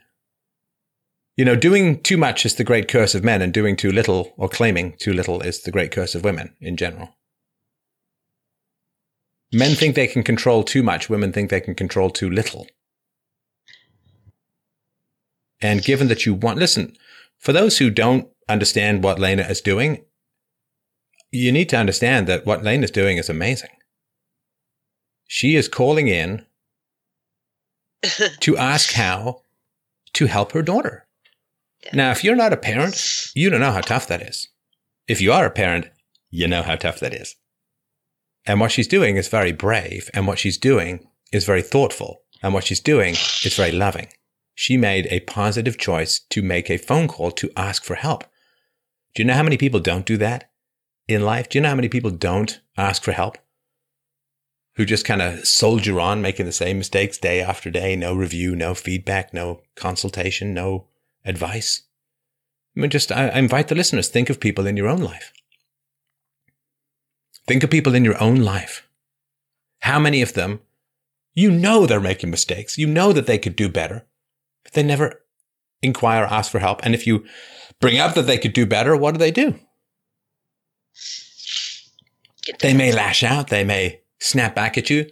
you 1.35 1.45
know, 1.45 1.55
doing 1.55 2.01
too 2.01 2.17
much 2.17 2.45
is 2.45 2.55
the 2.55 2.63
great 2.63 2.87
curse 2.87 3.15
of 3.15 3.23
men, 3.23 3.41
and 3.41 3.53
doing 3.53 3.75
too 3.75 3.91
little 3.91 4.33
or 4.37 4.47
claiming 4.47 4.95
too 4.99 5.13
little 5.13 5.41
is 5.41 5.61
the 5.61 5.71
great 5.71 5.91
curse 5.91 6.15
of 6.15 6.23
women 6.23 6.55
in 6.61 6.77
general. 6.77 7.15
Men 9.51 9.75
think 9.75 9.95
they 9.95 10.07
can 10.07 10.23
control 10.23 10.63
too 10.63 10.83
much. 10.83 11.09
Women 11.09 11.31
think 11.31 11.49
they 11.49 11.61
can 11.61 11.75
control 11.75 12.09
too 12.09 12.29
little. 12.29 12.67
And 15.63 15.81
given 15.81 16.09
that 16.09 16.25
you 16.25 16.33
want, 16.33 16.59
listen, 16.59 16.95
for 17.39 17.53
those 17.53 17.77
who 17.77 17.89
don't 17.89 18.27
understand 18.49 19.01
what 19.01 19.17
Lena 19.17 19.43
is 19.43 19.61
doing, 19.61 20.03
you 21.31 21.51
need 21.53 21.69
to 21.69 21.77
understand 21.77 22.27
that 22.27 22.45
what 22.45 22.63
Lena 22.63 22.83
is 22.83 22.91
doing 22.91 23.17
is 23.17 23.29
amazing. 23.29 23.69
She 25.25 25.55
is 25.55 25.69
calling 25.69 26.09
in 26.09 26.45
to 28.41 28.57
ask 28.57 28.91
how 28.91 29.43
to 30.13 30.25
help 30.25 30.51
her 30.51 30.61
daughter. 30.61 31.07
Yeah. 31.85 31.91
Now, 31.93 32.11
if 32.11 32.23
you're 32.23 32.35
not 32.35 32.53
a 32.53 32.57
parent, 32.57 33.31
you 33.33 33.49
don't 33.49 33.61
know 33.61 33.71
how 33.71 33.81
tough 33.81 34.07
that 34.07 34.21
is. 34.21 34.49
If 35.07 35.21
you 35.21 35.31
are 35.31 35.45
a 35.45 35.51
parent, 35.51 35.87
you 36.29 36.47
know 36.47 36.61
how 36.61 36.75
tough 36.75 36.99
that 36.99 37.13
is. 37.13 37.35
And 38.45 38.59
what 38.59 38.71
she's 38.71 38.87
doing 38.87 39.15
is 39.15 39.29
very 39.29 39.53
brave. 39.53 40.09
And 40.13 40.27
what 40.27 40.39
she's 40.39 40.57
doing 40.57 41.07
is 41.31 41.45
very 41.45 41.61
thoughtful. 41.61 42.21
And 42.41 42.53
what 42.53 42.65
she's 42.65 42.81
doing 42.81 43.13
is 43.13 43.55
very 43.55 43.71
loving. 43.71 44.09
She 44.55 44.77
made 44.77 45.07
a 45.09 45.21
positive 45.21 45.77
choice 45.77 46.19
to 46.29 46.41
make 46.41 46.69
a 46.69 46.77
phone 46.77 47.07
call 47.07 47.31
to 47.31 47.51
ask 47.55 47.83
for 47.83 47.95
help. 47.95 48.23
Do 49.15 49.21
you 49.21 49.27
know 49.27 49.33
how 49.33 49.43
many 49.43 49.57
people 49.57 49.79
don't 49.79 50.05
do 50.05 50.17
that 50.17 50.51
in 51.07 51.23
life? 51.23 51.49
Do 51.49 51.57
you 51.57 51.61
know 51.61 51.69
how 51.69 51.75
many 51.75 51.89
people 51.89 52.11
don't 52.11 52.59
ask 52.77 53.03
for 53.03 53.11
help? 53.11 53.37
Who 54.75 54.85
just 54.85 55.05
kind 55.05 55.21
of 55.21 55.47
soldier 55.47 55.99
on, 55.99 56.21
making 56.21 56.45
the 56.45 56.51
same 56.51 56.79
mistakes 56.79 57.17
day 57.17 57.41
after 57.41 57.69
day, 57.69 57.95
no 57.95 58.13
review, 58.13 58.55
no 58.55 58.73
feedback, 58.73 59.33
no 59.33 59.61
consultation, 59.75 60.53
no 60.53 60.87
advice. 61.23 61.83
I 62.75 62.79
mean, 62.79 62.89
just 62.89 63.11
I, 63.11 63.29
I 63.29 63.37
invite 63.37 63.67
the 63.67 63.75
listeners, 63.75 64.07
think 64.07 64.29
of 64.29 64.39
people 64.39 64.65
in 64.65 64.77
your 64.77 64.87
own 64.87 65.01
life. 65.01 65.31
Think 67.45 67.63
of 67.63 67.69
people 67.69 67.93
in 67.93 68.05
your 68.05 68.21
own 68.21 68.37
life. 68.37 68.87
How 69.81 69.99
many 69.99 70.21
of 70.21 70.33
them 70.33 70.61
you 71.33 71.49
know 71.49 71.85
they're 71.85 71.99
making 71.99 72.29
mistakes. 72.29 72.77
You 72.77 72.87
know 72.87 73.11
that 73.13 73.25
they 73.25 73.37
could 73.37 73.55
do 73.55 73.69
better, 73.69 74.05
but 74.63 74.73
they 74.73 74.83
never 74.83 75.21
inquire, 75.81 76.23
ask 76.23 76.51
for 76.51 76.59
help. 76.59 76.81
And 76.83 76.93
if 76.93 77.05
you 77.05 77.25
bring 77.79 77.99
up 77.99 78.15
that 78.15 78.23
they 78.23 78.37
could 78.37 78.53
do 78.53 78.65
better, 78.65 78.95
what 78.95 79.13
do 79.13 79.17
they 79.17 79.31
do? 79.31 79.59
They 82.59 82.73
may 82.73 82.91
lash 82.91 83.23
out. 83.23 83.47
They 83.47 83.63
may 83.63 84.01
snap 84.19 84.55
back 84.55 84.77
at 84.77 84.89
you. 84.89 85.09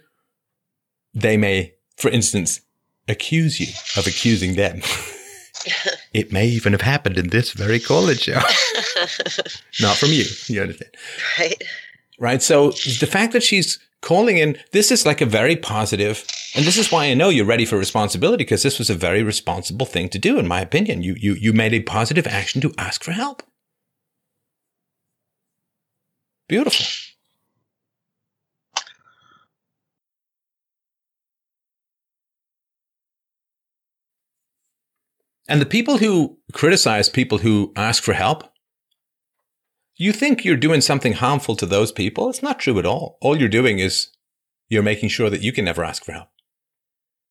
They 1.14 1.36
may, 1.36 1.74
for 1.96 2.10
instance, 2.10 2.60
accuse 3.08 3.60
you 3.60 3.68
of 3.96 4.06
accusing 4.06 4.54
them. 4.54 4.82
it 6.12 6.32
may 6.32 6.46
even 6.46 6.72
have 6.72 6.82
happened 6.82 7.18
in 7.18 7.28
this 7.28 7.52
very 7.52 7.80
college 7.80 8.22
show. 8.22 8.32
Not 9.80 9.96
from 9.96 10.10
you. 10.10 10.24
You 10.46 10.62
understand? 10.62 10.94
Right 11.38 11.62
right? 12.22 12.40
So 12.40 12.70
the 12.70 13.08
fact 13.10 13.32
that 13.32 13.42
she's 13.42 13.78
calling 14.02 14.36
in, 14.36 14.58
this 14.72 14.90
is 14.90 15.06
like 15.06 15.22
a 15.22 15.26
very 15.26 15.56
positive, 15.56 16.26
and 16.54 16.66
this 16.66 16.76
is 16.76 16.92
why 16.92 17.06
I 17.06 17.14
know 17.14 17.30
you're 17.30 17.46
ready 17.46 17.64
for 17.64 17.78
responsibility 17.78 18.44
because 18.44 18.62
this 18.62 18.78
was 18.78 18.90
a 18.90 18.94
very 18.94 19.22
responsible 19.22 19.86
thing 19.86 20.10
to 20.10 20.18
do, 20.18 20.38
in 20.38 20.46
my 20.46 20.60
opinion. 20.60 21.02
You 21.02 21.14
you 21.18 21.34
you 21.34 21.52
made 21.54 21.72
a 21.72 21.80
positive 21.80 22.26
action 22.26 22.60
to 22.60 22.74
ask 22.76 23.02
for 23.02 23.12
help. 23.12 23.42
Beautiful. 26.48 26.84
And 35.48 35.60
the 35.60 35.66
people 35.66 35.98
who 35.98 36.38
criticize 36.52 37.08
people 37.08 37.38
who 37.38 37.72
ask 37.76 38.02
for 38.02 38.12
help, 38.14 38.51
you 39.96 40.12
think 40.12 40.44
you're 40.44 40.56
doing 40.56 40.80
something 40.80 41.14
harmful 41.14 41.56
to 41.56 41.66
those 41.66 41.92
people. 41.92 42.30
It's 42.30 42.42
not 42.42 42.58
true 42.58 42.78
at 42.78 42.86
all. 42.86 43.18
All 43.20 43.36
you're 43.36 43.48
doing 43.48 43.78
is 43.78 44.08
you're 44.68 44.82
making 44.82 45.10
sure 45.10 45.30
that 45.30 45.42
you 45.42 45.52
can 45.52 45.64
never 45.64 45.84
ask 45.84 46.04
for 46.04 46.12
help. 46.12 46.28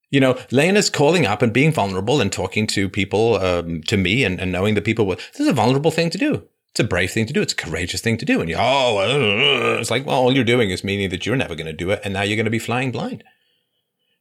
You 0.09 0.19
know, 0.19 0.37
Lena's 0.51 0.89
calling 0.89 1.25
up 1.25 1.41
and 1.41 1.53
being 1.53 1.71
vulnerable 1.71 2.19
and 2.19 2.31
talking 2.31 2.67
to 2.67 2.89
people, 2.89 3.35
um, 3.35 3.81
to 3.83 3.95
me, 3.95 4.23
and, 4.25 4.39
and 4.41 4.51
knowing 4.51 4.75
that 4.75 4.83
people 4.83 5.05
will. 5.05 5.15
This 5.15 5.39
is 5.39 5.47
a 5.47 5.53
vulnerable 5.53 5.91
thing 5.91 6.09
to 6.09 6.17
do. 6.17 6.47
It's 6.71 6.81
a 6.81 6.85
brave 6.85 7.11
thing 7.11 7.25
to 7.25 7.33
do. 7.33 7.41
It's 7.41 7.53
a 7.53 7.55
courageous 7.55 8.01
thing 8.01 8.17
to 8.17 8.25
do. 8.25 8.41
And 8.41 8.49
you, 8.49 8.57
oh, 8.57 8.97
uh, 8.99 9.79
it's 9.79 9.89
like, 9.89 10.05
well, 10.05 10.17
all 10.17 10.33
you're 10.33 10.43
doing 10.43 10.69
is 10.69 10.83
meaning 10.83 11.09
that 11.09 11.25
you're 11.25 11.35
never 11.35 11.55
going 11.55 11.65
to 11.65 11.73
do 11.73 11.91
it, 11.91 12.01
and 12.03 12.13
now 12.13 12.21
you're 12.23 12.35
going 12.35 12.45
to 12.45 12.51
be 12.51 12.59
flying 12.59 12.91
blind. 12.91 13.23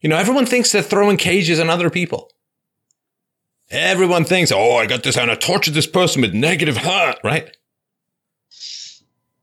You 0.00 0.08
know, 0.08 0.16
everyone 0.16 0.46
thinks 0.46 0.72
they're 0.72 0.82
throwing 0.82 1.16
cages 1.16 1.60
on 1.60 1.68
other 1.68 1.90
people. 1.90 2.30
Everyone 3.70 4.24
thinks, 4.24 4.50
oh, 4.50 4.76
I 4.76 4.86
got 4.86 5.02
this, 5.02 5.16
and 5.16 5.30
I 5.30 5.34
tortured 5.34 5.74
this 5.74 5.86
person 5.86 6.22
with 6.22 6.34
negative 6.34 6.78
heart, 6.78 7.18
right? 7.22 7.56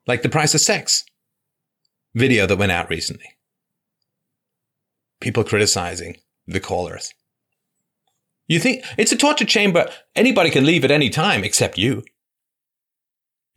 Like 0.07 0.21
the 0.21 0.29
price 0.29 0.55
of 0.55 0.61
sex 0.61 1.03
video 2.15 2.47
that 2.47 2.57
went 2.57 2.71
out 2.71 2.89
recently. 2.89 3.29
People 5.19 5.43
criticizing 5.43 6.17
the 6.47 6.59
callers. 6.59 7.13
You 8.47 8.59
think 8.59 8.85
it's 8.97 9.11
a 9.11 9.17
torture 9.17 9.45
chamber. 9.45 9.89
Anybody 10.15 10.49
can 10.49 10.65
leave 10.65 10.85
at 10.85 10.91
any 10.91 11.09
time 11.09 11.43
except 11.43 11.77
you. 11.77 12.03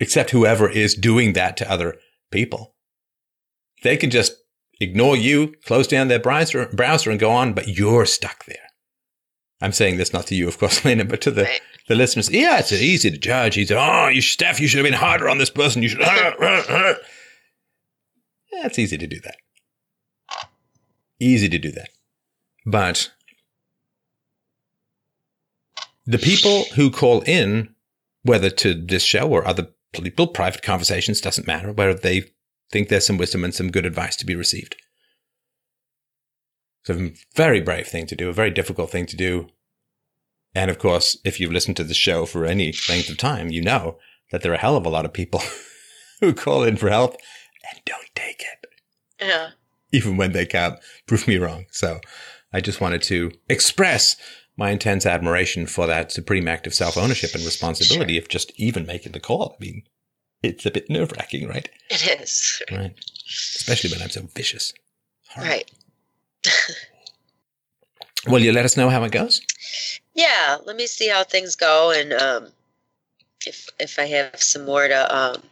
Except 0.01 0.31
whoever 0.31 0.69
is 0.69 0.95
doing 0.95 1.35
that 1.35 1.57
to 1.59 1.71
other 1.71 1.97
people. 2.31 2.75
They 3.83 3.97
can 3.97 4.11
just 4.11 4.35
ignore 4.81 5.17
you, 5.17 5.55
close 5.65 5.87
down 5.87 6.09
their 6.09 6.19
browser, 6.19 6.67
browser 6.73 7.11
and 7.11 7.21
go 7.21 7.31
on, 7.31 7.53
but 7.53 7.69
you're 7.69 8.07
stuck 8.07 8.45
there. 8.47 8.57
I'm 9.61 9.73
saying 9.73 9.99
this 9.99 10.13
not 10.13 10.27
to 10.29 10.35
you, 10.35 10.49
of 10.49 10.59
course, 10.59 10.85
Lena, 10.85 11.05
but 11.05 11.21
to 11.23 11.31
the, 11.31 11.49
the 11.91 11.97
listeners. 11.97 12.31
Yeah, 12.31 12.61
it's 12.61 12.71
easy 12.71 13.11
to 13.11 13.19
judge. 13.19 13.57
He 13.57 13.67
said, 13.67 13.77
"Oh, 13.77 14.07
you 14.07 14.23
Steph, 14.23 14.61
you 14.61 14.69
should 14.69 14.79
have 14.79 14.85
been 14.85 14.93
harder 14.93 15.29
on 15.29 15.39
this 15.39 15.51
person. 15.51 15.83
You 15.83 15.89
should." 15.89 16.01
Uh, 16.01 16.33
uh, 16.41 16.63
uh. 16.69 16.95
Yeah, 18.53 18.67
it's 18.67 18.79
easy 18.79 18.97
to 18.97 19.09
do 19.09 19.19
that. 19.21 19.37
Easy 21.19 21.49
to 21.49 21.59
do 21.59 21.73
that, 21.73 21.91
but 22.65 23.11
the 26.07 26.19
people 26.19 26.65
who 26.77 26.93
call 26.93 27.23
in, 27.23 27.75
whether 28.23 28.51
to 28.51 28.73
this 28.73 29.03
show 29.03 29.29
or 29.29 29.45
other 29.45 29.67
people, 29.93 30.29
private 30.29 30.63
conversations, 30.63 31.21
doesn't 31.21 31.47
matter. 31.47 31.73
Whether 31.73 31.95
they 31.95 32.31
think 32.71 32.89
there's 32.89 33.07
some 33.07 33.19
wisdom 33.19 33.43
and 33.43 33.53
some 33.53 33.73
good 33.73 33.85
advice 33.85 34.15
to 34.17 34.27
be 34.27 34.37
received. 34.37 34.77
It's 36.83 36.91
a 36.91 37.11
very 37.35 37.61
brave 37.61 37.89
thing 37.89 38.07
to 38.07 38.15
do, 38.15 38.29
a 38.29 38.33
very 38.33 38.51
difficult 38.51 38.91
thing 38.91 39.07
to 39.07 39.17
do. 39.17 39.49
And 40.55 40.71
of 40.71 40.79
course, 40.79 41.17
if 41.25 41.39
you've 41.39 41.53
listened 41.53 41.77
to 41.77 41.85
the 41.85 41.95
show 41.95 42.27
for 42.27 42.45
any 42.45 42.75
length 42.89 43.09
of 43.09 43.19
time, 43.19 43.51
you 43.51 43.63
know 43.63 43.99
that 44.31 44.43
there 44.43 44.53
are 44.53 44.57
a 44.57 44.59
hell 44.59 44.77
of 44.77 44.87
a 44.87 44.91
lot 44.91 45.05
of 45.05 45.13
people 45.13 45.43
who 46.21 46.33
call 46.33 46.63
in 46.63 46.77
for 46.77 46.89
help 46.89 47.17
and 47.71 47.81
don't 47.85 48.09
take 48.15 48.41
it. 48.41 48.67
Yeah. 49.21 49.51
Even 49.93 50.17
when 50.17 50.33
they 50.33 50.47
can't 50.47 50.79
prove 51.07 51.29
me 51.29 51.37
wrong. 51.37 51.67
So 51.71 52.01
I 52.53 52.61
just 52.61 52.81
wanted 52.81 53.03
to 53.03 53.33
express 53.49 54.17
my 54.57 54.71
intense 54.71 55.07
admiration 55.07 55.67
for 55.67 55.87
that 55.87 56.13
supreme 56.13 56.49
act 56.49 56.67
of 56.67 56.75
self 56.75 56.97
ownership 56.97 57.35
and 57.35 57.45
responsibility 57.45 58.15
sure. 58.15 58.23
of 58.23 58.29
just 58.29 58.53
even 58.57 58.87
making 58.87 59.13
the 59.13 59.21
call. 59.21 59.57
I 59.59 59.65
mean, 59.65 59.83
it's 60.43 60.67
a 60.67 60.71
bit 60.71 60.91
nerve 60.91 61.13
wracking, 61.13 61.49
right? 61.49 61.69
It 61.89 62.21
is. 62.21 62.63
Right. 62.71 62.95
Especially 63.57 63.91
when 63.91 64.03
I'm 64.03 64.11
so 64.11 64.23
vicious. 64.35 64.73
Hard. 65.29 65.49
Right. 65.49 65.71
Will 68.27 68.41
you 68.41 68.53
let 68.53 68.65
us 68.65 68.77
know 68.77 68.91
how 68.91 69.03
it 69.05 69.13
goes? 69.13 69.41
Yeah, 70.21 70.59
let 70.67 70.77
me 70.77 70.87
see 70.87 71.09
how 71.09 71.25
things 71.25 71.57
go, 71.57 71.93
and 71.93 72.13
um, 72.13 72.49
if 73.47 73.71
if 73.79 73.99
I 73.99 74.05
have 74.05 74.43
some 74.43 74.67
more 74.67 74.87
to 74.87 75.17
um, 75.17 75.43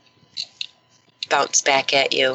bounce 1.30 1.62
back 1.62 1.94
at 1.94 2.12
you, 2.12 2.34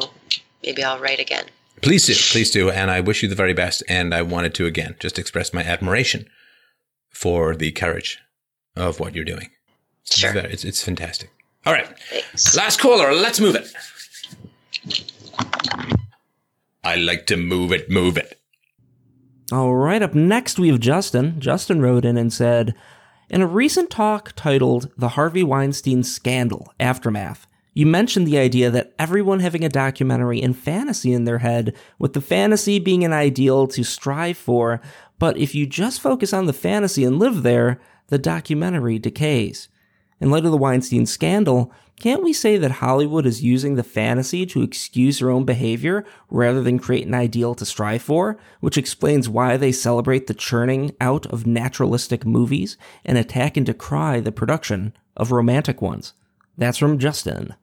maybe 0.64 0.82
I'll 0.82 0.98
write 0.98 1.20
again. 1.20 1.44
Please 1.80 2.06
do, 2.06 2.14
please 2.32 2.50
do, 2.50 2.70
and 2.70 2.90
I 2.90 3.00
wish 3.00 3.22
you 3.22 3.28
the 3.28 3.36
very 3.36 3.54
best. 3.54 3.84
And 3.88 4.12
I 4.12 4.22
wanted 4.22 4.52
to 4.54 4.66
again 4.66 4.96
just 4.98 5.16
express 5.16 5.54
my 5.54 5.62
admiration 5.62 6.26
for 7.08 7.54
the 7.54 7.70
courage 7.70 8.18
of 8.74 8.98
what 8.98 9.14
you're 9.14 9.24
doing. 9.24 9.50
Sure, 10.10 10.34
it's, 10.34 10.54
it's, 10.54 10.64
it's 10.64 10.82
fantastic. 10.82 11.30
All 11.64 11.72
right, 11.72 11.86
Thanks. 12.10 12.56
last 12.56 12.80
caller. 12.80 13.12
Let's 13.12 13.38
move 13.38 13.54
it. 13.54 13.72
I 16.82 16.96
like 16.96 17.26
to 17.26 17.36
move 17.36 17.70
it, 17.70 17.88
move 17.88 18.18
it. 18.18 18.40
All 19.54 19.76
right, 19.76 20.02
up 20.02 20.16
next 20.16 20.58
we 20.58 20.66
have 20.66 20.80
Justin. 20.80 21.38
Justin 21.38 21.80
wrote 21.80 22.04
in 22.04 22.16
and 22.16 22.32
said, 22.32 22.74
In 23.30 23.40
a 23.40 23.46
recent 23.46 23.88
talk 23.88 24.32
titled 24.34 24.90
The 24.98 25.10
Harvey 25.10 25.44
Weinstein 25.44 26.02
Scandal 26.02 26.74
Aftermath, 26.80 27.46
you 27.72 27.86
mentioned 27.86 28.26
the 28.26 28.36
idea 28.36 28.68
that 28.70 28.92
everyone 28.98 29.38
having 29.38 29.64
a 29.64 29.68
documentary 29.68 30.42
and 30.42 30.58
fantasy 30.58 31.12
in 31.12 31.22
their 31.24 31.38
head, 31.38 31.72
with 32.00 32.14
the 32.14 32.20
fantasy 32.20 32.80
being 32.80 33.04
an 33.04 33.12
ideal 33.12 33.68
to 33.68 33.84
strive 33.84 34.36
for, 34.36 34.80
but 35.20 35.36
if 35.36 35.54
you 35.54 35.68
just 35.68 36.00
focus 36.00 36.32
on 36.32 36.46
the 36.46 36.52
fantasy 36.52 37.04
and 37.04 37.20
live 37.20 37.44
there, 37.44 37.80
the 38.08 38.18
documentary 38.18 38.98
decays. 38.98 39.68
In 40.20 40.32
light 40.32 40.44
of 40.44 40.50
the 40.50 40.56
Weinstein 40.56 41.06
scandal, 41.06 41.70
can't 42.00 42.22
we 42.22 42.32
say 42.32 42.56
that 42.56 42.72
Hollywood 42.72 43.24
is 43.24 43.42
using 43.42 43.76
the 43.76 43.84
fantasy 43.84 44.44
to 44.46 44.62
excuse 44.62 45.18
their 45.18 45.30
own 45.30 45.44
behavior 45.44 46.04
rather 46.28 46.62
than 46.62 46.78
create 46.78 47.06
an 47.06 47.14
ideal 47.14 47.54
to 47.54 47.64
strive 47.64 48.02
for, 48.02 48.36
which 48.60 48.76
explains 48.76 49.28
why 49.28 49.56
they 49.56 49.72
celebrate 49.72 50.26
the 50.26 50.34
churning 50.34 50.94
out 51.00 51.24
of 51.26 51.46
naturalistic 51.46 52.26
movies 52.26 52.76
and 53.04 53.16
attack 53.16 53.56
and 53.56 53.66
decry 53.66 54.20
the 54.20 54.32
production 54.32 54.92
of 55.16 55.30
romantic 55.30 55.80
ones? 55.80 56.14
That's 56.58 56.78
from 56.78 56.98
Justin. 56.98 57.54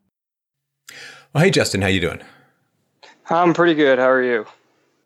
Well, 1.34 1.44
hey 1.44 1.52
Justin, 1.52 1.82
how 1.82 1.88
you 1.88 2.00
doing? 2.02 2.22
I'm 3.30 3.54
pretty 3.54 3.76
good. 3.76 4.00
How 4.00 4.10
are 4.10 4.24
you? 4.24 4.46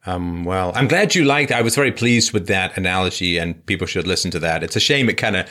Um, 0.08 0.44
well, 0.44 0.72
I'm 0.76 0.88
glad 0.88 1.16
you 1.16 1.26
liked. 1.26 1.52
I 1.52 1.62
was 1.62 1.76
very 1.76 1.92
pleased 1.92 2.32
with 2.32 2.48
that 2.48 2.78
analogy, 2.78 3.38
and 3.38 3.66
people 3.66 3.88
should 3.88 4.06
listen 4.06 4.30
to 4.32 4.40
that. 4.40 4.64
It's 4.64 4.76
a 4.76 4.80
shame 4.80 5.10
it 5.10 5.18
kind 5.18 5.36
of 5.36 5.50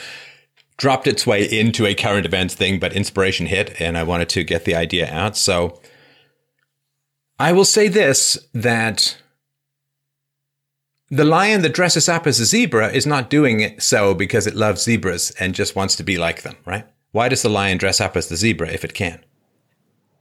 dropped 0.77 1.07
its 1.07 1.27
way 1.27 1.45
into 1.45 1.87
a 1.87 1.95
current 1.95 2.27
events 2.27 2.55
thing, 2.55 2.79
but 2.79 2.93
inspiration 2.93 3.47
hit, 3.47 3.81
and 3.81 3.97
I 3.97 4.03
wanted 4.03 4.29
to 4.31 4.45
get 4.45 4.65
the 4.65 4.75
idea 4.75 5.09
out. 5.13 5.37
So 5.37 5.81
I 7.39 7.53
will 7.53 7.65
say 7.65 7.89
this: 7.89 8.39
that 8.53 9.19
the 11.11 11.25
lion 11.25 11.63
that 11.63 11.75
dresses 11.75 12.09
up 12.09 12.27
as 12.27 12.41
a 12.41 12.45
zebra 12.45 12.89
is 12.93 13.07
not 13.07 13.31
doing 13.31 13.61
it 13.61 13.83
so 13.83 14.15
because 14.15 14.47
it 14.47 14.55
loves 14.55 14.83
zebras 14.83 15.31
and 15.39 15.55
just 15.55 15.77
wants 15.77 15.97
to 15.97 16.03
be 16.03 16.19
like 16.19 16.43
them, 16.43 16.57
right? 16.65 16.87
Why 17.13 17.29
does 17.29 17.43
the 17.43 17.49
lion 17.49 17.79
dress 17.79 18.01
up 18.01 18.17
as 18.17 18.29
the 18.29 18.37
zebra 18.37 18.69
if 18.69 18.85
it 18.85 18.95
can? 18.95 19.25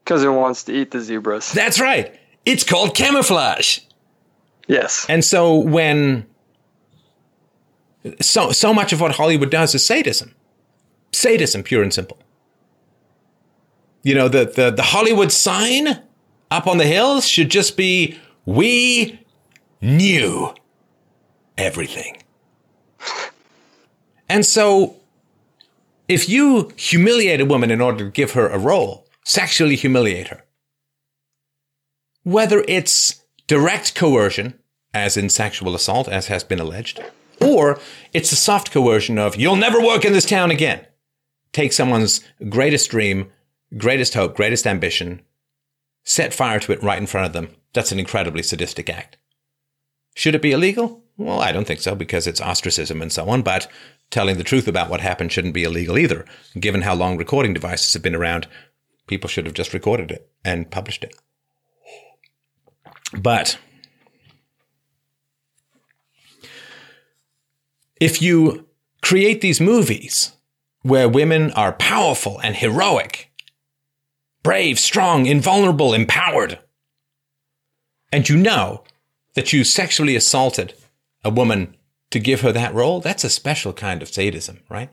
Because 0.03 0.23
it 0.23 0.29
wants 0.29 0.63
to 0.65 0.73
eat 0.73 0.91
the 0.91 1.01
zebras. 1.01 1.51
That's 1.51 1.79
right. 1.79 2.19
It's 2.45 2.63
called 2.63 2.95
camouflage. 2.95 3.79
Yes. 4.67 5.05
And 5.09 5.23
so 5.23 5.55
when 5.55 6.27
so 8.21 8.51
so 8.51 8.73
much 8.73 8.93
of 8.93 9.01
what 9.01 9.15
Hollywood 9.15 9.49
does 9.49 9.73
is 9.73 9.85
sadism. 9.85 10.35
Sadism, 11.13 11.63
pure 11.63 11.83
and 11.83 11.93
simple. 11.93 12.17
You 14.01 14.15
know, 14.15 14.27
the 14.27 14.45
the, 14.45 14.71
the 14.71 14.83
Hollywood 14.83 15.31
sign 15.31 16.01
up 16.51 16.67
on 16.67 16.77
the 16.77 16.85
hills 16.85 17.27
should 17.27 17.49
just 17.49 17.77
be 17.77 18.19
we 18.45 19.19
knew 19.81 20.53
everything. 21.57 22.17
And 24.29 24.45
so 24.45 24.97
if 26.07 26.27
you 26.27 26.71
humiliate 26.75 27.41
a 27.41 27.45
woman 27.45 27.71
in 27.71 27.81
order 27.81 28.05
to 28.05 28.11
give 28.11 28.31
her 28.31 28.47
a 28.47 28.57
role, 28.57 29.07
sexually 29.23 29.75
humiliate 29.75 30.29
her, 30.29 30.43
whether 32.23 32.63
it's 32.67 33.23
direct 33.47 33.95
coercion, 33.95 34.59
as 34.93 35.17
in 35.17 35.29
sexual 35.29 35.75
assault, 35.75 36.07
as 36.07 36.27
has 36.27 36.43
been 36.43 36.59
alleged, 36.59 37.01
or 37.41 37.79
it's 38.13 38.31
a 38.31 38.35
soft 38.35 38.71
coercion 38.71 39.17
of, 39.17 39.35
you'll 39.35 39.55
never 39.55 39.81
work 39.81 40.05
in 40.05 40.13
this 40.13 40.25
town 40.25 40.51
again. 40.51 40.85
Take 41.53 41.71
someone's 41.71 42.21
greatest 42.49 42.89
dream, 42.89 43.31
greatest 43.77 44.15
hope, 44.15 44.35
greatest 44.35 44.67
ambition, 44.67 45.21
set 46.03 46.33
fire 46.33 46.59
to 46.59 46.71
it 46.73 46.83
right 46.83 46.97
in 46.97 47.07
front 47.07 47.27
of 47.27 47.33
them. 47.33 47.55
That's 47.73 47.91
an 47.91 47.99
incredibly 47.99 48.43
sadistic 48.43 48.89
act. 48.89 49.17
Should 50.15 50.35
it 50.35 50.41
be 50.41 50.51
illegal? 50.51 51.03
Well, 51.17 51.39
I 51.39 51.51
don't 51.51 51.65
think 51.65 51.79
so 51.79 51.95
because 51.95 52.27
it's 52.27 52.41
ostracism 52.41 53.01
and 53.01 53.11
so 53.11 53.29
on, 53.29 53.43
but 53.43 53.67
telling 54.09 54.37
the 54.37 54.43
truth 54.43 54.67
about 54.67 54.89
what 54.89 55.01
happened 55.01 55.31
shouldn't 55.31 55.53
be 55.53 55.63
illegal 55.63 55.97
either. 55.97 56.25
Given 56.59 56.81
how 56.81 56.95
long 56.95 57.17
recording 57.17 57.53
devices 57.53 57.93
have 57.93 58.03
been 58.03 58.15
around, 58.15 58.47
people 59.07 59.29
should 59.29 59.45
have 59.45 59.55
just 59.55 59.73
recorded 59.73 60.11
it 60.11 60.29
and 60.43 60.69
published 60.69 61.03
it. 61.03 61.15
But 63.15 63.59
if 67.99 68.21
you 68.21 68.67
create 69.01 69.41
these 69.41 69.61
movies 69.61 70.31
where 70.83 71.09
women 71.09 71.51
are 71.51 71.73
powerful 71.73 72.39
and 72.41 72.55
heroic, 72.55 73.31
brave, 74.43 74.77
strong, 74.77 75.25
invulnerable, 75.25 75.93
empowered, 75.93 76.59
and 78.11 78.29
you 78.29 78.37
know 78.37 78.83
that 79.33 79.51
you 79.51 79.63
sexually 79.63 80.15
assaulted 80.15 80.75
a 81.23 81.29
woman 81.29 81.75
to 82.11 82.19
give 82.19 82.41
her 82.41 82.51
that 82.51 82.73
role, 82.73 82.99
that's 82.99 83.23
a 83.23 83.29
special 83.29 83.73
kind 83.73 84.03
of 84.03 84.09
sadism, 84.09 84.59
right? 84.69 84.91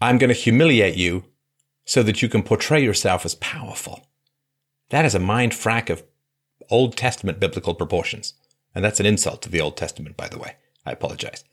I'm 0.00 0.18
going 0.18 0.28
to 0.28 0.34
humiliate 0.34 0.96
you 0.96 1.24
so 1.84 2.02
that 2.02 2.22
you 2.22 2.28
can 2.28 2.42
portray 2.42 2.82
yourself 2.82 3.24
as 3.24 3.34
powerful. 3.36 4.06
That 4.90 5.04
is 5.04 5.14
a 5.14 5.18
mind 5.18 5.52
frack 5.52 5.90
of 5.90 6.04
Old 6.70 6.96
Testament 6.96 7.40
biblical 7.40 7.74
proportions. 7.74 8.34
And 8.74 8.84
that's 8.84 9.00
an 9.00 9.06
insult 9.06 9.42
to 9.42 9.48
the 9.48 9.60
Old 9.60 9.76
Testament, 9.76 10.16
by 10.16 10.28
the 10.28 10.38
way. 10.38 10.56
I 10.86 10.92
apologize. 10.92 11.44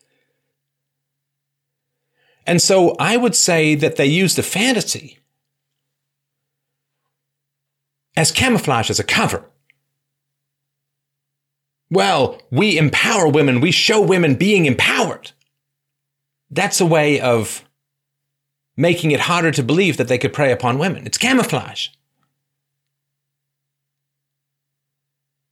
And 2.45 2.61
so 2.61 2.95
I 2.99 3.17
would 3.17 3.35
say 3.35 3.75
that 3.75 3.95
they 3.95 4.05
use 4.05 4.35
the 4.35 4.43
fantasy 4.43 5.19
as 8.15 8.31
camouflage, 8.31 8.89
as 8.89 8.99
a 8.99 9.03
cover. 9.03 9.45
Well, 11.89 12.41
we 12.51 12.77
empower 12.77 13.27
women, 13.27 13.61
we 13.61 13.71
show 13.71 14.01
women 14.01 14.35
being 14.35 14.65
empowered. 14.65 15.31
That's 16.49 16.81
a 16.81 16.85
way 16.85 17.19
of 17.19 17.63
making 18.75 19.11
it 19.11 19.21
harder 19.21 19.51
to 19.51 19.63
believe 19.63 19.97
that 19.97 20.07
they 20.07 20.17
could 20.17 20.33
prey 20.33 20.51
upon 20.51 20.77
women. 20.77 21.05
It's 21.05 21.17
camouflage. 21.17 21.89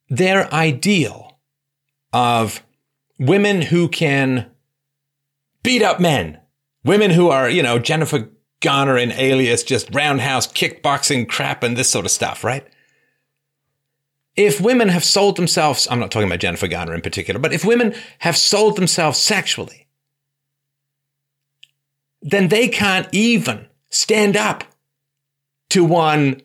Their 0.09 0.51
ideal 0.53 1.39
of 2.11 2.63
women 3.19 3.61
who 3.61 3.87
can 3.87 4.49
beat 5.61 5.81
up 5.81 5.99
men, 5.99 6.39
women 6.83 7.11
who 7.11 7.29
are, 7.29 7.49
you 7.49 7.63
know, 7.63 7.79
Jennifer 7.79 8.29
Garner 8.61 8.97
in 8.97 9.11
Alias, 9.11 9.63
just 9.63 9.93
roundhouse 9.93 10.47
kickboxing 10.47 11.27
crap 11.27 11.63
and 11.63 11.77
this 11.77 11.89
sort 11.89 12.05
of 12.05 12.11
stuff, 12.11 12.43
right? 12.43 12.67
If 14.35 14.61
women 14.61 14.89
have 14.89 15.03
sold 15.03 15.37
themselves, 15.37 15.87
I'm 15.89 15.99
not 15.99 16.11
talking 16.11 16.27
about 16.27 16.39
Jennifer 16.39 16.67
Garner 16.67 16.93
in 16.93 17.01
particular, 17.01 17.39
but 17.39 17.53
if 17.53 17.65
women 17.65 17.93
have 18.19 18.37
sold 18.37 18.77
themselves 18.77 19.17
sexually, 19.17 19.87
then 22.21 22.47
they 22.47 22.67
can't 22.67 23.07
even 23.11 23.67
stand 23.89 24.37
up 24.37 24.63
to 25.69 25.83
one 25.83 26.41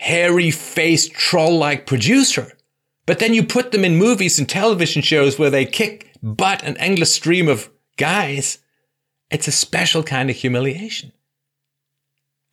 hairy 0.00 0.50
faced 0.50 1.12
troll 1.12 1.58
like 1.58 1.86
producer 1.86 2.52
but 3.08 3.20
then 3.20 3.32
you 3.32 3.42
put 3.42 3.72
them 3.72 3.86
in 3.86 3.96
movies 3.96 4.38
and 4.38 4.46
television 4.46 5.00
shows 5.00 5.38
where 5.38 5.48
they 5.48 5.64
kick 5.64 6.12
butt 6.22 6.62
an 6.62 6.76
endless 6.76 7.14
stream 7.14 7.48
of 7.48 7.70
guys. 7.96 8.58
It's 9.30 9.48
a 9.48 9.52
special 9.52 10.02
kind 10.02 10.30
of 10.30 10.36
humiliation 10.36 11.12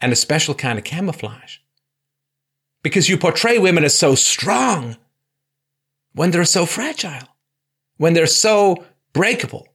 and 0.01 0.11
a 0.11 0.15
special 0.15 0.53
kind 0.53 0.77
of 0.77 0.85
camouflage. 0.85 1.57
Because 2.83 3.09
you 3.09 3.17
portray 3.17 3.57
women 3.57 3.83
as 3.83 3.97
so 3.97 4.13
strong 4.15 4.97
when 6.13 6.31
they're 6.31 6.45
so 6.45 6.65
fragile, 6.65 7.27
when 7.97 8.13
they're 8.13 8.27
so 8.27 8.85
breakable, 9.13 9.67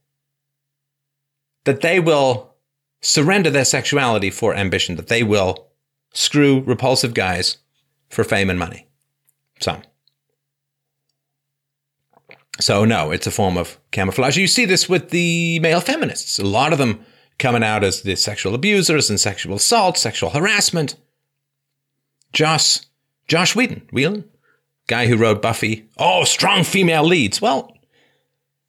that 1.65 1.81
they 1.81 1.99
will 1.99 2.55
surrender 3.01 3.49
their 3.49 3.65
sexuality 3.65 4.29
for 4.29 4.55
ambition, 4.55 4.95
that 4.95 5.07
they 5.07 5.23
will 5.23 5.67
screw 6.13 6.61
repulsive 6.61 7.13
guys 7.13 7.57
for 8.09 8.23
fame 8.23 8.49
and 8.49 8.59
money. 8.59 8.87
Some. 9.59 9.81
So, 12.61 12.85
no, 12.85 13.11
it's 13.11 13.27
a 13.27 13.31
form 13.31 13.57
of 13.57 13.79
camouflage. 13.91 14.37
You 14.37 14.47
see 14.47 14.65
this 14.65 14.87
with 14.87 15.09
the 15.09 15.59
male 15.59 15.81
feminists. 15.81 16.37
A 16.37 16.45
lot 16.45 16.73
of 16.73 16.79
them 16.79 17.03
coming 17.39 17.63
out 17.63 17.83
as 17.83 18.03
the 18.03 18.15
sexual 18.15 18.53
abusers 18.53 19.09
and 19.09 19.19
sexual 19.19 19.55
assault, 19.55 19.97
sexual 19.97 20.29
harassment. 20.29 20.95
Joss, 22.33 22.85
Joss 23.27 23.55
Whedon, 23.55 23.87
Whedon, 23.91 24.25
guy 24.87 25.07
who 25.07 25.17
wrote 25.17 25.41
Buffy. 25.41 25.89
Oh, 25.97 26.23
strong 26.23 26.63
female 26.63 27.03
leads. 27.03 27.41
Well, 27.41 27.75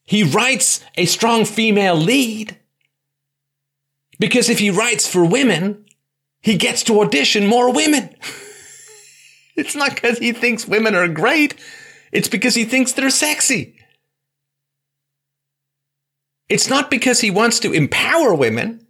he 0.05 0.23
writes 0.23 0.85
a 0.97 1.05
strong 1.05 1.45
female 1.45 1.97
lead 1.97 2.57
because 4.19 4.49
if 4.49 4.59
he 4.59 4.71
writes 4.71 5.07
for 5.07 5.25
women, 5.25 5.85
he 6.41 6.57
gets 6.57 6.83
to 6.85 7.01
audition 7.01 7.47
more 7.47 7.73
women. 7.73 8.15
it's 9.57 9.77
not 9.77 9.95
because 9.95 10.19
he 10.19 10.33
thinks 10.33 10.67
women 10.67 10.95
are 10.95 11.09
great. 11.09 11.55
It's 12.11 12.29
because 12.29 12.55
he 12.55 12.65
thinks 12.65 12.93
they're 12.93 13.11
sexy. 13.11 13.79
It's 16.53 16.69
not 16.69 16.91
because 16.91 17.23
he 17.23 17.31
wants 17.31 17.59
to 17.61 17.73
empower 17.73 18.35
women. 18.35 18.87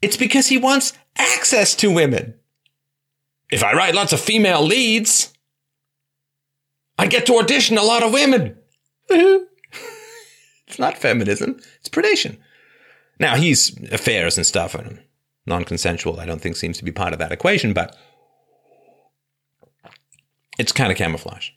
It's 0.00 0.16
because 0.16 0.46
he 0.46 0.56
wants 0.56 0.94
access 1.16 1.74
to 1.74 1.92
women. 1.92 2.32
If 3.52 3.62
I 3.62 3.74
write 3.74 3.94
lots 3.94 4.14
of 4.14 4.20
female 4.20 4.62
leads, 4.62 5.34
I 6.96 7.06
get 7.06 7.26
to 7.26 7.36
audition 7.36 7.76
a 7.76 7.82
lot 7.82 8.02
of 8.02 8.14
women. 8.14 8.56
it's 9.10 10.78
not 10.78 10.96
feminism, 10.96 11.60
it's 11.78 11.90
predation. 11.90 12.38
Now, 13.20 13.36
he's 13.36 13.76
affairs 13.92 14.38
and 14.38 14.46
stuff 14.46 14.74
and 14.74 15.02
non 15.44 15.64
consensual, 15.64 16.18
I 16.18 16.24
don't 16.24 16.40
think 16.40 16.56
seems 16.56 16.78
to 16.78 16.84
be 16.84 16.92
part 16.92 17.12
of 17.12 17.18
that 17.18 17.32
equation, 17.32 17.74
but 17.74 17.94
it's 20.58 20.72
kind 20.72 20.90
of 20.90 20.96
camouflage. 20.96 21.50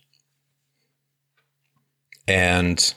And 2.27 2.93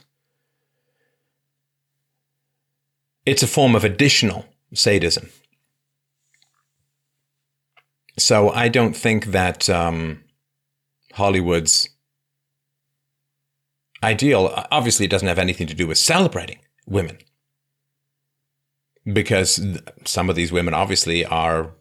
it's 3.27 3.43
a 3.43 3.47
form 3.47 3.75
of 3.75 3.85
additional 3.85 4.47
sadism. 4.73 5.31
So 8.19 8.51
I 8.51 8.69
don't 8.69 8.97
think 8.97 9.27
that 9.27 9.69
um, 9.69 10.23
Hollywood's 11.13 11.89
ideal 14.03 14.53
obviously 14.71 15.07
it 15.07 15.11
doesn't 15.11 15.29
have 15.29 15.39
anything 15.39 15.67
to 15.67 15.75
do 15.75 15.87
with 15.87 15.99
celebrating 15.99 16.59
women. 16.87 17.19
Because 19.11 19.61
some 20.05 20.31
of 20.31 20.37
these 20.37 20.53
women 20.53 20.73
obviously 20.73 21.25
are 21.25 21.73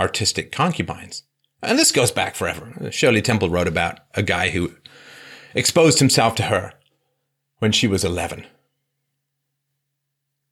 artistic 0.00 0.50
concubines. 0.52 1.22
And 1.62 1.78
this 1.78 1.92
goes 1.92 2.10
back 2.10 2.34
forever. 2.34 2.90
Shirley 2.90 3.22
Temple 3.22 3.48
wrote 3.48 3.68
about 3.68 4.00
a 4.14 4.22
guy 4.22 4.50
who 4.50 4.72
exposed 5.54 5.98
himself 5.98 6.34
to 6.36 6.44
her 6.44 6.74
when 7.58 7.72
she 7.72 7.86
was 7.86 8.04
11. 8.04 8.46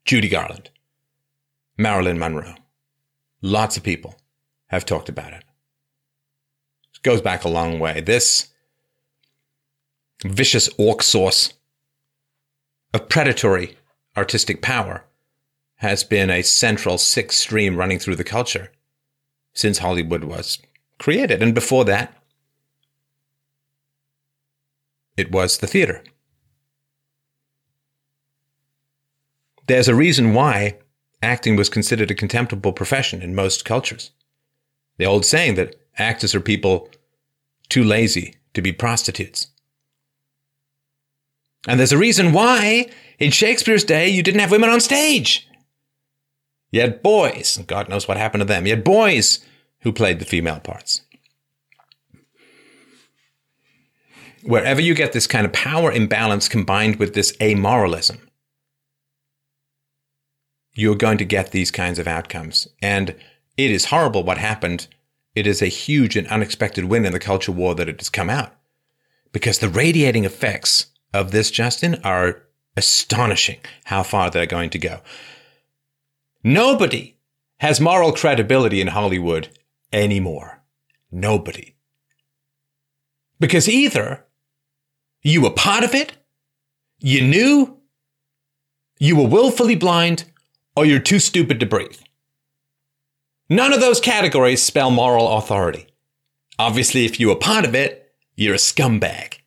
Judy 0.04 0.28
Garland, 0.28 0.70
Marilyn 1.78 2.18
Monroe. 2.18 2.54
Lots 3.40 3.76
of 3.76 3.82
people 3.82 4.16
have 4.66 4.84
talked 4.84 5.08
about 5.08 5.32
it. 5.32 5.44
It 6.94 7.02
goes 7.02 7.22
back 7.22 7.44
a 7.44 7.48
long 7.48 7.78
way. 7.78 8.00
This 8.00 8.48
vicious 10.24 10.68
orc 10.78 11.02
source 11.02 11.54
of 12.92 13.08
predatory 13.08 13.76
artistic 14.16 14.60
power 14.60 15.04
has 15.76 16.04
been 16.04 16.30
a 16.30 16.42
central 16.42 16.98
sixth 16.98 17.38
stream 17.38 17.76
running 17.76 17.98
through 17.98 18.16
the 18.16 18.24
culture 18.24 18.72
since 19.54 19.78
Hollywood 19.78 20.24
was 20.24 20.58
created. 20.98 21.42
And 21.42 21.54
before 21.54 21.84
that, 21.86 22.14
it 25.16 25.32
was 25.32 25.58
the 25.58 25.66
theater. 25.66 26.04
There's 29.66 29.88
a 29.88 29.94
reason 29.94 30.34
why 30.34 30.78
acting 31.22 31.56
was 31.56 31.68
considered 31.68 32.10
a 32.10 32.14
contemptible 32.14 32.72
profession 32.72 33.22
in 33.22 33.34
most 33.34 33.64
cultures. 33.64 34.10
The 34.98 35.06
old 35.06 35.24
saying 35.24 35.54
that 35.54 35.76
actors 35.96 36.34
are 36.34 36.40
people 36.40 36.90
too 37.68 37.82
lazy 37.82 38.36
to 38.52 38.62
be 38.62 38.72
prostitutes. 38.72 39.48
And 41.66 41.80
there's 41.80 41.92
a 41.92 41.98
reason 41.98 42.32
why 42.32 42.86
in 43.18 43.30
Shakespeare's 43.30 43.84
day 43.84 44.08
you 44.08 44.22
didn't 44.22 44.40
have 44.40 44.50
women 44.50 44.68
on 44.68 44.80
stage. 44.80 45.48
You 46.70 46.80
had 46.80 47.02
boys, 47.02 47.56
and 47.56 47.66
God 47.66 47.88
knows 47.88 48.06
what 48.06 48.16
happened 48.16 48.42
to 48.42 48.44
them. 48.46 48.66
You 48.66 48.74
had 48.74 48.84
boys 48.84 49.44
who 49.80 49.92
played 49.92 50.18
the 50.18 50.24
female 50.24 50.60
parts. 50.60 51.02
Wherever 54.42 54.80
you 54.80 54.94
get 54.94 55.12
this 55.12 55.26
kind 55.26 55.46
of 55.46 55.52
power 55.52 55.90
imbalance 55.90 56.48
combined 56.48 56.96
with 56.96 57.14
this 57.14 57.34
amoralism, 57.38 58.18
you're 60.74 60.96
going 60.96 61.18
to 61.18 61.24
get 61.24 61.50
these 61.50 61.70
kinds 61.70 61.98
of 61.98 62.08
outcomes. 62.08 62.68
And 62.82 63.14
it 63.56 63.70
is 63.70 63.86
horrible 63.86 64.24
what 64.24 64.38
happened. 64.38 64.88
It 65.34 65.46
is 65.46 65.62
a 65.62 65.66
huge 65.66 66.16
and 66.16 66.26
unexpected 66.28 66.86
win 66.86 67.04
in 67.04 67.12
the 67.12 67.18
culture 67.18 67.52
war 67.52 67.74
that 67.74 67.88
it 67.88 68.00
has 68.00 68.10
come 68.10 68.30
out. 68.30 68.54
Because 69.32 69.58
the 69.58 69.68
radiating 69.68 70.24
effects 70.24 70.86
of 71.12 71.30
this, 71.30 71.50
Justin, 71.50 72.00
are 72.04 72.42
astonishing 72.76 73.58
how 73.84 74.02
far 74.02 74.30
they're 74.30 74.46
going 74.46 74.70
to 74.70 74.78
go. 74.78 75.00
Nobody 76.42 77.16
has 77.58 77.80
moral 77.80 78.12
credibility 78.12 78.80
in 78.80 78.88
Hollywood 78.88 79.48
anymore. 79.92 80.62
Nobody. 81.10 81.76
Because 83.38 83.68
either 83.68 84.24
you 85.22 85.42
were 85.42 85.50
part 85.50 85.84
of 85.84 85.94
it, 85.94 86.12
you 86.98 87.22
knew, 87.22 87.78
you 88.98 89.16
were 89.16 89.26
willfully 89.26 89.76
blind, 89.76 90.24
or 90.76 90.84
you're 90.84 90.98
too 90.98 91.18
stupid 91.18 91.60
to 91.60 91.66
breathe. 91.66 92.00
None 93.48 93.72
of 93.72 93.80
those 93.80 94.00
categories 94.00 94.62
spell 94.62 94.90
moral 94.90 95.36
authority. 95.36 95.86
Obviously, 96.58 97.04
if 97.04 97.20
you 97.20 97.28
were 97.28 97.36
part 97.36 97.64
of 97.64 97.74
it, 97.74 98.12
you're 98.36 98.54
a 98.54 98.58
scumbag. 98.58 99.38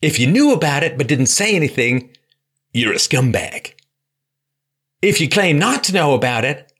If 0.00 0.18
you 0.18 0.26
knew 0.26 0.52
about 0.52 0.82
it 0.82 0.96
but 0.96 1.08
didn't 1.08 1.26
say 1.26 1.56
anything, 1.56 2.10
you're 2.72 2.92
a 2.92 2.96
scumbag. 2.96 3.74
If 5.02 5.20
you 5.20 5.28
claim 5.28 5.58
not 5.58 5.84
to 5.84 5.92
know 5.92 6.14
about 6.14 6.44
it, 6.44 6.72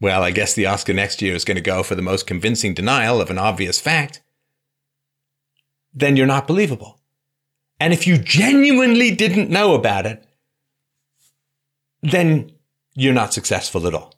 well, 0.00 0.22
I 0.22 0.30
guess 0.30 0.54
the 0.54 0.66
Oscar 0.66 0.92
next 0.92 1.22
year 1.22 1.34
is 1.34 1.44
going 1.44 1.56
to 1.56 1.62
go 1.62 1.82
for 1.82 1.94
the 1.94 2.02
most 2.02 2.26
convincing 2.26 2.74
denial 2.74 3.20
of 3.20 3.30
an 3.30 3.38
obvious 3.38 3.80
fact. 3.80 4.22
Then 5.94 6.16
you're 6.16 6.26
not 6.26 6.46
believable. 6.46 7.00
And 7.80 7.92
if 7.92 8.06
you 8.06 8.18
genuinely 8.18 9.14
didn't 9.14 9.50
know 9.50 9.74
about 9.74 10.06
it, 10.06 10.24
then 12.02 12.52
you're 12.96 13.14
not 13.14 13.32
successful 13.32 13.86
at 13.86 13.94
all. 13.94 14.14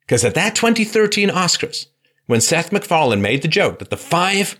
Because 0.00 0.24
at 0.24 0.34
that 0.34 0.56
2013 0.56 1.28
Oscars, 1.28 1.86
when 2.26 2.40
Seth 2.40 2.72
MacFarlane 2.72 3.22
made 3.22 3.42
the 3.42 3.48
joke 3.48 3.78
that 3.78 3.90
the 3.90 3.96
five 3.96 4.58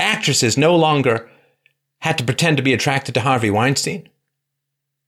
actresses 0.00 0.56
no 0.56 0.74
longer 0.74 1.28
had 2.00 2.16
to 2.18 2.24
pretend 2.24 2.56
to 2.56 2.62
be 2.62 2.72
attracted 2.72 3.14
to 3.14 3.20
Harvey 3.20 3.50
Weinstein, 3.50 4.08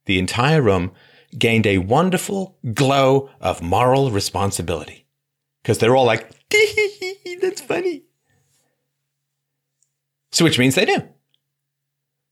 the 0.07 0.19
entire 0.19 0.60
room 0.60 0.91
gained 1.39 1.67
a 1.67 1.78
wonderful 1.78 2.59
glow 2.75 3.31
of 3.41 3.62
moral 3.62 4.10
responsibility. 4.10 5.07
Because 5.62 5.78
they're 5.78 5.94
all 5.94 6.07
like, 6.07 6.28
that's 7.41 7.60
funny. 7.60 8.02
So, 10.33 10.44
which 10.44 10.59
means 10.59 10.75
they 10.75 10.86
knew. 10.86 11.02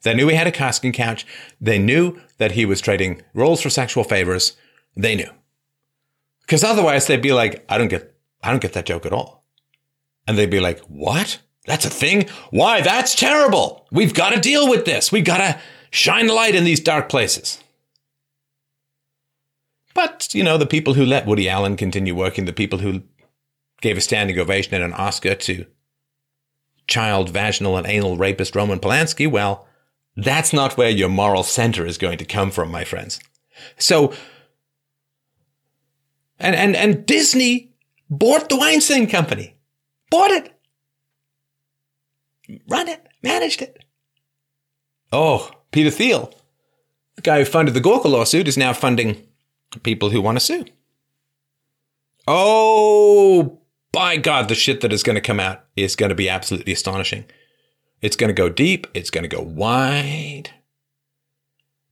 They 0.03 0.15
knew 0.15 0.29
he 0.29 0.37
had 0.37 0.47
a 0.47 0.53
casting 0.53 0.93
couch. 0.93 1.27
They 1.61 1.79
knew 1.79 2.21
that 2.39 2.53
he 2.53 2.65
was 2.65 2.81
trading 2.81 3.23
roles 3.35 3.61
for 3.61 3.71
sexual 3.71 4.05
favors. 4.05 4.57
They 4.97 5.17
knew. 5.17 5.31
Because 6.43 6.65
otherwise 6.65 7.07
they'd 7.07 7.21
be 7.21 7.33
like, 7.33 7.65
I 7.69 7.79
don't 7.79 7.89
get, 7.89 8.15
I 8.43 8.51
don't 8.51 8.63
get 8.63 8.73
that 8.73 8.87
joke 8.87 9.07
at 9.07 9.13
all. 9.13 9.45
And 10.27 10.39
they'd 10.39 10.51
be 10.51 10.61
like, 10.61 10.81
what? 10.87 11.41
That's 11.67 11.85
a 11.85 11.91
thing? 11.91 12.29
Why? 12.51 12.81
That's 12.81 13.15
terrible. 13.15 13.87
We've 13.93 14.15
got 14.15 14.31
to 14.31 14.41
deal 14.41 14.69
with 14.69 14.85
this. 14.85 15.13
We've 15.13 15.25
got 15.25 15.39
to 15.39 15.61
shine 15.91 16.27
the 16.27 16.33
light 16.33 16.55
in 16.55 16.65
these 16.65 16.81
dark 16.81 17.09
places. 17.09 17.63
But, 19.95 20.33
you 20.35 20.43
know, 20.43 20.57
the 20.57 20.67
people 20.67 20.95
who 20.95 21.05
let 21.05 21.27
Woody 21.27 21.49
Allen 21.49 21.77
continue 21.77 22.15
working, 22.15 22.45
the 22.45 22.53
people 22.53 22.79
who 22.79 23.03
gave 23.81 23.97
a 23.97 24.01
standing 24.01 24.39
ovation 24.39 24.75
and 24.75 24.85
an 24.85 24.93
Oscar 24.95 25.35
to 25.35 25.67
child 26.87 27.29
vaginal 27.29 27.77
and 27.77 27.87
anal 27.87 28.17
rapist 28.17 28.57
Roman 28.57 28.79
Polanski, 28.79 29.31
well, 29.31 29.68
that's 30.19 30.53
not 30.53 30.77
where 30.77 30.91
your 30.91 31.09
moral 31.09 31.45
center 31.45 31.87
is 31.87 31.97
going 31.97 32.19
to 32.19 32.25
come 32.25 32.51
from, 32.51 32.71
my 32.71 32.85
friends. 32.85 33.21
So, 33.79 34.13
and, 36.39 36.57
and, 36.57 36.75
and 36.75 37.07
Disney 37.07 37.73
bought 38.11 38.49
the 38.49 38.57
Weinstein 38.57 39.07
Company. 39.07 39.57
Bought 40.11 40.31
it. 40.33 40.53
Run 42.69 42.89
it. 42.89 43.07
Managed 43.23 43.63
it. 43.63 43.85
Oh, 45.13 45.51
Peter 45.71 45.91
Thiel, 45.91 46.35
the 47.17 47.23
guy 47.23 47.39
who 47.39 47.45
funded 47.45 47.75
the 47.75 47.81
Gawker 47.81 48.07
lawsuit, 48.07 48.49
is 48.49 48.59
now 48.59 48.73
funding 48.73 49.25
people 49.83 50.11
who 50.11 50.21
want 50.21 50.37
to 50.37 50.45
sue. 50.45 50.65
Oh, 52.27 53.61
by 53.93 54.17
God, 54.17 54.49
the 54.49 54.55
shit 54.55 54.81
that 54.81 54.93
is 54.93 55.03
going 55.03 55.15
to 55.15 55.21
come 55.21 55.41
out 55.41 55.65
is 55.77 55.97
going 55.97 56.11
to 56.11 56.15
be 56.15 56.29
absolutely 56.29 56.73
astonishing. 56.73 57.25
It's 58.01 58.17
going 58.17 58.29
to 58.29 58.35
go 58.35 58.49
deep, 58.49 58.87
it's 58.95 59.11
going 59.11 59.29
to 59.29 59.29
go 59.29 59.43
wide. 59.43 60.51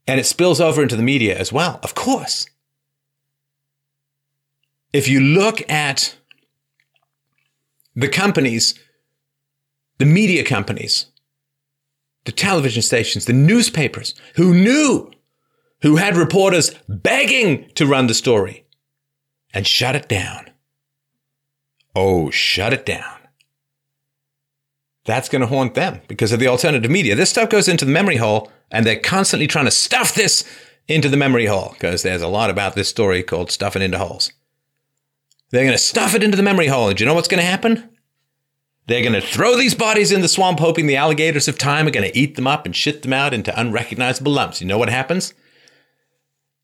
And 0.07 0.20
it 0.20 0.25
spills 0.25 0.60
over 0.60 0.83
into 0.83 0.97
the 0.97 1.02
media 1.02 1.36
as 1.36 1.52
well, 1.52 1.81
of 1.83 1.94
course. 1.94 2.47
If 4.93 5.09
you 5.09 5.20
look 5.20 5.68
at 5.68 6.17
the 7.94 8.09
companies, 8.09 8.78
the 9.99 10.07
media 10.07 10.44
companies, 10.44 11.07
the 12.25 12.33
television 12.33 12.83
stations, 12.83 13.25
the 13.25 13.33
newspapers 13.33 14.15
who 14.36 14.55
knew, 14.55 15.10
who 15.83 15.97
had 15.97 16.17
reporters 16.17 16.73
begging 16.89 17.68
to 17.75 17.86
run 17.86 18.07
the 18.07 18.15
story 18.15 18.65
and 19.52 19.67
shut 19.67 19.97
it 19.97 20.09
down. 20.09 20.51
Oh, 21.94 22.31
shut 22.31 22.73
it 22.73 22.86
down 22.86 23.16
that's 25.07 25.28
going 25.28 25.41
to 25.41 25.47
haunt 25.47 25.75
them 25.75 26.01
because 26.09 26.33
of 26.33 26.41
the 26.41 26.49
alternative 26.49 26.91
media. 26.91 27.15
This 27.15 27.31
stuff 27.31 27.49
goes 27.49 27.68
into 27.68 27.85
the 27.85 27.93
memory 27.93 28.17
hole, 28.17 28.51
and 28.70 28.85
they're 28.85 28.99
constantly 28.99 29.47
trying 29.47 29.65
to 29.65 29.70
stuff 29.70 30.15
this 30.15 30.44
into 30.89 31.09
the 31.09 31.17
memory 31.17 31.47
hole 31.47 31.70
because 31.73 32.02
there's 32.02 32.23
a 32.23 32.28
lot 32.28 32.51
about 32.51 32.75
this 32.75 32.89
story 32.89 33.23
called 33.23 33.51
stuffing 33.51 33.83
into 33.83 33.99
holes. 33.99 34.33
They're 35.51 35.65
going 35.65 35.73
to 35.73 35.78
stuff 35.78 36.15
it 36.15 36.23
into 36.23 36.36
the 36.36 36.43
memory 36.43 36.67
hole. 36.67 36.89
And 36.89 36.99
do 36.99 37.05
you 37.05 37.09
know 37.09 37.15
what's 37.15 37.28
going 37.28 37.41
to 37.41 37.47
happen? 37.47 37.89
They're 38.86 39.02
going 39.02 39.15
to 39.15 39.20
throw 39.20 39.57
these 39.57 39.75
bodies 39.75 40.12
in 40.12 40.20
the 40.20 40.28
swamp, 40.28 40.60
hoping 40.60 40.86
the 40.86 40.97
alligators 40.97 41.49
of 41.49 41.59
time 41.59 41.86
are 41.86 41.93
going 41.93 42.09
to 42.09 42.17
eat 42.17 42.36
them 42.36 42.47
up 42.47 42.67
and 42.67 42.75
shit 42.75 43.02
them 43.02 43.12
out 43.12 43.35
into 43.35 43.59
unrecognizable 43.59 44.33
lumps. 44.33 44.60
You 44.60 44.67
know 44.67 44.78
what 44.78 44.91
happens? 44.91 45.35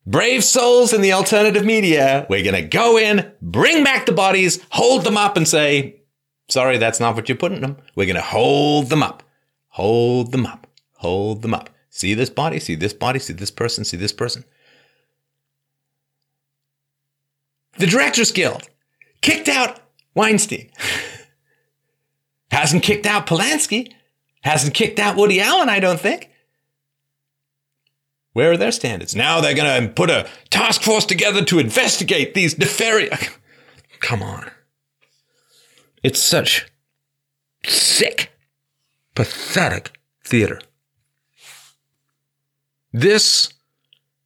Brave 0.06 0.42
souls 0.42 0.92
in 0.92 1.00
the 1.00 1.12
alternative 1.12 1.64
media, 1.64 2.26
we're 2.28 2.42
going 2.42 2.60
to 2.60 2.68
go 2.68 2.98
in, 2.98 3.32
bring 3.40 3.84
back 3.84 4.06
the 4.06 4.12
bodies, 4.12 4.60
hold 4.70 5.04
them 5.04 5.16
up, 5.16 5.36
and 5.36 5.46
say, 5.46 6.01
Sorry, 6.48 6.78
that's 6.78 7.00
not 7.00 7.14
what 7.14 7.28
you're 7.28 7.38
putting 7.38 7.60
them. 7.60 7.76
We're 7.94 8.06
going 8.06 8.16
to 8.16 8.22
hold 8.22 8.88
them 8.88 9.02
up. 9.02 9.22
Hold 9.68 10.32
them 10.32 10.46
up. 10.46 10.66
Hold 10.96 11.42
them 11.42 11.54
up. 11.54 11.70
See 11.90 12.14
this 12.14 12.30
body, 12.30 12.58
see 12.58 12.74
this 12.74 12.92
body, 12.92 13.18
see 13.18 13.32
this 13.32 13.50
person, 13.50 13.84
see 13.84 13.96
this 13.96 14.12
person. 14.12 14.44
The 17.78 17.86
Directors 17.86 18.32
Guild 18.32 18.68
kicked 19.20 19.48
out 19.48 19.80
Weinstein. 20.14 20.70
Hasn't 22.50 22.82
kicked 22.82 23.06
out 23.06 23.26
Polanski. 23.26 23.92
Hasn't 24.42 24.74
kicked 24.74 24.98
out 24.98 25.16
Woody 25.16 25.40
Allen, 25.40 25.68
I 25.68 25.80
don't 25.80 26.00
think. 26.00 26.30
Where 28.32 28.52
are 28.52 28.56
their 28.56 28.72
standards? 28.72 29.14
Now 29.14 29.40
they're 29.40 29.54
going 29.54 29.88
to 29.88 29.92
put 29.92 30.10
a 30.10 30.28
task 30.50 30.82
force 30.82 31.04
together 31.04 31.44
to 31.44 31.58
investigate 31.58 32.34
these 32.34 32.58
nefarious. 32.58 33.28
Come 34.00 34.22
on. 34.22 34.50
It's 36.02 36.20
such 36.20 36.66
sick, 37.64 38.32
pathetic 39.14 39.92
theater. 40.24 40.60
This 42.92 43.52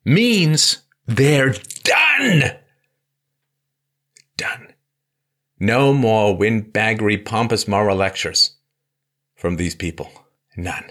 means 0.05 0.79
they're 1.07 1.55
done. 1.85 2.57
Done. 4.37 4.73
No 5.59 5.93
more 5.93 6.37
windbaggery, 6.37 7.25
pompous 7.25 7.69
moral 7.69 7.97
lectures 7.97 8.57
from 9.35 9.57
these 9.57 9.75
people. 9.75 10.11
None. 10.57 10.91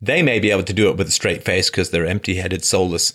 They 0.00 0.22
may 0.22 0.38
be 0.38 0.50
able 0.50 0.64
to 0.64 0.72
do 0.72 0.88
it 0.90 0.96
with 0.96 1.08
a 1.08 1.12
straight 1.12 1.44
face 1.44 1.70
because 1.70 1.90
they're 1.90 2.06
empty 2.06 2.36
headed, 2.36 2.64
soulless 2.64 3.12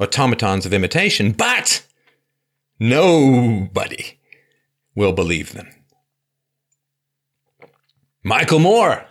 automatons 0.00 0.66
of 0.66 0.74
imitation, 0.74 1.32
but 1.32 1.86
nobody 2.78 4.18
will 4.94 5.12
believe 5.12 5.52
them. 5.52 5.68
Michael 8.22 8.58
Moore. 8.58 9.04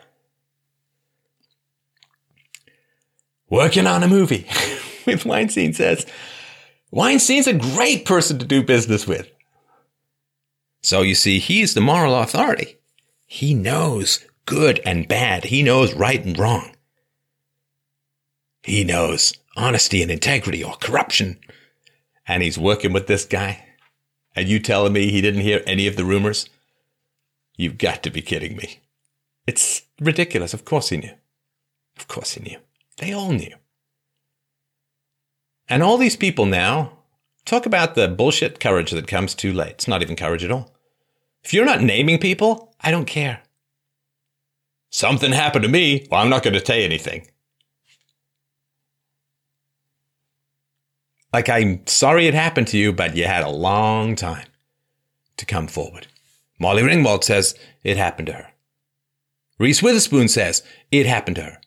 Working 3.49 3.85
on 3.85 4.01
a 4.01 4.07
movie 4.07 4.47
with 5.05 5.25
Weinstein 5.25 5.73
says 5.73 6.07
Weinstein's 6.91 7.47
a 7.47 7.53
great 7.53 8.05
person 8.05 8.39
to 8.39 8.45
do 8.45 8.63
business 8.63 9.07
with. 9.07 9.29
So 10.81 11.01
you 11.01 11.15
see, 11.15 11.39
he's 11.39 11.73
the 11.73 11.81
moral 11.81 12.15
authority. 12.15 12.77
He 13.25 13.53
knows 13.53 14.25
good 14.45 14.79
and 14.85 15.07
bad. 15.07 15.45
He 15.45 15.63
knows 15.63 15.93
right 15.93 16.23
and 16.23 16.37
wrong. 16.37 16.75
He 18.63 18.83
knows 18.83 19.33
honesty 19.55 20.01
and 20.01 20.11
integrity 20.11 20.63
or 20.63 20.75
corruption. 20.75 21.39
And 22.27 22.43
he's 22.43 22.57
working 22.57 22.93
with 22.93 23.07
this 23.07 23.25
guy. 23.25 23.65
And 24.35 24.47
you 24.47 24.59
telling 24.59 24.93
me 24.93 25.11
he 25.11 25.21
didn't 25.21 25.41
hear 25.41 25.61
any 25.67 25.87
of 25.87 25.95
the 25.95 26.05
rumors? 26.05 26.49
You've 27.55 27.77
got 27.77 28.01
to 28.03 28.09
be 28.09 28.21
kidding 28.21 28.55
me. 28.55 28.79
It's 29.45 29.83
ridiculous. 29.99 30.53
Of 30.53 30.65
course 30.65 30.89
he 30.89 30.97
knew. 30.97 31.13
Of 31.97 32.07
course 32.07 32.33
he 32.33 32.41
knew. 32.41 32.59
They 32.97 33.13
all 33.13 33.31
knew. 33.31 33.53
And 35.69 35.83
all 35.83 35.97
these 35.97 36.15
people 36.15 36.45
now 36.45 36.93
talk 37.45 37.65
about 37.65 37.95
the 37.95 38.07
bullshit 38.07 38.59
courage 38.59 38.91
that 38.91 39.07
comes 39.07 39.35
too 39.35 39.53
late. 39.53 39.71
It's 39.71 39.87
not 39.87 40.01
even 40.01 40.15
courage 40.15 40.43
at 40.43 40.51
all. 40.51 40.73
If 41.43 41.53
you're 41.53 41.65
not 41.65 41.81
naming 41.81 42.19
people, 42.19 42.73
I 42.81 42.91
don't 42.91 43.05
care. 43.05 43.41
Something 44.89 45.31
happened 45.31 45.63
to 45.63 45.69
me. 45.69 46.07
Well, 46.09 46.21
I'm 46.21 46.29
not 46.29 46.43
going 46.43 46.53
to 46.53 46.65
say 46.65 46.85
anything. 46.85 47.27
Like, 51.33 51.49
I'm 51.49 51.85
sorry 51.87 52.27
it 52.27 52.35
happened 52.35 52.67
to 52.67 52.77
you, 52.77 52.93
but 52.93 53.15
you 53.15 53.25
had 53.25 53.43
a 53.43 53.49
long 53.49 54.15
time 54.15 54.45
to 55.37 55.45
come 55.45 55.67
forward. 55.67 56.05
Molly 56.59 56.83
Ringwald 56.83 57.23
says 57.23 57.55
it 57.83 57.97
happened 57.97 58.27
to 58.27 58.33
her. 58.33 58.51
Reese 59.57 59.81
Witherspoon 59.81 60.27
says 60.27 60.61
it 60.91 61.07
happened 61.07 61.37
to 61.37 61.43
her. 61.43 61.61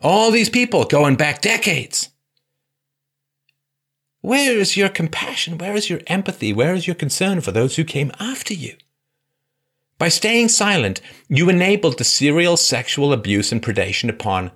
All 0.00 0.30
these 0.30 0.48
people 0.48 0.84
going 0.84 1.16
back 1.16 1.42
decades. 1.42 2.10
Where 4.20 4.56
is 4.58 4.76
your 4.76 4.88
compassion? 4.88 5.58
Where 5.58 5.74
is 5.74 5.90
your 5.90 6.00
empathy? 6.06 6.52
Where 6.52 6.74
is 6.74 6.86
your 6.86 6.94
concern 6.94 7.40
for 7.40 7.50
those 7.50 7.74
who 7.74 7.84
came 7.84 8.12
after 8.20 8.54
you? 8.54 8.76
By 9.98 10.08
staying 10.08 10.48
silent, 10.48 11.00
you 11.28 11.48
enabled 11.48 11.98
the 11.98 12.04
serial 12.04 12.56
sexual 12.56 13.12
abuse 13.12 13.50
and 13.50 13.62
predation 13.62 14.08
upon 14.08 14.52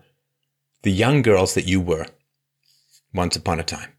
the 0.86 0.92
young 0.92 1.20
girls 1.20 1.54
that 1.54 1.66
you 1.66 1.80
were 1.80 2.06
once 3.12 3.34
upon 3.34 3.58
a 3.58 3.64
time. 3.64 3.92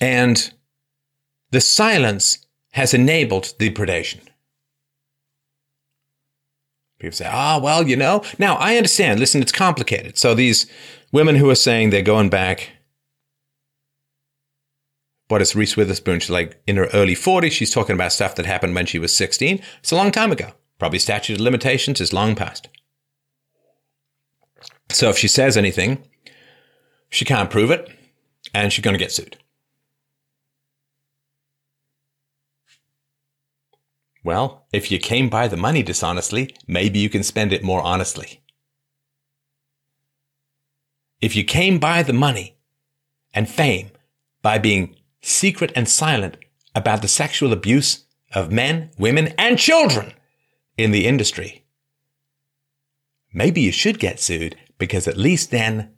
And 0.00 0.50
the 1.50 1.60
silence 1.60 2.46
has 2.72 2.94
enabled 2.94 3.52
the 3.58 3.68
predation. 3.68 4.20
People 6.98 7.14
say, 7.14 7.28
ah, 7.30 7.56
oh, 7.56 7.62
well, 7.62 7.86
you 7.86 7.96
know. 7.96 8.24
Now, 8.38 8.54
I 8.54 8.78
understand. 8.78 9.20
Listen, 9.20 9.42
it's 9.42 9.52
complicated. 9.52 10.16
So 10.16 10.34
these 10.34 10.66
women 11.12 11.34
who 11.34 11.50
are 11.50 11.54
saying 11.54 11.90
they're 11.90 12.00
going 12.00 12.30
back, 12.30 12.70
what 15.28 15.42
is 15.42 15.54
Reese 15.54 15.76
Witherspoon? 15.76 16.20
She's 16.20 16.30
like 16.30 16.62
in 16.66 16.76
her 16.76 16.88
early 16.94 17.14
40s. 17.14 17.52
She's 17.52 17.70
talking 17.70 17.94
about 17.94 18.14
stuff 18.14 18.36
that 18.36 18.46
happened 18.46 18.74
when 18.74 18.86
she 18.86 18.98
was 18.98 19.14
16. 19.14 19.60
It's 19.80 19.92
a 19.92 19.96
long 19.96 20.12
time 20.12 20.32
ago. 20.32 20.54
Probably 20.78 20.98
statute 20.98 21.34
of 21.34 21.40
limitations 21.40 22.00
is 22.00 22.12
long 22.12 22.34
past. 22.34 22.68
So 24.90 25.08
if 25.08 25.18
she 25.18 25.28
says 25.28 25.56
anything, 25.56 26.06
she 27.10 27.24
can't 27.24 27.50
prove 27.50 27.70
it, 27.70 27.88
and 28.52 28.72
she's 28.72 28.84
going 28.84 28.94
to 28.94 29.04
get 29.04 29.12
sued. 29.12 29.38
Well, 34.24 34.66
if 34.72 34.90
you 34.90 34.98
came 34.98 35.28
by 35.28 35.48
the 35.48 35.56
money 35.56 35.82
dishonestly, 35.82 36.56
maybe 36.66 36.98
you 36.98 37.10
can 37.10 37.22
spend 37.22 37.52
it 37.52 37.62
more 37.62 37.82
honestly. 37.82 38.42
If 41.20 41.36
you 41.36 41.44
came 41.44 41.78
by 41.78 42.02
the 42.02 42.12
money 42.12 42.56
and 43.32 43.48
fame 43.48 43.90
by 44.42 44.58
being 44.58 44.96
secret 45.20 45.72
and 45.76 45.88
silent 45.88 46.36
about 46.74 47.02
the 47.02 47.08
sexual 47.08 47.52
abuse 47.52 48.04
of 48.34 48.50
men, 48.50 48.90
women, 48.98 49.34
and 49.38 49.58
children 49.58 50.14
in 50.76 50.90
the 50.90 51.06
industry. 51.06 51.64
Maybe 53.32 53.60
you 53.60 53.72
should 53.72 53.98
get 53.98 54.20
sued 54.20 54.56
because 54.78 55.08
at 55.08 55.16
least 55.16 55.50
then 55.50 55.92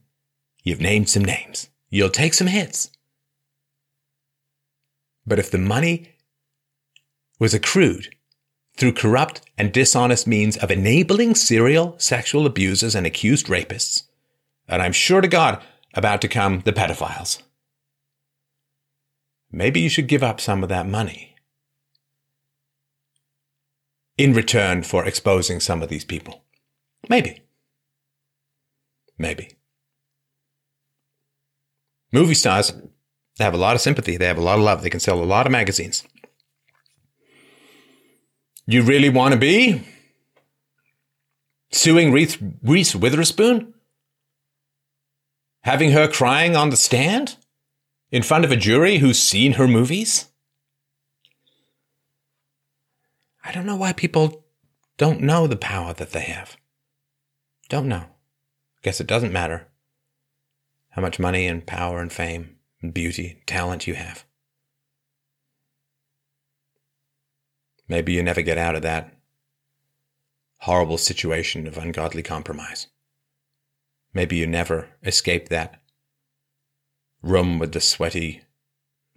you've 0.62 0.80
named 0.80 1.08
some 1.08 1.24
names. 1.24 1.68
You'll 1.90 2.10
take 2.10 2.34
some 2.34 2.46
hits. 2.46 2.90
But 5.26 5.38
if 5.38 5.50
the 5.50 5.58
money 5.58 6.14
was 7.38 7.54
accrued 7.54 8.14
through 8.76 8.92
corrupt 8.92 9.42
and 9.58 9.72
dishonest 9.72 10.26
means 10.26 10.56
of 10.56 10.70
enabling 10.70 11.34
serial 11.34 11.94
sexual 11.98 12.46
abusers 12.46 12.94
and 12.94 13.06
accused 13.06 13.46
rapists, 13.46 14.04
and 14.68 14.82
I'm 14.82 14.92
sure 14.92 15.20
to 15.20 15.28
God 15.28 15.62
about 15.94 16.20
to 16.22 16.28
come 16.28 16.60
the 16.60 16.72
pedophiles, 16.72 17.42
maybe 19.50 19.80
you 19.80 19.88
should 19.88 20.08
give 20.08 20.22
up 20.22 20.40
some 20.40 20.62
of 20.62 20.68
that 20.68 20.86
money 20.86 21.35
in 24.16 24.32
return 24.32 24.82
for 24.82 25.04
exposing 25.04 25.60
some 25.60 25.82
of 25.82 25.88
these 25.88 26.04
people. 26.04 26.44
Maybe. 27.08 27.42
Maybe. 29.18 29.50
Movie 32.12 32.34
stars 32.34 32.72
they 33.36 33.44
have 33.44 33.54
a 33.54 33.58
lot 33.58 33.76
of 33.76 33.82
sympathy. 33.82 34.16
They 34.16 34.26
have 34.26 34.38
a 34.38 34.42
lot 34.42 34.58
of 34.58 34.64
love. 34.64 34.82
They 34.82 34.90
can 34.90 35.00
sell 35.00 35.22
a 35.22 35.24
lot 35.24 35.46
of 35.46 35.52
magazines. 35.52 36.04
You 38.66 38.82
really 38.82 39.10
want 39.10 39.32
to 39.32 39.38
be 39.38 39.86
suing 41.70 42.12
Reese, 42.12 42.38
Reese 42.62 42.94
Witherspoon? 42.94 43.74
Having 45.62 45.92
her 45.92 46.08
crying 46.08 46.56
on 46.56 46.70
the 46.70 46.76
stand 46.76 47.36
in 48.10 48.22
front 48.22 48.44
of 48.44 48.52
a 48.52 48.56
jury 48.56 48.98
who's 48.98 49.18
seen 49.18 49.52
her 49.52 49.68
movies? 49.68 50.26
I 53.46 53.52
don't 53.52 53.64
know 53.64 53.76
why 53.76 53.92
people 53.92 54.44
don't 54.98 55.20
know 55.20 55.46
the 55.46 55.56
power 55.56 55.94
that 55.94 56.10
they 56.10 56.22
have. 56.22 56.56
Don't 57.68 57.86
know. 57.86 58.06
Guess 58.82 59.00
it 59.00 59.06
doesn't 59.06 59.32
matter 59.32 59.68
how 60.90 61.02
much 61.02 61.20
money 61.20 61.46
and 61.46 61.64
power 61.64 62.00
and 62.00 62.12
fame 62.12 62.56
and 62.82 62.92
beauty 62.92 63.30
and 63.30 63.46
talent 63.46 63.86
you 63.86 63.94
have. 63.94 64.24
Maybe 67.88 68.14
you 68.14 68.22
never 68.24 68.42
get 68.42 68.58
out 68.58 68.74
of 68.74 68.82
that 68.82 69.14
horrible 70.62 70.98
situation 70.98 71.68
of 71.68 71.78
ungodly 71.78 72.24
compromise. 72.24 72.88
Maybe 74.12 74.36
you 74.36 74.48
never 74.48 74.88
escape 75.04 75.50
that 75.50 75.80
room 77.22 77.60
with 77.60 77.72
the 77.72 77.80
sweaty, 77.80 78.42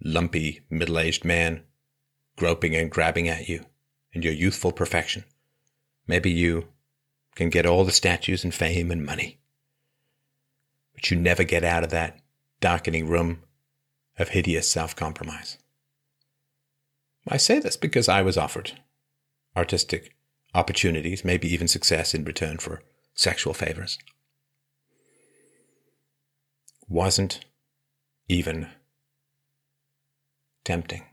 lumpy, 0.03 0.61
middle 0.69 0.99
aged 0.99 1.25
man 1.25 1.63
groping 2.37 2.75
and 2.75 2.91
grabbing 2.91 3.27
at 3.27 3.49
you 3.49 3.65
and 4.13 4.23
your 4.23 4.33
youthful 4.33 4.71
perfection. 4.71 5.23
Maybe 6.07 6.31
you 6.31 6.67
can 7.35 7.49
get 7.49 7.65
all 7.65 7.85
the 7.85 7.91
statues 7.91 8.43
and 8.43 8.53
fame 8.53 8.91
and 8.91 9.05
money, 9.05 9.39
but 10.93 11.09
you 11.09 11.17
never 11.17 11.43
get 11.43 11.63
out 11.63 11.83
of 11.83 11.91
that 11.91 12.19
darkening 12.59 13.07
room 13.07 13.43
of 14.17 14.29
hideous 14.29 14.69
self 14.69 14.95
compromise. 14.95 15.57
I 17.27 17.37
say 17.37 17.59
this 17.59 17.77
because 17.77 18.09
I 18.09 18.21
was 18.21 18.37
offered 18.37 18.73
artistic 19.55 20.15
opportunities, 20.53 21.23
maybe 21.23 21.51
even 21.53 21.67
success 21.67 22.13
in 22.13 22.23
return 22.23 22.57
for 22.57 22.81
sexual 23.13 23.53
favors. 23.53 23.99
Wasn't 26.87 27.45
even 28.27 28.67
tempting. 30.63 31.03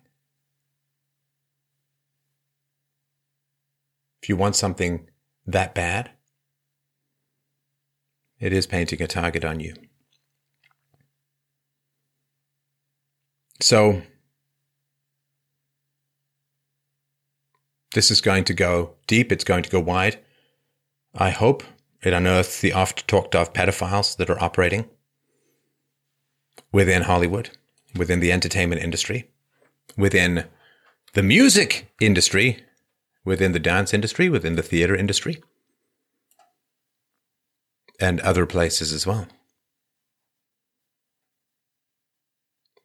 If 4.26 4.30
you 4.30 4.36
want 4.36 4.56
something 4.56 5.08
that 5.46 5.72
bad, 5.72 6.10
it 8.40 8.52
is 8.52 8.66
painting 8.66 9.00
a 9.00 9.06
target 9.06 9.44
on 9.44 9.60
you. 9.60 9.76
So, 13.60 14.02
this 17.94 18.10
is 18.10 18.20
going 18.20 18.42
to 18.46 18.52
go 18.52 18.94
deep, 19.06 19.30
it's 19.30 19.44
going 19.44 19.62
to 19.62 19.70
go 19.70 19.78
wide. 19.78 20.18
I 21.14 21.30
hope 21.30 21.62
it 22.02 22.12
unearths 22.12 22.60
the 22.60 22.72
oft 22.72 23.06
talked 23.06 23.36
of 23.36 23.52
pedophiles 23.52 24.16
that 24.16 24.28
are 24.28 24.42
operating 24.42 24.90
within 26.72 27.02
Hollywood, 27.02 27.50
within 27.94 28.18
the 28.18 28.32
entertainment 28.32 28.82
industry, 28.82 29.30
within 29.96 30.46
the 31.12 31.22
music 31.22 31.94
industry, 32.00 32.66
within 33.26 33.52
the 33.52 33.58
dance 33.58 33.92
industry, 33.92 34.30
within 34.30 34.55
the 34.55 34.62
theater 34.62 34.96
industry, 34.96 35.42
and 38.00 38.20
other 38.20 38.46
places 38.46 38.92
as 38.92 39.06
well. 39.06 39.26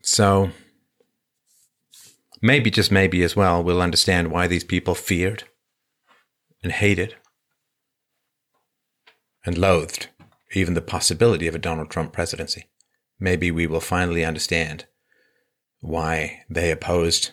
So, 0.01 0.49
maybe, 2.41 2.71
just 2.71 2.91
maybe 2.91 3.21
as 3.21 3.35
well, 3.35 3.63
we'll 3.63 3.83
understand 3.83 4.31
why 4.31 4.47
these 4.47 4.63
people 4.63 4.95
feared 4.95 5.43
and 6.63 6.71
hated 6.71 7.15
and 9.45 9.57
loathed 9.57 10.09
even 10.53 10.73
the 10.73 10.81
possibility 10.81 11.47
of 11.47 11.55
a 11.55 11.59
Donald 11.59 11.91
Trump 11.91 12.13
presidency. 12.13 12.65
Maybe 13.19 13.51
we 13.51 13.67
will 13.67 13.79
finally 13.79 14.25
understand 14.25 14.85
why 15.81 16.43
they 16.49 16.71
opposed 16.71 17.31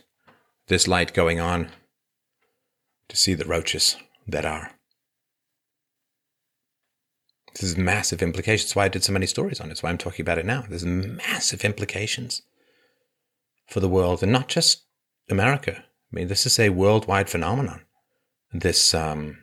this 0.68 0.86
light 0.86 1.14
going 1.14 1.40
on 1.40 1.70
to 3.08 3.16
see 3.16 3.34
the 3.34 3.44
roaches 3.44 3.96
that 4.26 4.44
are. 4.44 4.72
This 7.54 7.62
is 7.62 7.76
massive 7.76 8.22
implications. 8.22 8.68
That's 8.68 8.76
why 8.76 8.84
I 8.84 8.88
did 8.88 9.02
so 9.02 9.12
many 9.12 9.26
stories 9.26 9.60
on 9.60 9.66
it. 9.66 9.70
That's 9.70 9.82
why 9.82 9.90
I'm 9.90 9.98
talking 9.98 10.22
about 10.22 10.38
it 10.38 10.46
now. 10.46 10.64
There's 10.68 10.84
massive 10.84 11.64
implications 11.64 12.42
for 13.68 13.80
the 13.80 13.88
world 13.88 14.22
and 14.22 14.30
not 14.30 14.48
just 14.48 14.84
America. 15.28 15.76
I 15.78 16.16
mean, 16.16 16.28
this 16.28 16.46
is 16.46 16.58
a 16.58 16.70
worldwide 16.70 17.28
phenomenon, 17.28 17.84
this 18.52 18.94
um, 18.94 19.38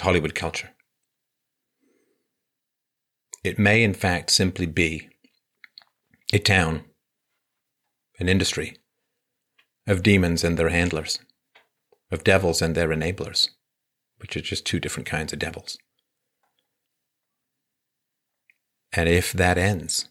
Hollywood 0.00 0.34
culture. 0.34 0.70
It 3.42 3.58
may, 3.58 3.82
in 3.82 3.94
fact, 3.94 4.30
simply 4.30 4.66
be 4.66 5.08
a 6.32 6.38
town, 6.38 6.84
an 8.18 8.28
industry 8.28 8.76
of 9.86 10.02
demons 10.02 10.44
and 10.44 10.58
their 10.58 10.68
handlers, 10.68 11.18
of 12.10 12.24
devils 12.24 12.62
and 12.62 12.74
their 12.74 12.88
enablers, 12.88 13.48
which 14.18 14.36
are 14.36 14.40
just 14.40 14.64
two 14.64 14.80
different 14.80 15.06
kinds 15.06 15.32
of 15.32 15.38
devils. 15.38 15.78
And 18.92 19.08
if 19.08 19.32
that 19.32 19.58
ends, 19.58 20.08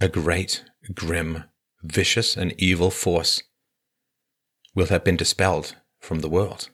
a 0.00 0.08
great, 0.08 0.64
grim, 0.94 1.44
vicious, 1.82 2.36
and 2.36 2.54
evil 2.58 2.90
force 2.90 3.42
will 4.74 4.86
have 4.86 5.04
been 5.04 5.16
dispelled 5.16 5.76
from 6.00 6.20
the 6.20 6.28
world. 6.28 6.70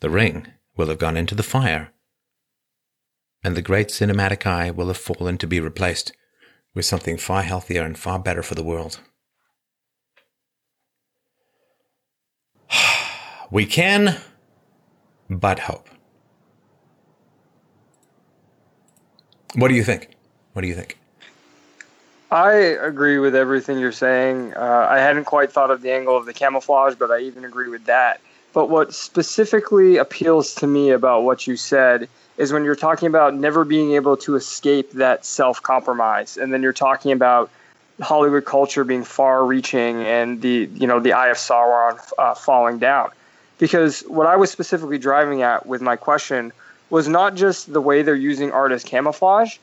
The 0.00 0.10
ring 0.10 0.48
will 0.76 0.88
have 0.88 0.98
gone 0.98 1.16
into 1.16 1.34
the 1.34 1.42
fire, 1.42 1.92
and 3.44 3.56
the 3.56 3.62
great 3.62 3.88
cinematic 3.88 4.46
eye 4.46 4.70
will 4.70 4.88
have 4.88 4.96
fallen 4.96 5.38
to 5.38 5.46
be 5.46 5.60
replaced 5.60 6.12
with 6.74 6.84
something 6.84 7.16
far 7.16 7.42
healthier 7.42 7.82
and 7.82 7.98
far 7.98 8.18
better 8.18 8.42
for 8.42 8.54
the 8.54 8.62
world. 8.62 9.00
We 13.52 13.66
can 13.66 14.16
but 15.28 15.58
hope. 15.58 15.86
What 19.54 19.68
do 19.68 19.74
you 19.74 19.84
think? 19.84 20.08
What 20.54 20.62
do 20.62 20.68
you 20.68 20.74
think? 20.74 20.96
I 22.30 22.52
agree 22.54 23.18
with 23.18 23.34
everything 23.34 23.78
you're 23.78 23.92
saying. 23.92 24.54
Uh, 24.54 24.86
I 24.88 25.00
hadn't 25.00 25.24
quite 25.24 25.52
thought 25.52 25.70
of 25.70 25.82
the 25.82 25.92
angle 25.92 26.16
of 26.16 26.24
the 26.24 26.32
camouflage, 26.32 26.94
but 26.94 27.10
I 27.10 27.18
even 27.18 27.44
agree 27.44 27.68
with 27.68 27.84
that. 27.84 28.22
But 28.54 28.70
what 28.70 28.94
specifically 28.94 29.98
appeals 29.98 30.54
to 30.54 30.66
me 30.66 30.88
about 30.88 31.24
what 31.24 31.46
you 31.46 31.58
said 31.58 32.08
is 32.38 32.54
when 32.54 32.64
you're 32.64 32.74
talking 32.74 33.06
about 33.06 33.34
never 33.34 33.66
being 33.66 33.92
able 33.92 34.16
to 34.16 34.34
escape 34.34 34.92
that 34.92 35.26
self 35.26 35.62
compromise, 35.62 36.38
and 36.38 36.54
then 36.54 36.62
you're 36.62 36.72
talking 36.72 37.12
about 37.12 37.50
Hollywood 38.00 38.46
culture 38.46 38.82
being 38.82 39.04
far 39.04 39.44
reaching 39.44 40.04
and 40.04 40.40
the 40.40 40.70
you 40.72 40.86
know 40.86 41.00
the 41.00 41.12
eye 41.12 41.28
of 41.28 41.36
Sauron 41.36 42.00
uh, 42.16 42.34
falling 42.34 42.78
down. 42.78 43.10
Because 43.62 44.00
what 44.08 44.26
I 44.26 44.34
was 44.34 44.50
specifically 44.50 44.98
driving 44.98 45.42
at 45.42 45.66
with 45.66 45.80
my 45.80 45.94
question 45.94 46.52
was 46.90 47.06
not 47.06 47.36
just 47.36 47.72
the 47.72 47.80
way 47.80 48.02
they're 48.02 48.16
using 48.16 48.50
art 48.50 48.72
as 48.72 48.82
camouflage, 48.82 49.58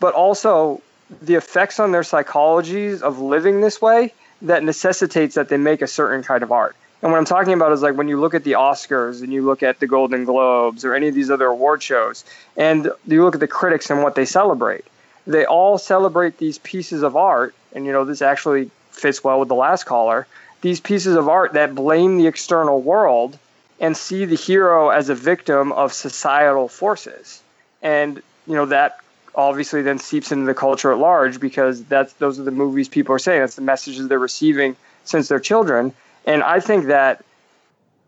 but 0.00 0.12
also 0.12 0.82
the 1.22 1.36
effects 1.36 1.78
on 1.78 1.92
their 1.92 2.02
psychologies 2.02 3.00
of 3.00 3.20
living 3.20 3.60
this 3.60 3.80
way 3.80 4.12
that 4.42 4.64
necessitates 4.64 5.36
that 5.36 5.50
they 5.50 5.56
make 5.56 5.82
a 5.82 5.86
certain 5.86 6.24
kind 6.24 6.42
of 6.42 6.50
art. 6.50 6.74
And 7.00 7.12
what 7.12 7.18
I'm 7.18 7.24
talking 7.24 7.52
about 7.52 7.70
is 7.70 7.80
like 7.80 7.94
when 7.94 8.08
you 8.08 8.18
look 8.18 8.34
at 8.34 8.42
the 8.42 8.54
Oscars 8.54 9.22
and 9.22 9.32
you 9.32 9.42
look 9.42 9.62
at 9.62 9.78
the 9.78 9.86
Golden 9.86 10.24
Globes 10.24 10.84
or 10.84 10.92
any 10.92 11.06
of 11.06 11.14
these 11.14 11.30
other 11.30 11.46
award 11.46 11.80
shows, 11.80 12.24
and 12.56 12.90
you 13.06 13.22
look 13.22 13.34
at 13.34 13.40
the 13.40 13.46
critics 13.46 13.88
and 13.88 14.02
what 14.02 14.16
they 14.16 14.24
celebrate. 14.24 14.84
They 15.28 15.44
all 15.44 15.78
celebrate 15.78 16.38
these 16.38 16.58
pieces 16.58 17.04
of 17.04 17.14
art, 17.14 17.54
and 17.72 17.86
you 17.86 17.92
know 17.92 18.04
this 18.04 18.20
actually 18.20 18.72
fits 18.90 19.22
well 19.22 19.38
with 19.38 19.48
the 19.48 19.54
last 19.54 19.84
caller. 19.84 20.26
These 20.62 20.80
pieces 20.80 21.14
of 21.14 21.28
art 21.28 21.52
that 21.52 21.76
blame 21.76 22.18
the 22.18 22.26
external 22.26 22.80
world 22.80 23.38
and 23.80 23.96
see 23.96 24.24
the 24.24 24.36
hero 24.36 24.90
as 24.90 25.08
a 25.08 25.14
victim 25.14 25.72
of 25.72 25.92
societal 25.92 26.68
forces, 26.68 27.42
and 27.82 28.22
you 28.46 28.54
know 28.54 28.66
that 28.66 28.98
obviously 29.34 29.82
then 29.82 29.98
seeps 29.98 30.30
into 30.30 30.46
the 30.46 30.54
culture 30.54 30.92
at 30.92 30.98
large 30.98 31.40
because 31.40 31.82
that's 31.84 32.12
those 32.14 32.38
are 32.38 32.44
the 32.44 32.50
movies 32.50 32.88
people 32.88 33.14
are 33.14 33.18
saying. 33.18 33.40
That's 33.40 33.56
the 33.56 33.62
messages 33.62 34.08
they're 34.08 34.18
receiving 34.18 34.76
since 35.04 35.28
they're 35.28 35.40
children. 35.40 35.92
And 36.24 36.42
I 36.42 36.60
think 36.60 36.86
that 36.86 37.24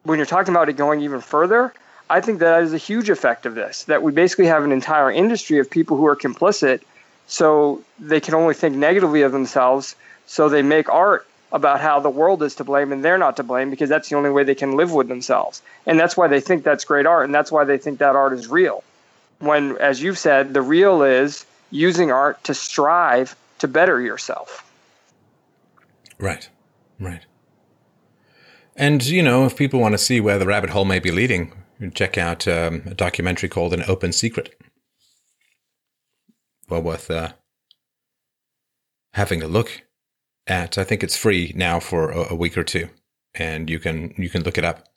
when 0.05 0.19
you're 0.19 0.27
talking 0.27 0.55
about 0.55 0.69
it 0.69 0.75
going 0.75 1.01
even 1.01 1.21
further, 1.21 1.75
I 2.09 2.21
think 2.21 2.39
that 2.39 2.63
is 2.63 2.73
a 2.73 2.79
huge 2.79 3.11
effect 3.11 3.47
of 3.47 3.55
this. 3.55 3.85
That 3.85 4.03
we 4.03 4.13
basically 4.13 4.47
have 4.47 4.65
an 4.65 4.73
entire 4.73 5.11
industry 5.11 5.59
of 5.59 5.69
people 5.69 5.97
who 5.97 6.07
are 6.07 6.17
complicit, 6.17 6.83
so 7.27 7.83
they 7.99 8.21
can 8.21 8.35
only 8.35 8.55
think 8.55 8.77
negatively 8.77 9.23
of 9.23 9.33
themselves. 9.33 9.97
So 10.27 10.49
they 10.49 10.63
make 10.63 10.89
art 10.89 11.27
about 11.53 11.81
how 11.81 12.01
the 12.01 12.11
world 12.11 12.43
is 12.43 12.55
to 12.57 12.65
blame 12.65 12.93
and 12.93 13.05
they're 13.05 13.19
not 13.19 13.37
to 13.37 13.43
blame 13.43 13.71
because 13.71 13.89
that's 13.89 14.09
the 14.09 14.17
only 14.17 14.31
way 14.31 14.45
they 14.45 14.55
can 14.55 14.77
live 14.77 14.93
with 14.93 15.09
themselves. 15.09 15.63
And 15.87 15.99
that's 15.99 16.17
why 16.17 16.29
they 16.29 16.41
think 16.41 16.65
that's 16.65 16.85
great 16.85 17.07
art 17.07 17.25
and 17.25 17.35
that's 17.35 17.53
why 17.53 17.65
they 17.65 17.79
think 17.79 17.99
that 17.99 18.17
art 18.17 18.33
is 18.33 18.49
real 18.49 18.83
when, 19.39 19.77
as 19.79 20.03
you've 20.03 20.19
said, 20.19 20.55
the 20.55 20.63
real 20.63 21.03
is 21.03 21.47
using 21.71 22.11
art 22.11 22.43
to 22.45 22.55
strive 22.55 23.37
to 23.59 23.69
better 23.69 24.01
yourself. 24.01 24.71
Right, 26.19 26.49
right. 26.99 27.25
And, 28.75 29.05
you 29.05 29.23
know, 29.23 29.45
if 29.45 29.57
people 29.57 29.81
want 29.81 29.93
to 29.93 29.99
see 29.99 30.21
where 30.21 30.39
the 30.39 30.47
rabbit 30.47 30.71
hole 30.71 30.85
may 30.85 30.99
be 30.99 31.11
leading, 31.11 31.53
check 31.95 32.19
out 32.19 32.47
um, 32.47 32.83
a 32.87 32.95
documentary 32.95 33.49
called 33.49 33.73
An 33.73 33.85
Open 33.89 34.13
Secret. 34.13 34.55
Well 36.69 36.83
worth 36.83 37.11
uh, 37.11 37.33
having 39.15 39.43
a 39.43 39.49
look 39.49 39.83
at. 40.47 40.79
I 40.79 40.85
think 40.85 41.03
it's 41.03 41.17
free 41.17 41.53
now 41.55 41.81
for 41.81 42.11
a, 42.11 42.33
a, 42.33 42.35
week 42.35 42.57
or 42.57 42.65
two, 42.65 42.89
and 43.35 43.69
you 43.69 43.79
can 43.79 44.15
you 44.17 44.29
can 44.29 44.43
look 44.43 44.59
it 44.59 44.65
up. 44.65 44.89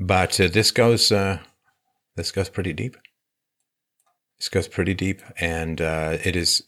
But 0.00 0.40
uh, 0.40 0.48
this 0.48 0.70
goes 0.70 1.12
uh, 1.12 1.38
this 2.16 2.32
goes 2.32 2.48
pretty 2.48 2.72
deep. 2.72 2.96
This 4.38 4.48
goes 4.48 4.68
pretty 4.68 4.94
deep, 4.94 5.22
and 5.38 5.80
uh, 5.80 6.18
it 6.24 6.34
is 6.36 6.64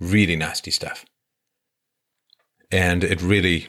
really 0.00 0.36
nasty 0.36 0.70
stuff. 0.70 1.04
And 2.72 3.04
it 3.04 3.20
really, 3.20 3.68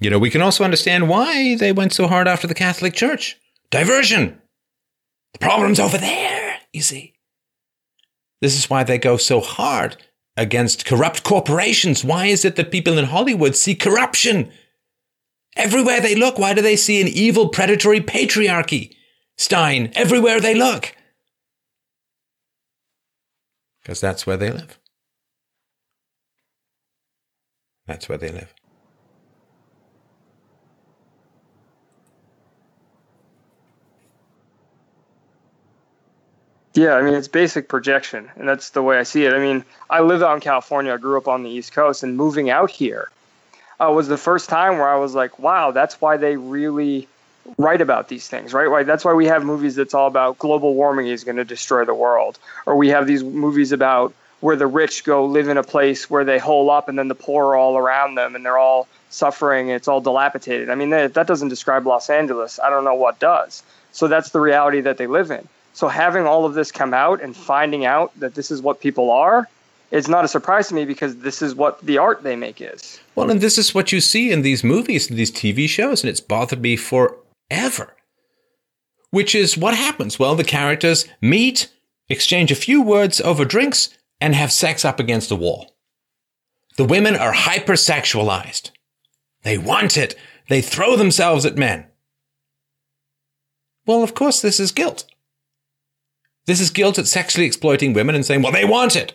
you 0.00 0.10
know, 0.10 0.18
we 0.18 0.30
can 0.30 0.42
also 0.42 0.64
understand 0.64 1.08
why 1.08 1.54
they 1.56 1.72
went 1.72 1.92
so 1.92 2.06
hard 2.06 2.28
after 2.28 2.46
the 2.46 2.54
Catholic 2.54 2.94
Church. 2.94 3.38
Diversion. 3.70 4.40
The 5.32 5.38
problem's 5.38 5.80
over 5.80 5.98
there, 5.98 6.58
you 6.72 6.82
see. 6.82 7.14
This 8.40 8.56
is 8.56 8.70
why 8.70 8.84
they 8.84 8.98
go 8.98 9.16
so 9.16 9.40
hard 9.40 9.96
against 10.36 10.84
corrupt 10.84 11.22
corporations. 11.22 12.04
Why 12.04 12.26
is 12.26 12.44
it 12.44 12.56
that 12.56 12.72
people 12.72 12.98
in 12.98 13.06
Hollywood 13.06 13.56
see 13.56 13.74
corruption? 13.74 14.50
Everywhere 15.56 16.00
they 16.00 16.14
look, 16.14 16.38
why 16.38 16.54
do 16.54 16.62
they 16.62 16.76
see 16.76 17.00
an 17.00 17.08
evil, 17.08 17.48
predatory 17.48 18.00
patriarchy? 18.00 18.94
Stein, 19.36 19.92
everywhere 19.94 20.40
they 20.40 20.54
look 20.54 20.94
because 23.84 24.00
that's 24.00 24.26
where 24.26 24.38
they 24.38 24.50
live. 24.50 24.78
That's 27.86 28.08
where 28.08 28.16
they 28.16 28.30
live. 28.30 28.54
Yeah, 36.74 36.94
I 36.94 37.02
mean, 37.02 37.14
it's 37.14 37.28
basic 37.28 37.68
projection, 37.68 38.28
and 38.34 38.48
that's 38.48 38.70
the 38.70 38.82
way 38.82 38.98
I 38.98 39.04
see 39.04 39.24
it. 39.24 39.32
I 39.32 39.38
mean, 39.38 39.64
I 39.90 40.00
live 40.00 40.22
out 40.22 40.34
in 40.34 40.40
California, 40.40 40.92
I 40.92 40.96
grew 40.96 41.16
up 41.16 41.28
on 41.28 41.44
the 41.44 41.50
East 41.50 41.72
Coast, 41.72 42.02
and 42.02 42.16
moving 42.16 42.50
out 42.50 42.68
here 42.68 43.10
uh, 43.80 43.92
was 43.92 44.08
the 44.08 44.16
first 44.16 44.48
time 44.48 44.78
where 44.78 44.88
I 44.88 44.96
was 44.96 45.14
like, 45.14 45.38
wow, 45.38 45.70
that's 45.70 46.00
why 46.00 46.16
they 46.16 46.36
really 46.36 47.06
write 47.58 47.80
about 47.80 48.08
these 48.08 48.26
things, 48.26 48.52
right? 48.52 48.66
Right. 48.66 48.86
That's 48.86 49.04
why 49.04 49.12
we 49.12 49.26
have 49.26 49.44
movies 49.44 49.76
that's 49.76 49.94
all 49.94 50.08
about 50.08 50.38
global 50.38 50.74
warming 50.74 51.06
is 51.06 51.22
going 51.22 51.36
to 51.36 51.44
destroy 51.44 51.84
the 51.84 51.94
world, 51.94 52.38
or 52.66 52.76
we 52.76 52.88
have 52.88 53.06
these 53.06 53.22
movies 53.22 53.70
about 53.70 54.12
where 54.40 54.56
the 54.56 54.66
rich 54.66 55.04
go 55.04 55.24
live 55.24 55.48
in 55.48 55.56
a 55.56 55.62
place 55.62 56.10
where 56.10 56.24
they 56.24 56.38
hole 56.38 56.70
up 56.70 56.88
and 56.88 56.98
then 56.98 57.08
the 57.08 57.14
poor 57.14 57.46
are 57.46 57.56
all 57.56 57.78
around 57.78 58.14
them 58.16 58.34
and 58.34 58.44
they're 58.44 58.58
all 58.58 58.86
suffering 59.08 59.70
and 59.70 59.76
it's 59.76 59.88
all 59.88 60.00
dilapidated. 60.00 60.68
I 60.68 60.74
mean, 60.74 60.90
that, 60.90 61.14
that 61.14 61.26
doesn't 61.26 61.48
describe 61.48 61.86
Los 61.86 62.10
Angeles. 62.10 62.58
I 62.58 62.68
don't 62.68 62.84
know 62.84 62.94
what 62.94 63.18
does. 63.20 63.62
So 63.92 64.08
that's 64.08 64.30
the 64.30 64.40
reality 64.40 64.82
that 64.82 64.98
they 64.98 65.06
live 65.06 65.30
in. 65.30 65.48
So 65.74 65.88
having 65.88 66.24
all 66.24 66.46
of 66.46 66.54
this 66.54 66.72
come 66.72 66.94
out 66.94 67.20
and 67.20 67.36
finding 67.36 67.84
out 67.84 68.12
that 68.20 68.34
this 68.34 68.50
is 68.50 68.62
what 68.62 68.80
people 68.80 69.10
are, 69.10 69.48
it's 69.90 70.08
not 70.08 70.24
a 70.24 70.28
surprise 70.28 70.68
to 70.68 70.74
me 70.74 70.84
because 70.84 71.16
this 71.18 71.42
is 71.42 71.54
what 71.54 71.80
the 71.84 71.98
art 71.98 72.22
they 72.22 72.36
make 72.36 72.60
is. 72.60 73.00
Well, 73.14 73.30
and 73.30 73.40
this 73.40 73.58
is 73.58 73.74
what 73.74 73.92
you 73.92 74.00
see 74.00 74.30
in 74.30 74.42
these 74.42 74.64
movies 74.64 75.10
and 75.10 75.18
these 75.18 75.32
TV 75.32 75.68
shows, 75.68 76.02
and 76.02 76.10
it's 76.10 76.20
bothered 76.20 76.62
me 76.62 76.76
forever. 76.76 77.94
Which 79.10 79.34
is 79.34 79.56
what 79.58 79.74
happens? 79.74 80.18
Well, 80.18 80.34
the 80.34 80.44
characters 80.44 81.06
meet, 81.20 81.72
exchange 82.08 82.50
a 82.50 82.56
few 82.56 82.80
words 82.80 83.20
over 83.20 83.44
drinks, 83.44 83.90
and 84.20 84.34
have 84.34 84.52
sex 84.52 84.84
up 84.84 84.98
against 84.98 85.28
the 85.28 85.36
wall. 85.36 85.74
The 86.76 86.84
women 86.84 87.14
are 87.14 87.32
hypersexualized. 87.32 88.70
They 89.42 89.58
want 89.58 89.96
it. 89.96 90.16
They 90.48 90.60
throw 90.60 90.96
themselves 90.96 91.44
at 91.44 91.56
men. 91.56 91.86
Well, 93.86 94.02
of 94.02 94.14
course, 94.14 94.40
this 94.40 94.58
is 94.58 94.72
guilt. 94.72 95.04
This 96.46 96.60
is 96.60 96.70
guilt 96.70 96.98
at 96.98 97.06
sexually 97.06 97.46
exploiting 97.46 97.92
women 97.92 98.14
and 98.14 98.24
saying, 98.24 98.42
well, 98.42 98.52
they 98.52 98.64
want 98.64 98.96
it. 98.96 99.14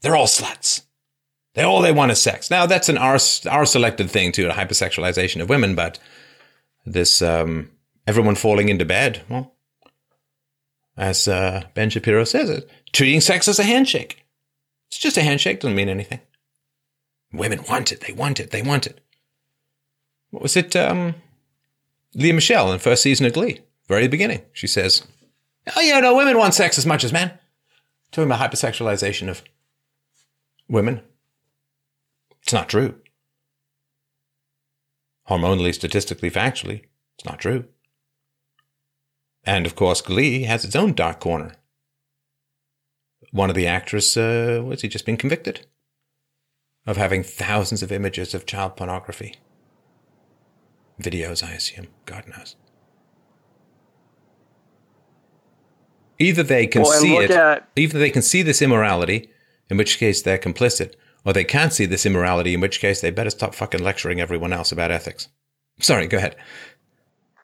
They're 0.00 0.16
all 0.16 0.26
sluts. 0.26 0.82
They 1.54 1.62
all 1.62 1.82
they 1.82 1.92
want 1.92 2.12
is 2.12 2.20
sex. 2.20 2.50
Now 2.50 2.66
that's 2.66 2.88
an 2.88 2.98
R, 2.98 3.18
R 3.50 3.66
selected 3.66 4.10
thing 4.10 4.32
too, 4.32 4.48
a 4.48 4.52
hypersexualization 4.52 5.42
of 5.42 5.48
women, 5.48 5.74
but 5.74 5.98
this 6.86 7.20
um, 7.20 7.70
everyone 8.06 8.36
falling 8.36 8.68
into 8.68 8.84
bed, 8.84 9.22
well, 9.28 9.54
as 10.96 11.26
uh, 11.26 11.64
Ben 11.74 11.90
Shapiro 11.90 12.24
says 12.24 12.48
it, 12.48 12.70
treating 12.92 13.20
sex 13.20 13.48
as 13.48 13.58
a 13.58 13.64
handshake. 13.64 14.24
It's 14.88 14.98
just 14.98 15.16
a 15.16 15.22
handshake, 15.22 15.60
doesn't 15.60 15.76
mean 15.76 15.88
anything. 15.88 16.20
Women 17.32 17.64
want 17.68 17.92
it, 17.92 18.00
they 18.00 18.12
want 18.12 18.40
it, 18.40 18.52
they 18.52 18.62
want 18.62 18.86
it. 18.86 19.00
What 20.30 20.42
was 20.42 20.56
it? 20.56 20.76
Um, 20.76 21.14
Lea 22.14 22.32
Michele 22.32 22.72
in 22.72 22.78
first 22.78 23.02
season 23.02 23.26
of 23.26 23.32
Glee, 23.32 23.60
very 23.88 24.08
beginning. 24.08 24.42
She 24.52 24.66
says, 24.66 25.02
Oh, 25.76 25.80
yeah, 25.80 26.00
no, 26.00 26.16
women 26.16 26.38
want 26.38 26.54
sex 26.54 26.78
as 26.78 26.86
much 26.86 27.04
as 27.04 27.12
men. 27.12 27.38
Talking 28.10 28.30
about 28.30 28.50
hypersexualization 28.50 29.28
of 29.28 29.42
women. 30.68 31.02
It's 32.42 32.52
not 32.52 32.68
true. 32.68 32.94
Hormonally, 35.28 35.74
statistically, 35.74 36.30
factually, 36.30 36.84
it's 37.16 37.24
not 37.26 37.38
true. 37.38 37.66
And 39.44 39.66
of 39.66 39.74
course, 39.74 40.00
Glee 40.00 40.44
has 40.44 40.64
its 40.64 40.76
own 40.76 40.94
dark 40.94 41.20
corner. 41.20 41.52
One 43.30 43.50
of 43.50 43.56
the 43.56 43.66
actors, 43.66 44.16
uh, 44.16 44.62
was 44.64 44.80
he 44.80 44.88
just 44.88 45.04
been 45.04 45.16
convicted 45.18 45.66
of 46.86 46.96
having 46.96 47.22
thousands 47.22 47.82
of 47.82 47.92
images 47.92 48.32
of 48.32 48.46
child 48.46 48.76
pornography? 48.76 49.34
Videos, 51.00 51.46
I 51.46 51.52
assume. 51.52 51.88
God 52.06 52.26
knows. 52.26 52.56
Either 56.18 56.42
they 56.42 56.66
can 56.66 56.82
Well, 56.82 56.92
see 57.00 57.16
it, 57.16 57.30
at- 57.30 57.68
either 57.76 57.98
they 57.98 58.10
can 58.10 58.22
see 58.22 58.42
this 58.42 58.60
immorality, 58.60 59.30
in 59.70 59.76
which 59.76 59.98
case 59.98 60.22
they're 60.22 60.38
complicit, 60.38 60.94
or 61.24 61.32
they 61.32 61.44
can't 61.44 61.72
see 61.72 61.86
this 61.86 62.04
immorality, 62.06 62.54
in 62.54 62.60
which 62.60 62.80
case 62.80 63.00
they 63.00 63.10
better 63.10 63.30
stop 63.30 63.54
fucking 63.54 63.82
lecturing 63.82 64.20
everyone 64.20 64.52
else 64.52 64.72
about 64.72 64.90
ethics. 64.90 65.28
Sorry, 65.80 66.06
go 66.06 66.16
ahead. 66.18 66.34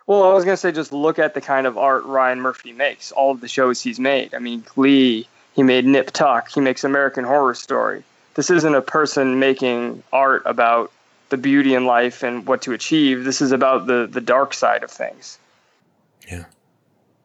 Well, 0.06 0.24
I 0.24 0.34
was 0.34 0.44
going 0.44 0.54
to 0.54 0.60
say 0.60 0.72
just 0.72 0.92
look 0.92 1.18
at 1.18 1.34
the 1.34 1.40
kind 1.40 1.66
of 1.66 1.78
art 1.78 2.04
Ryan 2.04 2.40
Murphy 2.40 2.72
makes, 2.72 3.12
all 3.12 3.30
of 3.30 3.40
the 3.40 3.48
shows 3.48 3.80
he's 3.80 4.00
made. 4.00 4.34
I 4.34 4.38
mean, 4.38 4.64
Glee, 4.74 5.26
he 5.54 5.62
made 5.62 5.86
Nip 5.86 6.10
Tuck, 6.10 6.50
he 6.50 6.60
makes 6.60 6.84
American 6.84 7.24
Horror 7.24 7.54
Story. 7.54 8.02
This 8.34 8.50
isn't 8.50 8.74
a 8.74 8.82
person 8.82 9.38
making 9.38 10.02
art 10.12 10.42
about 10.44 10.90
the 11.30 11.36
beauty 11.36 11.74
in 11.74 11.86
life 11.86 12.22
and 12.22 12.46
what 12.46 12.60
to 12.62 12.72
achieve. 12.72 13.24
This 13.24 13.40
is 13.40 13.52
about 13.52 13.86
the, 13.86 14.08
the 14.10 14.20
dark 14.20 14.52
side 14.52 14.82
of 14.82 14.90
things. 14.90 15.38
Yeah. 16.30 16.44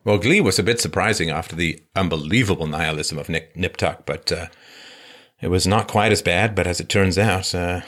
Well, 0.03 0.17
Glee 0.17 0.41
was 0.41 0.57
a 0.57 0.63
bit 0.63 0.79
surprising 0.79 1.29
after 1.29 1.55
the 1.55 1.81
unbelievable 1.95 2.67
nihilism 2.67 3.17
of 3.19 3.29
Nick 3.29 3.55
Nip 3.55 3.77
Tuck, 3.77 4.05
but 4.05 4.31
uh, 4.31 4.47
it 5.41 5.49
was 5.49 5.67
not 5.67 5.87
quite 5.87 6.11
as 6.11 6.21
bad. 6.21 6.55
But 6.55 6.67
as 6.67 6.79
it 6.79 6.89
turns 6.89 7.17
out, 7.17 7.53
uh, 7.53 7.81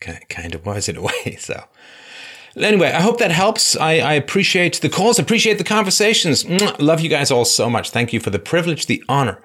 kind 0.00 0.54
of 0.54 0.66
was 0.66 0.88
in 0.88 0.96
a 0.96 1.02
way. 1.24 1.36
So, 1.38 1.64
anyway, 2.56 2.92
I 2.92 3.00
hope 3.00 3.18
that 3.18 3.30
helps. 3.30 3.76
I, 3.76 3.98
I 3.98 4.12
appreciate 4.14 4.80
the 4.80 4.88
calls, 4.88 5.18
appreciate 5.18 5.58
the 5.58 5.64
conversations. 5.64 6.44
Love 6.78 7.00
you 7.00 7.08
guys 7.08 7.30
all 7.30 7.44
so 7.44 7.70
much. 7.70 7.90
Thank 7.90 8.12
you 8.12 8.20
for 8.20 8.30
the 8.30 8.38
privilege, 8.38 8.86
the 8.86 9.02
honor, 9.08 9.42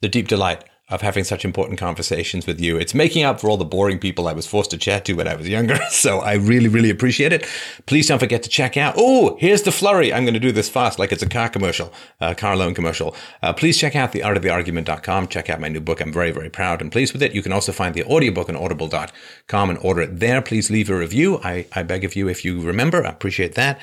the 0.00 0.08
deep 0.08 0.28
delight 0.28 0.64
of 0.90 1.00
having 1.00 1.24
such 1.24 1.46
important 1.46 1.78
conversations 1.78 2.46
with 2.46 2.60
you. 2.60 2.76
It's 2.76 2.94
making 2.94 3.24
up 3.24 3.40
for 3.40 3.48
all 3.48 3.56
the 3.56 3.64
boring 3.64 3.98
people 3.98 4.28
I 4.28 4.34
was 4.34 4.46
forced 4.46 4.70
to 4.72 4.76
chat 4.76 5.06
to 5.06 5.14
when 5.14 5.26
I 5.26 5.34
was 5.34 5.48
younger. 5.48 5.78
So 5.94 6.20
I 6.20 6.34
really, 6.34 6.68
really 6.68 6.90
appreciate 6.90 7.32
it. 7.32 7.46
Please 7.86 8.08
don't 8.08 8.18
forget 8.18 8.42
to 8.42 8.48
check 8.48 8.76
out. 8.76 8.94
Oh, 8.96 9.36
here's 9.40 9.62
the 9.62 9.72
flurry. 9.72 10.12
I'm 10.12 10.24
going 10.24 10.34
to 10.34 10.40
do 10.40 10.52
this 10.52 10.68
fast 10.68 10.98
like 10.98 11.12
it's 11.12 11.22
a 11.22 11.28
car 11.28 11.48
commercial, 11.48 11.92
a 12.20 12.34
car 12.34 12.56
loan 12.56 12.74
commercial. 12.74 13.14
Uh, 13.42 13.52
please 13.52 13.78
check 13.78 13.96
out 13.96 14.12
theartoftheargument.com. 14.12 15.28
Check 15.28 15.48
out 15.48 15.60
my 15.60 15.68
new 15.68 15.80
book. 15.80 16.00
I'm 16.00 16.12
very, 16.12 16.30
very 16.30 16.50
proud 16.50 16.82
and 16.82 16.92
pleased 16.92 17.12
with 17.12 17.22
it. 17.22 17.32
You 17.32 17.42
can 17.42 17.52
also 17.52 17.72
find 17.72 17.94
the 17.94 18.04
audiobook 18.04 18.48
on 18.48 18.56
audible.com 18.56 19.70
and 19.70 19.78
order 19.78 20.02
it 20.02 20.18
there. 20.20 20.42
Please 20.42 20.70
leave 20.70 20.90
a 20.90 20.96
review. 20.96 21.40
I, 21.42 21.66
I 21.72 21.84
beg 21.84 22.04
of 22.04 22.16
you 22.16 22.28
if 22.28 22.44
you 22.44 22.60
remember. 22.60 23.06
I 23.06 23.10
appreciate 23.10 23.54
that. 23.54 23.80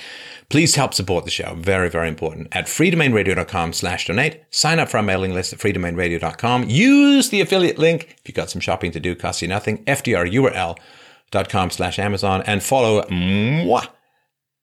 Please 0.51 0.75
help 0.75 0.93
support 0.93 1.23
the 1.23 1.31
show. 1.31 1.55
Very, 1.55 1.89
very 1.89 2.09
important. 2.09 2.49
At 2.51 2.65
freedomainradio.com 2.65 3.71
slash 3.71 4.07
donate. 4.07 4.43
Sign 4.49 4.79
up 4.79 4.89
for 4.89 4.97
our 4.97 5.03
mailing 5.03 5.33
list 5.33 5.53
at 5.53 5.59
freedomainradio.com. 5.59 6.65
Use 6.69 7.29
the 7.29 7.39
affiliate 7.39 7.77
link 7.77 8.17
if 8.19 8.27
you've 8.27 8.35
got 8.35 8.49
some 8.49 8.59
shopping 8.59 8.91
to 8.91 8.99
do. 8.99 9.15
Costs 9.15 9.41
you 9.41 9.47
nothing. 9.47 9.85
FDRURL.com 9.85 11.69
slash 11.69 11.97
Amazon. 11.99 12.43
And 12.45 12.61
follow 12.61 13.07
moi 13.09 13.85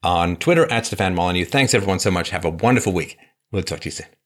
on 0.02 0.36
Twitter 0.36 0.70
at 0.70 0.84
Stefan 0.84 1.14
Molyneux. 1.14 1.46
Thanks 1.46 1.72
everyone 1.72 2.00
so 2.00 2.10
much. 2.10 2.28
Have 2.30 2.44
a 2.44 2.50
wonderful 2.50 2.92
week. 2.92 3.16
We'll 3.50 3.62
talk 3.62 3.80
to 3.80 3.86
you 3.86 3.92
soon. 3.92 4.17